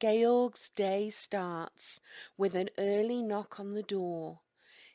Georg's 0.00 0.70
day 0.70 1.10
starts 1.10 2.00
with 2.38 2.54
an 2.54 2.70
early 2.78 3.20
knock 3.20 3.60
on 3.60 3.74
the 3.74 3.82
door. 3.82 4.40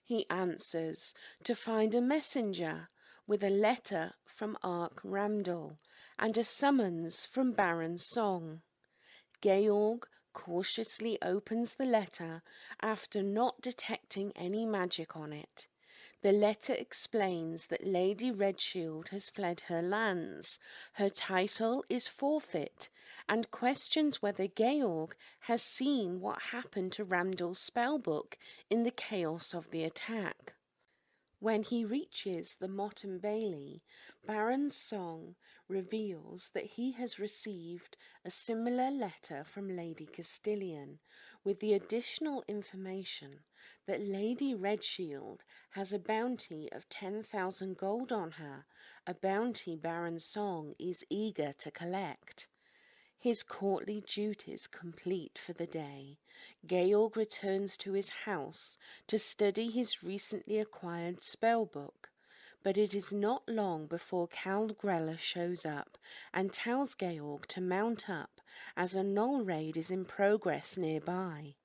He 0.04 0.28
answers 0.32 1.14
to 1.44 1.56
find 1.56 1.94
a 1.94 2.02
messenger 2.02 2.90
with 3.28 3.44
a 3.44 3.52
letter 3.52 4.16
from 4.26 4.58
Ark 4.64 5.02
Ramdell 5.04 5.78
and 6.18 6.36
a 6.40 6.44
summons 6.44 7.24
from 7.24 7.52
Baron 7.52 8.00
Song. 8.00 8.64
Georg 9.44 10.08
cautiously 10.34 11.22
opens 11.22 11.76
the 11.76 11.86
letter 11.86 12.42
after 12.82 13.22
not 13.22 13.62
detecting 13.62 14.32
any 14.36 14.66
magic 14.66 15.16
on 15.16 15.32
it. 15.32 15.68
The 16.24 16.32
letter 16.32 16.74
explains 16.74 17.68
that 17.68 17.86
Lady 17.86 18.32
Redshield 18.32 19.10
has 19.10 19.30
fled 19.30 19.60
her 19.68 19.84
lands, 19.84 20.58
her 20.94 21.12
title 21.12 21.86
is 21.90 22.08
forfeit, 22.08 22.90
and 23.28 23.50
questions 23.52 24.22
whether 24.22 24.48
Georg 24.48 25.16
has 25.42 25.62
seen 25.62 26.20
what 26.20 26.42
happened 26.52 26.92
to 26.94 27.06
Ramdell's 27.06 27.70
spellbook 27.70 28.36
in 28.70 28.84
the 28.84 28.92
chaos 28.92 29.54
of 29.54 29.72
the 29.72 29.84
attack. 29.84 30.54
When 31.40 31.64
he 31.64 31.86
reaches 31.86 32.56
the 32.60 32.68
Motte 32.68 33.04
and 33.04 33.22
Bailey, 33.22 33.82
Baron 34.26 34.72
Song 34.72 35.36
reveals 35.68 36.50
that 36.54 36.66
he 36.66 36.94
has 36.94 37.20
received 37.20 37.98
a 38.24 38.32
similar 38.32 38.90
letter 38.90 39.44
from 39.44 39.76
Lady 39.76 40.06
Castilian, 40.06 41.00
with 41.44 41.60
the 41.60 41.74
additional 41.74 42.44
information 42.48 43.42
that 43.86 44.02
Lady 44.02 44.56
Redshield 44.56 45.40
has 45.72 45.92
a 45.92 46.00
bounty 46.00 46.72
of 46.72 46.90
10,000 46.90 47.78
gold 47.78 48.12
on 48.12 48.32
her, 48.32 48.66
a 49.06 49.14
bounty 49.14 49.76
Baron 49.76 50.20
Song 50.20 50.74
is 50.80 51.04
eager 51.10 51.54
to 51.60 51.70
collect. 51.70 52.48
His 53.26 53.42
courtly 53.42 54.02
duties 54.02 54.68
complete 54.68 55.40
for 55.40 55.54
the 55.54 55.66
day, 55.66 56.20
Georg 56.64 57.18
returns 57.18 57.76
to 57.78 57.94
his 57.94 58.10
house 58.10 58.78
to 59.08 59.18
study 59.18 59.72
his 59.72 60.04
recently 60.04 60.60
acquired 60.60 61.24
spell 61.24 61.66
book. 61.66 62.12
But 62.62 62.78
it 62.78 62.94
is 62.94 63.12
not 63.12 63.42
long 63.50 63.88
before 63.88 64.28
Count 64.28 64.78
shows 65.18 65.66
up 65.66 65.98
and 66.36 66.54
tells 66.54 66.94
Georg 66.94 67.48
to 67.48 67.62
mount 67.62 68.08
up 68.12 68.42
as 68.78 68.94
a 68.94 69.02
gnoll 69.02 69.44
raid 69.44 69.76
is 69.76 69.90
in 69.90 70.06
progress 70.06 70.78
nearby. 70.78 71.56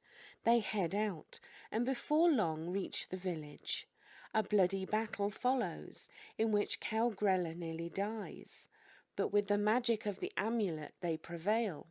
They 0.45 0.61
head 0.61 0.95
out 0.95 1.41
and 1.71 1.85
before 1.85 2.31
long 2.31 2.71
reach 2.71 3.11
the 3.11 3.19
village. 3.19 3.87
A 4.33 4.43
bloody 4.43 4.87
battle 4.87 5.29
follows, 5.29 6.09
in 6.39 6.53
which 6.53 6.81
Grella 6.81 7.55
nearly 7.55 7.91
dies 7.91 8.70
but 9.17 9.33
with 9.33 9.49
the 9.49 9.59
magic 9.59 10.07
of 10.07 10.21
the 10.21 10.33
amulet 10.37 10.95
they 11.01 11.17
prevail. 11.17 11.89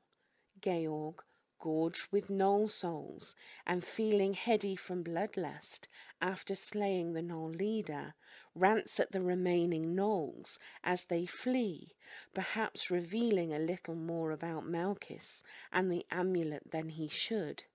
Georg, 0.61 1.23
gorged 1.59 2.07
with 2.11 2.29
gnoll 2.29 2.69
souls 2.69 3.35
and 3.67 3.83
feeling 3.83 4.33
heady 4.33 4.75
from 4.75 5.03
bloodlust 5.03 5.87
after 6.21 6.55
slaying 6.55 7.11
the 7.13 7.21
gnoll 7.21 7.53
leader, 7.53 8.15
rants 8.55 8.99
at 8.99 9.11
the 9.11 9.21
remaining 9.21 9.93
gnolls 9.93 10.57
as 10.83 11.05
they 11.05 11.25
flee, 11.25 11.93
perhaps 12.33 12.89
revealing 12.89 13.53
a 13.53 13.59
little 13.59 13.95
more 13.95 14.31
about 14.31 14.65
Malchus 14.65 15.43
and 15.71 15.91
the 15.91 16.05
amulet 16.09 16.71
than 16.71 16.89
he 16.89 17.07
should. 17.07 17.65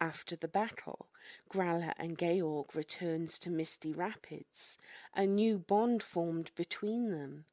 After 0.00 0.36
the 0.36 0.46
battle, 0.46 1.08
Grella 1.50 1.92
and 1.98 2.16
Georg 2.16 2.76
returns 2.76 3.40
to 3.40 3.50
Misty 3.50 3.92
Rapids, 3.92 4.78
a 5.12 5.26
new 5.26 5.58
bond 5.58 6.04
formed 6.04 6.52
between 6.54 7.10
them. 7.10 7.46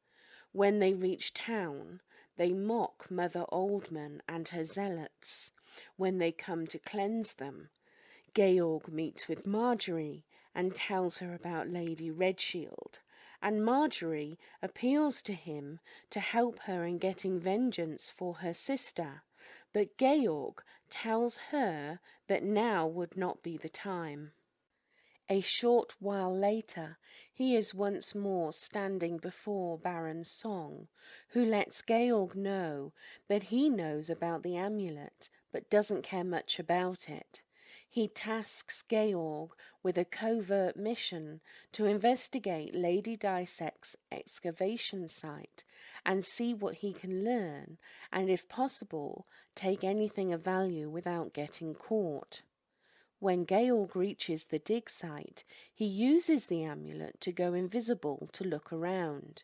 When 0.56 0.78
they 0.78 0.94
reach 0.94 1.34
town, 1.34 2.00
they 2.36 2.54
mock 2.54 3.10
Mother 3.10 3.44
Ulmmin 3.52 4.22
and 4.26 4.48
her 4.48 4.64
zealots. 4.64 5.50
When 5.98 6.16
they 6.16 6.32
come 6.32 6.66
to 6.68 6.78
cleanse 6.78 7.34
them, 7.34 7.68
Georg 8.34 8.88
meets 8.88 9.28
with 9.28 9.46
Marjorie 9.46 10.24
and 10.54 10.74
tells 10.74 11.18
her 11.18 11.34
about 11.34 11.68
Lady 11.68 12.10
Redshield, 12.10 13.00
and 13.42 13.62
Marjorie 13.66 14.38
appeals 14.62 15.20
to 15.24 15.34
him 15.34 15.78
to 16.08 16.20
help 16.20 16.60
her 16.60 16.86
in 16.86 16.96
getting 16.96 17.38
vengeance 17.38 18.08
for 18.08 18.36
her 18.36 18.54
sister. 18.54 19.24
But 19.74 19.98
Georg 19.98 20.62
tells 20.88 21.36
her 21.50 22.00
that 22.28 22.42
now 22.42 22.86
would 22.86 23.14
not 23.14 23.42
be 23.42 23.58
the 23.58 23.68
time. 23.68 24.32
A 25.28 25.40
short 25.40 26.00
while 26.00 26.32
later 26.32 26.98
he 27.32 27.56
is 27.56 27.74
once 27.74 28.14
more 28.14 28.52
standing 28.52 29.18
before 29.18 29.76
Baron 29.76 30.22
Song, 30.22 30.86
who 31.30 31.44
lets 31.44 31.82
Georg 31.82 32.36
know 32.36 32.92
that 33.26 33.44
he 33.44 33.68
knows 33.68 34.08
about 34.08 34.44
the 34.44 34.56
amulet 34.56 35.28
but 35.50 35.68
doesn't 35.68 36.02
care 36.02 36.22
much 36.22 36.60
about 36.60 37.08
it. 37.08 37.42
He 37.88 38.06
tasks 38.06 38.84
Georg 38.88 39.50
with 39.82 39.98
a 39.98 40.04
covert 40.04 40.76
mission 40.76 41.40
to 41.72 41.86
investigate 41.86 42.72
Lady 42.72 43.16
Dysek's 43.16 43.96
excavation 44.12 45.08
site 45.08 45.64
and 46.04 46.24
see 46.24 46.54
what 46.54 46.76
he 46.76 46.92
can 46.92 47.24
learn, 47.24 47.78
and 48.12 48.30
if 48.30 48.48
possible, 48.48 49.26
take 49.56 49.82
anything 49.82 50.32
of 50.32 50.42
value 50.42 50.88
without 50.88 51.32
getting 51.32 51.74
caught. 51.74 52.42
When 53.18 53.46
Georg 53.46 53.96
reaches 53.96 54.44
the 54.44 54.58
dig 54.58 54.90
site, 54.90 55.42
he 55.72 55.86
uses 55.86 56.46
the 56.46 56.64
amulet 56.64 57.18
to 57.22 57.32
go 57.32 57.54
invisible 57.54 58.28
to 58.32 58.44
look 58.44 58.70
around. 58.72 59.42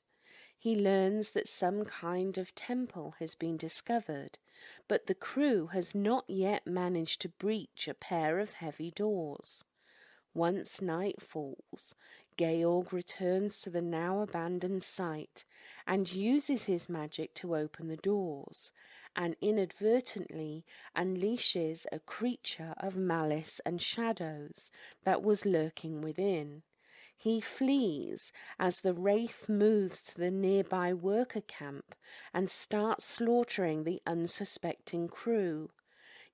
He 0.59 0.77
learns 0.77 1.31
that 1.31 1.49
some 1.49 1.87
kind 1.87 2.37
of 2.37 2.55
temple 2.55 3.15
has 3.19 3.35
been 3.35 3.57
discovered, 3.57 4.39
but 4.89 5.07
the 5.07 5.15
crew 5.15 5.69
has 5.69 5.95
not 5.95 6.29
yet 6.29 6.67
managed 6.67 7.23
to 7.23 7.31
breach 7.31 7.89
a 7.89 7.95
pair 7.95 8.39
of 8.39 8.53
heavy 8.53 8.91
doors. 8.91 9.65
Once 10.35 10.81
night 10.81 11.21
falls, 11.23 11.95
Georg 12.37 12.93
returns 12.93 13.61
to 13.61 13.71
the 13.71 13.83
now 13.83 14.21
abandoned 14.21 14.83
site 14.83 15.45
and 15.87 16.13
uses 16.13 16.65
his 16.65 16.89
magic 16.89 17.35
to 17.35 17.57
open 17.57 17.89
the 17.89 17.97
doors, 17.97 18.71
and 19.15 19.37
inadvertently 19.41 20.65
unleashes 20.97 21.87
a 21.93 21.99
creature 21.99 22.75
of 22.79 22.97
malice 22.97 23.61
and 23.65 23.81
shadows 23.81 24.71
that 25.05 25.23
was 25.23 25.45
lurking 25.47 26.01
within. 26.01 26.63
He 27.17 27.41
flees 27.41 28.33
as 28.59 28.81
the 28.81 28.95
wraith 28.95 29.49
moves 29.49 30.03
to 30.03 30.17
the 30.17 30.31
nearby 30.31 30.93
worker 30.93 31.43
camp 31.43 31.95
and 32.35 32.51
starts 32.51 33.05
slaughtering 33.05 33.85
the 33.85 34.03
unsuspecting 34.07 35.07
crew. 35.07 35.71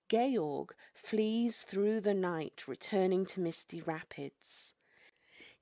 Georg 0.08 0.70
flees 0.94 1.62
through 1.62 2.00
the 2.00 2.14
night, 2.14 2.66
returning 2.66 3.26
to 3.26 3.40
Misty 3.40 3.82
Rapids. 3.82 4.74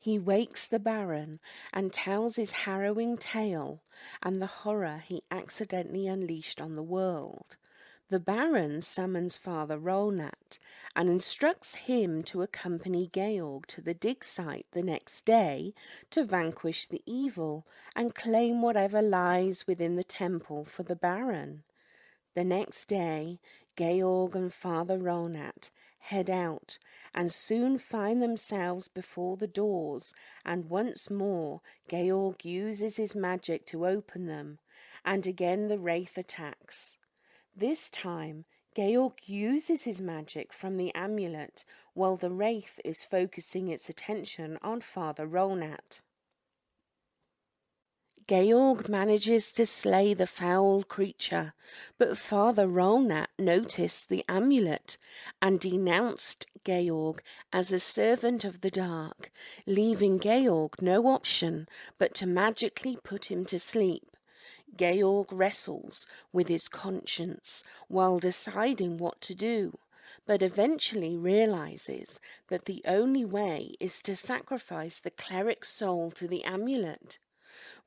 He 0.07 0.21
wakes 0.21 0.69
the 0.69 0.79
Baron 0.79 1.41
and 1.73 1.93
tells 1.93 2.37
his 2.37 2.53
harrowing 2.53 3.19
tale 3.19 3.83
and 4.23 4.41
the 4.41 4.47
horror 4.47 5.03
he 5.05 5.25
accidentally 5.33 6.07
unleashed 6.07 6.61
on 6.61 6.75
the 6.75 6.83
world. 6.85 7.57
The 8.09 8.21
Baron 8.21 8.83
summons 8.83 9.37
Father 9.37 9.77
Rolnat 9.77 10.61
and 10.95 11.09
instructs 11.09 11.75
him 11.75 12.23
to 12.23 12.43
accompany 12.43 13.09
Georg 13.09 13.67
to 13.67 13.81
the 13.81 13.95
dig 13.95 14.23
site 14.23 14.69
the 14.71 14.85
next 14.85 15.25
day 15.25 15.75
to 16.11 16.23
vanquish 16.23 16.87
the 16.87 17.03
evil 17.05 17.67
and 17.97 18.15
claim 18.15 18.63
whatever 18.63 19.03
lies 19.03 19.67
within 19.67 19.97
the 19.97 20.05
temple 20.05 20.65
for 20.65 20.85
the 20.85 20.95
Baron. 20.95 21.65
The 22.35 22.45
next 22.45 22.87
day, 22.87 23.41
Georg 23.77 24.37
and 24.37 24.55
Father 24.55 24.99
Rolnat 24.99 25.71
head 26.07 26.31
out 26.31 26.79
and 27.13 27.33
soon 27.33 27.79
find 27.79 28.23
themselves 28.23 28.87
before 28.87 29.37
the 29.37 29.47
doors, 29.47 30.15
and 30.45 30.71
once 30.71 31.11
more 31.11 31.61
Georg 31.89 32.45
uses 32.45 32.97
his 32.97 33.15
magic 33.15 33.67
to 33.67 33.87
open 33.87 34.27
them, 34.27 34.59
and 35.05 35.27
again 35.27 35.67
the 35.67 35.79
wraith 35.79 36.17
attacks. 36.17 36.99
This 37.57 37.91
time 37.91 38.45
Georg 38.77 39.15
uses 39.25 39.83
his 39.83 40.01
magic 40.01 40.53
from 40.53 40.77
the 40.77 40.95
amulet 40.95 41.65
while 41.95 42.17
the 42.17 42.31
wraith 42.31 42.79
is 42.85 43.05
focusing 43.05 43.69
its 43.69 43.89
attention 43.89 44.59
on 44.63 44.83
Father 44.83 45.27
Rolnat. 45.27 46.01
Georg 48.29 48.89
manages 48.89 49.53
to 49.53 49.65
slay 49.65 50.13
the 50.13 50.27
foul 50.27 50.83
creature, 50.83 51.55
but 51.97 52.19
Father 52.19 52.67
Rolnat 52.67 53.29
noticed 53.39 54.09
the 54.09 54.25
amulet 54.29 54.99
and 55.41 55.61
denounced 55.61 56.45
Georg 56.65 57.23
as 57.53 57.71
a 57.71 57.79
servant 57.79 58.43
of 58.43 58.63
the 58.63 58.71
dark, 58.71 59.31
leaving 59.65 60.19
Georg 60.19 60.83
no 60.83 61.07
option 61.07 61.69
but 61.99 62.17
to 62.17 62.27
magically 62.27 62.97
put 62.97 63.27
him 63.31 63.45
to 63.45 63.61
sleep. 63.61 64.17
Georg 64.77 65.33
wrestles 65.33 66.09
with 66.33 66.49
his 66.49 66.69
conscience 66.69 67.63
while 67.87 68.19
deciding 68.19 68.99
what 68.99 69.21
to 69.21 69.37
do, 69.37 69.79
but 70.27 70.43
eventually 70.43 71.17
realizes 71.17 72.19
that 72.49 72.65
the 72.65 72.83
only 72.87 73.25
way 73.25 73.77
is 73.79 74.03
to 74.03 74.17
sacrifice 74.17 74.99
the 74.99 75.13
cleric's 75.13 75.69
soul 75.69 76.11
to 76.11 76.27
the 76.27 76.43
amulet. 76.43 77.21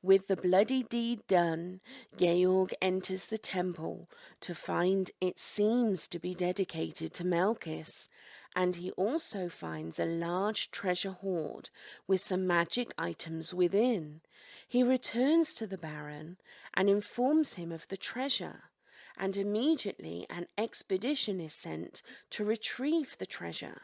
With 0.02 0.28
the 0.28 0.36
bloody 0.36 0.82
deed 0.82 1.26
done, 1.26 1.82
Georg 2.16 2.74
enters 2.80 3.26
the 3.26 3.36
temple 3.36 4.08
to 4.40 4.54
find 4.54 5.10
it 5.20 5.38
seems 5.38 6.08
to 6.08 6.18
be 6.18 6.34
dedicated 6.34 7.12
to 7.12 7.24
Melkis, 7.24 8.08
and 8.56 8.76
he 8.76 8.92
also 8.92 9.50
finds 9.50 9.98
a 9.98 10.06
large 10.06 10.70
treasure 10.70 11.10
hoard 11.10 11.68
with 12.06 12.22
some 12.22 12.46
magic 12.46 12.92
items 12.96 13.52
within. 13.52 14.22
He 14.66 14.82
returns 14.82 15.52
to 15.54 15.66
the 15.66 15.76
Baron 15.76 16.38
and 16.72 16.88
informs 16.88 17.54
him 17.54 17.70
of 17.70 17.86
the 17.88 17.98
treasure, 17.98 18.70
and 19.18 19.36
immediately 19.36 20.26
an 20.30 20.46
expedition 20.56 21.40
is 21.40 21.52
sent 21.52 22.00
to 22.30 22.42
retrieve 22.42 23.18
the 23.18 23.26
treasure. 23.26 23.82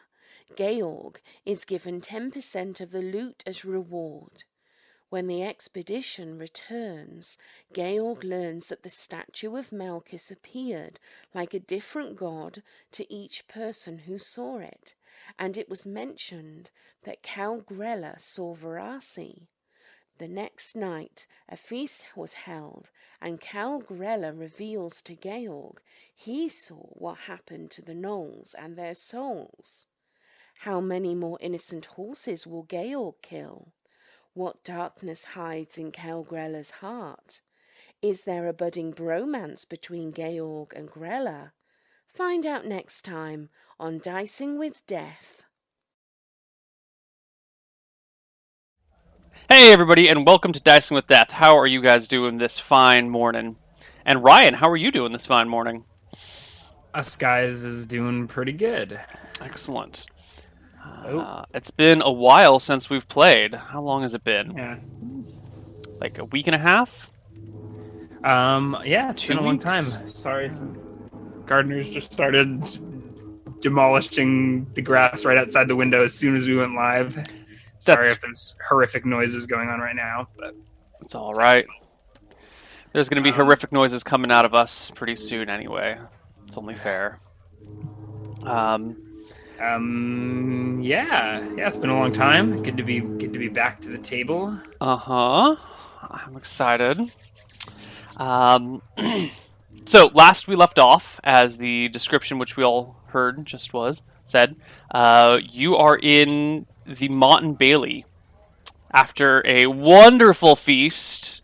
Georg 0.56 1.20
is 1.44 1.66
given 1.66 2.00
10% 2.00 2.80
of 2.80 2.90
the 2.90 3.02
loot 3.02 3.42
as 3.46 3.66
reward. 3.66 4.44
When 5.08 5.28
the 5.28 5.44
expedition 5.44 6.36
returns, 6.36 7.38
Georg 7.72 8.24
learns 8.24 8.66
that 8.68 8.82
the 8.82 8.90
statue 8.90 9.54
of 9.54 9.70
Melkis 9.70 10.32
appeared 10.32 10.98
like 11.32 11.54
a 11.54 11.60
different 11.60 12.16
god 12.16 12.64
to 12.90 13.12
each 13.12 13.46
person 13.46 13.98
who 13.98 14.18
saw 14.18 14.58
it, 14.58 14.96
and 15.38 15.56
it 15.56 15.68
was 15.68 15.86
mentioned 15.86 16.70
that 17.04 17.22
Grella 17.22 18.20
saw 18.20 18.56
Varasi. 18.56 19.46
The 20.18 20.26
next 20.26 20.74
night 20.74 21.28
a 21.48 21.56
feast 21.56 22.04
was 22.16 22.32
held, 22.32 22.90
and 23.20 23.40
Cal 23.40 23.80
Grella 23.80 24.36
reveals 24.36 25.02
to 25.02 25.14
Georg 25.14 25.80
he 26.12 26.48
saw 26.48 26.82
what 26.94 27.18
happened 27.18 27.70
to 27.70 27.82
the 27.82 27.94
gnolls 27.94 28.54
and 28.54 28.76
their 28.76 28.96
souls. 28.96 29.86
How 30.60 30.80
many 30.80 31.14
more 31.14 31.38
innocent 31.40 31.84
horses 31.84 32.44
will 32.44 32.64
Georg 32.64 33.22
kill? 33.22 33.72
What 34.36 34.62
darkness 34.64 35.24
hides 35.32 35.78
in 35.78 35.92
Cal 35.92 36.22
Grella's 36.22 36.70
heart? 36.82 37.40
Is 38.02 38.24
there 38.24 38.46
a 38.46 38.52
budding 38.52 38.92
bromance 38.92 39.66
between 39.66 40.12
Georg 40.12 40.74
and 40.76 40.90
Grella? 40.90 41.52
Find 42.14 42.44
out 42.44 42.66
next 42.66 43.02
time 43.02 43.48
on 43.80 43.98
Dicing 43.98 44.58
with 44.58 44.86
Death. 44.86 45.42
Hey, 49.48 49.72
everybody, 49.72 50.06
and 50.06 50.26
welcome 50.26 50.52
to 50.52 50.60
Dicing 50.60 50.94
with 50.94 51.06
Death. 51.06 51.30
How 51.30 51.56
are 51.56 51.66
you 51.66 51.80
guys 51.80 52.06
doing 52.06 52.36
this 52.36 52.58
fine 52.58 53.08
morning? 53.08 53.56
And 54.04 54.22
Ryan, 54.22 54.52
how 54.52 54.68
are 54.68 54.76
you 54.76 54.90
doing 54.90 55.12
this 55.12 55.24
fine 55.24 55.48
morning? 55.48 55.86
Us 56.92 57.16
guys 57.16 57.64
is 57.64 57.86
doing 57.86 58.28
pretty 58.28 58.52
good. 58.52 59.00
Excellent. 59.40 60.04
Oh. 61.08 61.20
Uh, 61.20 61.44
it's 61.54 61.70
been 61.70 62.02
a 62.02 62.10
while 62.10 62.58
since 62.58 62.90
we've 62.90 63.06
played. 63.06 63.54
How 63.54 63.80
long 63.82 64.02
has 64.02 64.14
it 64.14 64.24
been? 64.24 64.52
Yeah. 64.56 64.78
Like 66.00 66.18
a 66.18 66.24
week 66.26 66.46
and 66.48 66.54
a 66.54 66.58
half? 66.58 67.10
Um. 68.24 68.76
Yeah, 68.84 69.10
it's 69.10 69.22
Two 69.22 69.28
been 69.34 69.38
a 69.38 69.42
long 69.42 69.54
weeks? 69.58 69.64
time. 69.64 70.08
Sorry, 70.10 70.52
some 70.52 71.42
gardeners 71.46 71.88
just 71.90 72.12
started 72.12 72.64
demolishing 73.60 74.66
the 74.74 74.82
grass 74.82 75.24
right 75.24 75.38
outside 75.38 75.68
the 75.68 75.76
window 75.76 76.02
as 76.02 76.12
soon 76.12 76.34
as 76.36 76.46
we 76.48 76.56
went 76.56 76.74
live. 76.74 77.14
Sorry 77.78 77.96
That's- 78.04 78.12
if 78.12 78.20
there's 78.20 78.56
horrific 78.68 79.04
noises 79.06 79.46
going 79.46 79.68
on 79.68 79.80
right 79.80 79.94
now, 79.96 80.28
but 80.36 80.54
It's 81.02 81.14
all 81.14 81.32
right. 81.34 81.66
There's 82.92 83.08
going 83.08 83.22
to 83.22 83.26
be 83.26 83.30
Um, 83.30 83.36
horrific 83.44 83.70
noises 83.72 84.02
coming 84.02 84.30
out 84.32 84.44
of 84.44 84.54
us 84.54 84.90
pretty 84.94 85.14
soon 85.16 85.48
anyway. 85.50 85.98
It's 86.46 86.56
only 86.56 86.74
fair. 86.74 87.20
Um, 88.42 88.96
um. 89.60 90.80
Yeah. 90.82 91.46
Yeah. 91.56 91.68
It's 91.68 91.78
been 91.78 91.90
a 91.90 91.98
long 91.98 92.12
time. 92.12 92.62
Good 92.62 92.76
to 92.76 92.82
be. 92.82 93.00
Good 93.00 93.32
to 93.32 93.38
be 93.38 93.48
back 93.48 93.80
to 93.82 93.88
the 93.88 93.98
table. 93.98 94.58
Uh 94.80 94.96
huh. 94.96 95.56
I'm 96.10 96.36
excited. 96.36 97.10
Um, 98.16 98.82
so 99.86 100.10
last 100.14 100.48
we 100.48 100.56
left 100.56 100.78
off, 100.78 101.20
as 101.24 101.58
the 101.58 101.88
description 101.88 102.38
which 102.38 102.56
we 102.56 102.64
all 102.64 102.96
heard 103.08 103.44
just 103.44 103.72
was 103.72 104.02
said, 104.26 104.56
uh, 104.90 105.38
you 105.52 105.76
are 105.76 105.96
in 105.96 106.66
the 106.84 107.08
Motte 107.08 107.42
and 107.42 107.58
Bailey 107.58 108.04
after 108.92 109.42
a 109.46 109.66
wonderful 109.66 110.56
feast 110.56 111.42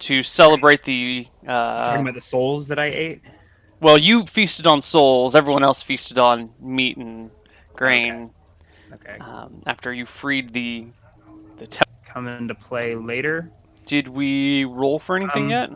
to 0.00 0.22
celebrate 0.22 0.82
the. 0.84 1.26
Uh, 1.46 1.84
talking 1.84 2.02
about 2.02 2.14
the 2.14 2.20
souls 2.20 2.68
that 2.68 2.78
I 2.78 2.86
ate. 2.86 3.22
Well, 3.80 3.98
you 3.98 4.26
feasted 4.26 4.66
on 4.66 4.82
souls. 4.82 5.34
Everyone 5.34 5.62
else 5.62 5.82
feasted 5.82 6.18
on 6.18 6.50
meat 6.60 6.96
and 6.96 7.30
grain. 7.74 8.30
Okay. 8.92 9.18
Um, 9.18 9.62
after 9.66 9.92
you 9.92 10.06
freed 10.06 10.52
the 10.52 10.86
the. 11.56 11.66
Te- 11.66 11.80
Come 12.04 12.26
into 12.26 12.54
play 12.54 12.94
later. 12.94 13.50
Did 13.86 14.08
we 14.08 14.64
roll 14.64 14.98
for 14.98 15.14
anything 15.16 15.44
Um, 15.44 15.50
yet? 15.50 15.70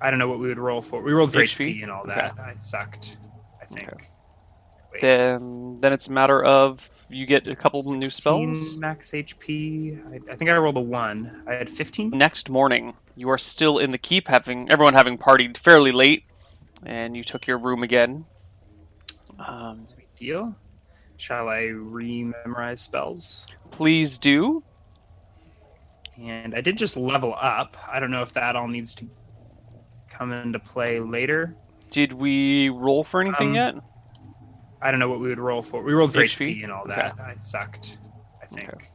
I 0.00 0.10
don't 0.10 0.18
know 0.18 0.28
what 0.28 0.38
we 0.40 0.48
would 0.48 0.58
roll 0.58 0.82
for. 0.82 1.00
We 1.02 1.12
rolled 1.12 1.32
for 1.32 1.40
HP? 1.40 1.78
HP, 1.78 1.82
and 1.82 1.90
all 1.90 2.04
that. 2.06 2.34
I 2.38 2.54
sucked. 2.58 3.16
I 3.60 3.64
think. 3.66 3.88
Okay. 3.92 4.04
Wait. 4.92 5.00
Then, 5.00 5.78
then 5.80 5.92
it's 5.94 6.08
a 6.08 6.12
matter 6.12 6.42
of 6.44 6.90
you 7.08 7.24
get 7.24 7.46
a 7.46 7.56
couple 7.56 7.82
new 7.94 8.04
spells. 8.06 8.76
max 8.76 9.12
HP. 9.12 9.98
I, 10.12 10.32
I 10.32 10.36
think 10.36 10.50
I 10.50 10.56
rolled 10.58 10.76
a 10.76 10.80
one. 10.80 11.42
I 11.46 11.54
had 11.54 11.70
15. 11.70 12.10
Next 12.10 12.50
morning, 12.50 12.92
you 13.16 13.30
are 13.30 13.38
still 13.38 13.78
in 13.78 13.90
the 13.90 13.98
keep, 13.98 14.28
having 14.28 14.70
everyone 14.70 14.92
having 14.94 15.16
partied 15.16 15.56
fairly 15.56 15.92
late, 15.92 16.24
and 16.84 17.16
you 17.16 17.24
took 17.24 17.46
your 17.46 17.58
room 17.58 17.82
again. 17.82 18.24
Um, 19.38 19.86
deal. 20.18 20.54
Shall 21.16 21.48
I 21.48 21.62
re-memorize 21.62 22.80
spells? 22.80 23.46
please 23.70 24.18
do. 24.18 24.62
And 26.20 26.54
I 26.54 26.60
did 26.60 26.76
just 26.76 26.96
level 26.96 27.34
up. 27.40 27.76
I 27.90 27.98
don't 28.00 28.10
know 28.10 28.20
if 28.22 28.34
that 28.34 28.54
all 28.54 28.68
needs 28.68 28.94
to 28.96 29.06
come 30.10 30.30
into 30.30 30.58
play 30.58 31.00
later. 31.00 31.56
Did 31.90 32.12
we 32.12 32.68
roll 32.68 33.02
for 33.02 33.20
anything 33.22 33.50
Um, 33.50 33.54
yet? 33.54 33.74
I 34.82 34.90
don't 34.90 35.00
know 35.00 35.08
what 35.08 35.20
we 35.20 35.28
would 35.28 35.38
roll 35.38 35.62
for. 35.62 35.82
We 35.82 35.92
rolled 35.94 36.12
for 36.12 36.20
HP? 36.20 36.58
HP, 36.58 36.64
and 36.64 36.72
all 36.72 36.86
that. 36.88 37.14
I 37.18 37.36
sucked. 37.38 37.98
I 38.42 38.46
think. 38.46 38.68
Okay. 38.74 38.86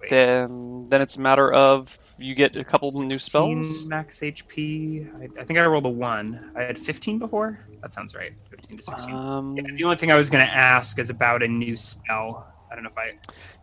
Wait. 0.00 0.10
Then, 0.10 0.86
then 0.88 1.02
it's 1.02 1.16
a 1.16 1.20
matter 1.20 1.52
of 1.52 1.98
you 2.18 2.34
get 2.34 2.56
a 2.56 2.64
couple 2.64 2.90
new 3.02 3.14
spells. 3.14 3.86
max 3.86 4.20
HP. 4.20 5.08
I, 5.20 5.40
I 5.40 5.44
think 5.44 5.58
I 5.58 5.64
rolled 5.66 5.86
a 5.86 5.90
one. 5.90 6.52
I 6.56 6.62
had 6.62 6.78
15 6.78 7.18
before. 7.18 7.58
That 7.82 7.92
sounds 7.92 8.14
right. 8.14 8.32
15 8.50 8.76
to 8.78 8.82
16. 8.82 9.14
Um, 9.14 9.56
Yeah, 9.56 9.62
the 9.76 9.84
only 9.84 9.96
thing 9.96 10.10
I 10.10 10.16
was 10.16 10.30
going 10.30 10.46
to 10.46 10.52
ask 10.54 10.98
is 10.98 11.10
about 11.10 11.42
a 11.42 11.48
new 11.48 11.76
spell. 11.76 12.46
I 12.70 12.74
don't 12.74 12.84
know 12.84 12.90
if 12.90 12.98
I 12.98 13.14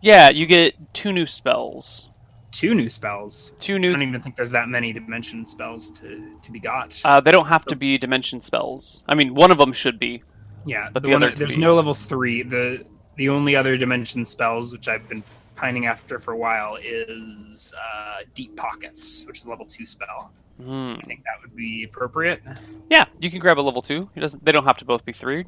yeah, 0.01 0.29
you 0.29 0.45
get 0.45 0.75
two 0.93 1.11
new 1.13 1.25
spells. 1.25 2.09
two 2.51 2.75
new 2.75 2.89
spells. 2.89 3.53
Two 3.59 3.79
new. 3.79 3.91
I 3.91 3.93
don't 3.93 4.03
even 4.09 4.21
think 4.21 4.35
there's 4.35 4.51
that 4.51 4.67
many 4.67 4.91
dimension 4.93 5.45
spells 5.45 5.91
to 5.91 6.37
to 6.41 6.51
be 6.51 6.59
got. 6.59 6.99
Uh, 7.05 7.19
they 7.21 7.31
don't 7.31 7.47
have 7.47 7.63
to 7.65 7.75
be 7.75 7.97
dimension 7.97 8.41
spells. 8.41 9.03
I 9.07 9.15
mean, 9.15 9.33
one 9.33 9.49
of 9.49 9.57
them 9.57 9.71
should 9.71 9.97
be. 9.97 10.23
yeah, 10.65 10.89
but 10.91 11.03
the 11.03 11.07
the 11.07 11.13
one 11.13 11.23
other 11.23 11.29
that- 11.31 11.39
there's 11.39 11.55
be- 11.55 11.61
no 11.61 11.75
level 11.75 11.93
three. 11.93 12.43
The 12.43 12.85
the 13.15 13.29
only 13.29 13.55
other 13.55 13.77
dimension 13.77 14.25
spells 14.25 14.71
which 14.73 14.87
I've 14.89 15.07
been 15.07 15.23
pining 15.57 15.87
after 15.87 16.19
for 16.19 16.31
a 16.31 16.37
while 16.37 16.77
is 16.81 17.73
uh, 17.75 18.19
Deep 18.33 18.55
Pockets, 18.55 19.25
which 19.27 19.39
is 19.39 19.45
a 19.45 19.49
level 19.49 19.65
two 19.65 19.85
spell. 19.85 20.31
Hmm. 20.61 20.93
I 20.99 21.05
think 21.05 21.23
that 21.23 21.41
would 21.41 21.55
be 21.55 21.83
appropriate. 21.83 22.41
Yeah, 22.89 23.05
you 23.19 23.29
can 23.29 23.39
grab 23.39 23.59
a 23.59 23.61
level 23.61 23.81
two. 23.81 24.09
It 24.15 24.21
doesn't. 24.21 24.43
They 24.45 24.51
don't 24.51 24.63
have 24.63 24.77
to 24.77 24.85
both 24.85 25.03
be 25.03 25.11
three. 25.11 25.45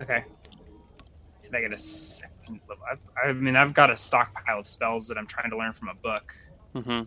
Okay. 0.00 0.24
I 1.54 1.60
get 1.60 1.72
a 1.72 1.78
second 1.78 2.60
level? 2.68 2.84
I've, 2.90 2.98
I 3.22 3.32
mean, 3.32 3.56
I've 3.56 3.74
got 3.74 3.90
a 3.90 3.96
stockpile 3.96 4.60
of 4.60 4.66
spells 4.66 5.06
that 5.08 5.18
I'm 5.18 5.26
trying 5.26 5.50
to 5.50 5.56
learn 5.56 5.72
from 5.72 5.88
a 5.88 5.94
book. 5.94 6.34
hmm 6.72 6.90
Um, 6.90 7.06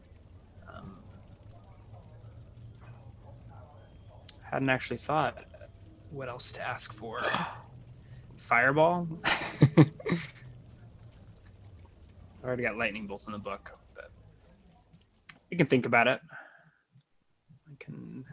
hadn't 4.43 4.69
actually 4.69 4.97
thought 4.97 5.43
what 6.11 6.29
else 6.29 6.51
to 6.53 6.67
ask 6.67 6.93
for. 6.93 7.23
Fireball. 8.37 9.07
I 12.45 12.47
already 12.47 12.61
got 12.61 12.77
lightning 12.77 13.07
bolt 13.07 13.23
in 13.25 13.31
the 13.31 13.39
book, 13.39 13.75
but 13.95 14.11
you 15.49 15.57
can 15.57 15.65
think 15.65 15.87
about 15.87 16.07
it. 16.07 16.21
I 17.67 17.73
can 17.79 18.23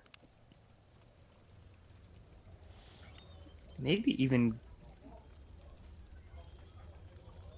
maybe 3.79 4.23
even 4.23 4.61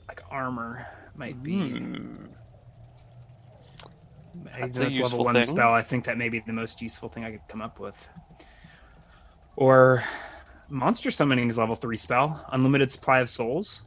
like 0.07 0.23
armor 0.31 0.87
might 1.17 1.43
be. 1.43 1.71
Hmm. 1.71 2.27
That's 4.57 4.79
a 4.79 4.89
level 4.91 5.25
one 5.25 5.35
thing. 5.35 5.43
spell, 5.43 5.73
I 5.73 5.83
think 5.83 6.05
that 6.05 6.17
may 6.17 6.29
be 6.29 6.39
the 6.39 6.53
most 6.53 6.81
useful 6.81 7.09
thing 7.09 7.25
I 7.25 7.33
could 7.33 7.49
come 7.49 7.63
up 7.63 7.81
with. 7.81 8.09
Or 9.57 10.05
monster 10.69 11.11
summoning 11.11 11.49
is 11.49 11.59
level 11.59 11.75
three 11.75 11.97
spell, 11.97 12.47
unlimited 12.53 12.93
supply 12.93 13.19
of 13.19 13.29
souls. 13.29 13.83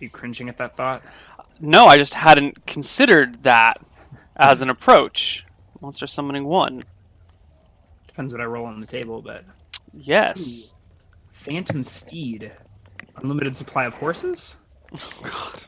You 0.00 0.10
cringing 0.10 0.48
at 0.48 0.56
that 0.58 0.76
thought? 0.76 1.02
No, 1.60 1.86
I 1.86 1.96
just 1.96 2.14
hadn't 2.14 2.66
considered 2.66 3.42
that 3.42 3.80
as 4.36 4.62
an 4.62 4.70
approach. 4.70 5.44
Monster 5.80 6.06
summoning 6.06 6.44
one. 6.44 6.84
Depends 8.06 8.32
what 8.32 8.40
I 8.40 8.44
roll 8.44 8.66
on 8.66 8.80
the 8.80 8.86
table, 8.86 9.22
but 9.22 9.44
Yes. 9.92 10.74
Phantom 11.32 11.82
Steed, 11.82 12.52
unlimited 13.16 13.56
supply 13.56 13.84
of 13.84 13.94
horses. 13.94 14.56
Oh 14.94 15.20
god. 15.22 15.64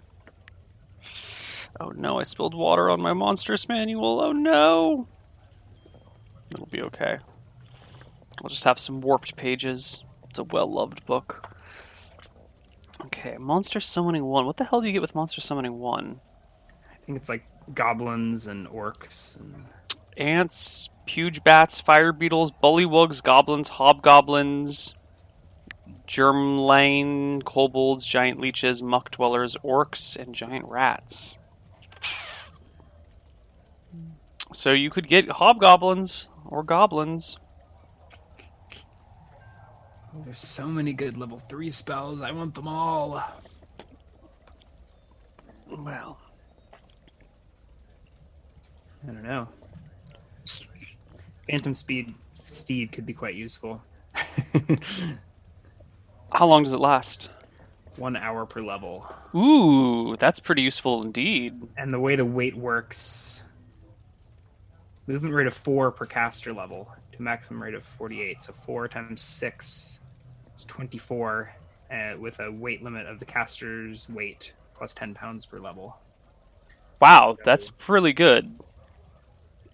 Oh 1.80 1.90
no, 1.90 2.18
I 2.18 2.24
spilled 2.24 2.54
water 2.54 2.90
on 2.90 3.00
my 3.00 3.12
monstrous 3.12 3.68
manual. 3.68 4.20
Oh 4.20 4.32
no. 4.32 5.08
It'll 6.52 6.66
be 6.66 6.82
okay. 6.82 7.18
I'll 8.42 8.50
just 8.50 8.64
have 8.64 8.78
some 8.78 9.00
warped 9.00 9.36
pages. 9.36 10.04
It's 10.28 10.38
a 10.38 10.44
well 10.44 10.70
loved 10.70 11.06
book. 11.06 11.59
Okay, 13.06 13.36
Monster 13.38 13.80
Summoning 13.80 14.24
1. 14.24 14.46
What 14.46 14.56
the 14.56 14.64
hell 14.64 14.80
do 14.80 14.86
you 14.86 14.92
get 14.92 15.02
with 15.02 15.14
Monster 15.14 15.40
Summoning 15.40 15.78
1? 15.78 16.20
I 16.90 17.04
think 17.04 17.18
it's 17.18 17.28
like 17.28 17.44
goblins 17.74 18.46
and 18.46 18.66
orcs 18.68 19.38
and 19.38 19.64
Ants, 20.16 20.90
huge 21.06 21.42
bats, 21.44 21.80
fire 21.80 22.12
beetles, 22.12 22.52
bullywugs, 22.52 23.22
goblins, 23.22 23.70
hobgoblins, 23.70 24.94
jermlaine, 26.06 27.42
kobolds, 27.42 28.06
giant 28.06 28.40
leeches, 28.40 28.82
muck 28.82 29.10
dwellers, 29.10 29.56
orcs, 29.64 30.16
and 30.16 30.34
giant 30.34 30.66
rats. 30.66 31.38
So 34.52 34.72
you 34.72 34.90
could 34.90 35.08
get 35.08 35.28
hobgoblins 35.28 36.28
or 36.44 36.62
goblins. 36.62 37.38
Oh, 40.14 40.22
there's 40.24 40.40
so 40.40 40.66
many 40.66 40.92
good 40.92 41.16
level 41.16 41.38
three 41.48 41.70
spells. 41.70 42.20
I 42.20 42.32
want 42.32 42.54
them 42.54 42.66
all. 42.66 43.22
Well, 45.68 46.18
I 49.04 49.06
don't 49.06 49.22
know. 49.22 49.48
Phantom 51.48 51.74
speed 51.74 52.14
steed 52.46 52.92
could 52.92 53.06
be 53.06 53.12
quite 53.12 53.34
useful. 53.34 53.82
how 56.32 56.46
long 56.46 56.64
does 56.64 56.72
it 56.72 56.80
last? 56.80 57.30
One 57.96 58.16
hour 58.16 58.46
per 58.46 58.60
level. 58.60 59.06
Ooh, 59.34 60.16
that's 60.16 60.40
pretty 60.40 60.62
useful 60.62 61.02
indeed. 61.02 61.60
And 61.76 61.92
the 61.94 62.00
way 62.00 62.16
the 62.16 62.24
weight 62.24 62.56
works 62.56 63.42
movement 65.06 65.34
rate 65.34 65.46
of 65.46 65.54
four 65.54 65.90
per 65.90 66.06
caster 66.06 66.52
level 66.52 66.88
to 67.20 67.24
maximum 67.24 67.62
rate 67.62 67.74
of 67.74 67.84
48. 67.84 68.42
So 68.42 68.52
four 68.52 68.88
times 68.88 69.20
six 69.20 70.00
is 70.56 70.64
24, 70.64 71.52
uh, 71.90 72.14
with 72.18 72.40
a 72.40 72.50
weight 72.50 72.82
limit 72.82 73.06
of 73.06 73.18
the 73.18 73.24
caster's 73.24 74.08
weight 74.10 74.54
plus 74.74 74.94
10 74.94 75.14
pounds 75.14 75.46
per 75.46 75.58
level. 75.58 75.96
Wow, 77.00 77.36
that's 77.44 77.72
really 77.88 78.12
good. 78.12 78.52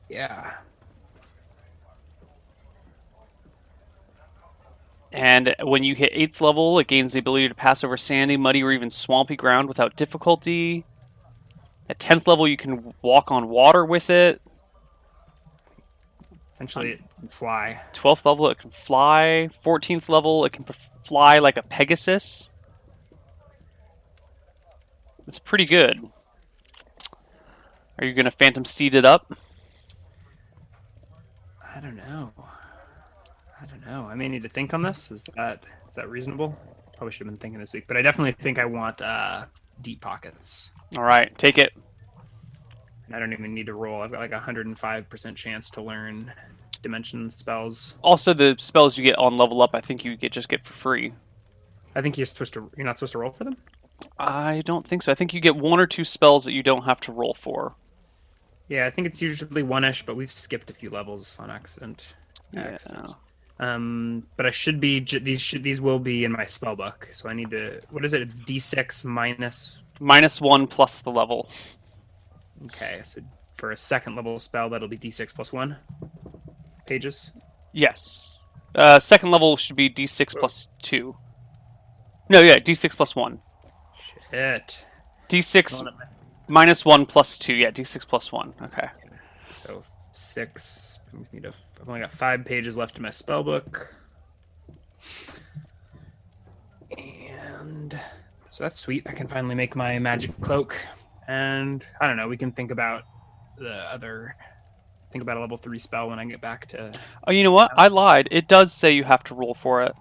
Yeah. 0.09 0.55
And 5.12 5.55
when 5.62 5.83
you 5.83 5.95
hit 5.95 6.12
8th 6.12 6.41
level, 6.41 6.79
it 6.79 6.88
gains 6.88 7.15
the 7.15 7.21
ability 7.21 7.49
to 7.49 7.55
pass 7.55 7.83
over 7.83 7.97
sandy, 7.97 8.37
muddy, 8.37 8.62
or 8.62 8.71
even 8.71 8.91
swampy 8.91 9.35
ground 9.35 9.67
without 9.67 9.97
difficulty. 9.97 10.85
At 11.88 11.99
10th 11.99 12.26
level, 12.29 12.47
you 12.47 12.57
can 12.57 12.93
walk 13.03 13.33
on 13.33 13.49
water 13.49 13.85
with 13.85 14.11
it. 14.11 14.41
Eventually, 16.57 16.93
it 16.93 17.03
can 17.21 17.29
fly. 17.29 17.81
12th 17.93 18.25
level, 18.25 18.49
it 18.49 18.59
can 18.59 18.71
fly. 18.71 19.49
14th 19.65 20.09
level, 20.09 20.45
it 20.45 20.53
can 20.53 20.65
fly 21.05 21.39
like 21.39 21.57
a 21.57 21.63
Pegasus. 21.63 22.51
It's 25.27 25.39
pretty 25.39 25.67
good. 25.67 25.99
Are 27.99 28.07
you 28.07 28.15
going 28.15 28.25
to 28.25 28.31
Phantom 28.31 28.65
Steed 28.65 28.95
it 28.95 29.05
up? 29.05 29.37
I 31.75 31.81
don't 31.81 31.97
know. 31.97 32.33
I 33.61 33.67
don't 33.67 33.87
know. 33.87 34.07
I 34.07 34.15
may 34.15 34.29
need 34.29 34.43
to 34.45 34.49
think 34.49 34.73
on 34.73 34.83
this. 34.83 35.11
Is 35.11 35.25
that 35.37 35.65
is 35.87 35.95
that 35.95 36.09
reasonable? 36.09 36.59
Probably 36.97 37.13
should 37.13 37.27
have 37.27 37.33
been 37.33 37.39
thinking 37.39 37.61
this 37.61 37.73
week, 37.73 37.85
but 37.87 37.97
I 37.97 38.03
definitely 38.03 38.33
think 38.33 38.59
I 38.59 38.65
want 38.65 39.03
uh, 39.03 39.45
deep 39.83 40.01
pockets. 40.01 40.73
All 40.97 41.05
right, 41.05 41.37
take 41.37 41.59
it. 41.59 41.73
I 43.13 43.19
don't 43.19 43.33
even 43.33 43.55
need 43.55 43.67
to 43.67 43.75
roll. 43.75 44.03
I've 44.03 44.11
got 44.11 44.21
like 44.21 44.33
a 44.33 44.41
hundred 44.41 44.67
and 44.67 44.79
five 44.79 45.09
percent 45.09 45.37
chance 45.37 45.71
to 45.71 45.83
learn 45.83 46.33
dimension 46.83 47.31
spells. 47.31 47.99
Also, 48.03 48.33
the 48.33 48.57
spells 48.59 48.97
you 48.97 49.05
get 49.05 49.19
on 49.19 49.37
level 49.37 49.63
up, 49.63 49.71
I 49.75 49.81
think 49.81 50.05
you 50.05 50.17
get 50.17 50.33
just 50.33 50.49
get 50.49 50.67
for 50.67 50.73
free. 50.73 51.13
I 51.95 52.03
think 52.03 52.19
you're 52.19 52.27
supposed 52.27 52.55
to. 52.55 52.71
You're 52.77 52.87
not 52.87 52.99
supposed 52.99 53.13
to 53.13 53.19
roll 53.19 53.31
for 53.31 53.45
them. 53.45 53.57
I 54.19 54.63
don't 54.65 54.87
think 54.87 55.03
so. 55.03 55.13
I 55.13 55.15
think 55.15 55.33
you 55.33 55.41
get 55.41 55.57
one 55.57 55.81
or 55.81 55.87
two 55.87 56.05
spells 56.05 56.45
that 56.45 56.53
you 56.53 56.63
don't 56.63 56.85
have 56.85 57.01
to 57.03 57.13
roll 57.13 57.35
for. 57.35 57.75
Yeah, 58.69 58.87
I 58.87 58.91
think 58.91 59.07
it's 59.07 59.23
usually 59.23 59.63
one-ish, 59.63 60.05
but 60.05 60.17
we've 60.17 60.31
skipped 60.31 60.71
a 60.71 60.75
few 60.75 60.91
levels 60.91 61.39
on 61.39 61.51
accident. 61.51 62.15
accident. 62.57 63.13
Um, 63.59 64.27
but 64.37 64.45
I 64.45 64.51
should 64.51 64.81
be 64.81 65.01
these 65.01 65.41
should 65.41 65.63
these 65.63 65.81
will 65.81 65.99
be 65.99 66.25
in 66.25 66.33
my 66.33 66.45
spell 66.45 66.77
book. 66.77 67.09
So 67.13 67.29
I 67.29 67.33
need 67.33 67.51
to. 67.51 67.81
What 67.91 68.05
is 68.05 68.13
it? 68.13 68.23
It's 68.23 68.41
d6 68.41 69.05
minus. 69.05 69.81
Minus 69.99 70.41
one 70.41 70.67
plus 70.67 71.01
the 71.01 71.11
level. 71.11 71.49
Okay, 72.65 73.01
so 73.05 73.21
for 73.55 73.73
a 73.73 73.77
second 73.77 74.17
level 74.17 74.39
spell, 74.39 74.69
that'll 74.71 74.89
be 74.89 74.99
d6 74.99 75.35
plus 75.35 75.53
one 75.53 75.77
pages. 76.87 77.33
Yes. 77.73 78.45
Uh, 78.75 78.99
second 78.99 79.31
level 79.31 79.57
should 79.57 79.77
be 79.77 79.91
d6 79.91 80.39
plus 80.39 80.69
two. 80.83 81.17
No, 82.29 82.41
yeah, 82.41 82.59
d6 82.59 82.97
plus 82.97 83.15
one. 83.15 83.41
Shit. 84.31 84.87
D6 85.29 85.87
minus 86.49 86.85
one 86.85 87.07
plus 87.07 87.37
two. 87.37 87.55
Yeah, 87.55 87.71
d6 87.71 88.07
plus 88.07 88.33
one. 88.33 88.55
Okay. 88.63 88.89
So 89.55 89.83
six 90.13 90.99
brings 91.11 91.33
me 91.33 91.41
to. 91.41 91.49
I've 91.81 91.89
only 91.89 92.01
got 92.01 92.13
five 92.13 92.45
pages 92.45 92.77
left 92.77 92.97
in 92.97 93.03
my 93.03 93.11
spell 93.11 93.43
book. 93.43 93.95
And 96.97 97.99
so 98.49 98.65
that's 98.65 98.79
sweet. 98.79 99.03
I 99.07 99.13
can 99.13 99.29
finally 99.29 99.55
make 99.55 99.77
my 99.77 99.99
magic 99.99 100.39
cloak. 100.41 100.77
And 101.28 101.85
I 102.00 102.06
don't 102.06 102.16
know, 102.16 102.28
we 102.28 102.37
can 102.37 102.52
think 102.52 102.71
about 102.71 103.04
the 103.59 103.71
other 103.73 104.37
think 105.12 105.23
about 105.23 105.37
a 105.38 105.40
level 105.40 105.56
three 105.56 105.78
spell 105.78 106.09
when 106.11 106.18
I 106.18 106.25
get 106.26 106.40
back 106.42 106.66
to 106.68 106.92
Oh, 107.26 107.30
you 107.33 107.42
know 107.42 107.52
what? 107.52 107.71
I 107.76 107.88
lied. 107.88 108.28
It 108.30 108.49
does 108.49 108.73
say 108.73 108.90
you 108.92 109.04
have 109.04 109.25
to 109.25 109.35
roll 109.35 109.54
for 109.54 109.83
it. 109.83 109.92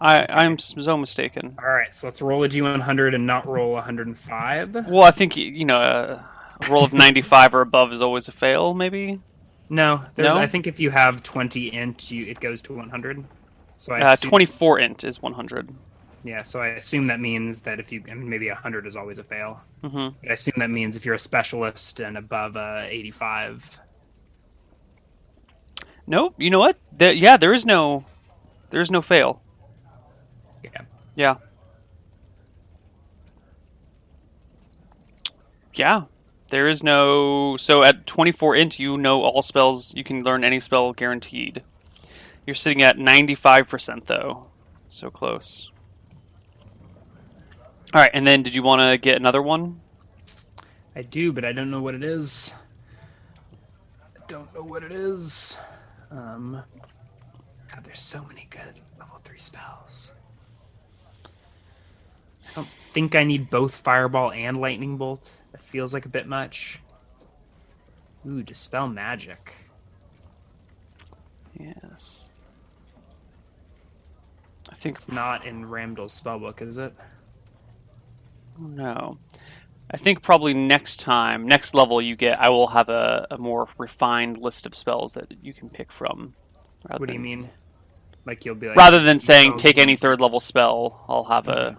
I 0.00 0.26
I'm 0.28 0.58
so 0.58 0.96
mistaken. 0.96 1.56
Alright, 1.58 1.94
so 1.94 2.06
let's 2.06 2.22
roll 2.22 2.42
a 2.44 2.48
D 2.48 2.62
one 2.62 2.80
hundred 2.80 3.14
and 3.14 3.26
not 3.26 3.46
roll 3.46 3.80
hundred 3.80 4.06
and 4.06 4.16
five. 4.16 4.74
Well, 4.86 5.02
I 5.02 5.10
think 5.10 5.36
you 5.36 5.64
know 5.64 5.76
a 5.80 6.28
roll 6.68 6.84
of 6.84 6.92
95 6.92 7.54
or 7.54 7.60
above 7.62 7.92
is 7.92 8.00
always 8.02 8.28
a 8.28 8.32
fail. 8.32 8.74
Maybe. 8.74 9.20
No, 9.70 10.04
No? 10.16 10.36
I 10.38 10.46
think 10.46 10.66
if 10.66 10.78
you 10.78 10.90
have 10.90 11.22
twenty 11.22 11.72
int 11.72 12.10
you 12.10 12.26
it 12.26 12.38
goes 12.38 12.62
to 12.62 12.74
one 12.74 12.90
hundred. 12.90 13.24
So 13.76 13.92
I 13.94 14.00
Uh, 14.02 14.12
assume- 14.12 14.30
24 14.30 14.78
int 14.78 15.04
is 15.04 15.20
100. 15.20 15.74
Yeah, 16.24 16.42
so 16.42 16.60
I 16.62 16.68
assume 16.68 17.06
that 17.08 17.20
means 17.20 17.60
that 17.62 17.78
if 17.78 17.92
you, 17.92 18.02
I 18.10 18.14
mean, 18.14 18.30
maybe 18.30 18.48
100 18.48 18.86
is 18.86 18.96
always 18.96 19.18
a 19.18 19.24
fail. 19.24 19.60
hmm 19.82 20.08
But 20.22 20.30
I 20.30 20.32
assume 20.32 20.54
that 20.56 20.70
means 20.70 20.96
if 20.96 21.04
you're 21.04 21.14
a 21.14 21.18
specialist 21.18 22.00
and 22.00 22.16
above 22.16 22.56
uh, 22.56 22.84
85. 22.88 23.78
Nope. 26.06 26.34
You 26.38 26.50
know 26.50 26.58
what? 26.58 26.78
There, 26.92 27.12
yeah, 27.12 27.36
there 27.36 27.52
is 27.52 27.66
no, 27.66 28.06
there 28.70 28.80
is 28.80 28.90
no 28.90 29.02
fail. 29.02 29.42
Yeah. 30.62 30.82
Yeah. 31.14 31.36
Yeah. 35.74 36.04
There 36.48 36.68
is 36.68 36.82
no. 36.82 37.56
So 37.58 37.82
at 37.82 38.06
24 38.06 38.56
int, 38.56 38.78
you 38.78 38.96
know 38.96 39.22
all 39.22 39.42
spells. 39.42 39.92
You 39.94 40.04
can 40.04 40.22
learn 40.22 40.44
any 40.44 40.60
spell 40.60 40.92
guaranteed. 40.92 41.62
You're 42.46 42.54
sitting 42.54 42.82
at 42.82 42.96
95% 42.96 44.06
though. 44.06 44.46
So 44.88 45.10
close. 45.10 45.70
All 47.94 48.00
right, 48.00 48.10
and 48.12 48.26
then 48.26 48.42
did 48.42 48.56
you 48.56 48.64
want 48.64 48.80
to 48.80 48.98
get 48.98 49.14
another 49.16 49.40
one? 49.40 49.80
I 50.96 51.02
do, 51.02 51.32
but 51.32 51.44
I 51.44 51.52
don't 51.52 51.70
know 51.70 51.80
what 51.80 51.94
it 51.94 52.02
is. 52.02 52.52
I 54.02 54.26
don't 54.26 54.52
know 54.52 54.62
what 54.62 54.82
it 54.82 54.90
is. 54.90 55.58
Um, 56.10 56.60
God, 57.72 57.84
there's 57.84 58.00
so 58.00 58.24
many 58.24 58.48
good 58.50 58.80
level 58.98 59.20
3 59.22 59.38
spells. 59.38 60.12
I 61.24 62.54
don't 62.56 62.68
think 62.92 63.14
I 63.14 63.22
need 63.22 63.48
both 63.48 63.76
Fireball 63.76 64.32
and 64.32 64.60
Lightning 64.60 64.96
Bolt. 64.96 65.42
That 65.52 65.62
feels 65.62 65.94
like 65.94 66.04
a 66.04 66.08
bit 66.08 66.26
much. 66.26 66.80
Ooh, 68.26 68.42
Dispel 68.42 68.88
Magic. 68.88 69.54
Yes. 71.60 72.28
I 74.68 74.74
think 74.74 74.96
It's 74.96 75.08
not 75.08 75.46
in 75.46 75.66
Ramdal's 75.66 76.20
spellbook, 76.20 76.60
is 76.60 76.78
it? 76.78 76.92
No. 78.58 79.18
I 79.90 79.96
think 79.96 80.22
probably 80.22 80.54
next 80.54 81.00
time, 81.00 81.46
next 81.46 81.74
level 81.74 82.00
you 82.00 82.16
get, 82.16 82.40
I 82.40 82.48
will 82.48 82.68
have 82.68 82.88
a, 82.88 83.26
a 83.30 83.38
more 83.38 83.68
refined 83.78 84.38
list 84.38 84.66
of 84.66 84.74
spells 84.74 85.12
that 85.14 85.32
you 85.42 85.52
can 85.52 85.68
pick 85.68 85.92
from. 85.92 86.34
What 86.88 87.06
do 87.06 87.12
you 87.12 87.18
mean? 87.20 87.50
Like 88.26 88.44
you'll 88.44 88.54
be 88.54 88.68
like 88.68 88.76
Rather 88.76 89.02
than 89.02 89.20
saying 89.20 89.58
take 89.58 89.78
any 89.78 89.96
third 89.96 90.20
level 90.20 90.40
spell, 90.40 91.04
I'll 91.08 91.24
have 91.24 91.48
a, 91.48 91.76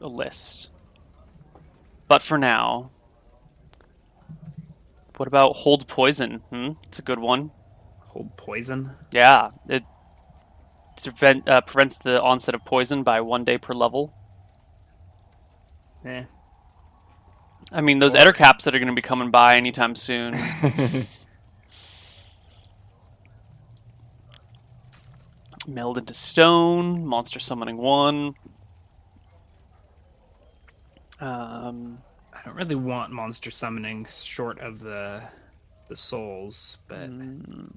a 0.00 0.06
list. 0.06 0.70
But 2.06 2.22
for 2.22 2.38
now, 2.38 2.90
what 5.16 5.26
about 5.26 5.56
hold 5.56 5.86
poison? 5.88 6.42
Hmm? 6.50 6.72
It's 6.84 6.98
a 6.98 7.02
good 7.02 7.18
one. 7.18 7.50
hold 8.08 8.36
poison. 8.36 8.92
Yeah, 9.10 9.50
it 9.68 9.82
prevent, 11.02 11.48
uh, 11.48 11.60
prevents 11.62 11.98
the 11.98 12.22
onset 12.22 12.54
of 12.54 12.64
poison 12.64 13.02
by 13.02 13.20
one 13.20 13.44
day 13.44 13.58
per 13.58 13.74
level. 13.74 14.14
Eh. 16.04 16.24
I 17.72 17.80
mean, 17.80 17.98
those 17.98 18.14
Or- 18.14 18.18
Ettercaps 18.18 18.64
that 18.64 18.74
are 18.74 18.78
going 18.78 18.88
to 18.88 18.94
be 18.94 19.00
coming 19.02 19.30
by 19.30 19.56
anytime 19.56 19.94
soon. 19.94 20.38
Meld 25.66 25.96
into 25.96 26.12
stone, 26.12 27.06
monster 27.06 27.40
summoning 27.40 27.78
one. 27.78 28.34
Um, 31.20 31.98
I 32.34 32.42
don't 32.44 32.54
really 32.54 32.74
want 32.74 33.12
monster 33.12 33.50
summoning 33.50 34.04
short 34.04 34.58
of 34.60 34.80
the 34.80 35.22
the 35.88 35.96
souls, 35.96 36.78
but 36.86 37.08
mm. 37.10 37.72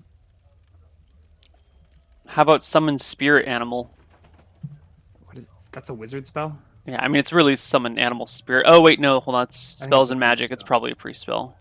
how 2.27 2.41
about 2.41 2.61
summon 2.61 2.97
spirit 2.97 3.47
animal? 3.47 3.93
what 5.25 5.37
is 5.37 5.47
that's 5.71 5.89
a 5.89 5.93
wizard 5.93 6.25
spell? 6.27 6.59
Yeah, 6.87 7.01
I 7.01 7.09
mean 7.09 7.19
it's 7.19 7.33
really 7.33 7.57
summon 7.57 7.99
animal 7.99 8.27
spirit. 8.27 8.65
Oh 8.67 8.81
wait, 8.81 8.99
no, 8.99 9.19
hold 9.19 9.35
on. 9.35 9.43
It's 9.43 9.59
spells 9.59 10.09
and 10.09 10.19
magic. 10.19 10.51
It's 10.51 10.63
probably 10.63 10.91
a 10.91 10.95
pre-spell. 10.95 11.55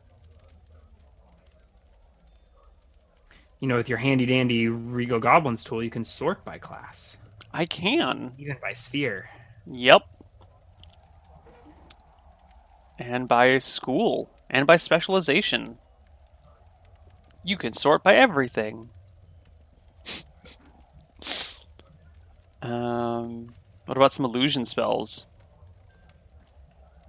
You 3.59 3.67
know, 3.67 3.77
with 3.77 3.89
your 3.89 3.99
handy 3.99 4.25
dandy 4.25 4.69
Regal 4.69 5.19
Goblins 5.19 5.65
tool, 5.65 5.83
you 5.83 5.91
can 5.91 6.05
sort 6.05 6.45
by 6.45 6.59
class, 6.59 7.19
I 7.53 7.67
can. 7.67 8.33
even 8.39 8.57
by 8.63 8.73
sphere. 8.75 9.29
Yep. 9.67 10.03
And 12.99 13.27
by 13.27 13.59
school 13.59 14.31
and 14.49 14.65
by 14.65 14.77
specialization. 14.77 15.77
You 17.43 17.57
can 17.57 17.73
sort 17.73 18.05
by 18.05 18.15
everything. 18.15 18.89
um, 22.63 23.53
what 23.87 23.97
about 23.97 24.13
some 24.13 24.25
illusion 24.25 24.65
spells? 24.65 25.27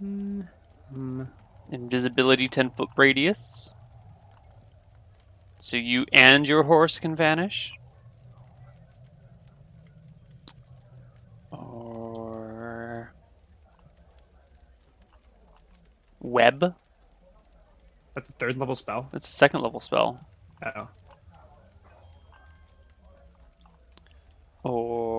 Mm, 0.02 0.48
mm, 0.96 1.28
Invisibility 1.72 2.48
10 2.48 2.72
foot 2.72 2.90
radius. 2.96 3.74
So 5.58 5.76
you 5.78 6.06
and 6.14 6.48
your 6.48 6.64
horse 6.64 7.00
can 7.00 7.16
vanish. 7.16 7.74
Or. 11.52 13.12
Web. 16.20 16.76
That's 18.14 18.30
a 18.30 18.34
third 18.34 18.56
level 18.58 18.76
spell. 18.76 19.10
That's 19.12 19.28
a 19.28 19.32
second 19.32 19.62
level 19.62 19.80
spell. 19.80 20.20
Oh, 20.64 20.88
Or. 24.64 25.17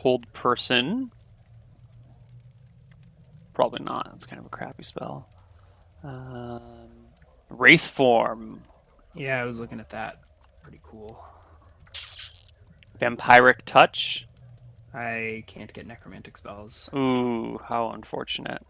Hold 0.00 0.32
person. 0.32 1.12
Probably 3.52 3.84
not. 3.84 4.08
That's 4.10 4.24
kind 4.24 4.40
of 4.40 4.46
a 4.46 4.48
crappy 4.48 4.82
spell. 4.82 5.28
Um, 6.02 6.62
Wraith 7.50 7.86
form. 7.86 8.62
yeah, 9.14 9.42
I 9.42 9.44
was 9.44 9.60
looking 9.60 9.78
at 9.78 9.90
that. 9.90 10.20
Pretty 10.62 10.80
cool. 10.82 11.22
Vampiric 12.98 13.58
touch. 13.66 14.26
I 14.94 15.44
can't 15.46 15.70
get 15.72 15.86
necromantic 15.86 16.38
spells. 16.38 16.88
Ooh, 16.96 17.58
how 17.62 17.90
unfortunate. 17.90 18.62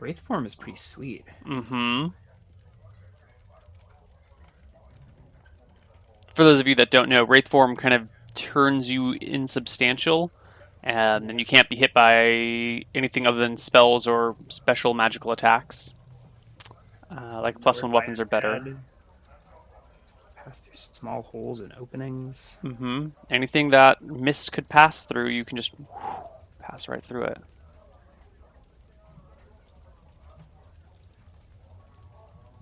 Wraith 0.00 0.18
form 0.20 0.46
is 0.46 0.54
pretty 0.54 0.76
sweet. 0.76 1.24
Mm-hmm. 1.46 2.08
For 6.34 6.44
those 6.44 6.60
of 6.60 6.68
you 6.68 6.74
that 6.76 6.90
don't 6.90 7.08
know, 7.08 7.24
Wraith 7.24 7.48
form 7.48 7.76
kind 7.76 7.94
of 7.94 8.08
turns 8.34 8.90
you 8.90 9.12
insubstantial, 9.12 10.30
and 10.82 11.28
then 11.28 11.38
you 11.38 11.44
can't 11.44 11.68
be 11.68 11.76
hit 11.76 11.92
by 11.92 12.84
anything 12.94 13.26
other 13.26 13.38
than 13.38 13.56
spells 13.56 14.06
or 14.06 14.36
special 14.48 14.94
magical 14.94 15.30
attacks. 15.30 15.94
Uh, 17.10 17.40
like 17.42 17.60
plus 17.60 17.82
one 17.82 17.92
weapons 17.92 18.18
are 18.18 18.24
better. 18.24 18.78
Pass 20.34 20.60
through 20.60 20.74
small 20.74 21.22
holes 21.22 21.60
and 21.60 21.72
openings. 21.74 22.58
Mm-hmm. 22.64 23.08
Anything 23.30 23.70
that 23.70 24.02
mist 24.02 24.52
could 24.52 24.68
pass 24.68 25.04
through, 25.04 25.28
you 25.28 25.44
can 25.44 25.56
just 25.56 25.72
pass 26.58 26.88
right 26.88 27.04
through 27.04 27.24
it. 27.24 27.38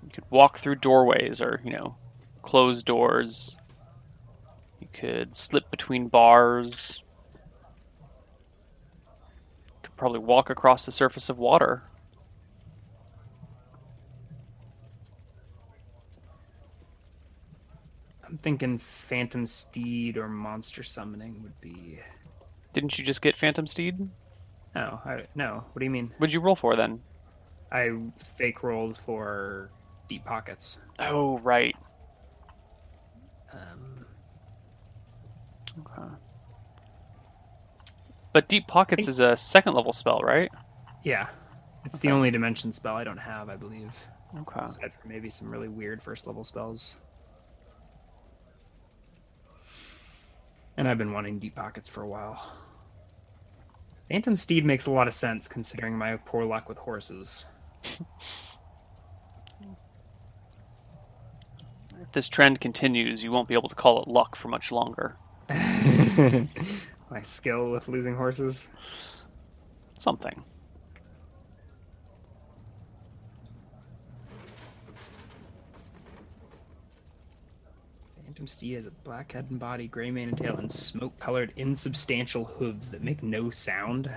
You 0.02 0.10
could 0.12 0.24
walk 0.28 0.58
through 0.58 0.74
doorways 0.76 1.40
or, 1.40 1.60
you 1.64 1.72
know, 1.72 1.94
close 2.42 2.82
doors. 2.82 3.56
Could 4.92 5.36
slip 5.36 5.70
between 5.70 6.08
bars. 6.08 7.02
Could 9.82 9.96
probably 9.96 10.20
walk 10.20 10.50
across 10.50 10.84
the 10.84 10.92
surface 10.92 11.28
of 11.28 11.38
water. 11.38 11.84
I'm 18.30 18.38
thinking 18.38 18.78
Phantom 18.78 19.44
Steed 19.46 20.16
or 20.16 20.28
Monster 20.28 20.84
Summoning 20.84 21.40
would 21.42 21.60
be. 21.60 21.98
Didn't 22.72 22.96
you 22.96 23.04
just 23.04 23.22
get 23.22 23.36
Phantom 23.36 23.66
Steed? 23.66 24.08
No, 24.74 25.00
I, 25.04 25.24
no. 25.34 25.64
What 25.72 25.78
do 25.80 25.84
you 25.84 25.90
mean? 25.90 26.12
What'd 26.18 26.32
you 26.32 26.40
roll 26.40 26.54
for 26.54 26.76
then? 26.76 27.00
I 27.72 27.90
fake 28.38 28.62
rolled 28.62 28.96
for 28.96 29.70
Deep 30.08 30.24
Pockets. 30.24 30.78
Oh, 31.00 31.38
right. 31.38 31.74
Um, 33.52 33.99
Okay. 35.78 36.08
But 38.32 38.48
Deep 38.48 38.66
Pockets 38.68 39.08
is 39.08 39.20
a 39.20 39.36
second 39.36 39.74
level 39.74 39.92
spell, 39.92 40.20
right? 40.20 40.50
yeah, 41.02 41.28
it's 41.84 41.98
the 41.98 42.10
only 42.10 42.30
dimension 42.30 42.72
spell 42.72 42.96
I 42.96 43.04
don't 43.04 43.18
have, 43.18 43.48
I 43.48 43.56
believe. 43.56 44.06
Okay. 44.36 44.60
Aside 44.64 44.92
from 44.94 45.10
maybe 45.10 45.30
some 45.30 45.50
really 45.50 45.68
weird 45.68 46.02
first 46.02 46.26
level 46.26 46.44
spells. 46.44 46.96
And 50.76 50.86
I've 50.86 50.98
been 50.98 51.12
wanting 51.12 51.38
Deep 51.38 51.56
Pockets 51.56 51.88
for 51.88 52.02
a 52.02 52.08
while. 52.08 52.52
Phantom 54.08 54.36
Steed 54.36 54.64
makes 54.64 54.86
a 54.86 54.90
lot 54.90 55.08
of 55.08 55.14
sense 55.14 55.48
considering 55.48 55.96
my 55.96 56.16
poor 56.16 56.44
luck 56.44 56.68
with 56.68 56.78
horses. 56.78 57.46
If 62.00 62.12
this 62.12 62.28
trend 62.28 62.60
continues, 62.60 63.22
you 63.22 63.30
won't 63.30 63.46
be 63.46 63.54
able 63.54 63.68
to 63.68 63.74
call 63.74 64.02
it 64.02 64.08
luck 64.08 64.34
for 64.34 64.48
much 64.48 64.72
longer. 64.72 65.16
my 67.10 67.22
skill 67.22 67.70
with 67.70 67.88
losing 67.88 68.14
horses. 68.14 68.68
Something. 69.98 70.44
Phantom 78.24 78.46
Steed 78.46 78.76
has 78.76 78.86
a 78.86 78.92
black 78.92 79.32
head 79.32 79.46
and 79.50 79.58
body, 79.58 79.88
gray 79.88 80.10
mane 80.12 80.28
and 80.28 80.38
tail, 80.38 80.56
and 80.56 80.70
smoke-colored 80.70 81.52
insubstantial 81.56 82.44
hooves 82.44 82.90
that 82.90 83.02
make 83.02 83.22
no 83.22 83.50
sound. 83.50 84.08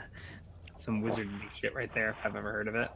Some 0.75 1.01
wizard 1.01 1.29
shit 1.55 1.73
right 1.73 1.93
there, 1.95 2.11
if 2.11 2.17
I've 2.23 2.35
ever 2.35 2.51
heard 2.51 2.67
of 2.67 2.75
it. 2.75 2.89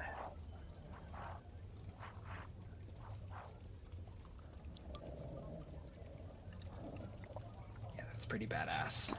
Pretty 8.28 8.48
badass. 8.48 9.14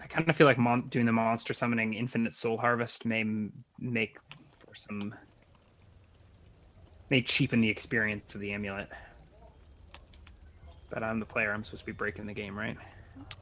I 0.00 0.06
kind 0.06 0.28
of 0.28 0.36
feel 0.36 0.46
like 0.46 0.58
mon- 0.58 0.86
doing 0.86 1.06
the 1.06 1.12
monster 1.12 1.54
summoning 1.54 1.94
infinite 1.94 2.34
soul 2.34 2.58
harvest 2.58 3.06
may 3.06 3.20
m- 3.20 3.64
make 3.78 4.18
for 4.58 4.74
some 4.74 5.14
may 7.10 7.22
cheapen 7.22 7.60
the 7.60 7.68
experience 7.68 8.34
of 8.34 8.40
the 8.40 8.52
amulet. 8.52 8.88
But 10.90 11.02
I'm 11.02 11.20
the 11.20 11.26
player. 11.26 11.52
I'm 11.52 11.64
supposed 11.64 11.84
to 11.84 11.90
be 11.92 11.96
breaking 11.96 12.26
the 12.26 12.34
game, 12.34 12.56
right? 12.56 12.76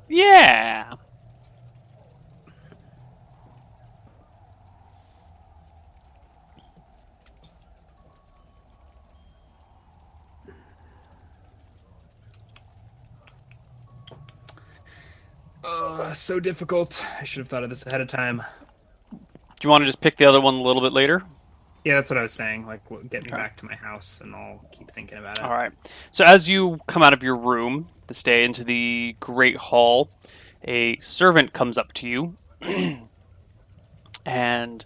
Yeah. 0.08 0.94
Uh, 15.64 16.01
so 16.20 16.40
difficult. 16.40 17.04
I 17.20 17.24
should 17.24 17.40
have 17.40 17.48
thought 17.48 17.64
of 17.64 17.70
this 17.70 17.86
ahead 17.86 18.00
of 18.00 18.08
time. 18.08 18.42
Do 19.10 19.66
you 19.66 19.70
want 19.70 19.82
to 19.82 19.86
just 19.86 20.00
pick 20.00 20.16
the 20.16 20.26
other 20.26 20.40
one 20.40 20.54
a 20.54 20.62
little 20.62 20.82
bit 20.82 20.92
later? 20.92 21.22
Yeah, 21.84 21.94
that's 21.94 22.10
what 22.10 22.18
I 22.18 22.22
was 22.22 22.32
saying. 22.32 22.66
Like, 22.66 22.82
get 23.10 23.24
me 23.24 23.30
Okay. 23.32 23.36
back 23.36 23.56
to 23.58 23.66
my 23.66 23.74
house, 23.74 24.20
and 24.20 24.34
I'll 24.34 24.64
keep 24.72 24.90
thinking 24.92 25.18
about 25.18 25.38
it. 25.38 25.44
All 25.44 25.50
right. 25.50 25.72
So 26.10 26.24
as 26.24 26.48
you 26.48 26.78
come 26.86 27.02
out 27.02 27.12
of 27.12 27.22
your 27.22 27.36
room 27.36 27.88
to 28.08 28.14
stay 28.14 28.44
into 28.44 28.62
the 28.64 29.16
great 29.20 29.56
hall, 29.56 30.10
a 30.66 30.98
servant 31.00 31.52
comes 31.52 31.76
up 31.78 31.92
to 31.94 32.08
you 32.08 32.36
and 34.26 34.84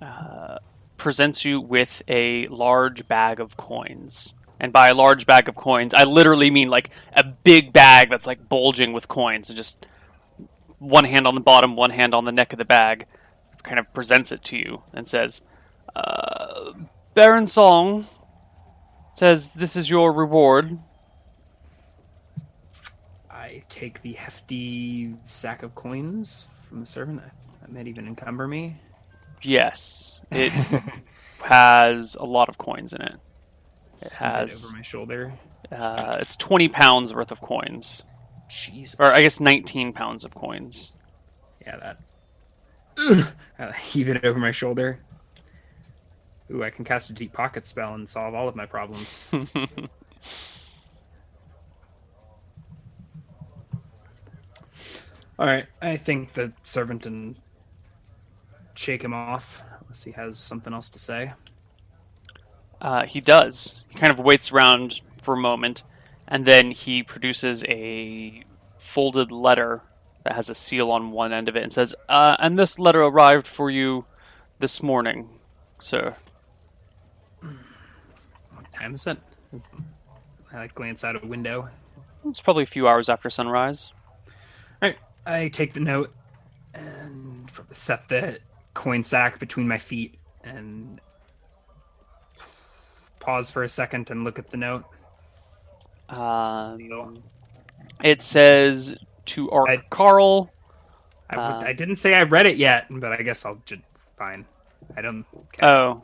uh, 0.00 0.58
presents 0.96 1.44
you 1.44 1.60
with 1.60 2.02
a 2.08 2.46
large 2.48 3.06
bag 3.08 3.40
of 3.40 3.56
coins. 3.56 4.34
And 4.60 4.72
by 4.72 4.88
a 4.88 4.94
large 4.94 5.26
bag 5.26 5.48
of 5.48 5.56
coins, 5.56 5.92
I 5.92 6.04
literally 6.04 6.50
mean 6.50 6.70
like 6.70 6.90
a 7.14 7.24
big 7.24 7.72
bag 7.72 8.10
that's 8.10 8.28
like 8.28 8.48
bulging 8.48 8.92
with 8.92 9.08
coins, 9.08 9.48
and 9.48 9.56
just 9.56 9.86
one 10.82 11.04
hand 11.04 11.26
on 11.26 11.34
the 11.34 11.40
bottom, 11.40 11.76
one 11.76 11.90
hand 11.90 12.14
on 12.14 12.24
the 12.24 12.32
neck 12.32 12.52
of 12.52 12.58
the 12.58 12.64
bag, 12.64 13.06
kind 13.62 13.78
of 13.78 13.92
presents 13.94 14.32
it 14.32 14.42
to 14.44 14.56
you 14.56 14.82
and 14.92 15.08
says, 15.08 15.42
uh, 15.94 16.72
Baron 17.14 17.46
Song 17.46 18.06
says 19.14 19.48
this 19.54 19.76
is 19.76 19.88
your 19.88 20.12
reward. 20.12 20.78
I 23.30 23.62
take 23.68 24.02
the 24.02 24.12
hefty 24.12 25.14
sack 25.22 25.62
of 25.62 25.74
coins 25.74 26.48
from 26.68 26.80
the 26.80 26.86
servant. 26.86 27.20
That 27.60 27.72
might 27.72 27.86
even 27.86 28.06
encumber 28.06 28.48
me. 28.48 28.76
Yes, 29.42 30.20
it 30.30 30.52
has 31.42 32.14
a 32.14 32.24
lot 32.24 32.48
of 32.48 32.58
coins 32.58 32.92
in 32.92 33.02
it. 33.02 33.14
It 34.00 34.12
has. 34.12 34.64
over 34.64 34.76
my 34.76 34.82
shoulder. 34.82 35.32
Uh, 35.70 36.16
it's 36.20 36.36
twenty 36.36 36.68
pounds 36.68 37.12
worth 37.14 37.32
of 37.32 37.40
coins, 37.40 38.04
Jesus. 38.52 39.00
or 39.00 39.06
I 39.06 39.22
guess 39.22 39.40
nineteen 39.40 39.92
pounds 39.92 40.24
of 40.24 40.34
coins. 40.34 40.92
Yeah, 41.64 41.76
that. 42.98 43.32
I 43.58 43.72
heave 43.72 44.08
it 44.08 44.24
over 44.24 44.38
my 44.38 44.50
shoulder. 44.50 44.98
Ooh, 46.50 46.62
I 46.62 46.70
can 46.70 46.84
cast 46.84 47.08
a 47.08 47.14
deep 47.14 47.32
pocket 47.32 47.64
spell 47.66 47.94
and 47.94 48.06
solve 48.08 48.34
all 48.34 48.46
of 48.48 48.54
my 48.54 48.66
problems. 48.66 49.26
all 55.38 55.46
right, 55.46 55.64
I 55.80 55.96
think 55.96 56.34
the 56.34 56.52
servant 56.62 57.06
and 57.06 57.36
shake 58.74 59.02
him 59.02 59.14
off 59.14 59.62
unless 59.80 60.04
he 60.04 60.12
has 60.12 60.38
something 60.38 60.74
else 60.74 60.90
to 60.90 60.98
say. 60.98 61.32
Uh, 62.82 63.06
he 63.06 63.20
does. 63.20 63.84
He 63.88 63.98
kind 63.98 64.12
of 64.12 64.18
waits 64.18 64.52
around 64.52 65.00
for 65.22 65.34
a 65.34 65.38
moment, 65.38 65.84
and 66.32 66.46
then 66.46 66.70
he 66.70 67.02
produces 67.02 67.62
a 67.64 68.42
folded 68.78 69.30
letter 69.30 69.82
that 70.24 70.34
has 70.34 70.48
a 70.48 70.54
seal 70.54 70.90
on 70.90 71.10
one 71.10 71.30
end 71.30 71.46
of 71.46 71.56
it 71.56 71.62
and 71.62 71.70
says, 71.70 71.94
uh, 72.08 72.36
"And 72.38 72.58
this 72.58 72.78
letter 72.78 73.02
arrived 73.02 73.46
for 73.46 73.70
you 73.70 74.06
this 74.58 74.82
morning, 74.82 75.28
sir." 75.78 76.16
What 77.40 78.72
time 78.72 78.94
is 78.94 79.06
it? 79.06 79.18
I 80.50 80.56
like 80.56 80.74
glance 80.74 81.04
out 81.04 81.22
a 81.22 81.26
window. 81.26 81.68
It's 82.24 82.40
probably 82.40 82.62
a 82.62 82.66
few 82.66 82.88
hours 82.88 83.10
after 83.10 83.28
sunrise. 83.28 83.92
All 84.80 84.88
right, 84.88 84.98
I 85.26 85.48
take 85.48 85.74
the 85.74 85.80
note 85.80 86.14
and 86.72 87.52
set 87.72 88.08
the 88.08 88.38
coin 88.72 89.02
sack 89.02 89.38
between 89.38 89.68
my 89.68 89.76
feet 89.76 90.18
and 90.42 90.98
pause 93.20 93.50
for 93.50 93.64
a 93.64 93.68
second 93.68 94.10
and 94.10 94.24
look 94.24 94.38
at 94.38 94.48
the 94.48 94.56
note. 94.56 94.86
Um, 96.12 97.22
it 98.02 98.20
says 98.22 98.94
to 99.26 99.50
Ark 99.50 99.68
I- 99.68 99.76
Carl. 99.90 100.50
I, 101.30 101.36
Uh, 101.36 101.62
I 101.64 101.72
didn't 101.72 101.96
say 101.96 102.14
I 102.14 102.22
read 102.24 102.46
it 102.46 102.56
yet, 102.56 102.86
but 102.90 103.12
I 103.12 103.22
guess 103.22 103.44
I'll 103.46 103.60
just 103.64 103.82
fine. 104.18 104.44
I 104.96 105.00
don't. 105.00 105.24
Okay. 105.34 105.66
Oh, 105.66 106.02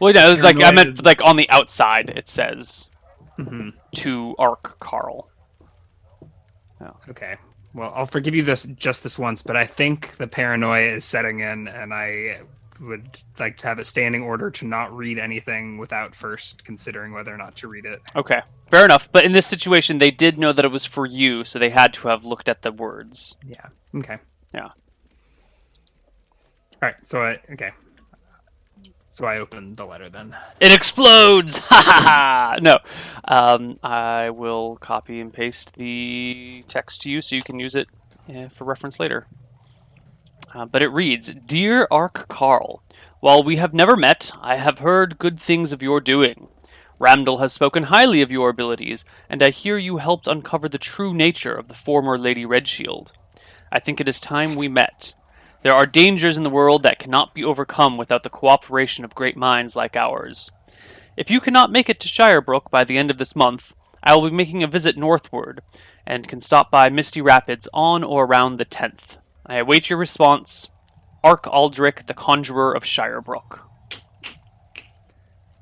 well, 0.00 0.12
no, 0.12 0.34
like 0.34 0.60
I 0.62 0.70
meant 0.72 1.04
like 1.04 1.22
on 1.24 1.36
the 1.36 1.48
outside. 1.50 2.10
It 2.10 2.28
says 2.28 2.88
Mhm. 3.38 3.72
to 3.96 4.34
Ark 4.38 4.76
Carl. 4.80 5.30
Oh. 6.80 6.94
Okay. 7.08 7.36
Well, 7.74 7.92
I'll 7.94 8.06
forgive 8.06 8.34
you 8.34 8.42
this 8.42 8.64
just 8.64 9.02
this 9.02 9.18
once, 9.18 9.42
but 9.42 9.56
I 9.56 9.64
think 9.66 10.16
the 10.16 10.26
paranoia 10.26 10.94
is 10.96 11.04
setting 11.04 11.40
in, 11.40 11.68
and 11.68 11.92
I 11.94 12.40
would 12.80 13.18
like 13.38 13.56
to 13.58 13.66
have 13.66 13.78
a 13.78 13.84
standing 13.84 14.22
order 14.22 14.50
to 14.50 14.66
not 14.66 14.96
read 14.96 15.18
anything 15.18 15.78
without 15.78 16.14
first 16.14 16.64
considering 16.64 17.12
whether 17.12 17.32
or 17.32 17.36
not 17.36 17.56
to 17.56 17.68
read 17.68 17.84
it. 17.84 18.00
Okay, 18.14 18.40
fair 18.70 18.84
enough. 18.84 19.10
But 19.10 19.24
in 19.24 19.32
this 19.32 19.46
situation, 19.46 19.98
they 19.98 20.10
did 20.10 20.38
know 20.38 20.52
that 20.52 20.64
it 20.64 20.70
was 20.70 20.84
for 20.84 21.06
you, 21.06 21.44
so 21.44 21.58
they 21.58 21.70
had 21.70 21.92
to 21.94 22.08
have 22.08 22.24
looked 22.24 22.48
at 22.48 22.62
the 22.62 22.72
words. 22.72 23.36
Yeah. 23.44 23.66
Okay. 23.96 24.18
Yeah. 24.54 24.64
All 24.64 24.72
right. 26.82 26.94
So 27.02 27.22
I 27.22 27.40
okay. 27.52 27.70
So 29.10 29.26
I 29.26 29.38
open 29.38 29.72
the 29.72 29.84
letter 29.84 30.08
then. 30.08 30.36
It 30.60 30.72
explodes! 30.72 31.58
Ha 31.68 31.82
ha 31.82 32.00
ha! 32.02 32.58
No, 32.62 32.78
um, 33.24 33.78
I 33.82 34.30
will 34.30 34.76
copy 34.76 35.20
and 35.20 35.32
paste 35.32 35.74
the 35.74 36.62
text 36.68 37.02
to 37.02 37.10
you 37.10 37.20
so 37.20 37.34
you 37.34 37.42
can 37.42 37.58
use 37.58 37.74
it 37.74 37.88
uh, 38.32 38.48
for 38.48 38.64
reference 38.64 39.00
later. 39.00 39.26
Uh, 40.54 40.64
but 40.64 40.82
it 40.82 40.88
reads 40.88 41.34
Dear 41.34 41.86
Ark 41.90 42.26
Carl, 42.28 42.82
while 43.20 43.42
we 43.42 43.56
have 43.56 43.74
never 43.74 43.96
met, 43.96 44.30
I 44.40 44.56
have 44.56 44.78
heard 44.78 45.18
good 45.18 45.38
things 45.38 45.72
of 45.72 45.82
your 45.82 46.00
doing. 46.00 46.48
Ramdal 47.00 47.40
has 47.40 47.52
spoken 47.52 47.84
highly 47.84 48.22
of 48.22 48.32
your 48.32 48.48
abilities, 48.48 49.04
and 49.28 49.42
I 49.42 49.50
hear 49.50 49.76
you 49.76 49.98
helped 49.98 50.26
uncover 50.26 50.68
the 50.68 50.78
true 50.78 51.12
nature 51.14 51.54
of 51.54 51.68
the 51.68 51.74
former 51.74 52.16
Lady 52.16 52.44
Redshield. 52.44 53.12
I 53.70 53.78
think 53.78 54.00
it 54.00 54.08
is 54.08 54.18
time 54.18 54.54
we 54.54 54.68
met. 54.68 55.14
There 55.62 55.74
are 55.74 55.86
dangers 55.86 56.36
in 56.36 56.44
the 56.44 56.50
world 56.50 56.82
that 56.82 56.98
cannot 56.98 57.34
be 57.34 57.44
overcome 57.44 57.96
without 57.96 58.22
the 58.22 58.30
cooperation 58.30 59.04
of 59.04 59.14
great 59.14 59.36
minds 59.36 59.76
like 59.76 59.96
ours. 59.96 60.50
If 61.16 61.30
you 61.30 61.40
cannot 61.40 61.72
make 61.72 61.88
it 61.88 62.00
to 62.00 62.08
Shirebrook 62.08 62.70
by 62.70 62.84
the 62.84 62.96
end 62.96 63.10
of 63.10 63.18
this 63.18 63.36
month, 63.36 63.74
I 64.02 64.14
will 64.14 64.30
be 64.30 64.36
making 64.36 64.62
a 64.62 64.68
visit 64.68 64.96
northward, 64.96 65.60
and 66.06 66.28
can 66.28 66.40
stop 66.40 66.70
by 66.70 66.88
Misty 66.88 67.20
Rapids 67.20 67.68
on 67.74 68.02
or 68.04 68.24
around 68.24 68.56
the 68.56 68.64
10th. 68.64 69.18
I 69.48 69.56
await 69.56 69.88
your 69.88 69.98
response. 69.98 70.68
Ark 71.24 71.46
Aldrich, 71.46 72.06
the 72.06 72.14
Conjurer 72.14 72.74
of 72.74 72.84
Shirebrook. 72.84 73.60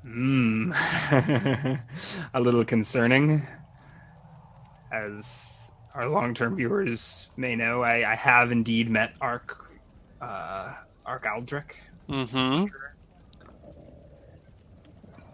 Hmm. 0.03 0.71
a 2.33 2.39
little 2.39 2.65
concerning. 2.65 3.47
As 4.91 5.69
our 5.95 6.09
long-term 6.09 6.57
viewers 6.57 7.27
may 7.37 7.55
know, 7.55 7.81
I, 7.81 8.11
I 8.11 8.15
have 8.15 8.51
indeed 8.51 8.89
met 8.89 9.13
Ark 9.21 9.71
uh, 10.21 10.73
Ark 11.05 11.25
Aldrich. 11.25 11.75
Mm-hmm. 12.09 12.65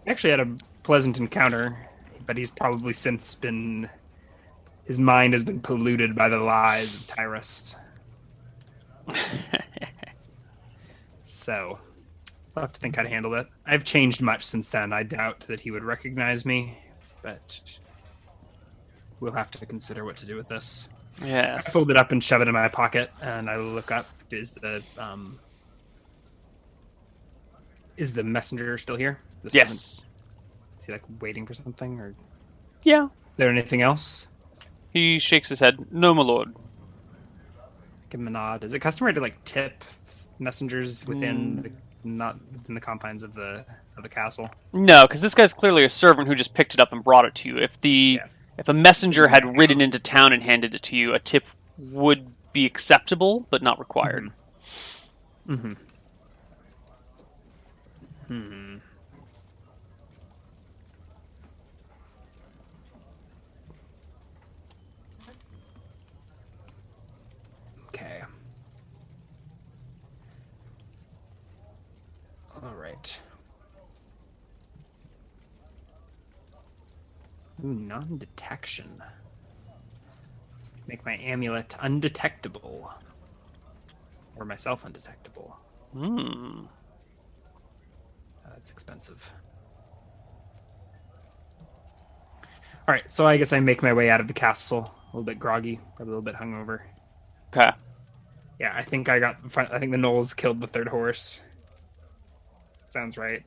Actually, 0.06 0.30
had 0.30 0.40
a 0.40 0.56
pleasant 0.82 1.18
encounter, 1.18 1.76
but 2.26 2.36
he's 2.36 2.50
probably 2.50 2.92
since 2.92 3.34
been 3.34 3.88
his 4.84 4.98
mind 4.98 5.32
has 5.32 5.42
been 5.42 5.60
polluted 5.60 6.14
by 6.14 6.28
the 6.28 6.38
lies 6.38 6.94
of 6.94 7.06
Tyrus. 7.06 7.76
so, 11.22 11.78
I'll 12.56 12.62
have 12.62 12.72
to 12.72 12.80
think 12.80 12.96
how 12.96 13.02
to 13.02 13.08
handle 13.08 13.34
it. 13.34 13.46
I've 13.66 13.84
changed 13.84 14.22
much 14.22 14.44
since 14.44 14.70
then. 14.70 14.92
I 14.92 15.02
doubt 15.02 15.40
that 15.48 15.60
he 15.60 15.70
would 15.70 15.84
recognize 15.84 16.44
me, 16.46 16.78
but 17.22 17.60
we'll 19.20 19.32
have 19.32 19.50
to 19.52 19.66
consider 19.66 20.04
what 20.04 20.16
to 20.18 20.26
do 20.26 20.36
with 20.36 20.48
this. 20.48 20.88
Yes. 21.24 21.68
I 21.68 21.70
fold 21.70 21.90
it 21.90 21.96
up 21.96 22.12
and 22.12 22.22
shove 22.22 22.42
it 22.42 22.48
in 22.48 22.54
my 22.54 22.68
pocket, 22.68 23.10
and 23.22 23.48
I 23.48 23.56
look 23.56 23.90
up. 23.90 24.06
Is 24.30 24.52
the 24.52 24.82
um, 24.98 25.38
is 27.96 28.14
the 28.14 28.24
messenger 28.24 28.76
still 28.78 28.96
here? 28.96 29.20
The 29.44 29.50
servant? 29.50 29.70
Yes. 29.70 30.04
Is 30.80 30.86
he 30.86 30.92
like 30.92 31.02
waiting 31.20 31.46
for 31.46 31.54
something, 31.54 32.00
or 32.00 32.08
is 32.08 32.14
Yeah. 32.82 33.08
there 33.36 33.48
anything 33.48 33.80
else? 33.80 34.26
He 34.90 35.18
shakes 35.18 35.48
his 35.48 35.60
head. 35.60 35.86
No, 35.92 36.14
my 36.14 36.22
lord. 36.22 36.54
Give 38.14 38.20
him 38.20 38.28
a 38.28 38.30
nod. 38.30 38.62
Is 38.62 38.72
it 38.72 38.78
customary 38.78 39.12
to 39.14 39.20
like 39.20 39.44
tip 39.44 39.82
messengers 40.38 41.04
within 41.04 41.62
the 41.62 41.72
not 42.04 42.36
within 42.52 42.76
the 42.76 42.80
confines 42.80 43.24
of 43.24 43.34
the 43.34 43.66
of 43.96 44.04
the 44.04 44.08
castle? 44.08 44.48
No, 44.72 45.02
because 45.04 45.20
this 45.20 45.34
guy's 45.34 45.52
clearly 45.52 45.84
a 45.84 45.90
servant 45.90 46.28
who 46.28 46.36
just 46.36 46.54
picked 46.54 46.74
it 46.74 46.78
up 46.78 46.92
and 46.92 47.02
brought 47.02 47.24
it 47.24 47.34
to 47.34 47.48
you. 47.48 47.58
If 47.58 47.80
the 47.80 48.20
Yeah. 48.22 48.28
if 48.56 48.68
a 48.68 48.72
messenger 48.72 49.26
had 49.26 49.58
ridden 49.58 49.80
into 49.80 49.98
town 49.98 50.32
and 50.32 50.44
handed 50.44 50.76
it 50.76 50.82
to 50.84 50.96
you, 50.96 51.12
a 51.12 51.18
tip 51.18 51.44
would 51.76 52.32
be 52.52 52.64
acceptable 52.64 53.48
but 53.50 53.62
not 53.64 53.80
required. 53.80 54.30
Mm-hmm. 55.48 55.72
Hmm. 58.28 58.76
Okay. 67.88 68.22
All 72.62 72.74
right. 72.74 73.20
Ooh, 77.64 77.74
non-detection. 77.74 79.02
Make 80.86 81.04
my 81.06 81.16
amulet 81.16 81.76
undetectable. 81.80 82.92
Or 84.36 84.44
myself 84.44 84.84
undetectable. 84.84 85.56
Hmm. 85.92 86.66
Uh, 88.44 88.50
it's 88.58 88.70
expensive. 88.70 89.32
All 92.86 92.92
right, 92.92 93.10
so 93.10 93.26
I 93.26 93.38
guess 93.38 93.54
I 93.54 93.60
make 93.60 93.82
my 93.82 93.94
way 93.94 94.10
out 94.10 94.20
of 94.20 94.28
the 94.28 94.34
castle, 94.34 94.84
a 94.86 95.06
little 95.06 95.22
bit 95.22 95.38
groggy, 95.38 95.80
probably 95.96 96.12
a 96.12 96.16
little 96.16 96.22
bit 96.22 96.34
hungover. 96.34 96.80
Okay. 97.48 97.70
Yeah, 98.60 98.74
I 98.76 98.82
think 98.82 99.08
I 99.08 99.18
got. 99.20 99.36
I 99.56 99.78
think 99.78 99.90
the 99.90 99.98
gnolls 99.98 100.36
killed 100.36 100.60
the 100.60 100.66
third 100.66 100.88
horse. 100.88 101.40
Sounds 102.88 103.16
right. 103.16 103.42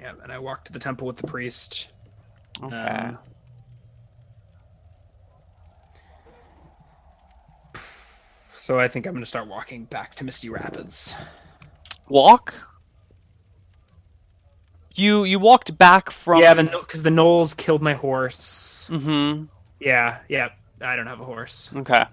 Yeah, 0.00 0.12
and 0.22 0.32
I 0.32 0.38
walked 0.38 0.66
to 0.66 0.72
the 0.72 0.78
temple 0.78 1.06
with 1.06 1.16
the 1.16 1.26
priest. 1.26 1.88
Okay. 2.62 2.76
Um, 2.76 3.18
So 8.66 8.80
I 8.80 8.88
think 8.88 9.06
I'm 9.06 9.12
gonna 9.14 9.24
start 9.24 9.46
walking 9.46 9.84
back 9.84 10.16
to 10.16 10.24
Misty 10.24 10.48
Rapids. 10.48 11.14
Walk. 12.08 12.52
You 14.96 15.22
you 15.22 15.38
walked 15.38 15.78
back 15.78 16.10
from. 16.10 16.40
Yeah, 16.40 16.54
because 16.54 17.04
the, 17.04 17.10
gnolls 17.10 17.56
killed 17.56 17.80
my 17.80 17.94
horse. 17.94 18.90
Mm-hmm. 18.90 19.44
Yeah, 19.78 20.18
yeah. 20.28 20.48
I 20.80 20.96
don't 20.96 21.06
have 21.06 21.20
a 21.20 21.24
horse. 21.24 21.70
Okay. 21.76 22.06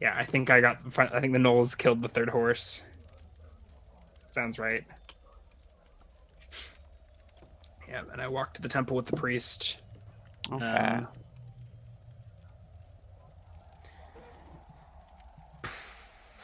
Yeah, 0.00 0.14
I 0.16 0.24
think 0.24 0.48
I 0.48 0.60
got. 0.60 0.78
I 0.96 1.18
think 1.18 1.32
the 1.32 1.40
gnolls 1.40 1.76
killed 1.76 2.02
the 2.02 2.08
third 2.08 2.28
horse. 2.28 2.84
Sounds 4.30 4.60
right. 4.60 4.84
Yeah, 7.94 8.02
and 8.12 8.20
I 8.20 8.26
walked 8.26 8.56
to 8.56 8.62
the 8.62 8.68
temple 8.68 8.96
with 8.96 9.06
the 9.06 9.16
priest. 9.16 9.78
Okay. 10.50 10.64
Um, 10.64 11.06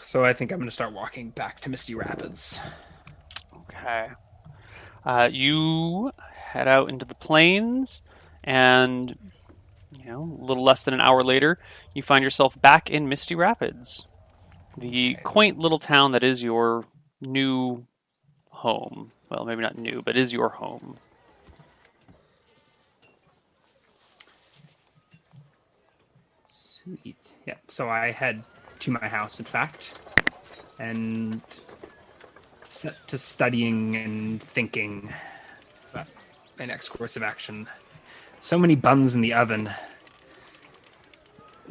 So 0.00 0.24
I 0.24 0.32
think 0.32 0.50
I'm 0.52 0.58
going 0.58 0.68
to 0.68 0.74
start 0.74 0.92
walking 0.92 1.30
back 1.30 1.60
to 1.60 1.70
Misty 1.70 1.94
Rapids. 1.94 2.60
Okay. 3.68 4.08
Uh, 5.04 5.28
you 5.30 6.12
head 6.32 6.66
out 6.66 6.88
into 6.88 7.04
the 7.04 7.14
plains, 7.16 8.02
and 8.42 9.16
you 9.98 10.06
know, 10.06 10.38
a 10.40 10.44
little 10.44 10.64
less 10.64 10.84
than 10.84 10.94
an 10.94 11.00
hour 11.00 11.22
later, 11.24 11.58
you 11.94 12.02
find 12.02 12.22
yourself 12.24 12.60
back 12.60 12.90
in 12.90 13.08
Misty 13.08 13.34
Rapids, 13.34 14.06
the 14.76 15.16
quaint 15.24 15.58
little 15.58 15.78
town 15.78 16.12
that 16.12 16.24
is 16.24 16.42
your 16.42 16.84
new 17.20 17.86
home. 18.50 19.12
Well, 19.28 19.44
maybe 19.44 19.62
not 19.62 19.78
new, 19.78 20.02
but 20.04 20.16
is 20.16 20.32
your 20.32 20.48
home. 20.48 20.98
Yeah. 27.46 27.54
So 27.68 27.88
I 27.88 28.12
head 28.12 28.42
to 28.80 28.90
my 28.90 29.08
house, 29.08 29.38
in 29.38 29.44
fact, 29.44 29.94
and 30.78 31.40
set 32.62 33.06
to 33.08 33.18
studying 33.18 33.96
and 33.96 34.42
thinking 34.42 35.12
about 35.92 36.06
my 36.58 36.66
next 36.66 36.90
course 36.90 37.16
of 37.16 37.22
action. 37.22 37.68
So 38.40 38.58
many 38.58 38.74
buns 38.74 39.14
in 39.14 39.20
the 39.20 39.34
oven. 39.34 39.70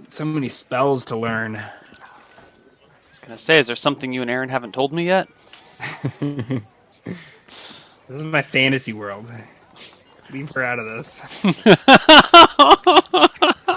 So 0.08 0.26
many 0.26 0.50
spells 0.50 1.06
to 1.06 1.18
learn. 1.18 1.56
I 1.56 1.72
was 3.10 3.20
gonna 3.20 3.38
say, 3.38 3.60
is 3.60 3.68
there 3.68 3.76
something 3.76 4.14
you 4.14 4.22
and 4.22 4.30
Aaron 4.30 4.50
haven't 4.50 4.74
told 4.74 4.94
me 4.94 5.06
yet? 5.06 5.28
This 8.10 8.18
is 8.18 8.24
my 8.24 8.42
fantasy 8.42 8.92
world. 8.92 9.28
Leave 10.32 10.52
her 10.56 10.64
out 10.64 10.80
of 10.80 10.88
this. 10.88 11.22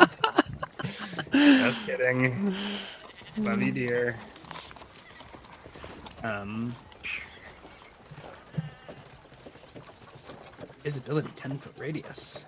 Just 1.33 1.87
kidding. 1.87 2.55
Love 3.39 3.63
you, 3.63 3.73
dear. 3.73 4.19
Um, 6.23 6.75
visibility, 10.83 11.29
ten 11.35 11.59
foot 11.59 11.75
radius. 11.79 12.47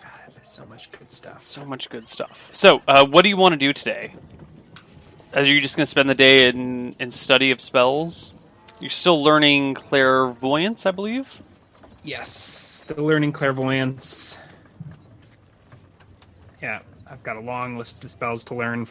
God, 0.00 0.32
so 0.42 0.64
much 0.66 0.90
good 0.92 1.12
stuff. 1.12 1.42
So 1.42 1.64
much 1.64 1.88
good 1.90 2.08
stuff. 2.08 2.50
So, 2.52 2.82
uh, 2.88 3.06
what 3.06 3.22
do 3.22 3.28
you 3.28 3.36
want 3.36 3.52
to 3.52 3.58
do 3.58 3.72
today? 3.72 4.14
As 5.32 5.48
you're 5.48 5.60
just 5.60 5.76
going 5.76 5.84
to 5.84 5.90
spend 5.90 6.08
the 6.08 6.14
day 6.14 6.48
in, 6.48 6.94
in 6.98 7.10
study 7.10 7.50
of 7.50 7.60
spells? 7.60 8.32
You're 8.80 8.90
still 8.90 9.22
learning 9.22 9.74
clairvoyance, 9.74 10.84
I 10.86 10.90
believe? 10.90 11.40
Yes, 12.02 12.30
still 12.30 13.04
learning 13.04 13.32
clairvoyance. 13.32 14.38
I've 17.12 17.22
got 17.22 17.36
a 17.36 17.40
long 17.40 17.76
list 17.76 18.02
of 18.02 18.10
spells 18.10 18.42
to 18.46 18.54
learn, 18.54 18.86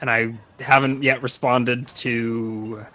and 0.00 0.08
I 0.08 0.34
haven't 0.60 1.02
yet 1.02 1.22
responded 1.22 1.88
to 1.96 2.86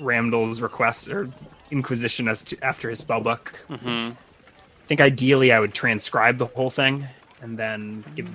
Ramdal's 0.00 0.60
request 0.60 1.08
or 1.08 1.30
inquisition 1.70 2.26
as 2.26 2.42
to, 2.44 2.64
after 2.64 2.90
his 2.90 2.98
spell 2.98 3.20
book. 3.20 3.64
Mm-hmm. 3.70 4.12
I 4.12 4.86
think 4.88 5.00
ideally 5.00 5.52
I 5.52 5.60
would 5.60 5.72
transcribe 5.72 6.38
the 6.38 6.46
whole 6.46 6.70
thing 6.70 7.06
and 7.42 7.56
then 7.56 8.04
give 8.16 8.28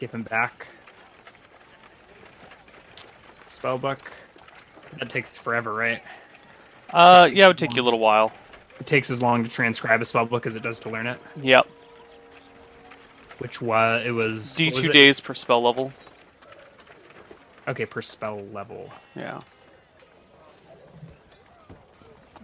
give 0.00 0.12
him 0.12 0.22
back 0.22 0.66
spell 3.46 3.76
book. 3.76 4.00
That 4.98 5.10
takes 5.10 5.38
forever, 5.38 5.74
right? 5.74 6.02
Uh, 6.90 7.28
yeah, 7.30 7.44
it 7.44 7.48
would 7.48 7.58
take 7.58 7.74
you 7.74 7.82
a 7.82 7.84
little 7.84 7.98
while. 7.98 8.32
It 8.80 8.86
takes 8.86 9.10
as 9.10 9.20
long 9.20 9.44
to 9.44 9.50
transcribe 9.50 10.00
a 10.00 10.06
spell 10.06 10.24
book 10.24 10.46
as 10.46 10.56
it 10.56 10.62
does 10.62 10.80
to 10.80 10.88
learn 10.88 11.06
it. 11.06 11.20
Yep. 11.42 11.68
Which 13.38 13.62
was 13.62 14.04
it 14.04 14.10
was 14.10 14.56
D 14.56 14.70
two 14.70 14.92
days 14.92 15.20
per 15.20 15.34
spell 15.34 15.62
level. 15.62 15.92
Okay, 17.66 17.86
per 17.86 18.02
spell 18.02 18.42
level. 18.52 18.90
Yeah. 19.14 19.42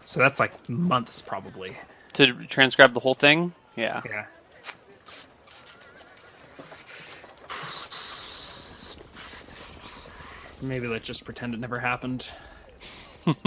So 0.05 0.21
that's 0.21 0.39
like 0.39 0.69
months 0.69 1.23
probably. 1.23 1.77
To 2.15 2.33
transcribe 2.47 2.93
the 2.93 3.01
whole 3.01 3.15
thing? 3.15 3.53
Yeah. 3.75 4.03
Yeah. 4.05 4.27
Maybe 10.61 10.87
let's 10.87 11.07
just 11.07 11.25
pretend 11.25 11.55
it 11.55 11.61
never 11.61 11.79
happened. 11.81 12.31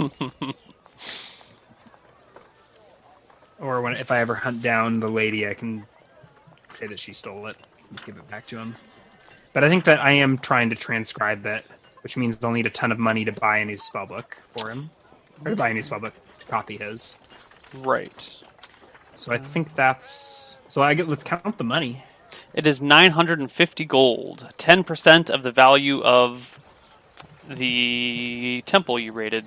or 3.58 3.80
when 3.80 3.94
if 3.96 4.10
I 4.10 4.20
ever 4.20 4.34
hunt 4.34 4.60
down 4.62 5.00
the 5.00 5.08
lady, 5.08 5.48
I 5.48 5.54
can 5.54 5.86
say 6.68 6.86
that 6.86 7.00
she 7.00 7.12
stole 7.12 7.46
it 7.46 7.56
give 8.04 8.16
it 8.16 8.28
back 8.28 8.46
to 8.48 8.58
him. 8.58 8.76
But 9.52 9.64
I 9.64 9.68
think 9.68 9.84
that 9.84 10.00
I 10.00 10.12
am 10.12 10.38
trying 10.38 10.70
to 10.70 10.76
transcribe 10.76 11.44
it, 11.46 11.64
which 12.02 12.16
means 12.16 12.42
I'll 12.44 12.50
need 12.50 12.66
a 12.66 12.70
ton 12.70 12.92
of 12.92 12.98
money 12.98 13.24
to 13.24 13.32
buy 13.32 13.58
a 13.58 13.64
new 13.64 13.76
spellbook 13.76 14.34
for 14.56 14.70
him. 14.70 14.90
Or 15.44 15.50
to 15.50 15.56
buy 15.56 15.70
a 15.70 15.74
new 15.74 15.80
spellbook 15.80 16.12
to 16.40 16.46
copy 16.46 16.76
his. 16.76 17.16
Right. 17.74 18.38
So 19.14 19.32
I 19.32 19.38
think 19.38 19.74
that's 19.74 20.60
so 20.68 20.82
I 20.82 20.94
get 20.94 21.08
let's 21.08 21.24
count 21.24 21.58
the 21.58 21.64
money. 21.64 22.04
It 22.54 22.66
is 22.66 22.80
950 22.80 23.84
gold, 23.84 24.48
10% 24.58 25.30
of 25.30 25.42
the 25.42 25.52
value 25.52 26.02
of 26.02 26.60
the 27.48 28.62
temple 28.66 28.98
you 28.98 29.12
raided. 29.12 29.44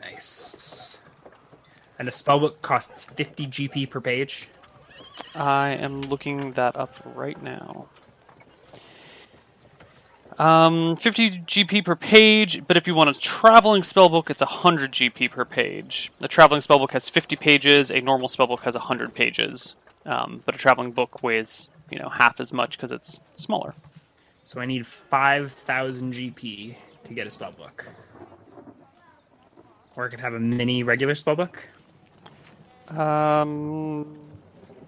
Nice. 0.00 1.00
And 1.98 2.06
a 2.06 2.10
spellbook 2.10 2.60
costs 2.60 3.04
50 3.04 3.46
GP 3.46 3.90
per 3.90 4.00
page. 4.00 4.48
I 5.34 5.70
am 5.70 6.00
looking 6.02 6.52
that 6.52 6.76
up 6.76 6.94
right 7.04 7.40
now. 7.42 7.88
Um, 10.38 10.96
50 10.96 11.42
GP 11.42 11.84
per 11.84 11.94
page, 11.94 12.66
but 12.66 12.76
if 12.76 12.88
you 12.88 12.94
want 12.94 13.10
a 13.10 13.14
traveling 13.14 13.82
spellbook, 13.82 14.30
it's 14.30 14.42
100 14.42 14.92
GP 14.92 15.30
per 15.30 15.44
page. 15.44 16.10
A 16.22 16.28
traveling 16.28 16.60
spellbook 16.60 16.90
has 16.90 17.08
50 17.08 17.36
pages, 17.36 17.90
a 17.90 18.00
normal 18.00 18.28
spellbook 18.28 18.60
has 18.60 18.74
100 18.74 19.14
pages. 19.14 19.76
Um, 20.04 20.42
but 20.44 20.54
a 20.54 20.58
traveling 20.58 20.90
book 20.90 21.22
weighs, 21.22 21.70
you 21.90 21.98
know, 21.98 22.08
half 22.08 22.40
as 22.40 22.52
much 22.52 22.76
because 22.76 22.92
it's 22.92 23.22
smaller. 23.36 23.74
So 24.44 24.60
I 24.60 24.66
need 24.66 24.86
5,000 24.86 26.12
GP 26.12 26.76
to 27.04 27.14
get 27.14 27.26
a 27.26 27.30
spellbook. 27.30 27.86
Or 29.96 30.06
I 30.06 30.08
could 30.08 30.20
have 30.20 30.34
a 30.34 30.40
mini 30.40 30.82
regular 30.82 31.14
spellbook. 31.14 31.60
Um, 32.88 34.23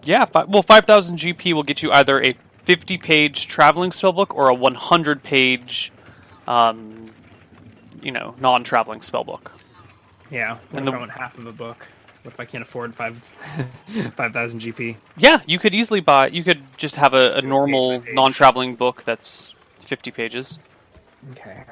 yeah, 0.07 0.25
well, 0.49 0.62
5,000 0.62 1.19
GP 1.19 1.53
will 1.53 1.62
get 1.62 1.83
you 1.83 1.92
either 1.92 2.23
a 2.23 2.35
50 2.64 2.99
page 2.99 3.49
traveling 3.49 3.90
spellbook 3.90 4.35
or 4.35 4.49
a 4.49 4.55
100 4.55 5.23
page, 5.23 5.92
um, 6.47 7.11
you 8.03 8.12
know, 8.12 8.35
non 8.40 8.64
traveling 8.64 9.01
spellbook. 9.01 9.51
Yeah. 10.31 10.59
And 10.73 10.87
the- 10.87 10.92
I 10.92 10.99
want 10.99 11.11
half 11.11 11.37
of 11.38 11.47
a 11.47 11.53
book? 11.53 11.87
What 12.23 12.35
if 12.35 12.40
I 12.40 12.45
can't 12.45 12.62
afford 12.62 12.92
five 12.92 13.19
5,000 14.16 14.61
GP? 14.61 14.97
Yeah, 15.16 15.42
you 15.47 15.61
could 15.61 15.75
easily 15.75 16.01
buy, 16.01 16.27
you 16.29 16.42
could 16.42 16.61
just 16.77 16.97
have 16.97 17.14
a, 17.14 17.35
a 17.35 17.42
normal 17.42 18.03
non 18.12 18.33
traveling 18.33 18.75
book 18.75 19.05
that's 19.05 19.55
50 19.79 20.11
pages. 20.11 20.59
Okay. 21.33 21.62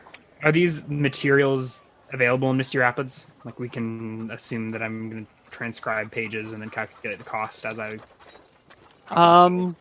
Are 0.45 0.53
these 0.53 0.89
materials 0.89 1.83
available 2.13 2.51
in 2.51 2.57
Misty 2.57 2.79
Rapids? 2.79 3.27
Like 3.45 3.59
we 3.59 3.69
can 3.69 4.31
assume 4.31 4.71
that 4.71 4.83
I'm 4.83 5.11
going 5.11 5.27
to 5.27 5.44
transcribe 5.55 6.11
pages 6.11 6.53
and 6.53 6.61
then 6.61 6.69
calculate 6.69 7.19
the 7.19 7.25
cost 7.25 7.65
as 7.65 7.79
I. 7.79 7.99
Um, 9.09 9.77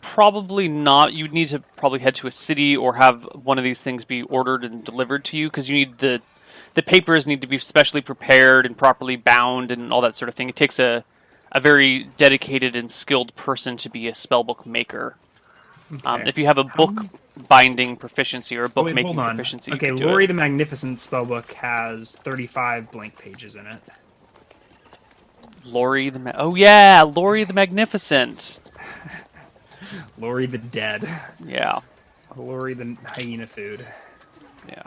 probably 0.00 0.68
not. 0.68 1.12
You'd 1.12 1.32
need 1.32 1.48
to 1.48 1.60
probably 1.76 2.00
head 2.00 2.16
to 2.16 2.26
a 2.26 2.32
city 2.32 2.76
or 2.76 2.94
have 2.94 3.22
one 3.34 3.56
of 3.58 3.64
these 3.64 3.82
things 3.82 4.04
be 4.04 4.22
ordered 4.22 4.64
and 4.64 4.84
delivered 4.84 5.24
to 5.26 5.38
you 5.38 5.48
because 5.48 5.68
you 5.68 5.76
need 5.76 5.98
the 5.98 6.20
the 6.74 6.82
papers 6.82 7.26
need 7.26 7.42
to 7.42 7.46
be 7.46 7.58
specially 7.58 8.00
prepared 8.00 8.66
and 8.66 8.76
properly 8.76 9.16
bound 9.16 9.70
and 9.70 9.92
all 9.92 10.00
that 10.00 10.16
sort 10.16 10.28
of 10.28 10.34
thing. 10.34 10.48
It 10.48 10.56
takes 10.56 10.78
a 10.78 11.04
a 11.52 11.60
very 11.60 12.04
dedicated 12.16 12.76
and 12.76 12.90
skilled 12.90 13.34
person 13.36 13.76
to 13.76 13.90
be 13.90 14.08
a 14.08 14.12
spellbook 14.12 14.66
maker. 14.66 15.16
Um, 16.06 16.22
if 16.22 16.38
you 16.38 16.46
have 16.46 16.56
a 16.56 16.64
book 16.64 17.04
binding 17.48 17.96
proficiency 17.96 18.56
or 18.56 18.64
a 18.64 18.64
Oh, 18.64 18.68
book 18.68 18.86
wait, 18.86 18.94
making 18.94 19.14
proficiency, 19.14 19.70
you 19.70 19.76
Okay, 19.76 19.92
Lori 19.92 20.24
the 20.24 20.32
Magnificent 20.34 20.96
spellbook 20.96 21.52
has 21.52 22.12
35 22.12 22.90
blank 22.90 23.18
pages 23.18 23.56
in 23.56 23.66
it. 23.66 23.82
Lori 25.66 26.10
the 26.10 26.18
Ma- 26.18 26.32
oh 26.34 26.54
yeah, 26.54 27.02
Lori 27.02 27.44
the 27.44 27.52
Magnificent. 27.52 28.58
Lori 30.18 30.46
the 30.46 30.58
Dead. 30.58 31.08
Yeah, 31.44 31.80
Lori 32.36 32.74
the 32.74 32.96
Hyena 33.04 33.46
Food. 33.46 33.86
yeah. 34.68 34.82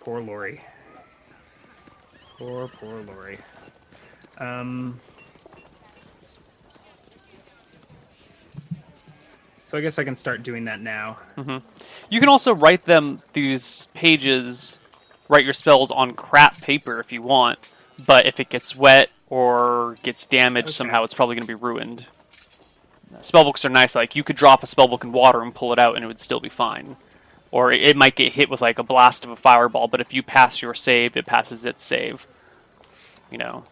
Poor 0.00 0.20
Lori. 0.20 0.60
Poor, 2.38 2.68
poor 2.68 3.00
Lori. 3.02 3.38
Um. 4.38 4.98
So 9.66 9.78
I 9.78 9.82
guess 9.82 9.98
I 10.00 10.04
can 10.04 10.16
start 10.16 10.42
doing 10.42 10.64
that 10.64 10.80
now. 10.80 11.18
You 12.08 12.18
can 12.18 12.28
also 12.28 12.52
write 12.52 12.84
them 12.86 13.22
these 13.34 13.86
pages, 13.94 14.80
write 15.28 15.44
your 15.44 15.52
spells 15.52 15.92
on 15.92 16.14
crap 16.14 16.60
paper 16.60 16.98
if 16.98 17.12
you 17.12 17.22
want. 17.22 17.58
But 18.06 18.26
if 18.26 18.40
it 18.40 18.48
gets 18.48 18.76
wet 18.76 19.10
or 19.28 19.96
gets 20.02 20.26
damaged 20.26 20.68
Okay. 20.68 20.72
somehow, 20.72 21.04
it's 21.04 21.14
probably 21.14 21.34
going 21.36 21.46
to 21.46 21.48
be 21.48 21.54
ruined. 21.54 22.06
Spellbooks 23.16 23.64
are 23.64 23.68
nice. 23.70 23.94
Like 23.94 24.14
you 24.16 24.22
could 24.24 24.36
drop 24.36 24.62
a 24.62 24.66
spellbook 24.66 25.02
in 25.04 25.12
water 25.12 25.42
and 25.42 25.54
pull 25.54 25.72
it 25.72 25.78
out, 25.78 25.96
and 25.96 26.04
it 26.04 26.08
would 26.08 26.20
still 26.20 26.40
be 26.40 26.48
fine. 26.48 26.96
Or 27.50 27.72
it 27.72 27.96
might 27.96 28.14
get 28.14 28.32
hit 28.34 28.48
with 28.48 28.60
like 28.60 28.78
a 28.78 28.84
blast 28.84 29.24
of 29.24 29.30
a 29.30 29.36
fireball, 29.36 29.88
but 29.88 30.00
if 30.00 30.14
you 30.14 30.22
pass 30.22 30.62
your 30.62 30.74
save, 30.74 31.16
it 31.16 31.26
passes 31.26 31.64
its 31.64 31.82
save. 31.84 32.26
You 33.30 33.38
know. 33.38 33.64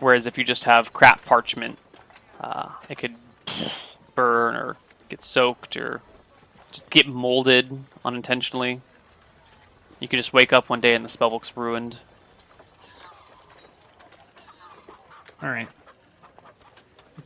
Whereas 0.00 0.26
if 0.26 0.36
you 0.38 0.44
just 0.44 0.64
have 0.64 0.92
crap 0.92 1.24
parchment, 1.24 1.78
uh, 2.40 2.70
it 2.88 2.98
could 2.98 3.14
burn 4.14 4.56
or 4.56 4.76
get 5.08 5.22
soaked 5.22 5.76
or 5.76 6.00
just 6.70 6.88
get 6.90 7.06
molded 7.06 7.84
unintentionally. 8.04 8.80
You 10.00 10.08
could 10.08 10.16
just 10.16 10.32
wake 10.32 10.52
up 10.52 10.68
one 10.68 10.80
day 10.80 10.94
and 10.94 11.04
the 11.04 11.08
spellbook's 11.08 11.56
ruined. 11.56 11.98
All 15.44 15.50
right. 15.50 15.68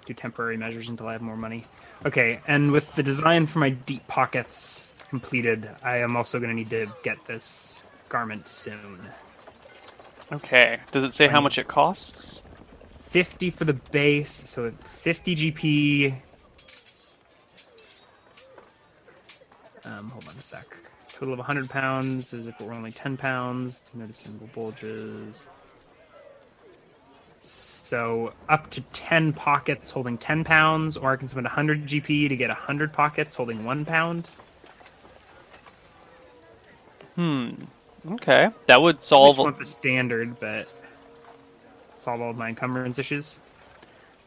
Do 0.04 0.12
temporary 0.12 0.57
measures 0.57 0.88
until 0.88 1.07
I 1.07 1.12
have 1.12 1.22
more 1.22 1.37
money. 1.37 1.64
Okay, 2.04 2.40
and 2.48 2.72
with 2.72 2.92
the 2.96 3.02
design 3.02 3.46
for 3.46 3.61
my 3.61 3.70
deep 3.70 4.07
pockets 4.09 4.94
completed, 5.09 5.70
I 5.85 5.98
am 5.98 6.16
also 6.16 6.40
going 6.40 6.50
to 6.50 6.54
need 6.54 6.70
to 6.70 6.92
get 7.04 7.24
this 7.26 7.87
garment 8.09 8.48
soon. 8.48 9.00
Okay. 10.33 10.81
Does 10.90 11.04
it 11.04 11.12
say 11.12 11.28
how 11.28 11.40
much 11.40 11.59
it 11.59 11.68
costs? 11.68 12.42
50 13.07 13.50
for 13.50 13.64
the 13.64 13.74
base, 13.74 14.33
so 14.33 14.70
50 14.70 15.37
GP. 15.37 16.14
Um, 19.85 20.11
hold 20.11 20.28
on 20.28 20.37
a 20.37 20.40
sec. 20.40 20.66
Total 21.09 21.35
of 21.35 21.38
100 21.38 21.70
pounds 21.70 22.35
as 22.35 22.48
if 22.48 22.61
it 22.61 22.66
were 22.66 22.74
only 22.74 22.92
10 22.92 23.16
pounds. 23.16 23.90
Noticeable 23.94 24.48
bulges. 24.54 25.46
So 27.88 28.35
up 28.51 28.68
to 28.72 28.83
10 28.83 29.33
pockets 29.33 29.90
holding 29.90 30.18
10 30.18 30.44
pounds, 30.44 30.98
or 30.98 31.11
I 31.11 31.16
can 31.16 31.27
spend 31.27 31.46
100 31.46 31.87
GP 31.87 32.29
to 32.29 32.37
get 32.37 32.51
100 32.51 32.92
pockets 32.92 33.35
holding 33.35 33.64
1 33.64 33.87
pound. 33.87 34.29
Hmm. 37.14 37.53
Okay. 38.11 38.51
That 38.66 38.83
would 38.83 38.96
I 38.96 38.98
solve. 38.98 39.37
just 39.37 39.42
want 39.42 39.57
the 39.57 39.64
standard, 39.64 40.38
but 40.38 40.68
solve 41.96 42.20
all 42.20 42.29
of 42.33 42.37
my 42.37 42.51
encumbrance 42.51 42.98
issues. 42.98 43.40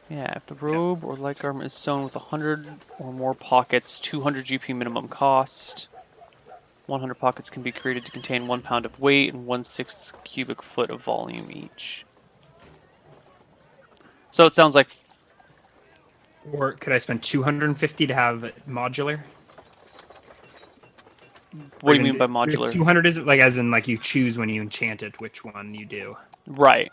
Yeah, 0.09 0.33
if 0.35 0.47
the 0.47 0.55
robe 0.55 1.03
or 1.03 1.15
light 1.15 1.37
garment 1.37 1.67
is 1.67 1.73
sewn 1.73 2.03
with 2.03 2.15
100 2.15 2.65
or 2.97 3.13
more 3.13 3.35
pockets, 3.35 3.99
200 3.99 4.43
GP 4.43 4.75
minimum 4.75 5.07
cost. 5.07 5.87
100 6.87 7.13
pockets 7.13 7.51
can 7.51 7.61
be 7.61 7.71
created 7.71 8.05
to 8.05 8.11
contain 8.11 8.47
1 8.47 8.63
pound 8.63 8.87
of 8.87 8.99
weight 8.99 9.35
and 9.35 9.45
1 9.45 9.63
sixth 9.65 10.13
cubic 10.23 10.63
foot 10.63 10.89
of 10.89 11.03
volume 11.03 11.51
each. 11.51 12.05
So 14.31 14.45
it 14.45 14.53
sounds 14.53 14.75
like. 14.75 14.87
Or 16.51 16.73
could 16.73 16.91
I 16.93 16.97
spend 16.97 17.21
250 17.21 18.07
to 18.07 18.13
have 18.13 18.51
modular? 18.67 19.19
What 21.81 21.93
do 21.93 21.99
you 21.99 22.03
mean 22.03 22.17
by 22.17 22.27
modular? 22.27 22.71
200 22.71 23.05
is 23.05 23.17
it 23.17 23.27
like 23.27 23.41
as 23.41 23.57
in 23.57 23.69
like 23.69 23.87
you 23.87 23.97
choose 23.97 24.37
when 24.37 24.49
you 24.49 24.61
enchant 24.61 25.03
it 25.03 25.19
which 25.19 25.43
one 25.43 25.73
you 25.75 25.85
do. 25.85 26.15
Right. 26.47 26.91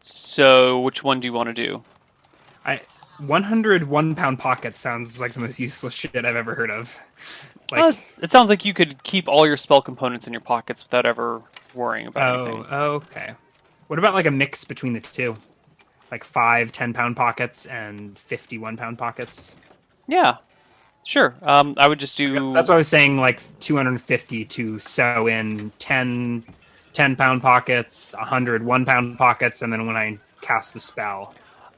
So, 0.00 0.80
which 0.80 1.02
one 1.02 1.20
do 1.20 1.28
you 1.28 1.32
want 1.32 1.48
to 1.48 1.54
do? 1.54 1.82
I 2.64 2.80
100 3.18 3.84
one 3.84 4.14
pound 4.14 4.38
pockets 4.38 4.80
sounds 4.80 5.20
like 5.20 5.32
the 5.32 5.40
most 5.40 5.58
useless 5.58 5.94
shit 5.94 6.14
I've 6.14 6.36
ever 6.36 6.54
heard 6.54 6.70
of. 6.70 6.98
Like 7.70 7.80
Uh, 7.82 7.92
it 8.22 8.30
sounds 8.30 8.50
like 8.50 8.64
you 8.64 8.74
could 8.74 9.02
keep 9.02 9.28
all 9.28 9.46
your 9.46 9.56
spell 9.56 9.80
components 9.80 10.26
in 10.26 10.32
your 10.32 10.42
pockets 10.42 10.84
without 10.84 11.06
ever 11.06 11.42
worrying 11.74 12.06
about 12.06 12.38
oh, 12.38 12.44
anything. 12.44 12.66
oh, 12.70 12.90
okay. 12.92 13.34
What 13.86 13.98
about 13.98 14.14
like 14.14 14.26
a 14.26 14.30
mix 14.30 14.64
between 14.64 14.92
the 14.92 15.00
two? 15.00 15.36
Like 16.10 16.24
five 16.24 16.72
10 16.72 16.92
pound 16.92 17.16
pockets 17.16 17.66
and 17.66 18.18
51 18.18 18.76
pound 18.76 18.98
pockets? 18.98 19.56
Yeah, 20.06 20.36
sure. 21.04 21.34
Um, 21.42 21.74
I 21.78 21.88
would 21.88 21.98
just 21.98 22.16
do. 22.16 22.32
That's, 22.34 22.52
that's 22.52 22.68
what 22.68 22.74
I 22.76 22.78
was 22.78 22.88
saying, 22.88 23.18
like 23.18 23.42
250 23.60 24.44
to 24.44 24.78
sew 24.78 25.26
in 25.26 25.72
10, 25.80 26.44
10 26.92 27.16
pound 27.16 27.42
pockets, 27.42 28.14
100 28.16 28.64
one 28.64 28.84
pound 28.84 29.18
pockets, 29.18 29.62
and 29.62 29.72
then 29.72 29.86
when 29.86 29.96
I 29.96 30.18
cast 30.42 30.74
the 30.74 30.80
spell, 30.80 31.34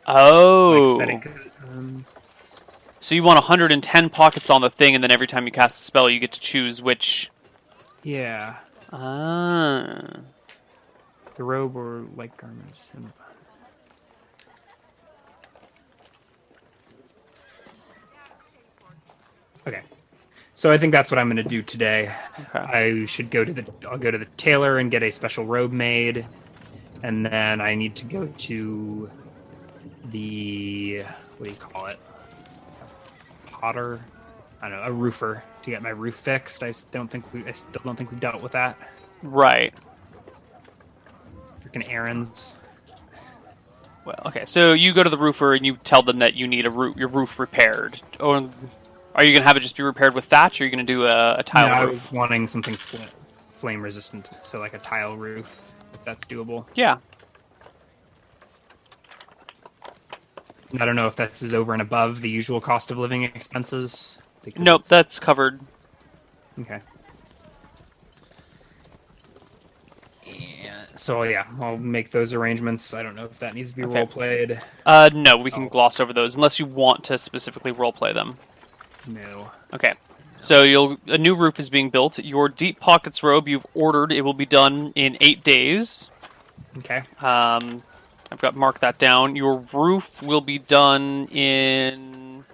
oh, 0.07 0.97
like 0.99 1.27
um, 1.69 2.05
so 3.01 3.15
you 3.15 3.23
want 3.23 3.37
110 3.37 4.11
pockets 4.11 4.51
on 4.51 4.61
the 4.61 4.71
thing, 4.71 4.95
and 4.95 5.03
then 5.03 5.11
every 5.11 5.27
time 5.27 5.47
you 5.47 5.53
cast 5.53 5.81
a 5.81 5.85
spell, 5.85 6.11
you 6.11 6.21
get 6.21 6.33
to 6.33 6.41
choose 6.41 6.83
which. 6.83 7.31
yeah, 8.03 8.57
Ah, 8.93 10.17
the 11.39 11.45
robe 11.45 11.77
or 11.77 12.05
light 12.17 12.37
garments. 12.37 12.93
And... 12.95 13.11
Okay, 19.67 19.81
so 20.53 20.71
I 20.73 20.79
think 20.79 20.93
that's 20.93 21.11
what 21.11 21.19
I'm 21.19 21.29
going 21.29 21.37
to 21.37 21.43
do 21.43 21.63
today. 21.63 22.13
okay. 22.55 22.59
I 22.59 23.07
should 23.07 23.31
go 23.31 23.45
to 23.45 23.53
the 23.53 23.65
I'll 23.89 23.99
go 23.99 24.11
to 24.11 24.19
the 24.19 24.27
tailor 24.37 24.79
and 24.79 24.91
get 24.91 25.03
a 25.03 25.11
special 25.11 25.47
robe 25.47 25.73
made, 25.73 26.27
and 27.03 27.25
then 27.25 27.61
I 27.61 27.75
need 27.75 27.95
to 27.97 28.05
go 28.05 28.27
to 28.27 29.11
the 30.07 31.05
what 31.37 31.45
do 31.45 31.51
you 31.51 31.57
call 31.57 31.87
it? 31.87 32.01
Potter, 33.47 34.05
I 34.61 34.69
don't 34.69 34.79
know, 34.79 34.85
a 34.85 34.93
roofer 34.93 35.45
to 35.63 35.71
get 35.71 35.83
my 35.83 35.91
roof 35.91 36.17
fixed. 36.17 36.65
I 36.65 36.73
don't 36.91 37.09
think 37.09 37.33
we 37.33 37.47
I 37.47 37.53
still 37.53 37.83
don't 37.85 37.97
think 37.97 38.11
we've 38.11 38.21
dealt 38.21 38.43
with 38.43 38.53
that. 38.53 38.77
Right. 39.23 39.73
Freaking 41.73 41.89
errands. 41.91 42.57
Well, 44.05 44.21
okay. 44.27 44.45
So 44.47 44.73
you 44.73 44.95
go 44.95 45.03
to 45.03 45.11
the 45.11 45.19
roofer 45.19 45.55
and 45.55 45.67
you 45.67 45.77
tell 45.77 46.03
them 46.03 46.19
that 46.21 46.35
you 46.35 46.47
need 46.47 46.65
a 46.65 46.71
roof, 46.71 46.97
your 46.97 47.09
roof 47.09 47.39
repaired. 47.39 48.01
Or 48.21 48.43
are 49.15 49.25
you 49.25 49.33
gonna 49.33 49.45
have 49.45 49.57
it 49.57 49.61
just 49.61 49.77
be 49.77 49.83
repaired 49.83 50.15
with 50.15 50.25
thatch, 50.25 50.61
or 50.61 50.65
are 50.65 50.67
you 50.67 50.71
gonna 50.71 50.85
do 50.85 51.05
a, 51.05 51.37
a 51.37 51.43
tile 51.43 51.69
no, 51.69 51.75
I 51.75 51.81
roof? 51.83 52.11
was 52.11 52.13
wanting 52.13 52.49
something 52.49 52.75
fl- 52.75 53.03
flame 53.53 53.83
resistant, 53.83 54.31
so 54.43 54.61
like 54.61 54.75
a 54.75 54.79
tile 54.79 55.17
roof, 55.17 55.73
if 55.93 56.03
that's 56.05 56.25
doable. 56.25 56.65
Yeah. 56.75 56.99
I 60.79 60.85
don't 60.85 60.97
know 60.97 61.07
if 61.07 61.17
this 61.17 61.43
is 61.43 61.55
over 61.55 61.73
and 61.73 61.83
above 61.83 62.21
the 62.21 62.29
usual 62.29 62.61
cost 62.61 62.91
of 62.91 62.99
living 62.99 63.25
expenses. 63.25 64.19
Nope, 64.57 64.85
that's 64.85 65.19
covered. 65.19 65.61
Okay. 66.61 66.81
So 70.99 71.23
yeah, 71.23 71.47
I'll 71.61 71.77
make 71.79 72.11
those 72.11 72.33
arrangements. 72.35 72.93
I 72.93 73.03
don't 73.03 73.15
know 73.15 73.25
if 73.25 73.39
that 73.39 73.55
needs 73.55 73.71
to 73.71 73.77
be 73.77 73.85
Okay. 73.85 73.95
role 73.99 74.07
played. 74.07 74.61
Uh, 74.85 75.09
no, 75.13 75.37
we 75.37 75.51
can 75.51 75.65
Oh. 75.65 75.69
gloss 75.69 76.01
over 76.01 76.13
those 76.13 76.35
unless 76.35 76.59
you 76.59 76.67
want 76.67 77.05
to 77.05 77.19
specifically 77.19 77.71
role 77.71 77.93
play 77.93 78.13
them. 78.13 78.35
No. 79.07 79.51
Okay. 79.73 79.95
So 80.37 80.63
you'll 80.63 80.97
a 81.07 81.17
new 81.19 81.35
roof 81.37 81.59
is 81.61 81.71
being 81.71 81.91
built. 81.91 82.19
Your 82.19 82.49
deep 82.49 82.81
pockets 82.81 83.23
robe 83.23 83.49
you've 83.49 83.67
ordered. 83.75 84.13
It 84.13 84.23
will 84.23 84.35
be 84.35 84.47
done 84.47 84.93
in 84.95 85.17
eight 85.21 85.43
days. 85.45 86.11
Okay. 86.79 87.03
Um, 87.21 87.83
I've 88.31 88.41
got 88.41 88.55
marked 88.57 88.81
that 88.83 88.99
down. 88.99 89.37
Your 89.37 89.65
roof 89.73 90.23
will 90.23 90.41
be 90.41 90.59
done 90.59 91.27
in. 91.27 92.45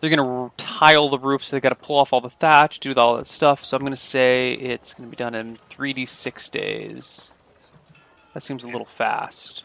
They're 0.00 0.10
gonna 0.10 0.50
tile 0.56 1.08
the 1.08 1.18
roof, 1.18 1.42
so 1.44 1.56
they 1.56 1.60
got 1.60 1.70
to 1.70 1.74
pull 1.74 1.96
off 1.98 2.12
all 2.12 2.20
the 2.20 2.28
thatch, 2.30 2.80
do 2.80 2.92
all 2.94 3.16
that 3.16 3.26
stuff. 3.26 3.64
So 3.64 3.76
I'm 3.76 3.82
gonna 3.82 3.96
say 3.96 4.52
it's 4.52 4.92
gonna 4.94 5.08
be 5.08 5.16
done 5.16 5.34
in 5.34 5.56
3d6 5.70 6.48
days. 6.50 7.32
That 8.36 8.42
seems 8.42 8.64
a 8.64 8.68
little 8.68 8.84
fast. 8.84 9.64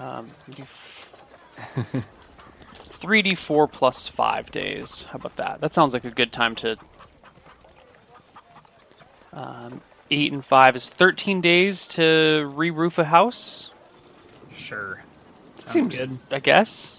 Um, 0.00 0.26
3d4 2.74 3.70
plus 3.72 4.08
five 4.08 4.50
days. 4.50 5.04
How 5.04 5.14
about 5.18 5.36
that? 5.36 5.60
That 5.60 5.72
sounds 5.72 5.92
like 5.92 6.04
a 6.04 6.10
good 6.10 6.32
time 6.32 6.56
to. 6.56 6.76
Um, 9.32 9.82
eight 10.10 10.32
and 10.32 10.44
five 10.44 10.74
is 10.74 10.88
thirteen 10.88 11.40
days 11.40 11.86
to 11.86 12.50
re-roof 12.52 12.98
a 12.98 13.04
house. 13.04 13.70
Sure. 14.52 15.04
Sounds 15.54 15.72
Seems 15.72 15.96
good. 15.96 16.18
I 16.32 16.40
guess. 16.40 16.98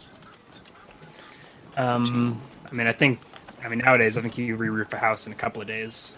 Um, 1.75 2.39
I 2.71 2.73
mean, 2.73 2.87
I 2.87 2.93
think, 2.93 3.19
I 3.61 3.67
mean, 3.67 3.79
nowadays, 3.79 4.17
I 4.17 4.21
think 4.21 4.37
you 4.37 4.55
re-roof 4.55 4.93
a 4.93 4.97
house 4.99 5.27
in 5.27 5.33
a 5.33 5.35
couple 5.35 5.61
of 5.61 5.67
days, 5.67 6.15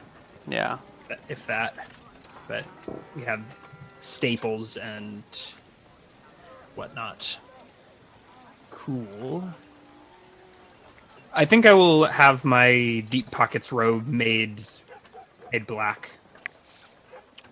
Yeah. 0.48 0.78
if 1.28 1.48
that. 1.48 1.74
But 2.48 2.66
we 3.16 3.24
have 3.24 3.42
staples 4.04 4.78
and 4.78 5.24
whatnot. 6.76 7.40
Cool. 8.70 9.48
I 11.34 11.46
think 11.46 11.66
I 11.66 11.74
will 11.74 12.06
have 12.06 12.46
my 12.46 13.04
deep 13.10 13.32
pockets 13.32 13.72
robe 13.72 14.08
made 14.08 14.64
made 15.52 15.66
black. 15.66 16.12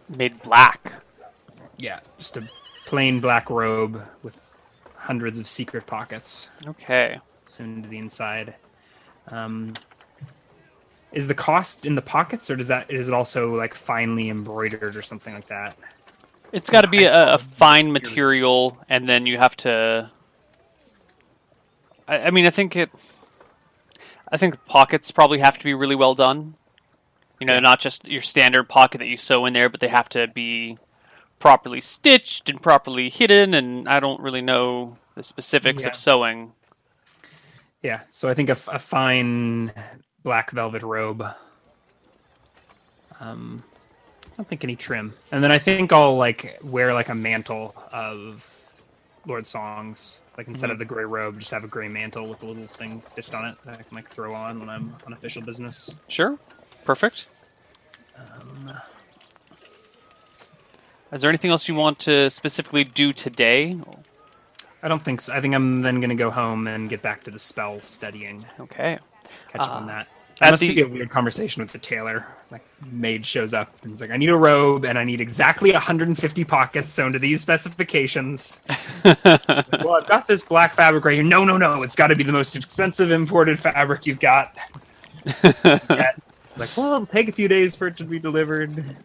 Made 0.09 0.41
black. 0.43 0.93
Yeah, 1.77 1.99
just 2.17 2.37
a 2.37 2.47
plain 2.85 3.19
black 3.19 3.49
robe 3.49 4.03
with 4.21 4.55
hundreds 4.95 5.39
of 5.39 5.47
secret 5.47 5.87
pockets. 5.87 6.49
Okay. 6.67 7.19
soon 7.45 7.81
to 7.83 7.89
the 7.89 7.97
inside. 7.97 8.55
Um, 9.27 9.73
is 11.11 11.27
the 11.27 11.35
cost 11.35 11.85
in 11.85 11.95
the 11.95 12.01
pockets, 12.01 12.49
or 12.49 12.55
does 12.55 12.67
that 12.67 12.89
is 12.89 13.07
it 13.07 13.13
also 13.13 13.55
like 13.55 13.73
finely 13.73 14.29
embroidered 14.29 14.95
or 14.95 15.01
something 15.01 15.33
like 15.33 15.47
that? 15.47 15.75
It's 16.51 16.69
got 16.69 16.81
to 16.81 16.87
be 16.87 17.05
a, 17.05 17.33
a 17.35 17.37
fine 17.37 17.91
material, 17.91 18.77
and 18.89 19.07
then 19.07 19.25
you 19.25 19.37
have 19.37 19.55
to. 19.57 20.11
I, 22.07 22.19
I 22.19 22.31
mean, 22.31 22.45
I 22.45 22.49
think 22.49 22.75
it. 22.75 22.89
I 24.31 24.37
think 24.37 24.53
the 24.55 24.59
pockets 24.65 25.11
probably 25.11 25.39
have 25.39 25.57
to 25.57 25.63
be 25.63 25.73
really 25.73 25.95
well 25.95 26.15
done. 26.15 26.55
You 27.39 27.47
know, 27.47 27.59
not 27.59 27.79
just 27.79 28.05
your 28.05 28.21
standard 28.21 28.69
pocket 28.69 28.99
that 28.99 29.07
you 29.07 29.17
sew 29.17 29.45
in 29.45 29.53
there, 29.53 29.67
but 29.67 29.79
they 29.79 29.87
have 29.87 30.07
to 30.09 30.27
be 30.27 30.77
properly 31.39 31.81
stitched 31.81 32.49
and 32.49 32.61
properly 32.61 33.09
hidden. 33.09 33.53
And 33.55 33.89
I 33.89 33.99
don't 33.99 34.21
really 34.21 34.41
know 34.41 34.97
the 35.15 35.23
specifics 35.23 35.83
Yeah. 35.83 35.89
of 35.89 35.95
sewing. 35.95 36.53
Yeah, 37.81 38.01
so 38.11 38.29
I 38.29 38.35
think 38.35 38.49
a 38.49 38.55
fine 38.55 39.73
black 40.23 40.51
velvet 40.51 40.83
robe. 40.83 41.25
Um, 43.19 43.63
I 44.31 44.35
don't 44.37 44.47
think 44.47 44.63
any 44.63 44.75
trim, 44.75 45.13
and 45.31 45.43
then 45.43 45.51
I 45.51 45.59
think 45.59 45.91
I'll 45.91 46.15
like 46.17 46.59
wear 46.63 46.93
like 46.93 47.09
a 47.09 47.15
mantle 47.15 47.75
of 47.91 48.57
Lord 49.27 49.45
Songs. 49.45 50.21
Like 50.37 50.47
instead 50.47 50.71
of 50.71 50.79
the 50.79 50.85
gray 50.85 51.03
robe, 51.03 51.37
just 51.39 51.51
have 51.51 51.63
a 51.63 51.67
gray 51.67 51.87
mantle 51.87 52.27
with 52.27 52.41
a 52.41 52.45
little 52.45 52.65
thing 52.67 53.01
stitched 53.03 53.35
on 53.35 53.45
it 53.45 53.55
that 53.65 53.79
I 53.79 53.83
can 53.83 53.95
like 53.95 54.09
throw 54.09 54.33
on 54.33 54.59
when 54.59 54.69
I'm 54.69 54.95
on 55.05 55.13
official 55.13 55.41
business. 55.41 55.99
Sure, 56.07 56.39
perfect. 56.85 57.27
Um, 58.17 58.71
Is 61.11 61.21
there 61.21 61.29
anything 61.29 61.51
else 61.51 61.67
you 61.67 61.75
want 61.75 61.99
to 61.99 62.29
specifically 62.29 62.83
do 62.85 63.11
today? 63.11 63.77
I 64.81 64.87
don't 64.87 65.03
think 65.03 65.21
so. 65.21 65.33
I 65.33 65.41
think 65.41 65.53
I'm 65.53 65.81
then 65.81 65.99
going 65.99 66.09
to 66.09 66.15
go 66.15 66.31
home 66.31 66.67
and 66.67 66.89
get 66.89 67.01
back 67.01 67.23
to 67.25 67.31
the 67.31 67.37
spell 67.39 67.81
studying. 67.81 68.45
Okay. 68.59 68.97
Catch 69.49 69.61
up 69.61 69.69
Uh, 69.69 69.73
on 69.73 69.87
that. 69.87 70.07
at 70.07 70.39
That 70.39 70.51
must 70.51 70.61
the- 70.61 70.73
be 70.73 70.81
a 70.81 70.87
weird 70.87 71.09
conversation 71.11 71.61
with 71.61 71.71
the 71.73 71.77
tailor. 71.77 72.25
Like, 72.51 72.65
maid 72.91 73.25
shows 73.25 73.53
up 73.53 73.73
and 73.83 73.91
he's 73.91 74.01
like, 74.01 74.11
"I 74.11 74.17
need 74.17 74.29
a 74.29 74.35
robe 74.35 74.85
and 74.85 74.97
I 74.99 75.03
need 75.03 75.21
exactly 75.21 75.71
150 75.71 76.43
pockets 76.43 76.91
sewn 76.91 77.13
to 77.13 77.19
these 77.19 77.41
specifications." 77.41 78.61
well, 79.05 79.17
I've 79.25 80.07
got 80.07 80.27
this 80.27 80.43
black 80.43 80.73
fabric 80.73 81.05
right 81.05 81.15
here. 81.15 81.23
No, 81.23 81.45
no, 81.45 81.57
no! 81.57 81.83
It's 81.83 81.95
got 81.95 82.07
to 82.07 82.15
be 82.15 82.23
the 82.23 82.33
most 82.33 82.55
expensive 82.55 83.11
imported 83.11 83.59
fabric 83.59 84.05
you've 84.05 84.19
got. 84.19 84.57
Like, 86.57 86.75
well, 86.75 86.93
it'll 86.95 87.05
take 87.05 87.29
a 87.29 87.31
few 87.31 87.47
days 87.47 87.75
for 87.75 87.87
it 87.87 87.97
to 87.97 88.03
be 88.03 88.19
delivered. 88.19 88.95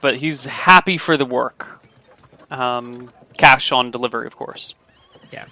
but 0.00 0.16
he's 0.16 0.44
happy 0.44 0.98
for 0.98 1.16
the 1.16 1.24
work. 1.24 1.82
Um, 2.50 3.10
cash 3.36 3.72
on 3.72 3.90
delivery, 3.90 4.26
of 4.26 4.36
course. 4.36 4.74
Yeah. 5.32 5.46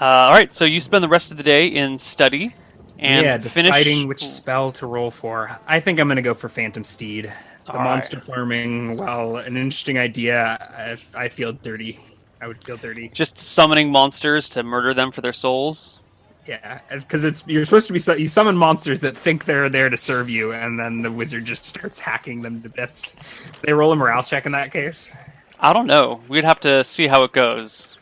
Uh, 0.00 0.04
all 0.04 0.32
right, 0.32 0.52
so 0.52 0.64
you 0.64 0.80
spend 0.80 1.02
the 1.02 1.08
rest 1.08 1.32
of 1.32 1.36
the 1.36 1.42
day 1.42 1.66
in 1.66 1.98
study 1.98 2.54
and 2.98 3.24
yeah, 3.24 3.38
finish. 3.38 3.54
deciding 3.54 4.08
which 4.08 4.24
spell 4.24 4.72
to 4.72 4.86
roll 4.86 5.10
for. 5.10 5.58
I 5.66 5.80
think 5.80 6.00
I'm 6.00 6.08
going 6.08 6.16
to 6.16 6.22
go 6.22 6.34
for 6.34 6.48
Phantom 6.48 6.84
Steed. 6.84 7.32
The 7.66 7.72
All 7.72 7.84
monster 7.84 8.16
right. 8.16 8.26
farming, 8.26 8.96
well, 8.96 9.36
an 9.36 9.56
interesting 9.56 9.98
idea. 9.98 10.96
I, 11.14 11.24
I 11.24 11.28
feel 11.28 11.52
dirty. 11.52 12.00
I 12.40 12.46
would 12.46 12.62
feel 12.62 12.76
dirty. 12.76 13.08
Just 13.08 13.38
summoning 13.38 13.90
monsters 13.90 14.48
to 14.50 14.62
murder 14.62 14.94
them 14.94 15.12
for 15.12 15.20
their 15.20 15.32
souls. 15.32 16.00
Yeah, 16.46 16.78
because 16.90 17.24
it's 17.24 17.46
you're 17.46 17.66
supposed 17.66 17.88
to 17.88 17.92
be 17.92 18.22
you 18.22 18.26
summon 18.26 18.56
monsters 18.56 19.00
that 19.00 19.14
think 19.14 19.44
they're 19.44 19.68
there 19.68 19.90
to 19.90 19.98
serve 19.98 20.30
you, 20.30 20.54
and 20.54 20.80
then 20.80 21.02
the 21.02 21.12
wizard 21.12 21.44
just 21.44 21.66
starts 21.66 21.98
hacking 21.98 22.40
them 22.40 22.62
to 22.62 22.70
bits. 22.70 23.50
They 23.60 23.74
roll 23.74 23.92
a 23.92 23.96
morale 23.96 24.22
check 24.22 24.46
in 24.46 24.52
that 24.52 24.72
case. 24.72 25.14
I 25.60 25.74
don't 25.74 25.86
know. 25.86 26.22
We'd 26.26 26.44
have 26.44 26.60
to 26.60 26.82
see 26.84 27.06
how 27.06 27.24
it 27.24 27.32
goes. 27.32 27.98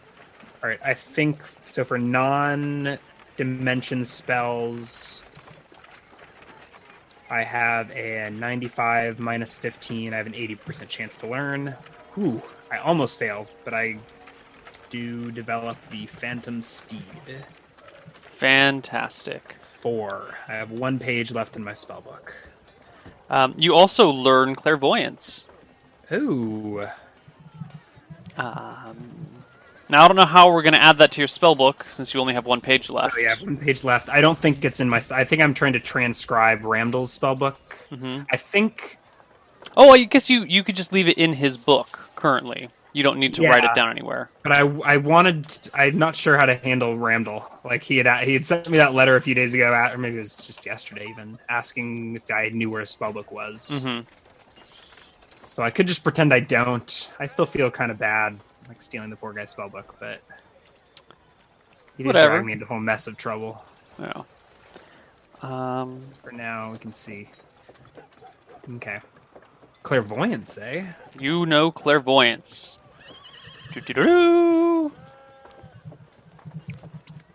All 0.62 0.68
right, 0.68 0.78
I 0.84 0.94
think 0.94 1.42
so. 1.66 1.82
For 1.82 1.98
non-dimension 3.38 4.04
spells, 4.04 5.24
I 7.30 7.42
have 7.42 7.90
a 7.90 8.30
95 8.30 9.18
minus 9.18 9.54
15. 9.54 10.14
I 10.14 10.16
have 10.16 10.26
an 10.26 10.32
80% 10.32 10.88
chance 10.88 11.16
to 11.16 11.26
learn. 11.26 11.74
Ooh, 12.18 12.42
I 12.70 12.78
almost 12.78 13.18
fail, 13.18 13.46
but 13.64 13.74
I 13.74 13.98
do 14.90 15.30
develop 15.30 15.76
the 15.90 16.06
Phantom 16.06 16.62
Steed. 16.62 17.02
Fantastic. 18.22 19.56
Four. 19.60 20.34
I 20.48 20.52
have 20.52 20.70
one 20.70 20.98
page 20.98 21.32
left 21.32 21.56
in 21.56 21.64
my 21.64 21.72
spellbook. 21.72 22.32
Um, 23.28 23.54
you 23.58 23.74
also 23.74 24.08
learn 24.08 24.54
clairvoyance. 24.54 25.46
Ooh. 26.12 26.86
Um, 28.36 29.26
now 29.88 30.04
I 30.04 30.08
don't 30.08 30.16
know 30.16 30.26
how 30.26 30.52
we're 30.52 30.62
going 30.62 30.74
to 30.74 30.82
add 30.82 30.98
that 30.98 31.12
to 31.12 31.20
your 31.20 31.28
spell 31.28 31.54
book 31.54 31.86
since 31.88 32.12
you 32.12 32.20
only 32.20 32.34
have 32.34 32.46
one 32.46 32.60
page 32.60 32.90
left. 32.90 33.14
So 33.14 33.20
yeah, 33.20 33.34
one 33.40 33.56
page 33.56 33.84
left. 33.84 34.08
I 34.08 34.20
don't 34.20 34.38
think 34.38 34.64
it's 34.64 34.80
in 34.80 34.88
my. 34.88 35.00
I 35.10 35.24
think 35.24 35.42
I'm 35.42 35.54
trying 35.54 35.72
to 35.74 35.80
transcribe 35.80 36.62
Ramdal's 36.62 37.16
spellbook. 37.16 37.56
hmm 37.90 38.22
I 38.30 38.36
think. 38.36 38.98
Oh, 39.76 39.90
I 39.90 40.04
guess 40.04 40.30
you 40.30 40.44
you 40.44 40.62
could 40.64 40.76
just 40.76 40.92
leave 40.92 41.08
it 41.08 41.18
in 41.18 41.34
his 41.34 41.56
book 41.56 42.10
currently. 42.16 42.68
You 42.92 43.02
don't 43.02 43.18
need 43.18 43.34
to 43.34 43.42
write 43.42 43.62
it 43.62 43.74
down 43.74 43.90
anywhere. 43.90 44.30
But 44.42 44.52
I, 44.52 44.60
I 44.60 44.96
wanted. 44.96 45.68
I'm 45.74 45.98
not 45.98 46.16
sure 46.16 46.38
how 46.38 46.46
to 46.46 46.54
handle 46.54 46.96
Ramdal. 46.96 47.44
Like 47.62 47.82
he 47.82 47.98
had, 47.98 48.24
he 48.24 48.32
had 48.32 48.46
sent 48.46 48.70
me 48.70 48.78
that 48.78 48.94
letter 48.94 49.16
a 49.16 49.20
few 49.20 49.34
days 49.34 49.52
ago, 49.52 49.66
or 49.66 49.98
maybe 49.98 50.16
it 50.16 50.20
was 50.20 50.34
just 50.34 50.64
yesterday, 50.64 51.06
even 51.10 51.38
asking 51.50 52.16
if 52.16 52.30
I 52.30 52.48
knew 52.48 52.70
where 52.70 52.80
his 52.80 52.96
spellbook 52.96 53.30
was. 53.30 53.84
hmm 53.84 54.00
So 55.44 55.62
I 55.62 55.68
could 55.70 55.86
just 55.86 56.02
pretend 56.02 56.32
I 56.32 56.40
don't. 56.40 57.10
I 57.20 57.26
still 57.26 57.44
feel 57.44 57.70
kind 57.70 57.90
of 57.90 57.98
bad, 57.98 58.38
like 58.68 58.82
stealing 58.82 59.10
the 59.10 59.16
poor 59.16 59.32
guy's 59.32 59.50
spell 59.50 59.68
book, 59.68 59.96
but 60.00 60.20
he 61.96 62.02
did 62.02 62.08
Whatever. 62.08 62.34
drag 62.34 62.44
me 62.44 62.52
into 62.52 62.64
a 62.64 62.68
whole 62.68 62.80
mess 62.80 63.06
of 63.06 63.16
trouble. 63.16 63.64
Yeah. 63.98 64.22
Um, 65.42 66.02
For 66.22 66.32
now, 66.32 66.72
we 66.72 66.78
can 66.78 66.92
see. 66.92 67.28
Okay. 68.76 69.00
Clairvoyance, 69.82 70.58
eh? 70.58 70.84
you 71.20 71.46
know 71.46 71.70
clairvoyance. 71.70 72.78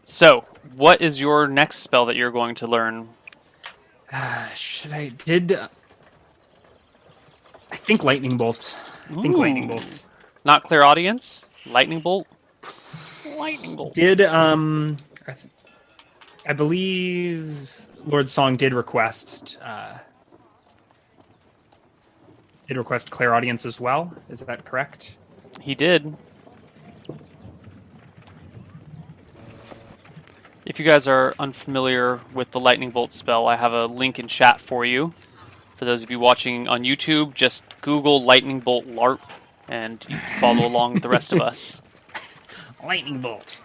So, 0.04 0.44
what 0.76 1.02
is 1.02 1.22
your 1.22 1.48
next 1.48 1.78
spell 1.78 2.06
that 2.08 2.16
you're 2.16 2.32
going 2.32 2.56
to 2.56 2.68
learn? 2.68 3.08
Uh, 4.12 4.48
should 4.54 4.92
I 4.92 5.10
did? 5.10 5.54
I 7.72 7.76
think 7.78 8.04
lightning 8.04 8.36
bolt. 8.38 8.78
I 9.10 9.22
think 9.22 9.38
lightning 9.38 9.68
bolt. 9.68 10.04
Not 10.44 10.64
clairaudience. 10.64 11.46
Lightning 11.66 12.00
bolt? 12.00 12.28
Lightning 13.38 13.76
bolt. 13.76 13.94
Did 13.94 14.22
um, 14.22 14.98
I, 15.28 15.34
th- 15.34 15.54
I 16.48 16.54
believe 16.54 17.88
Lord 18.06 18.30
Song 18.30 18.56
did 18.56 18.74
request 18.74 19.58
uh, 19.62 19.98
did 22.68 22.78
request 22.78 23.12
clairaudience 23.12 23.66
as 23.66 23.80
well. 23.80 24.14
Is 24.30 24.40
that 24.42 24.66
correct? 24.66 25.16
He 25.62 25.76
did. 25.76 26.16
If 30.66 30.80
you 30.80 30.86
guys 30.86 31.08
are 31.08 31.36
unfamiliar 31.38 32.22
with 32.34 32.52
the 32.52 32.60
lightning 32.60 32.92
bolt 32.92 33.12
spell, 33.12 33.48
I 33.48 33.58
have 33.58 33.74
a 33.74 33.86
link 33.86 34.20
in 34.20 34.28
chat 34.28 34.62
for 34.62 34.86
you. 34.86 35.14
For 35.76 35.86
those 35.86 36.04
of 36.04 36.12
you 36.12 36.20
watching 36.20 36.68
on 36.68 36.84
YouTube, 36.84 37.34
just 37.34 37.64
Google 37.82 38.24
lightning 38.24 38.60
bolt 38.60 38.86
LARP 38.88 39.20
and 39.72 40.06
you 40.10 40.18
follow 40.18 40.68
along 40.68 40.94
with 40.94 41.02
the 41.02 41.10
rest 41.10 41.32
of 41.32 41.42
us. 41.42 41.82
Lightning 42.84 43.22
bolt. 43.22 43.60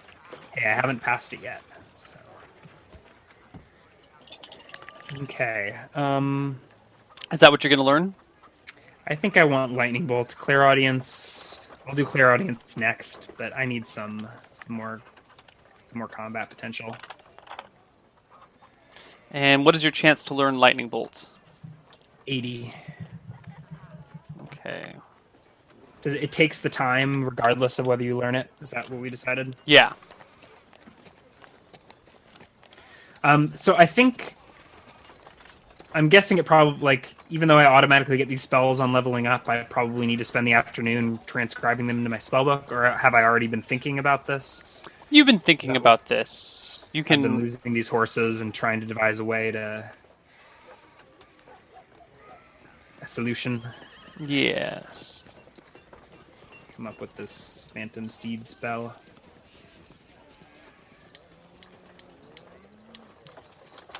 Hey, 0.52 0.70
I 0.70 0.74
haven't 0.74 1.00
passed 1.00 1.32
it 1.32 1.40
yet. 1.42 1.62
So. 1.96 2.14
Okay. 5.22 5.76
Um. 5.94 6.60
Is 7.32 7.40
that 7.40 7.50
what 7.50 7.64
you're 7.64 7.70
going 7.70 7.78
to 7.78 7.84
learn? 7.84 8.14
I 9.08 9.16
think 9.16 9.36
I 9.36 9.42
want 9.42 9.72
lightning 9.72 10.06
bolt, 10.06 10.36
Clairaudience. 10.38 11.66
I'll 11.86 11.94
do 11.94 12.04
clairaudience 12.04 12.76
next, 12.76 13.30
but 13.36 13.56
I 13.56 13.64
need 13.64 13.86
some, 13.86 14.18
some 14.50 14.76
more 14.76 15.00
some 15.88 15.98
more 15.98 16.08
combat 16.08 16.50
potential. 16.50 16.96
And 19.30 19.64
what 19.64 19.74
is 19.74 19.84
your 19.84 19.92
chance 19.92 20.22
to 20.24 20.34
learn 20.34 20.58
lightning 20.58 20.88
bolt? 20.88 21.30
80. 22.28 22.70
Okay. 24.42 24.94
Does 26.06 26.14
it, 26.14 26.22
it 26.22 26.30
takes 26.30 26.60
the 26.60 26.68
time 26.68 27.24
regardless 27.24 27.80
of 27.80 27.88
whether 27.88 28.04
you 28.04 28.16
learn 28.16 28.36
it? 28.36 28.48
Is 28.62 28.70
that 28.70 28.88
what 28.88 29.00
we 29.00 29.10
decided? 29.10 29.56
Yeah. 29.64 29.92
Um, 33.24 33.52
so 33.56 33.74
I 33.74 33.86
think 33.86 34.36
I'm 35.94 36.08
guessing 36.08 36.38
it 36.38 36.46
probably 36.46 36.80
like 36.80 37.16
even 37.28 37.48
though 37.48 37.58
I 37.58 37.64
automatically 37.64 38.16
get 38.18 38.28
these 38.28 38.40
spells 38.40 38.78
on 38.78 38.92
leveling 38.92 39.26
up, 39.26 39.48
I 39.48 39.64
probably 39.64 40.06
need 40.06 40.18
to 40.18 40.24
spend 40.24 40.46
the 40.46 40.52
afternoon 40.52 41.18
transcribing 41.26 41.88
them 41.88 41.98
into 41.98 42.10
my 42.10 42.18
spellbook, 42.18 42.70
or 42.70 42.88
have 42.88 43.14
I 43.14 43.24
already 43.24 43.48
been 43.48 43.62
thinking 43.62 43.98
about 43.98 44.28
this? 44.28 44.86
You've 45.10 45.26
been 45.26 45.40
thinking 45.40 45.72
That 45.72 45.78
about 45.78 46.06
this. 46.06 46.84
You 46.92 47.02
I've 47.02 47.08
been 47.08 47.40
losing 47.40 47.72
these 47.74 47.88
horses 47.88 48.42
and 48.42 48.54
trying 48.54 48.78
to 48.78 48.86
devise 48.86 49.18
a 49.18 49.24
way 49.24 49.50
to 49.50 49.90
a 53.02 53.06
solution. 53.08 53.60
Yes. 54.20 55.25
Come 56.76 56.86
up 56.86 57.00
with 57.00 57.14
this 57.16 57.64
phantom 57.72 58.06
steed 58.08 58.44
spell. 58.44 58.94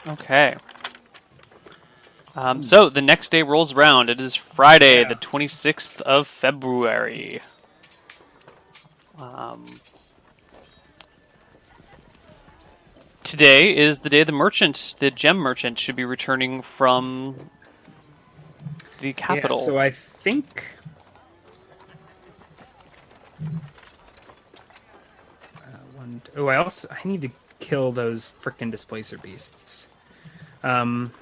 Okay. 0.07 0.57
Um, 2.35 2.63
so 2.63 2.91
the 2.91 3.01
next 3.01 3.31
day 3.31 3.43
rolls 3.43 3.73
around. 3.73 4.11
It 4.11 4.21
is 4.21 4.35
Friday, 4.35 5.01
Yeah. 5.01 5.09
the 5.09 5.15
26th 5.15 6.03
of 6.03 6.27
February. 6.27 7.41
Um, 9.19 9.81
today 13.23 13.75
is 13.75 14.01
the 14.01 14.11
day 14.11 14.23
the 14.23 14.33
merchant, 14.33 14.97
the 14.99 15.11
gem 15.11 15.39
merchant, 15.39 15.79
should 15.79 15.97
be 15.97 16.05
returning 16.05 16.61
from 16.61 17.51
the 19.01 19.15
capital. 19.15 19.57
Yeah, 19.59 19.65
so 19.65 19.79
I 19.79 19.91
think. 19.91 20.76
Uh, 25.59 25.79
one, 25.95 26.21
oh, 26.37 26.47
I 26.49 26.57
also 26.57 26.89
I 26.91 27.07
need 27.07 27.23
to 27.23 27.31
kill 27.59 27.93
those 27.93 28.33
frickin' 28.41 28.71
displacer 28.71 29.19
beasts. 29.19 29.89
Um, 30.63 31.13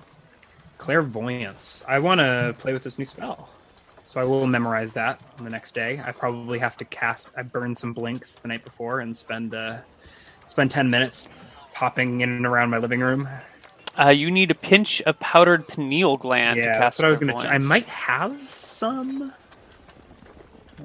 clairvoyance. 0.78 1.84
I 1.88 1.98
want 1.98 2.20
to 2.20 2.54
play 2.58 2.72
with 2.72 2.82
this 2.82 2.98
new 2.98 3.04
spell, 3.04 3.48
so 4.06 4.20
I 4.20 4.24
will 4.24 4.46
memorize 4.46 4.92
that 4.94 5.20
on 5.38 5.44
the 5.44 5.50
next 5.50 5.74
day. 5.74 6.02
I 6.04 6.12
probably 6.12 6.58
have 6.58 6.76
to 6.78 6.84
cast. 6.84 7.30
I 7.36 7.42
burned 7.42 7.76
some 7.76 7.92
blinks 7.92 8.34
the 8.34 8.48
night 8.48 8.64
before 8.64 9.00
and 9.00 9.16
spend 9.16 9.54
uh, 9.54 9.78
spend 10.46 10.70
ten 10.70 10.90
minutes 10.90 11.28
popping 11.72 12.20
in 12.20 12.28
and 12.30 12.46
around 12.46 12.70
my 12.70 12.78
living 12.78 13.00
room. 13.00 13.28
uh, 14.02 14.08
you 14.08 14.30
need 14.30 14.50
a 14.50 14.54
pinch 14.54 15.00
of 15.02 15.18
powdered 15.20 15.66
pineal 15.66 16.16
gland 16.16 16.62
to 16.62 16.68
yeah, 16.68 16.78
cast 16.78 16.82
that's 16.82 16.98
what 16.98 17.06
I 17.06 17.08
was 17.08 17.18
gonna. 17.18 17.38
Ch- 17.38 17.46
I 17.46 17.58
might 17.58 17.86
have 17.86 18.36
some. 18.54 19.32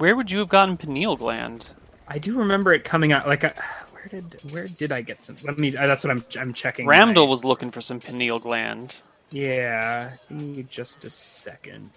Where 0.00 0.16
would 0.16 0.30
you 0.30 0.38
have 0.38 0.48
gotten 0.48 0.78
pineal 0.78 1.14
gland? 1.14 1.66
I 2.08 2.18
do 2.18 2.38
remember 2.38 2.72
it 2.72 2.84
coming 2.84 3.12
out 3.12 3.28
like 3.28 3.44
I, 3.44 3.52
where 3.92 4.08
did 4.08 4.40
where 4.50 4.66
did 4.66 4.92
I 4.92 5.02
get 5.02 5.22
some? 5.22 5.36
Let 5.44 5.58
me. 5.58 5.76
Uh, 5.76 5.86
that's 5.86 6.02
what 6.02 6.10
I'm 6.10 6.24
I'm 6.40 6.54
checking. 6.54 6.86
Ramdal 6.86 7.16
my- 7.16 7.24
was 7.24 7.44
looking 7.44 7.70
for 7.70 7.82
some 7.82 8.00
pineal 8.00 8.38
gland. 8.38 8.96
Yeah, 9.30 10.10
give 10.30 10.40
me 10.40 10.62
just 10.62 11.04
a 11.04 11.10
second. 11.10 11.90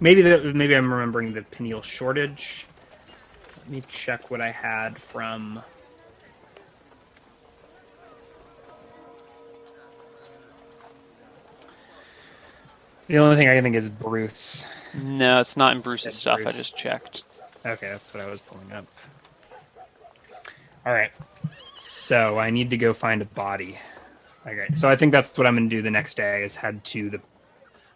Maybe 0.00 0.22
the, 0.22 0.52
maybe 0.54 0.74
I'm 0.74 0.90
remembering 0.90 1.34
the 1.34 1.42
pineal 1.42 1.82
shortage. 1.82 2.64
Let 3.58 3.68
me 3.68 3.82
check 3.86 4.30
what 4.30 4.40
I 4.40 4.50
had 4.50 4.98
from. 4.98 5.62
The 13.08 13.18
only 13.18 13.36
thing 13.36 13.48
I 13.48 13.54
can 13.54 13.62
think 13.62 13.76
is 13.76 13.88
Bruce. 13.88 14.66
No, 14.94 15.40
it's 15.40 15.56
not 15.56 15.76
in 15.76 15.82
Bruce's 15.82 16.06
That's 16.06 16.18
stuff. 16.18 16.40
I 16.46 16.50
just 16.50 16.76
checked. 16.76 17.24
Okay, 17.64 17.88
that's 17.88 18.12
what 18.12 18.22
I 18.22 18.26
was 18.28 18.40
pulling 18.40 18.72
up. 18.72 18.86
All 20.84 20.92
right. 20.92 21.10
So 21.74 22.38
I 22.38 22.50
need 22.50 22.70
to 22.70 22.76
go 22.76 22.92
find 22.92 23.20
a 23.22 23.26
body. 23.26 23.78
Okay. 24.46 24.66
So 24.76 24.88
I 24.88 24.96
think 24.96 25.12
that's 25.12 25.36
what 25.36 25.46
I'm 25.46 25.56
going 25.56 25.68
to 25.68 25.76
do 25.76 25.82
the 25.82 25.90
next 25.90 26.16
day 26.16 26.44
is 26.44 26.56
head 26.56 26.84
to 26.84 27.10
the 27.10 27.20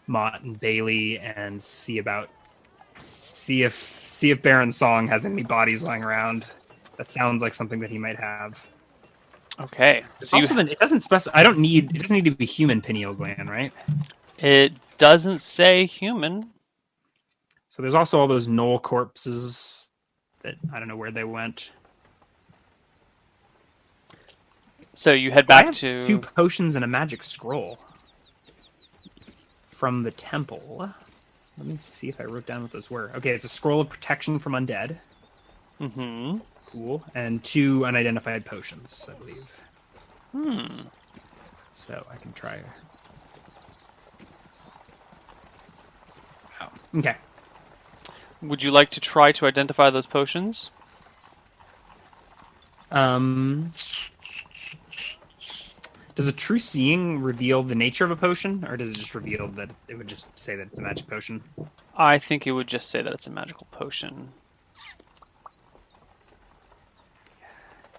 Motte 0.07 0.43
and 0.43 0.59
Bailey 0.59 1.19
and 1.19 1.63
see 1.63 1.99
about 1.99 2.29
see 2.99 3.63
if 3.63 4.01
see 4.05 4.31
if 4.31 4.43
Baron 4.43 4.73
Song 4.73 5.09
has 5.09 5.25
any 5.25 5.43
bodies 5.43 5.85
lying 5.85 6.03
around. 6.03 6.45
That 6.99 7.11
sounds 7.11 7.43
like 7.43 7.55
something 7.55 7.81
that 7.81 7.91
he 7.91 7.99
might 7.99 8.19
have. 8.19 8.69
Okay. 9.61 10.05
It's 10.17 10.31
So 10.31 10.39
also 10.39 10.57
it 10.59 10.79
doesn't 10.79 11.01
specify. 11.01 11.39
I 11.39 11.43
don't 11.43 11.59
need. 11.59 11.95
It 11.95 12.01
doesn't 12.01 12.15
need 12.15 12.25
to 12.25 12.33
be 12.33 12.45
human 12.45 12.83
pineal 12.83 13.15
gland, 13.15 13.49
right? 13.49 13.73
It 14.41 14.72
doesn't 14.99 15.38
say 15.38 15.86
human. 15.86 16.51
So 17.68 17.82
there's 17.82 17.95
also 17.95 18.18
all 18.18 18.26
those 18.26 18.49
gnoll 18.49 18.80
corpses 18.82 19.91
that 20.43 20.57
I 20.72 20.78
don't 20.78 20.88
know 20.88 20.97
where 20.97 21.11
they 21.11 21.24
went. 21.24 21.70
So 24.95 25.12
you 25.12 25.30
head 25.30 25.47
back 25.47 25.72
to 25.74 26.07
two 26.07 26.18
potions 26.18 26.74
and 26.74 26.84
a 26.84 26.88
magic 26.88 27.22
scroll 27.22 27.78
from 29.68 30.03
the 30.03 30.11
temple. 30.11 30.91
Let 31.57 31.66
me 31.66 31.76
see 31.78 32.09
if 32.09 32.20
I 32.20 32.24
wrote 32.24 32.47
down 32.47 32.62
what 32.62 32.70
those 32.70 32.91
were. 32.91 33.11
Okay, 33.14 33.30
it's 33.30 33.45
a 33.45 33.49
scroll 33.49 33.80
of 33.80 33.88
protection 33.88 34.38
from 34.38 34.53
undead. 34.53 34.99
Mm 35.80 35.93
hmm 35.93 36.38
Cool. 36.66 37.03
And 37.14 37.43
two 37.43 37.84
unidentified 37.84 38.45
potions, 38.45 39.09
I 39.11 39.18
believe. 39.18 39.61
Hmm. 40.32 40.82
So 41.74 42.07
I 42.11 42.16
can 42.16 42.32
try. 42.32 42.61
Okay. 46.95 47.16
Would 48.43 48.62
you 48.62 48.70
like 48.70 48.91
to 48.91 49.01
try 49.01 49.32
to 49.32 49.47
identify 49.47 49.91
those 49.91 50.07
potions? 50.07 50.70
Um, 52.91 53.70
does 56.16 56.26
a 56.26 56.32
true 56.32 56.59
seeing 56.59 57.22
reveal 57.22 57.62
the 57.62 57.74
nature 57.74 58.05
of 58.05 58.11
a 58.11 58.16
potion, 58.16 58.64
or 58.64 58.76
does 58.76 58.91
it 58.91 58.97
just 58.97 59.14
reveal 59.14 59.47
that 59.49 59.70
it 59.88 59.97
would 59.97 60.09
just 60.09 60.36
say 60.38 60.57
that 60.57 60.66
it's 60.66 60.78
a 60.78 60.82
magic 60.82 61.07
potion? 61.07 61.43
I 61.97 62.18
think 62.18 62.47
it 62.47 62.53
would 62.53 62.66
just 62.66 62.91
say 62.91 63.03
that 63.03 63.12
it's 63.12 63.26
a 63.26 63.30
magical 63.30 63.68
potion. 63.70 64.30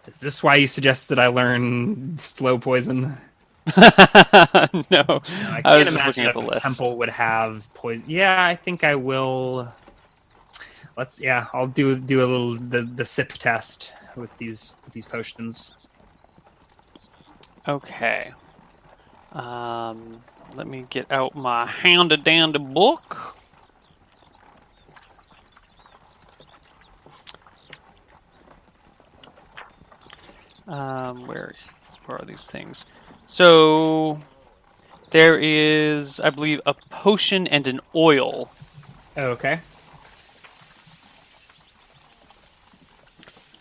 Is 0.08 0.20
this 0.20 0.44
why 0.44 0.56
you 0.56 0.68
suggest 0.68 1.10
that 1.10 1.20
I 1.20 1.28
learn 1.28 2.18
slow 2.18 2.58
poison? 2.58 3.18
no, 4.90 5.22
I 5.50 5.62
I, 5.64 5.78
can't 5.78 5.78
was 5.78 5.88
just 5.88 5.90
imagine 5.90 6.06
looking 6.06 6.26
at 6.26 6.34
the 6.34 6.40
the 6.40 6.42
list. 6.42 6.62
temple 6.62 6.98
would 6.98 7.10
have 7.10 7.64
poison. 7.74 8.06
Yeah, 8.08 8.44
I 8.46 8.56
think 8.56 8.84
I 8.84 8.96
will. 8.96 9.72
Let's. 10.98 11.20
Yeah, 11.22 11.48
I'll 11.54 11.68
do 11.68 11.98
do 11.98 12.20
a 12.20 12.28
little 12.28 12.56
the 12.58 12.82
the 12.84 13.06
sip 13.06 13.34
test 13.34 13.94
with 14.16 14.36
these 14.38 14.76
with 14.86 14.94
these 14.94 15.06
potions. 15.06 15.76
Okay. 17.68 18.32
Um, 19.34 20.24
let 20.56 20.68
me 20.68 20.86
get 20.90 21.12
out 21.12 21.36
my 21.36 21.66
handy 21.68 22.18
dandy 22.18 22.60
book. 22.60 23.38
Um, 30.68 31.22
where 31.28 31.54
where 32.06 32.18
are 32.22 32.26
these 32.26 32.48
things? 32.48 32.86
So 33.32 34.22
there 35.12 35.40
is, 35.40 36.20
I 36.20 36.32
believe, 36.32 36.60
a 36.66 36.74
potion 36.74 37.48
and 37.48 37.66
an 37.66 37.80
oil. 37.96 38.52
Okay. 39.18 39.62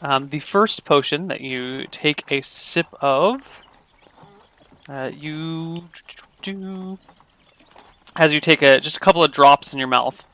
Um, 0.03 0.27
the 0.27 0.41
first 0.41 0.85
potion 0.85 1.29
that 1.29 1.41
you 1.41 1.87
take 1.87 2.25
a 2.33 2.41
sip 2.41 2.89
of, 3.01 3.63
uh, 4.89 5.13
you 5.15 5.85
do 6.43 6.99
as 8.17 8.35
you 8.35 8.41
take 8.41 8.63
a 8.63 8.81
just 8.81 8.97
a 8.97 9.01
couple 9.01 9.23
of 9.23 9.31
drops 9.31 9.73
in 9.73 9.79
your 9.79 9.87
mouth, 9.87 10.25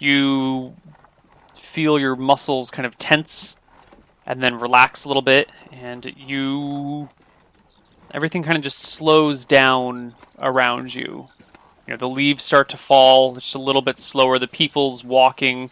you 0.00 0.74
feel 1.56 2.00
your 2.00 2.16
muscles 2.16 2.72
kind 2.72 2.84
of 2.84 2.98
tense 2.98 3.56
and 4.26 4.42
then 4.42 4.58
relax 4.58 5.04
a 5.04 5.08
little 5.08 5.22
bit, 5.22 5.48
and 5.70 6.12
you 6.16 7.08
everything 8.12 8.42
kind 8.42 8.56
of 8.56 8.62
just 8.62 8.78
slows 8.78 9.44
down 9.44 10.14
around 10.38 10.94
you. 10.94 11.28
You 11.86 11.94
know, 11.94 11.96
the 11.96 12.08
leaves 12.08 12.42
start 12.42 12.68
to 12.70 12.76
fall 12.76 13.34
just 13.34 13.54
a 13.54 13.58
little 13.58 13.82
bit 13.82 13.98
slower. 13.98 14.38
The 14.38 14.46
people's 14.48 15.04
walking 15.04 15.70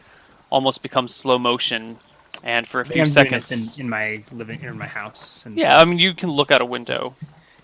almost 0.51 0.83
becomes 0.83 1.15
slow 1.15 1.39
motion, 1.39 1.97
and 2.43 2.67
for 2.67 2.81
a 2.81 2.85
few 2.85 3.03
I'm 3.03 3.09
seconds, 3.09 3.77
in, 3.79 3.83
in 3.85 3.89
my 3.91 4.25
living 4.33 4.61
in 4.63 4.77
my 4.77 4.89
house. 4.89 5.47
And 5.47 5.57
yeah, 5.57 5.79
I 5.79 5.85
mean, 5.85 5.99
you 5.99 6.15
can 6.15 6.31
look 6.31 6.51
out 6.51 6.61
a 6.61 6.65
window, 6.67 7.15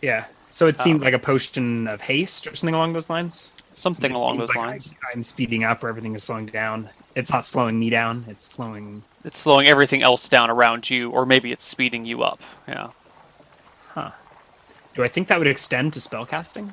yeah. 0.00 0.26
So 0.48 0.68
it 0.68 0.78
seemed 0.78 1.00
Um, 1.00 1.04
like 1.04 1.14
a 1.14 1.18
potion 1.18 1.88
of 1.88 2.00
haste 2.02 2.46
or 2.46 2.54
something 2.54 2.74
along 2.74 2.92
those 2.92 3.10
lines. 3.10 3.52
something 3.72 4.12
along 4.12 4.38
those 4.38 4.48
like 4.54 4.58
I- 4.58 4.66
lines. 4.68 4.94
I'm 5.12 5.22
speeding 5.24 5.64
up, 5.64 5.82
or 5.82 5.88
everything 5.88 6.14
is 6.14 6.22
slowing 6.22 6.46
down. 6.46 6.88
It's 7.16 7.32
not 7.32 7.44
slowing 7.44 7.78
me 7.80 7.90
down. 7.90 8.24
It's 8.28 8.44
slowing. 8.44 9.02
It's 9.24 9.38
slowing 9.38 9.66
everything 9.66 10.02
else 10.02 10.28
down 10.28 10.48
around 10.48 10.88
you, 10.88 11.10
or 11.10 11.26
maybe 11.26 11.50
it's 11.50 11.64
speeding 11.64 12.04
you 12.04 12.22
up. 12.22 12.40
Yeah. 12.68 12.90
Do 14.96 15.04
I 15.04 15.08
think 15.08 15.28
that 15.28 15.38
would 15.38 15.46
extend 15.46 15.92
to 15.92 16.00
spellcasting? 16.00 16.72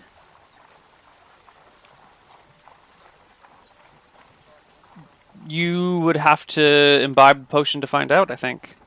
You 5.45 5.99
would 5.99 6.15
have 6.15 6.47
to 6.47 7.01
imbibe 7.01 7.41
the 7.41 7.45
potion 7.47 7.81
to 7.81 7.87
find 7.87 8.13
out, 8.13 8.31
I 8.31 8.37
think. 8.37 8.77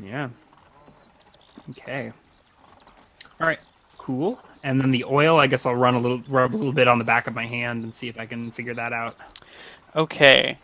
Yeah. 0.00 0.30
Okay. 1.70 2.10
All 3.40 3.46
right. 3.46 3.60
Cool. 3.96 4.40
And 4.64 4.80
then 4.80 4.90
the 4.90 5.04
oil, 5.04 5.38
I 5.38 5.46
guess 5.46 5.66
I'll 5.66 5.76
run 5.76 5.94
a 5.94 6.00
little, 6.00 6.20
rub 6.26 6.52
a 6.52 6.56
little 6.56 6.72
bit 6.72 6.88
on 6.88 6.98
the 6.98 7.04
back 7.04 7.28
of 7.28 7.34
my 7.34 7.46
hand 7.46 7.84
and 7.84 7.94
see 7.94 8.08
if 8.08 8.18
I 8.18 8.26
can 8.26 8.50
figure 8.50 8.74
that 8.74 8.92
out. 8.92 9.16
Okay. 9.94 10.58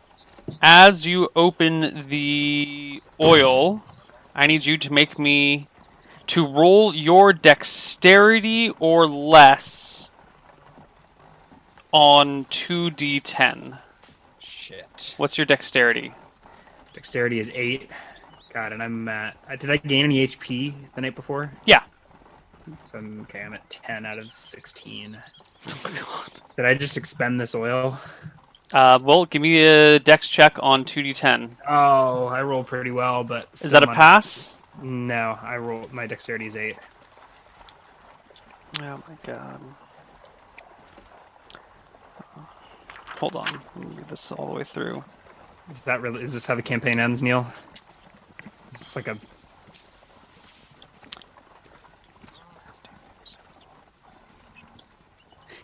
As 0.61 1.07
you 1.07 1.29
open 1.37 2.09
the 2.09 3.01
oil, 3.21 3.85
I 4.35 4.49
need 4.49 4.67
you 4.67 4.77
to 4.79 4.93
make 4.93 5.17
me 5.17 5.69
to 6.29 6.47
roll 6.47 6.95
your 6.95 7.33
dexterity 7.33 8.71
or 8.81 9.07
less 9.07 10.11
on 11.93 12.45
2d10. 12.47 13.79
Shit. 14.39 15.15
What's 15.17 15.39
your 15.39 15.45
dexterity? 15.45 16.13
Dexterity 16.93 17.39
is 17.39 17.51
eight. 17.55 17.91
God, 18.53 18.73
and 18.73 18.83
I'm 18.83 19.07
at. 19.09 19.37
uh, 19.51 19.57
Did 19.57 19.71
I 19.71 19.77
gain 19.77 20.05
any 20.07 20.27
HP 20.27 20.73
the 20.95 21.01
night 21.03 21.15
before? 21.15 21.53
Yeah. 21.67 21.83
So 22.87 22.99
I'm 22.99 23.21
okay. 23.23 23.43
I'm 23.43 23.53
at 23.53 23.69
ten 23.71 24.07
out 24.07 24.19
of 24.19 24.31
sixteen. 24.33 25.19
Oh 25.69 25.81
my 25.83 25.91
god. 25.91 26.31
Did 26.55 26.65
I 26.65 26.75
just 26.75 26.97
expend 26.97 27.41
this 27.41 27.53
oil? 27.53 27.99
Uh, 28.73 29.01
well, 29.03 29.25
give 29.25 29.43
me 29.43 29.65
a 29.65 29.99
dex 29.99 30.29
check 30.29 30.57
on 30.61 30.85
2d10. 30.85 31.51
Oh, 31.69 32.27
I 32.27 32.41
rolled 32.43 32.69
pretty 32.69 32.93
well, 32.93 33.25
but 33.25 33.49
Is 33.55 33.63
that 33.73 33.79
a 33.83 33.87
still 33.87 33.87
not- 33.87 33.97
pass? 33.97 34.56
No, 34.83 35.39
I 35.43 35.57
rolled. 35.57 35.93
My 35.93 36.07
dexterity 36.07 36.47
is 36.47 36.57
eight. 36.57 36.77
Oh 38.81 39.03
my 39.09 39.17
god. 39.25 39.61
Hold 43.19 43.37
on. 43.37 43.61
Let 43.75 43.77
me 43.77 43.97
read 43.97 44.09
this 44.09 44.31
all 44.31 44.47
the 44.47 44.53
way 44.53 44.65
through. 44.65 45.03
Is 45.71 45.83
that 45.83 46.03
really? 46.03 46.23
Is 46.23 46.35
this 46.35 46.47
how 46.47 46.55
the 46.55 46.63
campaign 46.63 47.01
ends, 47.01 47.23
Neil? 47.23 47.47
Is 48.75 48.81
this 48.81 48.97
like 48.97 49.09
a? 49.09 49.17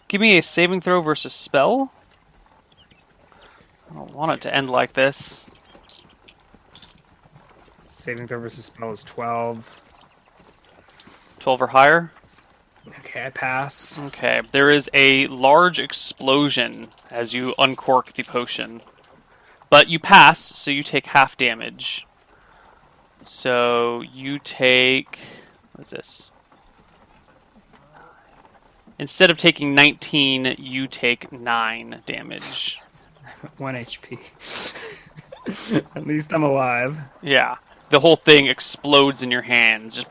Give 0.09 0.21
me 0.21 0.39
a 0.39 0.43
saving 0.43 0.81
throw 0.81 1.01
versus 1.03 1.33
spell. 1.33 1.93
I 3.91 3.95
don't 3.95 4.15
want 4.15 4.33
it 4.33 4.41
to 4.43 4.55
end 4.55 4.71
like 4.71 4.95
this. 4.95 5.47
Saving 8.03 8.27
throw 8.27 8.41
versus 8.41 8.65
spell 8.65 8.91
is 8.91 9.05
12. 9.05 9.81
12 11.39 11.63
or 11.63 11.67
higher. 11.69 12.11
Okay, 12.99 13.27
I 13.27 13.31
pass. 13.31 13.97
Okay, 14.09 14.41
there 14.51 14.71
is 14.71 14.91
a 14.93 15.29
large 15.29 15.79
explosion 15.79 16.89
as 17.13 17.33
you 17.33 17.55
uncork 17.61 18.13
the 18.15 18.25
potion. 18.25 18.81
But 19.71 19.89
you 19.89 20.01
pass, 20.01 20.41
so 20.41 20.73
you 20.73 20.83
take 20.83 21.07
half 21.07 21.37
damage. 21.37 22.09
So 23.21 24.01
you 24.01 24.41
take. 24.41 25.21
What 25.71 25.83
is 25.83 25.91
this? 25.91 26.33
Instead 28.99 29.31
of 29.31 29.37
taking 29.37 29.77
19, 29.77 30.57
you 30.59 30.89
take 30.89 31.31
9 31.31 32.03
damage. 32.05 32.81
One 33.59 33.77
HP. 33.77 34.19
At 35.95 36.05
least 36.05 36.33
I'm 36.33 36.43
alive. 36.43 36.99
Yeah. 37.23 37.59
The 37.93 38.01
whole 38.01 38.17
thing 38.17 38.47
explodes 38.47 39.23
in 39.23 39.31
your 39.31 39.43
hands. 39.43 39.97
Just 39.97 40.11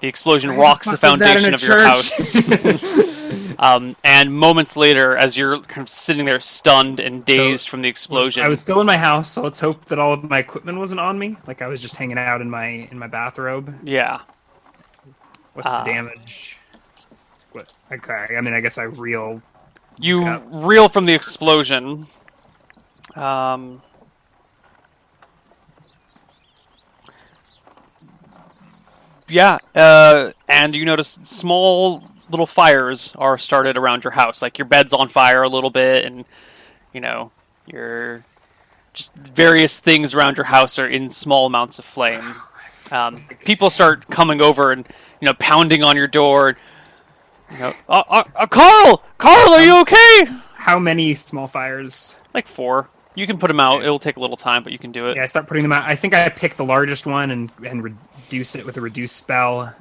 the 0.00 0.08
explosion 0.08 0.50
rocks 0.52 0.88
the 0.88 0.96
fuck 0.96 1.12
is 1.12 1.18
that 1.18 1.36
in 1.44 1.52
foundation 1.52 1.52
a 1.52 1.56
of 1.56 1.62
your 1.62 1.82
house. 1.82 3.54
um, 3.58 3.94
and 4.02 4.34
moments 4.34 4.78
later, 4.78 5.14
as 5.14 5.36
you're 5.36 5.58
kind 5.60 5.82
of 5.82 5.90
sitting 5.90 6.24
there 6.24 6.40
stunned 6.40 7.00
and 7.00 7.22
dazed 7.26 7.68
from 7.68 7.82
the 7.82 7.88
explosion, 7.90 8.46
I 8.46 8.48
was 8.48 8.58
still 8.62 8.80
in 8.80 8.86
my 8.86 8.96
house, 8.96 9.30
so 9.32 9.42
let's 9.42 9.60
hope 9.60 9.84
that 9.86 9.98
all 9.98 10.14
of 10.14 10.24
my 10.24 10.38
equipment 10.38 10.78
wasn't 10.78 11.00
on 11.00 11.18
me. 11.18 11.36
Like 11.46 11.60
I 11.60 11.66
was 11.66 11.82
just 11.82 11.96
hanging 11.96 12.16
out 12.16 12.40
in 12.40 12.48
my 12.48 12.66
in 12.90 12.98
my 12.98 13.06
bathrobe. 13.06 13.74
yeah. 13.84 14.22
What's 15.52 15.68
Ah. 15.68 15.84
the 15.84 15.90
damage? 15.92 16.56
What? 17.52 17.70
Okay, 17.92 18.36
I 18.38 18.40
mean, 18.40 18.54
I 18.54 18.60
guess 18.60 18.78
I 18.78 18.84
reel. 18.84 19.42
You 19.98 20.22
Yeah. 20.22 20.40
reel 20.46 20.88
from 20.88 21.04
the 21.04 21.12
explosion. 21.12 22.06
Um, 23.16 23.82
yeah, 29.30 29.58
uh, 29.74 30.32
and 30.48 30.74
you 30.76 30.84
notice 30.84 31.18
small 31.24 32.02
little 32.30 32.46
fires 32.46 33.14
are 33.16 33.38
started 33.38 33.76
around 33.76 34.04
your 34.04 34.12
house. 34.12 34.42
Like 34.42 34.58
your 34.58 34.66
bed's 34.66 34.92
on 34.92 35.08
fire 35.08 35.42
a 35.42 35.48
little 35.48 35.70
bit, 35.70 36.04
and 36.04 36.24
you 36.92 37.00
know 37.00 37.30
your 37.66 38.24
just 38.92 39.14
various 39.14 39.78
things 39.78 40.14
around 40.14 40.36
your 40.36 40.46
house 40.46 40.78
are 40.78 40.88
in 40.88 41.10
small 41.10 41.46
amounts 41.46 41.78
of 41.78 41.84
flame. 41.84 42.34
Um, 42.90 43.24
people 43.44 43.70
start 43.70 44.08
coming 44.08 44.42
over 44.42 44.72
and 44.72 44.86
you 45.20 45.26
know 45.26 45.34
pounding 45.34 45.82
on 45.82 45.96
your 45.96 46.08
door. 46.08 46.56
You 47.52 47.58
know, 47.58 47.72
uh, 47.88 48.02
uh, 48.08 48.24
uh, 48.36 48.46
Carl, 48.46 49.02
Carl, 49.18 49.54
are 49.54 49.62
you 49.62 49.80
okay? 49.80 50.22
How 50.54 50.78
many 50.78 51.14
small 51.14 51.46
fires? 51.46 52.16
Like 52.34 52.46
four. 52.46 52.88
You 53.14 53.26
can 53.26 53.38
put 53.38 53.48
them 53.48 53.60
out. 53.60 53.82
It'll 53.82 53.98
take 53.98 54.16
a 54.16 54.20
little 54.20 54.36
time, 54.36 54.62
but 54.62 54.72
you 54.72 54.78
can 54.78 54.92
do 54.92 55.08
it. 55.08 55.16
Yeah, 55.16 55.22
I 55.22 55.26
start 55.26 55.46
putting 55.46 55.62
them 55.64 55.72
out. 55.72 55.82
I 55.90 55.96
think 55.96 56.14
I 56.14 56.28
pick 56.28 56.56
the 56.56 56.64
largest 56.64 57.06
one 57.06 57.30
and 57.30 57.50
and 57.66 57.82
reduce 57.82 58.54
it 58.54 58.64
with 58.64 58.76
a 58.76 58.80
reduce 58.80 59.12
spell. 59.12 59.74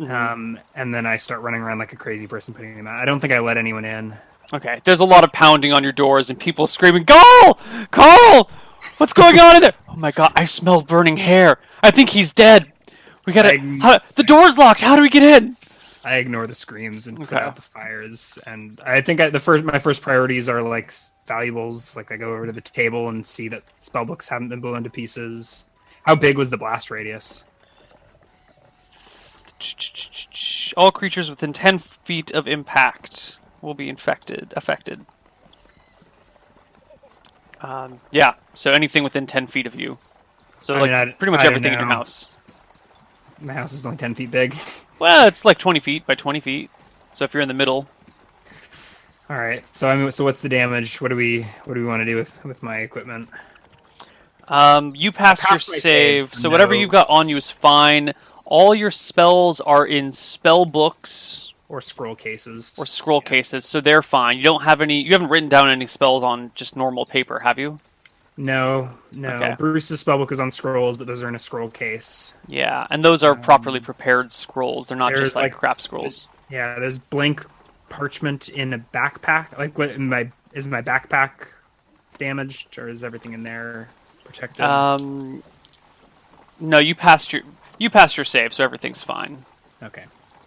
Mhm. 0.00 0.10
Um, 0.10 0.58
and 0.74 0.94
then 0.94 1.06
I 1.06 1.16
start 1.16 1.40
running 1.40 1.62
around 1.62 1.78
like 1.78 1.92
a 1.92 1.96
crazy 1.96 2.26
person 2.26 2.52
putting 2.52 2.76
them 2.76 2.86
out. 2.86 3.00
I 3.00 3.04
don't 3.06 3.20
think 3.20 3.32
I 3.32 3.38
let 3.38 3.56
anyone 3.56 3.84
in. 3.86 4.14
Okay. 4.52 4.80
There's 4.84 5.00
a 5.00 5.04
lot 5.04 5.24
of 5.24 5.32
pounding 5.32 5.72
on 5.72 5.82
your 5.82 5.92
doors 5.92 6.28
and 6.30 6.38
people 6.38 6.66
screaming, 6.66 7.04
Carl! 7.06 7.58
Carl! 7.90 8.50
What's 8.98 9.12
going 9.14 9.40
on 9.40 9.56
in 9.56 9.62
there? 9.62 9.72
Oh 9.88 9.96
my 9.96 10.10
god, 10.12 10.32
I 10.36 10.44
smell 10.44 10.82
burning 10.82 11.16
hair. 11.16 11.58
I 11.82 11.90
think 11.90 12.10
he's 12.10 12.32
dead. 12.32 12.70
We 13.24 13.32
gotta. 13.32 13.54
I- 13.54 13.78
how- 13.80 13.98
the 14.14 14.22
door's 14.22 14.58
locked. 14.58 14.82
How 14.82 14.94
do 14.96 15.02
we 15.02 15.08
get 15.08 15.22
in? 15.22 15.56
I 16.06 16.16
ignore 16.18 16.46
the 16.46 16.54
screams 16.54 17.08
and 17.08 17.16
put 17.16 17.32
Okay. 17.32 17.44
out 17.44 17.56
the 17.56 17.62
fires. 17.62 18.38
And 18.46 18.78
I 18.86 19.00
think 19.00 19.20
I, 19.20 19.28
the 19.30 19.40
first 19.40 19.64
my 19.64 19.78
first 19.80 20.02
priorities 20.02 20.48
are 20.48 20.62
like 20.62 20.92
valuables. 21.26 21.96
Like 21.96 22.12
I 22.12 22.16
go 22.16 22.32
over 22.32 22.46
to 22.46 22.52
the 22.52 22.60
table 22.60 23.08
and 23.08 23.26
see 23.26 23.48
that 23.48 23.62
spell 23.74 24.04
books 24.04 24.28
haven't 24.28 24.48
been 24.50 24.60
blown 24.60 24.84
to 24.84 24.90
pieces. 24.90 25.64
How 26.04 26.14
big 26.14 26.38
was 26.38 26.50
the 26.50 26.56
blast 26.56 26.90
radius? 26.92 27.42
All 30.76 30.92
creatures 30.92 31.30
within 31.30 31.52
10 31.52 31.78
feet 31.78 32.30
of 32.30 32.46
impact 32.46 33.38
will 33.62 33.74
be 33.74 33.88
infected, 33.88 34.52
affected. 34.56 35.04
Um, 37.62 37.98
yeah, 38.12 38.34
so 38.54 38.70
anything 38.72 39.02
within 39.02 39.26
10 39.26 39.46
feet 39.46 39.66
of 39.66 39.74
you. 39.74 39.96
So, 40.60 40.74
I 40.74 40.80
like, 40.80 40.90
mean, 40.90 40.94
I- 40.94 41.12
pretty 41.12 41.30
much 41.32 41.40
I 41.40 41.46
everything 41.46 41.72
in 41.72 41.78
your 41.78 41.88
house. 41.88 42.30
My 43.40 43.52
house 43.52 43.72
is 43.72 43.84
only 43.84 43.98
ten 43.98 44.14
feet 44.14 44.30
big. 44.30 44.54
Well, 44.98 45.26
it's 45.28 45.44
like 45.44 45.58
20 45.58 45.78
feet 45.80 46.06
by 46.06 46.14
20 46.14 46.40
feet. 46.40 46.70
So 47.12 47.26
if 47.26 47.34
you're 47.34 47.42
in 47.42 47.48
the 47.48 47.52
middle, 47.54 47.86
All 49.28 49.36
right. 49.36 49.62
So 49.76 49.88
I 49.88 49.94
mean, 49.94 50.10
so 50.10 50.24
what's 50.24 50.40
the 50.40 50.48
damage? 50.48 51.02
What 51.02 51.08
do 51.08 51.16
we 51.16 51.42
what 51.64 51.74
do 51.74 51.80
we 51.80 51.86
want 51.86 52.00
to 52.00 52.06
do 52.06 52.16
with 52.16 52.42
with 52.46 52.62
my 52.62 52.78
equipment? 52.78 53.28
um, 54.48 54.94
you 54.96 55.12
passed 55.12 55.44
your 55.50 55.58
save, 55.58 55.80
save, 55.82 56.34
so 56.34 56.48
whatever 56.48 56.74
you've 56.74 56.90
got 56.90 57.10
on 57.10 57.28
you 57.28 57.36
is 57.36 57.50
fine. 57.50 58.14
All 58.46 58.74
your 58.74 58.90
spells 58.90 59.60
are 59.60 59.84
in 59.84 60.12
spell 60.12 60.64
books 60.64 61.52
Or 61.68 61.80
scroll 61.82 62.14
cases? 62.14 62.72
or 62.78 62.86
scroll 62.86 63.20
cases, 63.20 63.66
so 63.66 63.82
they're 63.82 64.00
fine. 64.02 64.38
You 64.38 64.44
don't 64.44 64.62
have 64.62 64.80
any. 64.80 65.02
You 65.02 65.12
haven't 65.12 65.28
written 65.28 65.50
down 65.50 65.68
any 65.68 65.86
spells 65.86 66.22
on 66.24 66.52
just 66.54 66.74
normal 66.74 67.04
paper, 67.04 67.40
have 67.40 67.58
you? 67.58 67.80
No, 68.36 68.90
no. 69.12 69.30
Okay. 69.30 69.54
Bruce's 69.58 70.02
spellbook 70.04 70.30
is 70.30 70.40
on 70.40 70.50
scrolls, 70.50 70.96
but 70.98 71.06
those 71.06 71.22
are 71.22 71.28
in 71.28 71.34
a 71.34 71.38
scroll 71.38 71.70
case. 71.70 72.34
Yeah, 72.46 72.86
and 72.90 73.02
those 73.04 73.22
are 73.22 73.34
properly 73.34 73.80
prepared 73.80 74.30
scrolls. 74.30 74.88
They're 74.88 74.98
not 74.98 75.14
just 75.16 75.36
like, 75.36 75.52
like- 75.52 75.58
crap 75.58 75.80
scrolls. 75.80 76.28
Yeah, 76.50 76.78
there's 76.78 76.98
blank 76.98 77.44
parchment 77.88 78.48
in 78.48 78.72
a 78.72 78.78
backpack. 78.78 79.56
Like, 79.58 79.78
what 79.78 79.90
in 79.90 80.08
my 80.08 80.30
is 80.52 80.66
my 80.66 80.82
backpack 80.82 81.48
damaged, 82.18 82.78
or 82.78 82.88
is 82.88 83.02
everything 83.02 83.32
in 83.32 83.42
there 83.42 83.88
protected? 84.24 84.64
Um, 84.64 85.42
no, 86.60 86.78
you 86.78 86.94
passed 86.94 87.32
your 87.32 87.42
you 87.78 87.90
passed 87.90 88.16
your 88.16 88.24
save, 88.24 88.52
so 88.52 88.64
everything's 88.64 89.02
fine. 89.02 89.44
okay. 89.82 90.04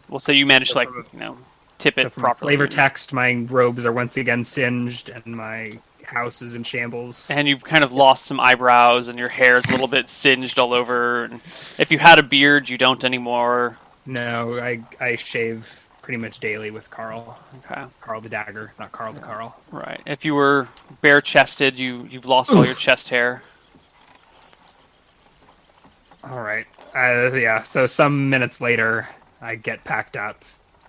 Well, 0.09 0.19
so 0.19 0.31
you 0.31 0.45
managed 0.45 0.71
to 0.71 0.77
like 0.77 0.89
from 0.89 1.05
you 1.11 1.19
know 1.19 1.37
tip 1.79 1.95
So 1.95 2.01
it 2.01 2.13
properly. 2.13 2.51
flavor 2.55 2.67
text, 2.67 3.13
my 3.13 3.33
robes 3.49 3.85
are 3.85 3.91
once 3.91 4.15
again 4.15 4.43
singed, 4.43 5.09
and 5.09 5.25
my 5.35 5.79
house 6.09 6.41
is 6.41 6.55
in 6.55 6.63
shambles. 6.63 7.29
and 7.31 7.47
you've 7.47 7.63
kind 7.63 7.83
of 7.83 7.93
lost 7.93 8.25
some 8.25 8.39
eyebrows, 8.39 9.07
and 9.07 9.17
your 9.19 9.29
hair's 9.29 9.65
a 9.65 9.71
little 9.71 9.87
bit 9.87 10.09
singed 10.09 10.57
all 10.59 10.73
over. 10.73 11.23
And 11.25 11.35
if 11.77 11.91
you 11.91 11.99
had 11.99 12.19
a 12.19 12.23
beard, 12.23 12.69
you 12.69 12.77
don't 12.77 13.03
anymore. 13.03 13.77
no, 14.05 14.59
I 14.59 14.81
I 14.99 15.15
shave 15.15 15.87
pretty 16.01 16.17
much 16.17 16.39
daily 16.39 16.71
with 16.71 16.89
Carl. 16.89 17.37
Okay, 17.65 17.83
Carl 18.01 18.21
the 18.21 18.29
dagger, 18.29 18.73
not 18.79 18.91
Carl 18.91 19.13
the 19.13 19.19
Carl. 19.19 19.55
right. 19.71 20.01
If 20.07 20.25
you 20.25 20.33
were 20.35 20.67
bare 21.01 21.21
chested, 21.21 21.79
you 21.79 22.07
you've 22.09 22.25
lost 22.25 22.51
all 22.51 22.65
your 22.65 22.75
chest 22.87 23.09
hair. 23.09 23.43
All 26.23 26.41
right. 26.41 26.65
Uh, 26.95 27.33
yeah. 27.35 27.63
So 27.63 27.85
some 27.87 28.29
minutes 28.29 28.59
later, 28.59 29.07
I 29.41 29.55
get 29.55 29.83
packed 29.83 30.17
up, 30.17 30.43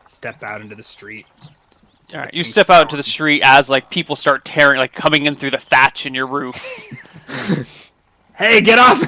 step 0.06 0.42
out 0.42 0.60
into 0.60 0.74
the 0.74 0.82
street. 0.82 1.26
All 2.12 2.20
right, 2.20 2.34
you 2.34 2.42
step 2.44 2.70
out 2.70 2.82
into 2.82 2.96
the 2.96 3.02
street 3.02 3.42
as 3.44 3.70
like 3.70 3.90
people 3.90 4.16
start 4.16 4.44
tearing, 4.44 4.78
like 4.80 4.92
coming 4.92 5.26
in 5.26 5.36
through 5.36 5.52
the 5.52 5.58
thatch 5.58 6.06
in 6.06 6.14
your 6.14 6.26
roof. 6.26 6.58
Hey, 8.40 8.62
get 8.62 8.78
off! 8.78 9.02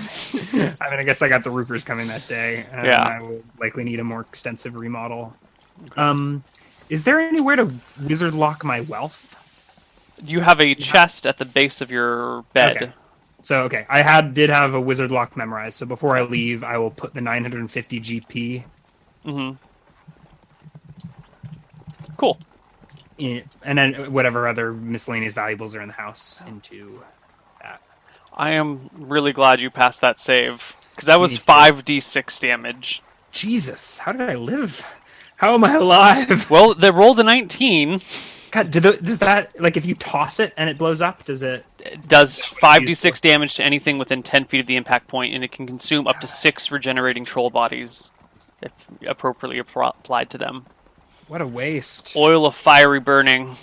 I 0.55 0.91
mean, 0.91 1.01
I 1.01 1.05
guess 1.05 1.23
I 1.23 1.29
got 1.31 1.43
the 1.43 1.51
roofers 1.51 1.85
coming 1.85 2.09
that 2.09 2.29
day. 2.29 2.67
And 2.71 2.85
Yeah. 2.85 3.01
I 3.03 3.27
will 3.27 3.43
likely 3.59 3.83
need 3.83 3.99
a 3.99 4.05
more 4.05 4.21
extensive 4.21 4.77
remodel. 4.77 5.35
Um, 5.97 6.45
is 6.91 7.05
there 7.05 7.19
anywhere 7.19 7.57
to 7.57 7.73
wizard 8.03 8.35
lock 8.35 8.63
my 8.63 8.83
wealth? 8.83 9.35
You 10.23 10.41
have 10.41 10.61
a 10.61 10.75
chest 10.75 11.27
at 11.27 11.39
the 11.39 11.47
base 11.47 11.81
of 11.81 11.91
your 11.91 12.43
bed. 12.53 12.77
Okay. 12.83 12.93
So 13.41 13.63
okay, 13.63 13.87
I 13.89 14.03
had 14.03 14.35
did 14.35 14.51
have 14.51 14.75
a 14.75 14.81
wizard 14.81 15.11
lock 15.11 15.35
memorized. 15.35 15.79
So 15.79 15.87
before 15.87 16.15
I 16.15 16.25
leave, 16.25 16.63
I 16.63 16.77
will 16.77 16.91
put 16.91 17.15
the 17.15 17.23
950 17.23 18.01
GP 18.01 18.65
Mm-hmm. 19.25 19.57
Cool. 22.19 22.39
In, 23.19 23.45
and 23.63 23.79
then 23.79 24.13
whatever 24.13 24.49
other 24.49 24.73
miscellaneous 24.73 25.35
valuables 25.35 25.75
are 25.75 25.81
in 25.81 25.89
the 25.89 25.95
house 25.95 26.45
into 26.47 27.01
that. 27.61 27.81
I 28.35 28.53
am 28.53 28.91
really 28.95 29.33
glad 29.33 29.61
you 29.61 29.71
passed 29.71 30.01
that 30.01 30.19
save 30.19 30.75
because 30.91 31.07
that 31.07 31.21
was 31.21 31.37
five 31.39 31.85
d 31.85 32.01
six 32.01 32.39
damage. 32.39 33.03
Jesus, 33.31 33.99
how 33.99 34.13
did 34.13 34.29
I 34.29 34.35
live? 34.35 34.87
How 35.37 35.55
am 35.55 35.65
I 35.65 35.75
alive? 35.75 36.51
Well, 36.51 36.75
they 36.75 36.91
rolled 36.91 37.19
a 37.19 37.25
nineteen. 37.25 38.01
God, 38.53 38.71
do 38.71 38.81
the, 38.81 38.93
does 38.99 39.19
that 39.21 39.59
like 39.61 39.79
if 39.79 39.87
you 39.87 39.95
toss 39.95 40.39
it 40.39 40.53
and 40.59 40.69
it 40.69 40.77
blows 40.77 41.01
up? 41.01 41.25
Does 41.25 41.43
it? 41.43 41.65
It 41.79 42.07
does 42.07 42.45
five 42.45 42.85
d 42.87 42.95
six 42.95 43.21
damage 43.21 43.57
to 43.57 43.65
anything 43.65 43.99
within 43.99 44.23
ten 44.23 44.45
feet 44.45 44.61
of 44.61 44.67
the 44.67 44.77
impact 44.77 45.09
point, 45.09 45.35
and 45.35 45.43
it 45.43 45.51
can 45.51 45.67
consume 45.67 46.07
up 46.07 46.21
to 46.21 46.27
six 46.27 46.71
regenerating 46.71 47.25
troll 47.25 47.49
bodies 47.51 48.11
if 48.61 48.73
appropriately 49.07 49.61
appro- 49.61 49.97
applied 49.99 50.31
to 50.31 50.39
them. 50.39 50.67
What 51.33 51.41
a 51.41 51.47
waste! 51.47 52.15
Oil 52.15 52.45
of 52.45 52.55
fiery 52.55 53.01
burning. 53.01 53.57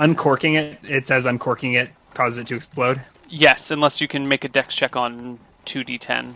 Uncorking 0.00 0.54
it, 0.54 0.80
it 0.82 1.06
says 1.06 1.26
uncorking 1.26 1.74
it 1.74 1.90
causes 2.12 2.38
it 2.38 2.48
to 2.48 2.56
explode. 2.56 3.00
Yes, 3.28 3.70
unless 3.70 4.00
you 4.00 4.08
can 4.08 4.26
make 4.26 4.42
a 4.42 4.48
dex 4.48 4.74
check 4.74 4.96
on 4.96 5.38
2d10. 5.64 6.34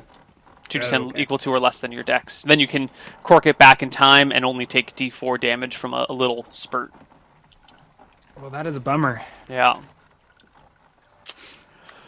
2d10 0.68 0.92
Oh, 0.92 1.08
okay. 1.08 1.20
equal 1.20 1.38
to 1.38 1.50
or 1.50 1.58
less 1.58 1.80
than 1.80 1.90
your 1.90 2.04
dex. 2.04 2.42
Then 2.44 2.60
you 2.60 2.68
can 2.68 2.90
cork 3.24 3.44
it 3.44 3.58
back 3.58 3.82
in 3.82 3.90
time 3.90 4.30
and 4.30 4.44
only 4.44 4.66
take 4.66 4.94
d4 4.94 5.40
damage 5.40 5.74
from 5.74 5.92
a, 5.92 6.06
a 6.08 6.12
little 6.12 6.46
spurt. 6.50 6.92
Well, 8.40 8.50
that 8.50 8.68
is 8.68 8.76
a 8.76 8.80
bummer. 8.80 9.20
Yeah. 9.48 9.80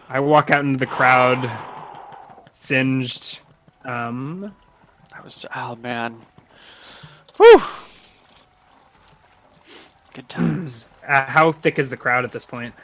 I 0.08 0.20
walk 0.20 0.52
out 0.52 0.60
into 0.64 0.78
the 0.78 0.86
crowd, 0.86 1.50
singed. 2.52 3.40
Um, 3.84 4.54
That 5.20 5.24
was 5.24 5.44
oh 5.54 5.76
man. 5.76 6.16
Whew. 7.36 7.60
Good 10.14 10.30
times. 10.30 10.86
uh, 11.06 11.26
how 11.26 11.52
thick 11.52 11.78
is 11.78 11.90
the 11.90 11.96
crowd 11.98 12.24
at 12.24 12.32
this 12.32 12.46
point? 12.46 12.74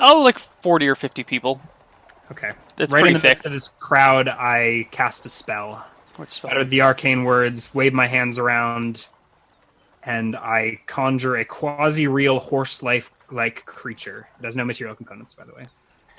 oh, 0.00 0.22
like 0.22 0.38
40 0.38 0.88
or 0.88 0.94
50 0.94 1.24
people. 1.24 1.60
Okay, 2.32 2.52
That's 2.76 2.90
right 2.90 3.00
pretty 3.00 3.08
in 3.08 3.14
the 3.14 3.20
thick. 3.20 3.30
midst 3.32 3.46
of 3.46 3.52
this 3.52 3.68
crowd, 3.68 4.28
I 4.28 4.88
cast 4.92 5.26
a 5.26 5.28
spell. 5.28 5.84
Which 6.16 6.42
utter 6.42 6.64
the 6.64 6.80
arcane 6.80 7.24
words, 7.24 7.74
wave 7.74 7.92
my 7.92 8.06
hands 8.06 8.38
around, 8.38 9.08
and 10.04 10.36
I 10.36 10.80
conjure 10.86 11.36
a 11.36 11.44
quasi-real 11.44 12.38
horse-life 12.38 13.10
like 13.30 13.66
creature. 13.66 14.26
It 14.40 14.44
has 14.46 14.56
no 14.56 14.64
material 14.64 14.96
components, 14.96 15.34
by 15.34 15.44
the 15.44 15.52
way. 15.52 15.64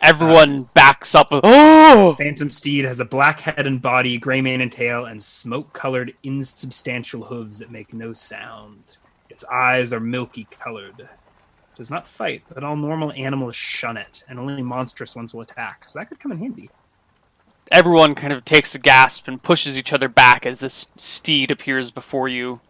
Everyone 0.01 0.61
uh, 0.61 0.67
backs 0.73 1.15
up. 1.15 1.27
Oh! 1.31 2.13
Phantom 2.17 2.49
steed 2.49 2.85
has 2.85 2.99
a 2.99 3.05
black 3.05 3.41
head 3.41 3.65
and 3.67 3.81
body, 3.81 4.17
gray 4.17 4.41
mane 4.41 4.61
and 4.61 4.71
tail, 4.71 5.05
and 5.05 5.21
smoke-colored, 5.21 6.13
insubstantial 6.23 7.23
hooves 7.23 7.59
that 7.59 7.71
make 7.71 7.93
no 7.93 8.13
sound. 8.13 8.83
Its 9.29 9.43
eyes 9.45 9.93
are 9.93 9.99
milky 9.99 10.47
colored. 10.49 10.99
It 10.99 11.09
does 11.75 11.91
not 11.91 12.07
fight, 12.07 12.43
but 12.53 12.63
all 12.63 12.75
normal 12.75 13.11
animals 13.13 13.55
shun 13.55 13.97
it, 13.97 14.23
and 14.27 14.39
only 14.39 14.61
monstrous 14.61 15.15
ones 15.15 15.33
will 15.33 15.41
attack. 15.41 15.87
So 15.87 15.99
that 15.99 16.09
could 16.09 16.19
come 16.19 16.31
in 16.31 16.39
handy. 16.39 16.69
Everyone 17.71 18.15
kind 18.15 18.33
of 18.33 18.43
takes 18.45 18.73
a 18.73 18.79
gasp 18.79 19.27
and 19.27 19.41
pushes 19.41 19.77
each 19.77 19.93
other 19.93 20.09
back 20.09 20.45
as 20.45 20.59
this 20.59 20.87
steed 20.97 21.51
appears 21.51 21.91
before 21.91 22.27
you, 22.27 22.61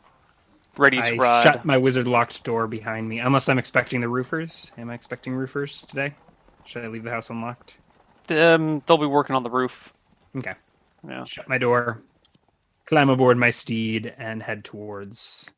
ready 0.77 1.01
to 1.01 1.15
I 1.15 1.17
ride. 1.17 1.43
shut 1.43 1.65
my 1.65 1.77
wizard-locked 1.77 2.43
door 2.43 2.67
behind 2.67 3.07
me, 3.07 3.19
unless 3.19 3.47
I'm 3.47 3.57
expecting 3.57 4.01
the 4.01 4.09
roofers. 4.09 4.73
Am 4.77 4.89
I 4.89 4.93
expecting 4.93 5.33
roofers 5.33 5.83
today? 5.83 6.15
Should 6.69 6.83
I 6.85 6.87
leave 6.87 7.03
the 7.03 7.09
house 7.09 7.31
unlocked? 7.31 7.73
Um, 8.29 8.83
they'll 8.85 8.99
be 8.99 9.07
working 9.07 9.35
on 9.35 9.41
the 9.41 9.49
roof. 9.49 9.91
Okay. 10.37 10.53
Yeah. 11.07 11.25
Shut 11.25 11.49
my 11.49 11.57
door, 11.57 12.03
climb 12.85 13.09
aboard 13.09 13.39
my 13.39 13.49
steed, 13.49 14.13
and 14.19 14.43
head 14.43 14.63
towards 14.63 15.51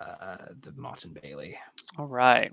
uh, 0.00 0.36
the 0.62 0.70
Motte 0.76 1.06
and 1.06 1.20
Bailey. 1.20 1.58
All 1.98 2.06
right. 2.06 2.52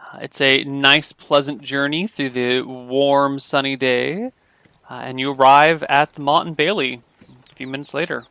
Uh, 0.00 0.20
It's 0.22 0.40
a 0.40 0.64
nice, 0.64 1.12
pleasant 1.12 1.60
journey 1.60 2.06
through 2.06 2.30
the 2.30 2.62
warm, 2.62 3.38
sunny 3.38 3.76
day, 3.76 4.30
uh, 4.90 4.94
and 4.94 5.20
you 5.20 5.32
arrive 5.32 5.82
at 5.82 6.14
the 6.14 6.22
and 6.26 6.56
Bailey 6.56 7.00
a 7.50 7.54
few 7.54 7.66
minutes 7.66 7.92
later. 7.92 8.24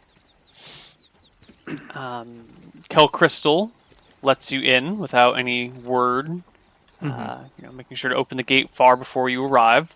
Um, 1.94 2.46
Kel 2.90 3.08
Crystal 3.08 3.72
lets 4.24 4.52
you 4.52 4.62
in 4.62 4.98
without 4.98 5.38
any 5.38 5.70
word, 5.70 6.42
uh, 7.08 7.46
you 7.58 7.66
know, 7.66 7.72
making 7.72 7.98
sure 7.98 8.10
to 8.10 8.16
open 8.16 8.38
the 8.38 8.44
gate 8.44 8.70
far 8.72 8.96
before 8.96 9.30
you 9.30 9.44
arrive. 9.46 9.96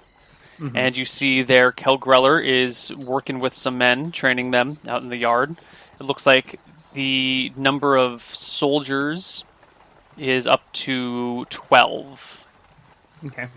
And 0.74 0.98
you 0.98 1.06
see 1.06 1.44
there, 1.44 1.72
Kel 1.72 1.98
Grella 2.00 2.44
is 2.44 2.94
working 2.96 3.40
with 3.40 3.54
some 3.54 3.78
men, 3.78 4.12
training 4.12 4.52
them 4.52 4.80
out 4.88 5.04
in 5.04 5.10
the 5.10 5.18
yard. 5.18 5.58
It 6.00 6.04
looks 6.04 6.26
like 6.26 6.60
the 6.94 7.52
number 7.56 7.98
of 7.98 8.24
soldiers 8.24 9.44
is 10.18 10.48
up 10.48 10.72
to 10.74 11.46
12. 11.46 12.44
Okay. 13.26 13.48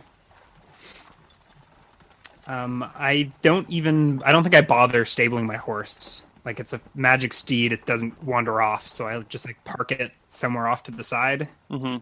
Um, 2.47 2.83
I 2.95 3.33
don't 3.43 3.69
even. 3.71 4.23
I 4.25 4.33
don't 4.33 4.43
think 4.43 4.55
I 4.55 4.63
bother 4.63 5.05
stabling 5.05 5.47
my 5.47 5.57
horse. 5.57 6.25
Like 6.45 6.59
it's 6.59 6.73
a 6.73 6.81
magic 6.95 7.33
steed; 7.33 7.73
it 7.73 7.87
doesn't 7.87 8.23
wander 8.23 8.61
off. 8.63 8.89
So 8.89 9.07
I 9.07 9.21
just 9.23 9.47
like 9.47 9.63
park 9.65 9.93
it 9.93 10.13
somewhere 10.29 10.67
off 10.67 10.83
to 10.85 10.91
the 10.91 11.05
side, 11.05 11.49
hmm 11.71 11.99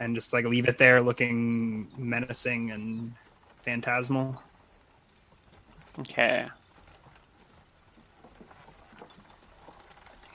and 0.00 0.14
just 0.14 0.32
like 0.32 0.44
leave 0.44 0.68
it 0.68 0.78
there, 0.78 1.00
looking 1.00 1.88
menacing 1.96 2.70
and 2.70 3.12
phantasmal. 3.64 4.40
Okay. 6.00 6.48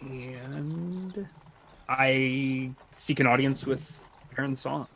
And 0.02 1.28
I 1.90 2.70
seek 2.92 3.20
an 3.20 3.28
audience 3.28 3.66
with 3.66 4.00
Baron 4.36 4.56
Song. 4.56 4.88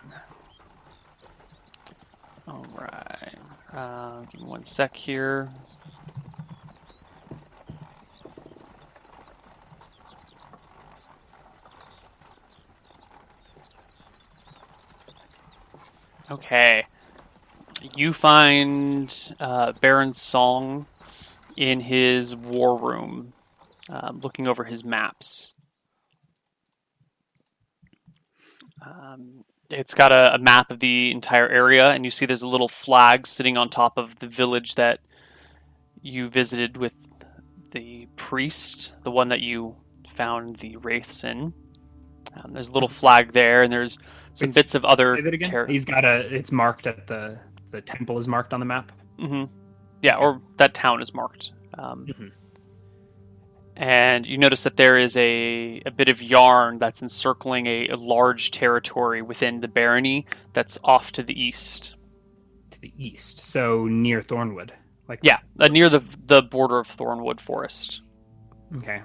All 2.47 2.66
right. 2.76 3.36
Uh, 3.74 4.22
give 4.32 4.41
me 4.41 4.47
one 4.47 4.66
sec 4.66 4.95
here. 4.95 5.49
Okay. 16.32 16.86
You 17.97 18.13
find 18.13 19.36
uh, 19.38 19.73
Baron 19.82 20.13
Song 20.13 20.86
in 21.57 21.82
his 21.82 22.34
war 22.34 22.77
room, 22.77 23.34
um, 23.89 24.21
looking 24.21 24.47
over 24.47 24.63
his 24.63 24.86
maps. 24.86 25.53
Um, 28.82 29.43
it's 29.69 29.93
got 29.93 30.13
a, 30.13 30.36
a 30.36 30.38
map 30.38 30.71
of 30.71 30.79
the 30.79 31.11
entire 31.11 31.49
area, 31.49 31.89
and 31.89 32.05
you 32.05 32.11
see 32.11 32.25
there's 32.25 32.43
a 32.43 32.47
little 32.47 32.69
flag 32.69 33.27
sitting 33.27 33.57
on 33.57 33.69
top 33.69 33.97
of 33.97 34.19
the 34.19 34.27
village 34.27 34.75
that 34.75 35.01
you 36.01 36.29
visited 36.29 36.77
with 36.77 36.95
the 37.71 38.07
priest, 38.15 38.93
the 39.03 39.11
one 39.11 39.27
that 39.29 39.41
you 39.41 39.75
found 40.07 40.57
the 40.57 40.77
wraiths 40.77 41.25
in. 41.25 41.53
Um, 42.36 42.53
there's 42.53 42.69
a 42.69 42.73
little 42.73 42.89
flag 42.89 43.34
there, 43.34 43.63
and 43.63 43.73
there's 43.73 43.97
some 44.34 44.47
Wait, 44.49 44.55
bits 44.55 44.75
of 44.75 44.86
other. 44.86 45.15
Say 45.15 45.21
that 45.21 45.34
again. 45.34 45.49
ter- 45.49 45.67
He's 45.67 45.86
got 45.86 46.05
a. 46.05 46.34
It's 46.34 46.51
marked 46.51 46.88
at 46.88 47.07
the. 47.07 47.39
The 47.71 47.82
temple 47.82 48.17
is 48.17 48.27
marked 48.27 48.53
on 48.53 48.59
the 48.59 48.65
map. 48.65 48.91
Mm-hmm. 49.19 49.45
Yeah, 50.01 50.15
or 50.17 50.41
that 50.57 50.73
town 50.73 51.01
is 51.01 51.13
marked. 51.13 51.51
Um, 51.77 52.05
Mhm. 52.07 52.32
And 53.77 54.25
you 54.27 54.38
notice 54.38 54.63
that 54.63 54.75
there 54.75 54.97
is 54.97 55.15
a, 55.17 55.82
a 55.86 55.91
bit 55.91 56.09
of 56.09 56.21
yarn 56.21 56.77
that's 56.77 57.01
encircling 57.01 57.65
a, 57.67 57.88
a 57.88 57.95
large 57.95 58.51
territory 58.51 59.21
within 59.21 59.61
the 59.61 59.67
barony 59.67 60.25
that's 60.53 60.77
off 60.84 61.11
to 61.13 61.23
the 61.23 61.39
east. 61.41 61.95
to 62.71 62.82
the 62.82 62.93
east, 62.97 63.39
so 63.39 63.86
near 63.86 64.21
Thornwood. 64.21 64.71
Like 65.07 65.19
Yeah, 65.23 65.39
uh, 65.59 65.67
near 65.69 65.89
the 65.89 66.03
the 66.25 66.41
border 66.41 66.79
of 66.79 66.88
Thornwood 66.88 67.39
Forest. 67.39 68.01
Okay. 68.77 69.01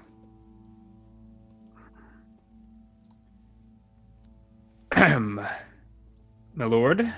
My 4.97 6.64
lord. 6.64 7.12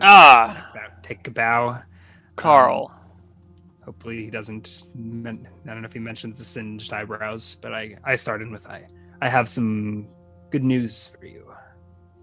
Ah, 0.00 0.70
take 1.02 1.26
a 1.26 1.30
bow. 1.30 1.80
Carl. 2.36 2.92
Hopefully 3.84 4.24
he 4.24 4.30
doesn't. 4.30 4.84
Men- 4.94 5.48
I 5.64 5.68
don't 5.68 5.82
know 5.82 5.86
if 5.86 5.92
he 5.92 5.98
mentions 6.00 6.38
the 6.38 6.44
singed 6.44 6.92
eyebrows, 6.92 7.56
but 7.62 7.72
I 7.72 7.96
I 8.04 8.14
started 8.16 8.50
with 8.50 8.66
I. 8.66 8.86
I 9.22 9.28
have 9.28 9.48
some 9.48 10.08
good 10.50 10.64
news 10.64 11.06
for 11.06 11.24
you. 11.24 11.50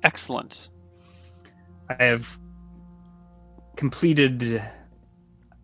Excellent. 0.03 0.69
I 1.89 2.03
have 2.03 2.37
completed 3.75 4.63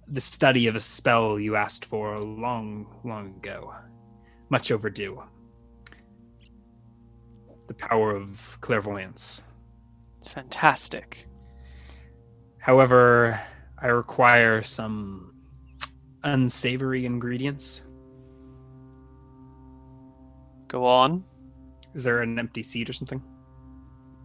the 0.07 0.21
study 0.21 0.67
of 0.67 0.75
a 0.75 0.79
spell 0.79 1.39
you 1.39 1.55
asked 1.55 1.85
for 1.85 2.17
long, 2.19 2.88
long 3.03 3.27
ago. 3.27 3.73
Much 4.49 4.71
overdue. 4.71 5.21
The 7.68 7.74
power 7.74 8.15
of 8.15 8.57
clairvoyance. 8.61 9.43
Fantastic. 10.26 11.28
However, 12.59 13.39
I 13.78 13.88
require 13.88 14.61
some 14.61 15.34
unsavory 16.24 17.05
ingredients. 17.05 17.84
Go 20.68 20.86
on. 20.86 21.24
Is 21.93 22.03
there 22.03 22.22
an 22.22 22.38
empty 22.38 22.63
seat 22.63 22.89
or 22.89 22.93
something? 22.93 23.24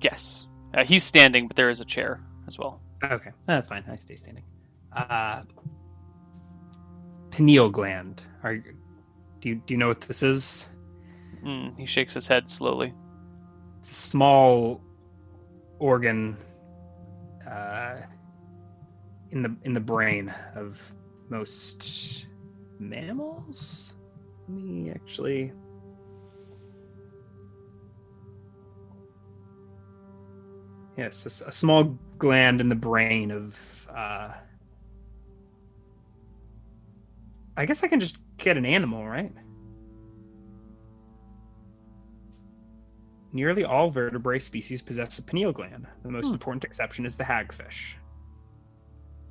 Yes. 0.01 0.49
Uh, 0.74 0.84
he's 0.84 1.05
standing, 1.05 1.47
but 1.47 1.57
there 1.57 1.70
is 1.70 1.80
a 1.80 1.84
chair 1.84 2.20
as 2.47 2.59
well. 2.59 2.80
Okay, 3.05 3.30
that's 3.47 3.68
fine. 3.68 3.84
I 3.90 3.97
stay 3.97 4.16
standing. 4.16 4.45
Uh, 4.97 5.43
pineal 7.30 7.70
gland. 7.70 8.22
Are 8.43 8.55
you, 8.55 8.62
do 9.40 9.49
you 9.49 9.55
do 9.57 9.74
you 9.74 9.78
know 9.78 9.88
what 9.88 10.01
this 10.03 10.22
is? 10.22 10.66
Mm, 11.45 11.78
he 11.78 11.86
shakes 11.86 12.14
his 12.14 12.28
head 12.28 12.49
slowly. 12.49 12.95
A 13.83 13.85
small 13.85 14.80
organ 15.78 16.37
uh, 17.49 17.97
in 19.30 19.43
the 19.43 19.55
in 19.64 19.72
the 19.72 19.80
brain 19.80 20.33
of 20.55 20.93
most 21.28 22.28
mammals. 22.78 23.95
Let 24.49 24.62
me 24.62 24.91
actually. 24.91 25.53
Yes, 30.97 31.43
a 31.45 31.51
small 31.51 31.99
gland 32.18 32.61
in 32.61 32.68
the 32.68 32.74
brain 32.76 33.30
of. 33.30 33.89
Uh, 33.95 34.33
I 37.57 37.66
guess 37.66 37.83
I 37.83 37.89
can 37.89 38.01
just 38.01 38.18
get 38.39 38.57
an 38.57 38.64
animal, 38.64 39.07
right? 39.07 39.33
Nearly 43.33 43.64
all 43.64 43.91
vertebrate 43.91 44.43
species 44.43 44.83
possess 44.83 45.18
a 45.18 45.22
pineal 45.22 45.53
gland. 45.53 45.87
The 46.03 46.11
most 46.11 46.28
Hmm. 46.28 46.35
important 46.35 46.64
exception 46.64 47.07
is 47.07 47.16
the 47.16 47.24
hagfish. 47.24 47.95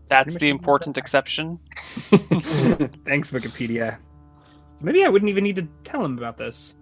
That's 0.08 0.36
the 0.36 0.50
about 0.50 0.60
important 0.60 0.98
exception. 0.98 1.60
Thanks, 3.06 3.32
Wikipedia. 3.32 4.00
So 4.66 4.84
maybe 4.84 5.06
I 5.06 5.10
wouldn't 5.10 5.30
even 5.30 5.44
need 5.44 5.56
to 5.58 5.68
tell 5.84 6.04
him 6.04 6.18
about 6.18 6.38
this. 6.38 6.76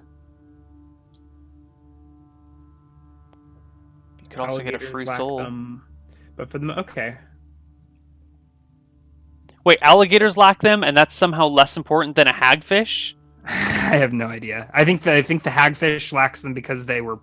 You 4.21 4.29
could 4.29 4.39
also 4.39 4.63
get 4.63 4.73
a 4.73 4.79
free 4.79 5.05
soul. 5.05 5.37
them, 5.37 5.83
but 6.35 6.49
for 6.49 6.57
them, 6.59 6.71
okay. 6.71 7.17
Wait, 9.65 9.79
alligators 9.83 10.37
lack 10.37 10.61
them, 10.61 10.83
and 10.83 10.95
that's 10.97 11.13
somehow 11.13 11.45
less 11.47 11.75
important 11.77 12.15
than 12.15 12.27
a 12.27 12.33
hagfish? 12.33 13.13
I 13.91 13.95
have 13.97 14.13
no 14.13 14.27
idea. 14.27 14.69
I 14.73 14.85
think 14.85 15.01
that 15.03 15.15
I 15.15 15.21
think 15.21 15.43
the 15.43 15.49
hagfish 15.49 16.13
lacks 16.13 16.41
them 16.41 16.53
because 16.53 16.85
they 16.85 17.01
were 17.01 17.19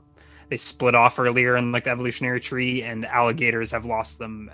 they 0.50 0.56
split 0.56 0.94
off 0.94 1.18
earlier 1.18 1.56
in 1.56 1.72
like 1.72 1.84
the 1.84 1.90
evolutionary 1.90 2.40
tree, 2.40 2.82
and 2.82 3.04
alligators 3.06 3.70
have 3.72 3.84
lost 3.84 4.18
them 4.18 4.50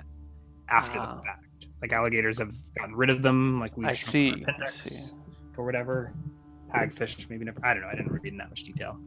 after 0.68 0.98
Ah. 0.98 1.14
the 1.16 1.22
fact. 1.22 1.46
Like 1.80 1.92
alligators 1.92 2.38
have 2.38 2.52
gotten 2.78 2.94
rid 2.94 3.10
of 3.10 3.22
them. 3.22 3.58
Like 3.58 3.76
we 3.76 3.84
I 3.86 3.92
see, 3.92 4.44
I 4.62 4.66
see. 4.66 5.14
or 5.56 5.64
whatever. 5.64 6.12
Hagfish 6.74 7.28
maybe 7.28 7.44
never. 7.44 7.58
I 7.64 7.72
don't 7.74 7.82
know. 7.82 7.88
I 7.88 7.94
didn't 7.96 8.12
read 8.12 8.24
in 8.32 8.38
that 8.38 8.48
much 8.50 8.62
detail. 8.64 8.98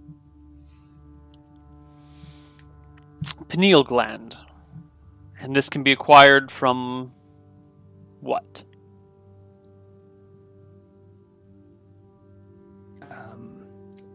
Pineal 3.47 3.83
gland. 3.83 4.37
And 5.39 5.55
this 5.55 5.69
can 5.69 5.83
be 5.83 5.91
acquired 5.91 6.51
from 6.51 7.11
what? 8.21 8.63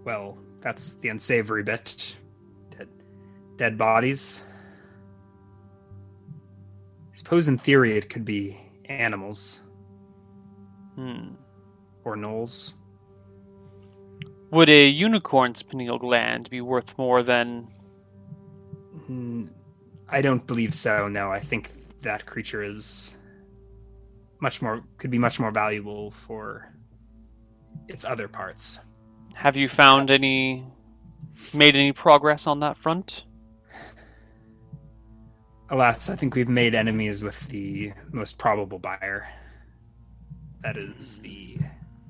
Well, 0.04 0.38
that's 0.62 0.92
the 0.94 1.08
unsavory 1.08 1.62
bit. 1.62 2.16
Dead, 2.70 2.88
dead 3.56 3.78
bodies. 3.78 4.42
I 7.12 7.16
suppose 7.16 7.48
in 7.48 7.58
theory 7.58 7.96
it 7.96 8.08
could 8.08 8.24
be 8.24 8.60
animals 8.86 9.62
Hmm. 10.96 11.34
or 12.04 12.16
gnolls. 12.16 12.74
Would 14.50 14.68
a 14.68 14.88
unicorn's 14.88 15.62
pineal 15.62 15.98
gland 15.98 16.50
be 16.50 16.60
worth 16.60 16.96
more 16.98 17.22
than 17.22 17.68
Mm, 19.08 19.48
I 20.08 20.20
don't 20.22 20.46
believe 20.46 20.74
so. 20.74 21.08
No, 21.08 21.30
I 21.30 21.40
think 21.40 21.70
that 22.02 22.26
creature 22.26 22.62
is 22.62 23.16
much 24.40 24.62
more 24.62 24.82
could 24.98 25.10
be 25.10 25.18
much 25.18 25.38
more 25.40 25.50
valuable 25.50 26.10
for 26.10 26.74
its 27.88 28.04
other 28.04 28.28
parts. 28.28 28.80
Have 29.40 29.56
you 29.56 29.70
found 29.70 30.10
any 30.10 30.66
made 31.54 31.74
any 31.74 31.92
progress 31.92 32.46
on 32.46 32.60
that 32.60 32.76
front? 32.76 33.24
Alas, 35.70 36.10
I 36.10 36.16
think 36.16 36.34
we've 36.34 36.46
made 36.46 36.74
enemies 36.74 37.24
with 37.24 37.48
the 37.48 37.94
most 38.12 38.36
probable 38.36 38.78
buyer. 38.78 39.26
That 40.62 40.76
is 40.76 41.20
the 41.20 41.56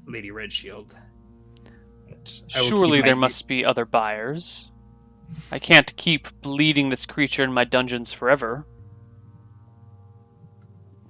Lady 0.09 0.31
Redshield. 0.31 0.97
But 2.09 2.41
I 2.57 2.62
will 2.62 2.68
keep 2.68 2.68
Surely 2.68 3.01
there 3.01 3.14
must 3.14 3.47
be 3.47 3.64
other 3.64 3.85
buyers. 3.85 4.68
I 5.53 5.61
can't 5.61 5.95
keep 5.97 6.28
bleeding 6.41 6.89
this 6.89 7.07
creature 7.07 7.45
in 7.45 7.53
my 7.53 7.62
dungeons 7.62 8.12
forever. 8.12 8.66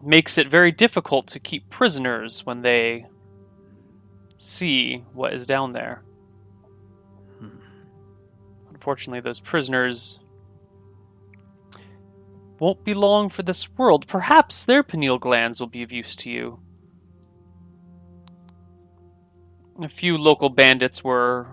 Makes 0.02 0.36
it 0.36 0.48
very 0.48 0.70
difficult 0.70 1.28
to 1.28 1.40
keep 1.40 1.70
prisoners 1.70 2.44
when 2.44 2.60
they 2.60 3.06
see 4.36 5.02
what 5.14 5.32
is 5.32 5.46
down 5.46 5.72
there. 5.72 6.02
Unfortunately, 8.80 9.20
those 9.20 9.40
prisoners 9.40 10.18
won't 12.58 12.82
be 12.82 12.94
long 12.94 13.28
for 13.28 13.42
this 13.42 13.68
world. 13.76 14.06
Perhaps 14.06 14.64
their 14.64 14.82
pineal 14.82 15.18
glands 15.18 15.60
will 15.60 15.66
be 15.66 15.82
of 15.82 15.92
use 15.92 16.16
to 16.16 16.30
you. 16.30 16.60
A 19.82 19.88
few 19.90 20.16
local 20.16 20.48
bandits 20.48 21.04
were 21.04 21.48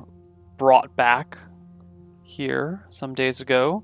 brought 0.55 0.95
back 0.95 1.37
here 2.23 2.85
some 2.91 3.13
days 3.13 3.41
ago. 3.41 3.83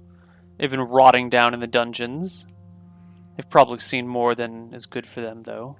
They've 0.57 0.71
been 0.71 0.79
rotting 0.79 1.29
down 1.29 1.53
in 1.53 1.59
the 1.59 1.67
dungeons. 1.67 2.45
They've 3.35 3.49
probably 3.49 3.79
seen 3.79 4.07
more 4.07 4.35
than 4.35 4.73
is 4.73 4.85
good 4.85 5.05
for 5.05 5.19
them, 5.19 5.43
though. 5.43 5.75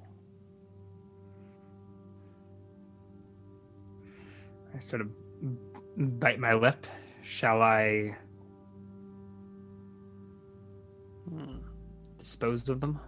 I 4.76 4.80
sort 4.80 5.00
of 5.00 5.08
bite 5.96 6.38
my 6.38 6.52
lip. 6.52 6.86
Shall 7.24 7.62
I 7.62 8.16
Hmm. 11.28 11.56
dispose 12.18 12.68
of 12.68 12.80
them? 12.80 13.00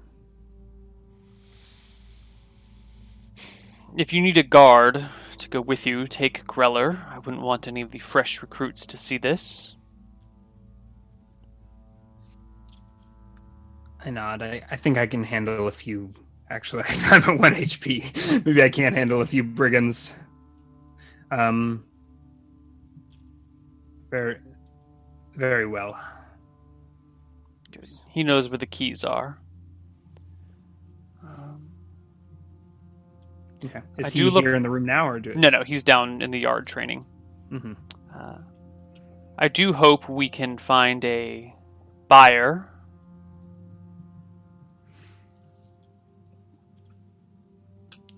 If 3.97 4.13
you 4.13 4.21
need 4.21 4.37
a 4.39 4.43
guard 4.43 5.07
to 5.39 5.49
go 5.49 5.61
with 5.61 5.87
you, 5.87 6.07
take 6.07 6.47
Grella. 6.47 7.07
I 7.13 7.19
wouldn't 7.19 7.43
want 7.43 7.69
any 7.69 7.83
of 7.83 7.91
the 7.91 7.99
fresh 7.99 8.41
recruits 8.43 8.87
to 8.87 8.97
see 8.97 9.19
this. 9.19 9.75
I 14.05 14.11
nod. 14.11 14.43
I, 14.43 14.63
I 14.71 14.77
think 14.77 14.99
I 14.99 15.07
can 15.07 15.25
handle 15.25 15.67
a 15.67 15.71
few. 15.71 16.13
Actually, 16.49 16.85
I'm 17.11 17.23
at 17.23 17.39
one 17.41 17.55
HP. 17.55 18.45
Maybe 18.47 18.63
I 18.63 18.69
can't 18.69 18.95
handle 18.95 19.21
a 19.21 19.27
few 19.27 19.43
brigands. 19.45 20.15
Um. 21.31 21.85
Very, 24.11 24.37
very 25.35 25.67
well. 25.67 25.99
He 28.11 28.23
knows 28.23 28.49
where 28.49 28.59
the 28.59 28.67
keys 28.67 29.05
are. 29.05 29.39
Um, 31.23 31.69
Okay. 33.65 33.81
Is 33.99 34.07
I 34.07 34.11
he 34.11 34.19
do 34.21 34.31
look- 34.31 34.45
here 34.45 34.55
in 34.55 34.63
the 34.63 34.71
room 34.71 34.85
now, 34.87 35.09
or 35.09 35.19
do? 35.19 35.35
no, 35.35 35.49
no, 35.49 35.65
he's 35.65 35.83
down 35.83 36.21
in 36.23 36.31
the 36.31 36.39
yard 36.39 36.67
training. 36.67 37.05
hmm 37.51 37.73
Uh, 38.15 38.39
I 39.39 39.49
do 39.49 39.73
hope 39.73 40.09
we 40.09 40.29
can 40.31 40.57
find 40.59 41.05
a 41.05 41.55
buyer. 42.09 42.69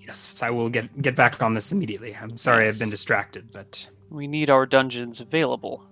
Yes, 0.01 0.43
I 0.43 0.51
will 0.51 0.69
get 0.69 1.03
get 1.03 1.15
back 1.17 1.43
on 1.43 1.55
this 1.55 1.73
immediately. 1.73 2.17
I'm 2.17 2.39
sorry 2.39 2.67
I've 2.69 2.79
been 2.79 2.91
distracted, 2.91 3.51
but 3.53 3.89
We 4.11 4.27
need 4.27 4.51
our 4.51 4.67
dungeons 4.67 5.21
available. 5.21 5.85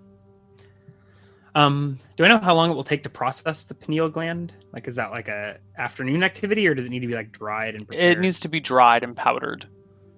Um, 1.55 1.99
do 2.17 2.25
I 2.25 2.29
know 2.29 2.39
how 2.39 2.55
long 2.55 2.71
it 2.71 2.75
will 2.75 2.85
take 2.85 3.03
to 3.05 3.09
process 3.11 3.62
the 3.62 3.75
pineal 3.75 4.11
gland? 4.11 4.53
Like, 4.73 4.87
is 4.89 4.97
that 4.97 5.11
like 5.11 5.29
a 5.29 5.59
afternoon 5.79 6.23
activity, 6.23 6.67
or 6.69 6.75
does 6.75 6.85
it 6.85 6.91
need 6.91 7.01
to 7.01 7.07
be 7.07 7.14
like 7.14 7.33
dried 7.33 7.75
and 7.75 7.87
prepared? 7.87 8.19
It 8.19 8.21
needs 8.21 8.41
to 8.41 8.49
be 8.49 8.61
dried 8.61 9.03
and 9.03 9.17
powdered. 9.17 9.67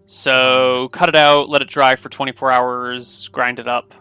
So 0.07 0.89
cut 0.93 1.09
it 1.09 1.17
out, 1.17 1.49
let 1.49 1.63
it 1.63 1.69
dry 1.69 1.95
for 1.95 2.09
24 2.09 2.51
hours, 2.51 3.29
grind 3.29 3.61
it 3.61 3.69
up. 3.69 3.95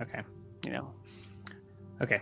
Okay. 0.00 0.20
You 0.64 0.72
know, 0.72 0.92
Okay. 2.00 2.20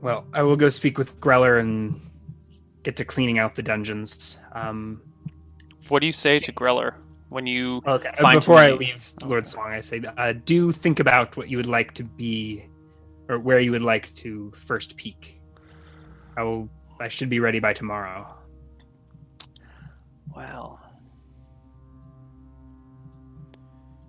Well, 0.00 0.26
I 0.32 0.42
will 0.42 0.56
go 0.56 0.68
speak 0.68 0.96
with 0.96 1.20
Grella 1.20 1.60
and 1.60 2.00
get 2.82 2.96
to 2.96 3.04
cleaning 3.04 3.38
out 3.38 3.56
the 3.56 3.62
dungeons. 3.62 4.38
Um, 4.52 5.02
what 5.88 6.00
do 6.00 6.06
you 6.06 6.12
say 6.12 6.38
to 6.38 6.52
Grella 6.52 6.94
when 7.28 7.46
you? 7.46 7.82
okay. 7.86 8.10
Find 8.18 8.38
Before 8.38 8.56
I 8.56 8.72
leave 8.72 9.06
Lord 9.24 9.46
Song, 9.46 9.70
I 9.70 9.80
say, 9.80 10.02
uh, 10.16 10.32
do 10.44 10.72
think 10.72 11.00
about 11.00 11.36
what 11.36 11.48
you 11.48 11.56
would 11.56 11.66
like 11.66 11.94
to 11.94 12.04
be, 12.04 12.64
or 13.28 13.38
where 13.38 13.60
you 13.60 13.72
would 13.72 13.82
like 13.82 14.14
to 14.16 14.52
first 14.54 14.96
peak. 14.96 15.40
I 16.36 16.42
will. 16.42 16.68
I 17.00 17.08
should 17.08 17.28
be 17.28 17.40
ready 17.40 17.60
by 17.60 17.72
tomorrow. 17.72 18.26
Well, 20.34 20.80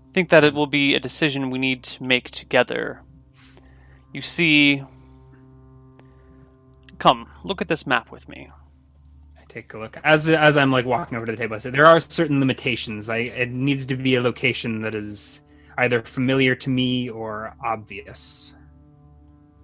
I 0.09 0.11
think 0.13 0.29
that 0.29 0.43
it 0.43 0.53
will 0.53 0.67
be 0.67 0.95
a 0.95 0.99
decision 0.99 1.49
we 1.49 1.59
need 1.59 1.83
to 1.83 2.03
make 2.03 2.31
together. 2.31 3.03
You 4.13 4.21
see, 4.21 4.83
come 6.97 7.27
look 7.43 7.61
at 7.61 7.67
this 7.67 7.85
map 7.85 8.11
with 8.11 8.27
me. 8.27 8.49
Take 9.49 9.73
a 9.73 9.79
look 9.79 9.97
as 10.03 10.29
as 10.29 10.55
I'm 10.57 10.71
like 10.71 10.85
walking 10.85 11.17
over 11.17 11.25
to 11.25 11.31
the 11.31 11.37
table. 11.37 11.55
I 11.55 11.59
say 11.59 11.71
there 11.71 11.87
are 11.87 11.99
certain 11.99 12.39
limitations. 12.39 13.09
I 13.09 13.17
it 13.17 13.49
needs 13.49 13.83
to 13.87 13.95
be 13.95 14.13
a 14.13 14.21
location 14.21 14.83
that 14.83 14.93
is 14.93 15.41
either 15.79 16.03
familiar 16.03 16.53
to 16.53 16.69
me 16.69 17.09
or 17.09 17.55
obvious, 17.65 18.53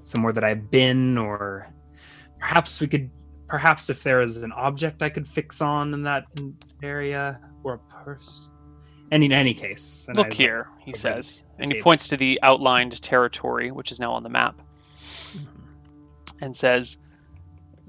somewhere 0.01 0.33
that 0.33 0.43
I've 0.43 0.71
been, 0.71 1.19
or 1.19 1.71
perhaps 2.39 2.81
we 2.81 2.87
could. 2.87 3.11
Perhaps 3.47 3.91
if 3.91 4.01
there 4.01 4.23
is 4.23 4.37
an 4.37 4.51
object 4.53 5.03
I 5.03 5.09
could 5.09 5.27
fix 5.27 5.61
on 5.61 5.93
in 5.93 6.01
that 6.01 6.25
area 6.81 7.39
or 7.63 7.75
a 7.75 8.03
purse. 8.03 8.49
And 9.11 9.23
in 9.23 9.31
any 9.31 9.53
case, 9.53 10.07
and 10.07 10.17
Look 10.17 10.31
I- 10.31 10.35
here, 10.35 10.67
he 10.83 10.95
says, 10.95 11.43
and 11.59 11.71
he 11.71 11.79
points 11.79 12.07
to 12.07 12.17
the 12.17 12.39
outlined 12.41 12.99
territory, 13.03 13.69
which 13.69 13.91
is 13.91 13.99
now 13.99 14.13
on 14.13 14.23
the 14.23 14.29
map, 14.29 14.59
mm-hmm. 15.31 15.45
and 16.41 16.55
says, 16.55 16.97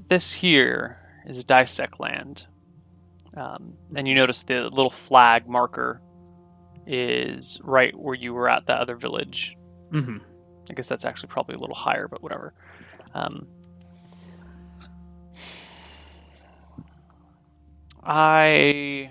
"This 0.08 0.34
here 0.34 0.98
is 1.26 1.44
Dysek 1.44 1.98
land." 1.98 2.46
Um, 3.34 3.74
and 3.94 4.08
you 4.08 4.14
notice 4.14 4.42
the 4.44 4.62
little 4.62 4.90
flag 4.90 5.46
marker 5.46 6.00
is 6.86 7.60
right 7.62 7.94
where 7.94 8.14
you 8.14 8.32
were 8.32 8.48
at 8.48 8.66
that 8.66 8.80
other 8.80 8.96
village. 8.96 9.56
Mhm. 9.90 10.20
I 10.70 10.74
guess 10.74 10.88
that's 10.88 11.04
actually 11.04 11.28
probably 11.28 11.56
a 11.56 11.58
little 11.58 11.74
higher, 11.74 12.08
but 12.08 12.22
whatever. 12.22 12.54
Um, 13.14 13.46
I 18.02 19.10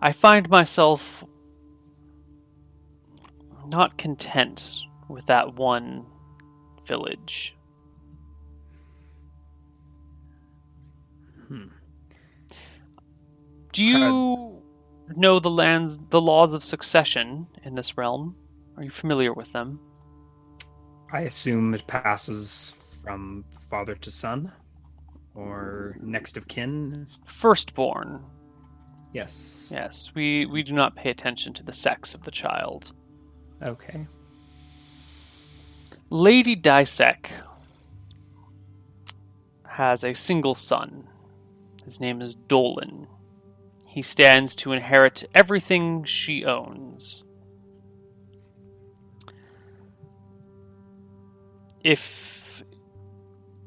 I 0.00 0.12
find 0.12 0.48
myself 0.48 1.24
not 3.66 3.96
content 3.98 4.82
with 5.08 5.26
that 5.26 5.54
one 5.54 6.06
village. 6.86 7.56
Do 13.74 13.84
you 13.84 14.62
uh, 15.10 15.12
know 15.16 15.40
the 15.40 15.50
lands, 15.50 15.98
the 16.10 16.20
laws 16.20 16.54
of 16.54 16.62
succession 16.62 17.48
in 17.64 17.74
this 17.74 17.98
realm? 17.98 18.36
Are 18.76 18.84
you 18.84 18.90
familiar 18.90 19.32
with 19.32 19.52
them? 19.52 19.80
I 21.12 21.22
assume 21.22 21.74
it 21.74 21.84
passes 21.88 22.74
from 23.02 23.44
father 23.68 23.96
to 23.96 24.10
son, 24.12 24.52
or 25.34 25.96
next 26.00 26.36
of 26.36 26.46
kin. 26.46 27.08
Firstborn. 27.24 28.24
Yes. 29.12 29.72
Yes, 29.74 30.12
we 30.14 30.46
we 30.46 30.62
do 30.62 30.72
not 30.72 30.94
pay 30.94 31.10
attention 31.10 31.52
to 31.54 31.64
the 31.64 31.72
sex 31.72 32.14
of 32.14 32.22
the 32.22 32.30
child. 32.30 32.92
Okay. 33.60 34.06
Lady 36.10 36.54
Dysek 36.54 37.26
has 39.66 40.04
a 40.04 40.14
single 40.14 40.54
son. 40.54 41.08
His 41.84 42.00
name 42.00 42.20
is 42.20 42.34
Dolan. 42.34 43.08
He 43.94 44.02
stands 44.02 44.56
to 44.56 44.72
inherit 44.72 45.22
everything 45.36 46.02
she 46.02 46.44
owns. 46.44 47.22
If 51.84 52.64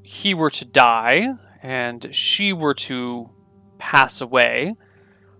he 0.03 0.33
were 0.33 0.49
to 0.49 0.65
die 0.65 1.29
and 1.63 2.13
she 2.13 2.51
were 2.51 2.73
to 2.73 3.29
pass 3.77 4.19
away, 4.19 4.75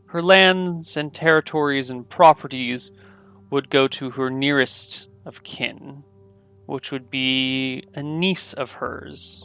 her 0.06 0.22
lands 0.22 0.96
and 0.96 1.14
territories 1.14 1.90
and 1.90 2.08
properties 2.10 2.94
would 3.50 3.70
go 3.70 3.90
to 3.90 4.12
her 4.12 4.30
nearest 4.30 5.10
of 5.26 5.44
kin, 5.44 6.06
which 6.66 6.94
would 6.94 7.10
be 7.10 7.84
a 7.94 8.02
niece 8.02 8.54
of 8.54 8.72
hers. 8.72 9.44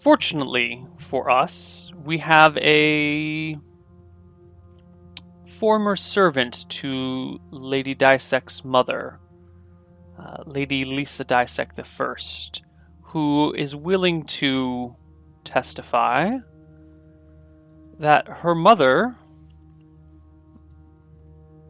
Fortunately 0.00 0.86
for 0.96 1.30
us, 1.30 1.90
we 2.04 2.18
have 2.18 2.56
a 2.58 3.56
former 5.46 5.96
servant 5.96 6.68
to 6.68 7.38
Lady 7.50 7.94
Dysek's 7.94 8.64
mother, 8.64 9.18
uh, 10.18 10.42
Lady 10.46 10.84
Lisa 10.84 11.24
Dysek 11.24 11.74
the 11.74 11.84
First, 11.84 12.62
who 13.02 13.52
is 13.54 13.74
willing 13.74 14.24
to 14.24 14.94
testify 15.44 16.36
that 17.98 18.28
her 18.28 18.54
mother 18.54 19.16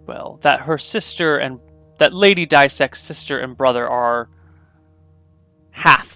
well, 0.08 0.38
that 0.42 0.60
her 0.60 0.78
sister 0.78 1.36
and 1.36 1.60
that 1.98 2.14
Lady 2.14 2.46
Dysek's 2.46 3.00
sister 3.00 3.38
and 3.38 3.56
brother 3.56 3.86
are 3.86 4.30
half 5.70 6.08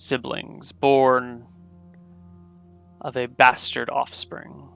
siblings, 0.00 0.72
born 0.72 1.46
of 3.00 3.16
a 3.16 3.26
bastard 3.26 3.90
offspring, 3.90 4.68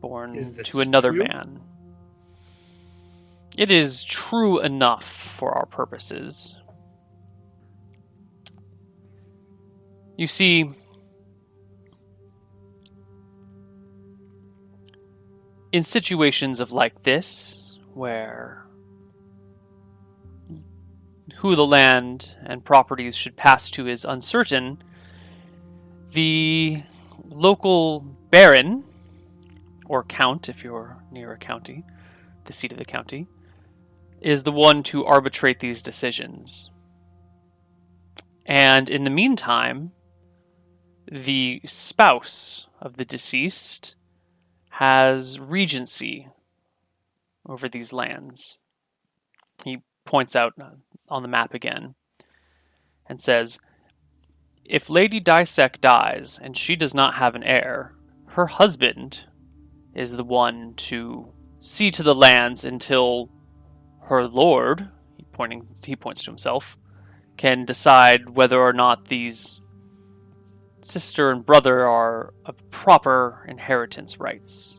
born 0.00 0.38
to 0.64 0.80
another 0.80 1.12
true? 1.12 1.24
man. 1.24 1.60
It 3.56 3.70
is 3.70 4.04
true 4.04 4.60
enough 4.60 5.04
for 5.04 5.52
our 5.52 5.66
purposes. 5.66 6.56
You 10.16 10.26
see, 10.26 10.70
in 15.72 15.82
situations 15.84 16.60
of 16.60 16.72
like 16.72 17.04
this, 17.04 17.78
where 17.94 18.65
who 21.46 21.54
the 21.54 21.64
land 21.64 22.34
and 22.44 22.64
properties 22.64 23.14
should 23.14 23.36
pass 23.36 23.70
to 23.70 23.86
is 23.86 24.04
uncertain, 24.04 24.82
the 26.12 26.82
local 27.28 28.00
baron, 28.30 28.82
or 29.86 30.02
count 30.02 30.48
if 30.48 30.64
you're 30.64 30.96
near 31.12 31.30
a 31.30 31.38
county, 31.38 31.84
the 32.46 32.52
seat 32.52 32.72
of 32.72 32.78
the 32.78 32.84
county, 32.84 33.28
is 34.20 34.42
the 34.42 34.50
one 34.50 34.82
to 34.82 35.04
arbitrate 35.04 35.60
these 35.60 35.82
decisions. 35.82 36.68
And 38.44 38.90
in 38.90 39.04
the 39.04 39.10
meantime, 39.10 39.92
the 41.08 41.60
spouse 41.64 42.66
of 42.80 42.96
the 42.96 43.04
deceased 43.04 43.94
has 44.70 45.38
regency 45.38 46.26
over 47.48 47.68
these 47.68 47.92
lands. 47.92 48.58
He 49.62 49.84
points 50.04 50.34
out 50.34 50.52
uh, 50.60 50.70
on 51.08 51.22
the 51.22 51.28
map 51.28 51.54
again 51.54 51.94
and 53.08 53.20
says 53.20 53.58
If 54.64 54.90
Lady 54.90 55.20
Dysek 55.20 55.80
dies 55.80 56.38
and 56.42 56.56
she 56.56 56.76
does 56.76 56.94
not 56.94 57.14
have 57.14 57.34
an 57.34 57.42
heir, 57.42 57.94
her 58.28 58.46
husband 58.46 59.24
is 59.94 60.12
the 60.12 60.24
one 60.24 60.74
to 60.74 61.32
see 61.58 61.90
to 61.90 62.02
the 62.02 62.14
lands 62.14 62.64
until 62.64 63.30
her 64.02 64.26
lord, 64.26 64.88
he 65.16 65.24
pointing 65.32 65.66
he 65.84 65.96
points 65.96 66.22
to 66.24 66.30
himself, 66.30 66.76
can 67.36 67.64
decide 67.64 68.30
whether 68.30 68.60
or 68.60 68.72
not 68.72 69.06
these 69.06 69.60
sister 70.82 71.30
and 71.30 71.44
brother 71.44 71.86
are 71.86 72.32
of 72.44 72.70
proper 72.70 73.44
inheritance 73.48 74.20
rights. 74.20 74.78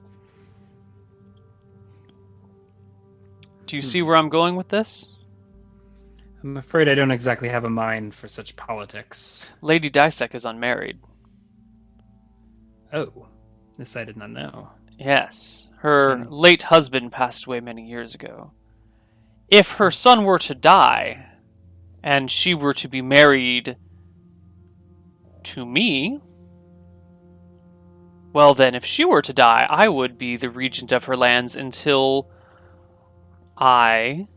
Do 3.66 3.76
you 3.76 3.82
see 3.82 4.00
hmm. 4.00 4.08
where 4.08 4.16
I'm 4.16 4.30
going 4.30 4.56
with 4.56 4.70
this? 4.70 5.17
I'm 6.48 6.56
afraid 6.56 6.88
I 6.88 6.96
don't 6.96 7.12
exactly 7.12 7.50
have 7.50 7.66
a 7.66 7.70
mind 7.70 8.16
for 8.16 8.30
such 8.30 8.56
politics. 8.56 9.54
Lady 9.62 9.90
Dysek 9.90 10.34
is 10.34 10.46
unmarried. 10.46 10.98
Oh, 12.94 13.28
this 13.78 13.98
I 13.98 14.06
did 14.06 14.16
not 14.16 14.30
know. 14.30 14.70
Yes, 14.98 15.70
her 15.80 16.16
Hmm. 16.16 16.24
late 16.30 16.64
husband 16.64 17.12
passed 17.12 17.48
away 17.48 17.60
many 17.60 17.86
years 17.86 18.16
ago. 18.16 18.52
If 19.50 19.76
her 19.76 19.92
son 19.92 20.24
were 20.24 20.40
to 20.40 20.56
die, 20.56 21.26
and 22.02 22.32
she 22.32 22.54
were 22.54 22.74
to 22.76 22.88
be 22.88 23.02
married 23.02 23.76
to 25.44 25.66
me, 25.66 26.22
well, 28.32 28.54
then, 28.54 28.74
if 28.74 28.86
she 28.86 29.04
were 29.04 29.22
to 29.22 29.34
die, 29.34 29.68
I 29.70 29.90
would 29.90 30.18
be 30.18 30.38
the 30.38 30.50
regent 30.50 30.94
of 30.94 31.04
her 31.06 31.18
lands 31.18 31.58
until 31.58 32.30
I 33.58 34.30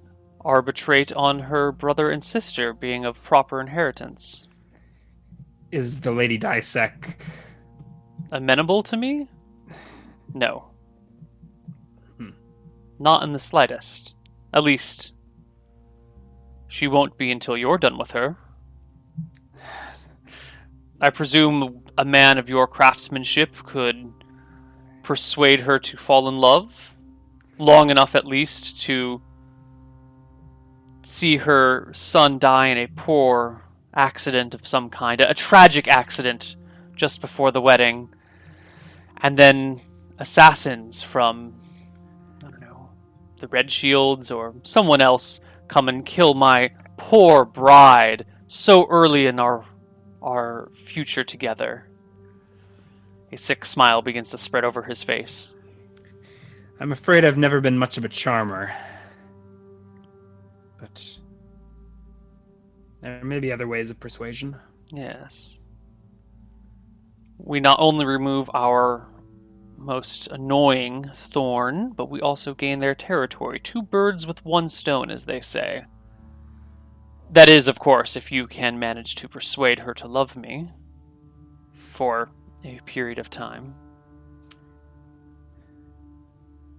arbitrate 0.44 1.12
on 1.12 1.40
her 1.40 1.72
brother 1.72 2.10
and 2.10 2.22
sister 2.22 2.72
being 2.72 3.04
of 3.04 3.22
proper 3.22 3.60
inheritance. 3.60 4.46
Is 5.70 6.00
the 6.00 6.12
Lady 6.12 6.38
Dysek 6.38 7.16
Amenable 8.32 8.82
to 8.84 8.96
me? 8.96 9.28
No. 10.34 10.70
Hmm. 12.16 12.30
Not 12.98 13.22
in 13.22 13.32
the 13.32 13.38
slightest. 13.38 14.14
At 14.52 14.62
least, 14.62 15.14
she 16.68 16.86
won't 16.86 17.18
be 17.18 17.30
until 17.30 17.56
you're 17.56 17.78
done 17.78 17.98
with 17.98 18.12
her. 18.12 18.36
I 21.00 21.10
presume 21.10 21.82
a 21.98 22.04
man 22.04 22.38
of 22.38 22.48
your 22.48 22.66
craftsmanship 22.66 23.54
could 23.64 24.12
persuade 25.02 25.62
her 25.62 25.78
to 25.78 25.96
fall 25.96 26.28
in 26.28 26.36
love, 26.36 26.94
long 27.58 27.90
enough 27.90 28.14
at 28.14 28.26
least 28.26 28.80
to 28.82 29.20
see 31.02 31.38
her 31.38 31.90
son 31.92 32.38
die 32.38 32.68
in 32.68 32.78
a 32.78 32.86
poor 32.86 33.62
accident 33.94 34.54
of 34.54 34.66
some 34.66 34.90
kind, 34.90 35.20
a 35.20 35.34
tragic 35.34 35.88
accident 35.88 36.56
just 36.94 37.20
before 37.20 37.50
the 37.50 37.60
wedding, 37.60 38.08
and 39.18 39.36
then 39.36 39.80
assassins 40.18 41.02
from, 41.02 41.54
I 42.38 42.50
don't 42.50 42.60
know, 42.60 42.90
the 43.38 43.48
Red 43.48 43.70
Shields 43.70 44.30
or 44.30 44.54
someone 44.62 45.00
else 45.00 45.40
come 45.68 45.88
and 45.88 46.04
kill 46.04 46.34
my 46.34 46.70
poor 46.96 47.44
bride 47.44 48.26
so 48.46 48.86
early 48.88 49.26
in 49.26 49.40
our 49.40 49.64
our 50.22 50.70
future 50.74 51.24
together. 51.24 51.86
A 53.32 53.36
sick 53.36 53.64
smile 53.64 54.02
begins 54.02 54.30
to 54.30 54.38
spread 54.38 54.66
over 54.66 54.82
his 54.82 55.02
face. 55.02 55.54
I'm 56.78 56.92
afraid 56.92 57.24
I've 57.24 57.38
never 57.38 57.60
been 57.60 57.78
much 57.78 57.96
of 57.96 58.04
a 58.04 58.08
charmer. 58.08 58.70
But 60.80 61.18
there 63.02 63.24
may 63.24 63.38
be 63.38 63.52
other 63.52 63.68
ways 63.68 63.90
of 63.90 64.00
persuasion. 64.00 64.56
Yes. 64.92 65.60
We 67.38 67.60
not 67.60 67.78
only 67.80 68.04
remove 68.04 68.50
our 68.54 69.08
most 69.76 70.28
annoying 70.28 71.10
thorn, 71.14 71.92
but 71.92 72.10
we 72.10 72.20
also 72.20 72.54
gain 72.54 72.80
their 72.80 72.94
territory. 72.94 73.58
Two 73.58 73.82
birds 73.82 74.26
with 74.26 74.44
one 74.44 74.68
stone, 74.68 75.10
as 75.10 75.24
they 75.24 75.40
say. 75.40 75.84
That 77.32 77.48
is, 77.48 77.68
of 77.68 77.78
course, 77.78 78.16
if 78.16 78.30
you 78.30 78.46
can 78.46 78.78
manage 78.78 79.14
to 79.16 79.28
persuade 79.28 79.78
her 79.78 79.94
to 79.94 80.08
love 80.08 80.36
me 80.36 80.70
for 81.74 82.30
a 82.64 82.80
period 82.84 83.18
of 83.18 83.30
time. 83.30 83.74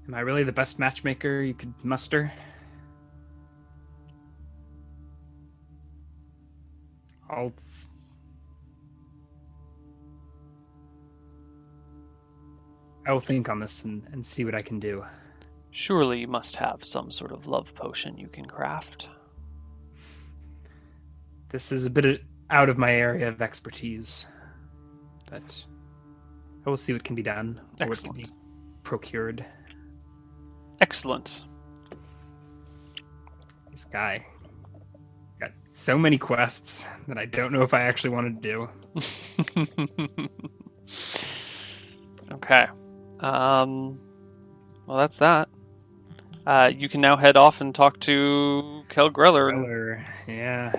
Am 0.08 0.14
I 0.14 0.20
really 0.20 0.44
the 0.44 0.52
best 0.52 0.78
matchmaker 0.78 1.42
you 1.42 1.54
could 1.54 1.74
muster? 1.84 2.32
I'll. 7.32 7.54
s- 7.58 7.88
I 13.08 13.14
will 13.14 13.20
think 13.20 13.50
on 13.50 13.60
this 13.60 13.84
and, 13.84 14.04
and 14.12 14.24
see 14.26 14.46
what 14.46 14.54
I 14.54 14.62
can 14.62 14.80
do. 14.80 15.04
Surely 15.72 16.20
you 16.20 16.28
must 16.28 16.56
have 16.58 16.84
some 16.84 17.10
sort 17.10 17.32
of 17.32 17.48
love 17.48 17.74
potion 17.74 18.18
you 18.18 18.28
can 18.28 18.46
craft. 18.46 19.08
This 21.50 21.72
is 21.72 21.86
a 21.86 21.90
bit 21.90 22.22
out 22.50 22.70
of 22.70 22.78
my 22.78 22.92
area 22.94 23.28
of 23.28 23.42
expertise, 23.42 24.28
but 25.30 25.66
I 26.66 26.70
will 26.70 26.78
see 26.78 26.94
what 26.94 27.04
can 27.04 27.16
be 27.16 27.24
done 27.24 27.60
or 27.80 27.88
what 27.88 27.98
can 27.98 28.10
Excellent. 28.10 28.18
be 28.18 28.28
procured. 28.84 29.46
Excellent. 30.82 31.46
This 33.72 33.86
guy 33.86 34.26
so 35.72 35.98
many 35.98 36.18
quests 36.18 36.86
that 37.08 37.18
I 37.18 37.26
don't 37.26 37.52
know 37.54 37.62
if 37.64 37.74
I 37.74 37.82
actually 37.82 38.12
want 38.12 38.42
to 38.42 38.50
do. 38.50 40.30
okay. 42.34 42.68
Um, 43.20 44.00
well, 44.86 44.98
that's 44.98 45.20
that. 45.20 45.50
Uh, 46.46 46.72
you 46.76 46.90
can 46.90 47.02
now 47.02 47.16
head 47.16 47.38
off 47.38 47.62
and 47.62 47.74
talk 47.74 48.00
to 48.02 48.82
Kel 48.90 49.10
Grella. 49.12 49.50
and- 49.54 49.64
Eller, 49.66 50.06
yeah. 50.28 50.74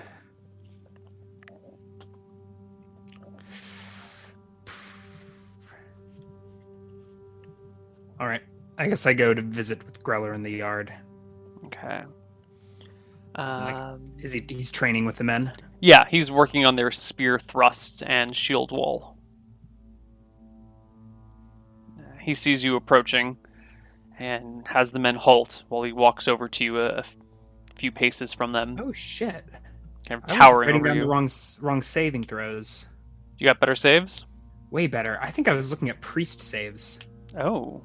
All 8.21 8.27
right. 8.27 8.43
I 8.79 8.89
guess 8.89 9.07
I 9.07 9.13
go 9.13 9.35
to 9.35 9.43
visit 9.43 9.85
with 9.85 10.03
Grella 10.03 10.35
in 10.35 10.43
the 10.43 10.51
yard. 10.51 10.93
Okay. 11.67 12.03
Um, 13.35 14.13
Is 14.19 14.33
he? 14.33 14.45
He's 14.49 14.71
training 14.71 15.05
with 15.07 15.17
the 15.17 15.25
men. 15.25 15.53
yeah, 15.81 16.05
he's 16.09 16.31
working 16.31 16.67
on 16.67 16.75
their 16.75 16.91
spear 16.91 17.39
thrusts 17.39 18.03
and 18.03 18.37
shield 18.37 18.71
wall. 18.73 19.17
He 22.21 22.35
sees 22.35 22.63
you 22.63 22.77
approaching 22.77 23.37
and 24.19 24.67
has 24.69 24.93
the 24.93 24.99
men 24.99 25.15
halt 25.17 25.65
while 25.69 25.83
he 25.83 25.93
walks 25.93 26.29
over 26.29 26.49
to 26.49 26.65
you 26.65 26.81
a 26.81 27.03
few 27.75 27.91
paces 27.91 28.33
from 28.33 28.53
them, 28.53 28.79
Oh 28.81 28.93
shit! 28.93 29.45
kind 30.07 30.23
of 30.23 30.27
towering 30.29 30.77
over 30.77 30.95
you. 30.95 31.01
the 31.03 31.07
wrong 31.09 31.29
wrong 31.63 31.83
saving 31.83 32.23
throws. 32.23 32.87
You 33.39 33.49
got 33.49 33.59
better 33.59 33.75
saves? 33.75 34.27
Way 34.71 34.87
better. 34.87 35.19
I 35.21 35.31
think 35.31 35.49
I 35.49 35.55
was 35.55 35.71
looking 35.71 35.89
at 35.89 36.01
priest 36.01 36.41
saves. 36.41 37.01
Oh. 37.39 37.83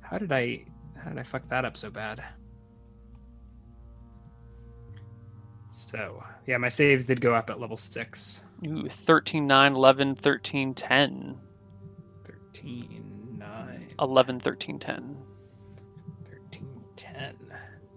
How 0.00 0.18
did 0.18 0.32
I? 0.32 0.64
How 0.96 1.10
did 1.10 1.18
I 1.18 1.22
fuck 1.24 1.46
that 1.48 1.64
up 1.64 1.76
so 1.76 1.90
bad? 1.90 2.22
So 5.74 6.22
yeah, 6.46 6.58
my 6.58 6.68
saves 6.68 7.06
did 7.06 7.22
go 7.22 7.34
up 7.34 7.48
at 7.48 7.58
level 7.58 7.78
six. 7.78 8.44
Ooh, 8.66 8.86
13, 8.88 9.46
9, 9.46 9.72
11, 9.74 10.14
13, 10.16 10.74
10. 10.74 11.38
13, 12.26 13.36
9, 13.38 13.94
11, 13.98 14.40
13, 14.40 14.78
10. 14.78 15.16
13, 16.30 16.68
10. 16.94 17.34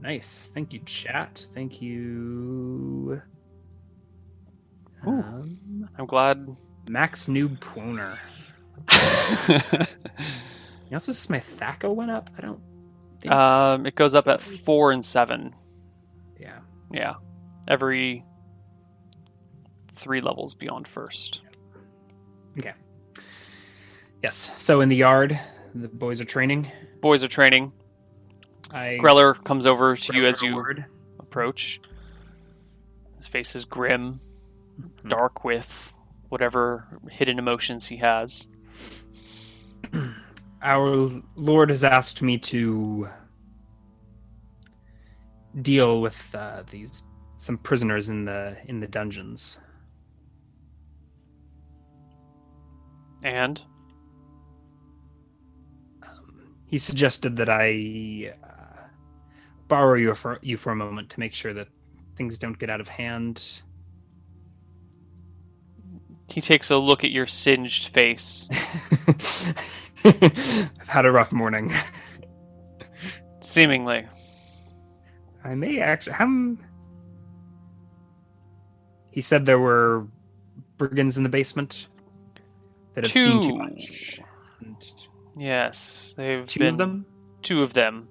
Nice. 0.02 0.52
Thank 0.54 0.72
you, 0.72 0.80
chat. 0.86 1.46
Thank 1.54 1.82
you. 1.82 3.22
Um, 5.06 5.90
I'm 5.98 6.06
glad. 6.06 6.56
Max 6.88 7.28
Noob 7.28 7.60
Pwoner. 7.60 8.18
You 10.90 10.94
also 10.94 11.12
says 11.12 11.30
my 11.30 11.40
THAC0 11.40 11.94
went 11.94 12.10
up? 12.12 12.30
I 12.38 12.42
don't. 12.42 12.62
think. 13.20 13.34
um, 13.34 13.86
it 13.86 13.96
goes 13.96 14.16
up 14.16 14.28
at 14.28 14.40
4 14.42 14.94
and 14.94 15.04
7. 15.04 15.54
yeah. 16.40 16.60
Yeah. 16.92 17.16
Every 17.68 18.24
three 19.94 20.22
levels 20.22 20.54
beyond 20.54 20.88
first. 20.88 21.42
Okay. 22.58 22.74
Yes. 24.22 24.52
So 24.58 24.82
in 24.82 24.90
the 24.90 24.96
yard, 24.96 25.40
the 25.74 25.88
boys 25.88 26.22
are 26.22 26.26
training. 26.26 26.72
Boys 27.02 27.24
are 27.24 27.28
training. 27.28 27.72
I 28.72 28.98
Grella 29.02 29.42
comes 29.44 29.66
over 29.66 29.96
to 29.96 30.16
you 30.16 30.26
as 30.26 30.42
you 30.42 30.56
word. 30.56 30.86
approach. 31.20 31.80
His 33.18 33.28
face 33.28 33.56
is 33.56 33.66
grim, 33.66 34.20
Mhm. 34.80 35.10
dark 35.10 35.44
with 35.44 35.94
whatever 36.30 36.88
hidden 37.10 37.40
emotions 37.40 37.88
he 37.88 37.98
has. 37.98 38.48
Our 40.62 41.22
Lord 41.36 41.70
has 41.70 41.84
asked 41.84 42.22
me 42.22 42.38
to 42.40 43.08
deal 45.62 46.02
with 46.02 46.34
uh, 46.36 46.64
these 46.70 47.04
some 47.36 47.58
prisoners 47.58 48.10
in 48.10 48.26
the 48.26 48.58
in 48.68 48.80
the 48.80 48.88
dungeons. 48.88 49.60
And 53.24 53.62
He 56.68 56.78
suggested 56.78 57.38
that 57.38 57.50
I 57.50 58.34
uh, 58.44 58.82
borrow 59.68 59.96
you 59.96 60.14
for 60.16 60.40
you 60.42 60.58
for 60.58 60.72
a 60.72 60.76
moment 60.76 61.10
to 61.12 61.20
make 61.20 61.34
sure 61.34 61.54
that 61.54 61.68
things 62.18 62.38
don't 62.38 62.58
get 62.58 62.70
out 62.70 62.82
of 62.82 62.88
hand. 62.88 63.62
he 66.28 66.42
takes 66.42 66.72
a 66.72 66.78
look 66.78 67.04
at 67.04 67.12
your 67.12 67.28
singed 67.28 67.88
face. 67.88 68.50
I've 70.04 70.88
had 70.90 71.06
a 71.06 71.12
rough 71.12 71.32
morning. 71.32 71.72
Seemingly. 73.40 74.06
I 75.44 75.56
may 75.56 75.80
actually. 75.80 76.14
How? 76.14 76.58
He 79.16 79.22
said 79.22 79.46
there 79.46 79.58
were 79.60 80.06
brigands 80.78 81.16
in 81.18 81.24
the 81.24 81.30
basement 81.30 81.88
that 82.94 83.06
have 83.06 83.12
seen 83.14 83.42
too 83.42 83.56
much. 83.56 84.20
And 84.60 84.76
Yes, 85.38 86.14
they've 86.18 86.46
Two 86.46 86.60
been 86.60 86.74
of 86.74 86.78
them. 86.78 87.06
two 87.42 87.64
of 87.64 87.72
them. 87.74 88.10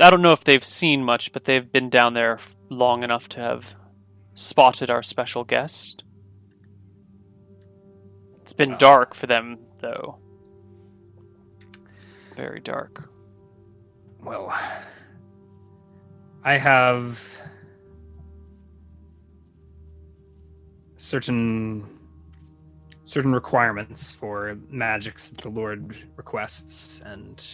I 0.00 0.10
don't 0.10 0.20
know 0.20 0.32
if 0.32 0.42
they've 0.42 0.64
seen 0.64 1.04
much, 1.04 1.32
but 1.32 1.44
they've 1.44 1.70
been 1.70 1.90
down 1.90 2.14
there 2.14 2.38
long 2.70 3.04
enough 3.04 3.28
to 3.30 3.40
have 3.40 3.76
spotted 4.34 4.90
our 4.90 5.02
special 5.04 5.44
guest. 5.44 6.02
It's 8.42 8.52
been 8.52 8.76
dark 8.78 9.14
for 9.14 9.28
them, 9.28 9.58
though. 9.78 10.18
Very 12.34 12.58
dark. 12.58 13.08
Well, 14.24 14.52
I 16.42 16.54
have 16.56 17.49
certain 21.00 21.86
certain 23.06 23.32
requirements 23.32 24.12
for 24.12 24.56
magics 24.68 25.30
that 25.30 25.40
the 25.40 25.48
Lord 25.48 25.96
requests, 26.16 27.00
and 27.00 27.44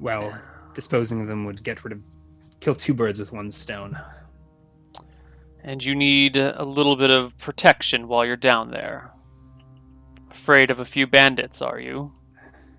well, 0.00 0.36
disposing 0.74 1.22
of 1.22 1.28
them 1.28 1.44
would 1.44 1.62
get 1.62 1.84
rid 1.84 1.92
of 1.92 2.00
kill 2.58 2.74
two 2.74 2.92
birds 2.92 3.20
with 3.20 3.32
one 3.32 3.50
stone. 3.50 3.98
And 5.62 5.84
you 5.84 5.94
need 5.94 6.36
a 6.36 6.64
little 6.64 6.96
bit 6.96 7.10
of 7.10 7.36
protection 7.38 8.08
while 8.08 8.24
you're 8.24 8.36
down 8.36 8.70
there. 8.70 9.12
Afraid 10.30 10.70
of 10.70 10.80
a 10.80 10.84
few 10.84 11.06
bandits, 11.06 11.62
are 11.62 11.78
you? 11.78 12.12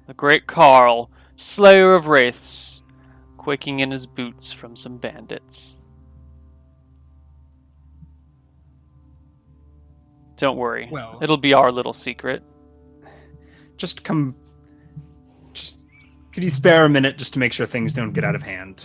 The 0.07 0.13
great 0.13 0.47
Carl, 0.47 1.11
slayer 1.35 1.93
of 1.93 2.07
wraiths, 2.07 2.84
quaking 3.38 3.80
in 3.80 3.91
his 3.91 4.05
boots 4.05 4.51
from 4.51 4.76
some 4.76 4.97
bandits. 4.97 5.80
Don't 10.41 10.57
worry. 10.57 10.89
Well- 10.91 11.19
It'll 11.22 11.38
be 11.38 11.53
our 11.53 11.72
little 11.72 11.93
secret. 11.93 12.41
Just 13.77 14.03
come. 14.03 14.35
Just 15.53 15.80
could 16.34 16.43
you 16.43 16.49
spare 16.49 16.84
a 16.84 16.89
minute 16.89 17.19
just 17.19 17.34
to 17.34 17.39
make 17.39 17.53
sure 17.53 17.68
things 17.68 17.93
don't 17.93 18.11
get 18.11 18.23
out 18.23 18.34
of 18.34 18.41
hand? 18.41 18.84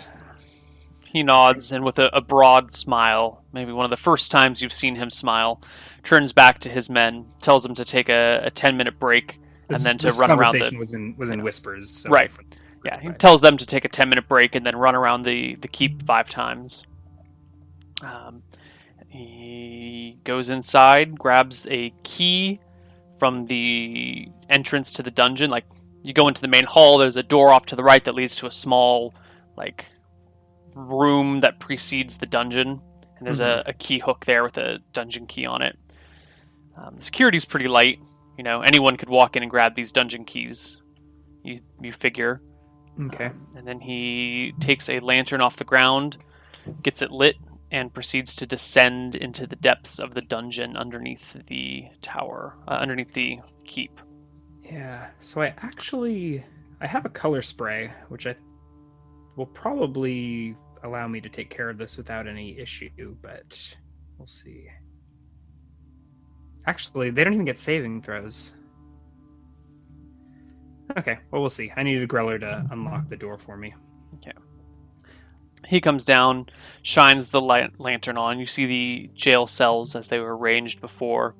He 1.06 1.22
nods 1.22 1.72
and, 1.72 1.82
with 1.82 1.98
a, 1.98 2.14
a 2.14 2.20
broad 2.20 2.74
smile, 2.74 3.42
maybe 3.54 3.72
one 3.72 3.86
of 3.86 3.90
the 3.90 3.96
first 3.96 4.30
times 4.30 4.60
you've 4.60 4.72
seen 4.72 4.96
him 4.96 5.08
smile, 5.08 5.62
turns 6.04 6.34
back 6.34 6.58
to 6.60 6.68
his 6.68 6.90
men, 6.90 7.24
tells 7.40 7.62
them 7.62 7.74
to 7.76 7.86
take 7.86 8.10
a, 8.10 8.42
a 8.44 8.50
10 8.50 8.76
minute 8.76 8.98
break, 8.98 9.40
This, 9.68 9.78
and 9.78 9.86
then 9.86 9.96
to 9.98 10.08
run 10.20 10.30
around 10.30 10.38
conversation 10.52 10.74
the. 10.74 10.78
was 10.78 10.92
in 10.92 11.16
was 11.16 11.30
in 11.30 11.42
whispers. 11.42 11.90
So 11.90 12.10
Right. 12.10 12.30
Yeah, 12.84 13.00
he 13.00 13.08
tells 13.12 13.40
them 13.40 13.56
to 13.56 13.64
take 13.64 13.86
a 13.86 13.88
10 13.88 14.10
minute 14.10 14.28
break 14.28 14.54
and 14.54 14.66
then 14.66 14.76
run 14.76 14.94
around 14.94 15.22
the, 15.22 15.54
the 15.56 15.68
keep 15.68 16.02
five 16.02 16.28
times. 16.28 16.84
Um, 18.02 18.42
he 19.16 20.18
goes 20.24 20.50
inside, 20.50 21.18
grabs 21.18 21.66
a 21.70 21.90
key 22.04 22.60
from 23.18 23.46
the 23.46 24.28
entrance 24.50 24.92
to 24.92 25.02
the 25.02 25.10
dungeon. 25.10 25.50
Like, 25.50 25.64
you 26.02 26.12
go 26.12 26.28
into 26.28 26.40
the 26.40 26.48
main 26.48 26.64
hall, 26.64 26.98
there's 26.98 27.16
a 27.16 27.22
door 27.22 27.52
off 27.52 27.66
to 27.66 27.76
the 27.76 27.82
right 27.82 28.04
that 28.04 28.14
leads 28.14 28.36
to 28.36 28.46
a 28.46 28.50
small, 28.50 29.14
like, 29.56 29.86
room 30.74 31.40
that 31.40 31.58
precedes 31.58 32.18
the 32.18 32.26
dungeon. 32.26 32.80
And 33.18 33.26
there's 33.26 33.40
a, 33.40 33.62
a 33.66 33.72
key 33.72 33.98
hook 33.98 34.26
there 34.26 34.42
with 34.42 34.58
a 34.58 34.78
dungeon 34.92 35.26
key 35.26 35.46
on 35.46 35.62
it. 35.62 35.78
Um, 36.76 36.96
the 36.96 37.02
security's 37.02 37.46
pretty 37.46 37.66
light. 37.66 37.98
You 38.36 38.44
know, 38.44 38.60
anyone 38.60 38.98
could 38.98 39.08
walk 39.08 39.36
in 39.36 39.42
and 39.42 39.50
grab 39.50 39.74
these 39.74 39.90
dungeon 39.90 40.26
keys. 40.26 40.76
You, 41.42 41.60
you 41.80 41.92
figure. 41.92 42.42
Okay. 43.06 43.26
Um, 43.26 43.46
and 43.56 43.66
then 43.66 43.80
he 43.80 44.52
takes 44.60 44.90
a 44.90 44.98
lantern 44.98 45.40
off 45.40 45.56
the 45.56 45.64
ground, 45.64 46.18
gets 46.82 47.00
it 47.00 47.10
lit, 47.10 47.36
and 47.70 47.92
proceeds 47.92 48.34
to 48.36 48.46
descend 48.46 49.16
into 49.16 49.46
the 49.46 49.56
depths 49.56 49.98
of 49.98 50.14
the 50.14 50.22
dungeon 50.22 50.76
underneath 50.76 51.34
the 51.46 51.86
tower, 52.00 52.56
uh, 52.68 52.72
underneath 52.72 53.12
the 53.12 53.40
keep. 53.64 54.00
Yeah. 54.62 55.10
So 55.20 55.42
I 55.42 55.54
actually 55.58 56.44
I 56.80 56.86
have 56.86 57.06
a 57.06 57.10
color 57.10 57.42
spray, 57.42 57.92
which 58.08 58.26
I 58.26 58.36
will 59.36 59.46
probably 59.46 60.56
allow 60.82 61.08
me 61.08 61.20
to 61.20 61.28
take 61.28 61.50
care 61.50 61.68
of 61.68 61.78
this 61.78 61.96
without 61.96 62.26
any 62.26 62.58
issue, 62.58 63.16
but 63.22 63.76
we'll 64.18 64.26
see. 64.26 64.68
Actually, 66.66 67.10
they 67.10 67.24
don't 67.24 67.34
even 67.34 67.44
get 67.44 67.58
saving 67.58 68.02
throws. 68.02 68.54
Okay, 70.98 71.18
well 71.30 71.40
we'll 71.40 71.50
see. 71.50 71.72
I 71.76 71.82
needed 71.82 72.02
a 72.02 72.06
Grella 72.06 72.38
to 72.40 72.66
unlock 72.70 73.08
the 73.08 73.16
door 73.16 73.38
for 73.38 73.56
me. 73.56 73.74
He 75.66 75.80
comes 75.80 76.04
down, 76.04 76.46
shines 76.82 77.30
the 77.30 77.40
la- 77.40 77.68
lantern 77.78 78.16
on. 78.16 78.38
You 78.38 78.46
see 78.46 78.66
the 78.66 79.10
jail 79.14 79.46
cells 79.46 79.96
as 79.96 80.08
they 80.08 80.18
were 80.18 80.36
arranged 80.36 80.80
before, 80.80 81.34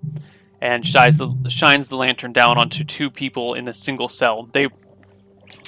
and 0.60 0.84
shines 0.86 1.18
the 1.18 1.32
shines 1.48 1.88
the 1.88 1.96
lantern 1.96 2.32
down 2.32 2.58
onto 2.58 2.82
two 2.84 3.10
people 3.10 3.54
in 3.54 3.68
a 3.68 3.74
single 3.74 4.08
cell. 4.08 4.48
They 4.52 4.68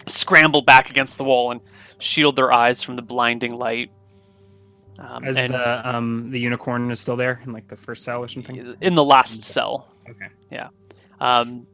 scramble 0.06 0.62
back 0.62 0.90
against 0.90 1.18
the 1.18 1.24
wall 1.24 1.50
and 1.52 1.60
shield 1.98 2.36
their 2.36 2.52
eyes 2.52 2.82
from 2.82 2.96
the 2.96 3.02
blinding 3.02 3.54
light. 3.58 3.90
Um, 4.98 5.24
As 5.24 5.36
and 5.36 5.54
the 5.54 5.88
um 5.88 6.30
the 6.32 6.40
unicorn 6.40 6.90
is 6.90 6.98
still 7.00 7.16
there 7.16 7.40
in 7.44 7.52
like 7.52 7.68
the 7.68 7.76
first 7.76 8.02
cell 8.04 8.24
or 8.24 8.28
something. 8.28 8.74
in 8.80 8.94
the 8.96 9.04
last 9.04 9.44
cell, 9.44 9.92
Okay. 10.10 10.60
um, 11.20 11.66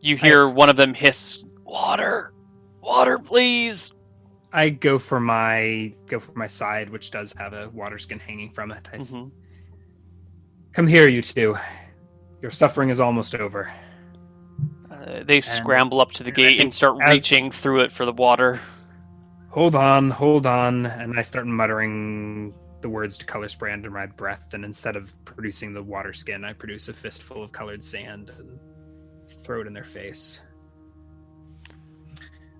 you 0.00 0.16
hear 0.16 0.48
one 0.48 0.70
of 0.70 0.76
them 0.76 0.94
hiss, 0.94 1.44
"Water, 1.64 2.32
water, 2.80 3.18
please!" 3.18 3.92
I 4.58 4.70
go 4.70 4.98
for 4.98 5.20
my 5.20 5.92
go 6.06 6.18
for 6.18 6.32
my 6.32 6.48
side, 6.48 6.90
which 6.90 7.12
does 7.12 7.32
have 7.34 7.52
a 7.52 7.68
water 7.70 7.96
skin 7.96 8.18
hanging 8.18 8.50
from 8.50 8.72
it. 8.72 8.88
I 8.92 8.96
Mhm. 8.96 9.30
Come 10.72 10.86
here, 10.88 11.06
you 11.06 11.22
two. 11.22 11.56
Your 12.42 12.50
suffering 12.50 12.88
is 12.88 12.98
almost 12.98 13.36
over. 13.36 13.70
Uh, 14.90 15.22
they 15.24 15.40
scramble 15.40 16.00
up 16.00 16.10
to 16.12 16.24
the 16.24 16.32
gate 16.32 16.60
and 16.60 16.74
start 16.74 16.96
as- 17.02 17.20
reaching 17.20 17.52
through 17.52 17.80
it 17.82 17.92
for 17.92 18.04
the 18.04 18.12
water. 18.12 18.58
Hold 19.50 19.76
on, 19.76 20.10
hold 20.10 20.44
on. 20.44 20.86
And 20.86 21.16
I 21.16 21.22
start 21.22 21.46
muttering 21.46 22.52
the 22.80 22.88
words 22.88 23.16
to 23.18 23.26
color 23.26 23.48
spray 23.48 23.72
under 23.72 23.90
my 23.90 24.06
breath. 24.06 24.54
And 24.54 24.64
instead 24.64 24.96
of 24.96 25.12
producing 25.24 25.72
the 25.72 25.82
water 25.82 26.12
skin, 26.12 26.44
I 26.44 26.52
produce 26.52 26.88
a 26.88 26.92
fistful 26.92 27.44
of 27.44 27.52
colored 27.52 27.82
sand 27.84 28.30
and 28.36 28.58
throw 29.44 29.60
it 29.60 29.68
in 29.68 29.72
their 29.72 29.84
face. 29.84 30.42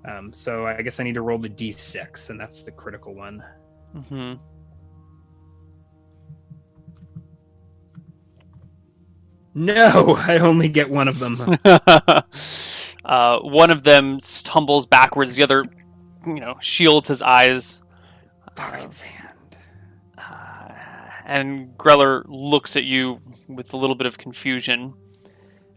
Um, 0.05 0.33
so 0.33 0.67
I 0.67 0.81
guess 0.83 1.01
I 1.01 1.05
need 1.05 1.15
to 1.15 1.23
roll 1.23 1.39
the 1.39 1.49
d6, 1.49 2.31
and 2.31 2.39
that's 2.41 2.63
the 2.63 2.71
critical 2.73 3.15
one. 3.15 3.43
hmm 4.09 4.35
No, 9.55 10.15
I 10.19 10.39
only 10.39 10.69
get 10.69 10.89
one 10.89 11.09
of 11.09 11.19
them. 11.19 11.57
uh, 11.65 13.39
one 13.41 13.71
of 13.71 13.83
them 13.83 14.21
stumbles 14.21 14.87
backwards. 14.87 15.35
The 15.35 15.43
other, 15.43 15.65
you 16.27 16.37
know, 16.41 16.57
shields 16.61 17.09
his 17.09 17.23
eyes. 17.23 17.81
Fucking 18.57 18.91
sand. 18.91 19.57
Uh, 20.17 20.69
and 21.25 21.77
Grella 21.77 22.23
looks 22.29 22.77
at 22.77 22.85
you 22.85 23.21
with 23.49 23.73
a 23.73 23.77
little 23.77 23.97
bit 23.97 24.07
of 24.07 24.19
confusion, 24.19 24.95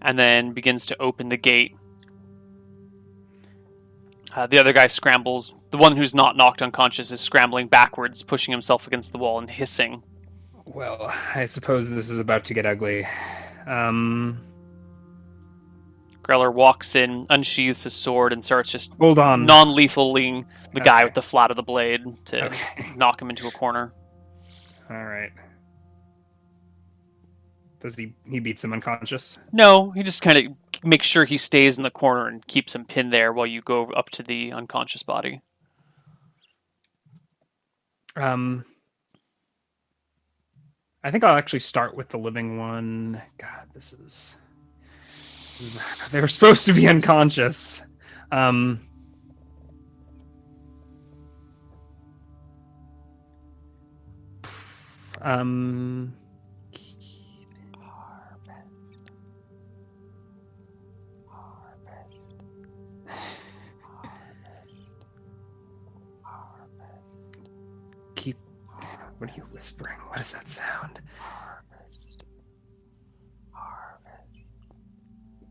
and 0.02 0.20
then 0.20 0.54
begins 0.54 0.86
to 0.88 1.02
open 1.02 1.30
the 1.30 1.38
gate. 1.38 1.76
Uh, 4.36 4.48
the 4.48 4.58
other 4.60 4.74
guy 4.74 4.88
scrambles. 4.88 5.54
The 5.72 5.78
one 5.78 5.96
who's 5.96 6.14
not 6.16 6.38
knocked 6.38 6.62
unconscious 6.62 7.12
is 7.12 7.20
scrambling 7.22 7.68
backwards, 7.68 8.24
pushing 8.24 8.52
himself 8.52 8.88
against 8.88 9.12
the 9.12 9.18
wall 9.18 9.40
and 9.40 9.50
hissing. 9.50 10.04
Well, 10.66 11.14
I 11.36 11.46
suppose 11.46 11.90
this 11.90 12.10
is 12.10 12.20
about 12.20 12.46
to 12.46 12.54
get 12.54 12.66
ugly. 12.66 13.06
Um, 13.68 14.42
Grella 16.24 16.54
walks 16.54 16.96
in, 16.96 17.26
unsheathes 17.30 17.84
his 17.84 17.94
sword, 17.94 18.32
and 18.32 18.44
starts 18.44 18.72
just 18.72 18.94
hold 19.00 19.20
on. 19.20 19.46
non-lethaling 19.46 20.46
the 20.74 20.80
guy 20.80 21.04
with 21.04 21.14
the 21.14 21.22
flat 21.22 21.50
of 21.52 21.58
the 21.58 21.64
blade 21.64 22.02
to 22.28 22.46
Okay. 22.46 22.84
knock 22.96 23.22
him 23.22 23.30
into 23.30 23.48
a 23.48 23.52
corner. 23.52 23.94
All 24.90 25.04
right. 25.04 25.32
Does 27.82 27.96
he 27.96 28.14
he 28.30 28.40
beats 28.40 28.64
him 28.64 28.72
unconscious? 28.74 29.40
No, 29.52 29.90
he 29.92 30.04
just 30.04 30.22
kind 30.22 30.38
of 30.38 30.54
makes 30.84 31.06
sure 31.08 31.26
he 31.26 31.38
stays 31.38 31.78
in 31.78 31.84
the 31.84 31.92
corner 31.92 32.28
and 32.28 32.46
keeps 32.48 32.74
him 32.76 32.86
pinned 32.86 33.14
there 33.14 33.34
while 33.34 33.46
you 33.48 33.62
go 33.62 33.86
up 33.92 34.10
to 34.12 34.24
the 34.24 34.52
unconscious 34.52 35.04
body. 35.04 35.42
Um, 38.16 38.66
I 41.04 41.12
think 41.12 41.24
I'll 41.24 41.38
actually 41.38 41.60
start 41.60 41.96
with 41.96 42.10
the 42.10 42.18
living 42.18 42.58
one. 42.58 43.22
God, 43.38 43.68
this 43.74 43.94
is. 43.94 44.38
this 45.58 45.68
is- 45.70 45.82
They 46.12 46.20
were 46.22 46.28
supposed 46.28 46.66
to 46.66 46.74
be 46.74 46.88
unconscious. 46.88 47.86
Um. 48.32 48.82
Um. 55.22 56.14
What 69.22 69.30
are 69.30 69.36
you 69.36 69.44
whispering? 69.54 70.00
What 70.08 70.20
is 70.20 70.34
that 70.34 70.48
sound? 70.48 71.00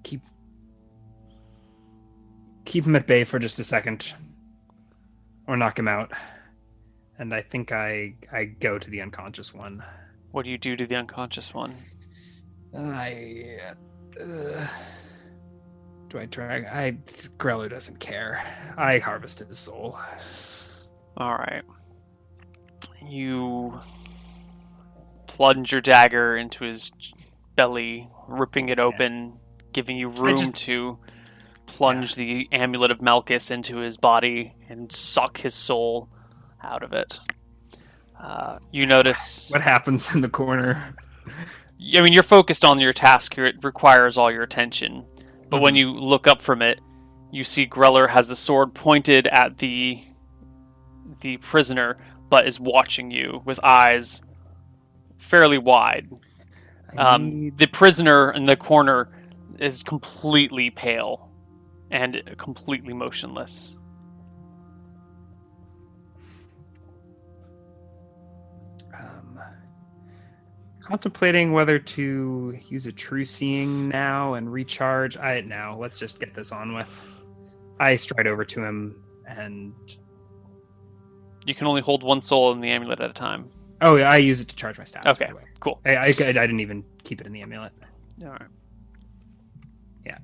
Keep. 0.02 0.22
keep 2.64 2.84
him 2.84 2.96
at 2.96 3.06
bay 3.06 3.22
for 3.22 3.38
just 3.38 3.60
a 3.60 3.64
second, 3.64 4.12
or 5.46 5.56
knock 5.56 5.78
him 5.78 5.86
out. 5.86 6.10
And 7.20 7.32
I 7.32 7.42
think 7.42 7.70
I 7.70 8.14
I 8.32 8.46
go 8.46 8.76
to 8.76 8.90
the 8.90 9.00
unconscious 9.02 9.54
one. 9.54 9.84
What 10.32 10.46
do 10.46 10.50
you 10.50 10.58
do 10.58 10.74
to 10.74 10.84
the 10.84 10.96
unconscious 10.96 11.54
one? 11.54 11.76
I. 12.76 13.56
Uh, 14.20 14.66
do 16.08 16.18
I 16.18 16.26
drag? 16.26 16.64
I. 16.64 16.98
Grella 17.38 17.70
doesn't 17.70 18.00
care. 18.00 18.42
I 18.76 18.98
harvest 18.98 19.38
his 19.38 19.60
soul. 19.60 19.96
All 21.16 21.34
right. 21.34 21.62
You 23.06 23.80
plunge 25.26 25.72
your 25.72 25.80
dagger 25.80 26.36
into 26.36 26.64
his 26.64 26.92
belly, 27.56 28.08
ripping 28.28 28.68
it 28.68 28.78
open, 28.78 29.38
giving 29.72 29.96
you 29.96 30.08
room 30.10 30.36
just- 30.36 30.56
to 30.56 30.98
plunge 31.66 32.16
the 32.16 32.48
amulet 32.52 32.90
of 32.90 33.00
Malchus 33.00 33.50
into 33.50 33.76
his 33.78 33.96
body 33.96 34.54
and 34.68 34.90
suck 34.92 35.38
his 35.38 35.54
soul 35.54 36.08
out 36.62 36.82
of 36.82 36.92
it. 36.92 37.20
Uh, 38.20 38.58
you 38.70 38.86
notice. 38.86 39.48
What 39.50 39.62
happens 39.62 40.14
in 40.14 40.20
the 40.20 40.28
corner? 40.28 40.94
I 41.96 42.00
mean, 42.02 42.12
you're 42.12 42.22
focused 42.22 42.64
on 42.64 42.78
your 42.80 42.92
task 42.92 43.34
here. 43.34 43.46
It 43.46 43.64
requires 43.64 44.18
all 44.18 44.30
your 44.30 44.42
attention. 44.42 45.06
But 45.48 45.62
when 45.62 45.74
you 45.74 45.90
look 45.90 46.26
up 46.26 46.42
from 46.42 46.60
it, 46.60 46.80
you 47.32 47.44
see 47.44 47.66
Grella 47.66 48.08
has 48.08 48.28
the 48.28 48.36
sword 48.36 48.74
pointed 48.74 49.26
at 49.28 49.58
the 49.58 50.02
the 51.22 51.38
prisoner, 51.38 51.98
but 52.30 52.46
is 52.46 52.58
watching 52.58 53.10
you 53.10 53.42
with 53.44 53.60
eyes 53.62 54.22
fairly 55.18 55.58
wide. 55.58 56.08
Um, 56.96 57.40
need- 57.40 57.58
the 57.58 57.66
prisoner 57.66 58.32
in 58.32 58.44
the 58.44 58.56
corner 58.56 59.10
is 59.58 59.82
completely 59.82 60.70
pale 60.70 61.28
and 61.90 62.22
completely 62.38 62.94
motionless. 62.94 63.76
um, 68.94 69.40
contemplating 70.80 71.52
whether 71.52 71.78
to 71.78 72.56
use 72.68 72.86
a 72.86 72.92
true 72.92 73.24
seeing 73.24 73.88
now 73.88 74.34
and 74.34 74.52
recharge. 74.52 75.16
I 75.16 75.40
now 75.42 75.76
let's 75.76 75.98
just 75.98 76.20
get 76.20 76.34
this 76.34 76.52
on 76.52 76.74
with. 76.74 76.90
I 77.78 77.96
stride 77.96 78.26
over 78.26 78.44
to 78.44 78.62
him 78.62 79.02
and 79.26 79.72
You 81.46 81.54
can 81.54 81.66
only 81.66 81.80
hold 81.80 82.02
one 82.02 82.22
soul 82.22 82.52
in 82.52 82.60
the 82.60 82.70
amulet 82.70 83.00
at 83.00 83.10
a 83.10 83.14
time. 83.14 83.50
oh, 83.82 83.96
yeah, 83.96 84.10
I 84.10 84.16
use 84.18 84.40
it 84.40 84.48
to 84.48 84.56
charge 84.56 84.76
my 84.78 84.84
stats. 84.84 85.04
by 85.04 85.10
Okay. 85.12 85.26
the 85.28 85.36
way. 85.36 85.42
Cool. 85.60 85.80
I, 85.86 85.96
I, 85.96 86.06
I 86.08 86.12
didn't 86.12 86.60
even 86.60 86.84
keep 87.04 87.20
it 87.20 87.26
in 87.26 87.32
the 87.32 87.40
amulet. 87.42 87.72
All 88.22 88.28
right. 88.30 88.42
Yeah. 90.04 90.18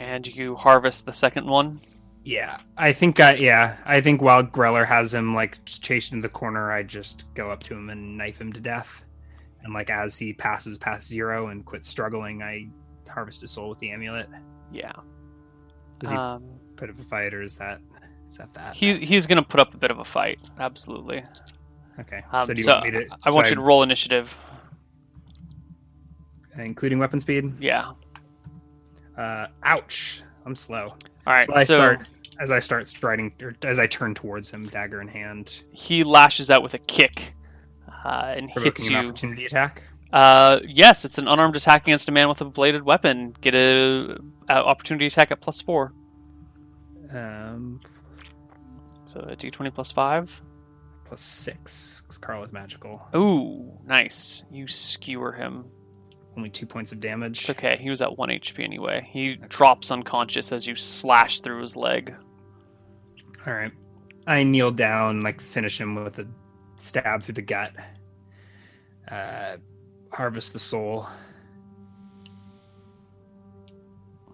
And 0.00 0.26
you 0.26 0.56
harvest 0.56 1.06
the 1.06 1.12
second 1.12 1.46
one. 1.46 1.80
Yeah, 2.24 2.58
I 2.78 2.92
think 2.94 3.20
I 3.20 3.34
yeah, 3.34 3.76
I 3.84 4.00
think 4.00 4.22
while 4.22 4.42
Grella 4.42 4.86
has 4.86 5.12
him 5.12 5.34
like 5.34 5.62
chased 5.66 6.12
into 6.12 6.22
the 6.26 6.32
corner, 6.32 6.72
I 6.72 6.82
just 6.82 7.26
go 7.34 7.50
up 7.50 7.62
to 7.64 7.74
him 7.74 7.90
and 7.90 8.16
knife 8.16 8.40
him 8.40 8.50
to 8.54 8.60
death. 8.60 9.04
And 9.62 9.74
like 9.74 9.90
as 9.90 10.16
he 10.16 10.32
passes 10.32 10.78
past 10.78 11.06
zero 11.06 11.48
and 11.48 11.64
quits 11.66 11.86
struggling, 11.86 12.42
I 12.42 12.68
harvest 13.10 13.42
his 13.42 13.50
soul 13.50 13.68
with 13.68 13.78
the 13.80 13.90
amulet. 13.90 14.28
Yeah. 14.72 14.92
Does 16.00 16.10
he 16.10 16.16
Um, 16.16 16.44
put 16.76 16.88
up 16.88 16.98
a 16.98 17.04
fight, 17.04 17.34
or 17.34 17.42
is 17.42 17.56
that 17.58 17.80
is 18.34 18.38
that 18.38 18.52
that? 18.54 18.74
he's 18.74 18.96
he's 18.96 19.28
gonna 19.28 19.44
put 19.44 19.60
up 19.60 19.74
a 19.74 19.76
bit 19.76 19.92
of 19.92 20.00
a 20.00 20.04
fight. 20.04 20.40
Absolutely. 20.58 21.22
okay. 22.00 22.20
Um, 22.32 22.46
so 22.46 22.52
do 22.52 22.60
you 22.60 22.64
so 22.64 22.72
want 22.72 22.84
me 22.84 22.90
to? 22.90 23.06
I 23.22 23.30
want 23.30 23.48
you 23.48 23.54
to 23.54 23.60
roll 23.60 23.84
initiative. 23.84 24.36
including 26.58 26.98
weapon 26.98 27.20
speed. 27.20 27.52
Yeah. 27.60 27.92
Uh, 29.16 29.46
ouch! 29.62 30.24
I'm 30.44 30.56
slow. 30.56 30.86
All 31.26 31.32
right. 31.32 31.46
So 31.46 31.54
I 31.54 31.62
so 31.62 31.76
start 31.76 32.08
as 32.40 32.50
I 32.50 32.58
start 32.58 32.88
striding, 32.88 33.32
or 33.40 33.54
as 33.62 33.78
I 33.78 33.86
turn 33.86 34.16
towards 34.16 34.50
him, 34.50 34.64
dagger 34.64 35.00
in 35.00 35.06
hand, 35.06 35.62
he 35.70 36.02
lashes 36.02 36.50
out 36.50 36.60
with 36.60 36.74
a 36.74 36.78
kick 36.78 37.34
uh, 38.04 38.34
and 38.36 38.50
hits 38.50 38.54
provoking 38.54 38.86
an 38.86 38.92
you. 38.92 39.08
opportunity 39.10 39.46
attack. 39.46 39.84
Uh, 40.12 40.58
yes, 40.66 41.04
it's 41.04 41.18
an 41.18 41.28
unarmed 41.28 41.54
attack 41.54 41.82
against 41.82 42.08
a 42.08 42.12
man 42.12 42.28
with 42.28 42.40
a 42.40 42.44
bladed 42.44 42.82
weapon. 42.82 43.32
Get 43.40 43.54
a, 43.54 44.18
a 44.48 44.64
opportunity 44.64 45.06
attack 45.06 45.30
at 45.30 45.40
plus 45.40 45.60
four. 45.60 45.92
Um, 47.12 47.80
So 49.14 49.20
a 49.20 49.36
d20 49.36 49.72
plus 49.72 49.90
five. 49.92 50.40
plus 51.04 51.20
six, 51.20 52.00
because 52.02 52.18
Carl 52.18 52.42
is 52.44 52.52
magical. 52.52 53.00
Ooh, 53.14 53.78
nice. 53.86 54.42
You 54.50 54.66
skewer 54.66 55.32
him. 55.32 55.64
Only 56.36 56.50
two 56.50 56.66
points 56.66 56.90
of 56.90 56.98
damage. 57.00 57.38
It's 57.40 57.50
okay. 57.50 57.76
He 57.80 57.90
was 57.90 58.02
at 58.02 58.18
one 58.18 58.28
HP 58.28 58.64
anyway. 58.64 59.08
He 59.12 59.36
drops 59.36 59.90
unconscious 59.92 60.50
as 60.50 60.66
you 60.66 60.74
slash 60.74 61.40
through 61.40 61.60
his 61.60 61.76
leg. 61.76 62.12
All 63.46 63.52
right. 63.52 63.70
I 64.26 64.42
kneel 64.42 64.70
down, 64.72 65.20
like 65.20 65.40
finish 65.40 65.80
him 65.80 65.94
with 66.02 66.18
a 66.18 66.26
stab 66.78 67.22
through 67.22 67.34
the 67.34 67.42
gut. 67.42 67.72
Uh, 69.08 69.58
harvest 70.10 70.52
the 70.54 70.58
soul. 70.58 71.06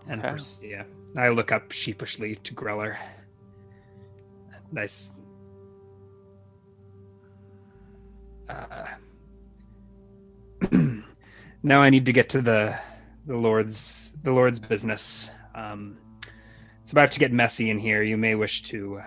And 0.09 0.20
Okay. 0.23 0.31
pers- 0.31 0.62
yeah, 0.65 0.85
I 1.19 1.28
look 1.28 1.52
up 1.52 1.70
sheepishly 1.73 2.36
to 2.36 2.55
Grella. 2.55 2.97
Nice. 4.72 5.12
Uh, 8.48 8.86
now 11.62 11.82
I 11.82 11.90
need 11.90 12.06
to 12.06 12.12
get 12.12 12.28
to 12.30 12.40
the 12.40 12.76
the 13.26 13.36
Lord's 13.36 14.14
the 14.22 14.32
Lord's 14.32 14.59
business. 14.59 15.30
Um, 15.55 15.98
it's 16.82 16.92
about 16.92 17.12
to 17.12 17.20
get 17.20 17.32
messy 17.32 17.70
in 17.70 17.78
here. 17.78 18.02
You 18.02 18.16
may 18.16 18.34
wish 18.34 18.62
to 18.62 19.01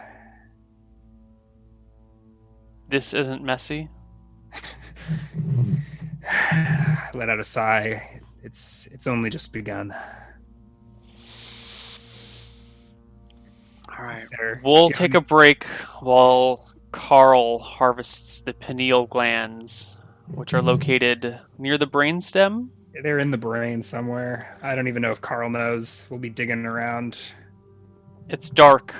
This 2.94 3.14
isn't 3.14 3.44
messy. 3.44 3.90
let 7.14 7.30
out 7.30 7.40
a 7.40 7.44
sigh. 7.44 8.22
It's 8.44 8.88
it's 8.92 9.08
only 9.08 9.32
just 9.32 9.52
begun. 9.52 9.96
All 13.98 14.06
right. 14.06 14.20
There- 14.38 14.62
We'll 14.64 14.90
yeah, 14.92 14.98
take 14.98 15.14
a 15.14 15.22
break 15.22 15.66
while 16.00 16.70
Carl 16.92 17.60
harvests 17.60 18.42
the 18.42 18.54
pineal 18.54 19.08
glands, 19.08 19.98
which 20.34 20.54
are 20.54 20.62
located 20.62 21.40
near 21.58 21.78
the 21.78 21.88
brainstem. 21.88 22.70
They're 23.02 23.20
in 23.20 23.32
the 23.32 23.38
brain 23.38 23.82
somewhere. 23.82 24.58
I 24.62 24.76
don't 24.76 24.88
even 24.88 25.02
know 25.02 25.12
if 25.12 25.20
Carl 25.22 25.50
knows. 25.50 26.06
We'll 26.10 26.20
be 26.20 26.30
digging 26.30 26.66
around. 26.66 27.20
It's 28.30 28.50
dark, 28.50 28.94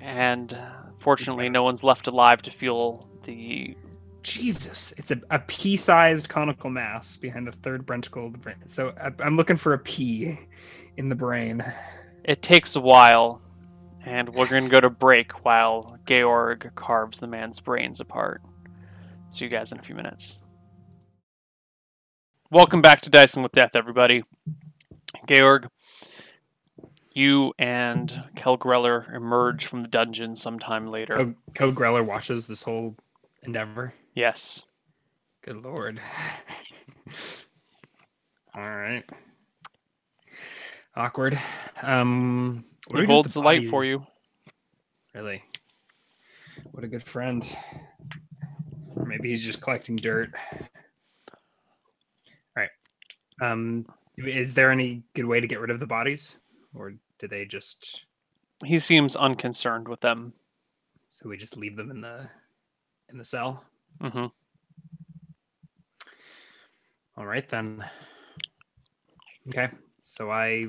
and 0.00 0.56
fortunately, 0.98 1.48
no 1.48 1.62
one's 1.62 1.84
left 1.84 2.06
alive 2.06 2.42
to 2.42 2.50
feel 2.50 3.08
the. 3.24 3.76
Jesus, 4.22 4.92
it's 4.98 5.10
a, 5.12 5.20
a 5.30 5.38
pea-sized 5.38 6.28
conical 6.28 6.68
mass 6.68 7.16
behind 7.16 7.46
the 7.46 7.52
third 7.52 7.86
ventricle 7.86 8.26
of 8.26 8.32
the 8.32 8.38
brain. 8.38 8.56
So 8.66 8.92
I, 9.00 9.10
I'm 9.24 9.34
looking 9.34 9.56
for 9.56 9.72
a 9.72 9.78
pea 9.78 10.38
in 10.98 11.08
the 11.08 11.14
brain. 11.14 11.64
It 12.24 12.42
takes 12.42 12.76
a 12.76 12.80
while, 12.80 13.40
and 14.04 14.28
we're 14.30 14.48
going 14.48 14.64
to 14.64 14.70
go 14.70 14.80
to 14.80 14.90
break 14.90 15.44
while 15.44 15.98
Georg 16.06 16.72
carves 16.74 17.20
the 17.20 17.26
man's 17.26 17.60
brains 17.60 18.00
apart. 18.00 18.42
See 19.28 19.44
you 19.44 19.50
guys 19.50 19.72
in 19.72 19.78
a 19.78 19.82
few 19.82 19.94
minutes. 19.94 20.40
Welcome 22.50 22.82
back 22.82 23.00
to 23.02 23.10
Dicing 23.10 23.42
with 23.42 23.52
Death, 23.52 23.76
everybody. 23.76 24.24
Georg, 25.28 25.68
you 27.12 27.52
and 27.58 28.24
Kel 28.36 28.58
Grella 28.58 29.14
emerge 29.14 29.66
from 29.66 29.80
the 29.80 29.88
dungeon 29.88 30.34
sometime 30.34 30.88
later. 30.88 31.16
Co- 31.16 31.34
Code 31.54 31.74
Grella 31.74 32.04
watches 32.04 32.46
this 32.46 32.62
whole 32.62 32.96
endeavor. 33.42 33.94
Yes. 34.14 34.64
Good 35.42 35.62
lord. 35.62 36.00
All 38.54 38.62
right. 38.68 39.04
Awkward. 40.96 41.38
Um, 41.82 42.64
what 42.90 42.96
do 42.96 43.02
He 43.02 43.02
we 43.02 43.06
do 43.06 43.10
with 43.12 43.14
holds 43.14 43.34
the 43.34 43.40
light 43.40 43.68
for 43.68 43.84
you. 43.84 44.04
Really? 45.14 45.42
What 46.72 46.84
a 46.84 46.88
good 46.88 47.02
friend. 47.02 47.44
Or 48.96 49.04
maybe 49.04 49.28
he's 49.30 49.44
just 49.44 49.60
collecting 49.60 49.96
dirt. 49.96 50.30
All 50.52 51.38
right. 52.56 52.70
Um, 53.40 53.86
is 54.18 54.54
there 54.54 54.70
any 54.70 55.02
good 55.14 55.24
way 55.24 55.40
to 55.40 55.46
get 55.46 55.60
rid 55.60 55.70
of 55.70 55.80
the 55.80 55.86
bodies, 55.86 56.36
or 56.74 56.94
do 57.18 57.28
they 57.28 57.44
just 57.44 58.04
He 58.64 58.78
seems 58.78 59.16
unconcerned 59.16 59.88
with 59.88 60.00
them. 60.00 60.32
so 61.08 61.28
we 61.28 61.36
just 61.36 61.56
leave 61.56 61.76
them 61.76 61.90
in 61.90 62.00
the 62.00 62.28
in 63.08 63.18
the 63.18 63.24
cell? 63.24 63.64
hmm 64.00 64.26
All 67.16 67.26
right 67.26 67.46
then. 67.48 67.84
Okay, 69.48 69.68
so 70.02 70.30
I 70.30 70.66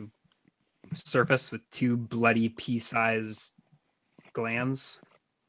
surface 0.94 1.52
with 1.52 1.62
two 1.72 1.98
bloody 1.98 2.50
pea-sized 2.50 3.54
glands. 4.34 5.02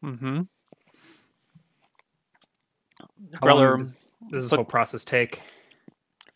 Mm-hmm. 0.05 0.43
How 3.41 3.47
long 3.47 3.57
Grella, 3.59 3.79
does, 3.79 3.99
does 4.31 4.45
this 4.45 4.57
whole 4.57 4.65
process 4.65 5.05
take? 5.05 5.41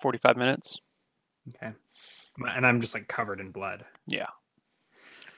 45 0.01 0.37
minutes. 0.37 0.81
Okay, 1.49 1.73
and 2.39 2.67
I'm 2.67 2.81
just 2.81 2.95
like 2.95 3.09
covered 3.09 3.41
in 3.41 3.51
blood. 3.51 3.85
Yeah. 4.07 4.27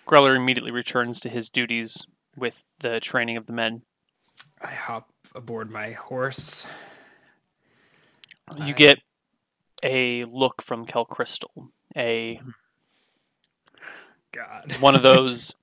Grella 0.07 0.35
immediately 0.35 0.71
returns 0.71 1.21
to 1.21 1.29
his 1.29 1.51
duties 1.51 2.07
with 2.37 2.65
the 2.81 2.99
training 3.01 3.37
of 3.37 3.47
the 3.47 3.53
men. 3.53 3.83
I 4.63 4.73
hop 4.73 5.11
aboard 5.35 5.71
my 5.71 5.91
horse. 5.93 6.67
You 8.57 8.65
I- 8.65 8.73
get 8.73 9.01
a 9.85 10.25
look 10.25 10.63
from 10.63 10.87
Kel 10.87 11.05
Crystal, 11.05 11.71
a 11.97 12.41
God. 14.33 14.77
one 14.81 14.95
of 14.95 15.03
those 15.03 15.55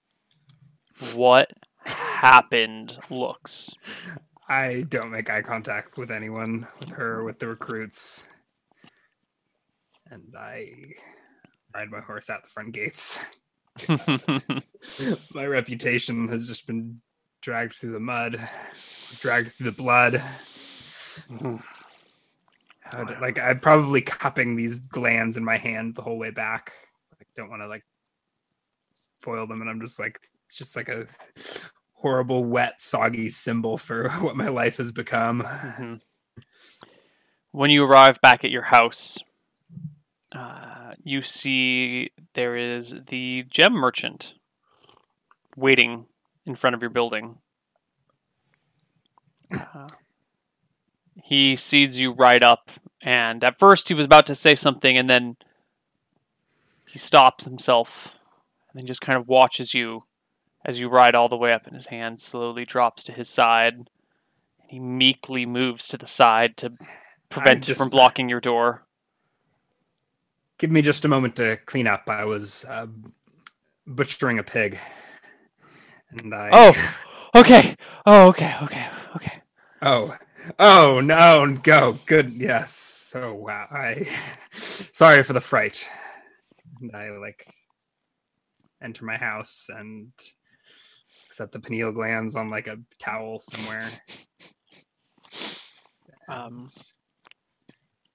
what 1.14 1.52
happened 1.86 2.98
looks. 3.10 3.76
I 4.48 4.86
don't 4.90 5.12
make 5.12 5.30
eye 5.30 5.42
contact 5.42 5.98
with 5.98 6.12
anyone, 6.12 6.68
with 6.80 6.90
her, 6.90 7.24
with 7.24 7.40
the 7.40 7.48
recruits. 7.48 8.28
And 10.12 10.34
I 10.38 10.72
ride 11.74 11.90
my 11.90 12.00
horse 12.00 12.30
out 12.30 12.44
the 12.44 12.50
front 12.50 12.74
gates. 12.74 13.24
my 15.34 15.46
reputation 15.46 16.28
has 16.30 16.48
just 16.48 16.68
been 16.68 17.02
dragged 17.42 17.74
through 17.74 17.92
the 17.92 18.00
mud, 18.00 18.50
dragged 19.20 19.52
through 19.52 19.66
the 19.66 19.72
blood. 19.72 20.22
Like 22.94 23.40
I'm 23.40 23.60
probably 23.60 24.02
cupping 24.02 24.56
these 24.56 24.78
glands 24.78 25.38
in 25.38 25.44
my 25.44 25.58
hand 25.58 25.96
the 25.96 26.02
whole 26.02 26.18
way 26.18 26.30
back. 26.30 26.72
I 27.20 27.26
don't 27.36 27.50
want 27.50 27.64
to 27.64 27.68
like 27.68 27.84
foil 29.26 29.48
them, 29.48 29.62
and 29.62 29.70
I'm 29.70 29.82
just 29.82 30.00
like 30.00 30.20
it's 30.46 30.58
just 30.58 30.76
like 30.76 30.88
a 30.88 31.08
horrible, 31.94 32.46
wet, 32.46 32.80
soggy 32.80 33.30
symbol 33.30 33.78
for 33.78 34.10
what 34.20 34.36
my 34.38 34.48
life 34.48 34.78
has 34.78 34.92
become. 34.92 35.42
Mhm. 35.42 36.02
When 37.52 37.72
you 37.72 37.84
arrive 37.84 38.22
back 38.22 38.46
at 38.46 38.52
your 38.52 38.64
house, 38.64 39.18
uh, 40.32 40.94
you 41.04 41.22
see 41.22 42.12
there 42.34 42.56
is 42.56 42.96
the 43.08 43.46
gem 43.50 43.74
merchant 43.74 44.34
waiting 45.56 46.06
in 46.46 46.56
front 46.56 46.76
of 46.76 46.82
your 46.82 46.92
building. 46.92 47.38
Uh, 49.52 49.88
he 51.24 51.56
sees 51.56 51.98
you 51.98 52.12
right 52.12 52.44
up, 52.44 52.70
and 53.02 53.44
at 53.44 53.58
first 53.58 53.88
he 53.88 53.94
was 53.94 54.06
about 54.06 54.28
to 54.28 54.36
say 54.36 54.54
something, 54.54 54.98
and 54.98 55.10
then 55.10 55.38
he 56.90 57.00
stops 57.00 57.46
himself 57.46 58.15
and 58.76 58.82
then 58.82 58.88
just 58.88 59.00
kind 59.00 59.18
of 59.18 59.30
watches 59.30 59.74
you 59.74 60.02
as 60.66 60.82
you 60.82 60.90
ride 60.90 61.16
all 61.16 61.30
the 61.30 61.38
way 61.38 61.54
up, 61.54 61.66
and 61.66 61.76
his 61.76 61.86
hand 61.86 62.20
slowly 62.20 62.66
drops 62.66 63.04
to 63.04 63.14
his 63.14 63.30
side. 63.30 63.74
And 63.76 63.90
He 64.68 64.80
meekly 64.80 65.46
moves 65.46 65.88
to 65.88 65.98
the 65.98 66.08
side 66.08 66.58
to 66.58 66.74
prevent 67.30 67.64
it 67.64 67.68
just- 67.68 67.80
from 67.80 67.90
blocking 67.90 68.28
your 68.28 68.42
door. 68.42 68.84
Give 70.58 70.72
me 70.72 70.82
just 70.82 71.06
a 71.06 71.08
moment 71.08 71.38
to 71.38 71.58
clean 71.66 71.88
up. 71.88 72.10
I 72.10 72.26
was 72.26 72.66
uh, 72.70 72.88
butchering 73.88 74.40
a 74.40 74.44
pig, 74.44 74.78
and 76.12 76.34
I 76.34 76.50
Oh, 76.52 76.96
okay. 77.36 77.76
Oh, 78.06 78.28
okay, 78.30 78.56
okay, 78.64 78.88
okay. 79.18 79.42
Oh, 79.82 80.16
oh 80.60 81.02
no, 81.02 81.58
go 81.62 82.00
good. 82.06 82.34
Yes. 82.34 82.74
So 82.74 83.34
wow. 83.34 83.68
I 83.72 84.08
sorry 84.52 85.24
for 85.24 85.34
the 85.34 85.42
fright. 85.42 85.90
And 86.82 86.96
I 86.96 87.10
like 87.18 87.46
enter 88.86 89.04
my 89.04 89.18
house 89.18 89.68
and 89.76 90.12
set 91.32 91.52
the 91.52 91.60
pineal 91.60 91.92
glands 91.92 92.36
on 92.38 92.48
like 92.48 92.68
a 92.68 92.78
towel 93.00 93.40
somewhere. 93.40 93.88
Um, 96.28 96.70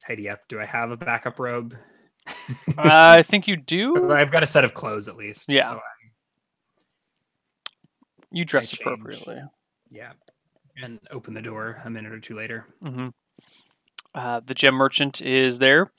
Tidy 0.05 0.29
up. 0.29 0.41
Do 0.49 0.59
I 0.61 0.65
have 0.67 0.91
a 0.91 0.97
backup 0.97 1.39
robe? 1.39 1.77
I 2.77 3.23
think 3.29 3.47
you 3.47 3.57
do. 3.57 4.11
I've 4.13 4.33
got 4.33 4.43
a 4.43 4.49
set 4.49 4.65
of 4.65 4.75
clothes 4.75 5.07
at 5.07 5.17
least. 5.17 5.49
Yeah. 5.49 5.69
so 5.69 5.75
I- 5.75 5.81
You 8.33 8.45
dress 8.45 8.73
appropriately. 8.73 9.41
yeah. 9.93 10.13
And 10.83 10.99
open 11.13 11.35
the 11.35 11.43
door 11.43 11.81
a 11.85 11.91
minute 11.91 12.13
or 12.13 12.19
two 12.19 12.35
later. 12.35 12.67
hmm 12.83 13.09
Uh, 14.13 14.41
the 14.45 14.55
gem 14.55 14.75
merchant 14.75 15.21
is 15.23 15.61
there. 15.61 15.93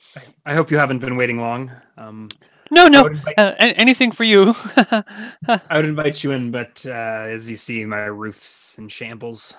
I 0.46 0.54
hope 0.54 0.70
you 0.72 0.78
haven't 0.80 1.00
been 1.00 1.16
waiting 1.16 1.40
long. 1.40 1.72
Um, 1.98 2.28
No, 2.72 2.88
no. 2.88 3.08
invite, 3.08 3.36
Uh, 3.38 3.54
anything 3.60 4.12
for 4.12 4.24
you? 4.24 4.54
I 4.78 5.76
would 5.76 5.86
invite 5.86 6.24
you 6.24 6.32
in, 6.32 6.52
but 6.52 6.86
uh, 6.88 6.92
as 6.92 7.50
you 7.50 7.58
see, 7.58 7.84
my 7.86 8.06
roof's 8.06 8.78
in 8.78 8.88
shambles. 8.88 9.56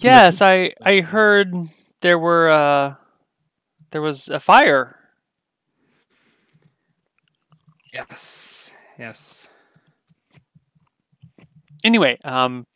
yes, 0.00 0.40
I 0.40 0.72
I 0.82 1.00
heard 1.00 1.52
there 2.00 2.18
were 2.18 2.48
uh 2.50 2.94
there 3.90 4.02
was 4.02 4.28
a 4.28 4.40
fire. 4.40 4.96
Yes. 7.92 8.74
Yes. 8.98 9.48
Anyway, 11.84 12.18
um, 12.24 12.66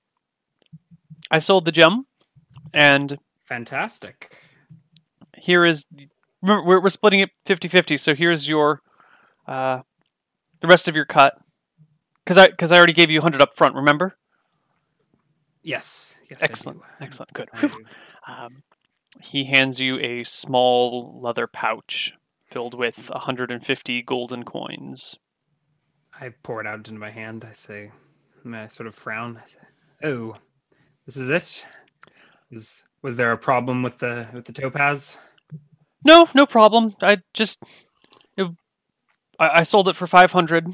I 1.31 1.39
sold 1.39 1.65
the 1.65 1.73
gem, 1.73 2.07
and 2.73 3.19
Fantastic. 3.47 4.33
here 5.37 5.65
is 5.65 5.87
remember 6.43 6.65
we're, 6.65 6.81
we're 6.83 6.89
splitting 6.89 7.20
it 7.20 7.31
50-50 7.47 7.99
so 7.99 8.15
here's 8.15 8.49
your 8.49 8.81
uh 9.49 9.81
the 10.61 10.69
rest 10.69 10.87
of 10.89 10.95
your 10.95 11.05
cut 11.05 11.35
because 12.25 12.37
i 12.39 12.47
because 12.49 12.70
i 12.70 12.77
already 12.77 12.93
gave 12.93 13.11
you 13.11 13.19
100 13.19 13.41
up 13.43 13.57
front 13.57 13.75
remember 13.75 14.16
Yes. 15.62 16.19
Yes. 16.31 16.43
Excellent 16.43 16.81
excellent 17.01 17.33
good 17.33 17.49
I 17.53 17.59
Whew. 17.61 17.69
do. 17.69 17.85
um, 18.33 18.62
he 19.20 19.45
hands 19.45 19.81
you 19.81 19.99
a 19.99 20.25
small 20.25 21.20
leather 21.20 21.47
pouch 21.47 22.15
filled 22.51 22.75
with 22.75 23.11
150 23.11 24.03
golden 24.03 24.45
coins 24.45 25.16
I 26.20 26.31
pour 26.43 26.61
it 26.61 26.66
out 26.66 26.79
into 26.89 26.95
my 26.95 27.11
hand. 27.11 27.45
I 27.49 27.53
say, 27.53 27.93
and 28.45 28.57
I 28.57 28.66
sort 28.66 28.89
of 28.89 28.95
frown. 28.97 29.41
I 29.41 29.47
say, 29.47 29.59
"Oh, 30.03 30.35
this 31.07 31.16
is 31.16 31.31
it. 31.31 31.65
Is 32.51 32.83
was 33.03 33.16
there 33.16 33.31
a 33.31 33.39
problem 33.39 33.85
with 33.85 33.99
the 33.99 34.27
with 34.33 34.47
the 34.47 34.53
topaz?" 34.53 35.16
no 36.05 36.29
no 36.35 36.45
problem 36.47 36.95
i 37.03 37.19
just 37.35 37.62
I, 39.39 39.60
I 39.60 39.62
sold 39.62 39.89
it 39.89 39.97
for 39.97 40.06
500 40.06 40.69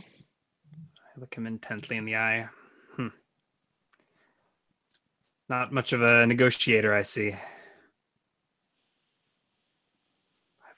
I 1.16 1.20
look 1.20 1.34
him 1.34 1.46
intently 1.46 1.96
in 1.96 2.04
the 2.04 2.16
eye. 2.16 2.48
Hmm. 2.96 3.08
Not 5.48 5.72
much 5.72 5.92
of 5.92 6.02
a 6.02 6.26
negotiator, 6.26 6.92
I 6.94 7.02
see. 7.02 7.30
Five 7.30 7.40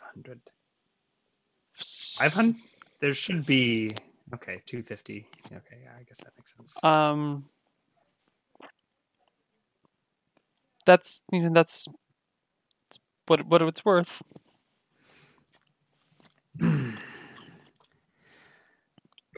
hundred. 0.01 0.41
Five 1.75 2.35
hundred. 2.35 2.57
There 3.01 3.15
should 3.15 3.47
be 3.47 3.93
okay. 4.35 4.61
Two 4.67 4.83
fifty. 4.83 5.27
Okay, 5.47 5.79
yeah, 5.83 5.93
I 5.99 6.03
guess 6.03 6.19
that 6.19 6.33
makes 6.37 6.55
sense. 6.55 6.85
Um, 6.85 7.47
that's 10.85 11.23
you 11.33 11.41
know 11.41 11.51
that's 11.53 11.87
that's 12.89 12.99
what 13.27 13.47
what 13.47 13.63
it's 13.63 13.85
worth. 13.85 14.23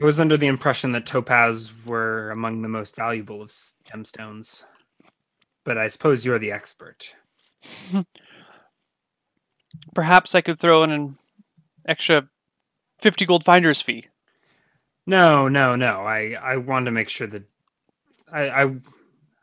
I 0.01 0.05
was 0.05 0.19
under 0.19 0.37
the 0.37 0.47
impression 0.47 0.93
that 0.93 1.05
topaz 1.05 1.73
were 1.85 2.31
among 2.31 2.61
the 2.61 2.69
most 2.69 2.95
valuable 2.95 3.41
of 3.41 3.49
gemstones, 3.49 4.63
but 5.65 5.77
I 5.77 5.87
suppose 5.87 6.25
you're 6.25 6.39
the 6.39 6.53
expert. 6.53 7.13
Perhaps 9.93 10.35
I 10.35 10.41
could 10.41 10.57
throw 10.57 10.83
in 10.83 10.91
an 10.91 11.17
extra 11.85 12.29
fifty 12.99 13.25
gold 13.25 13.43
finder's 13.43 13.81
fee. 13.81 14.05
No, 15.05 15.49
no, 15.49 15.75
no. 15.75 16.01
I 16.05 16.35
I 16.41 16.57
want 16.57 16.85
to 16.85 16.91
make 16.91 17.09
sure 17.09 17.27
that 17.27 17.43
I 18.31 18.49
I 18.49 18.75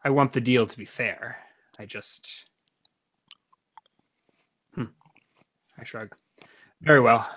I 0.04 0.10
want 0.10 0.32
the 0.32 0.40
deal 0.40 0.66
to 0.66 0.78
be 0.78 0.86
fair. 0.86 1.38
I 1.78 1.84
just 1.84 2.46
hmm. 4.74 4.84
I 5.78 5.84
shrug. 5.84 6.14
Very 6.80 7.00
well. 7.00 7.28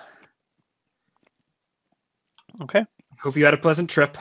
Okay, 2.62 2.86
Hope 3.22 3.36
you 3.36 3.44
had 3.44 3.54
a 3.54 3.58
pleasant 3.58 3.90
trip. 3.90 4.18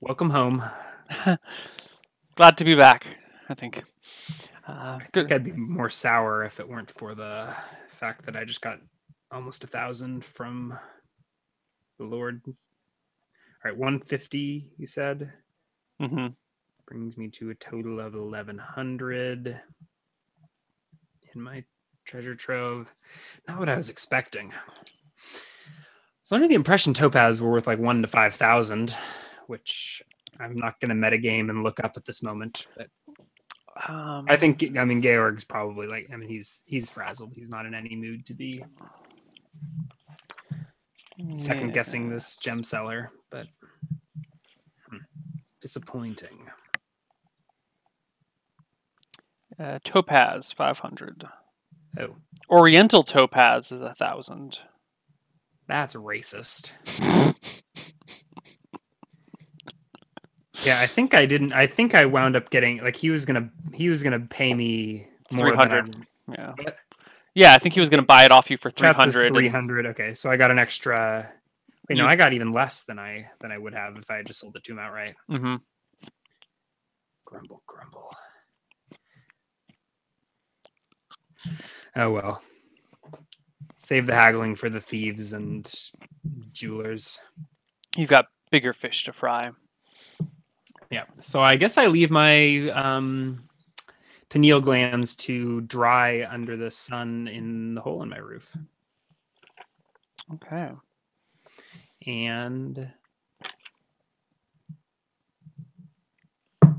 Welcome 0.00 0.28
home. 0.28 0.62
glad 2.36 2.58
to 2.58 2.64
be 2.64 2.74
back. 2.74 3.06
I 3.48 3.54
think. 3.54 3.82
Uh, 4.68 4.98
I 5.00 5.06
think 5.14 5.32
I'd 5.32 5.44
be 5.44 5.52
more 5.52 5.88
sour 5.88 6.44
if 6.44 6.60
it 6.60 6.68
weren't 6.68 6.90
for 6.90 7.14
the 7.14 7.54
fact 7.88 8.26
that 8.26 8.36
I 8.36 8.44
just 8.44 8.60
got 8.60 8.80
almost 9.30 9.64
a 9.64 9.66
thousand 9.66 10.24
from 10.26 10.78
the 11.98 12.04
Lord. 12.04 12.42
All 12.46 12.54
right, 13.64 13.76
one 13.76 13.98
fifty. 14.00 14.72
You 14.76 14.86
said 14.86 15.32
hmm 15.98 16.26
brings 16.86 17.16
me 17.16 17.28
to 17.28 17.48
a 17.48 17.54
total 17.54 17.98
of 17.98 18.14
eleven 18.14 18.58
hundred 18.58 19.58
in 21.34 21.40
my 21.40 21.64
treasure 22.04 22.34
trove. 22.34 22.92
Not 23.48 23.58
what 23.58 23.70
I 23.70 23.76
was 23.76 23.88
expecting. 23.88 24.52
So 26.24 26.34
under 26.34 26.48
the 26.48 26.54
impression 26.54 26.94
topaz 26.94 27.40
were 27.40 27.50
worth 27.50 27.66
like 27.66 27.78
one 27.78 28.02
to 28.02 28.08
five 28.08 28.34
thousand, 28.34 28.96
which 29.46 30.02
I'm 30.40 30.56
not 30.56 30.80
going 30.80 30.88
to 30.88 30.94
metagame 30.94 31.50
and 31.50 31.62
look 31.62 31.80
up 31.80 31.96
at 31.96 32.04
this 32.04 32.22
moment. 32.22 32.66
But 32.76 32.88
Um, 33.88 34.26
I 34.28 34.36
think 34.36 34.76
I 34.76 34.84
mean 34.84 35.02
Georg's 35.02 35.44
probably 35.44 35.86
like 35.86 36.08
I 36.12 36.16
mean 36.16 36.28
he's 36.28 36.62
he's 36.66 36.90
frazzled. 36.90 37.34
He's 37.36 37.50
not 37.50 37.66
in 37.66 37.74
any 37.74 37.94
mood 37.94 38.26
to 38.26 38.34
be 38.34 38.64
second 41.36 41.72
guessing 41.74 42.08
this 42.08 42.36
gem 42.36 42.64
seller. 42.64 43.10
But 43.30 43.46
Disappointing. 45.60 46.48
Uh, 49.58 49.78
topaz, 49.82 50.52
500. 50.52 51.24
Oh, 51.98 52.16
Oriental 52.50 53.02
topaz 53.02 53.72
is 53.72 53.80
a 53.80 53.84
1,000. 53.84 54.58
That's 55.66 55.94
racist. 55.94 56.72
yeah, 60.64 60.80
I 60.80 60.86
think 60.86 61.14
I 61.14 61.26
didn't. 61.26 61.52
I 61.52 61.66
think 61.66 61.94
I 61.94 62.06
wound 62.06 62.36
up 62.36 62.50
getting 62.50 62.78
like 62.78 62.96
he 62.96 63.10
was 63.10 63.24
gonna 63.24 63.50
he 63.72 63.88
was 63.88 64.02
gonna 64.02 64.20
pay 64.20 64.54
me 64.54 65.06
300. 65.30 66.06
Yeah. 66.30 66.52
What? 66.56 66.76
Yeah, 67.34 67.52
I 67.52 67.58
think 67.58 67.74
he 67.74 67.80
was 67.80 67.88
going 67.90 68.00
to 68.00 68.06
buy 68.06 68.24
it 68.24 68.30
off 68.30 68.48
you 68.48 68.56
for 68.56 68.70
300. 68.70 69.26
300. 69.28 69.86
Okay, 69.86 70.14
so 70.14 70.30
I 70.30 70.36
got 70.36 70.52
an 70.52 70.58
extra. 70.60 71.28
Wait, 71.88 71.96
no, 71.98 72.04
You- 72.04 72.10
I 72.10 72.14
got 72.14 72.32
even 72.32 72.52
less 72.52 72.82
than 72.84 72.98
I 73.00 73.26
than 73.40 73.50
I 73.50 73.58
would 73.58 73.74
have 73.74 73.96
if 73.96 74.08
I 74.08 74.18
had 74.18 74.26
just 74.26 74.38
sold 74.38 74.54
it 74.56 74.62
to 74.64 74.72
him 74.72 74.78
outright. 74.78 75.16
hmm 75.28 75.56
Grumble, 77.24 77.62
grumble. 77.66 78.14
Oh 81.96 82.10
well. 82.12 82.42
Save 83.84 84.06
the 84.06 84.14
haggling 84.14 84.56
for 84.56 84.70
the 84.70 84.80
thieves 84.80 85.34
and 85.34 85.70
jewelers. 86.52 87.20
You've 87.94 88.08
got 88.08 88.28
bigger 88.50 88.72
fish 88.72 89.04
to 89.04 89.12
fry. 89.12 89.50
Yeah. 90.90 91.04
So 91.20 91.42
I 91.42 91.56
guess 91.56 91.76
I 91.76 91.88
leave 91.88 92.10
my 92.10 92.70
um, 92.70 93.46
pineal 94.30 94.62
glands 94.62 95.14
to 95.16 95.60
dry 95.60 96.26
under 96.30 96.56
the 96.56 96.70
sun 96.70 97.28
in 97.28 97.74
the 97.74 97.82
hole 97.82 98.02
in 98.02 98.08
my 98.08 98.16
roof. 98.16 98.56
Okay. 100.32 100.70
And 102.06 102.90
I'll 106.62 106.74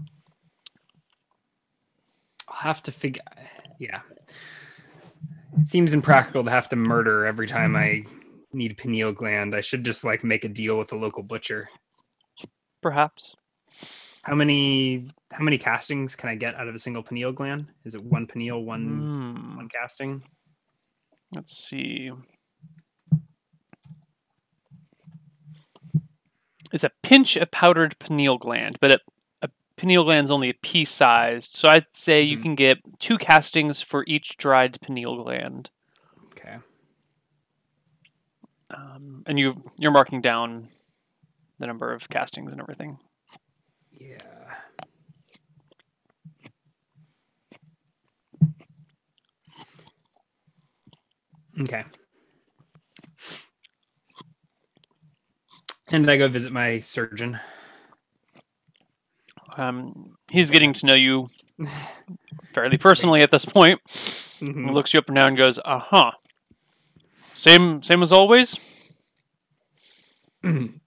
have 2.47 2.81
to 2.81 2.91
figure. 2.91 3.21
Yeah. 3.77 4.01
It 5.57 5.69
seems 5.69 5.93
impractical 5.93 6.43
to 6.43 6.51
have 6.51 6.69
to 6.69 6.75
murder 6.75 7.25
every 7.25 7.47
time 7.47 7.75
I 7.75 8.03
need 8.53 8.77
pineal 8.77 9.11
gland. 9.11 9.55
I 9.55 9.61
should 9.61 9.83
just 9.83 10.03
like 10.03 10.23
make 10.23 10.43
a 10.45 10.49
deal 10.49 10.77
with 10.77 10.91
a 10.91 10.97
local 10.97 11.23
butcher. 11.23 11.69
Perhaps. 12.81 13.35
How 14.23 14.35
many 14.35 15.09
how 15.31 15.43
many 15.43 15.57
castings 15.57 16.15
can 16.15 16.29
I 16.29 16.35
get 16.35 16.55
out 16.55 16.67
of 16.67 16.75
a 16.75 16.79
single 16.79 17.03
pineal 17.03 17.31
gland? 17.31 17.67
Is 17.83 17.95
it 17.95 18.03
one 18.03 18.27
pineal, 18.27 18.63
one 18.63 18.83
Hmm. 18.83 19.55
one 19.57 19.69
casting? 19.69 20.23
Let's 21.33 21.55
see. 21.57 22.11
It's 26.71 26.83
a 26.83 26.91
pinch 27.03 27.35
of 27.37 27.51
powdered 27.51 27.97
pineal 27.99 28.37
gland, 28.37 28.77
but 28.81 28.91
a 28.91 28.99
pineal 29.85 30.03
gland's 30.03 30.31
only 30.31 30.49
a 30.49 30.53
pea 30.63 30.83
sized, 30.83 31.55
so 31.55 31.69
I'd 31.69 31.85
say 31.93 32.19
you 32.19 32.39
Mhm. 32.39 32.41
can 32.41 32.55
get 32.55 32.79
two 32.99 33.19
castings 33.19 33.83
for 33.83 34.03
each 34.07 34.35
dried 34.35 34.81
pineal 34.81 35.21
gland. 35.23 35.69
Okay. 36.31 36.57
Um, 38.71 39.21
and 39.27 39.37
you 39.37 39.63
you're 39.77 39.91
marking 39.91 40.21
down 40.21 40.69
the 41.59 41.67
number 41.67 41.93
of 41.93 42.09
castings 42.09 42.51
and 42.51 42.59
everything. 42.59 42.97
Yeah. 43.91 44.55
Okay. 51.61 51.83
And 55.91 56.09
I 56.09 56.17
go 56.17 56.27
visit 56.27 56.51
my 56.51 56.79
surgeon. 56.79 57.39
Um, 59.57 60.15
he's 60.29 60.51
getting 60.51 60.73
to 60.73 60.85
know 60.85 60.93
you 60.95 61.29
fairly 62.53 62.77
personally 62.77 63.21
at 63.21 63.31
this 63.31 63.45
point. 63.45 63.79
He 64.39 64.45
Mhm. 64.47 64.73
looks 64.73 64.93
you 64.93 64.99
up 64.99 65.07
and 65.07 65.15
down 65.15 65.29
and 65.29 65.37
goes, 65.37 65.59
"Uh 65.63 65.79
huh." 65.79 66.11
Same 67.33 67.81
same 67.81 68.01
as 68.03 68.11
always. 68.11 68.59
um, 70.43 70.79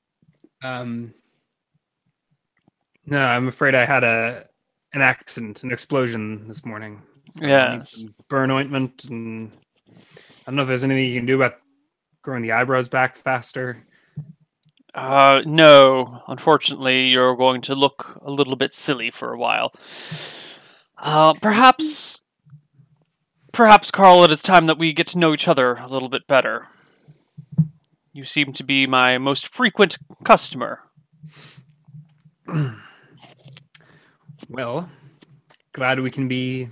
no, 3.06 3.24
I'm 3.26 3.48
afraid 3.48 3.74
I 3.74 3.84
had 3.84 4.04
a 4.04 4.46
an 4.92 5.02
accident, 5.02 5.62
an 5.64 5.70
explosion 5.70 6.48
this 6.48 6.64
morning. 6.64 7.02
So 7.32 7.42
I 7.44 7.68
need 7.68 7.82
Yes. 7.82 7.92
some 7.92 8.14
burn 8.28 8.50
ointment, 8.50 9.04
and 9.04 9.50
I 9.88 10.46
don't 10.46 10.56
know 10.56 10.62
if 10.62 10.68
there's 10.68 10.84
anything 10.84 11.10
you 11.10 11.18
can 11.18 11.26
do 11.26 11.36
about 11.36 11.56
growing 12.22 12.42
the 12.42 12.52
eyebrows 12.52 12.88
back 12.88 13.16
faster. 13.16 13.84
Uh, 14.98 15.42
no. 15.46 16.22
Unfortunately, 16.26 17.06
you're 17.06 17.36
going 17.36 17.60
to 17.62 17.74
look 17.76 18.20
a 18.20 18.32
little 18.32 18.56
bit 18.56 18.74
silly 18.74 19.12
for 19.12 19.32
a 19.32 19.38
while. 19.38 19.72
Uh, 20.96 21.32
perhaps, 21.40 22.20
perhaps, 23.52 23.92
Carl, 23.92 24.24
it 24.24 24.32
is 24.32 24.42
time 24.42 24.66
that 24.66 24.76
we 24.76 24.92
get 24.92 25.06
to 25.08 25.18
know 25.18 25.32
each 25.32 25.46
other 25.46 25.76
a 25.76 25.86
little 25.86 26.08
bit 26.08 26.26
better. 26.26 26.66
You 28.12 28.24
seem 28.24 28.52
to 28.54 28.64
be 28.64 28.88
my 28.88 29.18
most 29.18 29.46
frequent 29.46 29.98
customer. 30.24 30.80
Well, 34.50 34.88
glad 35.72 36.00
we 36.00 36.10
can 36.10 36.26
be 36.26 36.70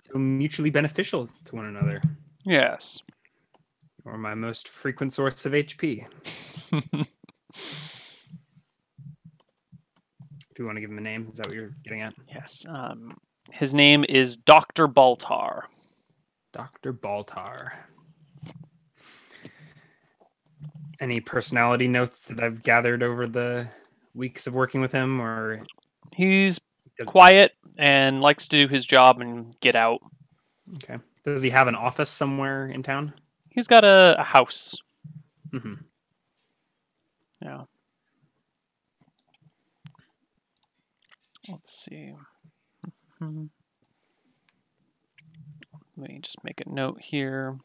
so 0.00 0.18
mutually 0.18 0.70
beneficial 0.70 1.28
to 1.44 1.54
one 1.54 1.66
another. 1.66 2.00
Yes. 2.44 3.02
Or 4.10 4.18
my 4.18 4.34
most 4.34 4.66
frequent 4.68 5.12
source 5.12 5.46
of 5.46 5.52
HP. 5.52 6.04
Do 6.72 7.04
you 10.58 10.66
want 10.66 10.76
to 10.76 10.80
give 10.80 10.90
him 10.90 10.98
a 10.98 11.02
name? 11.02 11.28
Is 11.32 11.38
that 11.38 11.46
what 11.46 11.54
you're 11.54 11.74
getting 11.84 12.02
at? 12.02 12.12
Yes. 12.28 12.66
Um, 12.68 13.10
his 13.52 13.72
name 13.72 14.04
is 14.08 14.36
Doctor 14.36 14.88
Baltar. 14.88 15.62
Dr. 16.52 16.92
Baltar. 16.92 17.70
Any 20.98 21.20
personality 21.20 21.86
notes 21.88 22.22
that 22.22 22.40
I've 22.42 22.62
gathered 22.62 23.02
over 23.02 23.26
the 23.26 23.68
weeks 24.14 24.46
of 24.46 24.54
working 24.54 24.80
with 24.80 24.92
him 24.92 25.20
or 25.20 25.62
He's 26.14 26.60
quiet 27.06 27.52
and 27.78 28.20
likes 28.20 28.48
to 28.48 28.56
do 28.56 28.68
his 28.68 28.84
job 28.84 29.20
and 29.20 29.58
get 29.60 29.76
out. 29.76 30.00
okay. 30.74 30.98
Does 31.24 31.42
he 31.42 31.50
have 31.50 31.68
an 31.68 31.74
office 31.74 32.10
somewhere 32.10 32.66
in 32.66 32.82
town? 32.82 33.14
He's 33.60 33.66
got 33.68 33.84
a, 33.84 34.16
a 34.18 34.24
house. 34.24 34.74
hmm 35.52 35.74
Yeah. 37.42 37.64
Let's 41.46 41.70
see. 41.84 42.14
Mhm. 43.20 43.50
Let 45.98 46.08
me 46.08 46.20
just 46.22 46.42
make 46.42 46.62
a 46.64 46.70
note 46.70 47.02
here. 47.02 47.58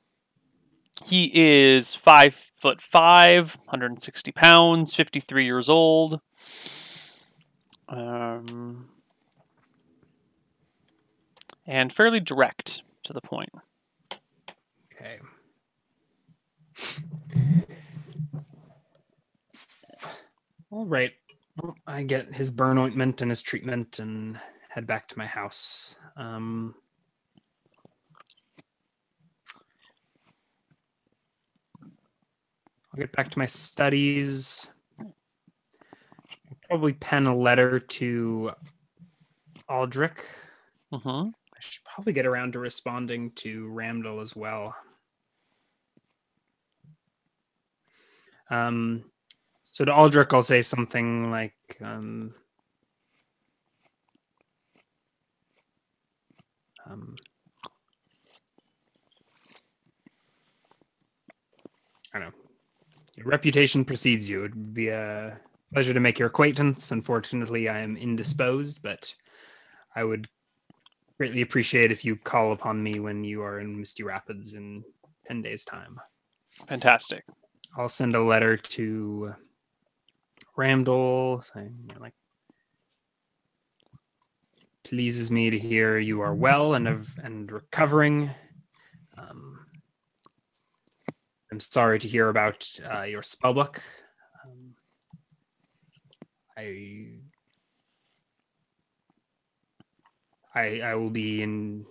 He 1.05 1.31
is 1.33 1.95
five 1.95 2.35
foot 2.35 2.81
five, 2.81 3.55
160 3.67 4.33
pounds, 4.33 4.93
53 4.93 5.45
years 5.45 5.69
old. 5.69 6.19
Um, 7.87 8.89
and 11.65 11.93
fairly 11.93 12.19
direct 12.19 12.81
to 13.03 13.13
the 13.13 13.21
point. 13.21 13.51
Okay. 14.93 15.19
All 20.75 20.85
right. 20.85 21.13
Well, 21.55 21.73
I 21.87 22.03
get 22.03 22.35
his 22.35 22.51
burn 22.51 22.77
ointment 22.77 23.21
and 23.21 23.31
his 23.31 23.41
treatment 23.41 23.99
and 23.99 24.37
head 24.67 24.85
back 24.85 25.07
to 25.07 25.17
my 25.17 25.25
house. 25.25 25.95
Um, 26.17 26.75
I'll 31.81 32.97
get 32.97 33.13
back 33.13 33.29
to 33.29 33.39
my 33.39 33.45
studies. 33.45 34.69
I'll 34.99 35.15
probably 36.67 36.91
pen 36.91 37.25
a 37.25 37.33
letter 37.33 37.79
to 37.79 38.51
Aldrich. 39.69 40.19
hmm 40.91 41.07
I 41.07 41.59
should 41.61 41.85
probably 41.85 42.11
get 42.11 42.25
around 42.25 42.51
to 42.51 42.59
responding 42.59 43.29
to 43.35 43.69
Ramdal 43.69 44.21
as 44.21 44.35
well. 44.35 44.75
Um, 48.51 49.05
so 49.75 49.83
to 49.83 49.93
Aldrich, 49.93 50.29
I'll 50.31 50.41
say 50.41 50.61
something 50.61 51.29
like, 51.29 51.53
um, 51.81 52.33
um, 56.89 57.15
I 62.13 62.19
don't 62.19 62.29
know. 62.29 62.35
Your 63.17 63.27
reputation 63.27 63.83
precedes 63.83 64.29
you. 64.29 64.45
It 64.45 64.55
would 64.55 64.73
be 64.73 64.87
a 64.87 65.37
pleasure 65.73 65.93
to 65.93 65.99
make 65.99 66.19
your 66.19 66.29
acquaintance. 66.29 66.91
Unfortunately, 66.91 67.67
I 67.67 67.79
am 67.79 67.97
indisposed, 67.97 68.81
but 68.81 69.13
I 69.93 70.05
would 70.05 70.29
greatly 71.17 71.41
appreciate 71.41 71.91
if 71.91 72.05
you 72.05 72.15
call 72.15 72.53
upon 72.53 72.81
me 72.81 73.01
when 73.01 73.25
you 73.25 73.41
are 73.41 73.59
in 73.59 73.77
Misty 73.77 74.03
Rapids 74.03 74.53
in 74.53 74.85
10 75.25 75.41
days' 75.41 75.65
time. 75.65 75.99
Fantastic. 76.69 77.25
I'll 77.77 77.89
send 77.89 78.15
a 78.15 78.23
letter 78.23 78.55
to 78.55 79.35
Ramdal, 80.57 81.43
saying 81.43 81.75
you 81.81 81.95
know, 81.95 82.01
like 82.01 82.13
pleases 84.83 85.31
me 85.31 85.49
to 85.49 85.59
hear 85.59 85.97
you 85.97 86.21
are 86.21 86.33
well 86.33 86.75
and 86.75 86.87
of 86.87 87.17
and 87.21 87.51
recovering. 87.51 88.29
Um, 89.17 89.65
I'm 91.51 91.59
sorry 91.59 91.99
to 91.99 92.07
hear 92.07 92.29
about 92.29 92.67
uh, 92.89 93.01
your 93.01 93.21
spellbook. 93.21 93.79
Um, 94.47 94.75
I, 96.57 97.19
I 100.53 100.81
I 100.81 100.95
will 100.95 101.09
be 101.09 101.41
in. 101.41 101.85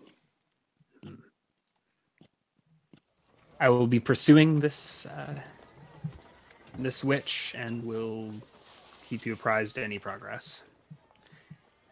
I 3.61 3.69
will 3.69 3.87
be 3.87 4.01
pursuing 4.01 4.61
this 4.61 5.07
uh, 5.07 5.41
this 6.79 7.03
witch 7.05 7.55
and 7.57 7.85
will 7.85 8.33
keep 9.09 9.27
you 9.27 9.33
apprised 9.33 9.79
of 9.79 9.85
any 9.85 9.99
progress. 9.99 10.65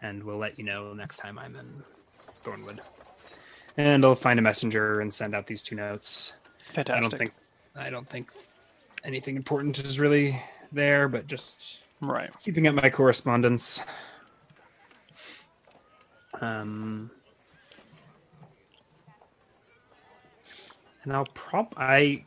And 0.00 0.22
we'll 0.22 0.38
let 0.38 0.58
you 0.58 0.64
know 0.64 0.92
next 0.94 1.18
time 1.18 1.38
I'm 1.38 1.54
in 1.56 1.82
Thornwood. 2.44 2.80
And 3.76 4.04
I'll 4.04 4.14
find 4.14 4.38
a 4.38 4.42
messenger 4.42 5.00
and 5.00 5.12
send 5.12 5.34
out 5.34 5.46
these 5.46 5.62
two 5.62 5.76
notes. 5.76 6.34
Fantastic. 6.72 6.96
I 6.96 7.00
don't 7.00 7.18
think 7.18 7.32
I 7.74 7.90
don't 7.90 8.08
think 8.08 8.30
anything 9.04 9.36
important 9.36 9.78
is 9.78 9.98
really 9.98 10.40
there, 10.72 11.08
but 11.08 11.26
just 11.26 11.80
Right. 12.00 12.30
keeping 12.40 12.66
up 12.66 12.74
my 12.74 12.90
correspondence. 12.90 13.82
Um, 16.40 17.10
and 21.04 21.12
I'll 21.12 21.26
prop 21.26 21.74
I, 21.76 22.24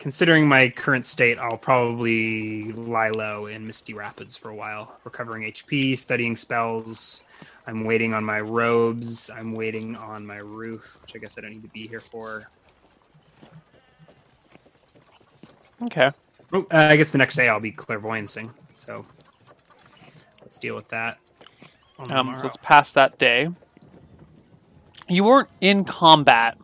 considering 0.00 0.48
my 0.48 0.70
current 0.70 1.06
state, 1.06 1.38
I'll 1.38 1.58
probably 1.58 2.72
lie 2.72 3.10
low 3.10 3.46
in 3.46 3.66
Misty 3.66 3.94
Rapids 3.94 4.36
for 4.36 4.48
a 4.48 4.54
while, 4.54 4.98
recovering 5.04 5.44
HP, 5.44 5.96
studying 5.96 6.34
spells. 6.34 7.22
I'm 7.66 7.84
waiting 7.84 8.14
on 8.14 8.24
my 8.24 8.40
robes. 8.40 9.30
I'm 9.30 9.52
waiting 9.52 9.94
on 9.94 10.26
my 10.26 10.38
roof, 10.38 10.98
which 11.02 11.14
I 11.14 11.18
guess 11.18 11.36
I 11.36 11.42
don't 11.42 11.52
need 11.52 11.62
to 11.62 11.68
be 11.68 11.86
here 11.86 12.00
for. 12.00 12.48
Okay. 15.82 16.10
Oh, 16.52 16.66
uh, 16.72 16.76
I 16.76 16.96
guess 16.96 17.10
the 17.10 17.18
next 17.18 17.36
day 17.36 17.48
I'll 17.48 17.60
be 17.60 17.70
clairvoyancing. 17.70 18.50
So 18.74 19.04
let's 20.40 20.58
deal 20.58 20.74
with 20.74 20.88
that. 20.88 21.18
Um, 21.98 22.34
so 22.36 22.44
let's 22.44 22.56
pass 22.62 22.92
that 22.94 23.18
day. 23.18 23.50
You 25.08 25.24
weren't 25.24 25.50
in 25.60 25.84
combat 25.84 26.56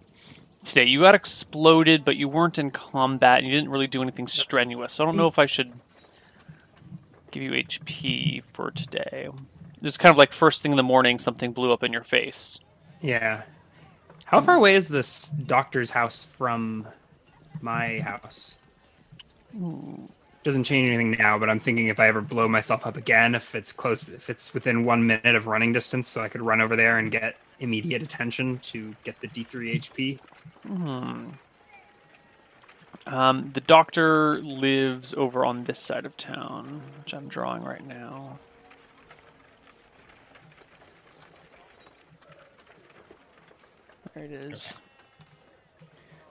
today. 0.66 0.84
You 0.84 1.00
got 1.00 1.14
exploded, 1.14 2.04
but 2.04 2.16
you 2.16 2.28
weren't 2.28 2.58
in 2.58 2.70
combat. 2.70 3.38
And 3.38 3.46
you 3.46 3.52
didn't 3.54 3.70
really 3.70 3.86
do 3.86 4.02
anything 4.02 4.28
strenuous. 4.28 4.94
So 4.94 5.04
I 5.04 5.06
don't 5.06 5.16
know 5.16 5.28
if 5.28 5.38
I 5.38 5.46
should 5.46 5.72
give 7.30 7.42
you 7.42 7.52
HP 7.52 8.42
for 8.52 8.70
today. 8.70 9.28
It's 9.82 9.96
kind 9.96 10.10
of 10.10 10.16
like 10.18 10.32
first 10.32 10.62
thing 10.62 10.72
in 10.72 10.76
the 10.76 10.82
morning, 10.82 11.18
something 11.18 11.52
blew 11.52 11.72
up 11.72 11.82
in 11.82 11.92
your 11.92 12.04
face. 12.04 12.58
Yeah. 13.00 13.42
How 14.24 14.40
far 14.40 14.56
away 14.56 14.74
is 14.74 14.88
this 14.88 15.28
doctor's 15.28 15.90
house 15.90 16.26
from 16.26 16.88
my 17.60 18.00
house? 18.00 18.56
Doesn't 20.42 20.64
change 20.64 20.88
anything 20.88 21.12
now, 21.12 21.38
but 21.38 21.48
I'm 21.48 21.60
thinking 21.60 21.88
if 21.88 22.00
I 22.00 22.08
ever 22.08 22.20
blow 22.20 22.48
myself 22.48 22.86
up 22.86 22.96
again, 22.96 23.34
if 23.34 23.54
it's 23.54 23.72
close, 23.72 24.08
if 24.08 24.28
it's 24.30 24.52
within 24.54 24.84
one 24.84 25.06
minute 25.06 25.36
of 25.36 25.46
running 25.46 25.72
distance, 25.72 26.08
so 26.08 26.22
I 26.22 26.28
could 26.28 26.42
run 26.42 26.60
over 26.60 26.74
there 26.74 26.98
and 26.98 27.10
get 27.10 27.36
immediate 27.60 28.02
attention 28.02 28.58
to 28.58 28.94
get 29.04 29.20
the 29.20 29.28
D3 29.28 29.76
HP. 29.76 30.18
Um, 33.06 33.50
the 33.52 33.60
doctor 33.60 34.40
lives 34.40 35.14
over 35.14 35.44
on 35.44 35.64
this 35.64 35.78
side 35.78 36.04
of 36.04 36.16
town, 36.16 36.82
which 36.98 37.14
I'm 37.14 37.28
drawing 37.28 37.62
right 37.62 37.86
now. 37.86 38.38
There 44.14 44.24
it 44.24 44.32
is. 44.32 44.74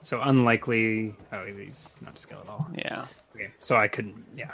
So 0.02 0.20
unlikely. 0.20 1.14
Oh, 1.32 1.46
he's 1.46 1.98
not 2.02 2.16
to 2.16 2.22
scale 2.22 2.40
at 2.44 2.48
all. 2.48 2.68
Yeah. 2.76 3.06
Okay, 3.34 3.50
so 3.60 3.76
I 3.76 3.88
couldn't. 3.88 4.24
Yeah, 4.34 4.52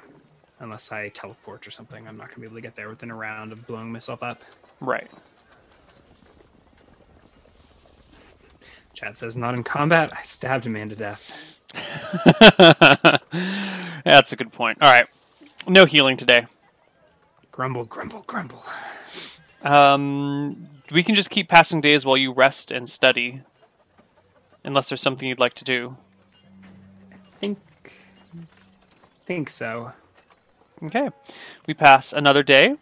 unless 0.60 0.92
I 0.92 1.08
teleport 1.08 1.66
or 1.66 1.70
something, 1.70 2.06
I'm 2.06 2.16
not 2.16 2.28
gonna 2.28 2.40
be 2.40 2.46
able 2.46 2.56
to 2.56 2.62
get 2.62 2.76
there 2.76 2.88
within 2.88 3.10
a 3.10 3.14
round 3.14 3.52
of 3.52 3.66
blowing 3.66 3.90
myself 3.90 4.22
up. 4.22 4.42
Right. 4.80 5.10
Chad 9.02 9.16
says, 9.16 9.36
"Not 9.36 9.54
in 9.54 9.64
combat. 9.64 10.12
I 10.16 10.22
stabbed 10.22 10.66
a 10.66 10.70
man 10.70 10.88
to 10.90 10.94
death." 10.94 11.32
That's 14.04 14.32
a 14.32 14.36
good 14.36 14.52
point. 14.52 14.78
All 14.80 14.90
right. 14.90 15.06
No 15.66 15.86
healing 15.86 16.16
today. 16.16 16.46
Grumble, 17.50 17.84
grumble, 17.84 18.22
grumble. 18.26 18.64
Um, 19.62 20.68
we 20.92 21.02
can 21.02 21.14
just 21.14 21.30
keep 21.30 21.48
passing 21.48 21.80
days 21.80 22.06
while 22.06 22.16
you 22.16 22.32
rest 22.32 22.70
and 22.70 22.88
study. 22.88 23.42
Unless 24.64 24.90
there's 24.90 25.00
something 25.00 25.28
you'd 25.28 25.40
like 25.40 25.54
to 25.54 25.64
do. 25.64 25.96
I 27.12 27.16
Think, 27.40 27.58
think 29.26 29.50
so. 29.50 29.92
Okay. 30.84 31.10
We 31.66 31.74
pass 31.74 32.12
another 32.12 32.44
day. 32.44 32.76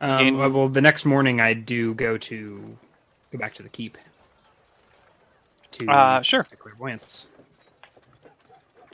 Um, 0.00 0.36
well, 0.36 0.68
the 0.68 0.80
next 0.80 1.04
morning 1.04 1.40
I 1.40 1.54
do 1.54 1.94
go 1.94 2.18
to 2.18 2.76
go 3.30 3.38
back 3.38 3.54
to 3.54 3.62
the 3.62 3.68
keep. 3.68 3.96
To 5.80 5.90
Uh, 5.90 6.22
sure. 6.22 6.42
clairvoyance. 6.42 7.26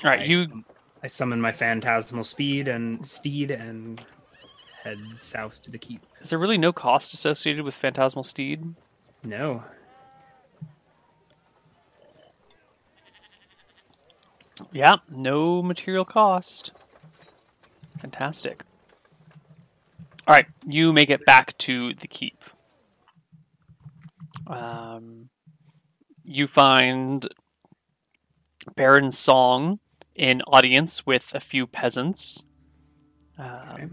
All 0.04 0.10
right. 0.10 0.20
I, 0.20 0.24
You 0.24 0.44
sum- 0.44 0.64
I 1.02 1.06
summon 1.06 1.40
my 1.40 1.52
phantasmal 1.52 2.24
speed 2.24 2.68
and 2.68 3.06
steed 3.06 3.50
and 3.50 4.04
head 4.82 4.98
south 5.18 5.62
to 5.62 5.70
the 5.70 5.78
keep. 5.78 6.00
is 6.20 6.30
there 6.30 6.38
really 6.38 6.58
no 6.58 6.72
cost 6.72 7.12
associated 7.14 7.64
with 7.64 7.74
Phantasmal 7.74 8.24
Steed? 8.24 8.74
No, 9.24 9.64
Yeah, 14.72 14.96
no 15.10 15.62
material 15.62 16.04
cost. 16.04 16.72
Fantastic. 17.98 18.62
All 20.26 20.34
right, 20.34 20.46
you 20.66 20.92
make 20.92 21.10
it 21.10 21.24
back 21.26 21.56
to 21.58 21.92
the 21.94 22.08
keep. 22.08 22.42
Um, 24.46 25.28
you 26.26 26.46
find 26.46 27.26
Baron 28.74 29.12
Song 29.12 29.78
in 30.14 30.42
audience 30.42 31.06
with 31.06 31.34
a 31.34 31.40
few 31.40 31.66
peasants. 31.66 32.44
Um, 33.38 33.58
Okay. 33.72 33.86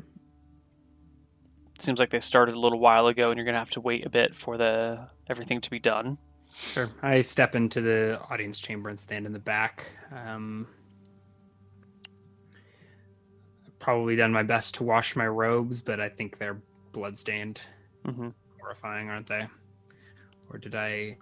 Seems 1.80 2.00
like 2.00 2.12
they 2.12 2.20
started 2.22 2.56
a 2.56 2.60
little 2.60 2.80
while 2.80 3.08
ago, 3.08 3.30
and 3.30 3.38
you're 3.38 3.46
gonna 3.46 3.58
have 3.58 3.70
to 3.72 3.82
wait 3.82 4.06
a 4.06 4.10
bit 4.10 4.36
for 4.36 4.58
the 4.58 5.10
everything 5.28 5.60
to 5.62 5.70
be 5.70 5.80
done. 5.80 6.18
sure. 6.56 6.90
I 7.02 7.22
step 7.22 7.56
into 7.56 7.82
the 7.82 8.22
audience 8.30 8.60
chamber 8.60 8.90
and 8.90 9.00
stand 9.00 9.26
in 9.26 9.34
the 9.34 9.40
back. 9.40 9.86
Um, 10.16 10.68
I've 13.68 13.78
probably 13.80 14.16
done 14.16 14.32
my 14.32 14.44
best 14.44 14.76
to 14.76 14.84
wash 14.84 15.16
my 15.16 15.28
robes, 15.28 15.82
but 15.82 16.00
I 16.00 16.10
think 16.10 16.38
they're 16.38 16.62
bloodstained. 16.94 17.62
hmm 18.06 18.30
horrifying, 18.62 19.10
aren't 19.10 19.28
they? 19.28 19.46
Or 20.50 20.58
did 20.58 20.76
I 20.76 21.18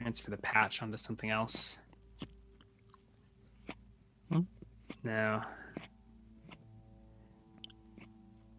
transfer 0.00 0.30
the 0.30 0.38
patch 0.38 0.82
onto 0.82 0.96
something 0.96 1.30
else? 1.30 1.78
Hmm? 4.30 4.40
No. 5.04 5.42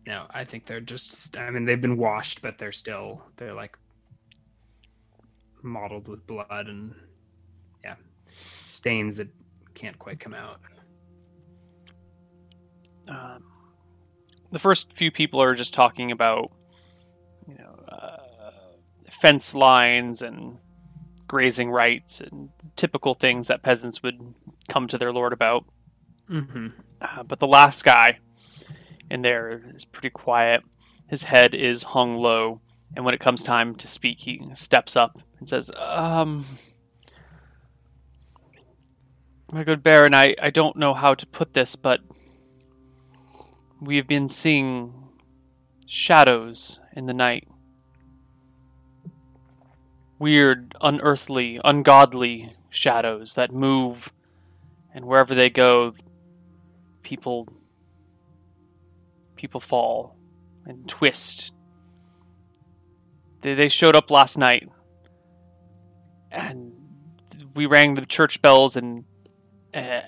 No, 0.05 0.25
I 0.31 0.43
think 0.43 0.65
they're 0.65 0.81
just 0.81 1.37
I 1.37 1.49
mean 1.51 1.65
they've 1.65 1.79
been 1.81 1.97
washed, 1.97 2.41
but 2.41 2.57
they're 2.57 2.71
still 2.71 3.23
they're 3.37 3.53
like 3.53 3.77
mottled 5.63 6.07
with 6.07 6.25
blood 6.27 6.67
and 6.67 6.93
yeah. 7.83 7.95
Stains 8.67 9.17
that 9.17 9.27
can't 9.73 9.97
quite 9.99 10.19
come 10.19 10.33
out. 10.33 10.59
um, 13.07 13.43
the 14.51 14.59
first 14.59 14.93
few 14.93 15.11
people 15.11 15.41
are 15.41 15.55
just 15.55 15.73
talking 15.73 16.11
about, 16.11 16.51
you 17.47 17.55
know, 17.55 17.75
uh, 17.87 18.17
fence 19.09 19.53
lines 19.55 20.21
and 20.21 20.57
grazing 21.31 21.71
rights 21.71 22.19
and 22.19 22.49
typical 22.75 23.13
things 23.13 23.47
that 23.47 23.63
peasants 23.63 24.03
would 24.03 24.33
come 24.67 24.85
to 24.85 24.97
their 24.97 25.13
lord 25.13 25.31
about. 25.31 25.63
Mm-hmm. 26.29 26.67
Uh, 27.01 27.23
but 27.23 27.39
the 27.39 27.47
last 27.47 27.85
guy 27.85 28.19
in 29.09 29.21
there 29.21 29.61
is 29.73 29.85
pretty 29.85 30.09
quiet. 30.09 30.61
His 31.07 31.23
head 31.23 31.55
is 31.55 31.83
hung 31.83 32.17
low, 32.17 32.59
and 32.97 33.05
when 33.05 33.13
it 33.13 33.21
comes 33.21 33.41
time 33.41 33.75
to 33.75 33.87
speak, 33.87 34.19
he 34.19 34.41
steps 34.55 34.97
up 34.97 35.21
and 35.39 35.47
says, 35.47 35.71
"Um, 35.77 36.45
my 39.53 39.63
good 39.63 39.81
Baron, 39.81 40.13
I, 40.13 40.35
I 40.41 40.49
don't 40.49 40.75
know 40.75 40.93
how 40.93 41.13
to 41.13 41.25
put 41.25 41.53
this, 41.53 41.77
but 41.77 42.01
we 43.79 43.95
have 43.95 44.07
been 44.07 44.27
seeing 44.27 44.93
shadows 45.87 46.81
in 46.93 47.05
the 47.05 47.13
night. 47.13 47.47
Weird, 50.21 50.75
unearthly, 50.79 51.59
ungodly 51.65 52.51
shadows 52.69 53.33
that 53.33 53.51
move, 53.51 54.13
and 54.93 55.05
wherever 55.05 55.33
they 55.33 55.49
go, 55.49 55.93
people 57.01 57.47
people 59.35 59.59
fall 59.59 60.15
and 60.67 60.87
twist. 60.87 61.55
They, 63.41 63.55
they 63.55 63.67
showed 63.67 63.95
up 63.95 64.11
last 64.11 64.37
night, 64.37 64.69
and 66.29 66.71
we 67.55 67.65
rang 67.65 67.95
the 67.95 68.05
church 68.05 68.43
bells, 68.43 68.75
and 68.75 69.05
uh, 69.73 70.01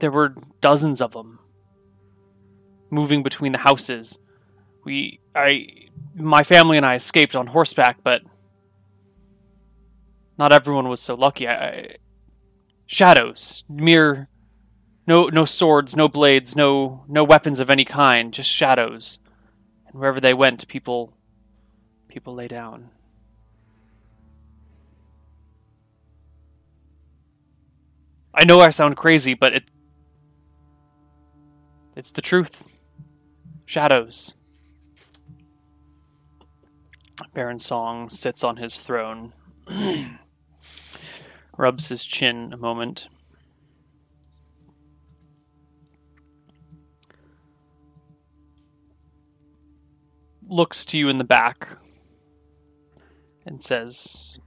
there 0.00 0.10
were 0.10 0.34
dozens 0.60 1.00
of 1.00 1.12
them 1.12 1.38
moving 2.90 3.22
between 3.22 3.52
the 3.52 3.58
houses. 3.58 4.18
We, 4.84 5.20
I, 5.32 5.68
my 6.16 6.42
family 6.42 6.76
and 6.76 6.84
I 6.84 6.96
escaped 6.96 7.36
on 7.36 7.46
horseback, 7.46 8.02
but 8.02 8.22
not 10.38 10.52
everyone 10.52 10.88
was 10.88 11.00
so 11.00 11.14
lucky. 11.14 11.46
I, 11.46 11.54
I 11.54 11.96
shadows, 12.86 13.64
mere 13.68 14.28
no 15.06 15.28
no 15.28 15.44
swords, 15.44 15.96
no 15.96 16.08
blades, 16.08 16.56
no 16.56 17.04
no 17.08 17.24
weapons 17.24 17.60
of 17.60 17.70
any 17.70 17.84
kind, 17.84 18.32
just 18.32 18.50
shadows. 18.50 19.20
And 19.86 20.00
wherever 20.00 20.20
they 20.20 20.34
went, 20.34 20.66
people 20.68 21.14
people 22.08 22.34
lay 22.34 22.48
down. 22.48 22.90
I 28.34 28.44
know 28.44 28.60
I 28.60 28.70
sound 28.70 28.96
crazy, 28.96 29.34
but 29.34 29.52
it 29.52 29.70
it's 31.96 32.10
the 32.10 32.22
truth. 32.22 32.66
Shadows. 33.66 34.34
Baron 37.32 37.58
Song 37.58 38.10
sits 38.10 38.42
on 38.42 38.56
his 38.56 38.80
throne, 38.80 39.32
rubs 41.56 41.88
his 41.88 42.04
chin 42.04 42.52
a 42.52 42.56
moment. 42.56 43.08
Looks 50.46 50.84
to 50.86 50.98
you 50.98 51.08
in 51.08 51.18
the 51.18 51.24
back 51.24 51.78
and 53.46 53.62
says, 53.62 54.38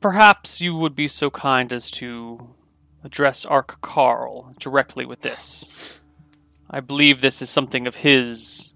Perhaps 0.00 0.60
you 0.60 0.76
would 0.76 0.94
be 0.94 1.08
so 1.08 1.30
kind 1.30 1.72
as 1.72 1.90
to 1.92 2.54
address 3.02 3.44
Ark 3.44 3.78
Carl 3.80 4.54
directly 4.58 5.04
with 5.04 5.20
this. 5.22 6.00
I 6.70 6.80
believe 6.80 7.20
this 7.20 7.42
is 7.42 7.50
something 7.50 7.86
of 7.86 7.96
his 7.96 8.72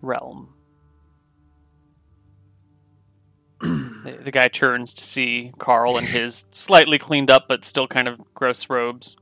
realm. 0.00 0.55
The, 4.04 4.18
the 4.24 4.30
guy 4.30 4.48
turns 4.48 4.94
to 4.94 5.04
see 5.04 5.52
Carl 5.58 5.98
in 5.98 6.04
his 6.04 6.46
slightly 6.52 6.98
cleaned 6.98 7.30
up 7.30 7.46
but 7.48 7.64
still 7.64 7.86
kind 7.88 8.08
of 8.08 8.20
gross 8.34 8.68
robes. 8.70 9.16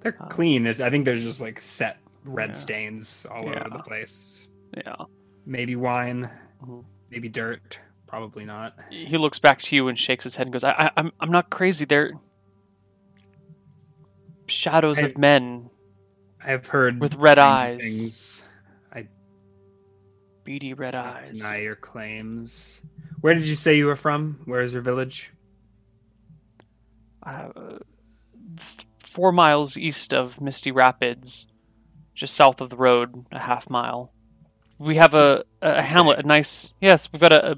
They're 0.00 0.16
Uh, 0.20 0.26
clean. 0.28 0.66
I 0.66 0.72
think 0.90 1.04
there's 1.04 1.22
just 1.24 1.40
like 1.40 1.60
set 1.60 1.98
red 2.24 2.50
Yeah. 2.50 2.54
stains 2.54 3.26
all 3.30 3.44
Yeah. 3.44 3.60
over 3.60 3.70
the 3.78 3.82
place. 3.82 4.48
Yeah. 4.76 4.96
Maybe 5.44 5.76
wine, 5.76 6.28
Mhm. 6.64 6.84
maybe 7.10 7.28
dirt. 7.28 7.78
Probably 8.06 8.44
not. 8.44 8.78
He 8.90 9.16
looks 9.18 9.38
back 9.40 9.60
to 9.62 9.76
you 9.76 9.88
and 9.88 9.98
shakes 9.98 10.24
his 10.24 10.36
head 10.36 10.46
and 10.46 10.52
goes, 10.52 10.62
I, 10.64 10.70
I, 10.72 10.90
I'm, 10.96 11.12
I'm 11.20 11.30
not 11.32 11.50
crazy. 11.50 11.84
They're 11.84 12.12
shadows 14.46 15.02
I- 15.02 15.06
of 15.06 15.18
men, 15.18 15.70
I've 16.44 16.66
heard 16.68 17.00
With 17.00 17.16
red 17.16 17.38
eyes. 17.40 17.80
Things. 17.82 18.48
I 18.92 19.08
beady 20.44 20.74
red 20.74 20.94
eyes. 20.94 21.36
deny 21.36 21.58
your 21.58 21.74
claims. 21.74 22.82
Where 23.20 23.34
did 23.34 23.46
you 23.46 23.54
say 23.54 23.76
you 23.76 23.86
were 23.86 23.96
from? 23.96 24.40
Where 24.44 24.60
is 24.60 24.72
your 24.72 24.82
village? 24.82 25.32
uh, 27.26 27.48
four 28.98 29.32
miles 29.32 29.76
east 29.76 30.14
of 30.14 30.40
Misty 30.40 30.70
Rapids, 30.70 31.48
just 32.14 32.34
south 32.34 32.60
of 32.60 32.70
the 32.70 32.76
road, 32.76 33.26
a 33.32 33.40
half 33.40 33.68
mile. 33.68 34.12
We 34.78 34.94
have 34.96 35.14
a, 35.14 35.44
a, 35.60 35.78
a 35.78 35.82
hamlet, 35.82 36.20
a 36.20 36.22
nice 36.22 36.72
yes. 36.80 37.10
We've 37.12 37.20
got 37.20 37.32
a, 37.32 37.52
a 37.52 37.56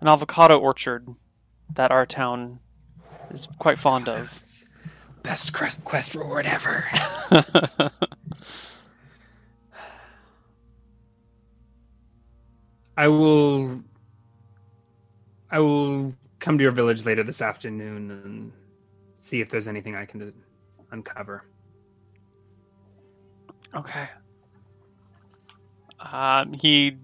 an 0.00 0.08
avocado 0.08 0.58
orchard 0.58 1.08
that 1.72 1.90
our 1.90 2.04
town 2.04 2.58
is 3.30 3.48
quite 3.58 3.78
fond 3.78 4.08
of. 4.08 4.30
Best 5.22 5.54
quest, 5.54 5.82
quest 5.84 6.14
reward 6.14 6.44
ever. 6.44 6.86
I 12.96 13.08
will. 13.08 13.82
I 15.54 15.60
will 15.60 16.12
come 16.40 16.58
to 16.58 16.62
your 16.62 16.72
village 16.72 17.06
later 17.06 17.22
this 17.22 17.40
afternoon 17.40 18.10
and 18.10 18.52
see 19.14 19.40
if 19.40 19.50
there's 19.50 19.68
anything 19.68 19.94
I 19.94 20.04
can 20.04 20.32
uncover. 20.90 21.44
okay. 23.72 24.08
Um, 26.00 26.54
he 26.54 26.96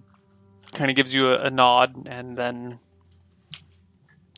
kind 0.73 0.91
of 0.91 0.97
gives 0.97 1.15
you 1.15 1.29
a, 1.29 1.43
a 1.43 1.51
nod 1.51 2.09
and 2.09 2.37
then 2.37 2.81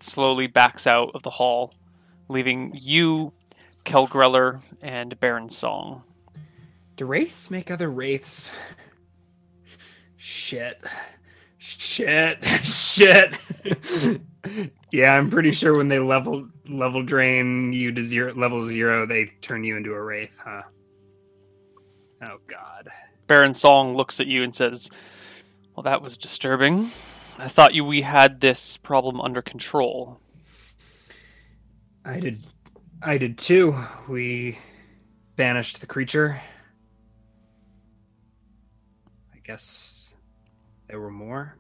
slowly 0.03 0.47
backs 0.47 0.87
out 0.87 1.13
of 1.15 1.23
the 1.23 1.31
hall, 1.31 1.73
leaving 2.29 2.73
you, 2.75 3.33
Kel 3.85 4.07
Grella, 4.07 4.61
and 4.83 5.19
Baron 5.21 5.49
Song. 5.49 6.03
Do 6.97 7.07
wraiths 7.07 7.51
make 7.51 7.71
other 7.71 7.91
wraiths? 7.91 8.55
Shit. 10.19 10.85
Shit. 11.65 12.45
Shit. 12.65 13.39
yeah, 14.91 15.15
I'm 15.15 15.31
pretty 15.31 15.53
sure 15.53 15.77
when 15.77 15.87
they 15.87 16.01
level 16.01 16.49
level 16.69 17.05
drain 17.05 17.73
you 17.73 17.93
to 17.93 18.03
zero 18.03 18.35
level 18.35 18.61
zero, 18.63 19.07
they 19.07 19.27
turn 19.41 19.63
you 19.63 19.77
into 19.77 19.93
a 19.93 20.03
wraith, 20.03 20.37
huh? 20.43 20.63
Oh 22.29 22.39
god. 22.49 22.89
Baron 23.29 23.55
Song 23.55 23.95
looks 23.95 24.19
at 24.19 24.27
you 24.27 24.43
and 24.43 24.53
says, 24.53 24.91
Well, 25.77 25.85
that 25.85 26.03
was 26.03 26.17
disturbing. 26.17 26.91
I 27.39 27.47
thought 27.47 27.75
you 27.75 27.85
we 27.85 28.03
had 28.03 28.41
this 28.41 28.77
problem 28.77 29.21
under 29.21 29.41
control. 29.41 30.19
I 32.05 32.19
did 32.19 32.45
I 33.01 33.19
did 33.19 33.39
too. 33.39 33.77
We 34.09 34.59
banished 35.37 35.81
the 35.81 35.87
creature. 35.87 36.41
I 39.33 39.39
guess 39.45 40.17
there 40.93 41.01
were 41.01 41.11
more. 41.11 41.57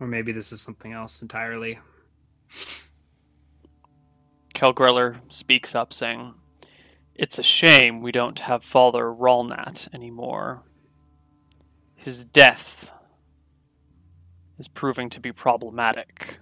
Or 0.00 0.08
maybe 0.08 0.32
this 0.32 0.50
is 0.50 0.60
something 0.60 0.92
else 0.92 1.22
entirely. 1.22 1.78
Kel 4.54 4.74
Grella 4.74 5.20
speaks 5.28 5.72
up, 5.72 5.92
saying, 5.92 6.34
It's 7.14 7.38
a 7.38 7.44
shame 7.44 8.02
we 8.02 8.10
don't 8.10 8.40
have 8.40 8.64
Father 8.64 9.04
Ralnat 9.04 9.94
anymore. 9.94 10.64
His 11.94 12.24
death 12.24 12.90
is 14.58 14.66
proving 14.66 15.08
to 15.10 15.20
be 15.20 15.30
problematic. 15.30 16.38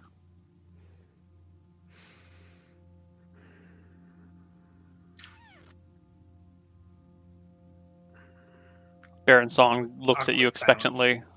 Baron 9.26 9.50
Song 9.50 9.92
looks 9.98 10.30
at 10.30 10.36
you 10.36 10.48
expectantly. 10.48 11.16
silence. 11.16 11.33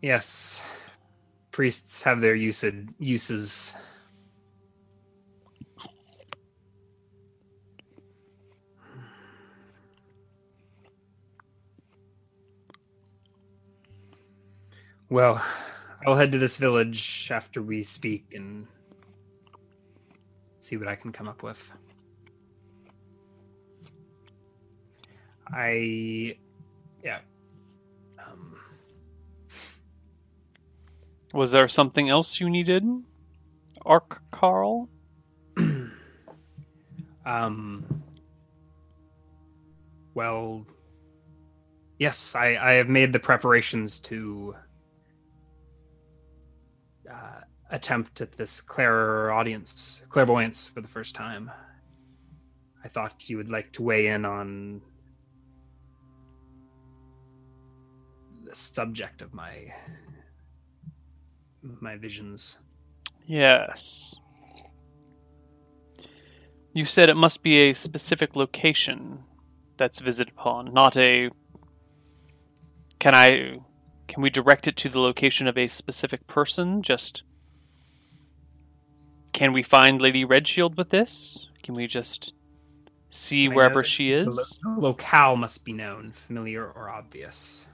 Yes. 0.00 0.62
Priests 1.50 2.02
have 2.04 2.20
their 2.20 2.34
used 2.34 2.64
uses. 2.98 3.74
Well, 15.10 15.42
I'll 16.06 16.16
head 16.16 16.32
to 16.32 16.38
this 16.38 16.58
village 16.58 17.30
after 17.32 17.62
we 17.62 17.82
speak 17.82 18.34
and 18.34 18.66
see 20.60 20.76
what 20.76 20.86
I 20.86 20.94
can 20.96 21.12
come 21.12 21.26
up 21.26 21.42
with. 21.42 21.72
I 25.50 26.36
yeah. 27.02 27.20
Was 31.32 31.50
there 31.50 31.68
something 31.68 32.08
else 32.08 32.40
you 32.40 32.48
needed? 32.48 32.84
Ark 33.84 34.22
Carl? 34.30 34.88
Um. 37.26 37.84
Well, 40.14 40.66
yes, 41.98 42.34
I, 42.34 42.56
I 42.56 42.72
have 42.72 42.88
made 42.88 43.12
the 43.12 43.18
preparations 43.18 44.00
to 44.00 44.56
uh, 47.12 47.40
attempt 47.70 48.22
at 48.22 48.32
this 48.32 48.62
clairaudience 48.62 50.02
clairvoyance 50.08 50.66
for 50.66 50.80
the 50.80 50.88
first 50.88 51.14
time. 51.14 51.50
I 52.82 52.88
thought 52.88 53.28
you 53.28 53.36
would 53.36 53.50
like 53.50 53.72
to 53.72 53.82
weigh 53.82 54.06
in 54.06 54.24
on 54.24 54.80
the 58.44 58.54
subject 58.54 59.20
of 59.20 59.34
my 59.34 59.74
my 61.80 61.96
visions. 61.96 62.58
Yes. 63.26 64.14
You 66.74 66.84
said 66.84 67.08
it 67.08 67.16
must 67.16 67.42
be 67.42 67.56
a 67.58 67.74
specific 67.74 68.36
location 68.36 69.24
that's 69.76 70.00
visited 70.00 70.32
upon, 70.32 70.72
not 70.72 70.96
a. 70.96 71.30
Can 72.98 73.14
I. 73.14 73.58
Can 74.06 74.22
we 74.22 74.30
direct 74.30 74.66
it 74.66 74.76
to 74.78 74.88
the 74.88 75.00
location 75.00 75.46
of 75.46 75.58
a 75.58 75.68
specific 75.68 76.26
person? 76.26 76.82
Just. 76.82 77.22
Can 79.32 79.52
we 79.52 79.62
find 79.62 80.00
Lady 80.00 80.24
Redshield 80.24 80.76
with 80.76 80.90
this? 80.90 81.46
Can 81.62 81.74
we 81.74 81.86
just 81.86 82.32
see 83.10 83.48
I 83.48 83.54
wherever 83.54 83.84
she 83.84 84.10
the 84.10 84.30
is? 84.30 84.60
lo- 84.64 84.78
locale 84.78 85.36
must 85.36 85.64
be 85.64 85.72
known, 85.72 86.12
familiar 86.12 86.66
or 86.66 86.90
obvious. 86.90 87.66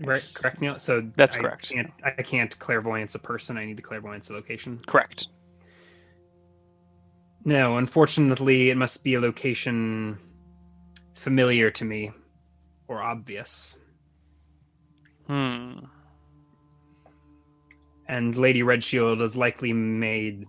Right, 0.00 0.32
correct, 0.34 0.60
Neil. 0.60 0.78
So 0.78 1.10
That's 1.16 1.36
I 1.36 1.40
correct. 1.40 1.70
Can't, 1.70 1.92
I 2.04 2.22
can't 2.22 2.56
clairvoyance 2.58 3.14
a 3.14 3.18
person. 3.18 3.58
I 3.58 3.64
need 3.64 3.76
to 3.78 3.82
clairvoyance 3.82 4.30
a 4.30 4.32
location. 4.32 4.78
Correct. 4.86 5.28
No, 7.44 7.78
unfortunately, 7.78 8.70
it 8.70 8.76
must 8.76 9.02
be 9.02 9.14
a 9.14 9.20
location 9.20 10.18
familiar 11.14 11.70
to 11.72 11.84
me 11.84 12.12
or 12.86 13.02
obvious. 13.02 13.76
Hmm. 15.26 15.78
And 18.06 18.36
Lady 18.36 18.62
Redshield 18.62 19.20
has 19.20 19.36
likely 19.36 19.72
made 19.72 20.46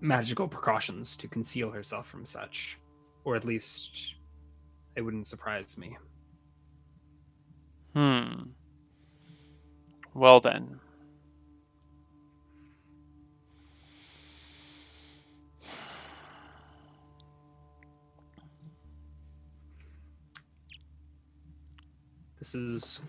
magical 0.00 0.46
precautions 0.46 1.16
to 1.16 1.28
conceal 1.28 1.70
herself 1.70 2.06
from 2.06 2.24
such, 2.26 2.78
or 3.24 3.34
at 3.34 3.44
least 3.44 4.14
it 4.94 5.02
wouldn't 5.02 5.26
surprise 5.26 5.78
me. 5.78 5.96
Hmm. 7.94 8.50
Well 10.14 10.40
then. 10.40 10.80
This 22.38 22.54
is 22.54 23.00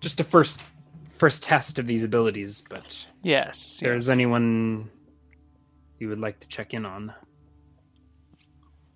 just 0.00 0.20
a 0.20 0.24
first 0.24 0.62
first 1.10 1.42
test 1.42 1.78
of 1.80 1.86
these 1.86 2.04
abilities, 2.04 2.62
but 2.68 3.06
Yes. 3.22 3.74
if 3.74 3.80
there's 3.80 4.06
yes. 4.06 4.12
anyone 4.12 4.88
you 5.98 6.08
would 6.08 6.20
like 6.20 6.38
to 6.40 6.46
check 6.48 6.74
in 6.74 6.86
on, 6.86 7.12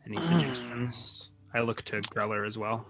any 0.07 0.21
suggestions? 0.21 1.31
I 1.53 1.61
look 1.61 1.83
to 1.83 2.01
Grella 2.03 2.47
as 2.47 2.57
well. 2.57 2.87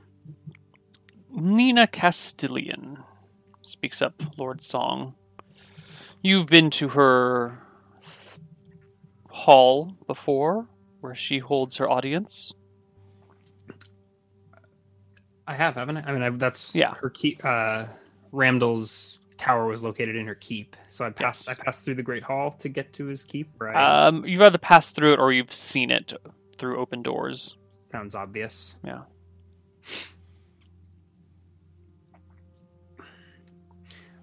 Nina 1.33 1.87
Castilian, 1.87 2.99
speaks 3.63 4.03
up 4.03 4.23
Lord 4.37 4.61
Song. 4.63 5.15
You've 6.23 6.47
been 6.47 6.71
to 6.71 6.89
her 6.89 7.59
hall 9.29 9.97
before, 10.07 10.69
where 11.01 11.15
she 11.15 11.39
holds 11.39 11.79
her 11.79 11.91
audience. 11.91 12.53
I 15.47 15.55
have, 15.55 15.75
haven't 15.75 15.97
I? 15.99 16.03
I 16.07 16.13
mean, 16.13 16.23
I, 16.23 16.31
that's 16.31 16.75
Yeah. 16.75 16.95
Her 16.95 17.11
keep. 17.11 17.45
Uh, 17.45 17.87
Ramdal's 18.33 19.19
tower 19.39 19.67
was 19.67 19.83
located 19.83 20.15
in 20.15 20.27
her 20.27 20.37
keep, 20.37 20.77
so 20.87 21.05
I 21.05 21.11
passed. 21.11 21.49
Yes. 21.49 21.59
I 21.59 21.63
passed 21.63 21.85
through 21.85 21.97
the 21.97 22.03
Great 22.03 22.23
Hall 22.23 22.53
to 22.61 22.69
get 22.69 22.93
to 22.95 23.07
his 23.07 23.25
keep. 23.25 23.49
Right. 23.59 24.07
Um, 24.07 24.25
you've 24.25 24.43
either 24.43 24.59
passed 24.59 24.95
through 24.95 25.15
it 25.15 25.19
or 25.19 25.33
you've 25.33 25.53
seen 25.53 25.91
it 25.91 26.13
through 26.57 26.79
open 26.79 27.03
doors. 27.03 27.57
Sounds 27.79 28.15
obvious. 28.15 28.77
Yeah. 28.85 29.03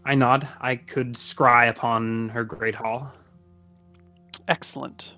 I 0.09 0.15
nod. 0.15 0.47
I 0.59 0.75
could 0.75 1.13
scry 1.13 1.69
upon 1.69 2.29
her 2.29 2.43
Great 2.43 2.73
Hall. 2.73 3.13
Excellent. 4.47 5.13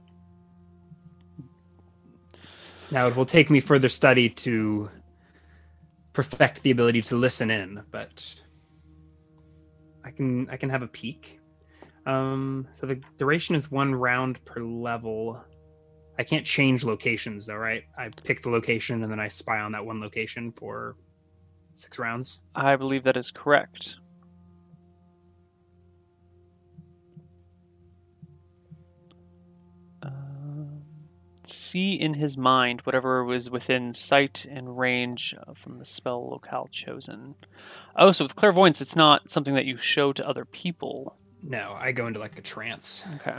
Now 2.92 3.08
it 3.08 3.16
will 3.16 3.26
take 3.26 3.50
me 3.50 3.62
further 3.62 3.88
study 3.88 4.28
to 4.28 4.92
perfect 6.12 6.62
the 6.64 6.72
ability 6.72 7.04
to 7.04 7.16
listen 7.16 7.50
in, 7.50 7.82
but 7.90 8.36
I 10.04 10.12
can 10.12 10.50
I 10.50 10.58
can 10.58 10.70
have 10.70 10.82
a 10.82 10.88
peek. 10.88 11.40
Um, 12.06 12.68
so 12.74 12.86
the 12.86 12.96
duration 13.18 13.56
is 13.56 13.72
one 13.72 13.96
round 13.96 14.44
per 14.44 14.60
level. 14.60 15.42
I 16.20 16.24
can't 16.24 16.46
change 16.46 16.84
locations 16.84 17.46
though, 17.46 17.56
right? 17.56 17.86
I 17.98 18.10
pick 18.26 18.42
the 18.42 18.50
location 18.50 19.04
and 19.04 19.10
then 19.10 19.22
I 19.22 19.30
spy 19.30 19.62
on 19.62 19.72
that 19.72 19.86
one 19.86 20.02
location 20.02 20.52
for 20.52 20.96
six 21.76 21.98
rounds. 21.98 22.42
I 22.56 22.76
believe 22.76 23.04
that 23.04 23.16
is 23.16 23.32
correct. 23.32 23.96
See 31.48 31.94
in 31.94 32.16
his 32.16 32.38
mind 32.38 32.82
whatever 32.82 33.24
was 33.24 33.50
within 33.50 33.94
sight 33.94 34.46
and 34.50 34.78
range 34.78 35.36
uh, 35.48 35.54
from 35.54 35.80
the 35.80 35.86
spell 35.86 36.30
locale 36.30 36.68
chosen. 36.72 37.36
Oh, 37.96 38.12
so 38.12 38.26
with 38.26 38.36
clairvoyance, 38.36 38.82
it's 38.82 38.96
not 38.96 39.30
something 39.32 39.54
that 39.56 39.66
you 39.66 39.78
show 39.78 40.14
to 40.14 40.28
other 40.28 40.46
people. 40.46 41.16
No, 41.44 41.76
I 41.80 41.92
go 41.92 42.08
into 42.08 42.20
like 42.20 42.38
a 42.38 42.42
trance, 42.42 43.04
Okay. 43.16 43.38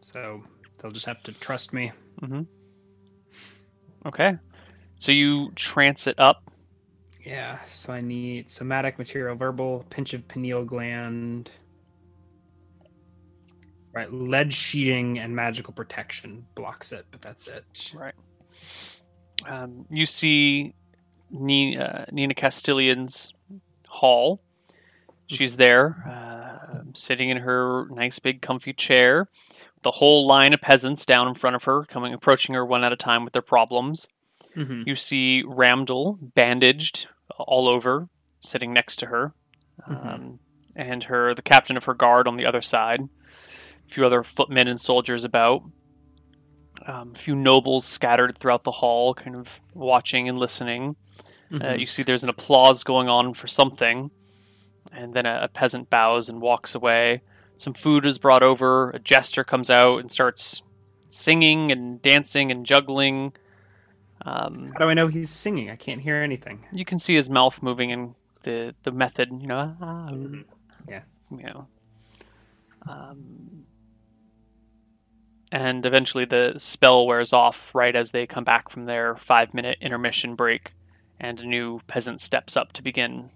so 0.00 0.42
they'll 0.80 0.92
just 0.92 1.06
have 1.06 1.22
to 1.24 1.32
trust 1.32 1.72
me. 1.72 1.92
Mm-hmm. 2.20 2.42
Okay. 4.06 4.36
So 4.98 5.12
you 5.12 5.50
trance 5.52 6.06
it 6.06 6.18
up. 6.18 6.50
Yeah, 7.24 7.58
so 7.64 7.92
I 7.92 8.02
need 8.02 8.50
somatic 8.50 8.98
material 8.98 9.34
verbal, 9.34 9.86
pinch 9.88 10.12
of 10.12 10.28
pineal 10.28 10.64
gland. 10.64 11.50
Right, 13.94 14.12
lead 14.12 14.52
sheeting 14.52 15.20
and 15.20 15.36
magical 15.36 15.72
protection 15.72 16.44
blocks 16.56 16.90
it, 16.90 17.06
but 17.12 17.22
that's 17.22 17.46
it. 17.46 17.92
Right. 17.94 18.14
Um, 19.46 19.86
you 19.88 20.04
see 20.04 20.74
Nina, 21.30 21.80
uh, 21.82 22.04
Nina 22.10 22.34
Castilian's 22.34 23.32
hall. 23.88 24.40
She's 25.28 25.56
there, 25.56 26.04
uh, 26.10 26.82
sitting 26.94 27.30
in 27.30 27.36
her 27.38 27.86
nice 27.90 28.18
big 28.18 28.42
comfy 28.42 28.72
chair. 28.72 29.28
The 29.82 29.92
whole 29.92 30.26
line 30.26 30.52
of 30.52 30.60
peasants 30.60 31.06
down 31.06 31.28
in 31.28 31.34
front 31.34 31.54
of 31.56 31.64
her, 31.64 31.84
coming 31.84 32.12
approaching 32.12 32.54
her 32.56 32.64
one 32.66 32.82
at 32.84 32.92
a 32.92 32.96
time 32.96 33.22
with 33.22 33.32
their 33.32 33.42
problems. 33.42 34.08
Mm-hmm. 34.56 34.82
You 34.86 34.96
see 34.96 35.44
Ramdal 35.46 36.18
bandaged 36.34 37.06
all 37.38 37.68
over, 37.68 38.08
sitting 38.40 38.72
next 38.72 38.96
to 38.96 39.06
her, 39.06 39.34
Mhm. 39.88 40.14
um, 40.14 40.38
and 40.76 41.04
her 41.04 41.34
the 41.34 41.42
captain 41.42 41.76
of 41.76 41.84
her 41.84 41.94
guard 41.94 42.26
on 42.26 42.36
the 42.36 42.46
other 42.46 42.62
side. 42.62 43.08
A 43.88 43.92
few 43.94 44.04
other 44.06 44.22
footmen 44.22 44.68
and 44.68 44.80
soldiers 44.80 45.24
about. 45.24 45.62
Um, 46.86 47.12
a 47.14 47.18
few 47.18 47.34
nobles 47.34 47.84
scattered 47.84 48.36
throughout 48.38 48.64
the 48.64 48.70
hall, 48.70 49.14
kind 49.14 49.36
of 49.36 49.60
watching 49.74 50.28
and 50.28 50.36
listening. 50.38 50.96
Uh, 51.62 51.74
you 51.74 51.86
see 51.86 52.02
there's 52.02 52.24
an 52.24 52.30
applause 52.30 52.82
going 52.82 53.08
on 53.08 53.32
for 53.32 53.46
something, 53.46 54.10
and 54.92 55.14
then 55.14 55.24
a, 55.24 55.40
a 55.42 55.48
peasant 55.48 55.88
bows 55.88 56.28
and 56.28 56.40
walks 56.40 56.74
away. 56.74 57.22
Some 57.58 57.74
food 57.74 58.04
is 58.06 58.18
brought 58.18 58.42
over. 58.42 58.90
A 58.90 58.98
jester 58.98 59.44
comes 59.44 59.70
out 59.70 59.98
and 60.00 60.10
starts 60.10 60.62
singing 61.10 61.70
and 61.70 62.02
dancing 62.02 62.50
and 62.50 62.66
juggling. 62.66 63.34
Um, 64.22 64.72
How 64.72 64.80
do 64.80 64.90
I 64.90 64.94
know 64.94 65.06
he's 65.06 65.30
singing? 65.30 65.70
I 65.70 65.76
can't 65.76 66.00
hear 66.00 66.16
anything. 66.22 66.64
you 66.72 66.84
can 66.84 66.98
see 66.98 67.14
his 67.14 67.30
mouth 67.30 67.62
moving 67.62 67.92
and 67.92 68.14
the 68.42 68.74
the 68.82 68.90
method, 68.90 69.28
you 69.38 69.46
know. 69.46 69.76
ah, 69.80 70.08
Mhm. 70.10 70.44
Yeah. 70.88 71.02
You 71.30 71.42
know. 71.44 71.66
Um, 72.86 73.64
and 75.54 75.86
eventually 75.86 76.24
the 76.24 76.54
spell 76.56 77.06
wears 77.06 77.32
off 77.32 77.72
right 77.76 77.94
as 77.94 78.10
they 78.10 78.26
come 78.26 78.42
back 78.42 78.68
from 78.68 78.86
their 78.86 79.14
five 79.14 79.54
minute 79.54 79.78
intermission 79.80 80.34
break, 80.34 80.72
and 81.20 81.40
a 81.40 81.46
new 81.46 81.80
peasant 81.86 82.20
steps 82.20 82.56
up 82.56 82.72
to 82.72 82.82
begin 82.82 83.30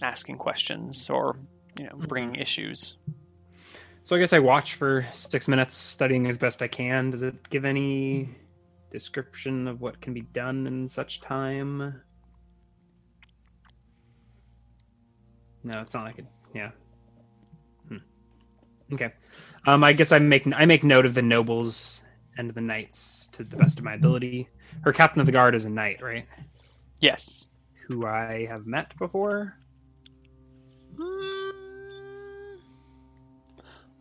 asking 0.00 0.38
questions 0.38 1.10
or 1.10 1.36
you 1.78 1.84
know 1.84 1.94
bringing 2.08 2.32
mm-hmm. 2.32 2.42
issues. 2.42 2.96
So 4.04 4.16
I 4.16 4.18
guess 4.18 4.32
I 4.32 4.38
watch 4.38 4.74
for 4.76 5.04
six 5.12 5.48
minutes, 5.48 5.76
studying 5.76 6.26
as 6.28 6.38
best 6.38 6.62
I 6.62 6.68
can. 6.68 7.10
Does 7.10 7.22
it 7.22 7.50
give 7.50 7.66
any 7.66 8.30
description 8.90 9.68
of 9.68 9.82
what 9.82 10.00
can 10.00 10.14
be 10.14 10.22
done 10.22 10.66
in 10.66 10.88
such 10.88 11.20
time? 11.20 12.00
No, 15.62 15.80
it's 15.80 15.92
not 15.92 16.04
like 16.04 16.18
it. 16.18 16.26
Yeah. 16.54 16.70
Hmm. 18.98 19.04
Okay. 19.04 19.12
Um, 19.66 19.82
I 19.82 19.92
guess 19.92 20.12
I 20.12 20.18
make 20.18 20.46
I 20.54 20.66
make 20.66 20.84
note 20.84 21.06
of 21.06 21.14
the 21.14 21.22
nobles 21.22 22.02
and 22.36 22.50
the 22.50 22.60
knights 22.60 23.28
to 23.32 23.44
the 23.44 23.56
best 23.56 23.78
of 23.78 23.84
my 23.84 23.94
ability. 23.94 24.48
Her 24.82 24.92
captain 24.92 25.20
of 25.20 25.26
the 25.26 25.32
guard 25.32 25.54
is 25.54 25.64
a 25.64 25.70
knight, 25.70 26.02
right? 26.02 26.26
Yes. 27.00 27.46
Who 27.88 28.06
I 28.06 28.46
have 28.46 28.66
met 28.66 28.96
before. 28.98 29.56
Mm, 30.96 31.52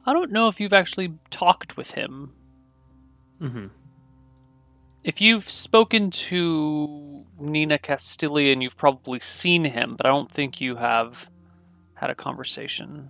I 0.06 0.14
don't 0.14 0.32
know 0.32 0.48
if 0.48 0.60
you've 0.60 0.74
actually 0.74 1.14
talked 1.32 1.78
with 1.78 1.91
him. 1.91 2.34
Mm-hmm. 3.41 3.68
If 5.03 5.20
you've 5.20 5.49
spoken 5.49 6.11
to 6.11 7.26
Nina 7.40 7.78
Castilian, 7.78 8.61
you've 8.61 8.78
probably 8.78 9.20
seen 9.20 9.65
him, 9.65 9.95
but 9.98 10.06
I 10.06 10.10
don't 10.10 10.32
think 10.32 10.61
you 10.61 10.78
have 10.78 11.30
had 11.95 12.10
a 12.10 12.15
conversation. 12.15 13.10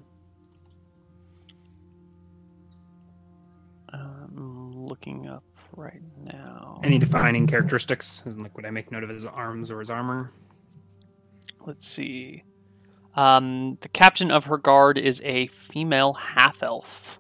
Looking 4.88 5.28
up 5.28 5.44
right 5.76 6.02
now. 6.24 6.80
Any 6.84 6.98
defining 6.98 7.48
characteristics? 7.48 8.24
Isn't 8.26 8.42
like 8.44 8.56
would 8.56 8.66
I 8.66 8.70
make 8.72 8.92
note 8.92 9.04
of 9.04 9.10
his 9.10 9.26
arms 9.26 9.72
or 9.72 9.80
his 9.80 9.90
armor? 9.90 10.32
Let's 11.66 11.88
see. 11.88 12.44
Um, 13.16 13.78
the 13.82 13.90
captain 13.90 14.32
of 14.32 14.46
her 14.46 14.58
guard 14.58 14.98
is 14.98 15.22
a 15.24 15.48
female 15.48 16.14
half 16.14 16.64
elf. 16.64 17.20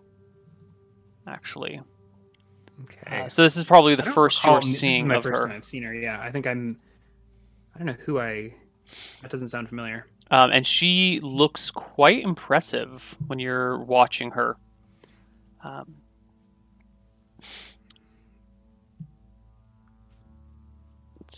Actually, 1.25 1.79
Okay. 2.83 3.21
uh, 3.21 3.29
so 3.29 3.43
this 3.43 3.55
is 3.55 3.63
probably 3.63 3.95
the 3.95 4.03
first 4.03 4.43
you're 4.43 4.59
this 4.59 4.83
is 4.83 5.03
my 5.05 5.21
first 5.21 5.39
her. 5.41 5.47
time 5.47 5.55
I've 5.55 5.63
seen 5.65 5.83
her. 5.83 5.93
Yeah, 5.93 6.19
I 6.19 6.31
think 6.31 6.45
I'm. 6.47 6.77
I 7.73 7.77
don't 7.77 7.87
know 7.87 7.95
who 8.05 8.19
I. 8.19 8.53
That 9.21 9.31
doesn't 9.31 9.47
sound 9.47 9.69
familiar. 9.69 10.07
Um, 10.31 10.51
and 10.51 10.65
she 10.67 11.19
looks 11.21 11.71
quite 11.71 12.23
impressive 12.23 13.15
when 13.27 13.39
you're 13.39 13.77
watching 13.79 14.31
her. 14.31 14.57
Um, 15.63 15.95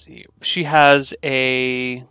see. 0.06 0.26
She 0.42 0.64
has 0.66 1.14
a 1.24 2.04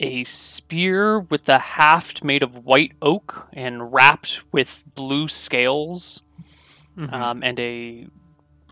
a 0.00 0.24
spear 0.24 1.20
with 1.20 1.44
the 1.44 1.58
haft 1.58 2.24
made 2.24 2.42
of 2.42 2.64
white 2.64 2.92
oak 3.00 3.48
and 3.52 3.92
wrapped 3.92 4.42
with 4.52 4.84
blue 4.94 5.28
scales, 5.28 6.22
Mhm. 6.96 7.12
um, 7.12 7.42
and 7.44 7.58
a 7.60 8.06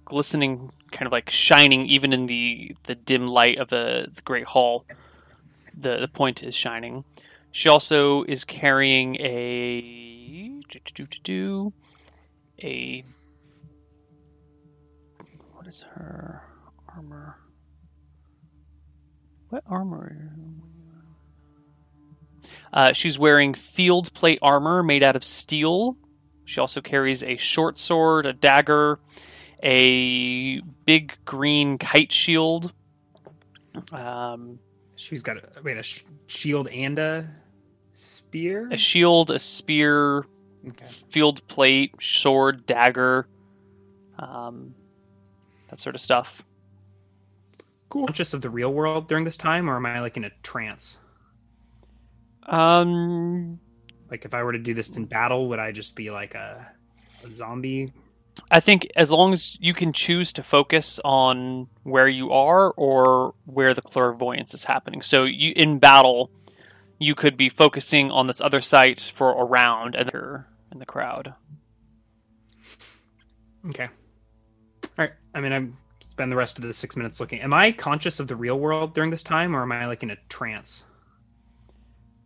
glistening 0.04 0.72
kind 0.90 1.06
of 1.06 1.12
like 1.12 1.30
shining 1.30 1.86
even 1.86 2.12
in 2.12 2.26
the 2.26 2.76
the 2.84 2.94
dim 2.94 3.26
light 3.26 3.58
of 3.60 3.68
the, 3.68 4.08
the 4.12 4.20
great 4.22 4.46
hall 4.48 4.84
the 5.74 5.96
the 6.00 6.08
point 6.08 6.42
is 6.42 6.54
shining 6.54 7.02
she 7.50 7.68
also 7.68 8.22
is 8.24 8.44
carrying 8.44 9.16
a 9.20 10.60
a 12.62 13.04
what 15.54 15.66
is 15.66 15.80
her 15.94 16.42
armor 16.94 17.36
what 19.48 19.62
armor 19.66 20.28
uh, 22.72 22.92
she's 22.92 23.18
wearing 23.18 23.54
field 23.54 24.12
plate 24.14 24.38
armor 24.42 24.82
made 24.82 25.02
out 25.02 25.16
of 25.16 25.22
steel 25.24 25.96
she 26.44 26.60
also 26.60 26.80
carries 26.80 27.22
a 27.22 27.36
short 27.36 27.76
sword 27.78 28.26
a 28.26 28.32
dagger 28.32 28.98
a 29.64 30.58
big 30.86 31.16
green 31.24 31.78
kite 31.78 32.10
shield. 32.10 32.72
Um, 33.92 34.58
She's 34.96 35.22
got 35.22 35.36
a 35.36 35.62
wait 35.62 35.76
a 35.76 35.84
sh- 35.84 36.02
shield 36.26 36.66
and 36.66 36.98
a 36.98 37.30
spear. 37.92 38.68
a 38.72 38.76
shield, 38.76 39.30
a 39.30 39.38
spear, 39.38 40.24
Okay. 40.66 40.84
field 41.10 41.46
plate, 41.46 41.94
sword, 42.00 42.66
dagger, 42.66 43.28
um, 44.18 44.74
that 45.70 45.78
sort 45.78 45.94
of 45.94 46.00
stuff. 46.00 46.42
Conscious 47.92 48.32
of 48.32 48.40
the 48.40 48.50
real 48.50 48.72
world 48.72 49.08
during 49.08 49.24
this 49.24 49.36
time, 49.36 49.68
or 49.68 49.76
am 49.76 49.86
I 49.86 50.00
like 50.00 50.16
in 50.16 50.24
a 50.24 50.30
trance? 50.42 50.98
Um, 52.44 53.60
Like 54.10 54.24
if 54.24 54.34
I 54.34 54.42
were 54.42 54.52
to 54.52 54.58
do 54.58 54.74
this 54.74 54.96
in 54.96 55.04
battle, 55.06 55.48
would 55.50 55.58
I 55.58 55.72
just 55.72 55.94
be 55.94 56.10
like 56.10 56.34
a, 56.34 56.66
a 57.24 57.30
zombie? 57.30 57.92
I 58.50 58.60
think 58.60 58.88
as 58.96 59.10
long 59.10 59.32
as 59.32 59.58
you 59.60 59.74
can 59.74 59.92
choose 59.92 60.32
to 60.34 60.42
focus 60.42 60.98
on 61.04 61.68
where 61.82 62.08
you 62.08 62.32
are 62.32 62.70
or 62.72 63.34
where 63.44 63.74
the 63.74 63.82
clairvoyance 63.82 64.54
is 64.54 64.64
happening. 64.64 65.02
So 65.02 65.24
you 65.24 65.52
in 65.54 65.78
battle, 65.78 66.30
you 66.98 67.14
could 67.14 67.36
be 67.36 67.48
focusing 67.48 68.10
on 68.10 68.26
this 68.26 68.40
other 68.40 68.60
site 68.62 69.12
for 69.14 69.38
a 69.38 69.44
round 69.44 69.94
and 69.94 70.10
you're 70.12 70.48
in 70.70 70.78
the 70.78 70.86
crowd. 70.86 71.34
Okay. 73.66 73.84
All 73.84 74.90
right. 74.96 75.12
I 75.34 75.40
mean, 75.40 75.52
I 75.52 75.68
spend 76.12 76.30
the 76.30 76.36
rest 76.36 76.58
of 76.58 76.62
the 76.64 76.74
six 76.74 76.94
minutes 76.94 77.20
looking. 77.20 77.40
Am 77.40 77.54
I 77.54 77.72
conscious 77.72 78.20
of 78.20 78.28
the 78.28 78.36
real 78.36 78.58
world 78.58 78.92
during 78.94 79.10
this 79.10 79.22
time, 79.22 79.56
or 79.56 79.62
am 79.62 79.72
I 79.72 79.86
like 79.86 80.02
in 80.02 80.10
a 80.10 80.16
trance? 80.28 80.84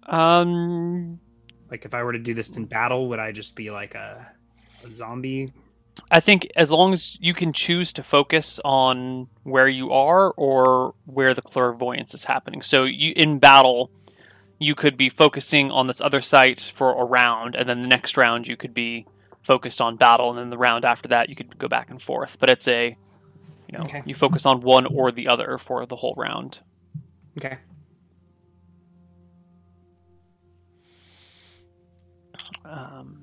Um, 0.03 1.21
Like 1.71 1.85
if 1.85 1.95
I 1.95 2.03
were 2.03 2.13
to 2.13 2.19
do 2.19 2.35
this 2.35 2.57
in 2.57 2.65
battle, 2.65 3.09
would 3.09 3.21
I 3.21 3.31
just 3.31 3.55
be 3.55 3.71
like 3.71 3.95
a, 3.95 4.27
a 4.85 4.91
zombie? 4.91 5.53
I 6.11 6.19
think 6.19 6.49
as 6.57 6.73
long 6.73 6.93
as 6.93 7.17
you 7.21 7.33
can 7.33 7.53
choose 7.53 7.93
to 7.93 8.03
focus 8.03 8.61
on 8.65 9.29
where 9.45 9.69
you 9.69 9.93
are 9.93 10.33
or 10.33 10.95
where 11.07 11.33
the 11.33 11.43
clairvoyance 11.43 12.13
is 12.13 12.25
happening. 12.25 12.63
So 12.63 12.85
you 12.85 13.13
in 13.15 13.39
battle, 13.39 13.91
you 14.59 14.75
could 14.75 14.97
be 14.97 15.09
focusing 15.09 15.71
on 15.71 15.87
this 15.87 16.01
other 16.01 16.21
site 16.21 16.73
for 16.75 17.01
a 17.01 17.05
round, 17.05 17.55
and 17.55 17.69
then 17.69 17.83
the 17.83 17.89
next 17.89 18.17
round 18.17 18.49
you 18.49 18.57
could 18.57 18.75
be 18.75 19.07
focused 19.43 19.81
on 19.81 19.97
battle, 19.97 20.31
and 20.31 20.39
then 20.39 20.51
the 20.51 20.59
round 20.59 20.85
after 20.85 21.09
that 21.09 21.29
you 21.29 21.37
could 21.37 21.57
go 21.57 21.69
back 21.69 21.89
and 21.89 22.03
forth. 22.03 22.37
But 22.41 22.51
it's 22.51 22.67
a, 22.67 22.97
you 23.69 23.79
know, 23.79 23.85
Okay. 23.85 24.03
you 24.07 24.15
focus 24.15 24.47
on 24.47 24.61
one 24.61 24.87
or 24.87 25.11
the 25.13 25.29
other 25.29 25.59
for 25.59 25.87
the 25.87 25.97
whole 25.97 26.15
round. 26.17 26.61
Okay. 27.39 27.59
Um, 32.65 33.23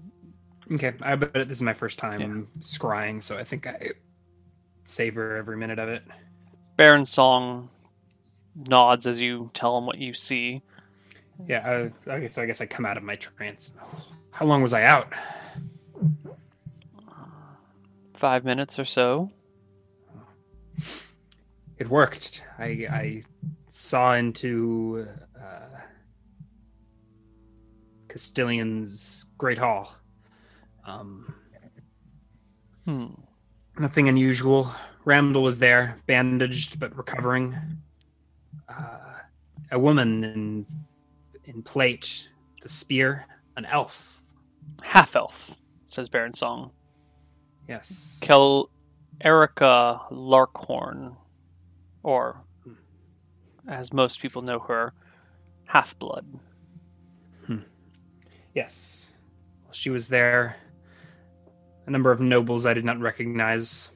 Okay. 0.72 0.94
I 1.02 1.16
bet 1.16 1.34
this 1.34 1.58
is 1.58 1.62
my 1.62 1.74
first 1.74 2.00
time 2.00 2.48
scrying, 2.60 3.22
so 3.22 3.38
I 3.38 3.44
think 3.44 3.68
I 3.68 3.78
savor 4.84 5.36
every 5.36 5.58
minute 5.58 5.78
of 5.78 5.90
it. 5.90 6.04
Baron 6.78 7.06
Song 7.06 7.70
nods 8.70 9.06
as 9.06 9.22
you 9.22 9.52
tell 9.54 9.78
him 9.78 9.86
what 9.86 9.98
you 9.98 10.14
see. 10.14 10.62
Yeah. 11.48 11.60
Uh, 12.08 12.10
okay. 12.12 12.28
So 12.30 12.42
I 12.42 12.46
guess 12.46 12.62
I 12.62 12.66
come 12.66 12.86
out 12.86 12.96
of 12.96 13.04
my 13.04 13.18
trance. 13.18 13.72
How 14.32 14.46
long 14.46 14.62
was 14.62 14.74
I 14.74 14.84
out? 14.84 15.12
Five 18.14 18.46
minutes 18.46 18.80
or 18.80 18.86
so. 18.86 19.32
It 21.78 21.90
worked. 21.90 22.44
I 22.60 22.64
I 22.90 23.24
saw 23.70 24.14
into 24.14 25.08
uh, 25.40 25.80
Castilian's 28.08 29.26
Great 29.38 29.58
Hall. 29.58 29.96
Um, 30.86 31.34
Hmm. 32.86 33.14
nothing 33.80 34.10
unusual. 34.10 34.70
Ramdal 35.06 35.42
was 35.42 35.60
there, 35.60 35.98
bandaged 36.06 36.80
but 36.80 36.96
recovering. 36.98 37.56
Uh, 38.68 39.20
a 39.72 39.80
woman 39.80 40.24
in 40.24 40.66
in 41.46 41.64
plate, 41.64 42.30
the 42.62 42.70
spear, 42.70 43.26
an 43.56 43.66
elf. 43.66 44.22
Half 44.84 45.16
elf, 45.16 45.56
says 45.86 46.10
Baron 46.10 46.34
Song. 46.34 46.72
Yes. 47.70 48.20
Kel 48.22 48.70
Erica 49.22 50.02
Larkhorn, 50.12 51.16
or 52.04 52.44
as 53.68 53.94
most 53.94 54.22
people 54.22 54.42
know 54.42 54.60
her, 54.60 54.94
Half 55.66 55.98
Blood. 56.00 56.26
Yes. 58.54 59.12
She 59.72 59.90
was 59.90 60.08
there. 60.08 60.56
A 61.88 61.92
number 61.92 62.12
of 62.12 62.20
nobles 62.20 62.66
I 62.66 62.74
did 62.74 62.86
not 62.86 63.00
recognize. 63.00 63.92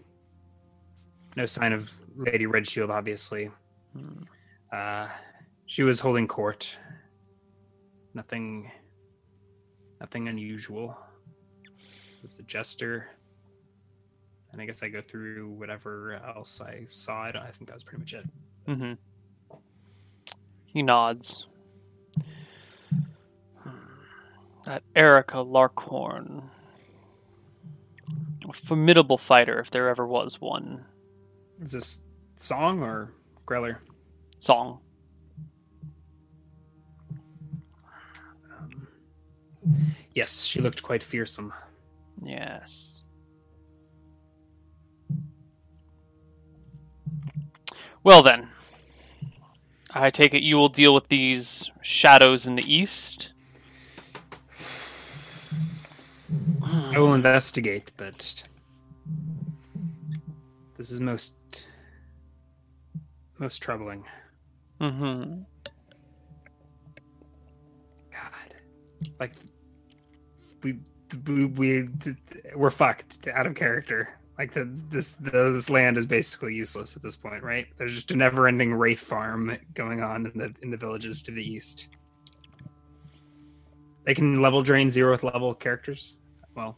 No 1.36 1.46
sign 1.46 1.74
of 1.74 1.92
Lady 2.16 2.46
Redshield, 2.46 2.90
obviously. 2.90 3.52
Hmm. 3.96 4.24
Uh, 4.72 5.08
she 5.68 5.84
was 5.84 6.00
holding 6.00 6.28
court. 6.28 6.78
Nothing. 8.14 8.72
Nothing 10.02 10.28
unusual. 10.28 10.98
It 11.64 12.22
was 12.22 12.34
the 12.34 12.44
jester. 12.44 13.10
And 14.58 14.64
I 14.64 14.66
guess 14.66 14.82
I 14.82 14.90
go 14.90 15.02
through 15.02 15.50
whatever 15.50 16.14
else 16.16 16.62
I 16.62 16.88
saw. 16.90 17.26
I, 17.26 17.28
I 17.30 17.52
think 17.52 17.68
that 17.68 17.76
was 17.76 17.84
pretty 17.84 18.00
much 18.00 18.14
it. 18.16 18.26
hmm 18.66 18.94
He 20.66 20.82
nods. 20.82 21.46
Hmm. 23.60 23.70
That 24.66 24.82
Erica 24.96 25.38
Larkhorn. 25.38 26.42
A 28.50 28.54
formidable 28.54 29.20
fighter, 29.20 29.60
if 29.60 29.70
there 29.70 29.90
ever 29.90 30.08
was 30.08 30.42
one. 30.42 30.84
Is 31.62 31.74
this 31.74 32.00
song 32.38 32.82
or 32.82 33.14
Grella? 33.46 33.78
Song. 34.40 34.80
Yes, 40.16 40.46
she 40.46 40.62
looked 40.62 40.82
quite 40.82 41.04
fearsome. 41.04 41.54
Yes. 42.24 42.97
Well 48.08 48.24
then, 48.24 48.48
I 49.94 50.10
take 50.12 50.34
it 50.34 50.42
you 50.42 50.56
will 50.56 50.70
deal 50.70 50.94
with 50.94 51.10
these 51.10 51.70
shadows 51.82 52.48
in 52.48 52.56
the 52.56 52.64
east. 52.64 53.34
I 56.64 57.00
will 57.00 57.14
investigate, 57.14 57.92
but 57.98 58.44
this 60.78 60.90
is 60.90 61.02
most 61.02 61.36
most 63.40 63.60
troubling. 63.60 64.06
Mm-hmm. 64.80 65.42
God, 68.14 68.54
like 69.20 69.34
we 70.64 70.78
we, 71.26 71.44
we 71.44 71.90
we're 72.56 72.70
fucked 72.70 73.28
out 73.28 73.46
of 73.46 73.56
character. 73.56 74.17
Like 74.38 74.54
the 74.54 74.70
this 74.90 75.16
this 75.20 75.70
land 75.70 75.98
is 75.98 76.06
basically 76.06 76.54
useless 76.54 76.96
at 76.96 77.02
this 77.02 77.16
point, 77.16 77.42
right? 77.44 77.66
There's 77.78 77.96
just 77.96 78.12
a 78.12 78.16
never-ending 78.16 78.74
wraith 78.74 79.00
farm 79.00 79.58
going 79.74 80.02
on 80.02 80.28
in 80.28 80.38
the 80.38 80.54
in 80.62 80.70
the 80.70 80.78
villages 80.78 81.24
to 81.24 81.32
the 81.32 81.44
east. 81.44 81.88
They 84.06 84.14
can 84.14 84.40
level 84.42 84.62
drain 84.62 84.90
zeroth 84.90 85.24
level 85.24 85.54
characters. 85.56 86.18
Well, 86.56 86.78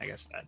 I 0.00 0.06
guess 0.06 0.28
that. 0.32 0.44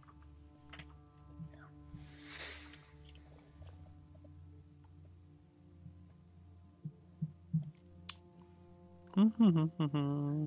Mm-hmm. 9.17 10.47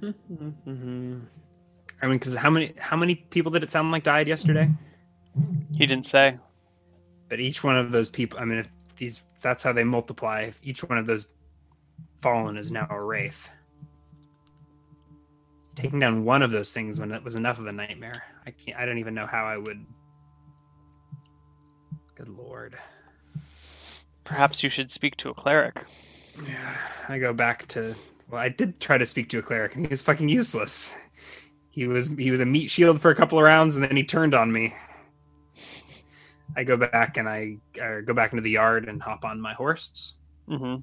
I 2.02 2.08
mean, 2.08 2.18
because 2.18 2.36
how 2.36 2.50
many 2.50 2.74
how 2.80 2.98
many 2.98 3.16
people 3.16 3.52
did 3.52 3.64
it 3.64 3.70
sound 3.70 3.92
like 3.92 4.04
died 4.04 4.28
yesterday? 4.28 4.70
He 5.76 5.86
didn't 5.86 6.06
say. 6.06 6.38
But 7.30 7.40
each 7.40 7.64
one 7.64 7.78
of 7.78 7.92
those 7.92 8.10
people, 8.10 8.40
I 8.40 8.46
mean, 8.46 8.60
if 8.60 8.72
these 8.98 9.24
that's 9.42 9.64
how 9.64 9.74
they 9.74 9.84
multiply. 9.84 10.42
If 10.42 10.60
each 10.64 10.84
one 10.84 10.98
of 10.98 11.06
those 11.06 11.28
fallen 12.22 12.58
is 12.58 12.72
now 12.72 12.88
a 12.90 13.04
wraith. 13.04 13.50
Taking 15.76 16.00
down 16.00 16.24
one 16.24 16.42
of 16.42 16.52
those 16.52 16.72
things 16.72 17.00
when 17.00 17.12
it 17.12 17.24
was 17.24 17.36
enough 17.36 17.60
of 17.60 17.68
a 17.68 17.72
nightmare. 17.72 18.24
I 18.46 18.52
can't. 18.52 18.78
I 18.78 18.86
don't 18.86 19.00
even 19.00 19.14
know 19.14 19.26
how 19.26 19.46
I 19.46 19.58
would. 19.58 19.86
Good 22.16 22.30
lord. 22.30 22.78
Perhaps 24.24 24.64
you 24.64 24.70
should 24.70 24.92
speak 24.92 25.18
to 25.18 25.30
a 25.30 25.34
cleric. 25.34 25.84
Yeah, 26.48 26.78
I 27.10 27.18
go 27.20 27.34
back 27.34 27.68
to. 27.70 27.96
Well, 28.30 28.42
I 28.42 28.50
did 28.50 28.80
try 28.80 28.98
to 28.98 29.06
speak 29.06 29.30
to 29.30 29.40
a 29.40 29.42
cleric, 29.44 29.76
and 29.76 29.86
he 29.86 29.90
was 29.90 30.02
fucking 30.02 30.30
useless. 30.30 30.96
He 31.70 31.88
was 31.88 32.08
he 32.08 32.32
was 32.32 32.40
a 32.40 32.46
meat 32.46 32.70
shield 32.72 33.02
for 33.02 33.10
a 33.10 33.16
couple 33.16 33.38
of 33.38 33.44
rounds, 33.44 33.76
and 33.76 33.84
then 33.84 33.98
he 33.98 34.04
turned 34.04 34.34
on 34.34 34.52
me. 34.52 34.74
I 36.56 36.64
go 36.64 36.78
back 36.78 37.18
and 37.18 37.28
I 37.28 37.58
go 38.06 38.14
back 38.14 38.32
into 38.34 38.42
the 38.44 38.52
yard 38.52 38.88
and 38.88 39.02
hop 39.02 39.26
on 39.26 39.40
my 39.42 39.54
horse. 39.54 40.16
Mm-hmm. 40.50 40.82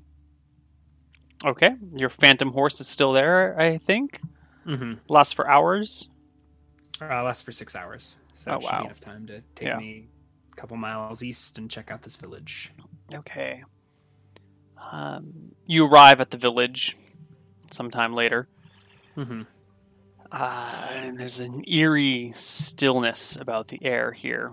Okay, 1.49 1.71
your 1.95 2.11
phantom 2.11 2.53
horse 2.53 2.81
is 2.81 2.87
still 2.89 3.13
there, 3.13 3.59
I 3.59 3.79
think. 3.79 4.21
Mm-hmm. 4.67 4.95
Lasts 5.09 5.33
for 5.33 5.49
hours. 5.49 6.09
Uh, 7.01 7.25
lasts 7.25 7.43
for 7.43 7.53
six 7.53 7.75
hours, 7.75 8.21
so 8.35 8.51
Oh, 8.53 8.57
it 8.57 8.63
should 8.63 8.71
wow. 8.73 8.79
be 8.81 8.85
enough 8.87 9.01
time 9.01 9.27
to 9.29 9.43
take 9.55 9.69
Yeah. 9.69 9.79
me 9.79 10.09
a 10.53 10.57
couple 10.57 10.77
miles 10.77 11.23
east 11.23 11.57
and 11.57 11.71
check 11.71 11.91
out 11.91 12.03
this 12.03 12.17
village. 12.17 12.73
Okay. 13.13 13.65
Um, 14.93 15.53
you 15.67 15.87
arrive 15.87 16.21
at 16.21 16.31
the 16.31 16.37
village 16.37 16.97
sometime 17.71 18.13
later, 18.15 18.49
Mm-hmm. 19.17 19.43
uh, 20.31 20.89
and 20.93 21.19
there's 21.19 21.41
an 21.41 21.63
eerie 21.67 22.35
stillness 22.37 23.37
about 23.37 23.69
the 23.69 23.79
air 23.83 24.13
here. 24.13 24.51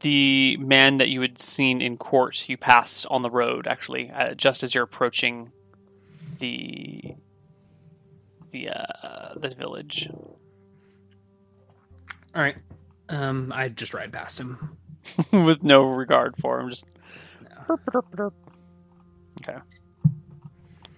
The 0.00 0.56
man 0.58 0.98
that 0.98 1.08
you 1.08 1.20
had 1.20 1.38
seen 1.38 1.80
in 1.82 1.96
court, 1.96 2.48
you 2.48 2.56
pass 2.56 3.04
on 3.06 3.22
the 3.22 3.30
road, 3.30 3.66
actually, 3.66 4.10
uh, 4.10 4.34
just 4.34 4.62
as 4.62 4.74
you're 4.74 4.84
approaching 4.84 5.52
the 6.38 7.14
the 8.50 8.68
uh, 8.70 9.34
the 9.36 9.50
village. 9.50 10.08
All 12.34 12.42
right, 12.42 12.56
um, 13.08 13.52
I 13.54 13.68
just 13.68 13.92
ride 13.94 14.12
past 14.12 14.40
him. 14.40 14.76
with 15.32 15.62
no 15.62 15.82
regard 15.82 16.36
for 16.36 16.60
him. 16.60 16.68
Just 16.68 16.86
No. 17.42 17.64
burp, 17.66 17.80
burp, 17.86 18.10
burp. 18.12 18.34
okay. 19.42 19.58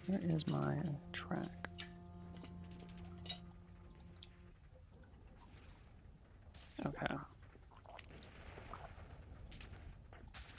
Where 0.06 0.20
is 0.22 0.46
my 0.46 0.74
track? 1.12 1.48
Okay. 6.84 7.14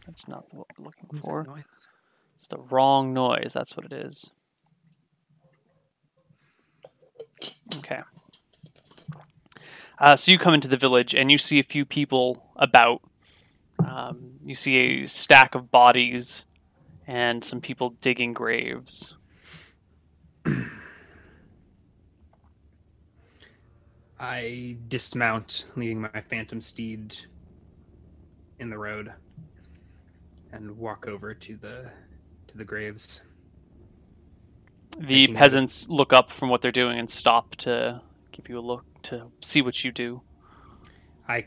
That's 0.05 0.27
not 0.27 0.45
what 0.53 0.67
we're 0.77 0.85
looking 0.85 1.19
for. 1.21 1.43
noise? 1.43 1.63
It's 2.35 2.47
the 2.47 2.57
wrong 2.57 3.11
noise. 3.11 3.53
That's 3.53 3.77
what 3.77 3.85
it 3.85 3.93
is. 3.93 4.31
Okay. 7.77 8.01
Uh, 9.99 10.15
so 10.15 10.31
you 10.31 10.37
come 10.37 10.53
into 10.53 10.67
the 10.67 10.77
village 10.77 11.15
and 11.15 11.31
you 11.31 11.37
see 11.37 11.59
a 11.59 11.63
few 11.63 11.85
people 11.85 12.45
about. 12.55 13.01
Um, 13.85 14.33
you 14.43 14.55
see 14.55 14.77
a 14.77 15.07
stack 15.07 15.55
of 15.55 15.71
bodies 15.71 16.45
and 17.07 17.43
some 17.43 17.59
people 17.61 17.91
digging 18.01 18.33
graves. 18.33 19.15
I 24.19 24.77
dismount, 24.87 25.67
leaving 25.75 26.01
my 26.01 26.21
phantom 26.29 26.61
steed 26.61 27.15
in 28.59 28.69
the 28.69 28.77
road, 28.77 29.11
and 30.53 30.77
walk 30.77 31.07
over 31.07 31.33
to 31.33 31.57
the 31.57 31.89
to 32.47 32.57
the 32.57 32.63
graves. 32.63 33.21
The 34.97 35.27
peasants 35.29 35.89
look 35.89 36.13
up 36.13 36.29
from 36.29 36.49
what 36.49 36.61
they're 36.61 36.71
doing 36.71 36.99
and 36.99 37.09
stop 37.09 37.55
to 37.57 38.01
give 38.31 38.47
you 38.47 38.59
a 38.59 38.61
look 38.61 38.85
to 39.03 39.31
see 39.41 39.61
what 39.61 39.83
you 39.83 39.91
do. 39.91 40.21
I 41.27 41.45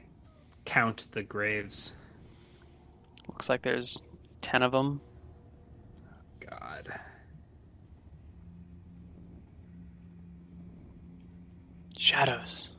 count 0.64 1.06
the 1.12 1.22
graves. 1.22 1.96
Looks 3.28 3.48
like 3.48 3.62
there's 3.62 4.02
ten 4.40 4.62
of 4.62 4.72
them. 4.72 5.00
God. 6.40 6.98
Shadows. 11.96 12.70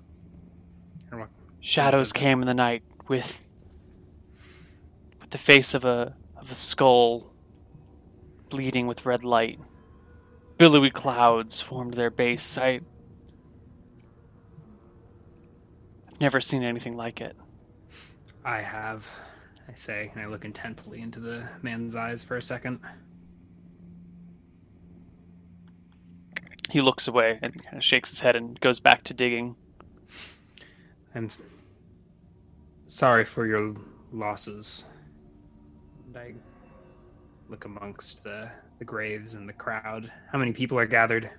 Shadows 1.60 2.14
came 2.14 2.42
in 2.42 2.48
the 2.48 2.54
night 2.54 2.84
with 3.10 3.44
the 5.30 5.38
face 5.38 5.74
of 5.74 5.86
a 5.86 6.16
of 6.36 6.52
a 6.52 6.56
skull 6.56 7.34
bleeding 8.50 8.88
with 8.88 9.06
red 9.06 9.24
light. 9.24 9.60
Billowy 10.58 10.90
clouds 10.90 11.62
formed 11.62 11.94
their 11.94 12.10
base. 12.10 12.58
I 12.58 12.80
I've 16.08 16.22
never 16.22 16.42
seen 16.42 16.64
anything 16.64 16.96
like 16.96 17.22
it. 17.22 17.36
I 18.44 18.62
have, 18.62 19.08
I 19.68 19.76
say, 19.76 20.10
and 20.14 20.22
I 20.22 20.28
look 20.28 20.46
intently 20.46 21.02
into 21.02 21.20
the 21.20 21.48
man's 21.62 21.96
eyes 21.96 22.24
for 22.24 22.38
a 22.38 22.42
second. 22.42 22.80
He 26.70 26.82
looks 26.82 27.08
away 27.08 27.40
and 27.42 27.64
kind 27.64 27.78
of 27.78 27.84
shakes 27.84 28.10
his 28.10 28.22
head 28.22 28.36
and 28.36 28.60
goes 28.60 28.80
back 28.80 29.04
to 29.04 29.14
digging. 29.14 29.56
I'm 31.14 31.30
sorry 32.88 33.26
for 33.26 33.46
your 33.46 33.76
losses. 34.12 34.86
I 36.18 36.34
look 37.50 37.66
amongst 37.66 38.24
the, 38.24 38.50
the 38.80 38.86
graves 38.86 39.36
and 39.36 39.48
the 39.48 39.54
crowd. 39.54 40.12
How 40.32 40.40
many 40.40 40.52
people 40.52 40.78
are 40.80 40.86
gathered? 40.86 41.30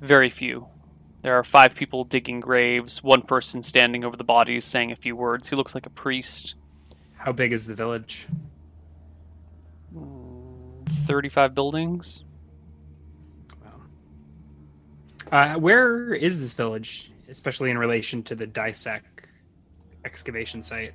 Very 0.00 0.30
few. 0.30 0.66
There 1.22 1.34
are 1.34 1.42
five 1.42 1.74
people 1.74 2.04
digging 2.04 2.38
graves, 2.38 3.02
one 3.02 3.22
person 3.22 3.62
standing 3.62 4.04
over 4.04 4.16
the 4.16 4.24
bodies 4.24 4.64
saying 4.64 4.92
a 4.92 4.96
few 4.96 5.16
words. 5.16 5.48
He 5.48 5.56
looks 5.56 5.74
like 5.74 5.86
a 5.86 5.90
priest. 5.90 6.54
How 7.16 7.32
big 7.32 7.52
is 7.52 7.66
the 7.66 7.74
village? 7.74 8.28
35 11.06 11.54
buildings. 11.54 12.22
Wow. 13.62 13.72
Uh, 15.32 15.58
where 15.58 16.14
is 16.14 16.38
this 16.38 16.54
village, 16.54 17.10
especially 17.28 17.70
in 17.70 17.78
relation 17.78 18.22
to 18.22 18.36
the 18.36 18.46
Dysek 18.46 19.02
excavation 20.04 20.62
site? 20.62 20.94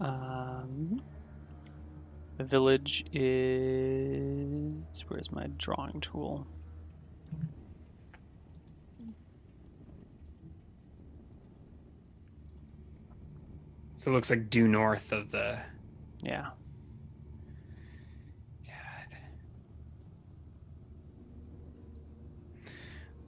Um, 0.00 1.02
the 2.38 2.44
village 2.44 3.04
is. 3.12 5.04
Where's 5.08 5.30
my 5.30 5.46
drawing 5.58 6.00
tool? 6.00 6.46
So 13.94 14.10
it 14.10 14.14
looks 14.14 14.30
like 14.30 14.50
due 14.50 14.66
north 14.66 15.12
of 15.12 15.30
the. 15.30 15.60
Yeah. 16.22 16.48
God. 18.66 19.16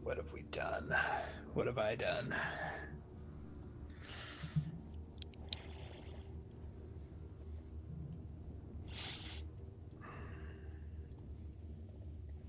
What 0.03 0.17
have 0.17 0.33
we 0.33 0.43
done? 0.51 0.95
What 1.53 1.67
have 1.67 1.79
I 1.79 1.95
done? 1.95 2.35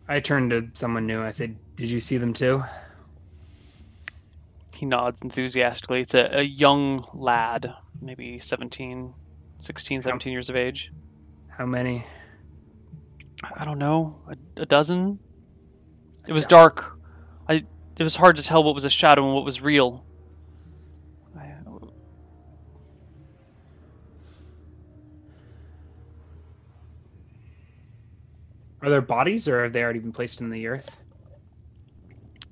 I 0.08 0.20
turned 0.20 0.52
to 0.52 0.70
someone 0.74 1.08
new. 1.08 1.22
I 1.22 1.32
said, 1.32 1.58
Did 1.76 1.90
you 1.90 2.00
see 2.00 2.18
them 2.18 2.34
too? 2.34 2.64
He 4.76 4.86
nods 4.86 5.22
enthusiastically. 5.22 6.02
It's 6.02 6.14
a, 6.14 6.40
a 6.40 6.42
young 6.44 7.08
lad, 7.14 7.74
maybe 8.02 8.40
17, 8.40 9.14
16, 9.60 10.02
17 10.02 10.32
years 10.34 10.50
of 10.50 10.56
age. 10.56 10.92
How 11.48 11.66
many? 11.66 12.04
I 13.56 13.64
don't 13.64 13.80
know, 13.80 14.20
a, 14.28 14.62
a 14.62 14.66
dozen. 14.66 15.20
It 16.28 16.34
was 16.34 16.46
dark. 16.46 17.00
I. 17.48 17.64
It 17.98 18.04
was 18.04 18.18
hard 18.18 18.36
to 18.36 18.44
tell 18.44 18.64
what 18.64 18.76
was 18.76 18.84
a 18.84 18.90
shadow 18.90 19.24
and 19.26 19.34
what 19.34 19.46
was 19.46 19.62
real. 19.62 20.04
Are 28.86 28.92
there 28.92 29.02
bodies, 29.02 29.48
or 29.48 29.64
have 29.64 29.74
they 29.74 29.82
already 29.82 29.98
been 29.98 30.12
placed 30.12 30.42
in 30.42 30.52
the 30.52 30.68
earth? 30.68 31.00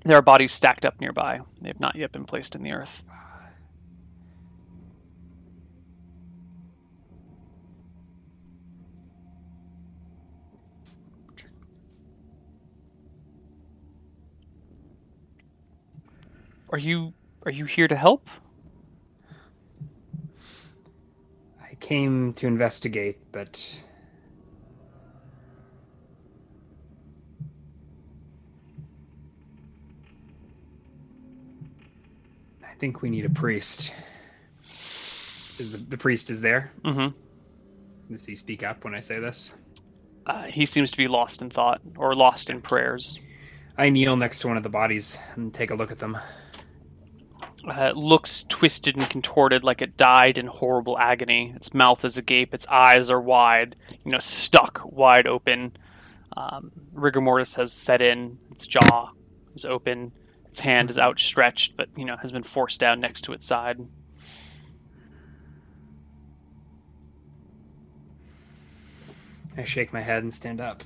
there 0.04 0.18
are 0.18 0.22
bodies 0.24 0.52
stacked 0.52 0.84
up 0.84 1.00
nearby. 1.00 1.40
They 1.62 1.68
have 1.70 1.80
not 1.80 1.96
yet 1.96 2.12
been 2.12 2.26
placed 2.26 2.56
in 2.56 2.64
the 2.64 2.72
earth. 2.72 3.06
Are 16.70 16.80
you 16.80 17.14
are 17.46 17.52
you 17.52 17.66
here 17.66 17.88
to 17.88 17.96
help? 17.96 18.28
I 21.62 21.76
came 21.76 22.34
to 22.34 22.48
investigate, 22.48 23.20
but 23.32 23.84
think 32.84 33.02
we 33.02 33.10
need 33.10 33.24
a 33.24 33.30
priest. 33.30 33.94
Is 35.58 35.72
the, 35.72 35.78
the 35.78 35.98
priest 35.98 36.30
is 36.30 36.42
there? 36.42 36.74
Mm-hmm. 36.84 37.18
Does 38.12 38.26
he 38.26 38.36
speak 38.36 38.62
up 38.62 38.84
when 38.84 38.94
I 38.94 39.00
say 39.00 39.20
this? 39.20 39.54
Uh, 40.26 40.44
he 40.44 40.66
seems 40.66 40.92
to 40.92 40.98
be 40.98 41.08
lost 41.08 41.42
in 41.42 41.50
thought 41.50 41.80
or 41.96 42.14
lost 42.14 42.50
in 42.50 42.60
prayers. 42.60 43.18
I 43.78 43.88
kneel 43.88 44.18
next 44.18 44.42
to 44.42 44.50
one 44.50 44.58
of 44.58 44.64
the 44.64 44.70
bodies 44.70 45.18
and 45.36 45.54
take 45.54 45.72
a 45.72 45.76
look 45.76 45.94
at 45.94 46.00
them. 46.00 46.18
Uh, 47.66 47.86
it 47.86 47.96
looks 47.96 48.44
twisted 48.50 48.98
and 48.98 49.10
contorted 49.10 49.64
like 49.64 49.82
it 49.82 49.96
died 49.96 50.38
in 50.38 50.48
horrible 50.48 51.00
agony. 51.00 51.54
Its 51.56 51.74
mouth 51.74 52.04
is 52.04 52.18
agape, 52.18 52.54
its 52.54 52.68
eyes 52.68 53.10
are 53.10 53.22
wide, 53.22 53.78
you 54.04 54.12
know, 54.12 54.20
stuck 54.20 54.82
wide 54.84 55.26
open. 55.26 55.72
Um, 56.36 56.74
rigor 56.92 57.22
mortis 57.22 57.56
has 57.56 57.72
set 57.72 58.02
in, 58.02 58.40
its 58.52 58.68
jaw 58.68 59.12
is 59.56 59.64
open, 59.64 60.12
its 60.54 60.60
hand 60.60 60.92
is 60.92 61.00
outstretched, 61.00 61.76
but, 61.76 61.90
you 61.98 62.06
know, 62.06 62.16
has 62.16 62.32
been 62.32 62.44
forced 62.44 62.80
down 62.80 63.00
next 63.00 63.22
to 63.22 63.34
its 63.34 63.44
side. 63.44 63.80
I 69.58 69.64
shake 69.64 69.92
my 69.92 70.02
head 70.02 70.22
and 70.22 70.32
stand 70.32 70.62
up. 70.62 70.84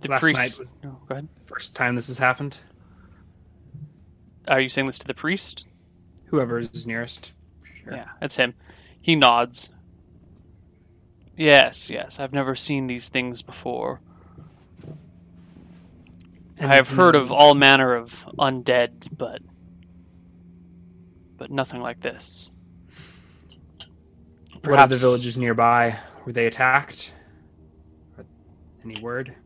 The 0.00 0.08
Last 0.08 0.20
priest. 0.20 0.36
night 0.36 0.58
was- 0.58 0.74
Oh, 0.84 1.00
go 1.08 1.14
ahead. 1.14 1.28
First 1.46 1.74
time 1.74 1.96
this 1.96 2.08
has 2.08 2.18
happened. 2.18 2.58
Are 4.46 4.60
you 4.60 4.68
saying 4.68 4.86
this 4.86 4.98
to 4.98 5.06
the 5.06 5.14
priest? 5.14 5.66
Whoever 6.34 6.58
is 6.58 6.84
nearest. 6.84 7.30
Sure. 7.84 7.92
Yeah, 7.94 8.08
that's 8.20 8.34
him. 8.34 8.54
He 9.00 9.14
nods. 9.14 9.70
Yes, 11.36 11.88
yes, 11.88 12.18
I've 12.18 12.32
never 12.32 12.56
seen 12.56 12.88
these 12.88 13.08
things 13.08 13.40
before. 13.40 14.00
I 16.60 16.74
have 16.74 16.88
heard 16.88 17.14
of 17.14 17.30
all 17.30 17.54
manner 17.54 17.94
of 17.94 18.26
undead, 18.36 19.16
but 19.16 19.42
but 21.36 21.52
nothing 21.52 21.80
like 21.80 22.00
this. 22.00 22.50
What 23.76 23.86
of 24.56 24.62
the 24.62 24.68
Perhaps- 24.70 25.00
villages 25.00 25.38
nearby? 25.38 25.96
Were 26.24 26.32
they 26.32 26.46
attacked? 26.46 27.12
Any 28.84 29.00
word? 29.00 29.36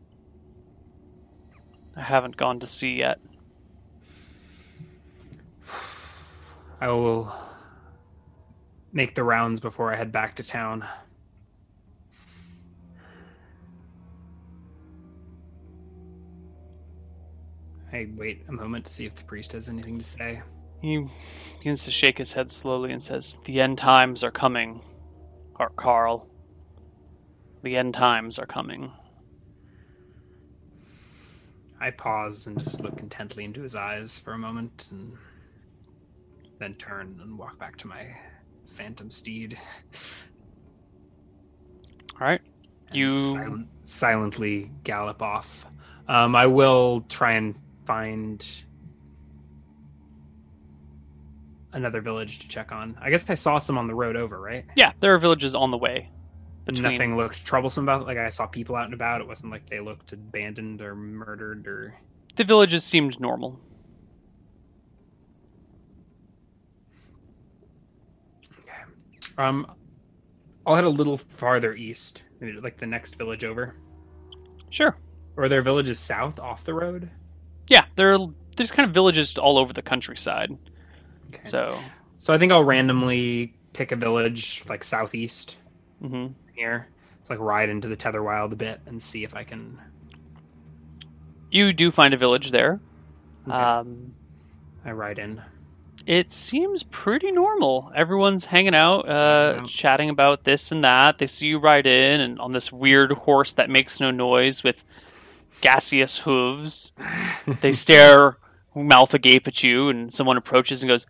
I 1.95 2.01
haven't 2.01 2.35
gone 2.35 2.59
to 2.61 2.67
see 2.67 2.93
yet. 2.95 3.19
I 6.81 6.87
will 6.87 7.33
make 8.93 9.13
the 9.13 9.23
rounds 9.23 9.59
before 9.59 9.93
I 9.93 9.97
head 9.97 10.11
back 10.11 10.35
to 10.35 10.43
town. 10.43 10.87
I 17.91 18.07
wait 18.15 18.45
a 18.47 18.51
moment 18.51 18.85
to 18.85 18.91
see 18.91 19.05
if 19.05 19.15
the 19.15 19.23
priest 19.25 19.51
has 19.53 19.67
anything 19.67 19.97
to 19.97 20.05
say. 20.05 20.41
He 20.81 21.05
begins 21.57 21.83
to 21.83 21.91
shake 21.91 22.17
his 22.17 22.33
head 22.33 22.51
slowly 22.51 22.93
and 22.93 23.03
says, 23.03 23.37
"The 23.43 23.59
end 23.59 23.77
times 23.77 24.23
are 24.23 24.31
coming, 24.31 24.81
Art 25.57 25.75
Carl. 25.75 26.29
The 27.61 27.75
end 27.75 27.93
times 27.93 28.39
are 28.39 28.45
coming." 28.45 28.93
I 31.81 31.91
pause 31.91 32.47
and 32.47 32.57
just 32.59 32.79
look 32.79 32.99
intently 32.99 33.43
into 33.43 33.63
his 33.63 33.75
eyes 33.75 34.19
for 34.19 34.33
a 34.33 34.37
moment 34.37 34.87
and 34.91 35.17
then 36.59 36.73
turn 36.75 37.19
and 37.21 37.37
walk 37.37 37.57
back 37.57 37.77
to 37.77 37.87
my 37.87 38.15
phantom 38.67 39.09
steed. 39.09 39.57
All 42.19 42.27
right. 42.27 42.41
You- 42.91 43.15
silent, 43.15 43.67
silently 43.83 44.71
gallop 44.83 45.21
off. 45.21 45.65
Um, 46.07 46.35
I 46.35 46.47
will 46.47 47.01
try 47.07 47.33
and 47.33 47.57
find 47.85 48.43
another 51.71 52.01
village 52.01 52.39
to 52.39 52.47
check 52.47 52.71
on. 52.71 52.97
I 53.01 53.09
guess 53.09 53.29
I 53.29 53.35
saw 53.35 53.59
some 53.59 53.77
on 53.77 53.87
the 53.87 53.93
road 53.95 54.15
over, 54.15 54.39
right? 54.39 54.65
Yeah, 54.75 54.91
there 54.99 55.13
are 55.13 55.19
villages 55.19 55.53
on 55.55 55.71
the 55.71 55.77
way. 55.77 56.09
Between 56.65 56.91
Nothing 56.91 57.17
looked 57.17 57.45
troublesome 57.45 57.85
about. 57.85 58.01
It. 58.01 58.07
Like 58.07 58.17
I 58.17 58.29
saw 58.29 58.45
people 58.47 58.75
out 58.75 58.85
and 58.85 58.93
about. 58.93 59.21
It 59.21 59.27
wasn't 59.27 59.51
like 59.51 59.69
they 59.69 59.79
looked 59.79 60.11
abandoned 60.13 60.81
or 60.81 60.95
murdered 60.95 61.67
or. 61.67 61.95
the 62.35 62.43
villages 62.43 62.83
seemed 62.83 63.19
normal. 63.19 63.59
Um, 69.39 69.71
I'll 70.65 70.75
head 70.75 70.83
a 70.83 70.89
little 70.89 71.17
farther 71.17 71.73
east, 71.73 72.23
maybe 72.39 72.59
like 72.59 72.77
the 72.77 72.85
next 72.85 73.15
village 73.15 73.43
over. 73.43 73.75
Sure. 74.69 74.95
Or 75.37 75.45
are 75.45 75.49
there 75.49 75.61
villages 75.61 75.97
south 75.99 76.39
off 76.39 76.63
the 76.65 76.73
road? 76.73 77.09
Yeah, 77.67 77.85
there 77.95 78.13
are, 78.13 78.27
there's 78.57 78.71
kind 78.71 78.87
of 78.87 78.93
villages 78.93 79.37
all 79.37 79.57
over 79.57 79.71
the 79.73 79.81
countryside. 79.81 80.55
Okay. 81.29 81.41
So, 81.43 81.77
So 82.17 82.33
I 82.33 82.37
think 82.37 82.51
I'll 82.51 82.63
randomly 82.63 83.55
pick 83.73 83.91
a 83.91 83.95
village 83.95 84.63
like 84.67 84.83
southeast 84.83 85.57
hmm 86.01 86.27
here. 86.55 86.87
It's 87.21 87.29
like 87.29 87.39
ride 87.39 87.69
into 87.69 87.87
the 87.87 87.95
Tether 87.95 88.21
Wild 88.21 88.51
a 88.51 88.55
bit 88.55 88.81
and 88.85 89.01
see 89.01 89.23
if 89.23 89.35
I 89.35 89.43
can. 89.43 89.79
you 91.51 91.71
do 91.71 91.91
find 91.91 92.13
a 92.13 92.17
village 92.17 92.51
there. 92.51 92.79
Okay. 93.47 93.57
Um, 93.57 94.13
I 94.85 94.91
ride 94.91 95.19
in. 95.19 95.41
It 96.09 96.31
seems 96.31 96.81
pretty 96.81 97.31
normal. 97.31 97.91
Everyone's 97.95 98.45
hanging 98.45 98.73
out, 98.73 99.07
uh, 99.07 99.61
chatting 99.67 100.09
about 100.09 100.43
this 100.43 100.71
and 100.71 100.83
that. 100.83 101.19
They 101.19 101.27
see 101.27 101.49
you 101.49 101.59
ride 101.59 101.85
in 101.85 102.19
and 102.19 102.39
on 102.39 102.49
this 102.49 102.71
weird 102.71 103.11
horse 103.11 103.53
that 103.53 103.69
makes 103.69 103.99
no 103.99 104.09
noise 104.09 104.63
with 104.63 104.83
gaseous 105.61 106.17
hooves. 106.17 106.93
they 107.61 107.73
stare, 107.73 108.37
mouth 108.73 109.13
agape 109.13 109.47
at 109.47 109.61
you, 109.61 109.89
and 109.89 110.11
someone 110.11 110.35
approaches 110.35 110.81
and 110.81 110.89
goes, 110.89 111.05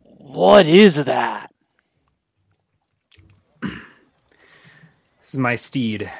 "What 0.00 0.66
is 0.66 1.04
that?" 1.04 1.52
This 3.60 5.34
is 5.34 5.36
my 5.36 5.56
steed. 5.56 6.10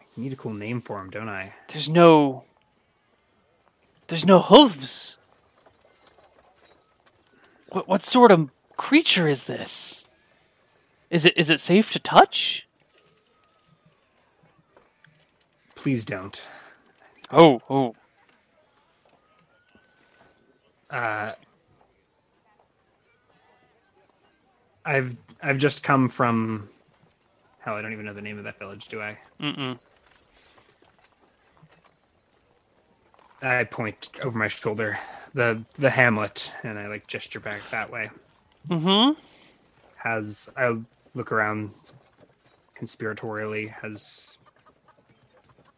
I 0.00 0.20
need 0.20 0.32
a 0.32 0.36
cool 0.36 0.54
name 0.54 0.80
for 0.80 1.00
him, 1.00 1.10
don't 1.10 1.28
I? 1.28 1.54
There's 1.72 1.88
no. 1.88 2.44
There's 4.08 4.26
no 4.26 4.40
hooves. 4.40 5.16
What 7.70 7.86
what 7.86 8.02
sort 8.02 8.32
of 8.32 8.50
creature 8.76 9.28
is 9.28 9.44
this? 9.44 10.06
Is 11.10 11.24
it 11.24 11.34
is 11.36 11.50
it 11.50 11.60
safe 11.60 11.90
to 11.90 11.98
touch? 11.98 12.66
Please 15.74 16.04
don't. 16.04 16.42
Oh, 17.30 17.60
oh. 17.68 17.94
Uh, 20.90 21.32
I've 24.84 25.16
I've 25.42 25.58
just 25.58 25.82
come 25.82 26.08
from. 26.08 26.70
Hell, 27.60 27.74
I 27.74 27.82
don't 27.82 27.92
even 27.92 28.06
know 28.06 28.14
the 28.14 28.22
name 28.22 28.38
of 28.38 28.44
that 28.44 28.58
village, 28.58 28.88
do 28.88 29.02
I? 29.02 29.18
Mm-mm. 29.40 29.78
I 33.42 33.64
point 33.64 34.10
over 34.22 34.38
my 34.38 34.48
shoulder, 34.48 34.98
the 35.34 35.64
the 35.74 35.90
hamlet, 35.90 36.52
and 36.62 36.78
I 36.78 36.88
like 36.88 37.06
gesture 37.06 37.40
back 37.40 37.62
that 37.70 37.90
way. 37.90 38.10
Mm-hmm. 38.68 39.20
Has 39.96 40.50
I 40.56 40.76
look 41.14 41.30
around, 41.32 41.70
conspiratorially. 42.76 43.70
Has 43.70 44.38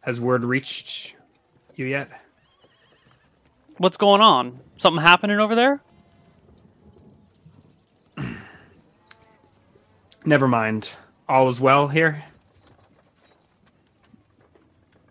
has 0.01 0.19
word 0.19 0.43
reached 0.43 1.15
you 1.75 1.85
yet? 1.85 2.09
What's 3.77 3.97
going 3.97 4.21
on? 4.21 4.59
Something 4.77 5.01
happening 5.01 5.39
over 5.39 5.55
there? 5.55 5.81
Never 10.25 10.47
mind. 10.47 10.89
All 11.29 11.47
is 11.47 11.61
well 11.61 11.87
here. 11.87 12.23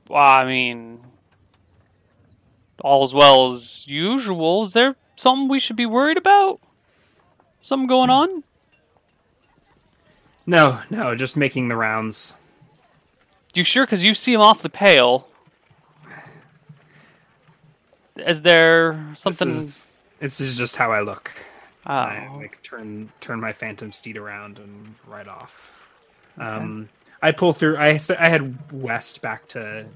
Well, 0.08 0.26
I 0.26 0.44
mean, 0.44 1.00
all 2.80 3.02
as 3.02 3.14
well 3.14 3.52
as 3.52 3.86
usual. 3.86 4.62
Is 4.62 4.72
there 4.72 4.96
something 5.16 5.48
we 5.48 5.58
should 5.60 5.76
be 5.76 5.86
worried 5.86 6.18
about? 6.18 6.60
Something 7.60 7.86
going 7.86 8.10
on? 8.10 8.44
No, 10.46 10.80
no, 10.90 11.14
just 11.14 11.36
making 11.36 11.68
the 11.68 11.76
rounds. 11.76 12.36
You 13.54 13.64
sure? 13.64 13.84
Because 13.84 14.04
you 14.04 14.14
seem 14.14 14.40
awfully 14.40 14.70
pale. 14.70 15.28
Is 18.16 18.42
there 18.42 19.12
something? 19.14 19.48
This 19.48 19.62
is, 19.62 19.90
this 20.18 20.40
is 20.40 20.58
just 20.58 20.76
how 20.76 20.92
I 20.92 21.00
look. 21.00 21.32
Oh, 21.86 21.92
I 21.92 22.28
like 22.36 22.62
turn 22.62 23.10
turn 23.20 23.40
my 23.40 23.52
phantom 23.52 23.92
steed 23.92 24.16
around 24.16 24.58
and 24.58 24.94
ride 25.06 25.28
off. 25.28 25.72
Um, 26.36 26.88
I 27.22 27.32
pull 27.32 27.52
through. 27.52 27.76
I 27.76 27.98
I 28.18 28.28
head 28.28 28.72
west 28.72 29.22
back 29.22 29.48
to 29.48 29.86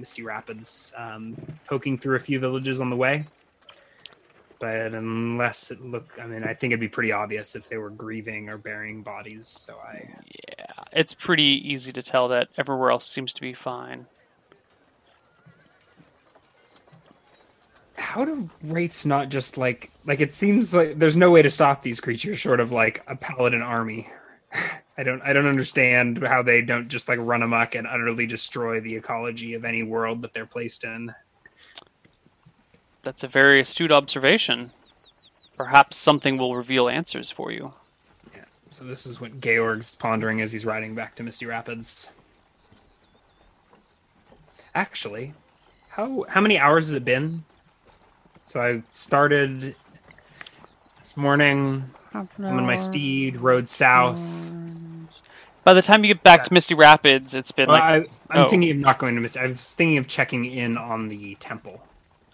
Misty 0.00 0.22
Rapids, 0.22 0.92
um, 0.96 1.36
poking 1.66 1.98
through 1.98 2.16
a 2.16 2.20
few 2.20 2.38
villages 2.38 2.80
on 2.80 2.90
the 2.90 2.96
way. 2.96 3.24
But 4.58 4.94
unless 4.94 5.70
it 5.70 5.84
look, 5.84 6.08
I 6.20 6.26
mean, 6.26 6.44
I 6.44 6.54
think 6.54 6.72
it'd 6.72 6.80
be 6.80 6.88
pretty 6.88 7.12
obvious 7.12 7.54
if 7.54 7.68
they 7.68 7.76
were 7.76 7.90
grieving 7.90 8.48
or 8.48 8.56
burying 8.56 9.02
bodies. 9.02 9.48
So 9.48 9.76
I, 9.76 10.08
yeah. 10.48 10.66
It's 10.92 11.12
pretty 11.12 11.60
easy 11.64 11.92
to 11.92 12.02
tell 12.02 12.28
that 12.28 12.48
everywhere 12.56 12.90
else 12.90 13.06
seems 13.06 13.32
to 13.34 13.40
be 13.40 13.52
fine. 13.52 14.06
how 18.14 18.24
do 18.24 18.48
wraiths 18.62 19.04
not 19.04 19.28
just 19.28 19.58
like 19.58 19.90
like 20.04 20.20
it 20.20 20.32
seems 20.32 20.72
like 20.72 20.98
there's 20.98 21.16
no 21.16 21.32
way 21.32 21.42
to 21.42 21.50
stop 21.50 21.82
these 21.82 22.00
creatures 22.00 22.38
short 22.38 22.60
of 22.60 22.70
like 22.70 23.02
a 23.08 23.16
paladin 23.16 23.60
army. 23.60 24.08
I 24.96 25.02
don't 25.02 25.20
I 25.22 25.32
don't 25.32 25.46
understand 25.46 26.24
how 26.24 26.42
they 26.42 26.62
don't 26.62 26.88
just 26.88 27.08
like 27.08 27.18
run 27.20 27.42
amok 27.42 27.74
and 27.74 27.86
utterly 27.86 28.26
destroy 28.26 28.80
the 28.80 28.94
ecology 28.94 29.54
of 29.54 29.64
any 29.64 29.82
world 29.82 30.22
that 30.22 30.32
they're 30.32 30.46
placed 30.46 30.84
in. 30.84 31.14
That's 33.02 33.24
a 33.24 33.28
very 33.28 33.60
astute 33.60 33.92
observation. 33.92 34.70
Perhaps 35.56 35.96
something 35.96 36.38
will 36.38 36.56
reveal 36.56 36.88
answers 36.88 37.30
for 37.30 37.52
you. 37.52 37.74
Yeah. 38.34 38.44
So 38.70 38.84
this 38.84 39.06
is 39.06 39.20
what 39.20 39.40
Georg's 39.40 39.94
pondering 39.94 40.40
as 40.40 40.52
he's 40.52 40.64
riding 40.64 40.94
back 40.94 41.14
to 41.16 41.22
Misty 41.22 41.46
Rapids. 41.46 42.10
Actually, 44.74 45.34
how 45.90 46.24
how 46.28 46.40
many 46.40 46.58
hours 46.58 46.86
has 46.86 46.94
it 46.94 47.04
been? 47.04 47.44
So 48.46 48.60
I 48.60 48.82
started 48.90 49.74
this 51.00 51.16
morning, 51.16 51.90
summoned 52.38 52.66
my 52.66 52.76
steed, 52.76 53.36
rode 53.38 53.68
south. 53.68 54.52
By 55.64 55.74
the 55.74 55.82
time 55.82 56.04
you 56.04 56.14
get 56.14 56.22
back 56.22 56.44
to 56.44 56.52
Misty 56.52 56.74
Rapids, 56.74 57.34
it's 57.34 57.52
been 57.52 57.68
Well, 57.68 57.78
like 57.78 57.84
I, 57.84 57.96
I'm 58.30 58.46
oh. 58.46 58.48
thinking 58.50 58.70
of 58.70 58.76
not 58.78 58.98
going 58.98 59.14
to 59.14 59.20
Misty. 59.20 59.40
I 59.40 59.46
was 59.48 59.60
thinking 59.60 59.98
of 59.98 60.06
checking 60.06 60.44
in 60.44 60.76
on 60.78 61.08
the 61.08 61.36
temple. 61.36 61.82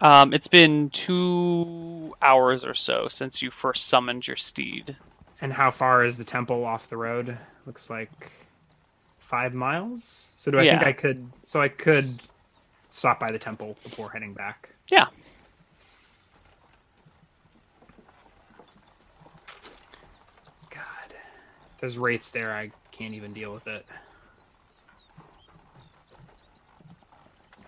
um, 0.01 0.33
it's 0.35 0.49
been 0.49 0.91
two 0.91 2.15
hours 2.23 2.65
or 2.65 2.75
so 2.75 3.09
since 3.09 3.43
you 3.43 3.51
first 3.51 3.87
summoned 3.89 4.27
your 4.27 4.37
steed. 4.37 4.97
And 5.41 5.53
how 5.55 5.71
far 5.71 6.05
is 6.05 6.19
the 6.19 6.25
temple 6.25 6.65
off 6.65 6.89
the 6.89 6.97
road? 6.99 7.39
Looks 7.67 7.89
like 7.91 8.33
five 9.19 9.55
miles. 9.55 10.31
So 10.35 10.51
do 10.51 10.59
I 10.59 10.69
think 10.69 10.83
I 10.85 10.93
could? 10.93 11.31
So 11.45 11.61
I 11.63 11.69
could 11.69 12.21
stop 12.91 13.21
by 13.21 13.31
the 13.31 13.39
temple 13.39 13.77
before 13.85 14.11
heading 14.11 14.35
back. 14.35 14.71
Yeah. 14.91 15.07
God, 20.71 21.13
if 21.13 21.70
there's 21.81 21.99
wraiths 21.99 22.31
there. 22.31 22.53
I 22.53 22.71
can't 22.93 23.15
even 23.15 23.33
deal 23.33 23.53
with 23.53 23.67
it. 23.67 23.87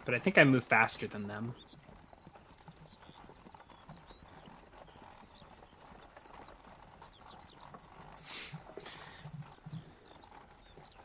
But 0.05 0.15
I 0.15 0.19
think 0.19 0.37
I 0.39 0.45
move 0.45 0.65
faster 0.65 1.07
than 1.07 1.29
them. 1.29 1.55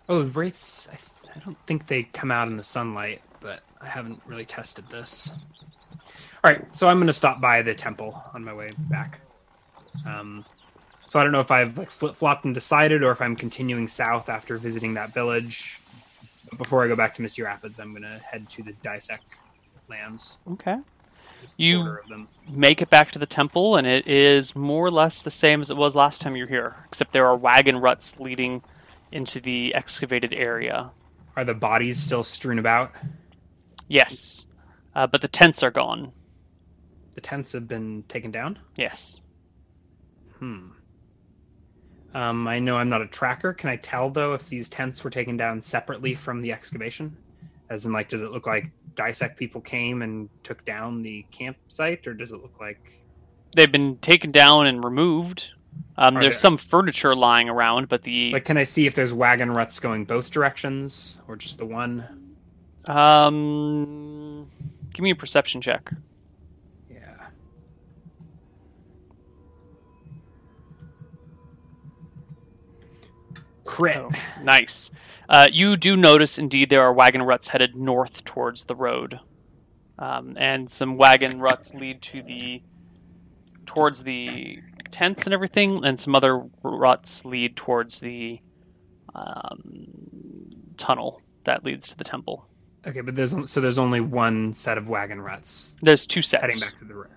Oh, 0.10 0.24
the 0.24 0.32
wraiths. 0.32 0.88
I, 0.92 0.98
I 1.36 1.40
don't 1.40 1.60
think 1.66 1.88
they 1.88 2.04
come 2.04 2.32
out 2.32 2.48
in 2.48 2.58
the 2.58 2.64
sunlight, 2.64 3.22
but 3.40 3.62
I 3.82 3.88
haven't 3.88 4.22
really 4.26 4.46
tested 4.46 4.90
this. 4.90 5.32
All 6.44 6.52
right, 6.52 6.76
so 6.76 6.88
I'm 6.88 6.98
going 6.98 7.08
to 7.08 7.14
stop 7.14 7.42
by 7.42 7.62
the 7.62 7.74
temple 7.76 8.22
on 8.34 8.44
my 8.44 8.54
way 8.54 8.72
back. 8.90 9.20
Um, 10.06 10.46
so 11.08 11.20
I 11.20 11.24
don't 11.24 11.32
know 11.32 11.40
if 11.40 11.52
I've 11.52 11.78
like 11.78 11.90
flip 11.90 12.16
flopped 12.16 12.46
and 12.46 12.54
decided, 12.54 13.04
or 13.04 13.12
if 13.12 13.22
I'm 13.22 13.36
continuing 13.36 13.88
south 13.88 14.30
after 14.30 14.58
visiting 14.58 14.94
that 14.96 15.14
village. 15.14 15.80
But 16.50 16.58
before 16.58 16.84
I 16.84 16.88
go 16.88 16.96
back 16.96 17.16
to 17.16 17.22
Misty 17.22 17.42
Rapids, 17.42 17.80
I'm 17.80 17.92
going 17.92 18.04
to 18.04 18.20
head 18.20 18.48
to 18.50 18.64
the 18.64 18.74
Dysek 18.84 19.20
lands. 19.90 20.38
Okay. 20.54 20.78
You- 21.58 21.78
border 21.80 21.98
of 21.98 22.08
them. 22.08 22.28
Make 22.50 22.82
it 22.82 22.90
back 22.90 23.12
to 23.12 23.20
the 23.20 23.26
temple, 23.26 23.76
and 23.78 23.86
it 23.88 24.08
is 24.08 24.56
more 24.56 24.86
or 24.86 24.92
less 24.92 25.24
the 25.24 25.32
same 25.32 25.62
as 25.62 25.70
it 25.72 25.78
was 25.78 25.96
last 25.96 26.22
time 26.22 26.36
you 26.36 26.44
were 26.44 26.50
here, 26.50 26.76
except 26.86 27.14
there 27.14 27.26
are 27.28 27.36
wagon 27.36 27.78
ruts 27.78 28.20
leading 28.20 28.62
into 29.12 29.40
the 29.40 29.74
excavated 29.76 30.34
area. 30.34 30.92
Are 31.36 31.46
the 31.46 31.54
bodies 31.54 31.98
still 32.02 32.24
strewn 32.24 32.60
about? 32.60 32.92
Yes. 33.88 34.46
Uh, 34.96 35.08
but 35.08 35.22
the 35.22 35.28
tents 35.28 35.64
are 35.64 35.72
gone. 35.72 36.12
The 37.14 37.22
tents 37.22 37.54
have 37.54 37.68
been 37.68 38.04
taken 38.08 38.32
down. 38.32 38.60
Yes. 38.76 39.22
Hmm. 40.40 40.70
Um, 42.14 42.48
I 42.48 42.60
know 42.60 42.78
I'm 42.78 42.90
not 42.90 43.02
a 43.02 43.08
tracker. 43.08 43.54
Can 43.54 43.70
I 43.70 43.76
tell 43.76 44.10
though 44.10 44.34
if 44.34 44.48
these 44.50 44.70
tents 44.70 45.04
were 45.04 45.10
taken 45.10 45.38
down 45.38 45.62
separately 45.62 46.16
from 46.16 46.42
the 46.42 46.52
excavation? 46.52 47.16
As 47.70 47.86
in, 47.86 47.92
like, 47.92 48.08
does 48.10 48.22
it 48.22 48.32
look 48.32 48.48
like 48.48 48.72
Dysek 48.96 49.36
people 49.36 49.60
came 49.62 50.02
and 50.02 50.30
took 50.44 50.64
down 50.66 51.04
the 51.04 51.26
campsite, 51.32 52.08
or 52.08 52.14
does 52.14 52.32
it 52.32 52.42
look 52.42 52.60
like? 52.62 53.04
They've 53.56 53.72
been 53.72 53.98
taken 53.98 54.32
down 54.32 54.68
and 54.68 54.84
removed. 54.84 55.52
Um, 55.98 56.14
there's 56.16 56.26
there- 56.26 56.34
some 56.34 56.58
furniture 56.58 57.14
lying 57.16 57.50
around, 57.50 57.90
but 57.90 58.04
the 58.04 58.32
Like, 58.32 58.46
can 58.46 58.58
I 58.58 58.64
see 58.64 58.88
if 58.88 58.96
there's 58.96 59.14
wagon 59.14 59.52
ruts 59.52 59.80
going 59.80 60.06
both 60.06 60.32
directions, 60.32 61.22
or 61.28 61.36
just 61.36 61.58
the 61.58 61.66
one? 61.66 62.06
um, 62.86 64.50
give 64.94 65.04
me 65.04 65.12
a 65.12 65.16
perception 65.16 65.62
check. 65.62 65.92
Crit. 73.78 73.98
Oh, 73.98 74.10
nice. 74.44 74.90
Uh, 75.30 75.48
you 75.52 75.76
do 75.76 75.95
notice, 75.95 76.40
indeed, 76.40 76.70
there 76.72 76.82
are 76.82 76.91
wagon 76.91 77.22
ruts 77.22 77.49
headed 77.49 77.76
north 77.76 78.24
towards 78.26 78.66
the 78.66 78.76
road, 78.76 79.20
um, 79.99 80.36
and 80.40 80.70
some 80.72 80.98
wagon 80.98 81.40
ruts 81.40 81.76
lead 81.76 82.02
to 82.02 82.24
the 82.24 82.64
towards 83.68 84.04
the 84.04 84.60
tents 84.90 85.26
and 85.26 85.34
everything, 85.34 85.86
and 85.86 85.99
some 85.99 86.16
other 86.16 86.44
ruts 86.64 87.24
lead 87.24 87.56
towards 87.56 87.99
the 87.99 88.40
um, 89.14 89.88
tunnel 90.78 91.22
that 91.44 91.64
leads 91.64 91.90
to 91.90 91.98
the 91.98 92.04
temple. 92.04 92.48
Okay, 92.88 93.02
but 93.02 93.16
there's 93.16 93.36
so 93.52 93.62
there's 93.62 93.78
only 93.78 93.99
one 93.99 94.54
set 94.54 94.78
of 94.80 94.88
wagon 94.88 95.22
ruts 95.22 95.76
There's 95.84 96.06
two 96.08 96.22
sets. 96.24 96.41
heading 96.41 96.60
back 96.60 96.80
to 96.80 96.86
the 96.86 96.95
road. 96.95 97.10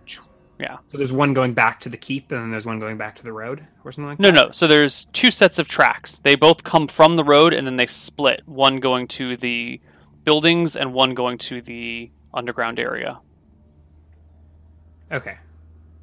Yeah. 0.60 0.76
So 0.88 0.98
there's 0.98 1.12
one 1.12 1.32
going 1.32 1.54
back 1.54 1.80
to 1.80 1.88
the 1.88 1.96
keep, 1.96 2.30
and 2.30 2.42
then 2.42 2.50
there's 2.50 2.66
one 2.66 2.78
going 2.78 2.98
back 2.98 3.16
to 3.16 3.22
the 3.24 3.32
road, 3.32 3.66
or 3.82 3.92
something 3.92 4.08
like 4.10 4.18
No, 4.20 4.28
that. 4.28 4.34
no. 4.34 4.42
No. 4.46 4.50
So 4.50 4.66
there's 4.66 5.06
two 5.06 5.30
sets 5.30 5.58
of 5.58 5.68
tracks. 5.68 6.18
They 6.18 6.34
both 6.34 6.64
come 6.64 6.86
from 6.86 7.16
the 7.16 7.24
road, 7.24 7.54
and 7.54 7.66
then 7.66 7.76
they 7.76 7.86
split. 7.86 8.42
One 8.44 8.76
going 8.78 9.08
to 9.08 9.38
the 9.38 9.80
buildings, 10.24 10.76
and 10.76 10.92
one 10.92 11.14
going 11.14 11.38
to 11.38 11.62
the 11.62 12.10
underground 12.34 12.78
area. 12.78 13.20
Okay. 15.10 15.38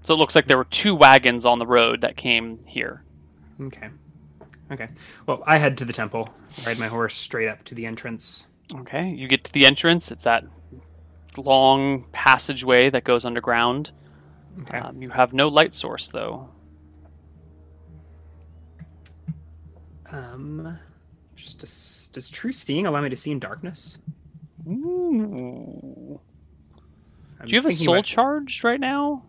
So 0.04 0.14
it 0.14 0.18
looks 0.18 0.36
like 0.36 0.48
there 0.48 0.58
were 0.58 0.64
two 0.66 0.96
wagons 0.96 1.46
on 1.46 1.60
the 1.60 1.68
road 1.68 2.02
that 2.02 2.16
came 2.18 2.60
here. 2.66 3.04
Okay. 3.62 3.90
Okay. 4.72 4.88
Well, 5.28 5.44
I 5.46 5.58
head 5.58 5.78
to 5.78 5.86
the 5.86 5.94
temple, 5.94 6.30
ride 6.66 6.80
my 6.80 6.88
horse 6.88 7.16
straight 7.16 7.48
up 7.48 7.64
to 7.66 7.76
the 7.76 7.86
entrance. 7.86 8.48
Okay, 8.74 9.08
you 9.08 9.28
get 9.28 9.44
to 9.46 9.54
the 9.54 9.66
entrance. 9.66 10.12
It's 10.12 10.24
that 10.24 10.44
long 11.38 12.06
passageway 12.12 12.90
that 12.90 13.04
goes 13.06 13.24
underground. 13.24 13.92
Okay. 14.62 14.78
Um, 14.80 15.02
you 15.02 15.10
have 15.10 15.34
no 15.34 15.48
light 15.48 15.74
source, 15.74 16.10
though. 16.10 16.50
Um, 20.10 20.78
just 21.36 21.60
does, 21.60 22.10
does 22.14 22.30
true 22.30 22.52
seeing 22.52 22.86
allow 22.86 23.02
me 23.02 23.10
to 23.10 23.16
see 23.16 23.32
in 23.32 23.40
darkness? 23.40 23.98
Ooh. 24.68 26.20
I'm 27.40 27.48
Do 27.48 27.56
you 27.56 27.62
have 27.62 27.66
a 27.68 27.72
soul 27.72 27.96
about- 27.96 28.06
charged 28.06 28.64
right 28.64 28.80
now? 28.80 29.24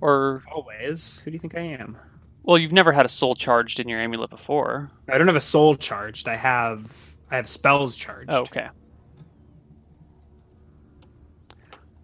Or 0.00 0.42
Always. 0.50 1.18
Who 1.20 1.30
do 1.30 1.34
you 1.34 1.38
think 1.38 1.56
I 1.56 1.60
am? 1.60 1.96
Well, 2.44 2.58
you've 2.58 2.72
never 2.72 2.90
had 2.90 3.06
a 3.06 3.08
soul 3.08 3.36
charged 3.36 3.78
in 3.78 3.88
your 3.88 4.00
amulet 4.00 4.30
before. 4.30 4.90
I 5.08 5.16
don't 5.18 5.28
have 5.28 5.36
a 5.36 5.40
soul 5.40 5.76
charged. 5.76 6.26
I 6.26 6.34
have 6.36 7.14
I 7.30 7.36
have 7.36 7.48
spells 7.48 7.94
charged. 7.94 8.30
Oh, 8.32 8.42
okay. 8.42 8.68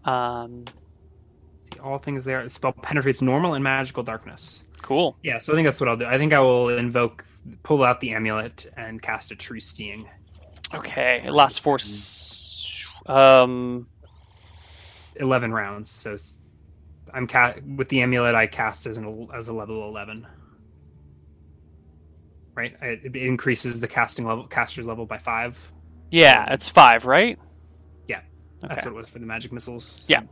Um, 0.05 0.65
all 1.81 1.99
things 1.99 2.25
there. 2.25 2.43
The 2.45 2.51
spell 2.51 2.73
penetrates 2.73 3.23
normal 3.23 3.55
and 3.55 3.63
magical 3.65 4.03
darkness. 4.03 4.65
cool. 4.83 5.17
Yeah, 5.23 5.39
so 5.39 5.53
I 5.53 5.57
think 5.57 5.67
that's 5.67 5.81
what 5.81 5.89
I'll 5.89 5.97
do. 5.97 6.07
I 6.07 6.19
think 6.19 6.33
I 6.33 6.41
will 6.41 6.69
invoke, 6.71 7.25
pull 7.63 7.83
out 7.83 8.01
the 8.01 8.11
amulet, 8.13 8.73
and 8.77 9.01
cast 9.03 9.31
a 9.33 9.37
true 9.37 9.61
seeing. 9.61 10.09
Okay, 10.75 11.21
it 11.25 11.33
lasts 11.33 11.59
for 11.59 11.79
um 13.07 13.87
Eleven 15.17 15.53
rounds. 15.53 15.91
So 15.91 16.17
I'm 17.13 17.27
ca- 17.27 17.55
with 17.77 17.89
the 17.89 18.03
amulet. 18.03 18.35
I 18.35 18.47
cast 18.47 18.87
as 18.87 18.99
an 18.99 19.29
as 19.35 19.49
a 19.49 19.53
level 19.53 19.89
eleven. 19.89 20.27
Right. 22.55 22.77
I, 22.83 22.87
it 23.05 23.17
increases 23.17 23.81
the 23.81 23.89
casting 23.89 24.27
level, 24.27 24.47
caster's 24.47 24.87
level 24.87 25.07
by 25.07 25.19
five. 25.19 25.73
yeah, 26.11 26.53
it's 26.53 26.69
five, 26.69 27.05
right? 27.05 27.39
Yeah, 28.09 28.21
Okay. 28.65 28.69
That's 28.69 28.85
what 28.85 28.93
it 28.93 28.97
was 28.97 29.09
for 29.09 29.19
the 29.21 29.27
magic 29.27 29.53
missiles. 29.53 30.07
Yeah. 30.09 30.23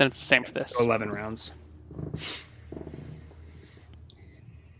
Then 0.00 0.06
it's 0.06 0.18
the 0.18 0.24
same 0.24 0.44
for 0.44 0.52
this. 0.52 0.70
So 0.70 0.82
11 0.82 1.10
rounds. 1.10 1.52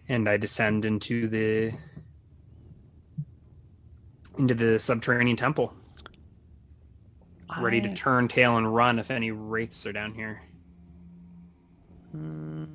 And 0.08 0.26
I 0.26 0.38
descend 0.38 0.86
into 0.86 1.28
the 1.28 1.74
into 4.38 4.54
the 4.54 4.78
subterranean 4.78 5.36
temple, 5.36 5.74
ready 7.60 7.82
to 7.82 7.94
turn 7.94 8.28
tail 8.28 8.56
and 8.56 8.74
run 8.74 8.98
if 8.98 9.10
any 9.10 9.30
wraiths 9.30 9.84
are 9.84 9.92
down 9.92 10.14
here. 10.14 10.40
Mm, 12.16 12.66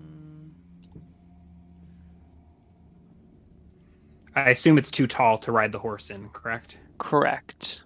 I 4.35 4.51
assume 4.51 4.77
it's 4.77 4.91
too 4.91 5.07
tall 5.07 5.39
to 5.39 5.51
ride 5.51 5.72
the 5.72 5.80
horse 5.80 6.11
in, 6.11 6.30
correct? 6.30 6.77
correct. 6.99 7.81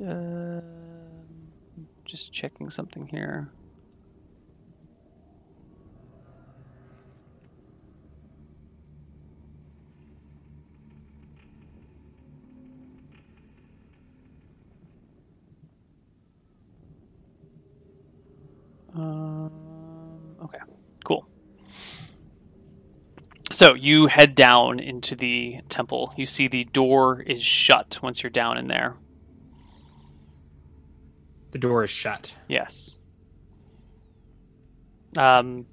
Um, 0.00 0.83
Just 2.04 2.32
checking 2.32 2.70
something 2.70 3.06
here. 3.06 3.50
Um, 18.94 19.50
okay, 20.42 20.58
cool. 21.04 21.26
So 23.50 23.74
you 23.74 24.06
head 24.06 24.34
down 24.34 24.78
into 24.78 25.16
the 25.16 25.60
temple. 25.68 26.12
You 26.16 26.26
see 26.26 26.48
the 26.48 26.64
door 26.64 27.22
is 27.22 27.42
shut 27.42 27.98
once 28.02 28.22
you're 28.22 28.30
down 28.30 28.56
in 28.56 28.68
there. 28.68 28.96
The 31.54 31.60
door 31.60 31.84
is 31.84 31.90
shut. 31.90 32.34
Yes. 32.48 32.98
Um. 35.16 35.66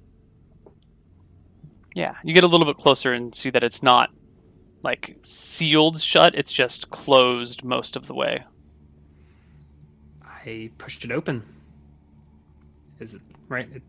Yeah, 1.96 2.14
you 2.22 2.32
get 2.32 2.44
a 2.44 2.46
little 2.46 2.66
bit 2.66 2.76
closer 2.76 3.12
and 3.12 3.34
see 3.34 3.50
that 3.50 3.64
it's 3.64 3.82
not 3.82 4.10
like 4.84 5.18
sealed 5.22 6.00
shut. 6.00 6.36
It's 6.36 6.52
just 6.52 6.90
closed 6.90 7.64
most 7.64 7.96
of 7.96 8.06
the 8.06 8.14
way. 8.14 8.44
I 10.24 10.70
pushed 10.78 11.04
it 11.04 11.10
open. 11.10 11.42
Is 13.00 13.16
it 13.16 13.22
right? 13.48 13.68
It, 13.74 13.82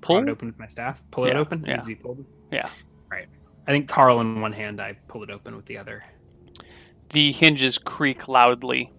Pull. 0.00 0.18
It 0.18 0.28
open 0.28 0.48
with 0.48 0.58
my 0.58 0.66
staff. 0.66 1.00
Pull 1.12 1.26
it 1.26 1.36
open. 1.36 1.64
yeah. 1.64 1.76
To. 1.76 2.26
Yeah. 2.50 2.68
Right. 3.08 3.28
I 3.68 3.70
think 3.70 3.88
Carl 3.88 4.20
in 4.20 4.40
one 4.40 4.52
hand. 4.52 4.80
I 4.80 4.96
pull 5.06 5.22
it 5.22 5.30
open 5.30 5.54
with 5.54 5.66
the 5.66 5.78
other. 5.78 6.02
The 7.10 7.30
hinges 7.30 7.78
creak 7.78 8.26
loudly. 8.26 8.90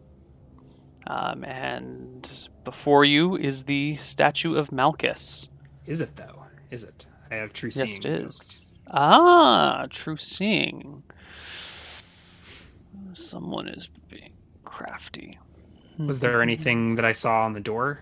Um, 1.07 1.43
and 1.43 2.49
before 2.63 3.05
you 3.05 3.35
is 3.37 3.63
the 3.63 3.95
statue 3.97 4.55
of 4.55 4.71
Malchus. 4.71 5.49
Is 5.85 6.01
it 6.01 6.15
though? 6.15 6.43
Is 6.71 6.83
it? 6.83 7.05
I 7.31 7.35
have 7.35 7.53
true 7.53 7.69
seeing. 7.71 7.87
Yes, 7.87 7.97
it 7.97 8.05
is. 8.05 8.73
Ah, 8.87 9.85
true 9.89 10.17
seeing. 10.17 11.03
Someone 13.13 13.67
is 13.67 13.89
being 14.09 14.33
crafty. 14.63 15.39
Was 15.97 16.19
there 16.19 16.41
anything 16.41 16.95
that 16.95 17.05
I 17.05 17.13
saw 17.13 17.45
on 17.45 17.53
the 17.53 17.59
door 17.61 17.99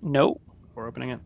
Nope. 0.00 0.40
before 0.68 0.86
opening 0.88 1.10
it? 1.10 1.20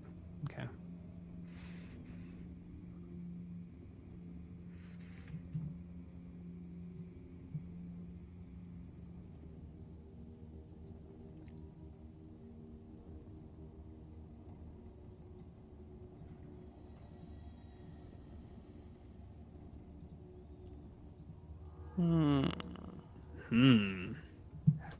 Hmm. 23.53 24.13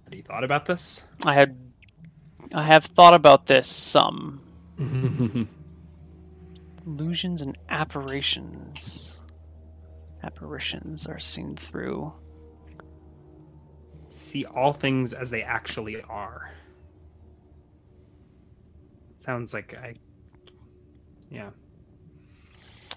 Have 0.05 0.15
you 0.15 0.23
thought 0.23 0.45
about 0.45 0.67
this? 0.67 1.07
I 1.25 1.33
had, 1.33 1.57
I 2.55 2.65
have 2.65 2.85
thought 2.85 3.15
about 3.15 3.47
this 3.47 3.67
some. 3.67 4.43
Illusions 6.87 7.41
and 7.41 7.57
apparitions. 7.71 9.17
Apparitions 10.23 11.07
are 11.07 11.19
seen 11.19 11.57
through. 11.57 12.15
See 14.11 14.45
all 14.45 14.75
things 14.75 15.15
as 15.15 15.31
they 15.31 15.43
actually 15.43 16.03
are. 16.03 16.51
Sounds 19.17 19.55
like 19.55 19.75
I. 19.83 19.95
Yeah. 21.31 21.53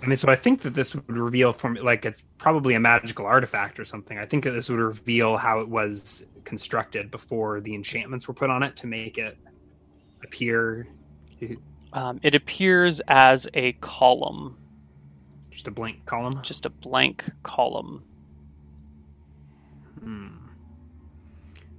I 0.02 0.08
mean, 0.08 0.18
so 0.18 0.30
I 0.30 0.36
think 0.36 0.62
that 0.62 0.74
this 0.74 0.94
would 0.96 1.18
reveal 1.18 1.54
from 1.54 1.76
like 1.76 2.06
it's 2.06 2.24
probably 2.38 2.74
a 2.74 2.80
magical 2.80 3.26
artifact 3.26 3.80
or 3.80 3.86
something. 3.86 4.18
I 4.18 4.26
think 4.26 4.44
that 4.44 4.52
this 4.52 4.70
would 4.70 4.80
reveal 4.80 5.38
how 5.38 5.62
it 5.62 5.70
was 5.70 6.26
constructed 6.44 7.10
before 7.10 7.62
the 7.62 7.74
enchantments 7.74 8.28
were 8.28 8.34
put 8.34 8.50
on 8.50 8.62
it 8.62 8.76
to 8.78 8.88
make 8.88 9.18
it 9.18 9.38
appear 10.24 10.88
Um, 11.94 12.20
it 12.24 12.36
appears 12.36 13.00
as 13.08 13.48
a 13.54 13.74
column, 13.74 14.58
just 15.50 15.68
a 15.68 15.72
blank 15.72 16.06
column. 16.06 16.42
just 16.44 16.66
a 16.66 16.70
blank 16.70 17.24
column. 17.44 18.04
Hmm. 20.02 20.28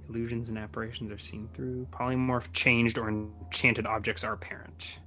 Illusions 0.09 0.49
and 0.49 0.57
apparitions 0.57 1.11
are 1.11 1.17
seen 1.17 1.49
through. 1.53 1.85
Polymorph, 1.91 2.51
changed, 2.53 2.97
or 2.97 3.09
enchanted 3.09 3.85
objects 3.85 4.23
are 4.23 4.33
apparent. 4.33 4.99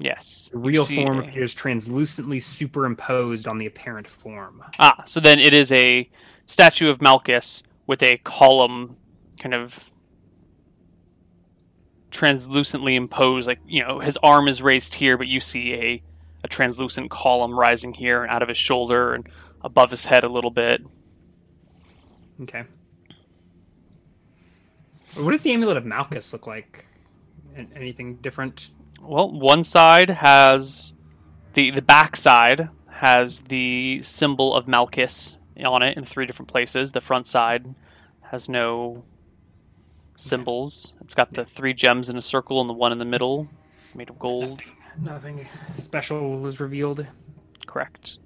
Yes. 0.00 0.50
The 0.52 0.58
real 0.58 0.84
see 0.84 0.96
form 0.96 1.18
appears 1.18 1.54
translucently 1.54 2.40
superimposed 2.40 3.46
on 3.46 3.58
the 3.58 3.66
apparent 3.66 4.08
form. 4.08 4.62
Ah, 4.78 5.02
so 5.06 5.20
then 5.20 5.38
it 5.38 5.54
is 5.54 5.70
a 5.72 6.10
statue 6.46 6.88
of 6.88 7.00
Malchus 7.00 7.62
with 7.86 8.02
a 8.02 8.16
column 8.18 8.96
kind 9.38 9.54
of 9.54 9.90
translucently 12.10 12.96
imposed 12.96 13.46
like 13.46 13.60
you 13.68 13.84
know 13.84 14.00
his 14.00 14.16
arm 14.20 14.48
is 14.48 14.60
raised 14.60 14.96
here 14.96 15.16
but 15.16 15.28
you 15.28 15.38
see 15.38 15.74
a 15.74 16.02
a 16.42 16.48
translucent 16.48 17.08
column 17.08 17.56
rising 17.56 17.94
here 17.94 18.24
and 18.24 18.32
out 18.32 18.42
of 18.42 18.48
his 18.48 18.58
shoulder 18.58 19.14
and 19.14 19.28
above 19.62 19.92
his 19.92 20.04
head 20.04 20.24
a 20.24 20.28
little 20.28 20.50
bit 20.50 20.82
Okay. 22.42 22.64
What 25.16 25.32
does 25.32 25.42
the 25.42 25.52
amulet 25.52 25.76
of 25.76 25.84
Malchus 25.84 26.32
look 26.32 26.46
like? 26.46 26.86
Anything 27.74 28.16
different? 28.16 28.70
Well 29.00 29.30
one 29.30 29.64
side 29.64 30.10
has 30.10 30.94
the 31.54 31.70
the 31.70 31.82
back 31.82 32.16
side 32.16 32.68
has 32.88 33.40
the 33.40 34.02
symbol 34.02 34.54
of 34.54 34.68
Malchus 34.68 35.36
on 35.64 35.82
it 35.82 35.96
in 35.96 36.04
three 36.04 36.26
different 36.26 36.48
places. 36.48 36.92
The 36.92 37.00
front 37.00 37.26
side 37.26 37.74
has 38.22 38.48
no 38.48 39.04
symbols. 40.16 40.94
It's 41.00 41.14
got 41.14 41.32
the 41.32 41.44
three 41.44 41.74
gems 41.74 42.08
in 42.08 42.16
a 42.16 42.22
circle 42.22 42.60
and 42.60 42.68
the 42.68 42.74
one 42.74 42.92
in 42.92 42.98
the 42.98 43.04
middle 43.04 43.48
made 43.94 44.10
of 44.10 44.18
gold. 44.18 44.60
Nothing 45.00 45.48
special 45.76 46.46
is 46.46 46.60
revealed. 46.60 47.06
correct. 47.66 48.18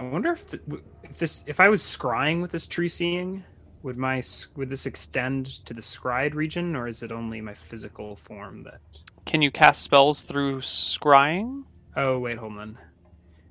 I 0.00 0.04
wonder 0.04 0.32
if, 0.32 0.46
the, 0.46 0.60
if 1.04 1.18
this 1.18 1.44
if 1.46 1.60
I 1.60 1.68
was 1.68 1.80
scrying 1.82 2.42
with 2.42 2.50
this 2.50 2.66
true 2.66 2.88
seeing, 2.88 3.44
would 3.82 3.96
my 3.96 4.22
would 4.56 4.70
this 4.70 4.86
extend 4.86 5.64
to 5.66 5.74
the 5.74 5.80
scryed 5.80 6.34
region, 6.34 6.76
or 6.76 6.86
is 6.86 7.02
it 7.02 7.12
only 7.12 7.40
my 7.40 7.54
physical 7.54 8.16
form 8.16 8.62
that? 8.64 8.80
Can 9.24 9.42
you 9.42 9.50
cast 9.50 9.82
spells 9.82 10.22
through 10.22 10.58
scrying? 10.60 11.64
Oh 11.96 12.18
wait, 12.18 12.38
hold 12.38 12.58
on. 12.58 12.78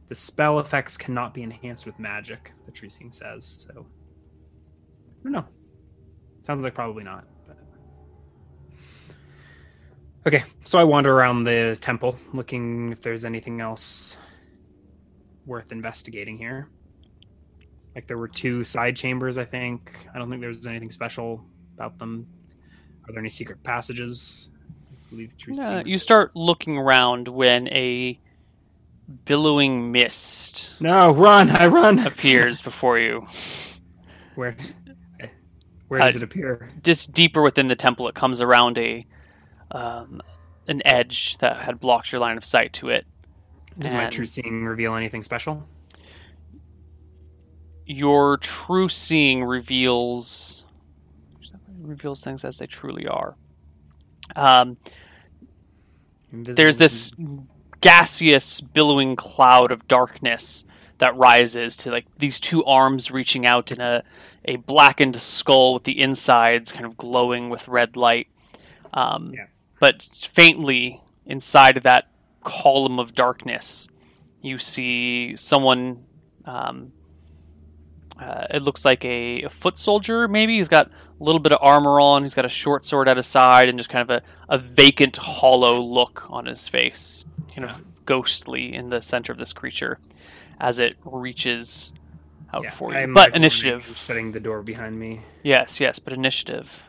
The 0.07 0.15
spell 0.15 0.59
effects 0.59 0.97
cannot 0.97 1.33
be 1.33 1.43
enhanced 1.43 1.85
with 1.85 1.99
magic. 1.99 2.51
The 2.65 2.71
tree 2.71 2.89
says 2.89 3.45
so. 3.45 3.85
I 5.21 5.23
don't 5.23 5.31
know. 5.31 5.45
Sounds 6.43 6.63
like 6.63 6.73
probably 6.73 7.03
not. 7.03 7.25
But... 7.47 7.57
Okay, 10.27 10.43
so 10.65 10.79
I 10.79 10.83
wander 10.83 11.13
around 11.13 11.43
the 11.43 11.77
temple 11.79 12.17
looking 12.33 12.91
if 12.91 13.01
there's 13.01 13.23
anything 13.23 13.61
else 13.61 14.17
worth 15.45 15.71
investigating 15.71 16.37
here. 16.37 16.67
Like 17.95 18.07
there 18.07 18.17
were 18.17 18.27
two 18.27 18.63
side 18.63 18.95
chambers, 18.95 19.37
I 19.37 19.45
think. 19.45 19.91
I 20.13 20.17
don't 20.17 20.29
think 20.29 20.39
there 20.41 20.47
was 20.47 20.65
anything 20.67 20.91
special 20.91 21.43
about 21.75 21.97
them. 21.99 22.25
Are 23.07 23.11
there 23.11 23.19
any 23.19 23.29
secret 23.29 23.61
passages? 23.63 24.49
I 24.89 25.09
believe 25.09 25.37
Teresa 25.37 25.61
Uh, 25.61 25.67
seemed- 25.79 25.87
you 25.87 25.97
start 25.97 26.35
looking 26.35 26.77
around 26.77 27.27
when 27.27 27.67
a 27.69 28.17
billowing 29.25 29.91
mist 29.91 30.73
No, 30.79 31.11
run! 31.11 31.49
I 31.49 31.67
run. 31.67 31.99
appears 32.07 32.61
before 32.61 32.97
you. 32.97 33.27
Where? 34.35 34.55
Where 35.89 35.99
does 35.99 36.15
Uh, 36.15 36.19
it 36.19 36.23
appear? 36.23 36.69
Just 36.83 37.11
deeper 37.11 37.41
within 37.41 37.67
the 37.67 37.75
temple, 37.75 38.07
it 38.07 38.15
comes 38.15 38.41
around 38.41 38.77
a 38.77 39.05
um, 39.71 40.21
an 40.69 40.81
edge 40.85 41.37
that 41.39 41.57
had 41.57 41.79
blocked 41.81 42.11
your 42.13 42.21
line 42.21 42.37
of 42.37 42.45
sight 42.45 42.71
to 42.73 42.87
it. 42.89 43.05
Does 43.79 43.93
my 43.93 44.07
true 44.09 44.25
seeing 44.25 44.63
reveal 44.63 44.95
anything 44.95 45.23
special? 45.23 45.67
Your 47.85 48.37
true 48.37 48.87
seeing 48.89 49.43
reveals 49.43 50.65
reveals 51.81 52.21
things 52.21 52.45
as 52.45 52.57
they 52.59 52.67
truly 52.67 53.07
are. 53.07 53.35
Um, 54.35 54.77
there's 56.31 56.77
this 56.77 57.11
gaseous 57.81 58.61
billowing 58.61 59.15
cloud 59.15 59.71
of 59.71 59.87
darkness 59.87 60.63
that 60.99 61.15
rises 61.17 61.75
to 61.77 61.91
like 61.91 62.05
these 62.17 62.39
two 62.39 62.63
arms 62.63 63.09
reaching 63.09 63.45
out 63.45 63.71
in 63.71 63.81
a, 63.81 64.03
a 64.45 64.57
blackened 64.57 65.15
skull 65.15 65.73
with 65.73 65.83
the 65.83 65.99
insides 65.99 66.71
kind 66.71 66.85
of 66.85 66.95
glowing 66.95 67.49
with 67.49 67.67
red 67.67 67.97
light 67.97 68.27
um, 68.93 69.31
Yeah. 69.33 69.47
but 69.79 70.03
faintly 70.03 71.01
inside 71.25 71.75
of 71.75 71.83
that 71.83 72.07
column 72.43 72.99
of 72.99 73.15
darkness 73.15 73.87
you 74.43 74.59
see 74.59 75.35
someone 75.35 76.05
um, 76.45 76.91
uh, 78.21 78.45
it 78.51 78.61
looks 78.61 78.85
like 78.85 79.03
a, 79.03 79.43
a 79.43 79.49
foot 79.49 79.77
soldier 79.77 80.27
maybe. 80.27 80.55
He's 80.57 80.67
got 80.69 80.87
a 80.87 81.23
little 81.23 81.39
bit 81.39 81.51
of 81.51 81.59
armor 81.61 81.99
on. 81.99 82.23
He's 82.23 82.35
got 82.35 82.45
a 82.45 82.49
short 82.49 82.85
sword 82.85 83.07
at 83.07 83.17
his 83.17 83.27
side 83.27 83.67
and 83.67 83.77
just 83.77 83.89
kind 83.89 84.09
of 84.09 84.21
a, 84.49 84.53
a 84.53 84.57
vacant 84.57 85.17
hollow 85.17 85.81
look 85.81 86.25
on 86.29 86.45
his 86.45 86.67
face 86.67 87.25
kind 87.53 87.69
of 87.69 87.83
ghostly 88.05 88.73
in 88.73 88.89
the 88.89 89.01
center 89.01 89.31
of 89.31 89.37
this 89.37 89.53
creature 89.53 89.99
as 90.59 90.79
it 90.79 90.95
reaches 91.03 91.91
out 92.53 92.63
Yeah, 92.63 92.69
for 92.71 92.91
you. 92.93 92.99
I'm, 92.99 93.13
but 93.13 93.19
like, 93.19 93.25
wondering 93.33 93.41
initiative. 93.43 93.85
who's 93.85 93.97
shutting 93.97 94.31
the 94.31 94.39
door 94.39 94.61
behind 94.61 94.97
me. 94.99 95.21
yes 95.43 95.79
yes 95.79 95.99
but 95.99 96.13
initiative. 96.13 96.83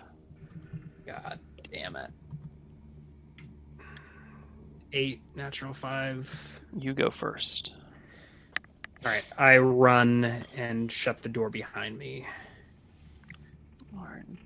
God 1.07 1.39
damn 1.73 1.97
it. 1.97 2.11
Eight, 4.95 5.23
natural 5.35 5.73
five. 5.73 6.61
you 6.77 6.93
go 6.93 7.09
first 7.11 7.73
All 9.05 9.11
right, 9.11 9.25
I 9.37 9.59
run 9.59 10.45
and 10.57 10.91
shut 10.91 11.23
the 11.23 11.29
door 11.29 11.51
behind 11.51 11.99
me. 11.99 12.27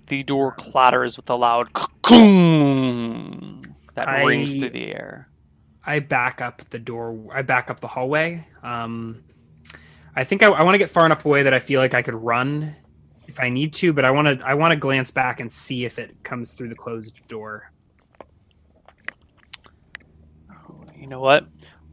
The 0.08 0.22
door 0.22 0.52
clatters 0.52 1.16
with 1.16 1.28
a 1.30 1.34
loud 1.34 1.72
"Cocoon" 1.72 3.60
that 3.94 4.08
I- 4.08 4.24
rings 4.24 4.56
through 4.56 4.70
the 4.70 4.94
air 4.94 5.28
I 5.86 6.00
back 6.00 6.40
up 6.40 6.68
the 6.70 6.78
door. 6.78 7.28
I 7.32 7.42
back 7.42 7.70
up 7.70 7.80
the 7.80 7.86
hallway. 7.86 8.46
Um, 8.62 9.22
I 10.16 10.24
think 10.24 10.42
I, 10.42 10.48
I 10.48 10.64
want 10.64 10.74
to 10.74 10.78
get 10.78 10.90
far 10.90 11.06
enough 11.06 11.24
away 11.24 11.44
that 11.44 11.54
I 11.54 11.60
feel 11.60 11.80
like 11.80 11.94
I 11.94 12.02
could 12.02 12.14
run 12.14 12.74
if 13.28 13.38
I 13.38 13.50
need 13.50 13.72
to, 13.74 13.92
but 13.92 14.04
I 14.04 14.10
want 14.10 14.40
to. 14.40 14.46
I 14.46 14.54
want 14.54 14.72
to 14.72 14.76
glance 14.76 15.10
back 15.12 15.38
and 15.38 15.50
see 15.50 15.84
if 15.84 15.98
it 15.98 16.24
comes 16.24 16.52
through 16.54 16.70
the 16.70 16.74
closed 16.74 17.20
door. 17.28 17.70
You 20.96 21.06
know 21.06 21.20
what? 21.20 21.46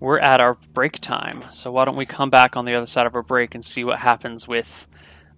We're 0.03 0.19
at 0.19 0.41
our 0.41 0.55
break 0.73 0.99
time, 0.99 1.45
so 1.49 1.71
why 1.71 1.85
don't 1.85 1.95
we 1.95 2.05
come 2.05 2.29
back 2.29 2.57
on 2.57 2.65
the 2.65 2.73
other 2.73 2.85
side 2.85 3.05
of 3.05 3.15
our 3.15 3.23
break 3.23 3.55
and 3.55 3.63
see 3.63 3.85
what 3.85 3.99
happens 3.99 4.45
with 4.49 4.89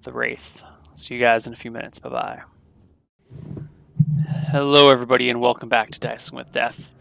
the 0.02 0.12
Wraith? 0.12 0.64
See 0.96 1.14
you 1.14 1.20
guys 1.20 1.46
in 1.46 1.54
a 1.54 1.56
few 1.56 1.70
minutes. 1.70 2.00
Bye 2.00 2.10
bye. 2.10 2.42
Hello, 4.50 4.92
everybody, 4.92 5.30
and 5.30 5.40
welcome 5.40 5.70
back 5.70 5.92
to 5.92 6.00
Dicing 6.00 6.36
with 6.36 6.52
Death. 6.52 6.92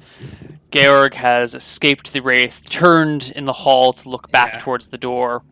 Georg 0.70 1.14
has 1.14 1.54
escaped 1.54 2.12
the 2.12 2.20
Wraith, 2.20 2.68
turned 2.68 3.32
in 3.34 3.46
the 3.46 3.54
hall 3.54 3.94
to 3.94 4.10
look 4.10 4.30
back 4.30 4.52
Yeah. 4.52 4.58
towards 4.58 4.88
the 4.88 4.98
door, 4.98 5.42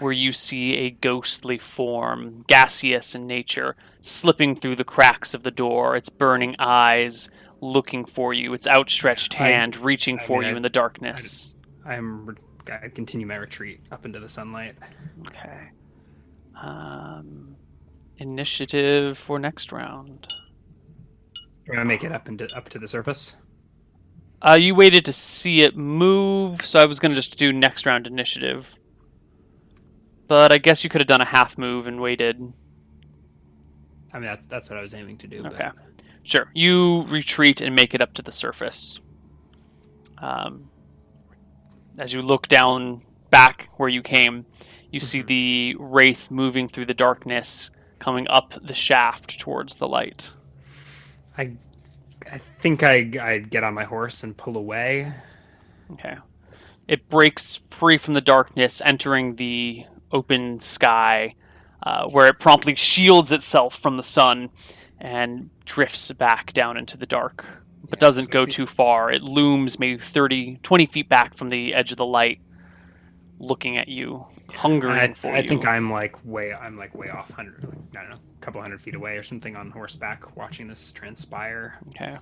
where 0.00 0.10
you 0.10 0.32
see 0.32 0.74
a 0.76 0.90
ghostly 0.90 1.58
form, 1.58 2.42
gaseous 2.48 3.14
in 3.14 3.28
nature, 3.28 3.76
slipping 4.02 4.56
through 4.56 4.74
the 4.74 4.82
cracks 4.82 5.34
of 5.34 5.44
the 5.44 5.52
door, 5.52 5.94
its 5.94 6.08
burning 6.08 6.56
eyes 6.58 7.30
looking 7.60 8.04
for 8.06 8.34
you, 8.34 8.54
its 8.54 8.66
outstretched 8.66 9.40
I- 9.40 9.44
hand 9.50 9.76
reaching 9.76 10.18
I 10.18 10.24
for 10.24 10.40
mean, 10.40 10.48
you 10.48 10.54
I- 10.54 10.56
in 10.56 10.62
the 10.64 10.68
darkness. 10.68 11.54
I'm. 11.94 12.36
I 12.70 12.88
continue 12.88 13.26
my 13.26 13.36
retreat 13.36 13.80
up 13.90 14.04
into 14.04 14.20
the 14.20 14.28
sunlight. 14.28 14.76
Okay. 15.26 15.70
Um, 16.60 17.56
initiative 18.18 19.16
for 19.18 19.38
next 19.38 19.72
round. 19.72 20.28
I'm 21.68 21.74
gonna 21.76 21.84
make 21.84 22.04
it 22.04 22.12
up 22.12 22.28
into 22.28 22.46
up 22.56 22.68
to 22.70 22.78
the 22.78 22.88
surface. 22.88 23.36
Uh, 24.42 24.56
you 24.58 24.74
waited 24.74 25.04
to 25.04 25.12
see 25.12 25.60
it 25.62 25.76
move, 25.76 26.64
so 26.64 26.78
I 26.78 26.86
was 26.86 26.98
going 26.98 27.10
to 27.10 27.14
just 27.16 27.36
do 27.36 27.52
next 27.52 27.84
round 27.84 28.06
initiative. 28.06 28.74
But 30.28 30.50
I 30.50 30.56
guess 30.56 30.82
you 30.82 30.88
could 30.88 31.02
have 31.02 31.08
done 31.08 31.20
a 31.20 31.26
half 31.26 31.58
move 31.58 31.86
and 31.86 32.00
waited. 32.00 32.40
I 34.14 34.18
mean, 34.18 34.22
that's 34.28 34.46
that's 34.46 34.70
what 34.70 34.78
I 34.78 34.82
was 34.82 34.94
aiming 34.94 35.18
to 35.18 35.26
do. 35.26 35.42
but- 35.42 35.52
Okay. 35.54 35.68
Sure. 36.22 36.50
You 36.54 37.02
retreat 37.04 37.60
and 37.60 37.74
make 37.76 37.94
it 37.94 38.00
up 38.00 38.14
to 38.14 38.22
the 38.22 38.32
surface. 38.32 39.00
Um, 40.18 40.69
as 42.00 42.12
you 42.12 42.22
look 42.22 42.48
down 42.48 43.02
back 43.30 43.68
where 43.76 43.88
you 43.88 44.02
came, 44.02 44.46
you 44.90 44.98
see 45.00 45.22
Mhm. 45.22 45.26
the 45.26 45.76
wraith 45.78 46.30
moving 46.30 46.68
through 46.68 46.86
the 46.86 46.94
darkness, 46.94 47.70
coming 47.98 48.26
up 48.28 48.54
the 48.62 48.74
shaft 48.74 49.38
towards 49.38 49.76
the 49.76 49.86
light. 49.86 50.32
I, 51.38 51.52
I 52.30 52.38
think 52.60 52.82
I 52.82 53.10
I'd 53.20 53.50
get 53.50 53.62
on 53.62 53.74
my 53.74 53.84
horse 53.84 54.24
and 54.24 54.36
pull 54.36 54.56
away. 54.56 55.12
Okay. 55.92 56.16
It 56.88 57.08
breaks 57.08 57.56
free 57.70 57.98
from 57.98 58.14
the 58.14 58.20
darkness, 58.20 58.82
entering 58.84 59.36
the 59.36 59.84
open 60.10 60.58
sky, 60.58 61.34
uh, 61.84 62.08
where 62.08 62.26
it 62.26 62.40
promptly 62.40 62.74
shields 62.74 63.30
itself 63.30 63.76
from 63.78 63.96
the 63.96 64.02
sun 64.02 64.50
and 64.98 65.50
drifts 65.64 66.10
back 66.12 66.52
down 66.52 66.76
into 66.76 66.96
the 66.96 67.06
dark, 67.06 67.44
but 67.88 67.98
Yeah, 67.98 68.00
doesn't 68.00 68.26
so 68.26 68.30
go 68.30 68.46
too 68.46 68.66
far. 68.66 69.10
It 69.10 69.22
looms 69.22 69.78
maybe 69.78 69.98
30, 70.00 70.58
20 70.62 70.86
feet 70.86 71.08
back 71.08 71.36
from 71.36 71.48
the 71.48 71.74
edge 71.74 71.90
of 71.92 71.98
the 71.98 72.06
light, 72.06 72.40
looking 73.38 73.76
at 73.78 73.88
you, 73.88 74.26
hungering 74.48 75.12
I, 75.12 75.14
for 75.14 75.36
I 75.36 75.40
you. 75.40 75.48
think 75.48 75.66
I'm 75.66 75.90
like 75.90 76.16
way 76.24 76.52
I'm 76.52 76.76
like 76.76 76.94
way 76.94 77.08
off 77.10 77.30
hundred 77.30 77.62
like, 77.64 77.78
I 77.96 78.02
don't 78.02 78.10
know 78.10 78.16
a 78.16 78.40
couple 78.44 78.60
hundred 78.62 78.80
feet 78.80 78.94
away 78.94 79.16
or 79.16 79.22
something 79.22 79.56
on 79.56 79.70
horseback 79.70 80.36
watching 80.36 80.68
this 80.68 80.92
transpire. 80.92 81.78
Okay. 81.88 82.16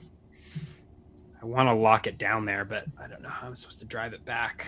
I 1.40 1.47
want 1.47 1.68
to 1.68 1.74
lock 1.74 2.06
it 2.06 2.18
down 2.18 2.44
there, 2.44 2.64
but 2.64 2.85
I 3.01 3.06
don't 3.06 3.22
know 3.22 3.28
how 3.28 3.47
I'm 3.47 3.55
supposed 3.55 3.78
to 3.80 3.85
drive 3.85 4.12
it 4.12 4.24
back. 4.24 4.66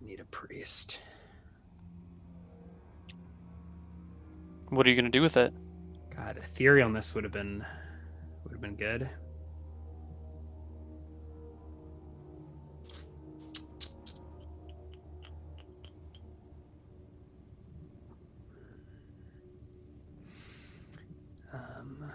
I 0.00 0.04
need 0.06 0.20
a 0.20 0.24
priest. 0.24 1.00
What 4.72 4.86
are 4.86 4.88
you 4.88 4.96
going 4.96 5.04
to 5.04 5.10
do 5.10 5.20
with 5.20 5.36
it? 5.36 5.52
God, 6.16 6.40
etherealness 6.42 7.14
would 7.14 7.24
have 7.24 7.32
been 7.32 7.62
would 8.42 8.52
have 8.52 8.60
been 8.62 8.74
good. 8.74 9.06
Um, 21.52 22.10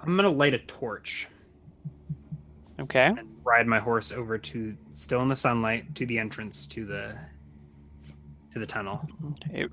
I'm 0.00 0.16
gonna 0.16 0.30
light 0.30 0.54
a 0.54 0.58
torch 0.58 1.28
Okay. 2.80 3.06
and 3.08 3.39
ride 3.50 3.66
my 3.66 3.80
horse 3.80 4.12
over 4.12 4.38
to 4.38 4.76
still 4.92 5.22
in 5.22 5.28
the 5.28 5.34
sunlight 5.36 5.94
to 5.96 6.06
the 6.06 6.18
entrance 6.18 6.68
to 6.68 6.84
the 6.86 7.16
to 8.52 8.58
the 8.60 8.66
tunnel. 8.66 9.08
It, 9.52 9.70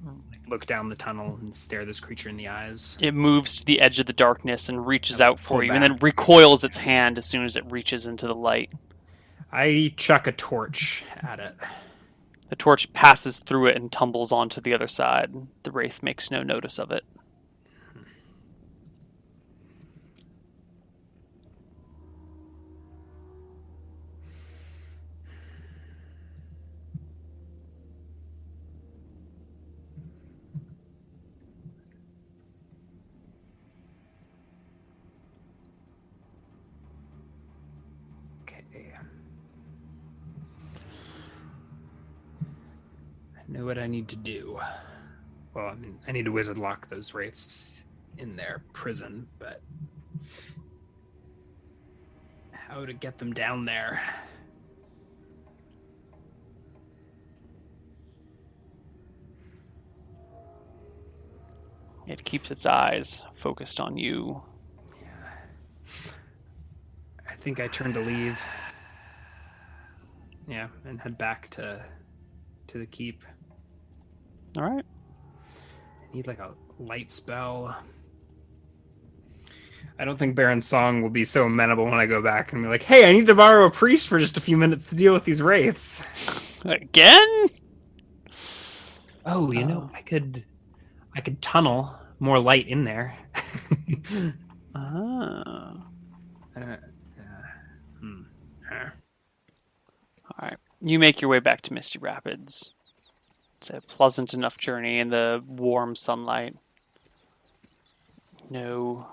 Look 0.48 0.66
down 0.66 0.88
the 0.88 0.95
tunnel 0.95 1.38
and 1.41 1.54
stare 1.54 1.84
this 1.84 1.99
creature 1.99 2.30
in 2.30 2.38
the 2.38 2.48
eyes. 2.48 2.98
it 3.02 3.14
moves 3.14 3.58
to 3.58 3.66
the 3.66 3.82
edge 3.82 3.99
of 3.99 4.06
the 4.06 4.14
darkness 4.14 4.70
and 4.70 4.88
reaches 4.88 5.20
out 5.20 5.40
for 5.41 5.62
you, 5.64 5.74
and 5.74 5.84
then 5.84 5.98
recoils 5.98 6.64
its 6.64 6.78
hand 6.78 7.18
as 7.20 7.26
soon 7.26 7.44
as 7.44 7.58
it 7.58 7.70
reaches 7.70 8.08
into 8.08 8.28
the 8.28 8.36
light. 8.36 8.72
I 9.52 9.94
chuck 9.98 10.26
a 10.26 10.32
torch 10.32 11.04
at 11.18 11.40
it. 11.40 11.54
The 12.49 12.56
torch 12.56 12.94
passes 12.94 13.40
through 13.40 13.68
it 13.68 13.76
and 13.76 13.91
tumbles 13.91 14.32
onto 14.32 14.62
the 14.62 14.74
other 14.74 14.88
side. 14.88 15.34
The 15.64 15.72
wraith 15.72 16.02
makes 16.02 16.32
no 16.32 16.44
notice 16.44 16.80
of 16.80 16.91
it. 16.91 17.04
Know 43.58 43.66
what 43.66 43.80
I 43.80 43.88
need 43.88 44.08
to 44.10 44.16
do. 44.16 44.60
Well, 45.54 45.66
I 45.68 45.76
mean, 45.76 45.98
I 46.08 46.12
need 46.12 46.26
to 46.26 46.32
wizard 46.32 46.58
lock 46.58 46.90
those 46.90 47.14
wraiths 47.14 47.84
in 48.18 48.36
their 48.36 48.62
prison, 48.74 49.28
but 49.40 49.62
how 52.52 52.86
to 52.86 52.94
get 52.94 53.18
them 53.18 53.34
down 53.34 53.66
there? 53.66 54.02
It 62.06 62.24
keeps 62.24 62.52
its 62.52 62.66
eyes 62.66 63.24
focused 63.34 63.82
on 63.82 63.98
you. 63.98 64.42
Yeah. 65.02 66.12
I 67.28 67.34
think 67.36 67.60
I 67.60 67.68
turn 67.68 67.94
to 67.94 68.00
leave. 68.00 68.42
Yeah, 70.48 70.68
and 70.86 71.02
head 71.02 71.18
back 71.18 71.50
to 71.50 71.84
to 72.68 72.78
the 72.78 72.86
keep. 72.86 73.24
All 74.58 74.64
right. 74.64 74.86
I 76.12 76.16
need 76.16 76.28
like 76.28 76.40
a 76.40 76.52
light 76.80 77.12
spell. 77.12 77.78
I 80.00 80.06
don't 80.06 80.18
think 80.18 80.36
Baron 80.36 80.62
Song 80.62 81.02
will 81.02 81.10
be 81.10 81.26
so 81.26 81.46
amenable 81.46 81.86
when 81.86 81.96
I 81.96 82.06
go 82.06 82.22
back 82.22 82.54
and 82.54 82.62
be 82.64 82.70
like, 82.70 82.84
"Hey, 82.84 83.10
I 83.10 83.14
need 83.14 83.26
to 83.28 83.36
borrow 83.36 83.66
a 83.66 83.72
priest 83.72 84.08
for 84.08 84.20
just 84.20 84.38
a 84.38 84.42
few 84.42 84.58
minutes 84.58 84.90
to 84.90 84.96
deal 84.96 85.14
with 85.14 85.24
these 85.26 85.42
wraiths." 85.42 86.04
Again? 86.66 87.48
Oh, 89.26 89.52
you 89.52 89.66
know, 89.66 89.90
Oh. 89.92 89.96
I 89.96 90.02
could, 90.02 90.44
I 91.16 91.22
could 91.22 91.42
tunnel 91.42 91.94
more 92.20 92.40
light 92.40 92.68
in 92.68 92.84
there. 92.84 93.16
Ah. 94.80 95.74
Uh, 96.56 96.60
uh, 96.60 96.76
hmm. 98.00 98.22
Uh, 98.72 98.90
All 100.26 100.50
right. 100.50 100.58
You 100.82 101.00
make 101.00 101.20
your 101.20 101.30
way 101.32 101.40
back 101.40 101.62
to 101.64 101.74
Misty 101.74 101.98
Rapids. 101.98 102.72
It's 103.58 103.70
a 103.70 103.82
pleasant 103.82 104.34
enough 104.34 104.58
journey 104.58 105.00
in 105.00 105.10
the 105.10 105.44
warm 105.48 105.96
sunlight. 105.96 106.56
No 108.50 109.08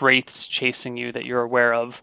wraiths 0.00 0.46
chasing 0.46 0.96
you 0.96 1.12
that 1.12 1.24
you're 1.24 1.42
aware 1.42 1.74
of. 1.74 2.02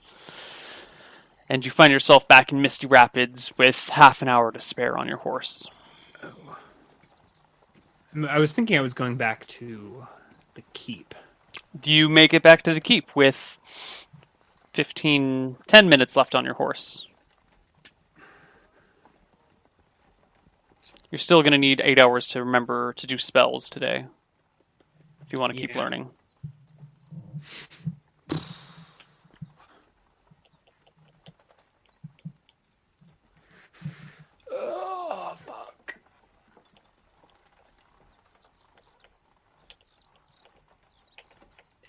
And 1.50 1.64
you 1.64 1.72
find 1.72 1.94
yourself 1.94 2.28
back 2.28 2.52
in 2.52 2.62
Misty 2.62 2.88
Rapids 2.88 3.54
with 3.58 3.90
half 3.90 4.22
an 4.22 4.28
hour 4.28 4.52
to 4.52 4.60
spare 4.60 4.98
on 4.98 5.08
your 5.08 5.18
horse. 5.18 5.68
Um, 6.22 8.26
I 8.26 8.40
was 8.40 8.52
thinking 8.52 8.78
I 8.78 8.82
was 8.82 8.94
going 8.94 9.16
back 9.16 9.48
to 9.48 10.08
the 10.56 10.64
keep. 10.74 11.16
Do 11.80 11.94
you 11.94 12.10
make 12.10 12.34
it 12.34 12.44
back 12.44 12.64
to 12.64 12.74
the 12.74 12.82
keep 12.82 13.16
with 13.16 13.58
15, 14.74 15.58
10 15.68 15.90
minutes 15.90 16.18
left 16.18 16.36
on 16.36 16.44
your 16.44 16.56
horse? 16.56 17.07
You're 21.12 21.20
still 21.20 21.42
going 21.42 21.54
to 21.54 21.58
need 21.58 21.82
eight 21.84 22.00
hours 22.00 22.28
to 22.30 22.44
remember 22.44 22.94
to 22.94 23.08
do 23.08 23.18
spells 23.18 23.70
today. 23.70 24.06
If 25.26 25.32
you 25.34 25.40
want 25.40 25.54
to 25.54 25.60
keep 25.60 25.72
Yeah. 25.72 25.80
learning. 25.80 26.10
Oh 34.52 35.36
fuck! 35.46 35.96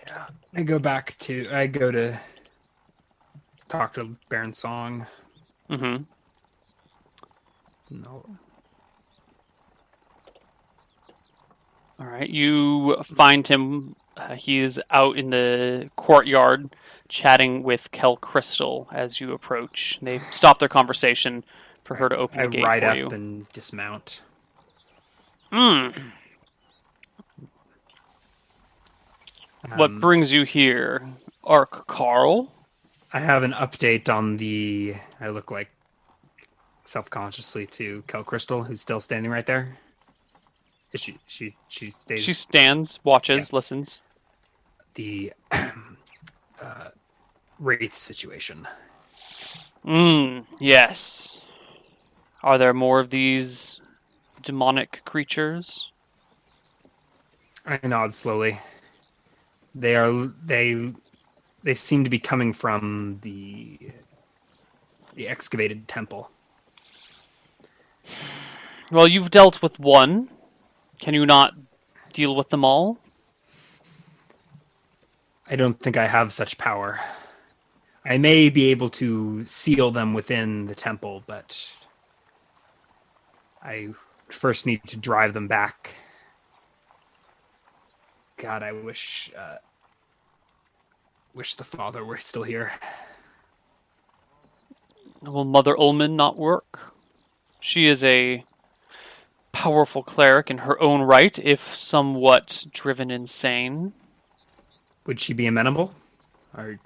Yeah, 0.06 0.26
I 0.54 0.62
go 0.62 0.78
back 0.78 1.16
to. 1.20 1.48
I 1.52 1.66
go 1.66 1.90
to 1.90 2.18
talk 3.68 3.94
to 3.94 4.16
Baron 4.28 4.52
Song. 4.54 5.06
Mm-hmm. 5.70 6.04
No, 7.90 8.24
All 11.98 12.06
right. 12.06 12.28
You 12.28 12.96
find 13.02 13.46
him. 13.46 13.96
Uh, 14.16 14.34
he 14.34 14.58
is 14.58 14.80
out 14.90 15.16
in 15.16 15.30
the 15.30 15.90
courtyard 15.96 16.74
chatting 17.08 17.62
with 17.62 17.90
Kel 17.92 18.16
Crystal 18.16 18.88
as 18.92 19.20
you 19.20 19.32
approach. 19.32 19.98
They 20.02 20.18
stop 20.18 20.58
their 20.58 20.68
conversation 20.68 21.44
for 21.84 21.94
her 21.96 22.08
to 22.08 22.16
open 22.16 22.40
I 22.40 22.42
the 22.42 22.48
gate 22.48 22.64
ride 22.64 22.82
for 22.82 22.88
up 22.90 22.96
you. 22.96 23.08
and 23.08 23.48
dismount. 23.52 24.22
Hmm. 25.52 25.88
What 29.76 29.90
Um, 29.90 30.00
brings 30.00 30.32
you 30.32 30.44
here, 30.44 31.06
Ark 31.44 31.86
Carl? 31.86 32.52
I 33.12 33.20
have 33.20 33.42
an 33.42 33.52
update 33.52 34.08
on 34.08 34.36
the. 34.36 34.96
I 35.20 35.28
look 35.28 35.50
like 35.50 35.70
self-consciously 36.84 37.66
to 37.66 38.02
Kel 38.06 38.24
Crystal, 38.24 38.64
who's 38.64 38.80
still 38.80 39.00
standing 39.00 39.30
right 39.30 39.46
there. 39.46 39.78
She? 40.98 41.18
She? 41.26 41.54
She 41.68 41.90
stays. 41.90 42.20
She 42.20 42.32
stands, 42.34 43.00
watches, 43.04 43.52
listens. 43.52 44.02
the 44.94 45.32
uh, 45.52 46.88
wraith 47.58 47.94
situation. 47.94 48.66
Mm, 49.84 50.46
yes. 50.60 51.40
Are 52.42 52.58
there 52.58 52.74
more 52.74 53.00
of 53.00 53.10
these 53.10 53.80
demonic 54.42 55.02
creatures? 55.04 55.92
I 57.66 57.80
nod 57.86 58.14
slowly. 58.14 58.60
They 59.74 59.96
are. 59.96 60.28
They. 60.44 60.92
They 61.64 61.74
seem 61.74 62.04
to 62.04 62.10
be 62.10 62.18
coming 62.18 62.52
from 62.52 63.18
the 63.22 63.78
the 65.14 65.28
excavated 65.28 65.88
temple. 65.88 66.30
Well, 68.92 69.08
you've 69.08 69.30
dealt 69.30 69.60
with 69.60 69.78
one. 69.78 70.30
Can 70.98 71.14
you 71.14 71.26
not 71.26 71.54
deal 72.12 72.34
with 72.34 72.48
them 72.48 72.64
all? 72.64 72.98
I 75.50 75.56
don't 75.56 75.78
think 75.78 75.96
I 75.96 76.06
have 76.06 76.32
such 76.32 76.58
power. 76.58 77.00
I 78.04 78.18
may 78.18 78.50
be 78.50 78.70
able 78.70 78.90
to 78.90 79.44
seal 79.44 79.90
them 79.90 80.14
within 80.14 80.66
the 80.66 80.74
temple, 80.74 81.22
but 81.26 81.70
I 83.62 83.88
first 84.28 84.66
need 84.66 84.82
to 84.86 84.96
drive 84.96 85.34
them 85.34 85.48
back. 85.48 85.94
God, 88.36 88.62
I 88.62 88.72
wish 88.72 89.32
uh, 89.36 89.56
wish 91.34 91.54
the 91.54 91.64
father 91.64 92.04
were 92.04 92.18
still 92.18 92.44
here. 92.44 92.72
Will 95.22 95.44
Mother 95.44 95.74
Ulmmin 95.76 96.14
not 96.14 96.36
work? 96.36 96.94
She 97.60 97.88
is 97.88 98.04
a 98.04 98.44
powerful 99.52 100.02
cleric 100.02 100.50
in 100.50 100.58
her 100.58 100.80
own 100.80 101.02
right, 101.02 101.38
if 101.40 101.74
somewhat 101.74 102.66
driven 102.72 103.10
insane. 103.10 103.92
Would 105.06 105.20
she 105.20 105.32
be 105.32 105.46
amenable? 105.46 105.94
Or 106.56 106.78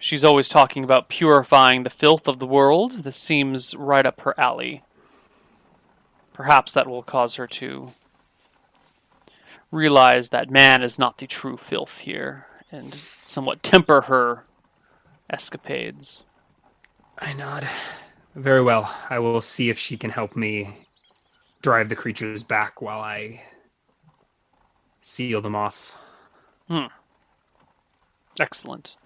She's 0.00 0.24
always 0.24 0.48
talking 0.48 0.84
about 0.84 1.08
purifying 1.08 1.82
the 1.82 1.90
filth 1.90 2.28
of 2.28 2.38
the 2.38 2.46
world. 2.46 3.02
This 3.02 3.16
seems 3.16 3.74
right 3.74 4.06
up 4.06 4.20
her 4.20 4.38
alley. 4.38 4.82
Perhaps 6.32 6.72
that 6.72 6.86
will 6.86 7.02
cause 7.02 7.34
her 7.34 7.48
to 7.48 7.92
realize 9.72 10.28
that 10.28 10.50
man 10.50 10.84
is 10.84 10.98
not 10.98 11.18
the 11.18 11.26
true 11.26 11.56
filth 11.56 11.98
here, 11.98 12.46
and 12.70 13.02
somewhat 13.24 13.62
temper 13.62 14.02
her 14.02 14.44
escapades. 15.28 16.22
I 17.18 17.32
nod. 17.32 17.68
Very 18.36 18.62
well. 18.62 18.94
I 19.10 19.18
will 19.18 19.40
see 19.40 19.68
if 19.68 19.80
she 19.80 19.96
can 19.96 20.10
help 20.10 20.36
me 20.36 20.86
drive 21.62 21.88
the 21.88 21.96
creatures 21.96 22.42
back 22.42 22.80
while 22.80 23.00
I 23.00 23.42
seal 25.00 25.40
them 25.40 25.56
off. 25.56 25.96
Excellent. 28.40 28.96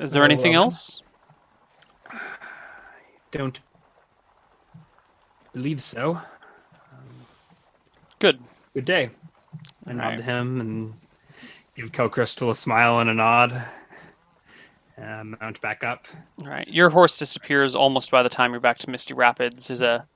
Is 0.00 0.12
there 0.12 0.22
anything 0.24 0.54
um, 0.56 0.62
else? 0.62 1.02
Don't 3.30 3.60
believe 5.52 5.82
so. 5.82 6.20
Good. 8.20 8.40
Good 8.74 8.84
day. 8.84 9.10
I 9.86 9.92
nod 9.92 10.02
Alright. 10.02 10.18
to 10.18 10.24
him 10.24 10.60
and 10.60 10.94
give 11.74 11.92
Kel 11.92 12.08
Crystal 12.08 12.50
a 12.50 12.54
smile 12.54 13.00
and 13.00 13.10
a 13.10 13.14
nod. 13.14 13.64
Uh, 15.00 15.22
mount 15.40 15.60
back 15.60 15.84
up. 15.84 16.06
All 16.42 16.48
right. 16.48 16.66
Your 16.66 16.90
horse 16.90 17.18
disappears 17.18 17.74
almost 17.76 18.10
by 18.10 18.22
the 18.22 18.28
time 18.28 18.50
you're 18.52 18.60
back 18.60 18.78
to 18.78 18.90
Misty 18.90 19.14
Rapids. 19.14 19.68
There's 19.68 19.82
a. 19.82 20.06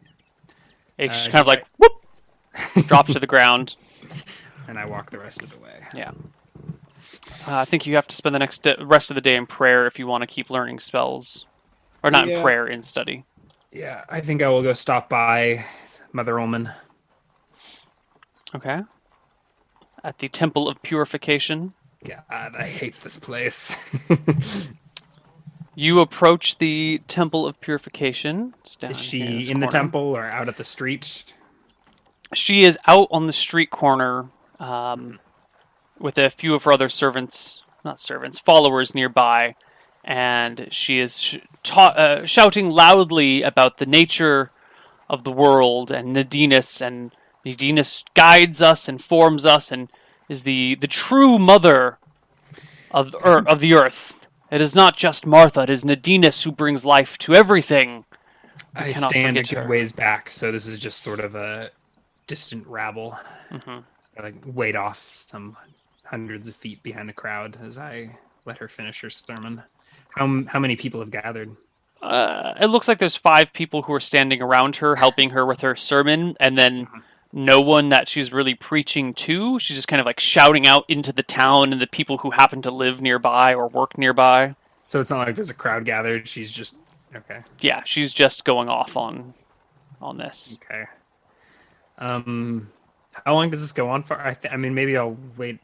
It 0.99 1.09
just 1.13 1.29
Uh, 1.29 1.33
kind 1.33 1.41
of 1.43 1.47
like 1.47 1.65
whoop 1.79 1.93
drops 2.89 3.13
to 3.13 3.21
the 3.21 3.27
ground. 3.27 3.77
And 4.69 4.79
I 4.79 4.85
walk 4.87 5.11
the 5.11 5.19
rest 5.19 5.43
of 5.43 5.51
the 5.51 5.59
way. 5.61 5.81
Yeah. 5.95 6.11
Uh, 7.47 7.57
I 7.59 7.65
think 7.65 7.87
you 7.87 7.95
have 7.95 8.09
to 8.09 8.17
spend 8.17 8.35
the 8.35 8.39
next 8.41 8.63
d- 8.63 8.75
rest 8.81 9.11
of 9.11 9.15
the 9.15 9.21
day 9.21 9.37
in 9.37 9.47
prayer 9.47 9.87
if 9.87 9.99
you 9.99 10.07
want 10.07 10.23
to 10.23 10.27
keep 10.27 10.51
learning 10.51 10.81
spells, 10.81 11.47
or 12.03 12.11
not 12.11 12.29
in 12.29 12.41
prayer, 12.43 12.67
in 12.67 12.83
study. 12.83 13.25
Yeah, 13.73 14.05
I 14.09 14.21
think 14.21 14.43
I 14.43 14.49
will 14.49 14.63
go 14.63 14.73
stop 14.73 15.09
by 15.09 15.65
Mother 16.13 16.35
Ulmmin. 16.35 16.73
Okay. 18.55 18.83
At 20.05 20.19
the 20.19 20.29
Temple 20.29 20.69
of 20.69 20.83
Purification. 20.83 21.75
God, 22.05 22.57
I 22.57 22.67
hate 22.67 22.97
this 23.03 23.19
place. 23.19 23.77
You 25.75 26.01
approach 26.01 26.59
the 26.59 27.01
Temple 27.09 27.47
of 27.47 27.61
Purification. 27.61 28.55
Is 28.83 28.99
she 28.99 29.39
this 29.39 29.49
in 29.49 29.61
the 29.61 29.69
temple 29.69 30.03
or 30.15 30.25
out 30.25 30.49
at 30.49 30.59
the 30.59 30.65
street? 30.65 31.25
She 32.35 32.65
is 32.65 32.79
out 32.87 33.09
on 33.11 33.27
the 33.27 33.33
street 33.33 33.71
corner 33.71 34.29
um, 34.61 35.19
with 35.99 36.19
a 36.19 36.29
few 36.29 36.55
of 36.55 36.65
her 36.65 36.73
other 36.73 36.91
servants, 36.91 37.63
not 37.85 37.99
servants, 37.99 38.39
followers 38.39 38.95
nearby, 38.95 39.55
and 40.05 40.69
she 40.71 40.99
is 40.99 41.19
sh- 41.19 41.39
ta- 41.63 41.95
uh, 41.97 42.27
shouting 42.27 42.69
loudly 42.69 43.43
about 43.43 43.79
the 43.79 43.87
nature 43.87 44.51
of 45.09 45.25
the 45.25 45.33
world 45.33 45.91
and 45.91 46.15
Nadinus, 46.15 46.83
and 46.83 47.13
Nadinus 47.47 48.05
guides 48.15 48.61
us, 48.61 48.91
informs 48.91 49.47
us, 49.47 49.73
and 49.73 49.91
is 50.33 50.43
the, 50.43 50.75
the 50.77 50.89
true 50.89 51.39
mother 51.39 51.99
of 52.91 53.15
er, 53.25 53.45
of 53.47 53.61
the 53.61 53.75
earth. 53.75 54.27
It 54.51 54.61
is 54.61 54.75
not 54.75 54.97
just 54.97 55.25
Martha; 55.27 55.63
it 55.63 55.71
is 55.71 55.85
Nadinus 55.85 56.43
who 56.43 56.51
brings 56.51 56.85
life 56.85 57.17
to 57.19 57.35
everything. 57.35 58.05
I 58.75 58.93
stand 58.93 59.37
a 59.37 59.43
good 59.43 59.59
her. 59.59 59.69
ways 59.69 59.93
back, 59.93 60.29
so 60.29 60.51
this 60.51 60.67
is 60.67 60.79
just 60.79 61.03
sort 61.03 61.21
of 61.21 61.35
a 61.35 61.71
distant 62.27 62.67
rabble. 62.67 63.19
Mm-hmm. 63.51 63.79
I 64.19 64.23
like 64.23 64.35
wait 64.45 64.77
off 64.77 65.11
some 65.15 65.57
hundreds 66.05 66.49
of 66.49 66.57
feet 66.57 66.83
behind 66.83 67.09
the 67.09 67.15
crowd 67.15 67.57
as 67.63 67.79
I 67.79 68.19
let 68.45 68.59
her 68.59 68.69
finish 68.69 69.01
her 69.03 69.11
sermon. 69.11 69.63
How 70.11 70.45
how 70.49 70.59
many 70.59 70.77
people 70.77 71.01
have 71.01 71.11
gathered? 71.11 71.57
uh, 72.03 72.55
it 72.61 72.67
looks 72.67 72.89
like 72.89 72.99
there's 72.99 73.17
five 73.17 73.53
people 73.53 73.83
who 73.83 73.93
are 73.93 74.01
standing 74.01 74.43
around 74.43 74.77
her, 74.77 74.97
helping 74.97 75.31
her 75.31 75.47
with 75.47 75.61
her 75.61 75.77
sermon, 75.77 76.37
and 76.41 76.59
then 76.59 76.89
no 77.33 77.61
one 77.61 77.89
that 77.89 78.09
she's 78.09 78.33
really 78.33 78.55
preaching 78.55 79.15
to. 79.15 79.59
She's 79.59 79.77
just 79.77 79.89
kind 79.89 80.01
of 80.01 80.07
like 80.07 80.21
shouting 80.21 80.67
out 80.67 80.85
into 80.89 81.13
the 81.13 81.23
town 81.23 81.73
and 81.73 81.81
the 81.81 81.87
people 81.87 82.19
who 82.19 82.31
happen 82.31 82.61
to 82.63 82.71
live 82.71 83.01
nearby 83.01 83.55
or 83.55 83.69
work 83.69 83.97
nearby. 83.97 84.55
So 84.87 85.01
it's 85.01 85.11
not 85.11 85.27
like 85.27 85.35
there's 85.35 85.51
a 85.51 85.55
crowd 85.55 85.85
gathered. 85.85 86.29
She's 86.29 86.53
just 86.53 86.77
okay. 87.15 87.41
Yeah, 87.61 87.83
she's 87.85 88.13
just 88.13 88.45
going 88.45 88.69
off 88.69 88.97
on 88.97 89.35
on 90.01 90.17
this. 90.17 90.59
Okay. 90.65 90.85
Um, 91.99 92.71
how 93.25 93.35
long 93.35 93.51
does 93.51 93.61
this 93.61 93.73
go 93.73 93.89
on 93.89 94.03
for? 94.03 94.21
I, 94.21 94.35
th- 94.35 94.53
I 94.53 94.57
mean, 94.57 94.75
maybe 94.75 94.97
I'll 94.97 95.17
wait 95.37 95.61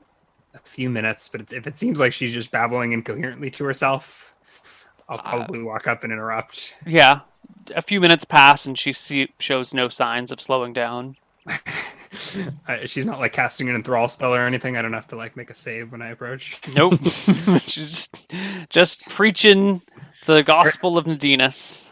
a 0.54 0.58
few 0.60 0.88
minutes, 0.90 1.28
but 1.28 1.52
if 1.52 1.66
it 1.66 1.76
seems 1.76 2.00
like 2.00 2.12
she's 2.12 2.32
just 2.32 2.50
babbling 2.50 2.92
incoherently 2.92 3.50
to 3.52 3.64
herself, 3.64 4.34
I'll 5.08 5.18
probably 5.18 5.62
walk 5.62 5.88
up 5.88 6.04
and 6.04 6.12
interrupt. 6.12 6.76
Yeah, 6.86 7.20
a 7.74 7.82
few 7.82 8.00
minutes 8.00 8.24
pass 8.24 8.66
and 8.66 8.78
she 8.78 8.92
see- 8.92 9.32
shows 9.38 9.74
no 9.74 9.88
signs 9.88 10.30
of 10.32 10.40
slowing 10.40 10.72
down. 10.72 11.16
Uh, 12.66 12.84
she's 12.84 13.06
not 13.06 13.20
like 13.20 13.32
casting 13.32 13.68
an 13.68 13.76
enthrall 13.76 14.08
spell 14.08 14.34
or 14.34 14.44
anything. 14.44 14.76
I 14.76 14.82
don't 14.82 14.92
have 14.92 15.08
to 15.08 15.16
like 15.16 15.36
make 15.36 15.50
a 15.50 15.54
save 15.54 15.92
when 15.92 16.02
I 16.02 16.08
approach. 16.08 16.58
Nope, 16.74 16.98
she's 17.04 18.08
just 18.08 18.32
just 18.70 19.08
preaching 19.08 19.82
the 20.26 20.42
gospel 20.42 20.98
of 20.98 21.06
Nadinus. 21.06 21.88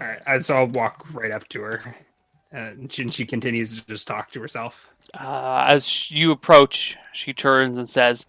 All 0.00 0.06
right, 0.26 0.44
so 0.44 0.56
I'll 0.56 0.66
walk 0.66 1.06
right 1.12 1.30
up 1.30 1.46
to 1.48 1.60
her, 1.60 1.96
and 2.50 2.90
she, 2.90 3.02
and 3.02 3.14
she 3.14 3.24
continues 3.24 3.80
to 3.80 3.86
just 3.86 4.08
talk 4.08 4.30
to 4.32 4.40
herself. 4.40 4.92
Uh, 5.14 5.66
as 5.68 6.10
you 6.10 6.32
approach, 6.32 6.96
she 7.12 7.32
turns 7.32 7.78
and 7.78 7.88
says, 7.88 8.26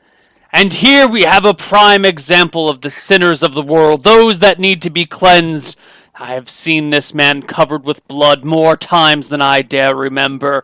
And 0.52 0.74
here 0.74 1.08
we 1.08 1.24
have 1.24 1.46
a 1.46 1.54
prime 1.54 2.06
example 2.06 2.70
of 2.70 2.82
the 2.82 2.90
sinners 2.90 3.42
of 3.42 3.54
the 3.54 3.62
world, 3.62 4.04
those 4.04 4.40
that 4.40 4.60
need 4.60 4.82
to 4.84 4.90
be 4.90 5.06
cleansed. 5.06 5.78
I 6.16 6.34
have 6.34 6.50
seen 6.50 6.90
this 6.90 7.14
man 7.14 7.42
covered 7.44 7.84
with 7.84 8.08
blood 8.08 8.46
more 8.46 8.78
times 8.78 9.30
than 9.30 9.42
I 9.42 9.62
dare 9.62 9.96
remember. 9.96 10.64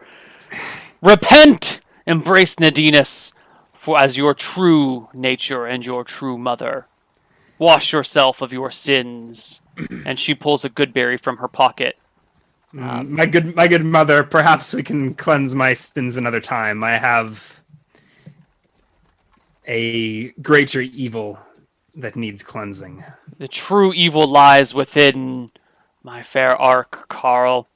Repent! 1.02 1.82
Embrace 2.06 2.56
Nadinus, 2.56 3.34
for 3.74 4.00
as 4.00 4.18
your 4.18 4.34
true 4.34 5.10
nature 5.14 5.66
and 5.66 5.86
your 5.86 6.04
true 6.04 6.38
mother. 6.38 6.88
Wash 7.58 7.94
yourself 7.94 8.42
of 8.42 8.54
your 8.54 8.72
sins. 8.72 9.62
And 10.06 10.20
she 10.20 10.34
pulls 10.36 10.66
a 10.66 10.70
good 10.70 10.94
berry 10.94 11.18
from 11.18 11.38
her 11.38 11.48
pocket. 11.48 11.98
Mm, 12.74 13.10
my 13.10 13.26
good, 13.26 13.56
my 13.56 13.68
good 13.68 13.86
mother. 13.86 14.24
Perhaps 14.24 14.74
we 14.74 14.84
can 14.84 15.14
cleanse 15.14 15.56
my 15.56 15.74
sins 15.74 16.18
another 16.18 16.42
time. 16.42 16.84
I 16.84 16.98
have 16.98 17.60
a 19.66 20.30
greater 20.42 20.82
evil 20.82 21.40
that 21.96 22.16
needs 22.16 22.44
cleansing. 22.44 23.04
The 23.40 23.48
true 23.48 23.94
evil 23.94 24.28
lies 24.28 24.76
within 24.76 25.52
my 26.04 26.22
fair 26.22 26.56
ark, 26.56 27.08
Carl. 27.08 27.68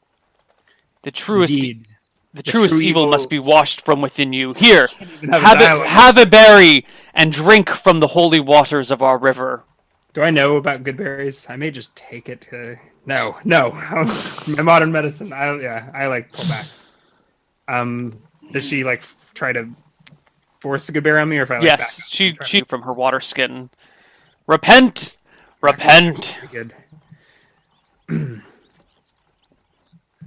The 1.03 1.11
truest, 1.11 1.55
Indeed. 1.55 1.85
the 2.33 2.41
the 2.41 2.43
truest 2.43 2.75
true 2.75 2.81
evil, 2.81 3.03
evil- 3.03 3.11
must 3.11 3.29
be 3.29 3.39
washed 3.39 3.79
from 3.81 4.01
within 4.01 4.33
you. 4.33 4.53
Here, 4.53 4.87
have 5.29 5.61
a 5.61 5.87
have, 5.87 6.17
a 6.17 6.25
berry 6.25 6.85
and 7.13 7.31
drink 7.31 7.69
from 7.69 8.01
the 8.01 8.07
holy 8.07 8.41
waters 8.41 8.91
of 8.91 9.01
our 9.01 9.17
river. 9.17 9.63
Do 10.11 10.21
I 10.21 10.31
know 10.31 10.57
about 10.57 10.83
good 10.83 10.97
berries? 10.97 11.47
I 11.49 11.55
may 11.55 11.71
just 11.71 11.95
take 11.95 12.27
it. 12.27 12.41
To... 12.49 12.77
No, 13.05 13.37
no. 13.45 13.71
my 14.47 14.61
modern 14.61 14.91
medicine. 14.91 15.31
I 15.31 15.59
yeah. 15.59 15.89
I 15.93 16.07
like 16.07 16.33
pull 16.33 16.45
back. 16.47 16.65
Um, 17.69 18.19
does 18.51 18.67
she 18.67 18.83
like 18.83 19.03
try 19.33 19.53
to 19.53 19.69
force 20.59 20.89
a 20.89 20.91
good 20.91 21.03
berry 21.05 21.21
on 21.21 21.29
me, 21.29 21.37
or 21.37 21.43
if 21.43 21.51
I 21.51 21.59
like 21.59 21.67
yes, 21.67 22.05
she 22.09 22.35
she 22.43 22.63
from 22.63 22.81
her 22.81 22.93
water 22.93 23.21
skin. 23.21 23.69
Repent, 24.45 25.15
repent. 25.63 26.37
good. 26.51 26.75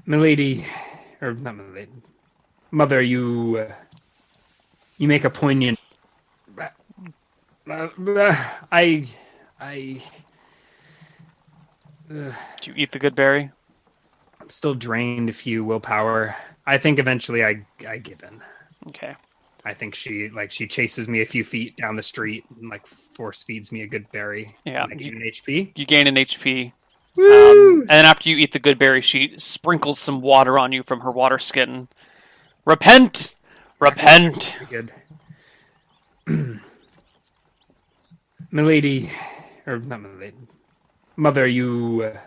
Milady, 0.06 0.64
or 1.20 1.34
not 1.34 1.56
Milady, 1.56 1.88
Mother, 2.70 3.02
you 3.02 3.66
uh, 3.68 3.74
you 4.98 5.06
make 5.08 5.24
a 5.24 5.30
poignant. 5.30 5.78
Uh, 6.58 6.68
uh, 7.68 7.88
I, 8.70 9.04
I, 9.60 10.00
Do 12.08 12.32
you 12.64 12.74
eat 12.76 12.92
the 12.92 13.00
good 13.00 13.16
berry? 13.16 13.50
I'm 14.40 14.48
still 14.50 14.74
drained 14.74 15.28
a 15.28 15.32
few 15.32 15.64
willpower. 15.64 16.36
I 16.66 16.78
think 16.78 16.98
eventually 16.98 17.44
I 17.44 17.66
I 17.86 17.98
give 17.98 18.22
in. 18.22 18.40
Okay. 18.88 19.16
I 19.66 19.74
think 19.74 19.96
she 19.96 20.28
like 20.28 20.52
she 20.52 20.68
chases 20.68 21.08
me 21.08 21.22
a 21.22 21.26
few 21.26 21.42
feet 21.42 21.76
down 21.76 21.96
the 21.96 22.02
street 22.02 22.44
and 22.60 22.70
like 22.70 22.86
force 22.86 23.42
feeds 23.42 23.72
me 23.72 23.82
a 23.82 23.86
good 23.88 24.08
berry. 24.12 24.54
Yeah, 24.64 24.84
and 24.84 24.92
I 24.92 24.96
gain 24.96 25.16
an 25.16 25.22
HP. 25.22 25.72
You 25.76 25.84
gain 25.84 26.06
an 26.06 26.14
HP. 26.14 26.72
Um, 27.18 27.80
and 27.80 27.90
then 27.90 28.04
after 28.04 28.30
you 28.30 28.36
eat 28.36 28.52
the 28.52 28.60
good 28.60 28.78
berry, 28.78 29.00
she 29.00 29.34
sprinkles 29.38 29.98
some 29.98 30.20
water 30.20 30.56
on 30.56 30.70
you 30.70 30.84
from 30.84 31.00
her 31.00 31.10
water 31.10 31.40
skin. 31.40 31.88
Repent, 32.64 33.34
repent. 33.80 34.54
Good. 34.70 34.92
Milady, 38.52 39.10
or 39.66 39.78
not 39.80 40.00
Milady, 40.00 40.34
Mother, 41.16 41.46
you 41.46 42.12
uh, 42.14 42.18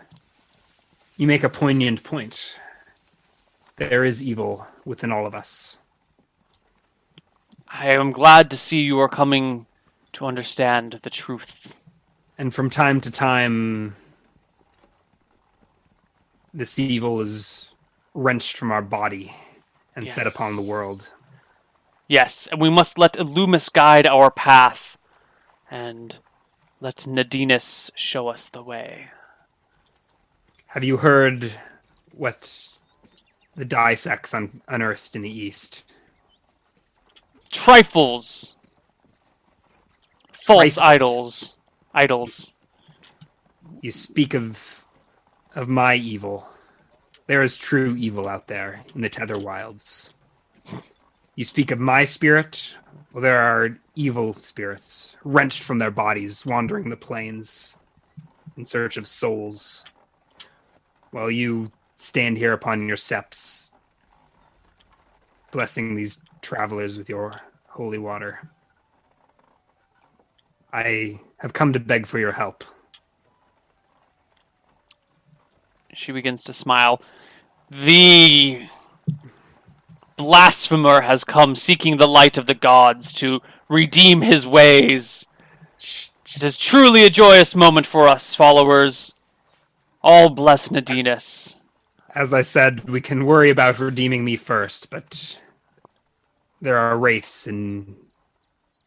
you 1.16 1.26
make 1.26 1.44
a 1.44 1.48
poignant 1.48 2.04
point. 2.04 2.58
There 3.76 4.04
is 4.04 4.22
evil 4.22 4.66
within 4.84 5.10
all 5.10 5.26
of 5.26 5.34
us. 5.34 5.78
I 7.72 7.92
am 7.92 8.10
glad 8.10 8.50
to 8.50 8.56
see 8.56 8.80
you 8.80 8.98
are 8.98 9.08
coming 9.08 9.66
to 10.12 10.26
understand 10.26 10.98
the 11.02 11.10
truth. 11.10 11.76
And 12.36 12.52
from 12.54 12.68
time 12.68 13.00
to 13.02 13.10
time, 13.10 13.96
this 16.52 16.78
evil 16.78 17.20
is 17.20 17.72
wrenched 18.12 18.56
from 18.56 18.72
our 18.72 18.82
body 18.82 19.34
and 19.94 20.10
set 20.10 20.26
upon 20.26 20.56
the 20.56 20.62
world. 20.62 21.12
Yes, 22.08 22.48
and 22.48 22.60
we 22.60 22.70
must 22.70 22.98
let 22.98 23.12
Illumis 23.14 23.72
guide 23.72 24.06
our 24.06 24.32
path, 24.32 24.98
and 25.70 26.18
let 26.80 27.06
Nadinus 27.06 27.90
show 27.94 28.26
us 28.26 28.48
the 28.48 28.62
way. 28.62 29.10
Have 30.68 30.82
you 30.82 30.96
heard 30.96 31.52
what 32.12 32.68
the 33.54 33.64
Dyseks 33.64 34.34
un- 34.34 34.60
unearthed 34.66 35.14
in 35.14 35.22
the 35.22 35.30
east? 35.30 35.84
Trifles, 37.50 38.54
false 40.32 40.74
Trifles. 40.74 40.78
idols, 40.78 41.54
idols. 41.92 42.54
You 43.80 43.90
speak 43.90 44.34
of 44.34 44.84
of 45.54 45.68
my 45.68 45.96
evil. 45.96 46.48
There 47.26 47.42
is 47.42 47.58
true 47.58 47.96
evil 47.96 48.28
out 48.28 48.46
there 48.46 48.82
in 48.94 49.00
the 49.00 49.08
Tether 49.08 49.38
Wilds. 49.38 50.14
You 51.34 51.44
speak 51.44 51.70
of 51.70 51.78
my 51.80 52.04
spirit. 52.04 52.76
Well, 53.12 53.22
there 53.22 53.40
are 53.40 53.78
evil 53.96 54.34
spirits 54.34 55.16
wrenched 55.24 55.62
from 55.62 55.78
their 55.78 55.90
bodies, 55.90 56.46
wandering 56.46 56.90
the 56.90 56.96
plains 56.96 57.78
in 58.56 58.64
search 58.64 58.96
of 58.96 59.08
souls. 59.08 59.84
While 61.10 61.30
you 61.30 61.72
stand 61.96 62.38
here 62.38 62.52
upon 62.52 62.86
your 62.86 62.96
steps, 62.96 63.69
blessing 65.50 65.94
these 65.94 66.22
travelers 66.42 66.98
with 66.98 67.08
your 67.08 67.32
holy 67.68 67.98
water. 67.98 68.50
I 70.72 71.20
have 71.38 71.52
come 71.52 71.72
to 71.72 71.80
beg 71.80 72.06
for 72.06 72.18
your 72.18 72.32
help. 72.32 72.64
She 75.92 76.12
begins 76.12 76.44
to 76.44 76.52
smile. 76.52 77.02
The 77.70 78.68
blasphemer 80.16 81.00
has 81.02 81.24
come 81.24 81.54
seeking 81.54 81.96
the 81.96 82.08
light 82.08 82.38
of 82.38 82.46
the 82.46 82.54
gods 82.54 83.12
to 83.14 83.40
redeem 83.68 84.22
his 84.22 84.46
ways. 84.46 85.26
It 85.78 86.42
is 86.42 86.56
truly 86.56 87.04
a 87.04 87.10
joyous 87.10 87.54
moment 87.54 87.86
for 87.86 88.06
us, 88.06 88.34
followers. 88.34 89.14
All 90.02 90.30
bless 90.30 90.68
Nadinus. 90.68 91.56
As 92.14 92.34
I 92.34 92.42
said, 92.42 92.88
we 92.88 93.00
can 93.00 93.24
worry 93.24 93.50
about 93.50 93.78
redeeming 93.78 94.24
me 94.24 94.36
first, 94.36 94.90
but 94.90 95.38
there 96.60 96.76
are 96.76 96.98
wraiths 96.98 97.46
in 97.46 97.96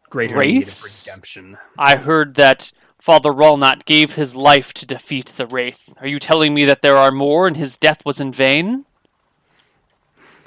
greater 0.10 0.36
need 0.36 0.64
of 0.64 0.68
Wraiths? 0.68 1.08
redemption. 1.08 1.58
I 1.78 1.96
heard 1.96 2.36
that 2.36 2.72
Father 3.00 3.32
Rolnat 3.32 3.86
gave 3.86 4.16
his 4.16 4.36
life 4.36 4.74
to 4.76 4.86
defeat 4.86 5.28
the 5.28 5.48
Wraith. 5.48 5.94
Are 6.02 6.08
you 6.08 6.20
telling 6.20 6.54
me 6.54 6.66
that 6.66 6.82
there 6.82 6.98
are 6.98 7.12
more 7.12 7.48
and 7.48 7.56
his 7.56 7.78
death 7.78 8.06
was 8.06 8.20
in 8.20 8.32
vain? 8.32 8.86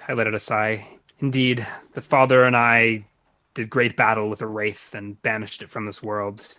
I 0.07 0.13
let 0.13 0.27
out 0.27 0.35
a 0.35 0.39
sigh. 0.39 0.87
Indeed, 1.19 1.67
the 1.95 2.03
father 2.03 2.45
and 2.45 2.57
I 2.57 3.07
did 3.55 3.71
great 3.71 3.97
battle 3.97 4.29
with 4.29 4.43
a 4.43 4.47
wraith 4.47 4.95
and 4.95 5.21
banished 5.23 5.63
it 5.63 5.71
from 5.71 5.87
this 5.87 6.03
world. 6.03 6.55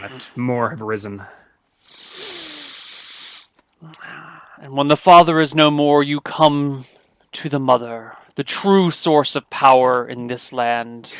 But 0.00 0.30
more 0.36 0.70
have 0.70 0.80
arisen. 0.80 1.22
Ah. 4.02 4.39
And 4.60 4.74
when 4.74 4.88
the 4.88 4.96
Father 4.96 5.40
is 5.40 5.54
no 5.54 5.70
more, 5.70 6.02
you 6.02 6.20
come 6.20 6.84
to 7.32 7.48
the 7.48 7.58
Mother, 7.58 8.14
the 8.34 8.44
true 8.44 8.90
source 8.90 9.34
of 9.34 9.48
power 9.48 10.06
in 10.06 10.26
this 10.26 10.52
land. 10.52 11.12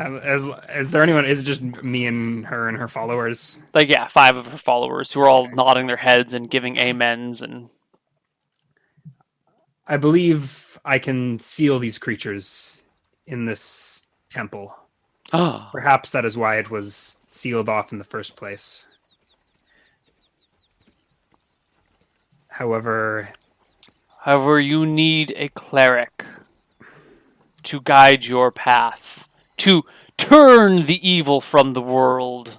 Um, 0.00 0.16
Is, 0.24 0.44
is 0.74 0.90
there 0.90 1.02
anyone? 1.02 1.24
Is 1.26 1.40
it 1.40 1.44
just 1.44 1.62
me 1.62 2.06
and 2.06 2.46
her 2.46 2.68
and 2.68 2.78
her 2.78 2.88
followers? 2.88 3.58
Like, 3.74 3.88
yeah, 3.88 4.06
five 4.06 4.36
of 4.36 4.46
her 4.46 4.56
followers 4.56 5.12
who 5.12 5.20
are 5.20 5.28
all 5.28 5.48
nodding 5.50 5.88
their 5.88 5.96
heads 5.96 6.32
and 6.32 6.48
giving 6.48 6.78
amens 6.78 7.42
and. 7.42 7.68
I 9.86 9.96
believe 9.96 10.78
I 10.84 10.98
can 11.00 11.38
seal 11.40 11.80
these 11.80 11.98
creatures 11.98 12.82
in 13.26 13.44
this 13.44 14.06
temple. 14.30 14.74
Oh, 15.32 15.68
Perhaps 15.72 16.12
that 16.12 16.24
is 16.24 16.36
why 16.36 16.58
it 16.58 16.70
was 16.70 17.18
sealed 17.26 17.68
off 17.68 17.92
in 17.92 17.98
the 17.98 18.04
first 18.04 18.36
place. 18.36 18.86
However, 22.60 23.30
However, 24.18 24.60
you 24.60 24.84
need 24.84 25.32
a 25.34 25.48
cleric 25.48 26.26
to 27.62 27.80
guide 27.80 28.26
your 28.26 28.50
path, 28.52 29.26
to 29.56 29.84
turn 30.18 30.84
the 30.84 31.00
evil 31.08 31.40
from 31.40 31.70
the 31.70 31.80
world. 31.80 32.58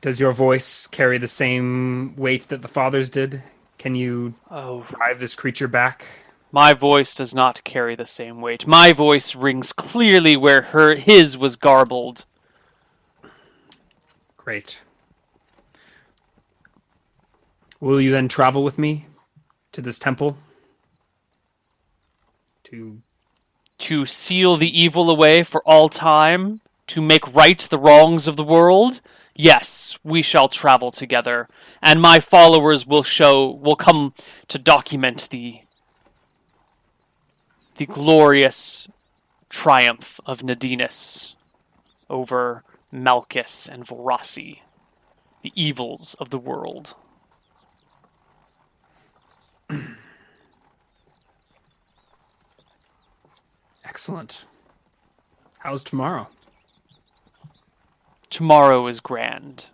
does 0.00 0.20
your 0.20 0.32
voice 0.32 0.86
carry 0.86 1.18
the 1.18 1.28
same 1.28 2.16
weight 2.16 2.48
that 2.48 2.62
the 2.62 2.68
father's 2.68 3.10
did? 3.10 3.42
Can 3.76 3.94
you 3.94 4.32
Oh, 4.50 4.86
drive 4.88 5.20
this 5.20 5.34
creature 5.34 5.68
back? 5.68 6.06
my 6.50 6.72
voice 6.72 7.14
does 7.14 7.34
not 7.34 7.62
carry 7.62 7.94
the 7.94 8.06
same 8.06 8.40
weight. 8.40 8.66
My 8.66 8.94
voice 8.94 9.34
rings 9.36 9.74
clearly 9.74 10.34
where 10.34 10.62
her 10.62 10.94
his 10.94 11.36
was 11.36 11.56
garbled. 11.56 12.24
Great. 14.38 14.80
Will 17.80 18.00
you 18.00 18.10
then 18.12 18.26
travel 18.26 18.64
with 18.64 18.78
me 18.78 19.04
to 19.72 19.80
this 19.80 19.98
temple? 19.98 20.38
To 22.64 22.98
To 23.78 24.06
seal 24.06 24.56
the 24.56 24.80
evil 24.80 25.10
away 25.10 25.42
for 25.42 25.62
all 25.64 25.88
time, 25.88 26.60
to 26.88 27.00
make 27.00 27.34
right 27.34 27.58
the 27.58 27.78
wrongs 27.78 28.26
of 28.26 28.36
the 28.36 28.44
world. 28.44 29.00
Yes, 29.34 29.98
we 30.04 30.22
shall 30.22 30.48
travel 30.48 30.90
together, 30.90 31.48
and 31.80 32.02
my 32.02 32.20
followers 32.20 32.86
will 32.86 33.02
show 33.02 33.50
will 33.50 33.76
come 33.76 34.12
to 34.48 34.58
document 34.58 35.28
the 35.30 35.60
the 37.76 37.86
glorious 37.86 38.88
triumph 39.48 40.20
of 40.26 40.42
Nadinus 40.42 41.32
over 42.10 42.62
Malchus 42.92 43.66
and 43.66 43.86
Vorasi, 43.86 44.58
the 45.42 45.52
evils 45.54 46.14
of 46.20 46.28
the 46.28 46.38
world. 46.38 46.94
excellent. 53.84 54.44
How's 55.58 55.84
tomorrow? 55.84 56.28
Tomorrow 58.30 58.86
is 58.86 59.00
grand. 59.00 59.66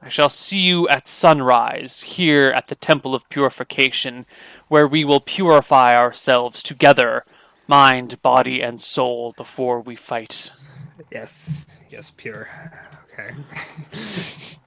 I 0.00 0.08
shall 0.08 0.28
see 0.28 0.58
you 0.58 0.88
at 0.88 1.06
sunrise 1.06 2.02
here 2.02 2.50
at 2.50 2.66
the 2.66 2.74
Temple 2.74 3.14
of 3.14 3.28
Purification, 3.28 4.26
where 4.68 4.86
we 4.86 5.04
will 5.04 5.20
purify 5.20 5.96
ourselves 5.96 6.62
together, 6.62 7.24
mind, 7.68 8.20
body, 8.20 8.60
and 8.60 8.80
soul, 8.80 9.32
before 9.36 9.80
we 9.80 9.94
fight. 9.94 10.50
Yes, 11.12 11.76
yes, 11.88 12.10
pure. 12.10 12.48
Okay. 13.12 13.30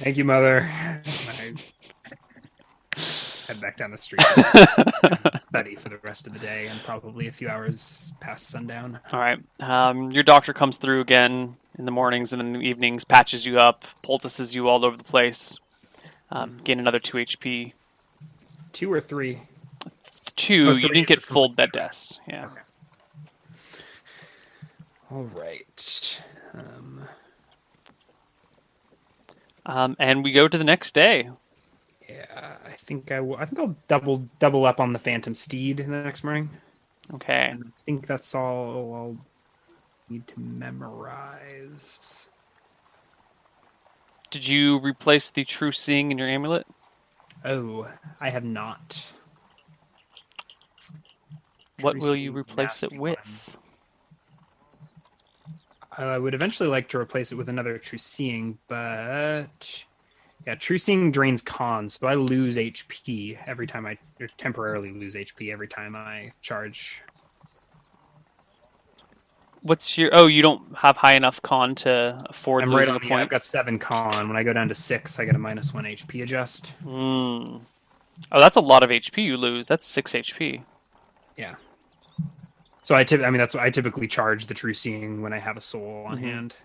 Thank 0.00 0.18
you, 0.18 0.24
mother. 0.24 0.70
Head 3.46 3.60
back 3.60 3.76
down 3.76 3.92
the 3.92 3.98
street. 3.98 4.20
Study 5.50 5.76
for 5.76 5.88
the 5.88 5.98
rest 6.02 6.26
of 6.26 6.32
the 6.32 6.38
day 6.38 6.66
and 6.66 6.78
probably 6.82 7.28
a 7.28 7.32
few 7.32 7.48
hours 7.48 8.12
past 8.20 8.48
sundown. 8.48 8.98
All 9.12 9.20
right. 9.20 9.38
Um, 9.60 10.10
your 10.10 10.22
doctor 10.24 10.52
comes 10.52 10.76
through 10.78 11.00
again 11.00 11.56
in 11.78 11.84
the 11.84 11.92
mornings 11.92 12.32
and 12.32 12.42
in 12.42 12.52
the 12.52 12.60
evenings, 12.60 13.04
patches 13.04 13.46
you 13.46 13.58
up, 13.58 13.84
poultices 14.02 14.54
you 14.54 14.68
all 14.68 14.84
over 14.84 14.96
the 14.96 15.04
place. 15.04 15.58
Um, 16.30 16.58
gain 16.64 16.80
another 16.80 16.98
two 16.98 17.18
HP. 17.18 17.72
Two 18.72 18.92
or 18.92 19.00
three. 19.00 19.40
Two. 20.34 20.70
Oh, 20.70 20.74
you 20.74 20.88
didn't 20.88 21.06
get 21.06 21.22
full 21.22 21.48
bed 21.48 21.70
rest. 21.76 22.20
Yeah. 22.26 22.46
Okay. 22.46 22.60
All 25.10 25.24
right. 25.24 26.22
Um, 26.54 27.04
Um, 29.64 29.96
and 29.98 30.22
we 30.24 30.32
go 30.32 30.46
to 30.48 30.58
the 30.58 30.64
next 30.64 30.94
day. 30.94 31.30
Yeah, 32.08 32.56
I 32.64 32.70
think 32.70 33.10
I 33.10 33.20
will. 33.20 33.36
I 33.36 33.44
think 33.44 33.58
I'll 33.58 33.76
double 33.88 34.26
double 34.38 34.64
up 34.64 34.80
on 34.80 34.92
the 34.92 34.98
Phantom 34.98 35.34
Steed 35.34 35.80
in 35.80 35.90
the 35.90 36.02
next 36.02 36.24
morning. 36.24 36.50
Okay. 37.14 37.52
I 37.54 37.70
think 37.84 38.06
that's 38.06 38.34
all 38.34 38.94
I'll 38.94 39.16
need 40.08 40.26
to 40.28 40.40
memorize. 40.40 42.28
Did 44.30 44.48
you 44.48 44.78
replace 44.78 45.30
the 45.30 45.44
true 45.44 45.72
seeing 45.72 46.10
in 46.10 46.18
your 46.18 46.28
amulet? 46.28 46.66
Oh, 47.44 47.88
I 48.20 48.30
have 48.30 48.44
not. 48.44 49.12
What 51.80 51.92
True 51.92 52.08
will 52.08 52.16
you 52.16 52.32
replace 52.32 52.82
it 52.82 52.92
nasty 52.92 52.98
one. 52.98 53.10
with? 53.12 53.56
Uh, 55.98 56.02
I 56.02 56.18
would 56.18 56.34
eventually 56.34 56.68
like 56.68 56.88
to 56.88 56.98
replace 56.98 57.32
it 57.32 57.36
with 57.36 57.48
another 57.48 57.78
True 57.78 57.98
Seeing, 57.98 58.58
but 58.68 59.84
yeah, 60.46 60.54
True 60.54 60.78
Seeing 60.78 61.10
drains 61.10 61.42
cons, 61.42 61.98
so 61.98 62.06
I 62.06 62.14
lose 62.14 62.56
HP 62.56 63.36
every 63.46 63.66
time 63.66 63.84
I 63.86 63.98
or 64.20 64.28
temporarily 64.38 64.92
lose 64.92 65.16
HP 65.16 65.52
every 65.52 65.68
time 65.68 65.96
I 65.96 66.32
charge. 66.40 67.02
What's 69.62 69.98
your? 69.98 70.10
Oh, 70.12 70.28
you 70.28 70.42
don't 70.42 70.76
have 70.76 70.96
high 70.96 71.14
enough 71.14 71.42
con 71.42 71.74
to 71.76 72.16
afford 72.26 72.62
I'm 72.64 72.72
right 72.74 72.88
on 72.88 72.96
a 72.96 73.00
the. 73.00 73.12
I've 73.12 73.28
got 73.28 73.44
seven 73.44 73.78
con. 73.80 74.28
When 74.28 74.36
I 74.36 74.44
go 74.44 74.52
down 74.52 74.68
to 74.68 74.74
six, 74.74 75.18
I 75.18 75.24
get 75.24 75.34
a 75.34 75.38
minus 75.38 75.74
one 75.74 75.84
HP 75.84 76.22
adjust. 76.22 76.68
Hmm. 76.84 77.56
Oh, 78.32 78.40
that's 78.40 78.56
a 78.56 78.60
lot 78.60 78.82
of 78.84 78.90
HP 78.90 79.24
you 79.24 79.36
lose. 79.36 79.66
That's 79.66 79.84
six 79.84 80.12
HP. 80.12 80.62
Yeah. 81.36 81.56
So 82.84 82.94
I. 82.94 83.04
I 83.10 83.16
mean, 83.30 83.38
that's 83.38 83.56
I 83.56 83.70
typically 83.70 84.06
charge 84.06 84.46
the 84.46 84.54
True 84.54 84.74
Seeing 84.74 85.20
when 85.22 85.32
I 85.32 85.40
have 85.40 85.56
a 85.56 85.60
soul 85.60 86.04
on 86.06 86.18
Mhm. 86.18 86.20
hand. 86.20 86.56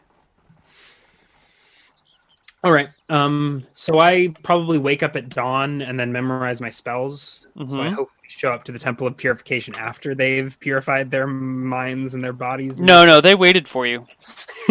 All 2.64 2.72
right. 2.72 2.90
Um. 3.10 3.66
So 3.74 3.98
I 4.00 4.34
probably 4.44 4.78
wake 4.78 5.02
up 5.02 5.16
at 5.16 5.30
dawn 5.30 5.82
and 5.82 6.00
then 6.00 6.12
memorize 6.12 6.62
my 6.62 6.70
spells. 6.70 7.48
So 7.66 7.82
I 7.82 7.86
Mhm. 7.88 7.96
hopefully 7.96 8.28
show 8.28 8.52
up 8.52 8.64
to 8.66 8.72
the 8.72 8.78
Temple 8.78 9.08
of 9.08 9.18
Purification 9.18 9.74
after 9.76 10.14
they've 10.14 10.58
purified 10.60 11.10
their 11.10 11.26
minds 11.26 12.14
and 12.14 12.24
their 12.24 12.34
bodies. 12.34 12.78
and 12.80 12.88
No, 12.88 13.04
no, 13.06 13.20
they 13.20 13.34
waited 13.34 13.68
for 13.68 13.88
you. 13.88 14.06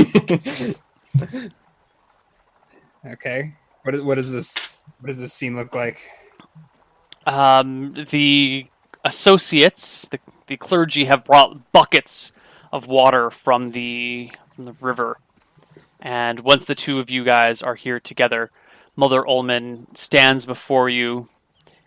okay. 3.06 3.54
What 3.82 3.94
is, 3.94 4.02
what 4.02 4.14
does 4.16 4.30
this 4.30 4.84
what 5.00 5.08
does 5.08 5.20
this 5.20 5.32
scene 5.32 5.56
look 5.56 5.74
like? 5.74 6.00
Um, 7.26 7.92
the 8.10 8.66
associates, 9.04 10.06
the 10.08 10.20
the 10.46 10.56
clergy, 10.56 11.06
have 11.06 11.24
brought 11.24 11.72
buckets 11.72 12.32
of 12.72 12.86
water 12.86 13.30
from 13.30 13.70
the 13.70 14.30
from 14.54 14.66
the 14.66 14.74
river, 14.80 15.18
and 16.00 16.40
once 16.40 16.66
the 16.66 16.74
two 16.74 16.98
of 16.98 17.10
you 17.10 17.24
guys 17.24 17.62
are 17.62 17.74
here 17.74 18.00
together, 18.00 18.50
Mother 18.96 19.22
Ulmmin 19.22 19.96
stands 19.96 20.46
before 20.46 20.88
you 20.88 21.28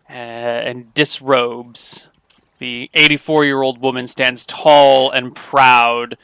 uh, 0.09 0.13
and 0.13 0.93
disrobes. 0.93 2.07
The 2.59 2.89
84 2.93 3.45
year 3.45 3.61
old 3.61 3.81
woman 3.81 4.07
stands 4.07 4.45
tall 4.45 5.11
and 5.11 5.35
proud 5.35 6.17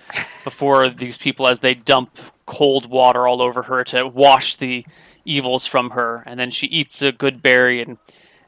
before 0.43 0.89
these 0.97 1.17
people 1.17 1.47
as 1.47 1.59
they 1.59 1.73
dump 1.73 2.17
cold 2.45 2.89
water 2.89 3.27
all 3.27 3.41
over 3.41 3.63
her 3.63 3.83
to 3.85 4.07
wash 4.07 4.55
the 4.55 4.85
evils 5.25 5.65
from 5.65 5.91
her. 5.91 6.23
And 6.25 6.39
then 6.39 6.51
she 6.51 6.67
eats 6.67 7.01
a 7.01 7.11
good 7.11 7.41
berry 7.41 7.81
and 7.81 7.97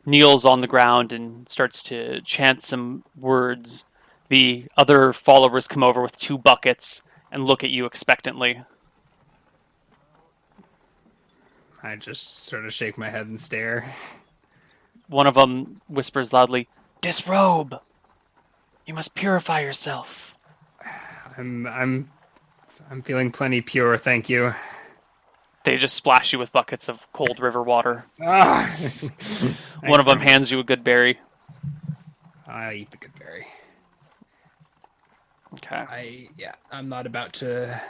kneels 0.06 0.46
on 0.46 0.62
the 0.62 0.68
ground 0.68 1.12
and 1.12 1.48
starts 1.50 1.84
to 1.84 2.22
chant 2.22 2.64
some 2.64 3.04
words. 3.16 3.86
The 4.30 4.66
other 4.78 5.12
followers 5.14 5.68
come 5.68 5.84
over 5.84 6.02
with 6.02 6.18
two 6.18 6.38
buckets 6.38 7.04
and 7.32 7.46
look 7.46 7.64
at 7.64 7.70
you 7.70 7.86
expectantly. 7.86 8.64
I 11.84 11.96
just 11.96 12.46
sort 12.46 12.66
of 12.66 12.74
shake 12.74 12.98
my 12.98 13.10
head 13.10 13.28
and 13.28 13.40
stare. 13.40 13.94
One 15.08 15.28
of 15.28 15.34
them 15.34 15.82
whispers 15.88 16.32
loudly, 16.32 16.68
Disrobe! 17.02 17.80
You 18.86 18.94
must 18.94 19.16
purify 19.16 19.62
yourself. 19.62 20.36
I'm 21.38 21.66
I'm 21.66 22.12
I'm 22.90 23.02
feeling 23.02 23.32
plenty 23.32 23.62
pure, 23.62 23.98
thank 23.98 24.30
you. 24.30 24.54
They 25.64 25.78
just 25.78 25.96
splash 25.96 26.34
you 26.34 26.40
with 26.40 26.52
buckets 26.52 26.90
of 26.90 27.12
cold 27.14 27.40
river 27.40 27.62
water. 27.62 28.06
Ah. 28.22 28.76
One 29.84 30.00
of 30.00 30.06
them 30.06 30.20
hands 30.20 30.52
you 30.52 30.60
a 30.60 30.64
good 30.64 30.84
berry. 30.84 31.20
I 32.48 32.74
eat 32.74 32.92
the 32.92 32.98
good 32.98 33.18
berry. 33.18 33.48
Okay. 35.54 35.76
I 35.76 36.30
yeah, 36.38 36.56
I'm 36.72 36.90
not 36.90 37.06
about 37.06 37.34
to 37.34 37.82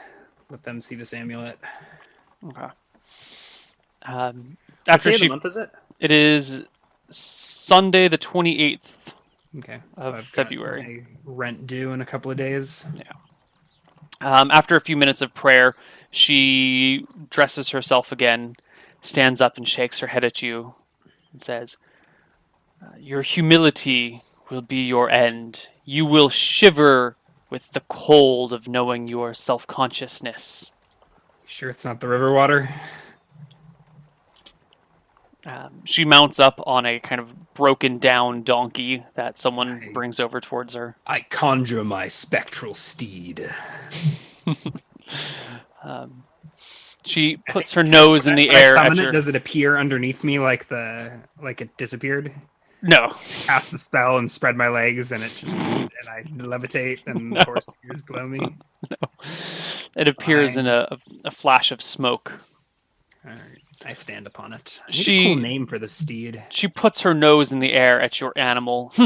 let 0.50 0.64
them 0.64 0.82
see 0.82 0.95
this 0.95 1.14
amulet. 1.14 1.60
Okay. 2.45 2.68
Um, 4.05 4.57
after 4.88 5.09
of 5.09 5.15
she, 5.15 5.27
month 5.27 5.45
is 5.45 5.57
it? 5.57 5.69
it 5.99 6.11
is 6.11 6.63
Sunday 7.09 8.07
the 8.07 8.17
twenty 8.17 8.59
eighth. 8.61 9.13
Okay. 9.57 9.81
Of 9.97 10.07
I've 10.07 10.13
got 10.13 10.23
February. 10.23 11.05
rent 11.25 11.67
due 11.67 11.91
in 11.91 12.01
a 12.01 12.05
couple 12.05 12.31
of 12.31 12.38
days. 12.38 12.88
Yeah. 12.95 13.11
Um, 14.21 14.51
after 14.51 14.75
a 14.75 14.81
few 14.81 14.95
minutes 14.95 15.21
of 15.21 15.33
prayer, 15.33 15.75
she 16.09 17.05
dresses 17.30 17.69
herself 17.69 18.11
again, 18.11 18.55
stands 19.01 19.41
up 19.41 19.57
and 19.57 19.67
shakes 19.67 19.99
her 19.99 20.07
head 20.07 20.23
at 20.23 20.41
you, 20.41 20.75
and 21.31 21.41
says, 21.41 21.75
"Uh, 22.81 22.95
"Your 22.97 23.23
humility 23.23 24.23
will 24.49 24.61
be 24.61 24.83
your 24.83 25.09
end. 25.09 25.67
You 25.85 26.05
will 26.05 26.30
shiver 26.30 27.15
with 27.49 27.71
the 27.71 27.81
cold 27.81 28.53
of 28.53 28.67
knowing 28.67 29.07
your 29.07 29.33
self 29.33 29.67
consciousness." 29.67 30.71
Sure, 31.45 31.69
it's 31.69 31.83
not 31.83 31.99
the 31.99 32.07
river 32.07 32.31
water. 32.31 32.69
Um, 35.45 35.84
she 35.86 36.06
mounts 36.06 36.40
up 36.40 36.61
on 36.68 36.86
a 36.86 37.00
kind 37.00 37.20
of 37.20 37.53
broken 37.56 37.98
down 37.98 38.44
donkey 38.44 39.03
that 39.16 39.40
someone 39.40 39.80
Right. 39.80 39.94
brings 39.94 40.20
over 40.20 40.40
towards 40.40 40.76
her. 40.76 40.98
I 41.08 41.22
conjure 41.22 41.84
my 41.84 42.08
spectral 42.08 42.74
steed. 42.74 43.50
Um, 45.84 46.24
she 47.03 47.38
puts 47.50 47.74
her 47.74 47.84
nose 47.84 48.28
in 48.28 48.36
the 48.36 48.52
I 48.52 48.53
air. 48.53 48.78
At 48.78 48.84
summon 48.86 49.00
it, 49.00 49.03
your... 49.03 49.11
does 49.11 49.28
it 49.28 49.36
appear 49.36 49.78
underneath 49.78 50.24
me 50.24 50.40
like 50.40 50.68
the 50.68 51.20
like 51.42 51.61
it 51.61 51.76
disappeared? 51.78 52.32
No, 52.84 53.14
Cast 53.45 53.72
the 53.72 53.78
spell 53.78 54.18
and 54.18 54.30
spread 54.32 54.56
my 54.56 54.68
legs, 54.68 55.11
and 55.11 55.24
it 55.24 55.32
just 55.36 55.56
and 55.56 56.10
I 56.10 56.24
levitate, 56.38 57.00
and 57.08 57.36
the 57.36 57.44
horse 57.44 57.68
ears 57.86 58.02
glow 58.02 58.28
me. 58.28 58.40
it 59.95 60.08
appears 60.10 60.56
Fine. 60.56 60.66
in 60.66 60.72
a, 60.72 60.98
a 61.26 61.32
flash 61.32 61.72
of 61.72 61.82
smoke. 61.82 62.32
All 63.26 63.32
right, 63.32 63.60
I 63.85 63.93
stand 63.93 64.27
upon 64.27 64.53
it. 64.53 64.80
She- 64.90 65.19
a 65.22 65.24
cool 65.24 65.35
name 65.38 65.66
for 65.68 65.80
the 65.80 65.88
steed. 65.88 66.43
She 66.50 66.68
puts 66.68 67.01
her 67.01 67.14
nose 67.14 67.51
in 67.51 67.60
the 67.60 67.74
air 67.74 68.00
at 68.00 68.19
your 68.19 68.34
animal. 68.35 68.93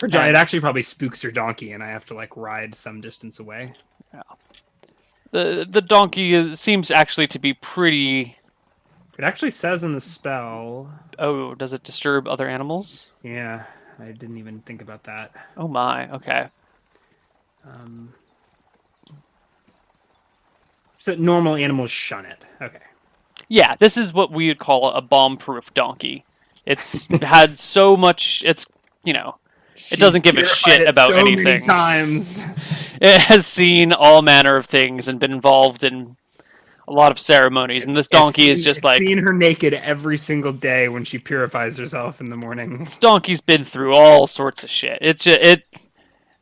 Her 0.00 0.08
don- 0.08 0.28
it 0.28 0.34
actually 0.34 0.60
probably 0.60 0.82
spooks 0.82 1.22
her 1.22 1.30
donkey, 1.30 1.72
and 1.72 1.82
I 1.82 1.88
have 1.88 2.04
to 2.06 2.14
like 2.14 2.36
ride 2.36 2.74
some 2.74 3.00
distance 3.00 3.38
away. 3.40 3.72
the 5.30 5.66
The 5.68 5.80
donkey 5.80 6.34
is, 6.34 6.60
seems 6.60 6.90
actually 6.90 7.26
to 7.28 7.38
be 7.38 7.54
pretty. 7.54 8.36
It 9.18 9.24
actually 9.24 9.52
says 9.52 9.82
in 9.82 9.94
the 9.94 10.00
spell. 10.00 10.92
Oh, 11.18 11.54
does 11.54 11.72
it 11.72 11.82
disturb 11.82 12.28
other 12.28 12.46
animals? 12.46 13.06
Yeah, 13.22 13.64
I 13.98 14.12
didn't 14.12 14.36
even 14.36 14.60
think 14.60 14.82
about 14.82 15.04
that. 15.04 15.32
Oh 15.56 15.66
my. 15.66 16.10
Okay. 16.12 16.48
Um, 17.64 18.12
so 20.98 21.14
normal 21.14 21.56
animals 21.56 21.90
shun 21.90 22.26
it. 22.26 22.44
Okay. 22.60 22.80
Yeah, 23.48 23.74
this 23.78 23.96
is 23.96 24.12
what 24.12 24.32
we 24.32 24.48
would 24.48 24.58
call 24.58 24.90
a 24.90 25.00
bomb-proof 25.00 25.72
donkey. 25.74 26.24
It's 26.64 27.06
had 27.22 27.58
so 27.58 27.96
much. 27.96 28.42
It's 28.44 28.66
you 29.04 29.12
know, 29.12 29.36
It 29.90 30.00
doesn't 30.00 30.24
give 30.24 30.36
a 30.36 30.44
shit 30.44 30.88
about 30.88 31.10
so 31.12 31.16
many 31.16 31.32
anything. 31.32 31.60
times. 31.60 32.42
it 33.00 33.20
has 33.20 33.46
seen 33.46 33.92
all 33.92 34.20
manner 34.22 34.56
of 34.56 34.66
things 34.66 35.06
and 35.06 35.20
been 35.20 35.32
involved 35.32 35.84
in 35.84 36.16
a 36.88 36.92
lot 36.92 37.12
of 37.12 37.18
ceremonies. 37.20 37.86
and 37.86 37.96
this 37.96 38.06
It's 38.06 38.12
donkey 38.12 38.50
is 38.50 38.64
just 38.64 38.78
it's 38.78 38.84
like 38.84 38.98
seen 38.98 39.18
her 39.18 39.32
naked 39.32 39.74
every 39.74 40.16
single 40.18 40.52
day 40.52 40.88
when 40.88 41.04
she 41.04 41.18
purifies 41.18 41.76
herself 41.76 42.20
in 42.20 42.30
the 42.30 42.36
morning. 42.36 42.78
this 42.78 42.96
donkey's 42.98 43.40
been 43.40 43.62
through 43.64 43.94
all 43.94 44.26
sorts 44.26 44.64
of 44.64 44.70
shit. 44.70 44.98
It 45.00 45.20
just 45.20 45.38
it 45.40 45.64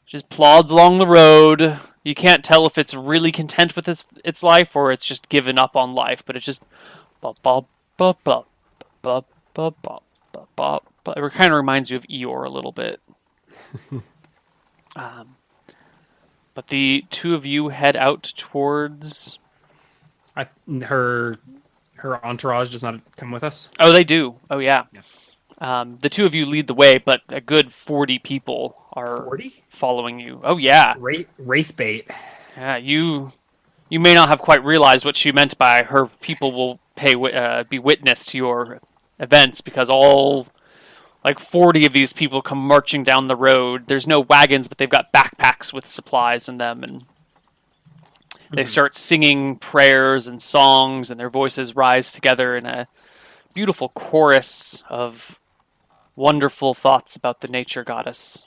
just 0.07 0.29
plods 0.31 0.71
along 0.71 0.99
the 0.99 1.07
road. 1.07 1.79
You 2.05 2.15
can't 2.15 2.45
tell 2.45 2.67
if 2.67 2.79
it's 2.79 2.95
really 2.95 3.33
content 3.33 3.75
with 3.75 3.89
its 3.89 4.05
its 4.25 4.43
life 4.43 4.77
or 4.77 4.93
it's 4.93 5.07
just 5.07 5.29
given 5.29 5.59
up 5.59 5.75
on 5.75 5.95
life. 5.95 6.23
But 6.25 6.37
it's 6.37 6.47
just 6.47 6.63
bop 7.21 7.43
bop 7.43 7.67
bop 7.97 8.23
bop 8.23 8.47
bop 9.03 9.27
bop 9.55 9.83
bop 9.83 10.05
bop 10.33 10.49
bop. 10.55 10.93
But 11.03 11.19
it 11.19 11.33
kind 11.33 11.53
of 11.53 11.57
reminds 11.57 11.91
you 11.91 11.97
of 11.97 12.05
Eeyore 12.05 12.47
a 12.47 12.51
little 12.51 12.73
bit. 12.73 13.01
um, 14.97 15.37
but 16.55 16.69
the 16.69 17.05
two 17.11 17.35
of 17.35 17.45
you 17.45 17.71
head 17.71 17.97
out 17.97 18.23
towards. 18.37 19.39
I, 20.37 20.49
her 20.83 21.39
her 21.97 22.25
entourage 22.25 22.73
does 22.73 22.83
not 22.83 23.01
come 23.17 23.31
with 23.31 23.43
us. 23.43 23.71
Oh, 23.81 23.93
they 23.93 24.05
do. 24.05 24.35
Oh, 24.51 24.59
yeah. 24.59 24.85
Yeah. 24.93 25.01
Um, 25.65 25.97
the 26.03 26.11
two 26.11 26.27
of 26.27 26.35
you 26.35 26.45
lead 26.45 26.67
the 26.67 26.75
way, 26.75 26.99
but 26.99 27.23
a 27.31 27.41
good 27.41 27.73
forty 27.73 28.19
people 28.19 28.85
are 28.93 29.17
Forty 29.25 29.65
following 29.71 30.21
you. 30.21 30.41
Oh 30.45 30.59
yeah, 30.59 30.95
wraith, 30.99 31.77
bait. 31.77 32.11
yeah. 32.57 32.77
You 32.77 33.33
you 33.89 33.99
may 33.99 34.15
not 34.15 34.29
have 34.29 34.41
quite 34.41 34.63
realized 34.63 35.05
what 35.07 35.17
she 35.17 35.33
meant 35.33 35.57
by 35.57 35.83
her 35.85 36.07
people 36.21 36.53
will 36.53 36.81
pay 36.97 37.15
uh, 37.15 37.65
be 37.65 37.79
witness 37.79 38.27
to 38.27 38.39
your 38.39 38.81
events 39.19 39.63
because 39.63 39.89
all 39.89 40.49
like 41.25 41.39
forty 41.41 41.87
of 41.87 41.95
these 41.95 42.13
people 42.13 42.43
come 42.43 42.59
marching 42.59 43.03
down 43.03 43.29
the 43.29 43.37
road. 43.37 43.87
There's 43.87 44.07
no 44.07 44.21
wagons, 44.21 44.69
but 44.69 44.77
they've 44.77 44.91
got 44.91 45.13
backpacks 45.15 45.73
with 45.73 45.87
supplies 45.89 46.47
in 46.47 46.59
them, 46.59 46.85
and 46.85 47.07
they 48.53 48.65
Mhm. 48.65 48.69
start 48.69 48.95
singing 48.95 49.57
prayers 49.57 50.27
and 50.27 50.43
songs, 50.43 51.11
and 51.11 51.19
their 51.19 51.31
voices 51.31 51.75
rise 51.75 52.11
together 52.13 52.55
in 52.55 52.67
a 52.67 52.87
beautiful 53.55 53.89
chorus 53.89 54.83
of 54.91 55.39
wonderful 56.17 56.75
thoughts 56.75 57.17
about 57.17 57.41
the 57.41 57.49
nature 57.49 57.85
goddess. 57.85 58.43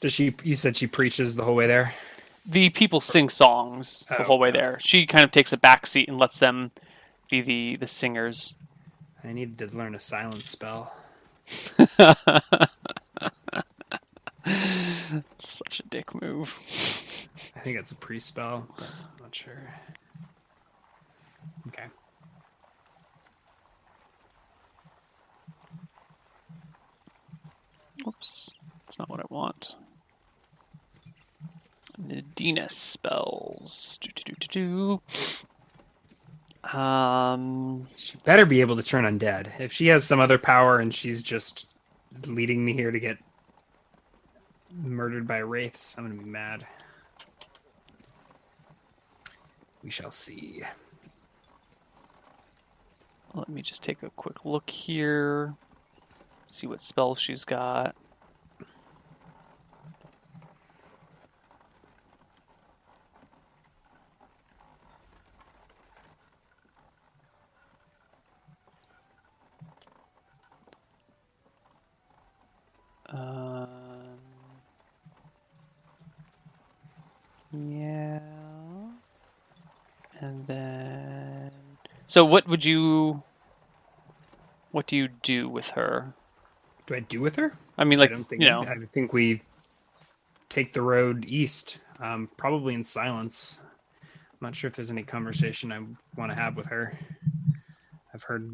Does 0.00 0.12
she? 0.12 0.34
You 0.42 0.56
said 0.56 0.76
she 0.76 0.86
preaches 0.86 1.36
the 1.36 1.44
whole 1.44 1.54
way 1.54 1.66
there. 1.66 1.94
the 2.46 2.70
people 2.70 3.00
sing 3.00 3.28
songs 3.28 4.06
the 4.08 4.22
Oh, 4.22 4.24
whole 4.24 4.38
way 4.38 4.48
okay. 4.48 4.58
there. 4.58 4.78
She 4.80 5.06
kind 5.06 5.24
of 5.24 5.30
takes 5.30 5.52
a 5.52 5.56
back 5.58 5.86
seat 5.86 6.08
and 6.08 6.18
lets 6.18 6.38
them 6.38 6.70
be 7.30 7.40
the 7.42 7.76
the 7.76 7.86
singers. 7.86 8.54
I 9.22 9.32
needed 9.32 9.58
to 9.58 9.76
learn 9.76 9.94
a 9.94 10.00
silence 10.00 10.48
spell. 10.48 10.94
Such 15.38 15.80
a 15.80 15.82
dick 15.84 16.20
move. 16.20 16.54
I 17.56 17.60
think 17.60 17.78
it's 17.78 17.92
a 17.92 17.96
pre 17.96 18.18
spell, 18.18 18.66
but 18.76 18.86
I'm 18.86 19.22
not 19.22 19.34
sure. 19.34 19.70
Okay. 21.68 21.84
Oops, 28.06 28.50
that's 28.84 28.98
not 28.98 29.08
what 29.10 29.20
I 29.20 29.24
want. 29.28 29.74
Nadina 32.00 32.70
spells. 32.70 33.98
Do-do-do-do-do. 34.00 35.02
Um, 36.76 37.88
She 37.96 38.16
better 38.24 38.46
be 38.46 38.60
able 38.62 38.76
to 38.76 38.82
turn 38.82 39.04
undead. 39.04 39.60
If 39.60 39.72
she 39.72 39.88
has 39.88 40.04
some 40.04 40.20
other 40.20 40.38
power 40.38 40.78
and 40.78 40.94
she's 40.94 41.22
just 41.22 41.66
leading 42.26 42.64
me 42.64 42.72
here 42.72 42.90
to 42.90 42.98
get 43.00 43.18
murdered 44.74 45.26
by 45.26 45.38
wraiths, 45.38 45.96
I'm 45.96 46.04
gonna 46.04 46.20
be 46.20 46.28
mad. 46.28 46.66
We 49.82 49.90
shall 49.90 50.10
see. 50.10 50.62
let 53.34 53.48
me 53.48 53.62
just 53.62 53.82
take 53.82 54.02
a 54.02 54.10
quick 54.10 54.44
look 54.44 54.68
here. 54.70 55.54
See 56.48 56.66
what 56.66 56.80
spells 56.80 57.20
she's 57.20 57.44
got. 57.44 57.94
Um, 73.12 73.79
yeah. 77.52 78.20
And 80.20 80.46
then. 80.46 81.52
So, 82.06 82.24
what 82.24 82.48
would 82.48 82.64
you. 82.64 83.22
What 84.72 84.86
do 84.86 84.96
you 84.96 85.08
do 85.08 85.48
with 85.48 85.68
her? 85.70 86.14
do 86.90 86.96
I 86.96 87.00
do 87.00 87.20
with 87.20 87.36
her? 87.36 87.52
I 87.78 87.84
mean, 87.84 88.00
like 88.00 88.10
I 88.10 88.14
don't 88.14 88.28
think 88.28 88.42
you 88.42 88.48
know, 88.48 88.62
I 88.62 88.74
think 88.92 89.12
we 89.12 89.42
take 90.48 90.72
the 90.72 90.82
road 90.82 91.24
east, 91.24 91.78
um, 92.00 92.28
probably 92.36 92.74
in 92.74 92.82
silence. 92.82 93.60
I'm 93.62 94.38
not 94.40 94.56
sure 94.56 94.68
if 94.68 94.74
there's 94.74 94.90
any 94.90 95.04
conversation 95.04 95.70
I 95.70 95.80
want 96.18 96.32
to 96.32 96.34
have 96.34 96.56
with 96.56 96.66
her. 96.66 96.92
I've 98.12 98.24
heard 98.24 98.50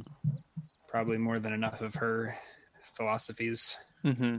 probably 0.86 1.16
more 1.16 1.38
than 1.38 1.54
enough 1.54 1.80
of 1.80 1.94
her 1.96 2.36
philosophies. 2.94 3.78
hmm 4.02 4.38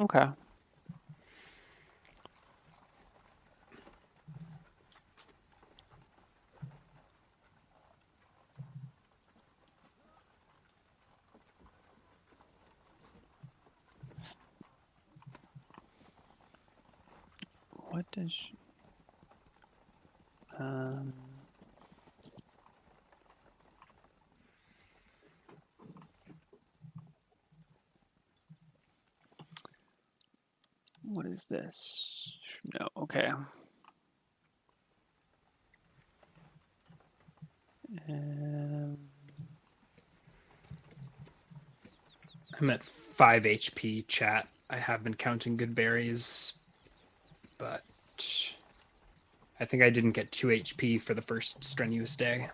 Okay. 0.00 0.26
What 17.98 18.12
does 18.12 18.30
she... 18.30 18.56
Um... 20.56 21.12
What 31.02 31.26
is 31.26 31.46
this? 31.46 32.38
No, 32.78 32.86
okay. 32.98 33.32
Um, 38.08 38.96
I'm 42.60 42.70
at 42.70 42.84
five 42.84 43.42
HP 43.42 44.06
chat. 44.06 44.46
I 44.70 44.76
have 44.76 45.02
been 45.02 45.14
counting 45.14 45.56
good 45.56 45.74
berries, 45.74 46.54
but 47.58 47.82
I 49.60 49.64
think 49.64 49.82
I 49.82 49.90
didn't 49.90 50.12
get 50.12 50.32
two 50.32 50.48
HP 50.48 51.00
for 51.00 51.14
the 51.14 51.22
first 51.22 51.62
strenuous 51.64 52.16
day. 52.16 52.48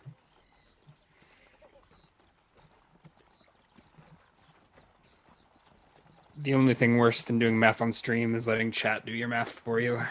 The 6.37 6.55
only 6.55 6.75
thing 6.75 6.99
worse 6.99 7.23
than 7.23 7.39
doing 7.39 7.59
math 7.59 7.81
on 7.81 7.93
stream 7.93 8.35
is 8.35 8.49
letting 8.49 8.71
chat 8.71 9.07
do 9.07 9.13
your 9.13 9.29
math 9.29 9.51
for 9.51 9.81
you. 9.81 10.03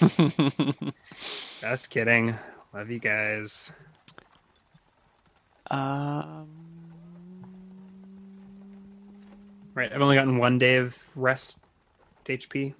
Just 1.60 1.90
kidding. 1.90 2.34
Love 2.72 2.90
you 2.90 3.00
guys. 3.00 3.72
um, 5.70 6.48
Right, 9.76 9.92
I've 9.92 10.00
only 10.00 10.16
gotten 10.16 10.38
one 10.38 10.58
day 10.58 10.76
of 10.76 11.10
rest 11.14 11.58
HP. 12.24 12.72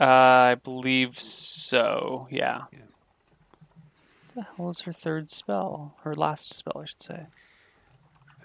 Uh, 0.00 0.04
I 0.04 0.54
believe 0.56 1.18
so. 1.20 2.26
Yeah. 2.30 2.62
Yeah. 2.72 2.78
What 4.34 4.34
the 4.34 4.46
hell 4.56 4.70
is 4.70 4.80
her 4.80 4.92
third 4.92 5.28
spell? 5.28 5.94
Her 6.02 6.14
last 6.14 6.54
spell, 6.54 6.78
I 6.82 6.84
should 6.86 7.02
say. 7.02 7.26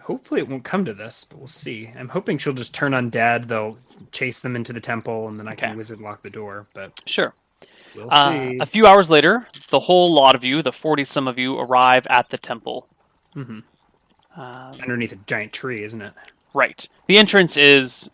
Hopefully, 0.01 0.40
it 0.40 0.48
won't 0.48 0.64
come 0.64 0.85
to 0.85 0.93
this, 0.93 1.24
but 1.26 1.38
we'll 1.38 1.48
see. 1.48 1.92
I'm 1.98 2.09
hoping 2.09 2.38
she'll 2.38 2.53
just 2.53 2.74
turn 2.74 2.93
undead. 2.93 3.48
They'll 3.48 3.77
chase 4.11 4.40
them 4.40 4.56
into 4.56 4.72
the 4.72 4.80
temple, 4.80 5.27
and 5.27 5.38
then 5.38 5.48
I 5.48 5.56
can 5.56 5.76
wizard 5.76 6.00
lock 6.00 6.22
the 6.24 6.30
door. 6.30 6.67
But 6.74 7.01
Sure. 7.06 7.34
we'll 7.95 8.08
Uh, 8.14 8.53
a 8.61 8.66
few 8.66 8.85
hours 8.85 9.09
later, 9.09 9.48
the 9.69 9.80
whole 9.82 10.14
lot 10.14 10.34
of 10.35 10.43
you, 10.45 10.61
the 10.61 10.72
40 10.72 11.03
some 11.03 11.27
of 11.27 11.38
you, 11.38 11.58
arrive 11.59 12.08
at 12.09 12.30
the 12.30 12.38
temple. 12.38 12.88
Mhm. 13.35 13.64
Um, 14.35 14.72
Underneath 14.82 15.11
a 15.11 15.17
giant 15.17 15.51
tree, 15.53 15.84
isn't 15.84 16.01
it? 16.01 16.14
right. 16.53 16.88
The 17.08 17.17
entrance 17.17 17.56
is, 17.58 18.09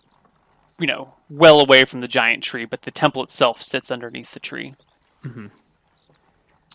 you 0.79 0.87
know, 0.87 1.13
well 1.29 1.59
away 1.59 1.85
from 1.85 2.01
the 2.01 2.07
giant 2.07 2.43
tree, 2.43 2.65
but 2.65 2.81
the 2.83 2.91
temple 2.91 3.23
itself 3.23 3.61
sits 3.61 3.91
underneath 3.91 4.31
the 4.33 4.39
tree. 4.39 4.75
Mhm. 5.23 5.51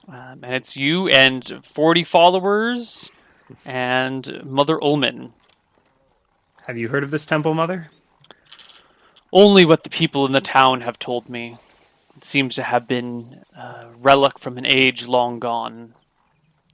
Um, 0.08 0.40
and 0.42 0.54
it's 0.54 0.76
you 0.76 1.08
and 1.08 1.64
40 1.64 2.04
followers 2.04 3.10
and 3.64 4.42
Mother 4.44 4.78
Ulmmin. 4.78 5.32
Have 6.66 6.78
you 6.78 6.88
heard 6.88 7.04
of 7.04 7.10
this 7.10 7.26
temple, 7.26 7.54
Mother? 7.54 7.90
Only 9.32 9.64
what 9.66 9.82
the 9.84 9.90
people 9.90 10.24
in 10.24 10.32
the 10.32 10.40
town 10.40 10.80
have 10.82 10.98
told 10.98 11.28
me. 11.28 11.58
It 12.16 12.24
seems 12.24 12.54
to 12.54 12.62
have 12.62 12.88
been 12.88 13.44
a 13.54 13.88
relic 13.96 14.38
from 14.38 14.56
an 14.58 14.66
age 14.66 15.06
long 15.06 15.38
gone, 15.38 15.94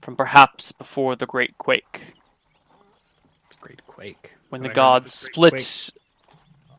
from 0.01 0.15
perhaps 0.15 0.71
before 0.71 1.15
the 1.15 1.25
Great 1.25 1.57
Quake, 1.57 2.13
Great 3.59 3.85
quake. 3.85 4.33
when 4.49 4.61
the 4.61 4.69
gods 4.69 5.27
great 5.33 5.59
split 5.59 5.91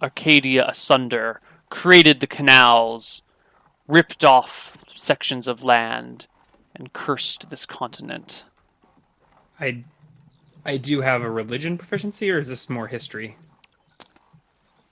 Arcadia 0.02 0.66
asunder, 0.68 1.40
created 1.70 2.20
the 2.20 2.26
canals, 2.26 3.22
ripped 3.88 4.24
off 4.24 4.76
sections 4.94 5.48
of 5.48 5.64
land, 5.64 6.26
and 6.74 6.92
cursed 6.92 7.48
this 7.50 7.66
continent. 7.66 8.44
I, 9.58 9.84
I 10.64 10.76
do 10.76 11.00
have 11.00 11.22
a 11.22 11.30
religion 11.30 11.78
proficiency, 11.78 12.30
or 12.30 12.38
is 12.38 12.48
this 12.48 12.68
more 12.68 12.86
history? 12.88 13.36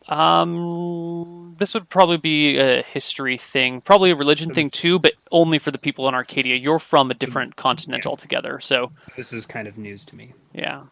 Um, 0.08 1.56
this 1.58 1.72
would 1.72 1.88
probably 1.88 2.18
be 2.18 2.58
a 2.58 2.82
history 2.82 3.38
thing, 3.38 3.80
probably 3.80 4.10
a 4.10 4.14
religion 4.14 4.48
So 4.50 4.54
thing 4.54 4.70
too, 4.70 4.98
but 4.98 5.14
only 5.32 5.58
for 5.58 5.70
the 5.70 5.78
people 5.78 6.08
in 6.08 6.14
Arcadia. 6.14 6.56
You're 6.56 6.78
from 6.78 7.10
a 7.10 7.14
different 7.14 7.56
continent 7.56 8.04
yeah. 8.04 8.10
altogether, 8.10 8.60
so 8.60 8.92
This 9.16 9.32
is 9.32 9.46
kind 9.46 9.66
of 9.66 9.78
news 9.78 10.04
to 10.06 10.16
me. 10.16 10.32
yeah. 10.52 10.82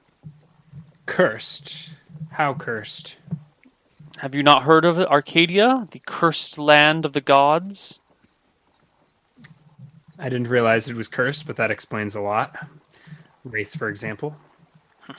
Cursed. 1.05 1.91
How 2.31 2.55
cursed? 2.55 3.17
Have 4.19 4.35
you 4.35 4.43
not 4.43 4.63
heard 4.65 4.85
of 4.85 4.99
Arcadia, 4.99 5.89
the 5.91 6.01
cursed 6.07 6.59
land 6.59 7.05
of 7.05 7.13
the 7.13 7.21
gods? 7.21 7.99
I 10.19 10.29
didn't 10.29 10.49
realize 10.49 10.89
it 10.89 10.97
was 10.97 11.09
cursed, 11.09 11.47
but 11.47 11.57
that 11.57 11.71
explains 11.71 12.15
a 12.15 12.21
lot. 12.21 12.69
Wraiths, 13.45 13.75
for 13.77 13.89
example. 13.89 14.37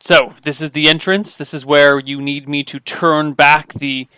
So, 0.00 0.34
this 0.42 0.60
is 0.60 0.72
the 0.72 0.88
entrance. 0.88 1.36
This 1.36 1.54
is 1.54 1.64
where 1.64 2.00
you 2.00 2.20
need 2.20 2.48
me 2.48 2.64
to 2.64 2.80
turn 2.80 3.34
back 3.34 3.72
the 3.72 4.08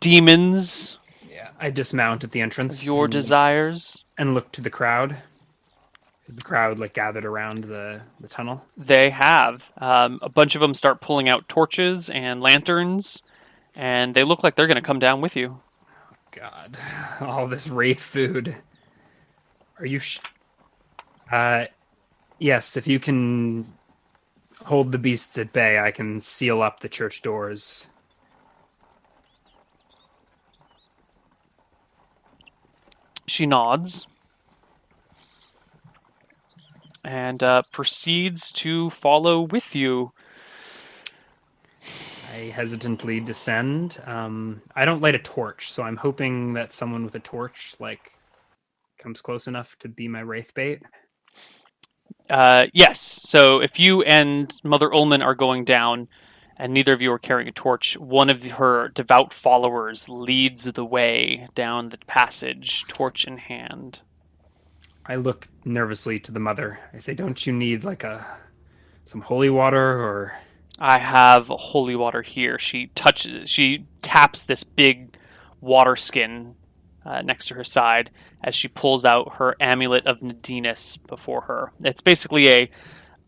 demons 0.00 0.96
Yeah. 1.30 1.50
I 1.60 1.68
dismount 1.68 2.24
at 2.24 2.30
the 2.30 2.40
entrance. 2.40 2.86
your 2.86 3.04
and- 3.04 3.12
desires. 3.12 4.02
and 4.16 4.32
look 4.32 4.50
to 4.52 4.62
the 4.62 4.70
crowd. 4.70 5.18
Is 6.28 6.34
the 6.34 6.42
crowd 6.42 6.80
like 6.80 6.92
gathered 6.92 7.24
around 7.24 7.64
the, 7.64 8.00
the 8.18 8.26
tunnel? 8.26 8.64
They 8.76 9.10
have. 9.10 9.70
Um, 9.78 10.18
a 10.22 10.28
bunch 10.28 10.56
of 10.56 10.60
them 10.60 10.74
start 10.74 11.00
pulling 11.00 11.28
out 11.28 11.48
torches 11.48 12.10
and 12.10 12.40
lanterns, 12.40 13.22
and 13.76 14.12
they 14.14 14.24
look 14.24 14.42
like 14.42 14.56
they're 14.56 14.66
going 14.66 14.74
to 14.76 14.82
come 14.82 14.98
down 14.98 15.20
with 15.20 15.36
you. 15.36 15.60
God, 16.32 16.76
all 17.20 17.46
this 17.46 17.68
wraith 17.68 18.00
food. 18.00 18.56
Are 19.78 19.86
you? 19.86 20.00
Sh- 20.00 20.18
uh, 21.30 21.66
yes. 22.40 22.76
If 22.76 22.88
you 22.88 22.98
can 22.98 23.72
hold 24.64 24.90
the 24.90 24.98
beasts 24.98 25.38
at 25.38 25.52
bay, 25.52 25.78
I 25.78 25.92
can 25.92 26.20
seal 26.20 26.60
up 26.60 26.80
the 26.80 26.88
church 26.88 27.22
doors. 27.22 27.86
She 33.28 33.46
nods 33.46 34.08
and 37.06 37.42
uh, 37.42 37.62
proceeds 37.70 38.50
to 38.52 38.90
follow 38.90 39.40
with 39.40 39.74
you. 39.74 40.12
I 42.34 42.50
hesitantly 42.52 43.20
descend. 43.20 43.98
Um, 44.04 44.60
I 44.74 44.84
don't 44.84 45.00
light 45.00 45.14
a 45.14 45.18
torch, 45.18 45.72
so 45.72 45.84
I'm 45.84 45.96
hoping 45.96 46.54
that 46.54 46.72
someone 46.72 47.04
with 47.04 47.14
a 47.14 47.20
torch 47.20 47.76
like 47.78 48.12
comes 48.98 49.20
close 49.20 49.46
enough 49.46 49.78
to 49.78 49.88
be 49.88 50.08
my 50.08 50.20
wraith 50.20 50.52
bait. 50.52 50.82
Uh, 52.28 52.66
yes, 52.74 53.00
so 53.00 53.60
if 53.60 53.78
you 53.78 54.02
and 54.02 54.52
Mother 54.64 54.90
Ulmmin 54.90 55.24
are 55.24 55.34
going 55.34 55.64
down, 55.64 56.08
and 56.56 56.72
neither 56.72 56.92
of 56.92 57.00
you 57.00 57.12
are 57.12 57.18
carrying 57.18 57.48
a 57.48 57.52
torch, 57.52 57.96
one 57.98 58.30
of 58.30 58.42
her 58.42 58.88
devout 58.88 59.32
followers 59.32 60.08
leads 60.08 60.64
the 60.64 60.84
way 60.84 61.46
down 61.54 61.90
the 61.90 61.98
passage, 62.06 62.84
torch 62.88 63.26
in 63.26 63.38
hand. 63.38 64.00
I 65.08 65.16
look 65.16 65.48
nervously 65.64 66.18
to 66.20 66.32
the 66.32 66.40
mother. 66.40 66.78
I 66.92 66.98
say, 66.98 67.14
"Don't 67.14 67.46
you 67.46 67.52
need 67.52 67.84
like 67.84 68.04
a 68.04 68.26
some 69.04 69.20
holy 69.22 69.50
water 69.50 70.02
or?" 70.02 70.38
I 70.78 70.98
have 70.98 71.46
holy 71.48 71.96
water 71.96 72.20
here. 72.22 72.58
She 72.58 72.88
touches, 72.94 73.48
she 73.48 73.86
taps 74.02 74.44
this 74.44 74.62
big 74.62 75.16
water 75.62 75.96
skin 75.96 76.54
uh, 77.04 77.22
next 77.22 77.46
to 77.48 77.54
her 77.54 77.64
side 77.64 78.10
as 78.44 78.54
she 78.54 78.68
pulls 78.68 79.04
out 79.04 79.36
her 79.36 79.56
amulet 79.58 80.06
of 80.06 80.20
Nadinus 80.20 80.98
before 81.06 81.42
her. 81.42 81.72
It's 81.82 82.02
basically 82.02 82.48
a 82.48 82.70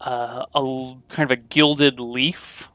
uh, 0.00 0.44
a 0.54 0.94
kind 1.08 1.30
of 1.30 1.30
a 1.30 1.36
gilded 1.40 2.00
leaf 2.00 2.68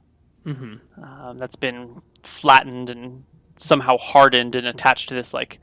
Mm-hmm. 0.45 1.01
um, 1.01 1.37
that's 1.37 1.55
been 1.55 2.01
flattened 2.23 2.89
and 2.89 3.23
somehow 3.55 3.97
hardened 3.97 4.57
and 4.57 4.67
attached 4.67 5.07
to 5.07 5.15
this 5.15 5.33
like 5.33 5.57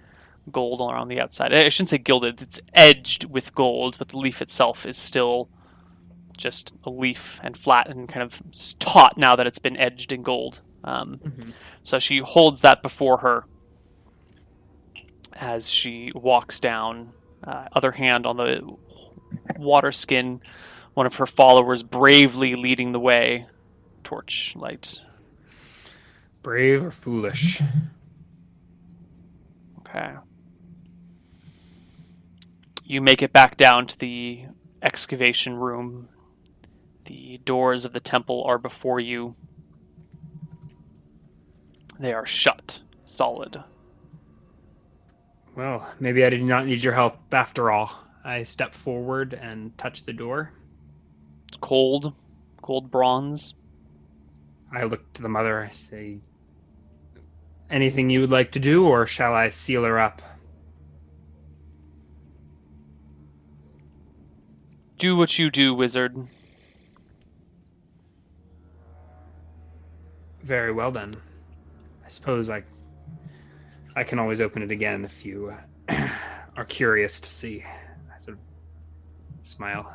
gold 0.51 0.81
around 0.81 1.09
the 1.09 1.21
outside. 1.21 1.53
I 1.53 1.69
shouldn't 1.69 1.91
say 1.91 1.99
gilded; 1.99 2.43
it's 2.43 2.61
edged 2.75 3.31
with 3.31 3.55
gold, 3.55 3.97
but 3.99 4.09
the 4.09 4.19
leaf 4.19 4.41
itself 4.43 4.87
is 4.87 4.97
still 4.97 5.49
just 6.37 6.73
a 6.85 6.91
leaf 6.91 7.39
and 7.43 7.57
flat 7.57 7.89
and 7.89 8.09
kind 8.09 8.23
of 8.23 8.43
taut 8.79 9.19
now 9.19 9.37
that 9.37 9.47
it's 9.47 9.59
been 9.59 9.77
edged 9.77 10.11
in 10.11 10.23
gold. 10.23 10.63
Um, 10.83 11.19
Mhm. 11.23 11.53
So 11.83 11.99
she 11.99 12.19
holds 12.19 12.63
that 12.63 12.81
before 12.83 13.19
her 13.19 13.45
as 15.35 15.69
she 15.69 16.13
walks 16.15 16.61
down. 16.61 17.13
Uh, 17.45 17.67
other 17.73 17.93
hand 17.93 18.27
on 18.27 18.37
the 18.37 18.61
water 19.59 19.93
skin, 19.93 20.41
one 20.95 21.07
of 21.07 21.15
her 21.17 21.27
followers 21.27 21.83
bravely 21.83 22.55
leading 22.55 22.93
the 22.93 23.01
way. 23.01 23.47
Torch 24.03 24.55
Torchlight. 24.55 25.01
Brave 26.43 26.85
or 26.85 26.91
foolish? 26.91 27.63
Okay. 29.81 30.15
You 32.91 33.01
make 33.01 33.23
it 33.23 33.33
back 33.33 33.57
down 33.57 33.87
to 33.87 33.97
the 33.97 34.47
excavation 34.83 35.55
room. 35.55 36.09
The 37.05 37.39
doors 37.45 37.85
of 37.85 37.93
the 37.93 38.01
temple 38.01 38.43
are 38.43 38.59
before 38.59 38.99
you. 38.99 39.37
They 42.01 42.13
are 42.13 42.27
shut, 42.27 42.81
solid. 43.05 43.63
Well, 45.55 45.89
maybe 46.01 46.25
I 46.25 46.31
did 46.31 46.43
not 46.43 46.67
need 46.67 46.83
your 46.83 46.95
help 46.95 47.17
after 47.33 47.71
all. 47.71 47.97
I 48.25 48.43
step 48.43 48.75
forward 48.75 49.35
and 49.35 49.79
touch 49.79 50.03
the 50.03 50.13
door. 50.13 50.53
It's 51.47 51.59
cold, 51.59 52.13
cold 52.61 52.91
bronze. 52.91 53.55
I 54.75 54.83
look 54.83 55.13
to 55.13 55.23
the 55.23 55.29
mother. 55.29 55.63
I 55.63 55.71
say, 55.71 56.23
Anything 57.71 58.11
you 58.11 58.21
would 58.23 58.33
like 58.33 58.51
to 58.51 58.59
do, 58.59 58.85
or 58.85 59.07
shall 59.07 59.33
I 59.33 59.51
seal 59.51 59.85
her 59.85 60.01
up? 60.01 60.23
Do 65.01 65.17
what 65.17 65.39
you 65.39 65.49
do, 65.49 65.73
wizard. 65.75 66.15
Very 70.43 70.73
well, 70.73 70.91
then. 70.91 71.17
I 72.05 72.09
suppose 72.09 72.51
I, 72.51 72.65
I 73.97 74.05
can 74.05 74.19
always 74.19 74.43
open 74.43 74.63
it 74.63 74.71
again 74.71 75.07
if 75.07 75.25
you 75.25 75.57
are 75.89 76.67
curious 76.67 77.19
to 77.23 77.31
see. 77.31 77.65
I 78.15 78.21
sort 78.21 78.37
of 78.37 78.43
smile. 79.41 79.91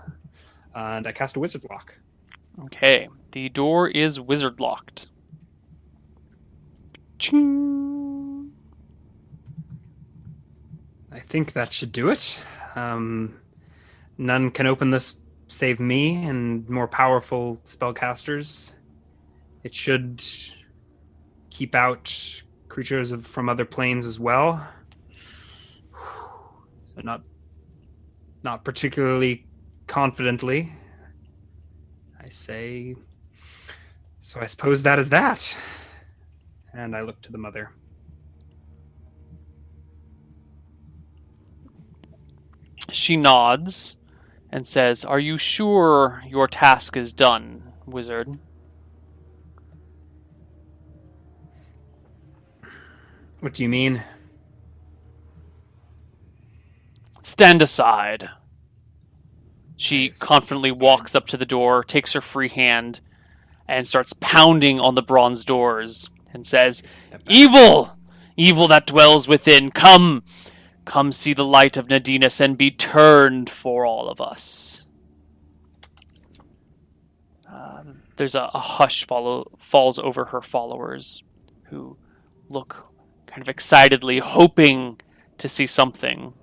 And 0.73 1.05
I 1.05 1.11
cast 1.11 1.37
a 1.37 1.39
wizard 1.39 1.67
lock. 1.69 1.99
Okay, 2.63 3.07
the 3.31 3.49
door 3.49 3.87
is 3.87 4.19
wizard 4.19 4.59
locked. 4.59 5.09
Ching. 7.19 8.51
I 11.11 11.19
think 11.19 11.53
that 11.53 11.71
should 11.71 11.91
do 11.91 12.09
it. 12.09 12.43
Um, 12.75 13.35
none 14.17 14.51
can 14.51 14.67
open 14.67 14.89
this 14.89 15.15
save 15.47 15.79
me 15.79 16.23
and 16.25 16.67
more 16.69 16.87
powerful 16.87 17.59
spellcasters. 17.65 18.71
It 19.63 19.73
should 19.73 20.23
keep 21.49 21.75
out 21.75 22.43
creatures 22.67 23.11
of, 23.11 23.25
from 23.25 23.49
other 23.49 23.65
planes 23.65 24.05
as 24.05 24.19
well. 24.19 24.65
So 26.95 27.01
not 27.01 27.23
not 28.41 28.63
particularly 28.63 29.45
confidently. 29.85 30.71
I 32.17 32.29
say 32.29 32.95
so 34.21 34.39
I 34.39 34.45
suppose 34.45 34.83
that 34.83 34.97
is 34.97 35.09
that. 35.09 35.57
And 36.73 36.95
I 36.95 37.01
look 37.01 37.21
to 37.23 37.33
the 37.33 37.37
mother. 37.37 37.71
She 42.91 43.17
nods 43.17 43.97
and 44.55 44.65
says, 44.65 45.03
Are 45.03 45.19
you 45.19 45.37
sure 45.37 46.23
your 46.25 46.47
task 46.47 46.95
is 46.95 47.11
done, 47.11 47.73
wizard? 47.85 48.39
What 53.41 53.53
do 53.53 53.63
you 53.63 53.67
mean? 53.67 54.01
Stand 57.21 57.61
aside. 57.61 58.29
She 59.75 60.05
Nice. 60.05 60.19
confidently 60.19 60.71
walks 60.71 61.15
up 61.15 61.27
to 61.27 61.37
the 61.37 61.45
door, 61.45 61.83
takes 61.83 62.13
her 62.13 62.21
free 62.21 62.47
hand, 62.47 63.01
and 63.67 63.85
starts 63.85 64.13
pounding 64.21 64.79
on 64.79 64.95
the 64.95 65.01
bronze 65.01 65.43
doors 65.43 66.09
and 66.33 66.47
says, 66.47 66.81
Evil! 67.27 67.97
Evil 68.37 68.69
that 68.69 68.87
dwells 68.87 69.27
within, 69.27 69.69
come! 69.69 70.23
Come 70.85 71.11
see 71.11 71.33
the 71.33 71.45
light 71.45 71.77
of 71.77 71.87
Nadinus 71.87 72.39
and 72.39 72.57
be 72.57 72.71
turned 72.71 73.49
for 73.49 73.85
all 73.85 74.07
of 74.07 74.21
us. 74.21 74.85
Um, 77.51 78.01
there's 78.15 78.35
a, 78.35 78.49
a 78.53 78.59
hush 78.59 79.05
follow, 79.05 79.51
falls 79.57 79.97
over 79.97 80.25
her 80.25 80.41
followers, 80.41 81.23
who 81.65 81.97
look 82.49 82.87
kind 83.25 83.41
of 83.41 83.49
excitedly, 83.49 84.19
hoping 84.19 84.99
to 85.39 85.49
see 85.49 85.67
something. 85.67 86.33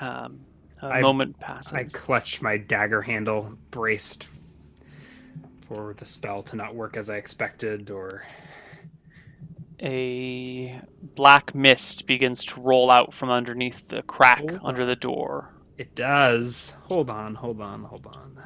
Um, 0.00 0.40
a 0.80 0.86
I- 0.86 1.00
moment 1.00 1.38
passes. 1.40 1.72
I 1.72 1.84
clutch 1.84 2.40
my 2.40 2.56
dagger 2.56 3.02
handle, 3.02 3.52
braced 3.70 4.28
for 5.66 5.94
the 5.94 6.06
spell 6.06 6.42
to 6.44 6.56
not 6.56 6.74
work 6.74 6.96
as 6.96 7.10
I 7.10 7.16
expected, 7.16 7.90
or 7.90 8.22
a 9.82 10.80
black 11.14 11.54
mist 11.54 12.06
begins 12.06 12.44
to 12.46 12.60
roll 12.60 12.90
out 12.90 13.14
from 13.14 13.30
underneath 13.30 13.88
the 13.88 14.02
crack 14.02 14.44
under 14.64 14.84
the 14.84 14.96
door. 14.96 15.54
it 15.76 15.94
does. 15.94 16.76
Hold 16.84 17.08
on, 17.10 17.34
hold 17.36 17.60
on, 17.60 17.84
hold 17.84 18.06
on. 18.06 18.36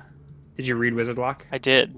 Did 0.57 0.67
you 0.67 0.77
read 0.77 0.94
Wizard 0.94 1.17
Lock? 1.19 1.47
I 1.51 1.59
did. 1.59 1.97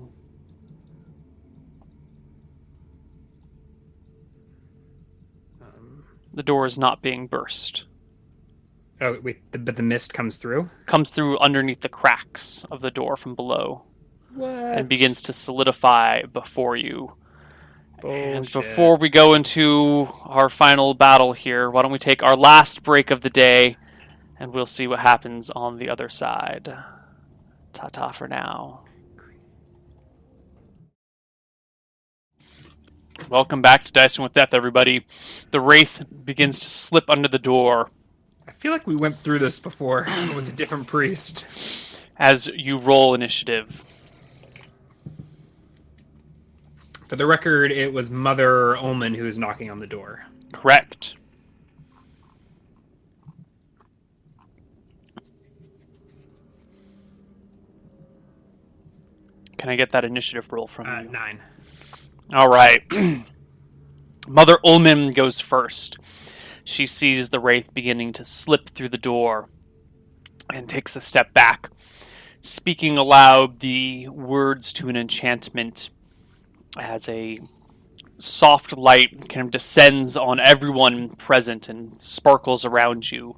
Um, 5.63 6.05
The 6.33 6.43
door 6.43 6.67
is 6.67 6.79
not 6.79 7.03
being 7.03 7.27
burst. 7.27 7.85
oh 9.01 9.19
wait, 9.23 9.51
the, 9.53 9.59
but 9.59 9.77
the 9.77 9.83
mist 9.83 10.15
comes 10.15 10.37
through. 10.37 10.71
Comes 10.87 11.11
through 11.11 11.39
underneath 11.39 11.81
the 11.81 11.89
cracks 11.89 12.65
of 12.71 12.81
the 12.81 12.91
door 12.91 13.17
from 13.17 13.35
below 13.35 13.83
What? 14.35 14.49
and 14.51 14.89
begins 14.89 15.23
to 15.23 15.33
solidify 15.33 16.23
before 16.23 16.77
you. 16.77 17.15
Oh, 18.05 18.11
and 18.11 18.51
Bullshit. 18.51 18.53
before 18.53 18.97
we 18.99 19.09
go 19.09 19.35
into 19.35 20.09
our 20.25 20.51
final 20.51 20.95
battle 20.95 21.33
here, 21.33 21.71
why 21.71 21.83
don't 21.83 21.93
we 21.93 21.99
take 21.99 22.23
our 22.23 22.37
last 22.37 22.83
break 22.83 23.11
of 23.11 23.23
the 23.23 23.31
day 23.31 23.77
and 24.39 24.53
we'll 24.53 24.67
see 24.67 24.87
what 24.87 25.01
happens 25.01 25.51
on 25.51 25.79
the 25.79 25.89
other 25.89 26.11
side. 26.11 26.75
Ta 27.73 27.89
ta 27.89 28.11
for 28.13 28.29
now. 28.29 28.85
Welcome 33.31 33.63
back 33.63 33.85
to 33.85 33.93
Dicing 33.93 34.23
with 34.25 34.35
Death, 34.35 34.53
everybody. 34.55 35.07
The 35.51 35.61
Wraith 35.61 36.03
begins 36.25 36.61
to 36.61 36.71
slip 36.71 37.09
under 37.09 37.29
the 37.29 37.39
door 37.39 37.91
I 38.49 38.53
feel 38.53 38.73
like 38.73 38.87
we 38.87 38.97
went 38.97 39.19
through 39.21 39.39
this 39.41 39.59
before 39.61 40.07
with 40.35 40.49
a 40.49 40.53
different 40.53 40.87
priest. 40.87 41.47
as 42.17 42.47
you 42.49 42.79
roll 42.79 43.15
initiative. 43.15 43.85
For 47.15 47.19
the 47.19 47.27
record, 47.27 47.71
it 47.71 47.93
was 47.93 48.11
Mother 48.11 48.75
Ulmmin 48.75 49.15
who 49.15 49.23
was 49.23 49.39
knocking 49.39 49.71
on 49.71 49.79
the 49.79 49.87
door. 49.87 50.27
Correct. 50.53 51.15
Can 59.59 59.71
I 59.71 59.77
get 59.77 59.91
that 59.91 60.05
initiative 60.05 60.53
roll 60.53 60.67
from 60.67 60.89
Uh, 60.89 61.03
you? 61.03 61.11
nine. 61.11 61.41
All 62.33 62.49
right. 62.49 62.83
Mother 64.27 64.59
Ulmmin 64.65 65.15
goes 65.15 65.39
first. 65.39 65.99
She 66.65 66.85
sees 66.85 67.31
the 67.31 67.39
wraith 67.39 67.73
beginning 67.73 68.13
to 68.15 68.25
slip 68.25 68.71
through 68.71 68.89
the 68.89 68.99
door 68.99 69.49
and 70.53 70.69
takes 70.69 70.97
a 70.97 71.01
step 71.01 71.33
back, 71.33 71.71
speaking 72.43 72.99
aloud 72.99 73.61
the 73.61 74.09
words 74.09 74.73
to 74.73 74.89
an 74.89 74.97
enchantment 74.97 75.91
as 76.79 77.09
a 77.09 77.41
soft 78.19 78.77
light 78.77 79.29
kind 79.29 79.45
of 79.47 79.51
descends 79.51 80.17
on 80.17 80.41
everyone 80.41 81.09
present 81.17 81.69
and 81.69 82.01
sparkles 82.01 82.65
around 82.65 83.11
you. 83.11 83.37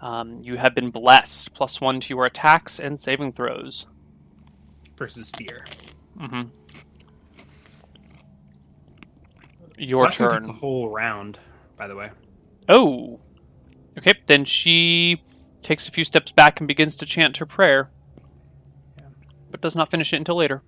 Um, 0.00 0.38
you 0.42 0.56
have 0.56 0.74
been 0.74 0.90
blessed, 0.90 1.54
plus 1.54 1.80
one 1.80 2.00
to 2.00 2.14
your 2.14 2.26
attacks 2.26 2.78
and 2.78 2.98
saving 3.00 3.32
throws. 3.32 3.86
versus 4.96 5.30
fear. 5.30 5.64
hmm 6.18 6.42
Your 9.76 10.04
Blessing 10.04 10.28
took 10.28 10.38
turn. 10.38 10.46
the 10.46 10.52
whole 10.52 10.88
round, 10.90 11.38
by 11.76 11.88
the 11.88 11.96
way. 11.96 12.10
Oh. 12.68 13.18
Okay, 13.98 14.12
then 14.26 14.44
she 14.44 15.22
takes 15.62 15.88
a 15.88 15.90
few 15.90 16.04
steps 16.04 16.30
back 16.32 16.60
and 16.60 16.68
begins 16.68 16.96
to 16.96 17.06
chant 17.06 17.38
her 17.38 17.46
prayer. 17.46 17.90
Yeah. 18.98 19.06
But 19.50 19.60
does 19.60 19.74
not 19.74 19.90
finish 19.90 20.12
it 20.12 20.16
until 20.16 20.36
later. 20.36 20.62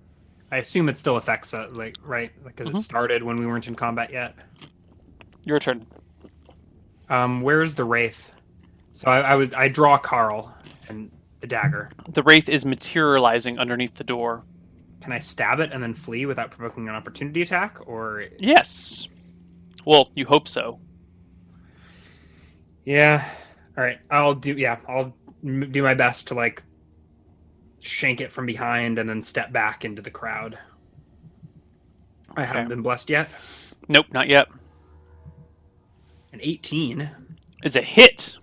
I 0.51 0.57
assume 0.57 0.87
it 0.89 0.97
still 0.97 1.17
affects 1.17 1.53
like 1.53 1.97
right, 2.03 2.31
because 2.43 2.69
Mhm. 2.69 2.75
it 2.75 2.81
started 2.81 3.23
when 3.23 3.37
we 3.37 3.45
weren't 3.45 3.67
in 3.67 3.75
combat 3.75 4.11
yet. 4.11 4.35
Your 5.45 5.59
turn. 5.59 5.85
Um, 7.09 7.41
where's 7.41 7.75
the 7.75 7.85
wraith? 7.85 8.33
So 8.93 9.09
I, 9.09 9.19
I 9.19 9.35
was 9.35 9.53
I 9.53 9.67
draw 9.67 9.97
Carl 9.97 10.53
and 10.89 11.11
the 11.41 11.47
dagger. 11.47 11.89
The 12.09 12.23
wraith 12.23 12.49
is 12.49 12.65
materializing 12.65 13.59
underneath 13.59 13.95
the 13.95 14.03
door. 14.03 14.43
Can 15.01 15.11
I 15.13 15.19
stab 15.19 15.59
it 15.59 15.71
and 15.71 15.81
then 15.83 15.93
flee 15.93 16.25
without 16.25 16.51
provoking 16.51 16.87
an 16.89 16.95
opportunity 16.95 17.41
attack? 17.41 17.77
Or 17.87 18.25
Yes. 18.39 19.07
Well, 19.85 20.09
you 20.15 20.25
hope 20.25 20.47
so. 20.47 20.79
yeah, 22.85 23.23
all 23.77 23.83
right. 23.83 23.99
I'll 24.09 24.33
do. 24.33 24.53
Yeah, 24.53 24.77
I'll 24.87 25.13
do 25.43 25.83
my 25.83 25.93
best 25.93 26.27
to 26.29 26.33
like 26.33 26.63
shank 27.79 28.21
it 28.21 28.31
from 28.31 28.45
behind 28.45 28.99
and 28.99 29.09
then 29.09 29.21
step 29.21 29.51
back 29.51 29.85
into 29.85 30.01
the 30.01 30.11
crowd. 30.11 30.57
I 32.35 32.43
haven't 32.45 32.63
Okay. 32.63 32.69
been 32.69 32.81
blessed 32.81 33.09
yet. 33.09 33.29
Nope, 33.87 34.07
not 34.11 34.27
yet. 34.27 34.47
An 36.33 36.39
18. 36.41 37.09
It's 37.63 37.75
a 37.75 37.81
hit. 37.81 38.35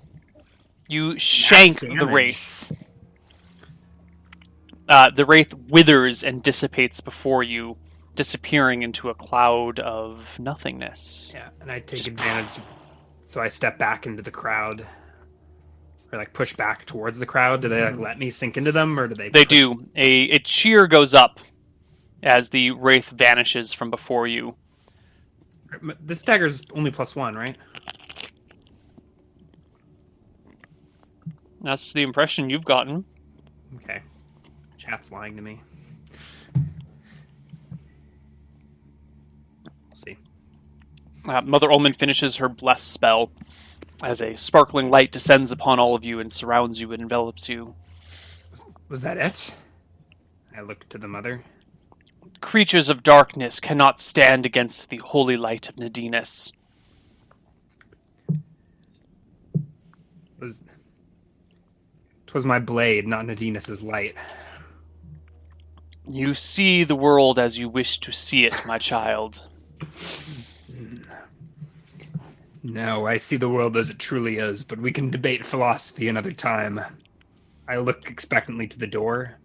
You 0.88 1.18
shank 1.18 1.80
the 1.80 2.06
wraith. 2.06 2.72
Uh, 4.88 5.10
the 5.10 5.24
wraith 5.24 5.54
withers 5.68 6.22
and 6.22 6.42
dissipates 6.42 7.00
before 7.00 7.42
you, 7.42 7.76
disappearing 8.14 8.82
into 8.82 9.08
a 9.08 9.14
cloud 9.14 9.78
of 9.80 10.38
nothingness. 10.38 11.32
Yeah, 11.34 11.48
and 11.60 11.70
I 11.70 11.78
take 11.78 11.98
Just- 11.98 12.08
advantage. 12.08 12.64
So 13.24 13.40
I 13.40 13.48
step 13.48 13.78
back 13.78 14.06
into 14.06 14.22
the 14.22 14.30
crowd, 14.30 14.86
or 16.14 16.18
like 16.18 16.32
push 16.32 16.54
back 16.54 16.86
towards 16.86 17.18
the 17.18 17.26
crowd. 17.26 17.60
Do 17.62 17.68
they 17.68 17.82
like 17.82 17.98
let 17.98 18.18
me 18.18 18.30
sink 18.30 18.56
into 18.56 18.72
them, 18.72 18.98
or 18.98 19.08
do 19.08 19.14
they? 19.14 19.28
They 19.28 19.44
push- 19.44 19.48
do. 19.48 19.86
A, 19.96 20.30
a 20.30 20.38
cheer 20.38 20.86
goes 20.86 21.12
up 21.12 21.40
as 22.22 22.50
the 22.50 22.70
wraith 22.70 23.10
vanishes 23.10 23.72
from 23.72 23.90
before 23.90 24.26
you. 24.26 24.54
This 26.00 26.22
dagger's 26.22 26.62
only 26.72 26.90
plus 26.90 27.16
one, 27.16 27.34
right? 27.34 27.58
That's 31.62 31.92
the 31.92 32.02
impression 32.02 32.48
you've 32.48 32.64
gotten. 32.64 33.04
Okay. 33.76 34.02
Chat's 34.78 35.10
lying 35.10 35.34
to 35.36 35.42
me. 35.42 35.60
We'll 39.64 39.94
see. 39.94 40.18
Uh, 41.26 41.40
Mother 41.40 41.68
Ulmmin 41.68 41.96
finishes 41.96 42.36
her 42.36 42.48
bless 42.48 42.82
spell 42.82 43.30
as 44.04 44.20
a 44.20 44.36
sparkling 44.36 44.90
light 44.90 45.10
descends 45.10 45.50
upon 45.50 45.80
all 45.80 45.94
of 45.94 46.04
you 46.04 46.20
and 46.20 46.32
surrounds 46.32 46.80
you 46.80 46.92
and 46.92 47.02
envelops 47.02 47.48
you. 47.48 47.74
Was, 48.50 48.66
was 48.88 49.00
that 49.02 49.16
it? 49.16 49.54
I 50.56 50.60
look 50.60 50.88
to 50.90 50.98
the 50.98 51.08
mother. 51.08 51.42
Creatures 52.40 52.88
of 52.88 53.02
darkness 53.02 53.58
cannot 53.58 54.00
stand 54.00 54.44
against 54.44 54.90
the 54.90 54.98
holy 54.98 55.36
light 55.36 55.68
of 55.68 55.76
Nadinus. 55.76 56.52
Was 60.38 60.62
Twas 62.26 62.44
my 62.44 62.58
blade, 62.58 63.06
not 63.06 63.24
Nadinus's 63.24 63.82
light. 63.82 64.14
You 66.06 66.34
see 66.34 66.84
the 66.84 66.96
world 66.96 67.38
as 67.38 67.58
you 67.58 67.68
wish 67.68 67.98
to 68.00 68.12
see 68.12 68.44
it, 68.44 68.54
my 68.66 68.76
child. 68.76 69.48
No, 72.66 73.06
I 73.06 73.18
see 73.18 73.36
the 73.36 73.50
world 73.50 73.76
as 73.76 73.90
it 73.90 73.98
truly 73.98 74.38
is, 74.38 74.64
but 74.64 74.78
we 74.78 74.90
can 74.90 75.10
debate 75.10 75.44
philosophy 75.44 76.08
another 76.08 76.32
time. 76.32 76.80
I 77.68 77.76
look 77.76 78.10
expectantly 78.10 78.66
to 78.68 78.78
the 78.78 78.86
door. 78.86 79.38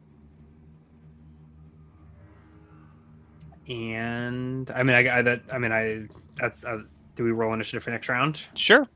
And 3.68 4.72
I 4.72 4.84
mean, 4.84 4.96
I, 4.96 5.20
I 5.20 5.22
that 5.22 5.42
I 5.52 5.58
mean, 5.58 5.74
I 5.74 6.08
that's 6.38 6.64
uh, 6.64 6.84
do 7.16 7.26
we 7.26 7.32
roll 7.32 7.54
initiative 7.54 7.84
for 7.84 7.92
next 7.92 8.08
round? 8.08 8.42
Sure. 8.56 8.88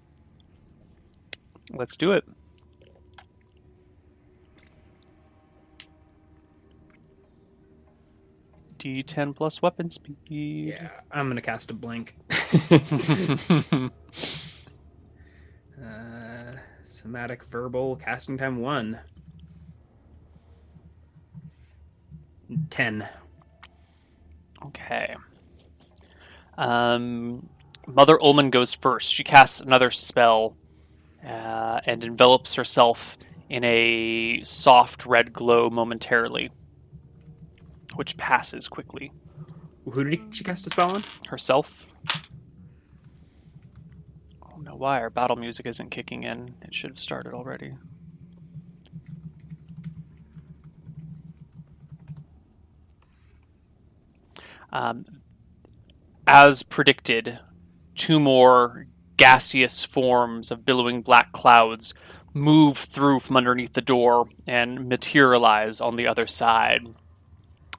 Let's 1.73 1.97
do 1.97 2.11
it. 2.11 2.23
D10 8.83 9.35
plus 9.37 9.61
weapon 9.61 9.89
speed. 9.89 10.17
Yeah, 10.27 10.89
I'm 11.09 11.29
gonna 11.29 11.41
cast 11.41 11.71
a 11.71 11.73
blink. 11.73 12.17
uh, 15.81 16.51
somatic 16.83 17.45
verbal 17.45 17.95
casting 17.95 18.37
time 18.37 18.59
one. 18.59 18.99
Ten. 22.69 23.07
Okay. 24.65 25.15
Um, 26.57 27.47
Mother 27.87 28.17
Ulmmin 28.17 28.51
goes 28.51 28.73
first. 28.73 29.13
She 29.13 29.23
casts 29.23 29.61
another 29.61 29.91
spell 29.91 30.57
uh, 31.25 31.79
and 31.85 32.03
envelops 32.03 32.53
herself 32.55 33.17
in 33.49 33.63
a 33.63 34.43
soft 34.43 35.05
red 35.05 35.31
glow 35.31 35.69
momentarily, 35.69 36.51
which 37.95 38.17
passes 38.17 38.67
quickly. 38.67 39.11
Who 39.85 40.03
did 40.03 40.35
she 40.35 40.43
cast 40.43 40.67
a 40.67 40.69
spell 40.69 40.95
on? 40.95 41.03
Herself. 41.27 41.87
I 44.41 44.49
don't 44.49 44.63
know 44.63 44.75
why 44.75 44.99
our 44.99 45.09
battle 45.09 45.35
music 45.35 45.65
isn't 45.65 45.89
kicking 45.89 46.23
in. 46.23 46.55
It 46.61 46.73
should 46.73 46.91
have 46.91 46.99
started 46.99 47.33
already. 47.33 47.73
Um, 54.71 55.05
as 56.25 56.63
predicted, 56.63 57.39
two 57.95 58.19
more 58.19 58.87
gaseous 59.17 59.85
forms 59.85 60.49
of 60.49 60.65
billowing 60.65 61.01
black 61.01 61.31
clouds 61.31 61.93
move 62.33 62.77
through 62.77 63.19
from 63.19 63.37
underneath 63.37 63.73
the 63.73 63.81
door 63.81 64.27
and 64.47 64.89
materialize 64.89 65.79
on 65.79 65.95
the 65.95 66.07
other 66.07 66.25
side. 66.25 66.87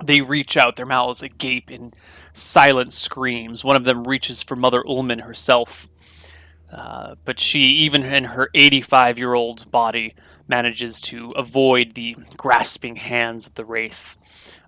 They 0.04 0.20
reach 0.20 0.56
out, 0.56 0.76
their 0.76 0.84
mouths 0.84 1.22
agape 1.22 1.70
in 1.70 1.92
silent 2.34 2.92
screams. 2.92 3.64
One 3.64 3.76
of 3.76 3.84
them 3.84 4.04
reaches 4.04 4.42
for 4.42 4.54
Mother 4.54 4.82
Ulmmin 4.86 5.20
herself, 5.20 5.88
uh, 6.70 7.14
but 7.24 7.40
she, 7.40 7.60
even 7.60 8.04
in 8.04 8.24
her 8.24 8.50
85 8.54 9.18
year 9.18 9.32
old 9.32 9.70
body, 9.70 10.14
manages 10.46 11.00
to 11.00 11.30
avoid 11.36 11.94
the 11.94 12.16
grasping 12.36 12.96
hands 12.96 13.46
of 13.46 13.54
the 13.54 13.64
wraith. 13.64 14.16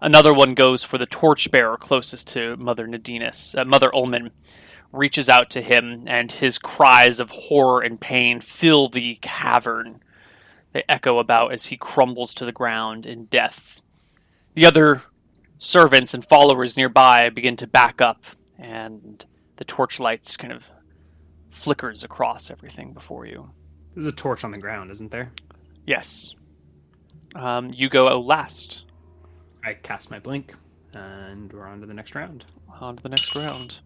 Another 0.01 0.33
one 0.33 0.55
goes 0.55 0.85
for 0.85 0.97
the 0.97 1.07
torchbearer 1.07 1.77
closest 1.77 2.29
to 2.29 2.57
Mother 2.57 2.87
Nadinus. 2.87 3.59
Uh, 3.59 3.65
Mother 3.65 3.91
Ulmmin 3.93 4.31
reaches 4.93 5.29
out 5.29 5.51
to 5.51 5.61
him, 5.61 6.05
and 6.07 6.33
his 6.33 6.59
cries 6.59 7.21
of 7.21 7.31
horror 7.31 7.83
and 7.83 8.01
pain 8.01 8.41
fill 8.41 8.89
the 8.89 9.17
cavern. 9.17 10.01
They 10.73 10.83
echo 10.89 11.19
about 11.19 11.53
as 11.53 11.67
he 11.67 11.77
crumbles 11.77 12.33
to 12.35 12.47
the 12.47 12.53
ground 12.53 13.05
in 13.05 13.27
death. 13.27 13.83
The 14.55 14.65
other 14.65 15.03
servants 15.59 16.15
and 16.15 16.25
followers 16.25 16.77
nearby 16.77 17.31
begin 17.31 17.57
to 17.57 17.67
back 17.67 18.01
up, 18.01 18.25
and 18.59 19.25
the 19.57 19.65
torchlights 19.65 20.37
kind 20.37 20.53
of 20.53 20.69
flickers 21.51 22.05
across 22.05 22.51
everything 22.51 22.93
before 22.93 23.27
you. 23.27 23.51
There's 23.95 24.07
a 24.07 24.13
torch 24.13 24.45
on 24.45 24.51
the 24.51 24.59
ground, 24.59 24.91
isn't 24.91 25.11
there? 25.11 25.33
Yes. 25.87 26.35
Um, 27.35 27.73
you 27.73 27.89
go 27.89 28.21
last. 28.21 28.85
I 29.65 29.75
cast 29.75 30.11
my 30.11 30.19
blink, 30.19 30.55
and 30.93 31.53
we're 31.53 31.67
on 31.67 31.81
to 31.81 31.87
the 31.87 31.95
next 31.95 32.15
round. 32.15 32.45
On 32.81 32.97
to 32.97 33.03
the 33.03 33.09
next 33.09 33.35
round. 33.35 33.81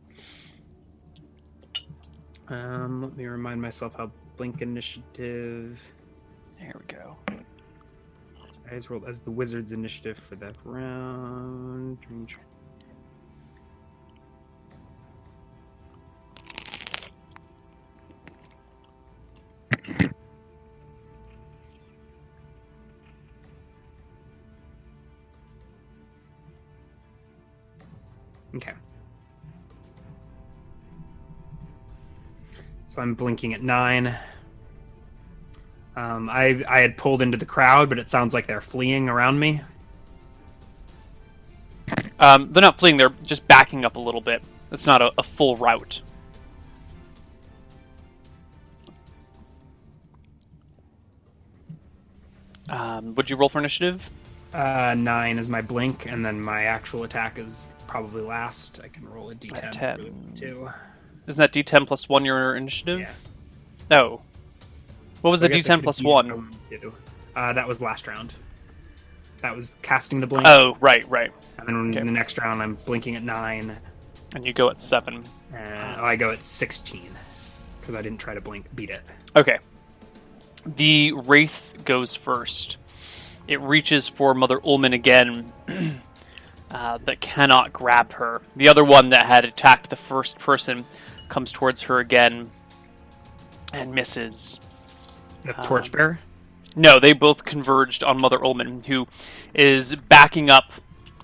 Um, 2.48 3.02
let 3.02 3.16
me 3.16 3.26
remind 3.26 3.62
myself 3.62 3.94
how 3.96 4.10
blink 4.36 4.60
initiative. 4.62 5.80
There 6.58 6.74
we 6.78 6.92
go. 6.92 7.16
I 8.70 8.76
just 8.76 8.88
rolled 8.88 9.04
as 9.04 9.20
the 9.20 9.32
wizard's 9.32 9.72
initiative 9.72 10.16
for 10.16 10.36
that 10.36 10.56
round. 10.64 11.98
Okay. 28.54 28.72
So 32.86 33.02
I'm 33.02 33.14
blinking 33.14 33.52
at 33.52 33.62
nine. 33.62 34.16
Um, 35.96 36.30
I 36.30 36.64
I 36.68 36.80
had 36.80 36.96
pulled 36.96 37.22
into 37.22 37.36
the 37.36 37.46
crowd, 37.46 37.88
but 37.88 37.98
it 37.98 38.08
sounds 38.10 38.32
like 38.32 38.46
they're 38.46 38.60
fleeing 38.60 39.08
around 39.08 39.38
me. 39.38 39.60
Um, 42.18 42.50
they're 42.50 42.62
not 42.62 42.78
fleeing; 42.78 42.96
they're 42.96 43.14
just 43.24 43.46
backing 43.48 43.84
up 43.84 43.96
a 43.96 44.00
little 44.00 44.20
bit. 44.20 44.42
It's 44.70 44.86
not 44.86 45.02
a, 45.02 45.12
a 45.18 45.22
full 45.22 45.56
route. 45.56 46.02
Um, 52.70 53.16
would 53.16 53.28
you 53.28 53.36
roll 53.36 53.48
for 53.48 53.58
initiative? 53.58 54.08
Uh, 54.54 54.94
nine 54.96 55.38
is 55.38 55.50
my 55.50 55.60
blink, 55.60 56.06
and 56.06 56.24
then 56.24 56.40
my 56.40 56.64
actual 56.64 57.04
attack 57.04 57.38
is 57.38 57.74
probably 57.86 58.22
last. 58.22 58.80
I 58.82 58.88
can 58.88 59.08
roll 59.08 59.30
a 59.30 59.34
d10 59.34 59.70
10. 59.72 59.98
for 59.98 60.36
two. 60.38 60.70
Isn't 61.26 61.38
that 61.38 61.52
D10 61.52 61.86
plus 61.86 62.08
one 62.08 62.24
your 62.24 62.56
initiative? 62.56 63.00
Yeah. 63.00 63.12
No. 63.90 64.22
What 65.20 65.30
was 65.30 65.40
the 65.40 65.48
guess 65.48 65.68
I 65.68 65.74
D10 65.74 65.82
could've 65.82 65.82
plus 65.84 66.02
one? 66.02 66.50
Uh, 67.36 67.52
that 67.52 67.66
was 67.66 67.80
last 67.80 68.06
round. 68.06 68.34
That 69.42 69.56
was 69.56 69.76
casting 69.82 70.20
the 70.20 70.26
blink. 70.26 70.46
Oh, 70.46 70.76
right, 70.80 71.08
right. 71.08 71.32
And 71.58 71.66
then 71.66 71.90
okay. 71.90 72.00
in 72.00 72.06
the 72.06 72.12
next 72.12 72.38
round, 72.38 72.62
I'm 72.62 72.74
blinking 72.74 73.16
at 73.16 73.22
nine. 73.22 73.76
And 74.34 74.44
you 74.44 74.52
go 74.52 74.68
at 74.70 74.80
seven. 74.80 75.24
And 75.52 76.00
I 76.00 76.16
go 76.16 76.30
at 76.30 76.42
16 76.42 77.10
because 77.80 77.94
I 77.94 78.02
didn't 78.02 78.18
try 78.18 78.34
to 78.34 78.40
blink 78.40 78.66
beat 78.74 78.90
it. 78.90 79.02
Okay. 79.36 79.58
The 80.66 81.12
wraith 81.12 81.80
goes 81.84 82.14
first. 82.14 82.76
It 83.48 83.60
reaches 83.60 84.06
for 84.06 84.34
Mother 84.34 84.60
Ulmmin 84.60 84.94
again, 84.94 85.52
uh, 86.70 86.98
but 86.98 87.20
cannot 87.20 87.72
grab 87.72 88.12
her. 88.12 88.42
The 88.56 88.68
other 88.68 88.84
one 88.84 89.10
that 89.10 89.26
had 89.26 89.44
attacked 89.44 89.90
the 89.90 89.96
first 89.96 90.38
person 90.38 90.84
comes 91.28 91.50
towards 91.50 91.82
her 91.82 91.98
again 91.98 92.50
and 93.72 93.92
misses. 93.94 94.60
The 95.44 95.58
Um, 95.58 95.66
torchbearer. 95.66 96.18
No, 96.76 97.00
they 97.00 97.12
both 97.12 97.44
converged 97.44 98.04
on 98.04 98.20
Mother 98.20 98.38
Ulmmin, 98.38 98.84
who 98.86 99.08
is 99.54 99.94
backing 99.96 100.50
up, 100.50 100.72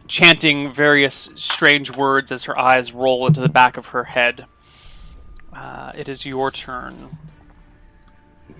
chanting 0.08 0.72
various 0.72 1.30
strange 1.36 1.94
words 1.96 2.32
as 2.32 2.44
her 2.44 2.58
eyes 2.58 2.92
roll 2.92 3.26
into 3.26 3.40
the 3.40 3.48
back 3.48 3.76
of 3.76 3.86
her 3.88 4.04
head. 4.04 4.46
Uh, 5.52 5.92
it 5.94 6.08
is 6.08 6.26
your 6.26 6.50
turn. 6.50 7.16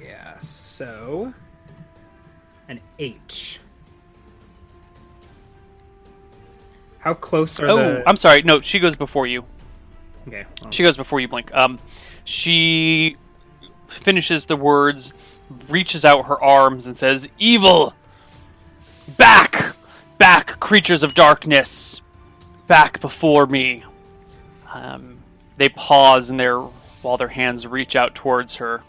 Yeah. 0.01 0.39
So 0.39 1.33
an 2.69 2.81
H. 2.99 3.59
How 7.01 7.15
close 7.15 7.61
are 7.61 7.69
Oh, 7.69 7.77
the? 7.77 8.09
I'm 8.09 8.17
sorry. 8.17 8.43
No, 8.43 8.61
she 8.61 8.79
goes 8.79 8.97
before 8.97 9.27
you. 9.27 9.45
okay. 10.27 10.45
She 10.71 10.83
goes 10.83 10.97
before 10.97 11.21
you 11.21 11.29
blink. 11.29 11.55
Um, 11.55 11.79
she 12.25 13.17
finishes 13.87 14.47
the 14.47 14.57
words, 14.57 15.13
reaches 15.69 16.05
out 16.05 16.27
her 16.27 16.43
arms, 16.43 16.87
and 16.87 16.97
says, 16.97 17.29
"Evil, 17.39 17.95
back, 19.17 19.77
back, 20.19 20.59
creatures 20.61 21.03
of 21.03 21.15
darkness, 21.15 22.01
back 22.67 23.01
before 23.01 23.47
me." 23.47 23.85
Um, 24.73 25.19
they 25.57 25.69
pause 25.69 26.31
and 26.31 26.39
their 26.39 26.59
while 26.59 27.17
their 27.17 27.29
hands 27.29 27.67
reach 27.67 27.95
out 27.97 28.15
towards 28.15 28.57
her, 28.57 28.83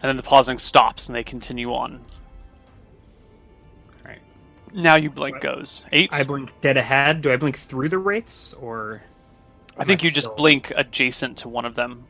and 0.00 0.08
then 0.08 0.16
the 0.16 0.22
pausing 0.22 0.58
stops 0.58 1.08
and 1.08 1.16
they 1.16 1.24
continue 1.24 1.72
on. 1.74 2.00
Right. 4.04 4.20
Now 4.72 4.96
you 4.96 5.10
blink 5.10 5.40
goes 5.40 5.82
eight. 5.92 6.10
I 6.12 6.22
blink 6.24 6.52
dead 6.60 6.76
ahead. 6.76 7.22
Do 7.22 7.32
I 7.32 7.36
blink 7.36 7.58
through 7.58 7.88
the 7.88 7.98
wraiths 7.98 8.52
or? 8.54 9.02
I 9.76 9.82
think 9.84 10.04
you 10.04 10.10
just 10.10 10.26
still- 10.26 10.36
blink 10.36 10.72
adjacent 10.76 11.38
to 11.38 11.48
one 11.48 11.64
of 11.64 11.74
them. 11.74 12.06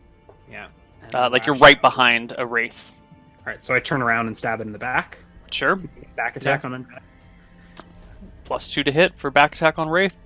Yeah. 1.05 1.07
And 1.07 1.15
Uh, 1.15 1.31
like 1.31 1.47
you're 1.47 1.57
right 1.57 1.81
behind 1.81 2.33
a 2.39 2.47
wraith. 2.47 2.93
All 3.39 3.45
right. 3.53 3.65
So 3.65 3.75
I 3.75 3.81
turn 3.81 4.03
around 4.03 4.27
and 4.27 4.37
stab 4.37 4.61
it 4.61 4.67
in 4.67 4.73
the 4.73 4.79
back. 4.79 5.19
Sure. 5.51 5.77
Back 6.17 6.37
attack 6.37 6.65
on 6.65 6.73
undead. 6.73 7.01
Plus 8.45 8.69
two 8.73 8.83
to 8.83 8.93
hit 8.93 9.17
for 9.19 9.31
back 9.31 9.55
attack 9.55 9.79
on 9.79 9.89
wraith. 9.89 10.21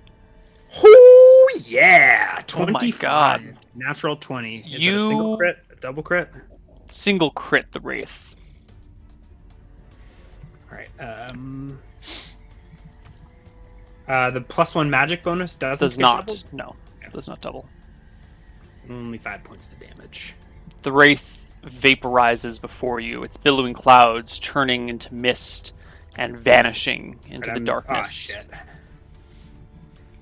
Oh 0.77 1.59
yeah! 1.65 2.41
Oh 2.55 2.65
my 2.67 2.91
God. 2.99 3.57
Natural 3.75 4.15
twenty. 4.15 4.57
Is 4.71 4.83
You- 4.83 4.91
that 4.91 5.03
a 5.03 5.07
single 5.07 5.37
crit? 5.37 5.57
A 5.71 5.75
double 5.77 6.03
crit? 6.03 6.29
Single 6.85 7.31
crit 7.31 7.71
the 7.71 7.79
wraith. 7.79 8.35
All 10.71 10.77
right. 10.77 10.89
Um. 10.99 11.79
Uh, 14.07 14.31
the 14.31 14.41
plus 14.41 14.73
one 14.75 14.89
magic 14.89 15.21
bonus 15.23 15.55
doesn't 15.55 15.85
Does 15.87 15.97
not. 15.99 16.25
doubled? 16.27 16.43
No, 16.51 16.75
does 17.11 17.27
not 17.27 17.41
double. 17.41 17.67
Only 18.89 19.19
five 19.19 19.43
points 19.43 19.67
to 19.67 19.75
damage. 19.77 20.33
The 20.81 20.91
wraith 20.91 21.47
vaporizes 21.63 22.59
before 22.59 22.99
you. 22.99 23.23
Its 23.23 23.37
billowing 23.37 23.73
clouds 23.73 24.39
turning 24.39 24.89
into 24.89 25.13
mist 25.13 25.73
and 26.15 26.37
vanishing 26.37 27.19
into 27.29 27.51
the 27.53 27.59
darkness. 27.59 28.07
Ah, 28.07 28.09
shit. 28.09 28.49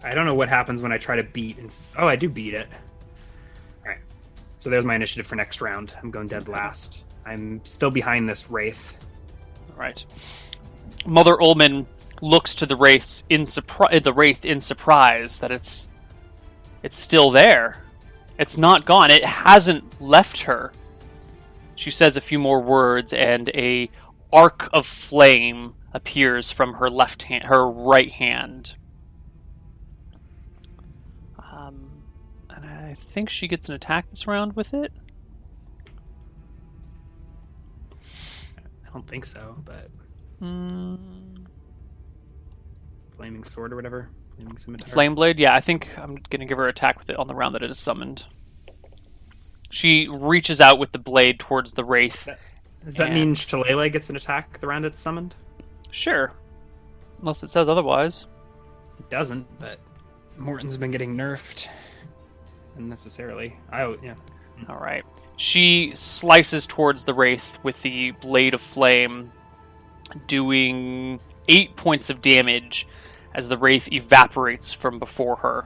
I 0.04 0.14
don't 0.14 0.26
know 0.26 0.36
what 0.36 0.50
happens 0.50 0.82
when 0.82 0.92
I 0.92 0.98
try 0.98 1.16
to 1.16 1.24
beat. 1.24 1.58
And, 1.58 1.72
oh, 1.98 2.08
I 2.08 2.16
do 2.16 2.30
beat 2.30 2.54
it. 2.54 2.68
All 3.84 3.90
right. 3.90 4.00
So 4.60 4.70
there's 4.70 4.86
my 4.86 4.96
initiative 4.96 5.28
for 5.28 5.36
next 5.36 5.62
round. 5.62 5.94
I'm 6.02 6.12
going 6.12 6.28
dead 6.28 6.48
last. 6.48 7.04
I'm 7.26 7.62
still 7.66 7.92
behind 7.92 8.30
this 8.30 8.50
wraith. 8.50 9.04
All 9.70 9.76
right. 9.78 10.04
Mother 11.06 11.42
Ullman 11.42 11.86
looks 12.22 12.56
to 12.56 12.66
the 12.66 12.76
wraiths 12.76 13.24
in 13.30 13.46
surprise. 13.46 14.02
The 14.02 14.14
wraith 14.14 14.46
in 14.46 14.60
surprise 14.60 15.40
that 15.40 15.52
it's 15.52 15.90
it's 16.84 16.96
still 16.96 17.32
there. 17.32 17.84
It's 18.40 18.58
not 18.58 18.86
gone. 18.86 19.12
It 19.12 19.26
hasn't 19.26 20.02
left 20.02 20.42
her. 20.42 20.72
She 21.76 21.92
says 21.92 22.18
a 22.18 22.22
few 22.22 22.40
more 22.40 22.62
words, 22.62 23.14
and 23.14 23.50
a 23.50 23.90
arc 24.32 24.70
of 24.74 24.86
flame 24.86 25.74
appears 25.94 26.52
from 26.52 26.76
her 26.76 26.90
left 26.90 27.24
hand, 27.24 27.46
her 27.46 27.70
right 27.70 28.12
hand. 28.12 28.76
Um, 31.52 32.04
and 32.50 32.66
I 32.66 32.94
think 32.96 33.30
she 33.30 33.48
gets 33.48 33.70
an 33.70 33.76
attack 33.76 34.10
this 34.10 34.28
round 34.28 34.56
with 34.56 34.74
it. 34.74 34.92
I 38.56 38.92
don't 38.92 39.08
think 39.08 39.26
so, 39.26 39.56
but 39.64 39.90
Mm, 40.42 41.48
flaming 43.16 43.44
sword 43.44 43.74
or 43.74 43.76
whatever. 43.76 44.10
Flame 44.86 45.16
Blade, 45.16 45.40
yeah, 45.40 45.54
I 45.54 45.62
think 45.62 45.98
I'm 45.98 46.16
gonna 46.30 46.46
give 46.46 46.58
her 46.58 46.68
attack 46.68 47.00
with 47.00 47.10
it 47.10 47.18
on 47.18 47.28
the 47.28 47.36
round 47.36 47.56
that 47.56 47.64
it 47.64 47.70
is 47.70 47.80
summoned. 47.80 48.26
She 49.70 50.08
reaches 50.08 50.62
out 50.62 50.80
with 50.80 50.92
the 50.92 51.00
blade 51.00 51.40
towards 51.40 51.74
the 51.74 51.84
wraith. 51.84 52.30
Does 52.86 52.96
that 52.98 53.08
and- 53.08 53.16
mean 53.16 53.36
shillelagh 53.36 53.90
gets 53.90 54.10
an 54.10 54.16
attack 54.16 54.60
the 54.60 54.68
round 54.68 54.86
it's 54.86 55.00
summoned? 55.00 55.36
Sure, 55.92 56.32
unless 57.20 57.44
it 57.44 57.50
says 57.50 57.68
otherwise. 57.68 58.26
It 59.00 59.10
doesn't, 59.10 59.48
but 59.60 59.80
Morton's 60.38 60.78
been 60.78 60.92
getting 60.92 61.16
nerfed 61.16 61.68
unnecessarily. 62.78 63.56
I 63.72 63.96
yeah. 64.04 64.16
Hmm. 64.60 64.72
All 64.72 64.80
right. 64.80 65.04
She 65.38 65.92
slices 65.94 66.66
towards 66.66 67.06
the 67.06 67.14
wraith 67.14 67.60
with 67.64 67.82
the 67.84 68.12
blade 68.12 68.54
of 68.54 68.62
flame, 68.62 69.32
doing 70.26 71.20
eight 71.48 71.76
points 71.76 72.10
of 72.10 72.22
damage 72.22 72.88
as 73.38 73.48
the 73.48 73.58
wraith 73.58 73.94
evaporates 73.94 74.74
from 74.74 74.98
before 74.98 75.38
her. 75.38 75.66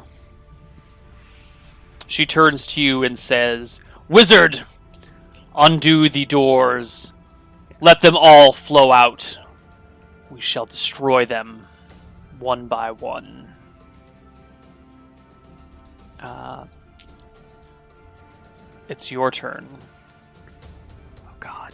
She 2.06 2.26
turns 2.26 2.68
to 2.68 2.82
you 2.82 3.02
and 3.02 3.18
says, 3.18 3.80
"Wizard, 4.10 4.66
undo 5.56 6.10
the 6.10 6.26
doors. 6.26 7.14
Let 7.80 8.02
them 8.02 8.18
all 8.18 8.52
flow 8.52 8.92
out. 8.92 9.40
We 10.30 10.42
shall 10.42 10.66
destroy 10.66 11.26
them 11.26 11.66
one 12.40 12.68
by 12.68 12.92
one." 12.92 13.56
Uh, 16.20 16.66
it's 18.90 19.10
your 19.10 19.32
turn. 19.32 19.66
Oh 21.26 21.36
god. 21.40 21.74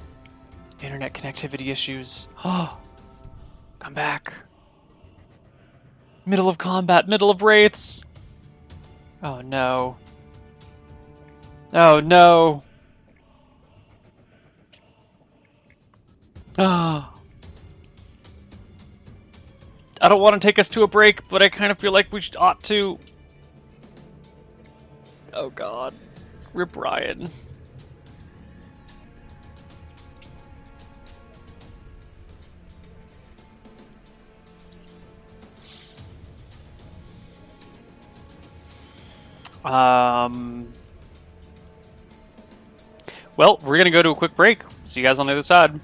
Internet 0.83 1.13
connectivity 1.15 1.71
issues. 1.71 2.27
Oh. 2.45 2.77
Come 3.79 3.93
back. 3.93 4.33
Middle 6.27 6.49
of 6.49 6.57
combat, 6.57 7.07
middle 7.07 7.29
of 7.29 7.41
wraiths. 7.41 8.03
Oh 9.23 9.39
no. 9.39 9.95
Oh 11.71 12.01
no. 12.01 12.63
Ah. 16.57 17.13
I 20.01 20.09
don't 20.09 20.19
want 20.19 20.33
to 20.33 20.45
take 20.45 20.59
us 20.59 20.67
to 20.69 20.83
a 20.83 20.87
break, 20.87 21.25
but 21.29 21.41
I 21.41 21.47
kind 21.47 21.71
of 21.71 21.79
feel 21.79 21.93
like 21.93 22.11
we 22.11 22.21
ought 22.37 22.61
to. 22.63 22.99
Oh 25.31 25.49
god. 25.49 25.93
Rip 26.53 26.75
Ryan. 26.75 27.29
Um. 39.71 40.71
Well, 43.35 43.59
we're 43.63 43.77
gonna 43.77 43.91
go 43.91 44.01
to 44.01 44.09
a 44.09 44.15
quick 44.15 44.35
break. 44.35 44.61
See 44.85 44.99
you 45.01 45.05
guys 45.05 45.19
on 45.19 45.27
the 45.27 45.33
other 45.33 45.43
side. 45.43 45.79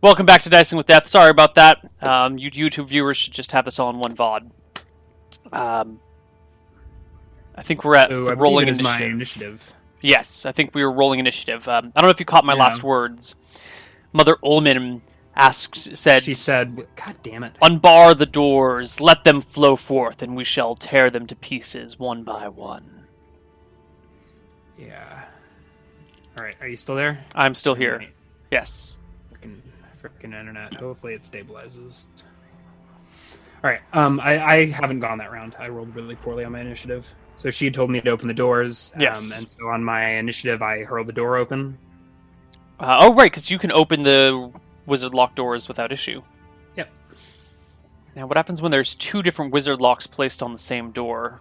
Welcome 0.00 0.26
back 0.26 0.42
to 0.42 0.50
Dicing 0.50 0.76
with 0.76 0.86
Death. 0.86 1.06
Sorry 1.06 1.30
about 1.30 1.54
that. 1.54 1.78
Um, 2.02 2.36
you 2.38 2.50
YouTube 2.50 2.88
viewers 2.88 3.16
should 3.16 3.32
just 3.32 3.52
have 3.52 3.64
this 3.64 3.78
all 3.78 3.88
in 3.90 3.98
one 3.98 4.14
VOD. 4.14 4.50
Um, 5.52 6.00
I 7.56 7.62
think 7.62 7.84
we're 7.84 7.96
at 7.96 8.10
So 8.10 8.24
the 8.24 8.36
rolling 8.36 8.64
initiative. 8.68 8.84
my 8.84 9.02
initiative. 9.04 9.72
Yes, 10.02 10.44
I 10.44 10.52
think 10.52 10.74
we 10.74 10.84
were 10.84 10.90
rolling 10.92 11.20
initiative. 11.20 11.66
Um, 11.68 11.92
I 11.94 12.00
don't 12.00 12.08
know 12.08 12.12
if 12.12 12.18
you 12.20 12.26
caught 12.26 12.44
my 12.44 12.54
Yeah. 12.54 12.64
last 12.64 12.82
words. 12.82 13.36
Mother 14.12 14.36
Ulmmin 14.44 15.00
asked 15.36 15.96
said 15.96 16.22
She 16.22 16.34
said, 16.34 16.86
"God 16.96 17.16
damn 17.22 17.44
it." 17.44 17.56
Unbar 17.62 18.14
the 18.14 18.26
doors, 18.26 19.00
let 19.00 19.24
them 19.24 19.40
flow 19.40 19.76
forth, 19.76 20.22
and 20.22 20.36
we 20.36 20.44
shall 20.44 20.74
tear 20.74 21.10
them 21.10 21.26
to 21.26 21.36
pieces 21.36 21.98
one 21.98 22.22
by 22.22 22.48
one. 22.48 23.06
Yeah. 24.78 25.24
All 26.38 26.44
right. 26.44 26.56
Are 26.60 26.68
you 26.68 26.76
still 26.76 26.94
there? 26.94 27.24
I'm 27.34 27.54
still 27.54 27.74
here. 27.74 27.98
Right. 27.98 28.14
Yes. 28.50 28.98
Freaking, 29.32 29.60
freaking 30.02 30.38
internet. 30.38 30.74
Hopefully 30.74 31.14
it 31.14 31.22
stabilizes. 31.22 32.24
All 33.62 33.70
right. 33.70 33.80
Um, 33.92 34.18
I, 34.18 34.44
I 34.44 34.66
haven't 34.66 35.00
gone 35.00 35.18
that 35.18 35.30
round. 35.30 35.54
I 35.58 35.68
rolled 35.68 35.94
really 35.94 36.16
poorly 36.16 36.44
on 36.44 36.52
my 36.52 36.60
initiative. 36.60 37.14
So 37.36 37.48
she 37.50 37.70
told 37.70 37.90
me 37.90 38.00
to 38.00 38.10
open 38.10 38.28
the 38.28 38.34
doors. 38.34 38.92
Yes. 38.98 39.32
Um, 39.32 39.38
and 39.38 39.50
so 39.50 39.68
on 39.68 39.84
my 39.84 40.16
initiative, 40.16 40.62
I 40.62 40.82
hurled 40.82 41.06
the 41.06 41.12
door 41.12 41.36
open. 41.36 41.78
Uh, 42.80 42.96
oh, 43.00 43.14
right, 43.14 43.30
because 43.30 43.50
you 43.50 43.58
can 43.58 43.70
open 43.72 44.02
the 44.02 44.50
wizard 44.86 45.14
lock 45.14 45.34
doors 45.34 45.68
without 45.68 45.92
issue. 45.92 46.22
Yep. 46.76 46.90
Now, 48.16 48.26
what 48.26 48.36
happens 48.36 48.60
when 48.60 48.70
there's 48.70 48.94
two 48.94 49.22
different 49.22 49.52
wizard 49.52 49.80
locks 49.80 50.06
placed 50.06 50.42
on 50.42 50.52
the 50.52 50.58
same 50.58 50.90
door? 50.90 51.40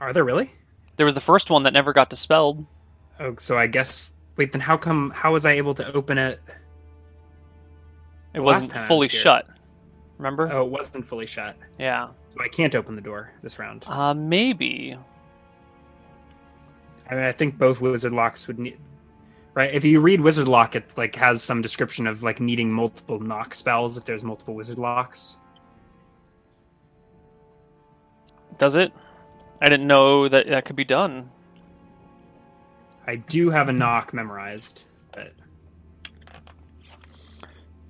Are 0.00 0.12
there 0.12 0.24
really? 0.24 0.52
There 0.96 1.06
was 1.06 1.14
the 1.14 1.20
first 1.20 1.50
one 1.50 1.62
that 1.64 1.72
never 1.72 1.92
got 1.92 2.10
dispelled. 2.10 2.64
Oh, 3.20 3.34
so 3.36 3.58
I 3.58 3.66
guess. 3.66 4.12
Wait, 4.36 4.52
then 4.52 4.60
how 4.60 4.76
come? 4.76 5.10
How 5.10 5.32
was 5.32 5.46
I 5.46 5.52
able 5.52 5.74
to 5.74 5.92
open 5.92 6.18
it? 6.18 6.40
It 8.34 8.40
wasn't 8.40 8.76
fully 8.86 9.06
was 9.06 9.12
shut. 9.12 9.46
Remember? 10.18 10.50
Oh, 10.52 10.64
it 10.64 10.70
wasn't 10.70 11.04
fully 11.04 11.26
shut. 11.26 11.56
Yeah. 11.78 12.08
So 12.28 12.40
I 12.40 12.48
can't 12.48 12.74
open 12.74 12.94
the 12.94 13.00
door 13.00 13.32
this 13.42 13.58
round. 13.58 13.84
Uh, 13.86 14.14
maybe. 14.14 14.96
I 17.10 17.14
mean, 17.14 17.24
I 17.24 17.32
think 17.32 17.56
both 17.56 17.80
wizard 17.80 18.12
locks 18.12 18.46
would 18.46 18.58
need. 18.58 18.78
Right, 19.58 19.74
if 19.74 19.84
you 19.84 19.98
read 19.98 20.20
wizard 20.20 20.46
lock, 20.46 20.76
it 20.76 20.84
like 20.96 21.16
has 21.16 21.42
some 21.42 21.62
description 21.62 22.06
of 22.06 22.22
like 22.22 22.38
needing 22.38 22.70
multiple 22.70 23.18
knock 23.18 23.56
spells 23.56 23.98
if 23.98 24.04
there's 24.04 24.22
multiple 24.22 24.54
wizard 24.54 24.78
locks. 24.78 25.38
Does 28.56 28.76
it? 28.76 28.92
I 29.60 29.68
didn't 29.68 29.88
know 29.88 30.28
that 30.28 30.46
that 30.46 30.64
could 30.64 30.76
be 30.76 30.84
done. 30.84 31.28
I 33.08 33.16
do 33.16 33.50
have 33.50 33.68
a 33.68 33.72
knock 33.72 34.14
memorized, 34.14 34.84
but 35.10 35.32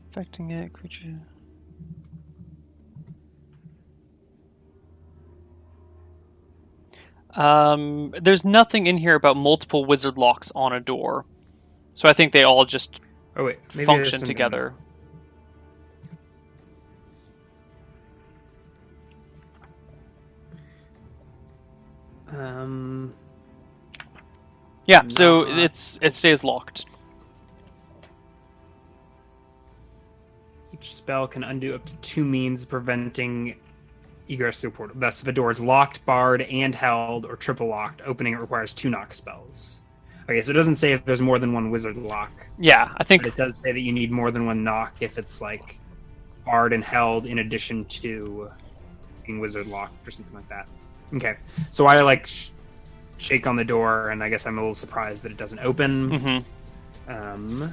Affecting 0.09 0.53
it, 0.53 0.73
creature. 0.73 1.21
Um, 7.35 8.15
there's 8.23 8.43
nothing 8.43 8.87
in 8.87 8.97
here 8.97 9.17
about 9.17 9.37
multiple 9.37 9.85
wizard 9.85 10.17
locks 10.17 10.51
on 10.55 10.73
a 10.73 10.81
door, 10.81 11.27
so 11.99 12.09
I 12.09 12.13
think 12.13 12.33
they 12.33 12.45
all 12.45 12.65
just 12.65 13.01
oh 13.37 13.43
wait, 13.47 13.59
maybe 13.75 13.85
function 13.85 14.21
some- 14.21 14.27
together. 14.27 14.73
Um, 22.29 23.15
Yeah, 24.87 25.03
so 25.09 25.43
it's 25.47 25.99
it 26.03 26.15
stays 26.15 26.45
locked. 26.45 26.87
each 30.73 30.95
spell 30.95 31.27
can 31.27 31.43
undo 31.43 31.75
up 31.75 31.85
to 31.85 31.97
two 31.97 32.25
means 32.25 32.65
preventing 32.65 33.57
egress 34.29 34.61
through 34.61 34.71
a 34.71 34.73
portal. 34.73 34.95
Thus, 34.99 35.21
if 35.21 35.27
a 35.27 35.33
door 35.33 35.51
is 35.51 35.59
locked, 35.59 36.05
barred, 36.07 36.43
and 36.43 36.73
held, 36.73 37.25
or 37.27 37.35
triple 37.35 37.67
locked, 37.67 38.01
opening 38.07 38.35
it 38.35 38.41
requires 38.41 38.73
two 38.73 38.89
knock 38.89 39.13
spells. 39.13 39.81
Okay, 40.29 40.43
so 40.43 40.51
it 40.51 40.55
doesn't 40.55 40.75
say 40.75 40.93
if 40.93 41.05
there's 41.07 41.23
more 41.23 41.39
than 41.39 41.53
one 41.55 41.71
wizard 41.71 41.97
lock, 41.97 42.31
Yeah, 42.59 42.93
I 42.99 43.05
think 43.05 43.27
it 43.27 43.35
does 43.35 43.57
say 43.57 43.73
that 43.73 43.81
you 43.81 43.93
need 43.93 44.11
more 44.11 44.31
than 44.31 44.45
one 44.45 44.63
knock 44.63 44.93
if 45.01 45.17
it's 45.17 45.41
like 45.41 45.81
barred 46.45 46.73
and 46.75 46.85
held 46.85 47.25
in 47.27 47.39
addition 47.39 47.85
to 47.87 48.51
being 49.27 49.39
wizard 49.41 49.67
locked 49.69 50.07
or 50.07 50.11
something 50.11 50.35
like 50.35 50.49
that. 50.51 50.69
Okay, 51.15 51.37
so 51.71 51.87
I 51.87 51.99
like 52.01 52.27
sh- 52.27 52.51
shake 53.17 53.47
on 53.47 53.57
the 53.57 53.65
door, 53.65 54.11
and 54.11 54.23
I 54.23 54.29
guess 54.29 54.47
I'm 54.47 54.59
a 54.59 54.61
little 54.61 54.75
surprised 54.75 55.23
that 55.23 55.33
it 55.33 55.39
doesn't 55.39 55.61
open. 55.61 56.11
mhm. 56.11 56.45
Um, 57.09 57.73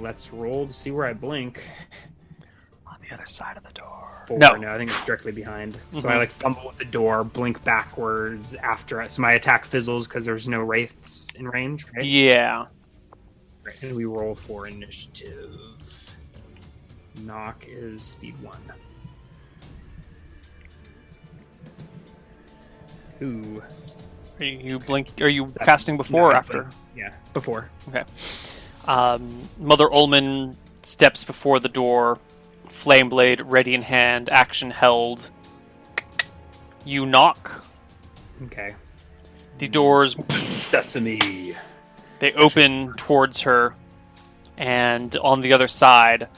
let's 0.00 0.32
roll 0.32 0.66
to 0.66 0.72
see 0.72 0.90
where 0.90 1.06
I 1.06 1.12
blink. 1.12 1.62
On 3.04 3.08
the 3.18 3.22
other 3.22 3.26
side 3.30 3.56
of 3.56 3.62
the 3.64 3.72
door. 3.72 4.24
Four. 4.26 4.38
No, 4.38 4.48
I 4.52 4.78
think 4.78 4.88
it's 4.88 5.04
directly 5.04 5.32
behind. 5.32 5.76
So 5.92 6.00
Mhm. 6.08 6.10
I 6.12 6.16
like 6.18 6.30
fumble 6.30 6.66
with 6.66 6.78
the 6.78 6.84
door, 6.86 7.22
blink 7.24 7.62
backwards 7.64 8.54
after 8.54 9.02
it. 9.02 9.10
So 9.12 9.20
my 9.22 9.32
attack 9.32 9.66
fizzles 9.66 10.08
because 10.08 10.24
there's 10.24 10.48
no 10.48 10.60
wraiths 10.60 11.34
in 11.34 11.46
range, 11.48 11.86
right? 11.94 12.04
yeah, 12.04 12.66
Right, 13.62 13.82
And 13.82 13.94
we 13.96 14.04
roll 14.04 14.34
for 14.34 14.66
initiative. 14.66 15.50
Knock 17.22 17.64
is 17.68 18.02
speed 18.02 18.34
one. 18.42 18.60
Ooh. 23.22 23.62
are 24.40 24.44
you, 24.44 24.58
you 24.58 24.78
blink? 24.78 25.12
Are 25.20 25.28
you 25.28 25.48
Seven. 25.48 25.66
casting 25.66 25.96
before 25.96 26.22
No, 26.22 26.26
or 26.28 26.36
after? 26.36 26.62
blink. 26.64 26.74
Yeah, 26.96 27.12
before. 27.32 27.70
Okay. 27.88 28.04
Um, 28.86 29.48
Mother 29.58 29.88
Ulmmin 29.88 30.56
steps 30.82 31.24
before 31.24 31.58
the 31.60 31.68
door, 31.68 32.18
flame 32.74 33.08
blade 33.08 33.40
ready 33.40 33.74
in 33.74 33.82
hand, 33.82 34.28
action 34.28 34.70
held. 34.70 35.30
You 36.84 37.06
knock. 37.06 37.64
Okay. 38.44 38.74
The 39.58 39.68
doors 39.68 40.16
Sesame. 40.54 41.56
they 42.18 42.32
open 42.32 42.92
towards 42.96 43.40
her, 43.42 43.74
and 44.58 45.16
on 45.16 45.40
the 45.40 45.52
other 45.52 45.68
side 45.68 46.28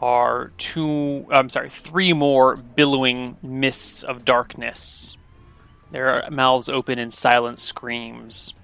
are 0.00 0.52
two. 0.58 1.26
I'm 1.30 1.50
sorry, 1.50 1.68
three 1.70 2.12
more 2.12 2.56
billowing 2.56 3.36
mists 3.42 4.02
of 4.02 4.24
darkness. 4.24 5.16
Their 5.92 6.28
mouths 6.30 6.68
open 6.68 6.98
in 6.98 7.10
silent 7.10 7.58
screams. 7.58 8.54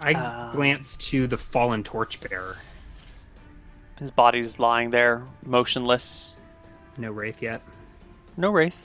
I 0.00 0.12
Uh. 0.12 0.52
glance 0.52 0.96
to 1.08 1.26
the 1.26 1.38
fallen 1.38 1.82
torchbearer. 1.84 2.56
His 4.02 4.10
body's 4.10 4.58
lying 4.58 4.90
there, 4.90 5.22
motionless. 5.46 6.34
No 6.98 7.12
wraith 7.12 7.40
yet. 7.40 7.62
No 8.36 8.50
wraith. 8.50 8.84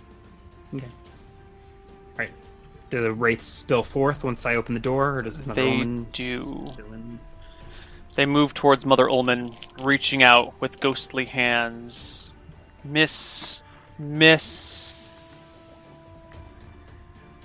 Okay. 0.76 0.86
Right. 2.16 2.30
Do 2.92 3.02
the 3.02 3.12
wraiths 3.12 3.48
spill 3.48 3.82
forth 3.82 4.24
once 4.24 4.46
I 4.46 4.58
open 4.58 4.76
the 4.76 4.80
door, 4.80 5.18
or 5.18 5.22
does 5.24 5.44
Mother 5.44 5.64
They 5.64 5.68
Ulmmin 5.72 6.06
do. 6.12 6.64
They 8.14 8.28
move 8.28 8.54
towards 8.54 8.86
Mother 8.86 9.06
Ulmmin, 9.06 9.50
reaching 9.84 10.22
out 10.22 10.54
with 10.60 10.80
ghostly 10.80 11.26
hands. 11.26 12.28
Miss, 12.84 13.64
miss, 13.98 15.10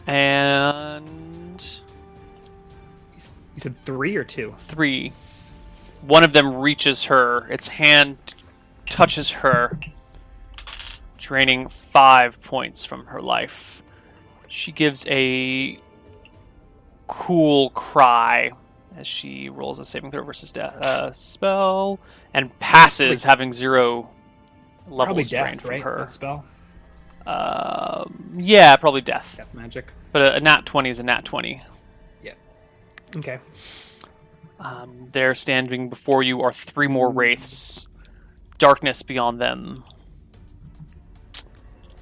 and 0.06 1.80
you 3.14 3.18
said 3.56 3.82
three 3.86 4.14
or 4.14 4.24
two? 4.24 4.54
three. 4.58 5.14
One 6.02 6.24
of 6.24 6.32
them 6.32 6.56
reaches 6.56 7.04
her. 7.04 7.46
Its 7.50 7.68
hand 7.68 8.16
touches 8.86 9.30
her, 9.30 9.78
draining 11.16 11.68
five 11.68 12.40
points 12.42 12.84
from 12.84 13.06
her 13.06 13.22
life. 13.22 13.82
She 14.48 14.72
gives 14.72 15.06
a 15.06 15.78
cool 17.06 17.70
cry 17.70 18.50
as 18.96 19.06
she 19.06 19.48
rolls 19.48 19.78
a 19.78 19.84
saving 19.84 20.10
throw 20.10 20.22
versus 20.22 20.52
death 20.52 20.74
uh, 20.84 21.12
spell 21.12 21.98
and 22.34 22.56
passes, 22.58 23.22
having 23.22 23.52
zero 23.52 24.10
levels 24.88 25.06
Probably 25.06 25.24
drained 25.24 25.58
death, 25.58 25.60
from 25.60 25.70
right? 25.70 25.82
her. 25.82 25.98
That 26.00 26.12
spell. 26.12 26.44
Um, 27.26 28.34
yeah, 28.38 28.76
probably 28.76 29.00
death. 29.00 29.36
Death 29.36 29.54
magic. 29.54 29.92
But 30.10 30.22
a, 30.22 30.34
a 30.36 30.40
nat 30.40 30.66
twenty 30.66 30.90
is 30.90 30.98
a 30.98 31.02
nat 31.04 31.24
twenty. 31.24 31.62
Yeah. 32.22 32.34
Okay. 33.16 33.38
Um, 34.62 35.08
there, 35.10 35.34
standing 35.34 35.88
before 35.88 36.22
you, 36.22 36.42
are 36.42 36.52
three 36.52 36.86
more 36.86 37.10
wraiths. 37.10 37.88
Darkness 38.58 39.02
beyond 39.02 39.40
them. 39.40 39.82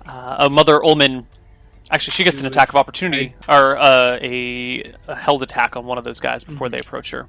Uh, 0.07 0.37
a 0.41 0.51
Mother 0.51 0.79
Ulmmin. 0.81 1.25
Actually, 1.91 2.13
she 2.13 2.23
gets 2.23 2.39
an 2.41 2.47
attack 2.47 2.69
of 2.69 2.77
opportunity, 2.77 3.35
or 3.49 3.79
uh, 3.79 4.19
a, 4.21 4.93
a 5.09 5.17
held 5.17 5.43
attack 5.43 5.75
on 5.75 5.87
one 5.87 5.99
of 5.99 6.05
those 6.05 6.21
guys 6.21 6.45
before 6.45 6.69
they 6.69 6.79
approach 6.79 7.11
her, 7.11 7.27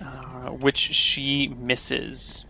uh, 0.00 0.50
which 0.50 0.76
she 0.76 1.48
misses. 1.58 2.44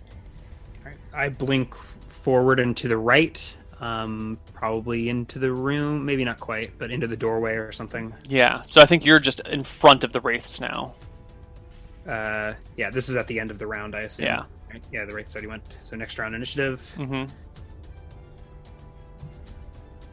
I 1.14 1.28
blink 1.28 1.74
forward 1.74 2.60
and 2.60 2.76
to 2.76 2.88
the 2.88 2.98
right, 2.98 3.56
um, 3.80 4.38
probably 4.52 5.08
into 5.08 5.38
the 5.38 5.52
room. 5.52 6.04
Maybe 6.04 6.24
not 6.24 6.40
quite, 6.40 6.76
but 6.78 6.90
into 6.90 7.06
the 7.06 7.16
doorway 7.16 7.54
or 7.54 7.72
something. 7.72 8.12
Yeah, 8.28 8.62
so 8.62 8.82
I 8.82 8.86
think 8.86 9.06
you're 9.06 9.20
just 9.20 9.40
in 9.48 9.62
front 9.64 10.04
of 10.04 10.12
the 10.12 10.20
wraiths 10.20 10.60
now. 10.60 10.94
Uh, 12.06 12.54
yeah, 12.76 12.90
this 12.90 13.08
is 13.08 13.16
at 13.16 13.26
the 13.26 13.38
end 13.38 13.50
of 13.50 13.58
the 13.58 13.66
round, 13.66 13.94
I 13.94 14.00
assume. 14.02 14.26
Yeah. 14.26 14.44
Right? 14.72 14.82
Yeah, 14.92 15.04
the 15.04 15.14
wraiths 15.14 15.34
already 15.34 15.48
went. 15.48 15.76
So 15.80 15.96
next 15.96 16.18
round 16.18 16.34
initiative. 16.34 16.80
hmm 16.96 17.24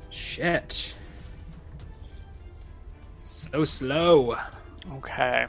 Shit. 0.09 0.93
So 3.23 3.63
slow. 3.63 4.37
Okay. 4.97 5.47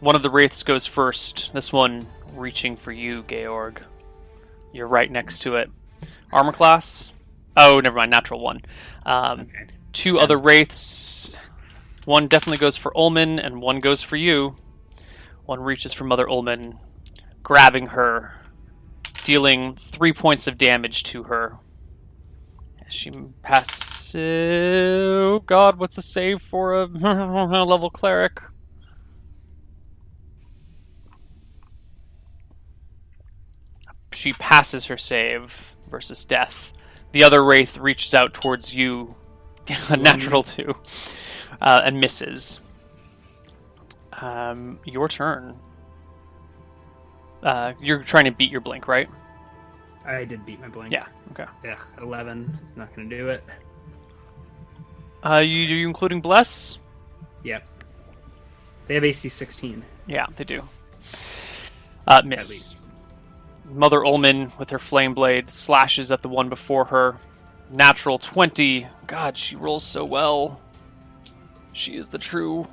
one 0.00 0.14
of 0.14 0.22
the 0.22 0.30
wraiths 0.30 0.62
goes 0.62 0.86
first. 0.86 1.52
This 1.52 1.72
one 1.72 2.06
reaching 2.34 2.76
for 2.76 2.92
you, 2.92 3.22
Georg. 3.24 3.82
You're 4.72 4.86
right 4.86 5.10
next 5.10 5.40
to 5.40 5.56
it. 5.56 5.70
Armor 6.32 6.52
class? 6.52 7.12
Oh, 7.56 7.80
never 7.80 7.96
mind. 7.96 8.10
Natural 8.10 8.40
one. 8.40 8.60
Um, 9.06 9.40
Okay. 9.42 9.66
two 9.92 10.18
other 10.18 10.38
wraiths. 10.38 11.36
One 12.04 12.26
definitely 12.28 12.58
goes 12.58 12.76
for 12.76 12.92
Ulmmin, 12.96 13.44
and 13.44 13.60
one 13.62 13.78
goes 13.78 14.02
for 14.02 14.16
you. 14.16 14.56
One 15.46 15.60
reaches 15.60 15.92
for 15.92 16.04
Mother 16.04 16.26
Ulmmin, 16.26 16.78
grabbing 17.42 17.88
her, 17.88 18.32
dealing 19.24 19.74
three 19.74 20.12
points 20.12 20.46
of 20.46 20.56
damage 20.56 21.02
to 21.04 21.24
her. 21.24 21.58
As 22.86 22.94
she 22.94 23.12
passes. 23.42 24.14
Oh 24.14 25.40
God, 25.40 25.78
what's 25.78 25.98
a 25.98 26.02
save 26.02 26.40
for 26.40 26.74
a 26.74 26.86
level 27.64 27.90
cleric? 27.90 28.40
She 34.12 34.32
passes 34.32 34.86
her 34.86 34.96
save 34.96 35.74
versus 35.90 36.24
death. 36.24 36.72
The 37.12 37.24
other 37.24 37.44
wraith 37.44 37.78
reaches 37.78 38.14
out 38.14 38.32
towards 38.32 38.74
you, 38.74 39.14
natural 39.90 40.42
two, 40.42 40.74
uh, 41.60 41.82
and 41.84 42.00
misses. 42.00 42.60
Um, 44.20 44.78
your 44.84 45.08
turn. 45.08 45.56
Uh, 47.42 47.74
you're 47.80 48.02
trying 48.02 48.24
to 48.24 48.30
beat 48.30 48.50
your 48.50 48.60
blink, 48.60 48.88
right? 48.88 49.08
I 50.06 50.24
did 50.24 50.44
beat 50.46 50.60
my 50.60 50.68
blink. 50.68 50.92
Yeah. 50.92 51.06
Okay. 51.32 51.46
Ugh, 51.70 51.78
11. 52.00 52.58
It's 52.62 52.76
not 52.76 52.94
going 52.94 53.08
to 53.08 53.16
do 53.16 53.28
it. 53.28 53.44
Uh, 55.22 55.38
you, 55.38 55.64
are 55.64 55.78
you 55.78 55.88
including 55.88 56.20
bless? 56.20 56.78
Yep. 57.42 57.66
They 58.86 58.94
have 58.94 59.04
AC 59.04 59.28
16. 59.28 59.82
Yeah, 60.06 60.26
they 60.36 60.44
do. 60.44 60.62
Uh, 62.06 62.22
miss. 62.24 62.74
Mother 63.64 64.00
Ulmmin 64.00 64.56
with 64.58 64.70
her 64.70 64.78
flame 64.78 65.14
blade 65.14 65.48
slashes 65.48 66.12
at 66.12 66.20
the 66.20 66.28
one 66.28 66.50
before 66.50 66.84
her. 66.86 67.16
Natural 67.70 68.18
20. 68.18 68.86
God, 69.06 69.36
she 69.36 69.56
rolls 69.56 69.84
so 69.84 70.04
well. 70.04 70.60
She 71.72 71.96
is 71.96 72.08
the 72.08 72.18
true 72.18 72.68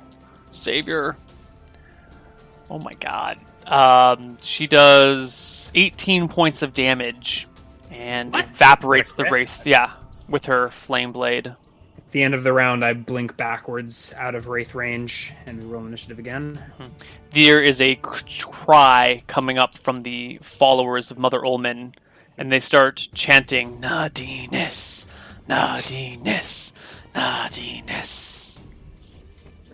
savior. 0.50 1.16
Oh 2.72 2.78
my 2.78 2.94
god. 2.94 3.38
Um, 3.66 4.38
she 4.40 4.66
does 4.66 5.70
18 5.74 6.28
points 6.28 6.62
of 6.62 6.72
damage 6.72 7.46
and 7.90 8.32
What? 8.32 8.46
evaporates 8.46 9.12
the 9.12 9.24
wraith. 9.24 9.66
Yeah, 9.66 9.92
with 10.26 10.46
her 10.46 10.70
flame 10.70 11.12
blade. 11.12 11.48
At 11.48 12.12
the 12.12 12.22
end 12.22 12.32
of 12.32 12.44
the 12.44 12.52
round, 12.54 12.82
I 12.82 12.94
blink 12.94 13.36
backwards 13.36 14.14
out 14.16 14.34
of 14.34 14.48
Wraith 14.48 14.74
range 14.74 15.34
and 15.46 15.62
we 15.62 15.66
roll 15.68 15.84
initiative 15.86 16.18
again. 16.18 16.62
There 17.30 17.62
is 17.62 17.80
a 17.82 17.96
cry 17.96 19.20
coming 19.26 19.58
up 19.58 19.74
from 19.74 20.02
the 20.02 20.38
followers 20.42 21.10
of 21.10 21.18
Mother 21.18 21.40
Ulmmin, 21.40 21.92
and 22.38 22.50
they 22.50 22.60
start 22.60 23.08
chanting 23.14 23.80
Nadinus, 23.80 25.04
Nadinus, 25.48 26.72
Nadinus. 27.14 28.58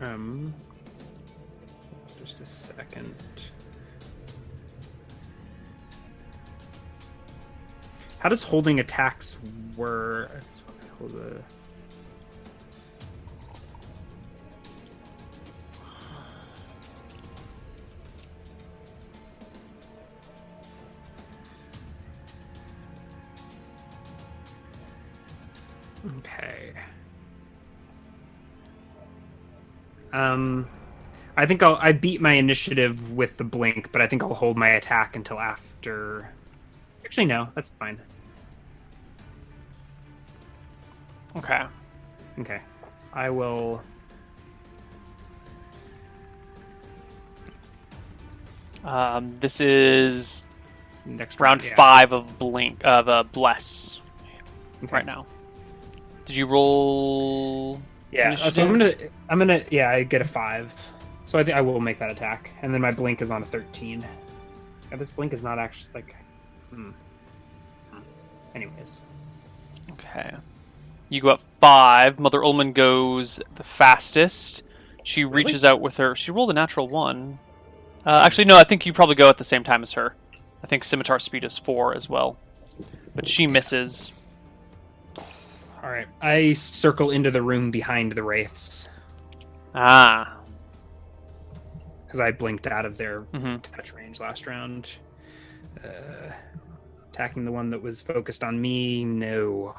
Um, 0.01 0.53
just 2.39 2.71
a 2.71 2.75
second. 2.75 3.15
How 8.21 8.29
does 8.29 8.43
holding 8.43 8.81
attacks 8.81 9.39
work? 9.77 10.31
Okay. 26.19 26.73
Um, 30.13 30.69
I 31.39 31.47
think 31.47 31.63
I'll 31.63 31.77
I 31.81 31.93
beat 31.93 32.21
my 32.21 32.33
initiative 32.33 33.13
with 33.13 33.37
the 33.37 33.45
blink, 33.45 33.93
but 33.93 34.03
I 34.03 34.09
think 34.09 34.25
I'll 34.25 34.35
hold 34.35 34.57
my 34.57 34.71
attack 34.71 35.15
until 35.15 35.39
after. 35.39 36.33
Actually, 37.05 37.27
no, 37.27 37.49
that's 37.55 37.69
fine. 37.69 38.01
Okay. 41.37 41.63
Okay, 42.41 42.61
I 43.13 43.31
will. 43.31 43.81
Um, 48.85 49.37
this 49.37 49.61
is 49.61 50.45
Next 51.07 51.39
round 51.39 51.63
yeah. 51.65 51.75
five 51.77 52.13
of 52.13 52.37
blink 52.39 52.85
of 52.85 53.09
uh, 53.09 53.23
bless 53.23 54.01
Okay. 54.83 54.93
right 54.93 55.07
now. 55.07 55.25
Did 56.25 56.35
you 56.35 56.47
roll? 56.47 57.81
Yeah, 58.11 58.33
uh, 58.33 58.51
so 58.51 58.65
I'm 58.65 58.71
gonna 58.73 58.95
I'm 59.29 59.39
gonna 59.39 59.63
yeah 59.71 59.91
I 59.91 60.03
get 60.03 60.21
a 60.21 60.25
five, 60.25 60.75
so 61.29 61.39
I 61.39 61.45
think 61.45 61.59
I 61.59 61.61
will 61.61 61.79
make 61.79 61.99
that 61.99 62.11
attack, 62.11 62.51
and 62.63 62.73
then 62.73 62.81
my 62.81 62.91
blink 62.91 63.21
is 63.21 63.31
on 63.31 63.43
a 63.43 63.47
thirteen. 63.47 64.03
Yeah, 64.91 64.97
this 64.97 65.11
blink 65.11 65.35
is 65.35 65.45
not 65.45 65.59
actually 65.59 65.91
like. 65.95 66.17
Hmm. 66.71 66.91
Anyways, 68.55 69.03
Okay. 69.93 70.33
You 71.11 71.21
go 71.21 71.29
up 71.29 71.43
five. 71.61 72.19
Mother 72.19 72.41
Ulmmin 72.41 72.73
goes 72.73 73.41
the 73.57 73.63
fastest. 73.63 74.63
She 75.03 75.25
reaches 75.25 75.65
out 75.65 75.81
with 75.83 75.99
her. 75.99 76.15
She 76.15 76.31
rolled 76.31 76.51
a 76.51 76.55
natural 76.55 76.89
one. 76.89 77.39
Uh, 78.07 78.21
actually, 78.25 78.47
no. 78.47 78.57
I 78.57 78.65
think 78.65 78.87
you 78.87 78.93
probably 78.95 79.15
go 79.15 79.29
at 79.29 79.37
the 79.37 79.45
same 79.45 79.65
time 79.65 79.83
as 79.83 79.93
her. 79.93 80.15
I 80.63 80.67
think 80.67 80.83
scimitar 80.83 81.19
speed 81.19 81.45
is 81.45 81.57
four 81.59 81.95
as 81.95 82.09
well, 82.09 82.39
but 83.15 83.29
she 83.29 83.47
misses. 83.47 84.13
all 85.83 85.91
right. 85.91 86.09
I 86.23 86.55
circle 86.55 87.11
into 87.11 87.31
the 87.31 87.43
room 87.43 87.71
behind 87.71 88.13
the 88.13 88.23
wraiths 88.23 88.89
Ah. 89.75 90.38
Because 92.09 92.21
I 92.21 92.31
blinked 92.31 92.67
out 92.67 92.87
of 92.87 92.97
their 92.97 93.21
hmm 93.21 93.57
touch 93.57 93.93
range 93.93 94.19
last 94.19 94.47
round. 94.47 94.93
Uh, 95.85 96.33
attacking 97.13 97.45
the 97.45 97.53
one 97.53 97.69
that 97.71 97.83
was 97.83 98.01
focused 98.01 98.43
on 98.43 98.59
me, 98.61 99.05
no. 99.05 99.75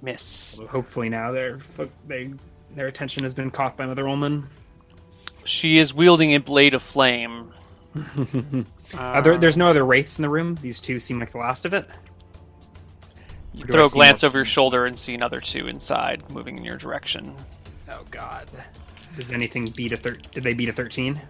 Miss. 0.00 0.60
Hopefully 0.68 1.08
now 1.08 1.32
their 1.32 1.58
they 2.06 2.32
their 2.74 2.86
attention 2.86 3.24
has 3.24 3.34
been 3.34 3.50
caught 3.50 3.76
by 3.76 3.86
Mother 3.86 4.04
Ulmmin. 4.04 4.44
She 5.44 5.78
is 5.78 5.92
wielding 5.92 6.34
a 6.34 6.38
blade 6.38 6.74
of 6.74 6.82
flame. 6.82 7.52
Uh, 8.94 9.22
there, 9.22 9.38
there's 9.38 9.56
no 9.56 9.70
other 9.70 9.86
wraiths 9.86 10.18
in 10.18 10.22
the 10.22 10.28
room. 10.28 10.54
These 10.60 10.78
two 10.78 11.00
seem 11.00 11.18
like 11.18 11.32
the 11.32 11.38
last 11.38 11.64
of 11.64 11.72
it. 11.72 11.88
You 13.54 13.64
throw 13.64 13.86
a 13.86 13.88
glance 13.88 14.22
over 14.22 14.36
your 14.36 14.44
shoulder 14.44 14.84
and 14.84 14.98
see 14.98 15.14
another 15.14 15.40
two 15.40 15.66
inside, 15.66 16.30
moving 16.30 16.58
in 16.58 16.62
your 16.62 16.76
direction. 16.76 17.34
Oh 17.88 18.04
God. 18.10 18.48
Does 19.18 19.32
anything 19.32 19.66
beat 19.76 19.92
a 19.92 19.96
thir- 19.96 20.16
Did 20.30 20.42
they 20.42 20.54
beat 20.54 20.68
a 20.68 20.72
thirteen? 20.72 21.20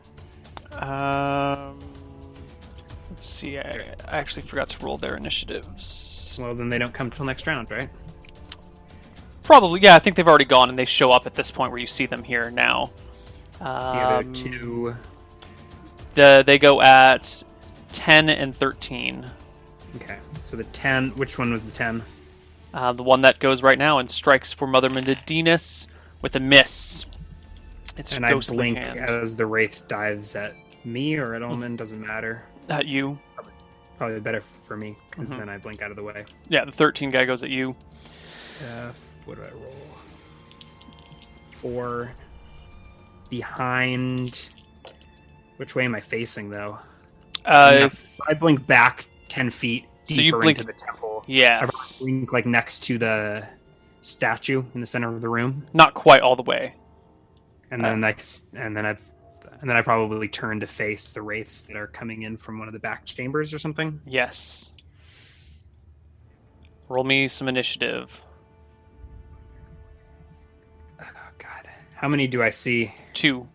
Um, 0.73 1.79
let's 3.11 3.27
see. 3.27 3.59
I, 3.59 3.95
I 4.07 4.17
actually 4.19 4.43
forgot 4.43 4.69
to 4.71 4.85
roll 4.85 4.97
their 4.99 5.17
initiatives. 5.17 6.39
Well, 6.41 6.55
then 6.55 6.69
they 6.71 6.79
don't 6.79 6.95
come 6.95 7.11
till 7.11 7.25
next 7.27 7.47
round, 7.47 7.71
right? 7.71 7.91
Probably, 9.43 9.81
yeah. 9.81 9.97
I 9.97 9.99
think 9.99 10.17
they've 10.17 10.27
already 10.29 10.45
gone, 10.45 10.69
and 10.71 10.79
they 10.79 10.85
show 10.85 11.11
up 11.11 11.27
at 11.27 11.35
this 11.35 11.51
point 11.51 11.73
where 11.73 11.81
you 11.81 11.87
see 11.87 12.07
them 12.07 12.23
here 12.23 12.51
now. 12.51 12.91
The 13.59 13.67
other 13.67 14.27
Um, 14.27 14.33
two. 14.33 14.97
the, 16.15 16.43
they 16.47 16.59
go 16.59 16.81
at 16.81 17.43
ten 17.93 18.29
and 18.31 18.55
thirteen. 18.55 19.29
Okay. 19.97 20.19
So 20.43 20.57
the 20.57 20.65
ten. 20.65 21.11
Which 21.11 21.39
one 21.39 21.51
was 21.53 21.65
the 21.67 21.73
ten? 21.73 22.03
Uh, 22.73 22.93
the 22.93 23.03
one 23.03 23.21
that 23.21 23.39
goes 23.39 23.63
right 23.63 23.79
now 23.79 23.99
and 23.99 24.11
strikes 24.11 24.53
for 24.53 24.67
Mother 24.67 24.89
Medidinus 24.89 25.89
with 26.23 26.35
a 26.37 26.41
miss. 26.41 27.05
It's 27.97 28.13
And 28.13 28.25
I 28.25 28.35
blink 28.35 28.79
hand. 28.79 29.11
as 29.11 29.37
the 29.37 29.45
wraith 29.47 29.85
dives 29.89 30.35
at 30.35 30.55
me 30.85 31.17
or 31.17 31.35
at 31.35 31.43
Ulmmin. 31.43 31.77
Doesn't 31.77 32.01
matter. 32.01 32.45
at 32.69 32.87
you. 32.87 33.19
Probably 33.99 34.21
better 34.21 34.41
for 34.41 34.77
me 34.77 34.97
because 35.11 35.33
Mhm. 35.33 35.39
then 35.39 35.49
I 35.49 35.59
blink 35.59 35.83
out 35.83 35.91
of 35.91 35.97
the 35.97 36.03
way. 36.03 36.25
Yeah, 36.49 36.65
the 36.65 36.73
thirteen 36.73 37.11
guy 37.11 37.25
goes 37.25 37.43
at 37.43 37.51
you. 37.51 37.77
Uh, 38.65 38.93
what 39.27 39.37
do 39.37 39.43
I 39.45 39.51
roll? 39.51 39.75
Four. 41.51 42.13
Behind. 43.31 44.49
Which 45.57 45.75
way 45.75 45.85
am 45.85 45.95
I 45.95 46.01
facing 46.01 46.51
though? 46.51 46.79
Uh, 47.45 47.73
Enough- 47.77 48.07
I 48.29 48.35
blink 48.35 48.67
back 48.67 49.07
ten 49.29 49.51
feet 49.51 49.85
So 50.05 50.15
deeper 50.17 50.37
you 50.37 50.43
blink- 50.43 50.59
into 50.59 50.67
the 50.67 50.79
temple. 50.79 51.21
I 51.29 51.33
yes, 51.33 52.01
blink 52.01 52.33
like 52.33 52.47
next 52.47 52.81
to 52.85 52.99
the 52.99 53.47
statue 54.01 54.63
in 54.75 54.81
the 54.81 54.87
center 54.87 55.09
of 55.15 55.21
the 55.21 55.29
room, 55.29 55.67
not 55.73 55.95
quite 55.95 56.21
all 56.23 56.37
the 56.37 56.43
way. 56.43 56.75
And 57.73 57.85
then 57.85 58.01
next, 58.01 58.47
and 58.55 58.77
then 58.77 58.87
I, 58.87 58.91
and 59.61 59.69
then 59.69 59.77
I 59.77 59.83
probably 59.83 60.29
turn 60.29 60.61
to 60.61 60.67
face 60.67 61.11
the 61.11 61.23
wraiths 61.23 61.63
that 61.63 61.77
are 61.77 61.87
coming 61.89 62.23
in 62.23 62.37
from 62.37 62.59
one 62.59 62.69
of 62.69 62.73
the 62.75 62.81
back 62.81 63.05
chambers 63.05 63.53
or 63.53 63.59
something. 63.59 64.01
Yes. 64.07 64.73
Roll 66.89 67.05
me 67.05 67.29
some 67.29 67.49
initiative. 67.49 68.23
Oh 71.01 71.07
God, 71.39 71.69
how 71.95 72.09
many 72.09 72.27
do 72.27 72.43
I 72.43 72.51
see? 72.51 72.93
Two. 73.13 73.49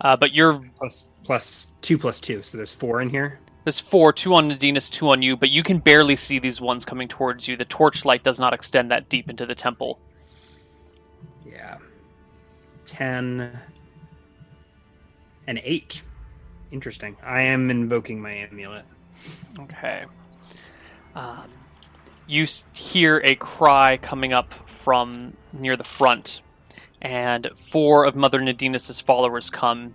Uh, 0.00 0.16
but 0.16 0.32
you're 0.34 0.60
Plus 0.76 1.08
plus 1.24 1.68
two 1.82 1.96
plus 1.98 2.20
two, 2.20 2.42
so 2.42 2.56
there's 2.56 2.74
four 2.74 3.00
in 3.00 3.08
here. 3.08 3.38
there's 3.64 3.80
four, 3.80 4.12
two 4.12 4.34
on 4.34 4.50
Nadinus, 4.50 4.90
two 4.90 5.08
on 5.10 5.22
you, 5.22 5.36
but 5.36 5.50
you 5.50 5.62
can 5.62 5.78
barely 5.78 6.16
see 6.16 6.38
these 6.38 6.60
ones 6.60 6.84
coming 6.84 7.08
towards 7.08 7.48
you. 7.48 7.56
The 7.56 7.64
torchlight 7.64 8.22
does 8.22 8.38
not 8.38 8.52
extend 8.52 8.90
that 8.90 9.08
deep 9.08 9.30
into 9.30 9.46
the 9.46 9.54
temple. 9.54 9.98
Yeah. 12.86 12.94
Ten 12.94 13.60
and 15.46 15.60
eight. 15.64 16.02
Interesting. 16.70 17.16
I 17.22 17.42
am 17.42 17.70
invoking 17.70 18.20
my 18.20 18.32
amulet. 18.32 18.84
Okay. 19.58 20.04
Um, 21.14 21.46
you 22.26 22.46
hear 22.72 23.22
a 23.24 23.34
cry 23.36 23.96
coming 23.98 24.32
up 24.32 24.52
from 24.52 25.36
near 25.52 25.76
the 25.76 25.84
front, 25.84 26.42
and 27.00 27.48
four 27.56 28.04
of 28.04 28.16
Mother 28.16 28.40
Nadinus's 28.40 29.00
followers 29.00 29.48
come 29.48 29.94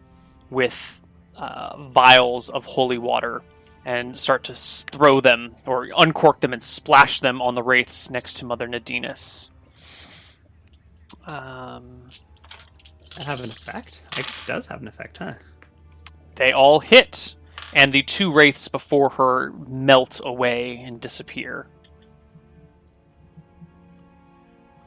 with 0.49 1.01
uh, 1.35 1.77
vials 1.89 2.49
of 2.49 2.65
holy 2.65 2.97
water 2.97 3.41
and 3.85 4.17
start 4.17 4.43
to 4.45 4.55
throw 4.55 5.21
them 5.21 5.55
or 5.65 5.89
uncork 5.97 6.39
them 6.39 6.53
and 6.53 6.61
splash 6.61 7.19
them 7.19 7.41
on 7.41 7.55
the 7.55 7.63
wraiths 7.63 8.09
next 8.09 8.37
to 8.37 8.45
Mother 8.45 8.67
Nadinus. 8.67 9.49
Um, 11.27 12.09
That 13.25 13.29
have 13.29 13.39
an 13.43 13.49
effect? 13.49 14.01
I 14.13 14.21
guess 14.21 14.29
it 14.29 14.47
does 14.47 14.67
have 14.67 14.81
an 14.81 14.87
effect, 14.87 15.17
huh? 15.19 15.33
they 16.35 16.51
all 16.53 16.79
hit, 16.79 17.35
and 17.73 17.91
the 17.93 18.01
two 18.03 18.31
wraiths 18.33 18.67
before 18.67 19.09
her 19.09 19.51
melt 19.67 20.19
away 20.23 20.77
and 20.83 20.99
disappear. 20.99 21.67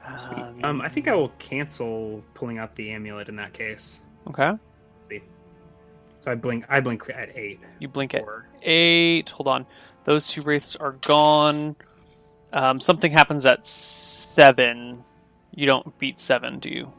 Um, 0.06 0.60
Um, 0.64 0.80
I 0.80 0.88
think 0.88 1.08
I 1.08 1.14
will 1.14 1.30
cancel 1.38 2.22
pulling 2.34 2.58
out 2.58 2.74
the 2.76 2.90
amulet 2.90 3.28
in 3.28 3.36
that 3.36 3.52
case. 3.52 4.00
okay. 4.28 4.48
Let's 4.50 5.08
see. 5.08 5.22
So 6.18 6.30
I 6.30 6.34
blink. 6.34 6.64
I 6.68 6.80
blink 6.80 7.08
at 7.14 7.36
eight. 7.36 7.60
You 7.78 7.88
blink 7.88 8.14
at 8.14 8.24
eight. 8.62 9.28
Hold 9.30 9.48
on. 9.48 9.66
Those 10.04 10.28
two 10.28 10.42
wraiths 10.42 10.76
are 10.76 10.92
gone. 10.92 11.76
Um, 12.52 12.80
something 12.80 13.10
happens 13.12 13.46
at 13.46 13.66
seven. 13.66 15.04
You 15.54 15.66
don't 15.66 15.96
beat 15.98 16.18
seven, 16.20 16.58
do 16.58 16.68
you? 16.68 16.92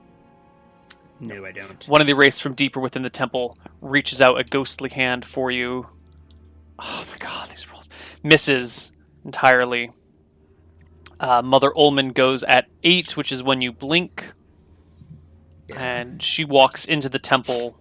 No, 1.19 1.45
I 1.45 1.51
don't. 1.51 1.87
One 1.87 2.01
of 2.01 2.07
the 2.07 2.13
wraiths 2.13 2.39
from 2.39 2.53
deeper 2.53 2.79
within 2.79 3.01
the 3.01 3.09
temple 3.09 3.57
reaches 3.81 4.21
out 4.21 4.39
a 4.39 4.43
ghostly 4.43 4.89
hand 4.89 5.23
for 5.25 5.49
you. 5.51 5.87
Oh 6.79 7.05
my 7.11 7.17
god, 7.17 7.49
these 7.49 7.69
rolls. 7.71 7.89
Misses 8.23 8.91
entirely. 9.23 9.91
Uh, 11.19 11.41
Mother 11.41 11.71
Ulmmin 11.71 12.13
goes 12.13 12.43
at 12.43 12.65
eight, 12.83 13.15
which 13.15 13.31
is 13.31 13.41
when 13.41 13.61
you 13.61 13.71
blink, 13.71 14.33
Yeah. 15.69 15.81
and 15.81 16.21
she 16.21 16.43
walks 16.43 16.83
into 16.85 17.07
the 17.07 17.19
temple, 17.19 17.77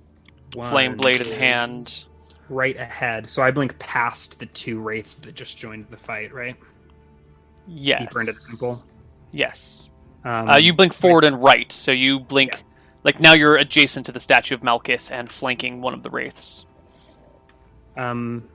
flame 0.53 0.97
blade 0.97 1.21
in 1.21 1.29
hand. 1.29 2.07
Right 2.49 2.77
ahead. 2.77 3.29
So 3.29 3.43
I 3.43 3.51
blink 3.51 3.77
past 3.81 4.39
the 4.39 4.47
two 4.47 4.79
wraiths 4.79 5.17
that 5.17 5.35
just 5.35 5.59
joined 5.59 5.87
the 5.91 5.97
fight, 5.97 6.33
right? 6.33 6.55
Yes. 7.67 8.03
Deeper 8.03 8.21
into 8.21 8.33
the 8.33 8.45
temple. 8.49 8.83
Yes. 9.33 9.91
Um, 10.25 10.51
Uh, 10.51 10.57
you 10.59 10.73
blink 10.73 10.93
forward 10.95 11.25
and 11.25 11.43
right, 11.43 11.71
so 11.73 11.91
you 11.91 12.21
blink. 12.21 12.63
Like 13.05 13.21
now 13.21 13.35
you're 13.35 13.57
adjacent 13.57 14.07
to 14.07 14.13
the 14.13 14.21
statue 14.21 14.55
of 14.55 14.63
Malchus 14.63 15.11
and 15.11 15.31
flanking 15.31 15.81
one 15.83 15.93
of 15.95 16.03
the 16.03 16.11
wraiths. 16.11 16.65
Um, 17.97 18.49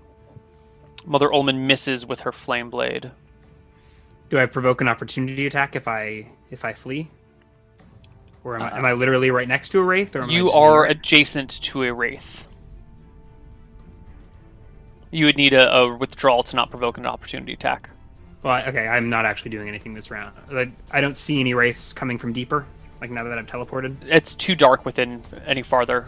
Mother 1.05 1.29
Ulmmin 1.29 1.67
misses 1.67 2.05
with 2.05 2.21
her 2.21 2.31
flame 2.31 2.69
blade. 2.69 3.11
do 4.29 4.37
I 4.39 4.45
provoke 4.47 4.81
an 4.81 4.87
opportunity 4.87 5.45
attack 5.45 5.75
if 5.75 5.87
I 5.87 6.27
if 6.51 6.65
I 6.65 6.73
flee? 6.73 7.09
Or 8.43 8.55
am, 8.55 8.61
I, 8.63 8.71
Uh, 8.71 8.77
am 8.77 8.85
I 8.85 8.93
literally 8.93 9.31
right 9.31 9.47
next 9.47 9.69
to 9.69 9.79
a 9.79 9.83
wraith? 9.83 10.15
Or 10.15 10.23
am 10.23 10.29
You 10.29 10.49
are 10.51 10.85
adjacent 10.85 11.61
to 11.63 11.83
a 11.83 11.93
wraith. 11.93 12.47
You 15.11 15.25
would 15.25 15.37
need 15.37 15.53
a, 15.53 15.73
a 15.75 15.95
withdrawal 15.95 16.43
to 16.43 16.55
not 16.55 16.69
provoke 16.69 16.97
an 16.97 17.05
opportunity 17.05 17.53
attack. 17.53 17.89
Well, 18.43 18.63
okay, 18.67 18.87
I'm 18.87 19.09
not 19.09 19.25
actually 19.25 19.51
doing 19.51 19.67
anything 19.67 19.93
this 19.93 20.09
round. 20.11 20.31
Like, 20.49 20.69
I 20.91 21.01
don't 21.01 21.17
see 21.17 21.39
any 21.39 21.53
wraiths 21.53 21.91
coming 21.93 22.17
from 22.17 22.31
deeper. 22.31 22.65
Like 23.01 23.11
now 23.11 23.23
that 23.23 23.37
I've 23.37 23.47
teleported. 23.47 23.95
It's 24.05 24.33
too 24.35 24.55
dark 24.55 24.85
within 24.85 25.21
any 25.45 25.61
farther. 25.63 26.05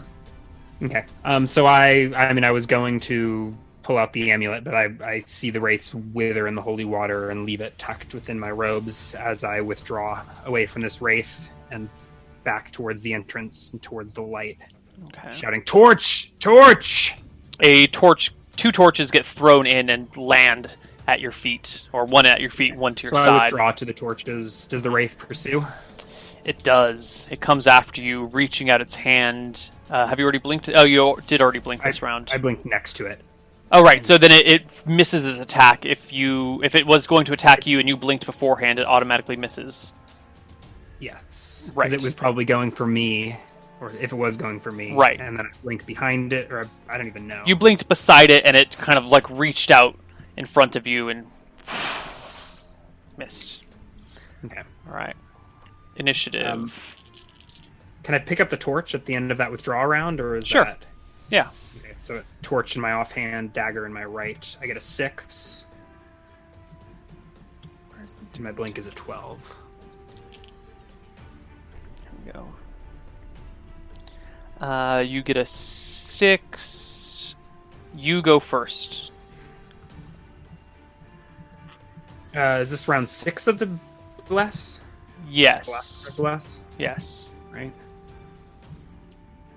Okay. 0.82 1.04
Um. 1.24 1.46
So 1.46 1.66
I, 1.66 2.12
I 2.14 2.32
mean, 2.32 2.44
I 2.44 2.50
was 2.50 2.66
going 2.66 3.00
to 3.00 3.56
pull 3.82 3.98
out 3.98 4.12
the 4.12 4.30
amulet, 4.30 4.62
but 4.62 4.74
I, 4.74 4.90
I 5.04 5.20
see 5.20 5.50
the 5.50 5.60
wraiths 5.60 5.94
wither 5.94 6.46
in 6.46 6.54
the 6.54 6.62
holy 6.62 6.84
water 6.84 7.30
and 7.30 7.44
leave 7.46 7.60
it 7.60 7.76
tucked 7.78 8.14
within 8.14 8.38
my 8.38 8.50
robes 8.50 9.14
as 9.16 9.42
I 9.42 9.60
withdraw 9.60 10.22
away 10.44 10.66
from 10.66 10.82
this 10.82 11.00
wraith 11.02 11.50
and 11.72 11.88
back 12.44 12.70
towards 12.72 13.02
the 13.02 13.12
entrance 13.14 13.72
and 13.72 13.80
towards 13.82 14.14
the 14.14 14.22
light, 14.22 14.58
Okay. 15.08 15.32
shouting, 15.32 15.62
"Torch! 15.64 16.32
Torch!" 16.38 17.14
A 17.60 17.86
torch, 17.88 18.30
two 18.56 18.70
torches 18.72 19.10
get 19.10 19.24
thrown 19.26 19.66
in 19.66 19.90
and 19.90 20.14
land 20.16 20.76
at 21.08 21.20
your 21.20 21.32
feet, 21.32 21.86
or 21.92 22.04
one 22.04 22.26
at 22.26 22.40
your 22.40 22.50
feet, 22.50 22.76
one 22.76 22.94
to 22.96 23.04
your 23.08 23.12
So 23.12 23.18
I 23.18 23.24
side. 23.24 23.42
withdraw 23.44 23.72
to 23.72 23.84
the 23.84 23.92
torch. 23.92 24.24
Does 24.24 24.66
does 24.68 24.82
the 24.82 24.90
wraith 24.90 25.16
pursue? 25.18 25.64
It 26.44 26.62
does. 26.64 27.26
It 27.30 27.40
comes 27.40 27.66
after 27.66 28.02
you, 28.02 28.24
reaching 28.26 28.68
out 28.70 28.80
its 28.80 28.94
hand. 28.96 29.70
Uh, 29.90 30.06
have 30.06 30.18
you 30.18 30.24
already 30.24 30.38
blinked? 30.38 30.68
Oh, 30.74 30.84
you 30.84 31.16
did 31.26 31.40
already 31.40 31.60
blink 31.60 31.82
this 31.82 32.02
round. 32.02 32.30
I 32.32 32.38
blinked 32.38 32.64
next 32.66 32.94
to 32.94 33.06
it. 33.06 33.20
oh, 33.70 33.82
right. 33.82 34.04
So 34.04 34.18
then 34.18 34.32
it, 34.32 34.46
it 34.46 34.86
misses 34.86 35.24
its 35.26 35.38
attack. 35.38 35.86
If 35.86 36.12
you 36.12 36.60
if 36.64 36.74
it 36.74 36.86
was 36.86 37.06
going 37.06 37.24
to 37.26 37.32
attack 37.32 37.66
you 37.66 37.78
and 37.78 37.88
you 37.88 37.96
blinked 37.96 38.26
beforehand, 38.26 38.78
it 38.80 38.86
automatically 38.86 39.36
misses. 39.36 39.92
Yes. 40.98 41.70
Because 41.74 41.76
Right. 41.76 41.92
it 41.92 42.02
was 42.02 42.14
probably 42.14 42.44
going 42.44 42.70
for 42.70 42.86
me, 42.86 43.36
or 43.80 43.90
if 44.00 44.12
it 44.12 44.16
was 44.16 44.36
going 44.36 44.58
for 44.60 44.70
me. 44.72 44.92
Right. 44.94 45.20
And 45.20 45.38
then 45.38 45.46
I 45.46 45.50
blink 45.62 45.86
behind 45.86 46.32
it, 46.32 46.50
or 46.50 46.68
I, 46.88 46.94
I 46.94 46.98
don't 46.98 47.06
even 47.06 47.26
know. 47.28 47.42
You 47.46 47.54
blinked 47.56 47.88
beside 47.88 48.30
it, 48.30 48.44
and 48.46 48.56
it 48.56 48.76
kind 48.78 48.98
of 48.98 49.06
like 49.06 49.28
reached 49.30 49.70
out 49.70 49.96
in 50.36 50.46
front 50.46 50.74
of 50.76 50.86
you 50.86 51.08
and 51.08 51.26
missed. 53.16 53.62
Okay. 54.44 54.62
All 54.88 54.94
right. 54.94 55.14
Initiative. 56.02 56.46
Um, 56.48 56.68
Can 58.02 58.16
I 58.16 58.18
pick 58.18 58.40
up 58.40 58.48
the 58.48 58.56
torch 58.56 58.92
at 58.96 59.04
the 59.04 59.14
end 59.14 59.30
of 59.30 59.38
that 59.38 59.52
withdrawal 59.52 59.86
round, 59.86 60.18
or 60.20 60.34
is 60.34 60.44
Sure. 60.46 60.64
that? 60.64 60.82
yeah. 61.30 61.48
Okay, 61.78 61.94
so 62.00 62.16
a 62.16 62.22
torch 62.42 62.74
in 62.74 62.82
my 62.82 62.90
offhand, 62.92 63.52
dagger 63.52 63.86
in 63.86 63.92
my 63.92 64.04
right. 64.04 64.56
I 64.60 64.66
get 64.66 64.76
a 64.76 64.80
six. 64.80 65.66
And 68.34 68.40
my 68.40 68.50
blink 68.50 68.78
is 68.78 68.86
a 68.88 68.90
twelve. 68.90 69.54
Here 72.02 72.12
we 72.26 72.32
go. 72.32 72.48
Uh, 74.66 75.00
you 75.00 75.22
get 75.22 75.36
a 75.36 75.46
six. 75.46 77.34
You 77.94 78.22
go 78.22 78.40
first. 78.40 79.10
Uh, 82.34 82.58
is 82.60 82.70
this 82.70 82.88
round 82.88 83.08
six 83.08 83.46
of 83.46 83.58
the 83.58 83.68
bless? 84.26 84.80
Yes. 85.28 85.66
The 85.66 85.72
last 85.72 86.04
round 86.06 86.12
of 86.12 86.16
bless, 86.16 86.60
Yes. 86.78 87.30
right? 87.52 87.72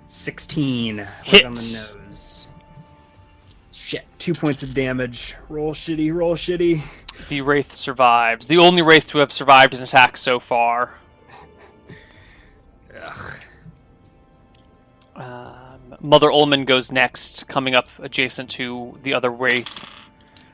Sixteen. 0.08 0.98
Right 0.98 1.08
on 1.46 1.52
Hits. 1.54 1.80
the 1.80 1.94
nose. 2.08 2.48
Shit. 3.72 4.06
Two 4.20 4.34
points 4.34 4.64
of 4.64 4.74
damage. 4.74 5.36
Roll 5.50 5.74
shitty. 5.74 6.14
Roll 6.14 6.36
shitty. 6.36 6.82
The 7.30 7.42
wraith 7.42 7.72
survives. 7.74 8.48
The 8.48 8.58
only 8.58 8.82
wraith 8.82 9.08
to 9.10 9.20
have 9.20 9.32
survived 9.32 9.74
an 9.74 9.84
attack 9.84 10.18
so 10.18 10.40
far. 10.40 10.94
Ugh. 13.00 13.40
Um, 15.16 15.96
Mother 16.02 16.28
Ulmmin 16.28 16.66
goes 16.66 16.92
next, 16.92 17.48
coming 17.48 17.74
up 17.74 17.88
adjacent 18.00 18.50
to 18.52 18.98
the 19.04 19.14
other 19.14 19.30
wraith, 19.32 19.88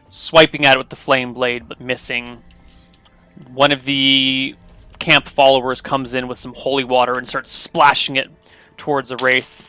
swiping 0.09 0.65
at 0.65 0.75
it 0.75 0.77
with 0.77 0.89
the 0.89 0.95
flame 0.95 1.33
blade, 1.33 1.67
but 1.67 1.81
missing. 1.81 2.43
One 3.53 3.71
of 3.71 3.85
the 3.85 4.55
camp 5.01 5.27
followers 5.27 5.81
comes 5.81 6.13
in 6.13 6.27
with 6.27 6.37
some 6.37 6.53
holy 6.53 6.83
water 6.83 7.13
and 7.17 7.27
starts 7.27 7.51
splashing 7.51 8.17
it 8.17 8.29
towards 8.77 9.09
the 9.09 9.17
wraith, 9.17 9.67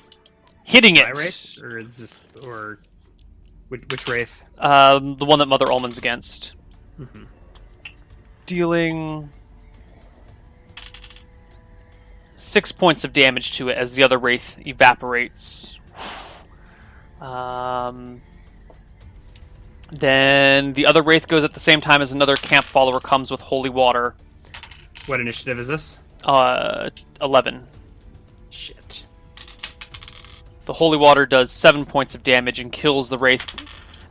hitting 0.62 0.97
it. 0.97 1.05
My 1.05 1.11
wraith, 1.12 1.59
or 1.61 1.78
is 1.78 1.97
this 1.97 2.25
or 2.44 2.78
which, 3.69 3.83
which 3.91 4.07
wraith? 4.07 4.43
Um, 4.59 5.17
the 5.17 5.25
one 5.25 5.39
that 5.39 5.47
Mother 5.47 5.65
Ulmmin's 5.65 5.97
against. 5.97 6.52
Mhm. 7.01 7.27
Dealing 8.44 9.31
six 12.36 12.70
points 12.70 13.02
of 13.02 13.15
damage 13.15 13.52
to 13.52 13.70
it 13.70 13.78
as 13.78 13.97
the 13.97 14.05
other 14.05 14.19
wraith 14.19 14.59
evaporates. 14.67 15.77
Um, 17.20 18.20
then 19.93 20.73
the 20.73 20.86
other 20.86 21.02
wraith 21.02 21.28
goes 21.28 21.44
at 21.44 21.52
the 21.52 21.61
same 21.61 21.81
time 21.81 22.02
as 22.02 22.11
another 22.11 22.35
camp 22.35 22.65
follower 22.65 22.99
comes 22.99 23.31
with 23.31 23.41
holy 23.41 23.70
water. 23.70 24.17
What 25.06 25.20
initiative 25.20 25.58
is 25.58 25.68
this? 25.68 25.98
Uh, 26.24 26.90
eleven. 27.20 27.66
Shit. 28.50 29.06
The 30.64 30.72
holy 30.72 30.97
water 30.97 31.26
does 31.26 31.50
seven 31.50 31.84
points 31.84 32.14
of 32.14 32.22
damage 32.22 32.60
and 32.60 32.70
kills 32.70 33.08
the 33.08 33.18
wraith 33.18 33.47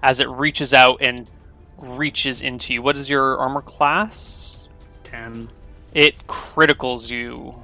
as 0.03 0.19
it 0.19 0.27
reaches 0.29 0.73
out 0.73 0.97
and 1.01 1.29
reaches 1.77 2.41
into 2.41 2.73
you. 2.73 2.81
What 2.81 2.97
is 2.97 3.09
your 3.09 3.37
armor 3.37 3.61
class? 3.61 4.65
Ten. 5.03 5.47
It 5.93 6.27
criticals 6.27 7.09
you. 7.09 7.55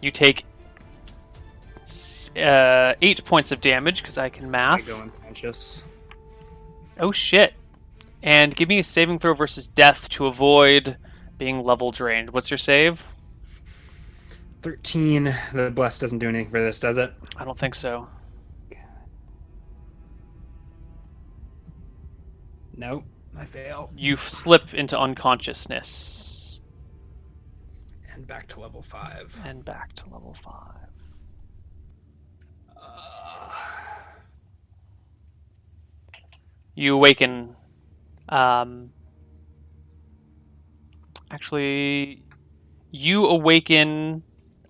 You 0.00 0.12
take 0.12 0.44
uh, 2.36 2.94
eight 3.02 3.24
points 3.24 3.50
of 3.50 3.60
damage 3.60 4.02
because 4.02 4.16
I 4.18 4.28
can 4.28 4.44
I 4.46 4.48
math. 4.48 4.86
go 4.86 5.00
unconscious. 5.00 5.82
Oh 7.00 7.10
shit! 7.10 7.54
And 8.22 8.54
give 8.54 8.68
me 8.68 8.78
a 8.78 8.84
saving 8.84 9.18
throw 9.18 9.34
versus 9.34 9.66
death 9.66 10.08
to 10.10 10.26
avoid 10.26 10.96
being 11.38 11.62
level 11.64 11.90
drained. 11.92 12.30
What's 12.30 12.50
your 12.50 12.58
save? 12.58 13.06
13. 14.62 15.34
The 15.52 15.70
bless 15.70 15.98
doesn't 16.00 16.18
do 16.18 16.28
anything 16.28 16.50
for 16.50 16.60
this, 16.60 16.80
does 16.80 16.96
it? 16.96 17.12
I 17.36 17.44
don't 17.44 17.58
think 17.58 17.74
so. 17.74 18.08
Nope. 22.76 23.04
I 23.36 23.44
fail. 23.44 23.92
You 23.96 24.16
slip 24.16 24.74
into 24.74 24.98
unconsciousness 24.98 26.60
And 28.12 28.26
back 28.26 28.46
to 28.48 28.60
level 28.60 28.82
5. 28.82 29.40
and 29.44 29.64
back 29.64 29.92
to 29.94 30.04
level 30.10 30.34
five. 30.34 30.74
You 36.74 36.94
awaken. 36.94 37.56
Um, 38.28 38.90
actually, 41.30 42.22
you 42.90 43.26
awaken 43.26 44.22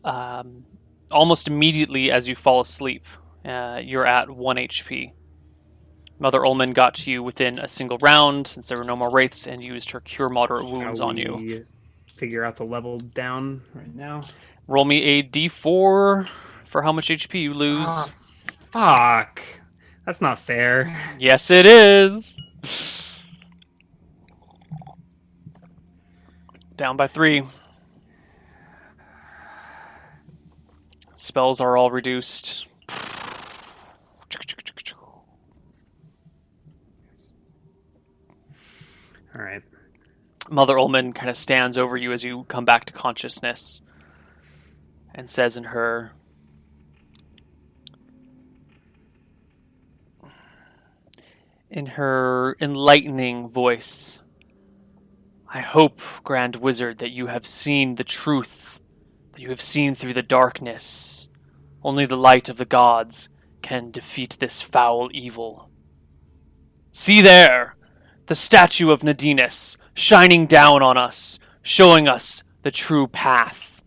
um, 0.05 0.65
almost 1.11 1.47
immediately 1.49 2.11
as 2.11 2.29
you 2.29 2.37
fall 2.37 2.61
asleep. 2.61 3.07
Uh, 3.45 3.81
you're 3.83 4.07
at 4.07 4.31
one 4.31 4.57
HP. 4.57 5.13
Mother 6.19 6.41
Ulmmin 6.41 6.75
got 6.75 6.95
to 6.97 7.11
you 7.11 7.23
within 7.23 7.59
a 7.61 7.69
single 7.69 7.97
round 8.03 8.47
since 8.47 8.67
there 8.69 8.77
were 8.77 8.85
no 8.85 8.97
more 8.97 9.11
wraiths 9.13 9.47
and 9.47 9.63
used 9.63 9.91
her 9.93 10.01
cure 10.01 10.29
moderate 10.29 10.67
wounds 10.67 11.01
on 11.01 11.17
you. 11.17 11.65
Figure 12.09 12.45
out 12.45 12.57
the 12.57 12.65
level 12.65 12.99
down 12.99 13.61
right 13.75 13.95
now. 13.95 14.21
Roll 14.67 14.85
me 14.85 15.03
a 15.03 15.23
d4 15.23 16.29
for 16.65 16.83
how 16.83 16.93
much 16.93 17.09
HP 17.09 17.41
you 17.43 17.55
lose. 17.55 17.87
Ah, 17.89 18.11
fuck. 18.73 19.41
That's 20.05 20.21
not 20.21 20.39
fair. 20.39 20.97
Yes, 21.19 21.51
it 21.51 21.67
is. 21.67 22.37
Down 26.79 26.97
by 26.97 27.09
three. 27.09 27.43
Spells 31.17 31.61
are 31.61 31.77
all 31.77 31.91
reduced. 31.91 32.69
All 39.35 39.43
right. 39.43 39.63
Mother 40.53 40.77
Ulmmin 40.77 41.17
kind 41.17 41.29
of 41.29 41.37
stands 41.37 41.77
over 41.79 41.97
you 41.97 42.13
as 42.13 42.23
you 42.23 42.45
come 42.45 42.65
back 42.65 42.85
to 42.85 42.93
consciousness 42.93 43.83
and 45.13 45.29
says 45.29 45.57
in 45.57 45.65
her 45.65 46.13
in 51.69 51.87
her 51.87 52.57
enlightening 52.61 53.49
voice 53.49 54.21
I 55.51 55.61
hope, 55.61 56.01
Grand 56.25 56.57
Wizard, 56.57 56.99
that 56.99 57.11
you 57.11 57.27
have 57.27 57.47
seen 57.47 57.95
the 57.95 58.05
truth, 58.05 58.81
that 59.33 59.41
you 59.41 59.49
have 59.49 59.63
seen 59.63 59.95
through 59.95 60.13
the 60.13 60.23
darkness. 60.23 61.27
Only 61.83 62.05
the 62.05 62.17
light 62.19 62.51
of 62.51 62.59
the 62.59 62.67
gods 62.67 63.31
can 63.63 63.91
defeat 63.91 64.37
this 64.39 64.61
foul 64.61 65.09
evil. 65.13 65.71
See 66.93 67.23
there! 67.23 67.77
The 68.27 68.35
statue 68.35 68.91
of 68.91 69.01
Nadinus, 69.01 69.79
shining 69.95 70.47
down 70.47 70.83
on 70.83 70.99
us, 70.99 71.39
showing 71.63 72.09
us 72.09 72.43
the 72.61 72.71
true 72.71 73.07
path. 73.07 73.83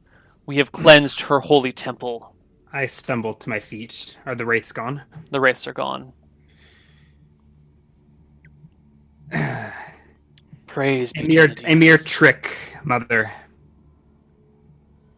We 0.48 0.58
have 0.58 0.72
cleansed 0.72 1.22
her 1.22 1.42
holy 1.42 1.72
temple. 1.72 2.36
I 2.74 2.88
stumble 2.88 3.36
to 3.36 3.50
my 3.50 3.60
feet. 3.60 4.18
Are 4.26 4.34
the 4.34 4.48
wraiths 4.48 4.72
gone? 4.72 5.04
The 5.30 5.40
wraiths 5.40 5.68
are 5.68 5.74
gone. 5.74 6.14
Praise 10.72 11.12
A 11.18 11.24
mere, 11.24 11.54
a 11.66 11.76
mere 11.76 11.98
trick, 11.98 12.78
mother. 12.86 13.30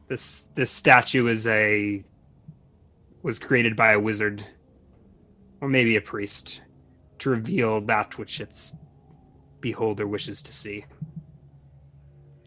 This 0.07 0.45
this 0.55 0.71
statue 0.71 1.27
is 1.27 1.45
a 1.45 2.03
was 3.21 3.37
created 3.37 3.75
by 3.75 3.91
a 3.91 3.99
wizard, 3.99 4.43
or 5.61 5.69
maybe 5.69 5.95
a 5.95 6.01
priest, 6.01 6.61
to 7.19 7.29
reveal 7.29 7.81
that 7.81 8.17
which 8.17 8.41
its 8.41 8.75
beholder 9.61 10.07
wishes 10.07 10.41
to 10.41 10.51
see. 10.51 10.85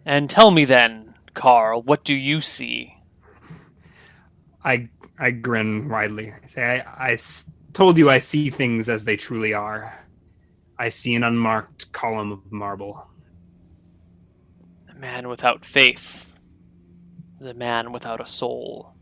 And 0.05 0.29
tell 0.29 0.51
me 0.51 0.65
then, 0.65 1.15
Carl, 1.33 1.83
what 1.83 2.03
do 2.03 2.15
you 2.17 2.41
see? 2.41 2.93
I 4.65 4.89
I 5.17 5.31
grin 5.31 5.89
widely. 5.89 6.33
I 6.33 6.47
say, 6.49 6.83
I 6.85 7.17
told 7.73 7.99
you 7.99 8.11
I 8.11 8.19
see 8.19 8.51
things 8.51 8.89
as 8.89 9.05
they 9.05 9.17
truly 9.17 9.55
are. 9.55 10.06
I 10.79 10.89
see 10.91 11.15
an 11.15 11.23
unmarked 11.25 11.93
column 11.93 12.33
of 12.33 12.53
marble. 12.53 13.07
A 14.91 14.95
man 14.95 15.29
without 15.29 15.65
faith 15.65 16.33
is 17.41 17.47
a 17.47 17.55
man 17.55 17.93
without 17.93 18.21
a 18.21 18.27
soul. 18.27 18.93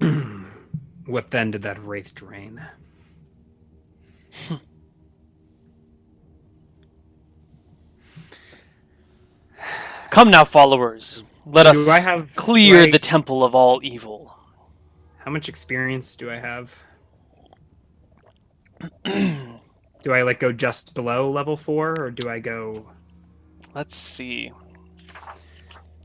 What 1.06 1.30
then 1.30 1.50
did 1.52 1.62
that 1.62 1.78
wraith 1.82 2.14
drain? 2.14 2.60
Come 10.10 10.30
now, 10.30 10.44
followers. 10.44 11.22
Let 11.46 11.64
Do 11.64 11.70
us 11.70 11.88
I 11.88 12.00
have- 12.00 12.34
clear 12.34 12.82
I- 12.82 12.90
the 12.90 12.98
temple 12.98 13.44
of 13.44 13.54
all 13.54 13.80
evil. 13.82 14.34
How 15.18 15.30
much 15.30 15.48
experience 15.48 16.16
do 16.16 16.30
I 16.30 16.36
have? 16.38 16.76
do 20.08 20.14
I 20.14 20.22
like 20.22 20.40
go 20.40 20.52
just 20.52 20.94
below 20.94 21.30
level 21.30 21.54
four, 21.54 21.94
or 22.00 22.10
do 22.10 22.30
I 22.30 22.38
go? 22.38 22.88
Let's 23.74 23.94
see. 23.94 24.50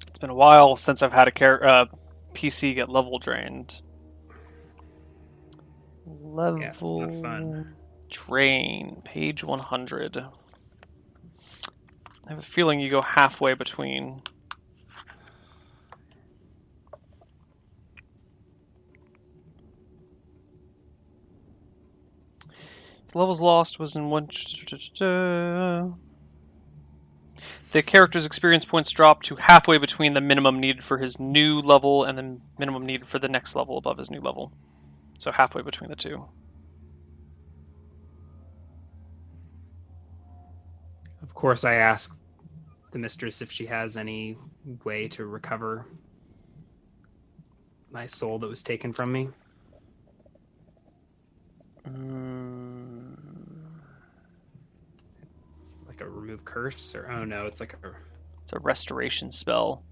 It's 0.06 0.20
been 0.20 0.30
a 0.30 0.36
while 0.36 0.76
since 0.76 1.02
I've 1.02 1.14
had 1.14 1.30
a 1.30 1.32
char- 1.32 1.66
uh, 1.66 1.86
PC 2.34 2.76
get 2.76 2.90
level 2.90 3.18
drained. 3.18 3.82
Level 6.06 6.60
Yeah, 6.60 6.74
fun. 6.74 7.76
drain, 8.10 9.02
page 9.06 9.42
100. 9.42 10.18
I 10.18 10.30
have 12.30 12.40
a 12.40 12.44
feeling 12.44 12.82
you 12.82 12.90
go 12.90 13.02
halfway 13.02 13.54
between. 13.54 14.22
Levels 23.16 23.42
lost 23.42 23.80
was 23.80 23.96
in 23.96 24.10
one. 24.10 24.28
The 27.72 27.82
character's 27.82 28.26
experience 28.26 28.66
points 28.66 28.92
drop 28.92 29.24
to 29.24 29.36
halfway 29.36 29.80
between 29.80 30.14
the 30.14 30.22
minimum 30.22 30.60
needed 30.60 30.84
for 30.84 31.00
his 31.00 31.20
new 31.20 31.60
level 31.60 32.04
and 32.04 32.18
the 32.18 32.40
minimum 32.60 32.86
needed 32.86 33.08
for 33.08 33.18
the 33.18 33.28
next 33.28 33.56
level 33.56 33.78
above 33.78 33.98
his 33.98 34.12
new 34.12 34.20
level. 34.20 34.52
So 35.18 35.32
halfway 35.32 35.64
between 35.64 35.90
the 35.90 35.96
two. 35.96 36.26
Of 41.24 41.34
course, 41.34 41.64
I 41.64 41.76
ask 41.76 42.16
the 42.92 43.00
mistress 43.00 43.42
if 43.42 43.52
she 43.52 43.66
has 43.66 43.98
any 43.98 44.38
way 44.84 45.08
to 45.10 45.26
recover 45.26 45.88
my 47.92 48.06
soul 48.06 48.38
that 48.40 48.48
was 48.48 48.62
taken 48.62 48.94
from 48.94 49.12
me. 49.12 49.30
Mm, 51.88 52.73
Like 55.94 56.08
a 56.08 56.10
remove 56.10 56.44
curse, 56.44 56.96
or 56.96 57.08
oh 57.12 57.24
no, 57.24 57.46
it's 57.46 57.60
like 57.60 57.74
a 57.74 57.92
it's 58.42 58.54
a 58.54 58.60
restoration 58.60 59.30
spell 59.32 59.84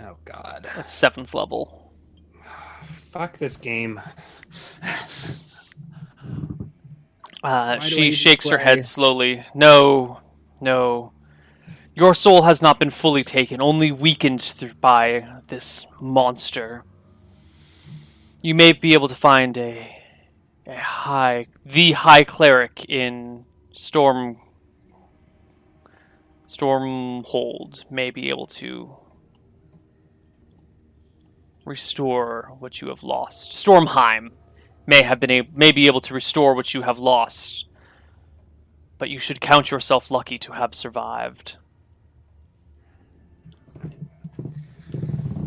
oh 0.00 0.16
god, 0.24 0.66
at 0.76 0.90
seventh 0.90 1.34
level. 1.34 1.92
fuck 3.10 3.38
this 3.38 3.56
game. 3.56 4.00
Uh, 7.44 7.74
Why 7.74 7.78
do 7.80 7.86
I 7.86 7.88
she 7.88 8.12
shakes 8.12 8.48
her 8.50 8.58
head 8.58 8.84
slowly. 8.84 9.44
No, 9.52 10.20
no. 10.60 11.12
Your 11.92 12.14
soul 12.14 12.42
has 12.42 12.62
not 12.62 12.78
been 12.78 12.90
fully 12.90 13.24
taken, 13.24 13.60
only 13.60 13.90
weakened 13.90 14.40
through 14.40 14.74
by 14.74 15.40
this 15.48 15.84
monster. 16.00 16.84
You 18.40 18.54
may 18.54 18.72
be 18.72 18.92
able 18.92 19.08
to 19.08 19.16
find 19.16 19.58
a, 19.58 20.04
a 20.68 20.76
high, 20.76 21.46
the 21.66 21.90
high 21.90 22.22
cleric 22.22 22.86
in 22.88 23.44
Storm, 23.72 24.36
Stormhold 26.52 27.90
may 27.90 28.10
be 28.10 28.28
able 28.28 28.46
to 28.46 28.94
restore 31.64 32.52
what 32.58 32.82
you 32.82 32.88
have 32.88 33.02
lost. 33.02 33.52
Stormheim 33.52 34.32
may 34.86 35.00
have 35.02 35.18
been 35.18 35.30
a, 35.30 35.48
may 35.54 35.72
be 35.72 35.86
able 35.86 36.02
to 36.02 36.12
restore 36.12 36.54
what 36.54 36.74
you 36.74 36.82
have 36.82 36.98
lost. 36.98 37.68
But 38.98 39.08
you 39.08 39.18
should 39.18 39.40
count 39.40 39.70
yourself 39.70 40.10
lucky 40.10 40.38
to 40.40 40.52
have 40.52 40.74
survived. 40.74 41.56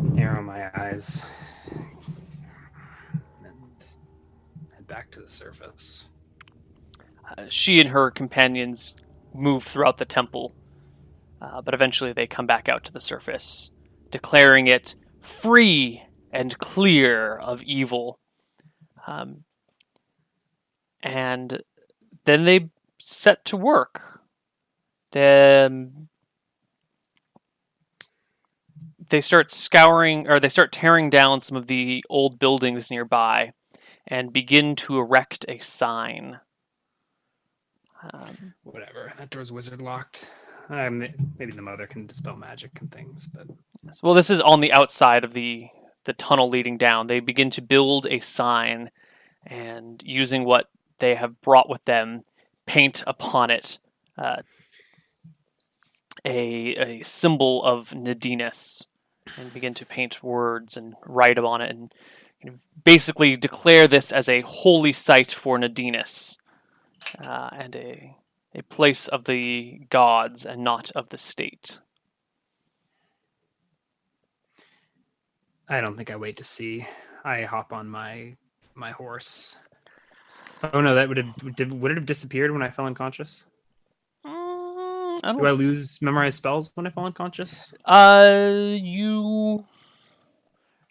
Narrow 0.02 0.42
my 0.42 0.70
eyes. 0.76 1.22
And 3.44 3.84
head 4.74 4.88
back 4.88 5.12
to 5.12 5.20
the 5.20 5.28
surface. 5.28 6.08
Uh, 7.38 7.44
she 7.48 7.80
and 7.80 7.90
her 7.90 8.10
companions 8.10 8.96
move 9.32 9.62
throughout 9.62 9.98
the 9.98 10.04
temple, 10.04 10.52
uh, 11.40 11.60
but 11.62 11.74
eventually 11.74 12.12
they 12.12 12.26
come 12.26 12.46
back 12.46 12.68
out 12.68 12.84
to 12.84 12.92
the 12.92 13.00
surface, 13.00 13.70
declaring 14.10 14.66
it 14.66 14.94
free 15.20 16.02
and 16.32 16.58
clear 16.58 17.36
of 17.36 17.62
evil. 17.62 18.18
Um, 19.06 19.44
and 21.02 21.62
then 22.24 22.44
they 22.44 22.70
set 22.98 23.44
to 23.46 23.56
work. 23.56 24.20
Then 25.12 26.08
they 29.08 29.20
start 29.20 29.50
scouring, 29.50 30.28
or 30.28 30.40
they 30.40 30.48
start 30.48 30.72
tearing 30.72 31.10
down 31.10 31.40
some 31.40 31.56
of 31.56 31.68
the 31.68 32.04
old 32.10 32.38
buildings 32.38 32.90
nearby, 32.90 33.52
and 34.06 34.32
begin 34.32 34.74
to 34.76 34.98
erect 34.98 35.44
a 35.48 35.58
sign. 35.58 36.40
Um, 38.12 38.54
Whatever. 38.64 39.12
That 39.16 39.30
door's 39.30 39.52
wizard 39.52 39.80
locked. 39.80 40.28
Um, 40.68 41.06
maybe 41.38 41.52
the 41.52 41.62
mother 41.62 41.86
can 41.86 42.06
dispel 42.06 42.36
magic 42.36 42.80
and 42.80 42.90
things, 42.90 43.28
but 43.28 43.46
well, 44.02 44.14
this 44.14 44.30
is 44.30 44.40
on 44.40 44.60
the 44.60 44.72
outside 44.72 45.24
of 45.24 45.32
the 45.32 45.68
the 46.04 46.12
tunnel 46.12 46.48
leading 46.48 46.76
down. 46.76 47.06
They 47.06 47.20
begin 47.20 47.50
to 47.50 47.62
build 47.62 48.06
a 48.06 48.20
sign, 48.20 48.90
and 49.46 50.02
using 50.04 50.44
what 50.44 50.68
they 50.98 51.14
have 51.14 51.40
brought 51.40 51.68
with 51.68 51.84
them, 51.84 52.24
paint 52.66 53.04
upon 53.06 53.50
it 53.50 53.78
uh, 54.18 54.42
a 56.24 56.74
a 56.74 57.02
symbol 57.04 57.64
of 57.64 57.90
Nadinus, 57.90 58.86
and 59.38 59.54
begin 59.54 59.74
to 59.74 59.86
paint 59.86 60.22
words 60.22 60.76
and 60.76 60.94
write 61.04 61.38
on 61.38 61.60
it, 61.60 61.70
and 61.70 61.94
basically 62.84 63.36
declare 63.36 63.86
this 63.86 64.10
as 64.10 64.28
a 64.28 64.40
holy 64.40 64.92
site 64.92 65.30
for 65.30 65.58
Nadinus, 65.58 66.38
uh, 67.24 67.50
and 67.52 67.76
a 67.76 68.16
a 68.56 68.62
place 68.62 69.06
of 69.06 69.24
the 69.24 69.80
gods 69.90 70.46
and 70.46 70.64
not 70.64 70.90
of 70.92 71.10
the 71.10 71.18
state. 71.18 71.78
I 75.68 75.80
don't 75.80 75.96
think 75.96 76.10
I 76.10 76.16
wait 76.16 76.38
to 76.38 76.44
see. 76.44 76.86
I 77.24 77.42
hop 77.42 77.72
on 77.72 77.88
my 77.88 78.36
my 78.74 78.92
horse. 78.92 79.56
Oh 80.72 80.80
no, 80.80 80.94
that 80.94 81.08
would 81.08 81.18
have 81.18 81.56
did, 81.56 81.72
would 81.72 81.90
it 81.90 81.98
have 81.98 82.06
disappeared 82.06 82.50
when 82.50 82.62
I 82.62 82.70
fell 82.70 82.86
unconscious? 82.86 83.44
Mm, 84.24 85.20
I 85.22 85.32
don't 85.32 85.46
I 85.46 85.50
lose 85.50 85.98
memorized 86.00 86.38
spells 86.38 86.70
when 86.74 86.86
I 86.86 86.90
fall 86.90 87.06
unconscious? 87.06 87.74
Uh, 87.84 88.74
you. 88.80 89.64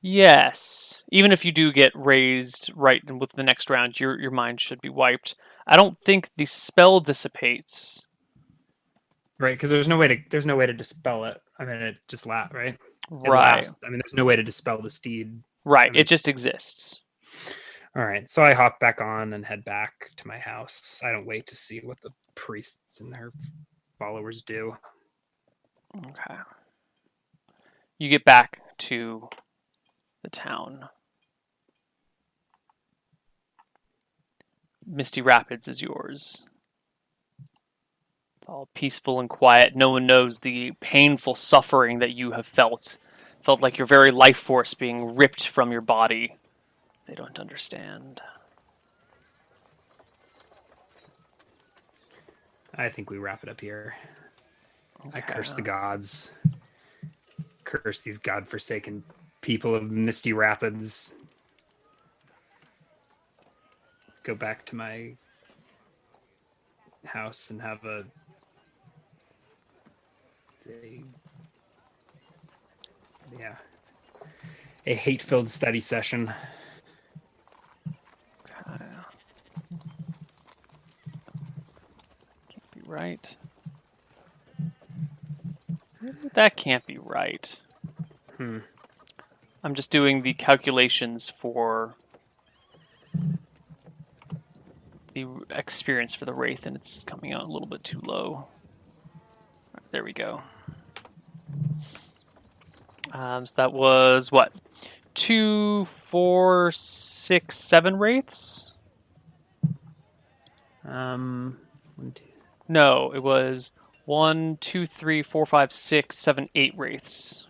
Yes. 0.02 1.04
Even 1.12 1.32
if 1.32 1.44
you 1.44 1.52
do 1.52 1.72
get 1.72 1.92
raised 1.96 2.72
right 2.76 3.02
with 3.12 3.32
the 3.32 3.44
next 3.44 3.72
round, 3.72 4.00
your 4.00 4.20
your 4.20 4.32
mind 4.32 4.62
should 4.62 4.82
be 4.82 4.90
wiped. 4.90 5.36
I 5.68 5.76
don't 5.78 6.00
think 6.00 6.30
the 6.38 6.46
spell 6.46 7.00
dissipates. 7.00 8.04
Right, 9.40 9.56
because 9.56 9.70
there's 9.72 9.88
no 9.88 9.98
way 9.98 10.08
to 10.08 10.18
there's 10.30 10.46
no 10.46 10.56
way 10.56 10.66
to 10.66 10.74
dispel 10.74 11.26
it. 11.26 11.42
I 11.60 11.66
mean, 11.66 11.78
it 11.82 11.98
just 12.08 12.26
la 12.26 12.48
right. 12.54 12.76
It 12.76 12.80
Right. 13.12 13.56
lasts- 13.56 13.76
I 13.84 13.90
mean, 13.90 14.00
there's 14.04 14.14
no 14.14 14.26
way 14.26 14.36
to 14.36 14.44
dispel 14.44 14.80
the 14.80 14.90
steed. 14.90 15.44
Right. 15.64 15.92
mean- 15.92 16.00
It 16.00 16.08
just 16.08 16.28
exists. 16.28 17.02
All 17.96 18.04
right, 18.04 18.30
so 18.30 18.44
I 18.44 18.54
hop 18.54 18.80
back 18.80 19.00
on 19.02 19.32
and 19.34 19.46
head 19.46 19.64
back 19.64 20.10
to 20.18 20.28
my 20.28 20.38
house. 20.40 21.02
I 21.04 21.12
don't 21.12 21.26
wait 21.26 21.48
to 21.48 21.56
see 21.56 21.80
what 21.80 22.00
the 22.02 22.12
priests 22.36 23.00
and 23.00 23.14
their 23.14 23.32
followers 23.98 24.42
do. 24.42 24.78
Okay. 25.96 26.36
You 27.98 28.10
get 28.10 28.26
back 28.26 28.62
to 28.80 29.30
the 30.24 30.30
town. 30.30 30.90
Misty 34.88 35.22
Rapids 35.22 35.68
is 35.68 35.82
yours. 35.82 36.44
It's 37.40 38.48
all 38.48 38.70
peaceful 38.74 39.20
and 39.20 39.30
quiet. 39.30 39.76
No 39.76 39.90
one 39.90 40.06
knows 40.06 40.40
the 40.40 40.74
painful 40.80 41.36
suffering 41.36 42.00
that 42.00 42.12
you 42.12 42.32
have 42.32 42.46
felt. 42.46 42.98
Felt 43.42 43.62
like 43.62 43.78
your 43.78 43.88
very 43.88 44.12
life 44.12 44.38
force 44.38 44.74
being 44.74 45.16
ripped 45.16 45.48
from 45.48 45.72
your 45.72 45.82
body. 45.82 46.38
They 47.08 47.16
don't 47.16 47.40
understand. 47.40 48.22
I 52.76 52.90
think 52.90 53.10
we 53.10 53.18
wrap 53.18 53.44
it 53.44 53.50
up 53.50 53.62
here. 53.62 53.96
I 55.14 55.22
curse 55.22 55.52
the 55.52 55.62
gods. 55.62 56.32
Curse 57.64 58.02
these 58.02 58.18
godforsaken 58.18 59.04
people 59.42 59.76
of 59.76 59.90
Misty 59.92 60.34
Rapids. 60.34 61.16
Go 64.26 64.34
back 64.34 64.66
to 64.66 64.76
my 64.76 65.14
house 67.06 67.52
and 67.52 67.62
have 67.62 67.86
a, 67.86 68.04
a 70.68 71.04
yeah, 73.40 73.56
a 74.88 74.96
hate-filled 74.96 75.52
study 75.52 75.80
session. 75.80 76.34
Can't 82.50 82.72
be 82.74 82.82
right. 82.84 83.38
That 86.34 86.58
can't 86.58 86.86
be 86.88 86.98
right. 86.98 87.60
Hmm. 88.38 88.58
I'm 89.64 89.76
just 89.76 89.92
doing 89.92 90.24
the 90.24 90.34
calculations 90.34 91.30
for 91.30 91.94
the 95.16 95.26
experience 95.50 96.14
for 96.14 96.26
the 96.26 96.34
Wraith, 96.34 96.66
and 96.68 96.76
it's 96.76 97.02
coming 97.08 97.34
out 97.34 97.44
a 97.44 97.48
little 97.52 97.68
bit 97.68 97.84
too 97.84 98.00
low. 98.06 98.46
There 99.92 100.04
we 100.04 100.14
go. 100.14 100.42
Um, 103.12 103.46
so 103.46 103.54
that 103.58 103.74
was 103.74 104.32
what? 104.32 104.52
Two, 105.14 105.86
four, 105.86 106.72
six, 106.72 107.56
seven 107.58 107.98
Wraiths? 107.98 108.72
Um, 110.86 111.58
one, 111.96 112.12
two, 112.12 112.24
No, 112.68 113.12
it 113.16 113.24
was 113.24 113.72
one, 114.06 114.58
two, 114.60 114.86
three, 114.86 115.24
four, 115.24 115.46
five, 115.46 115.72
six, 115.72 116.18
seven, 116.18 116.50
eight 116.56 116.74
wraiths. 116.78 117.48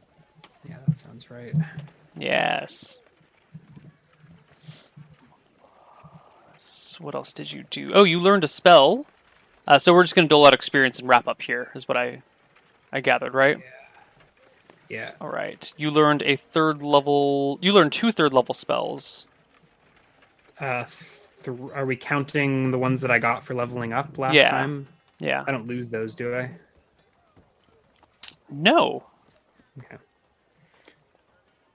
yeah, 0.70 0.78
that 0.88 0.98
sounds 0.98 1.30
right. 1.32 1.54
Yes. 2.18 3.00
What 7.00 7.16
else 7.16 7.34
did 7.34 7.52
you 7.52 7.64
do? 7.70 7.92
Oh, 7.94 8.04
you 8.04 8.20
learned 8.20 8.44
a 8.44 8.48
spell. 8.48 9.06
Uh, 9.68 9.80
so 9.80 9.94
we're 9.94 10.04
just 10.04 10.16
going 10.16 10.28
to 10.28 10.30
dole 10.30 10.46
out 10.46 10.54
experience 10.54 11.00
and 11.00 11.08
wrap 11.10 11.28
up 11.28 11.42
here, 11.42 11.72
is 11.76 11.88
what 11.88 11.98
I, 11.98 12.22
I 12.92 13.00
gathered, 13.02 13.34
right? 13.34 13.58
Yeah, 14.90 15.12
All 15.20 15.30
right. 15.30 15.74
You 15.78 15.90
learned 15.90 16.22
a 16.24 16.36
third 16.36 16.84
level. 16.84 17.58
You 17.62 17.72
learned 17.72 17.92
two 17.92 18.12
third 18.12 18.34
level 18.34 18.54
spells. 18.54 19.26
Uh, 20.60 20.86
th- 21.44 21.58
are 21.74 21.86
we 21.88 21.96
counting 21.96 22.70
the 22.70 22.78
ones 22.78 23.02
that 23.02 23.10
I 23.10 23.18
got 23.18 23.44
for 23.44 23.56
leveling 23.56 23.94
up 23.94 24.18
last 24.20 24.36
Yeah. 24.36 24.52
time? 24.52 24.88
Yeah. 25.20 25.44
I 25.48 25.52
don't 25.52 25.66
lose 25.66 25.90
those, 25.90 26.14
do 26.14 26.36
I? 26.36 26.52
No. 28.52 29.04
Okay. 29.80 29.98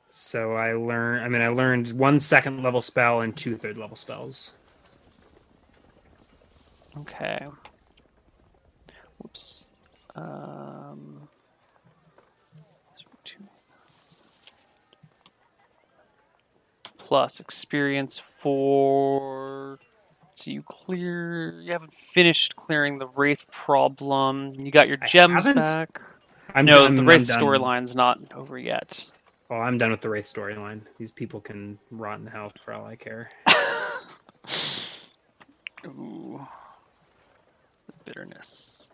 So 0.09 0.55
I 0.55 0.75
learned. 0.75 1.25
I 1.25 1.29
mean, 1.29 1.43
I 1.43 1.49
learned 1.49 1.93
one 1.93 2.21
second 2.21 2.63
level 2.63 2.81
spell 2.81 3.21
and 3.21 3.37
two 3.37 3.57
third 3.57 3.77
level 3.77 3.97
spells. 3.97 4.55
Okay. 6.99 7.47
Whoops. 9.19 9.67
Um. 10.15 11.29
Plus 16.99 17.41
experience 17.41 18.19
for. 18.19 19.79
So 20.33 20.51
you 20.51 20.63
clear. 20.63 21.61
You 21.61 21.73
haven't 21.73 21.93
finished 21.93 22.57
clearing 22.57 22.99
the 22.99 23.09
wraith 23.09 23.51
problem. 23.51 24.55
You 24.55 24.71
got 24.71 24.89
your 24.89 24.97
gems 24.99 25.47
back. 25.47 26.01
I'm 26.55 26.65
no, 26.65 26.83
done- 26.83 26.95
the 26.95 27.05
wraith 27.05 27.23
storyline's 27.23 27.97
not 27.97 28.19
over 28.35 28.59
yet. 28.59 29.11
Well, 29.49 29.61
I'm 29.61 29.79
done 29.79 29.91
with 29.91 30.01
the 30.01 30.09
wraith 30.09 30.27
storyline. 30.27 30.83
These 30.99 31.11
people 31.11 31.41
can 31.41 31.79
rot 31.91 32.21
in 32.21 32.27
hell 32.27 32.53
for 32.61 32.73
all 32.73 32.87
I 32.87 32.95
care. 32.95 33.29
Ooh. 35.87 36.47
Bitterness. 38.11 38.89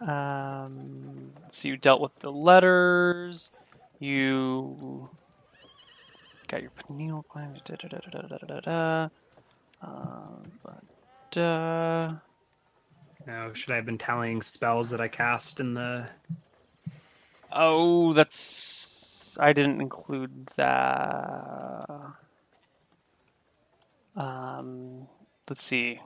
Um, 0.00 1.32
so 1.50 1.68
you 1.68 1.76
dealt 1.76 2.00
with 2.00 2.18
the 2.20 2.32
letters. 2.32 3.50
You 3.98 5.10
got 6.46 6.62
your 6.62 6.70
pineal 6.70 7.26
gland. 7.28 7.60
Da, 7.64 7.74
da, 7.74 7.88
da, 7.88 7.98
da, 7.98 8.20
da, 8.22 8.36
da, 8.38 8.46
da, 8.46 8.60
da. 8.60 9.08
Um, 9.82 10.52
but, 10.62 11.38
uh, 11.38 12.08
Now, 13.26 13.52
should 13.52 13.72
I 13.72 13.76
have 13.76 13.84
been 13.84 13.98
tallying 13.98 14.40
spells 14.40 14.88
that 14.90 15.00
I 15.02 15.08
cast 15.08 15.60
in 15.60 15.74
the? 15.74 16.06
oh, 17.52 18.14
that's. 18.14 19.36
I 19.38 19.52
didn't 19.52 19.82
include 19.82 20.46
that. 20.56 21.86
Um, 24.16 25.06
let's 25.48 25.62
see. 25.62 26.00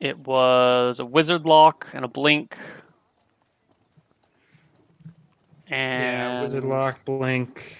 It 0.00 0.18
was 0.18 0.98
a 0.98 1.04
wizard 1.04 1.44
lock 1.44 1.86
and 1.92 2.04
a 2.04 2.08
blink. 2.08 2.56
And 5.68 6.02
Yeah, 6.02 6.40
wizard 6.40 6.64
lock, 6.64 7.04
blink, 7.04 7.76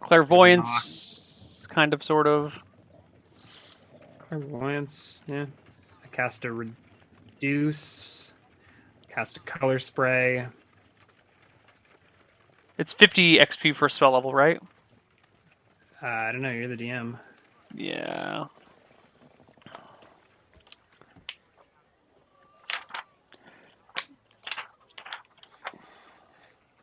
clairvoyance, 0.00 1.66
kind 1.70 1.94
of, 1.94 2.02
sort 2.02 2.26
of. 2.26 2.60
clairvoyance. 4.28 5.20
Yeah. 5.26 5.46
I 6.04 6.08
cast 6.08 6.44
a 6.44 6.52
reduce. 6.52 8.32
Cast 9.08 9.36
a 9.38 9.40
color 9.40 9.78
spray. 9.78 10.46
It's 12.76 12.92
50 12.92 13.38
XP 13.38 13.74
per 13.76 13.88
spell 13.88 14.10
level, 14.12 14.34
right? 14.34 14.60
Uh, 16.02 16.06
I 16.06 16.32
don't 16.32 16.42
know. 16.42 16.50
You're 16.50 16.68
the 16.68 16.76
DM. 16.76 17.18
Yeah. 17.74 18.44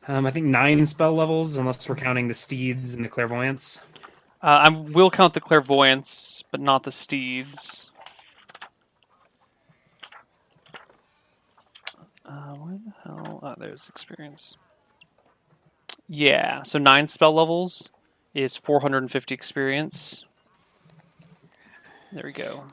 Um, 0.08 0.26
I 0.26 0.32
think 0.32 0.46
nine 0.46 0.86
spell 0.86 1.14
levels, 1.14 1.58
unless 1.58 1.88
we're 1.88 1.96
counting 1.96 2.28
the 2.28 2.34
steeds 2.34 2.94
and 2.94 3.06
the 3.06 3.10
clairvoyance. 3.10 3.80
Uh, 4.42 4.66
I 4.66 4.70
will 4.70 5.10
count 5.10 5.34
the 5.34 5.40
clairvoyance, 5.40 6.44
but 6.52 6.60
not 6.60 6.84
the 6.84 6.92
steeds. 6.92 7.90
Uh, 12.26 12.56
where 12.56 12.78
the 12.86 12.94
hell? 13.04 13.40
Oh, 13.42 13.56
there's 13.58 13.88
experience. 13.88 14.58
Yeah, 16.10 16.64
so 16.64 16.80
nine 16.80 17.08
spell 17.08 17.34
levels 17.34 17.90
is 18.34 18.58
450 18.58 19.34
experience. 19.34 20.26
There 22.12 22.24
we 22.26 22.34
go. 22.34 22.66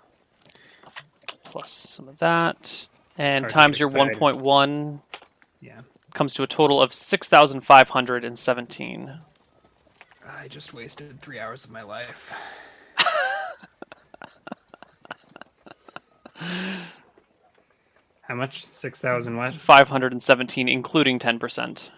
Plus 1.45 1.71
some 1.71 2.09
of 2.09 2.19
that. 2.19 2.89
And 3.17 3.49
times 3.49 3.79
your 3.79 3.91
1.1 3.91 5.01
Yeah. 5.61 5.81
Comes 6.15 6.35
to 6.35 6.43
a 6.43 6.47
total 6.47 6.83
of 6.83 6.93
6,517. 6.93 9.21
I 10.27 10.49
just 10.49 10.75
wasted 10.75 11.21
three 11.21 11.39
hours 11.39 11.65
of 11.65 11.71
my 11.71 11.83
life. 11.83 12.35
How 18.23 18.35
much? 18.37 18.65
Six 18.67 19.01
thousand 19.01 19.37
what? 19.37 19.57
517, 19.57 20.69
including 20.69 21.19
10%. 21.19 21.91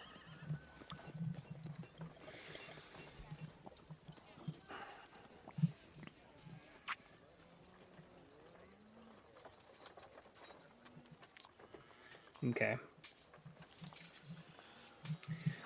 Okay. 12.49 12.76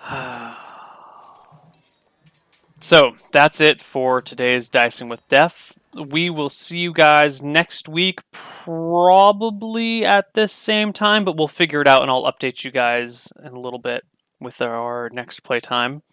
So 2.79 3.15
that's 3.33 3.59
it 3.59 3.81
for 3.81 4.21
today's 4.21 4.69
Dicing 4.69 5.09
with 5.09 5.27
Death. 5.27 5.77
We 5.93 6.29
will 6.29 6.47
see 6.47 6.77
you 6.77 6.93
guys 6.93 7.43
next 7.43 7.89
week, 7.89 8.19
probably 8.31 10.05
at 10.05 10.33
this 10.33 10.53
same 10.53 10.93
time, 10.93 11.25
but 11.25 11.35
we'll 11.35 11.49
figure 11.49 11.81
it 11.81 11.87
out 11.87 12.03
and 12.03 12.09
I'll 12.09 12.23
update 12.23 12.63
you 12.63 12.71
guys 12.71 13.27
in 13.43 13.51
a 13.53 13.59
little 13.59 13.79
bit 13.79 14.05
with 14.39 14.61
our 14.61 15.09
next 15.11 15.43
playtime. 15.43 16.03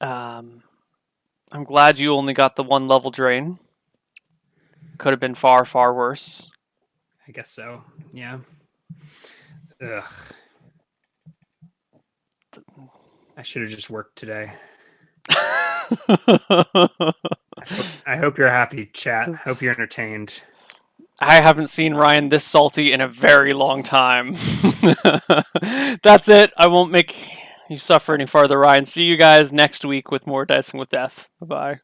Um, 0.00 0.62
I'm 1.52 1.64
glad 1.64 1.98
you 1.98 2.14
only 2.14 2.32
got 2.32 2.56
the 2.56 2.62
one 2.62 2.88
level 2.88 3.10
drain. 3.10 3.58
Could 4.96 5.12
have 5.12 5.20
been 5.20 5.34
far, 5.34 5.64
far 5.64 5.92
worse. 5.92 6.48
I 7.28 7.32
guess 7.32 7.50
so. 7.50 7.84
Yeah. 8.12 8.38
Ugh. 9.82 10.08
I 13.40 13.42
should 13.42 13.62
have 13.62 13.70
just 13.70 13.88
worked 13.88 14.16
today. 14.16 14.52
I 15.30 15.88
hope 18.18 18.36
you're 18.38 18.50
happy, 18.50 18.84
chat. 18.92 19.30
I 19.30 19.32
Hope 19.32 19.62
you're 19.62 19.72
entertained. 19.72 20.42
I 21.22 21.36
haven't 21.36 21.68
seen 21.68 21.94
Ryan 21.94 22.28
this 22.28 22.44
salty 22.44 22.92
in 22.92 23.00
a 23.00 23.08
very 23.08 23.54
long 23.54 23.82
time. 23.82 24.34
That's 26.02 26.28
it. 26.28 26.52
I 26.58 26.66
won't 26.66 26.92
make 26.92 27.16
you 27.70 27.78
suffer 27.78 28.12
any 28.12 28.26
farther, 28.26 28.58
Ryan. 28.58 28.84
See 28.84 29.04
you 29.04 29.16
guys 29.16 29.54
next 29.54 29.86
week 29.86 30.10
with 30.10 30.26
more 30.26 30.44
Dicing 30.44 30.78
with 30.78 30.90
Death. 30.90 31.26
Bye 31.40 31.46
bye. 31.46 31.80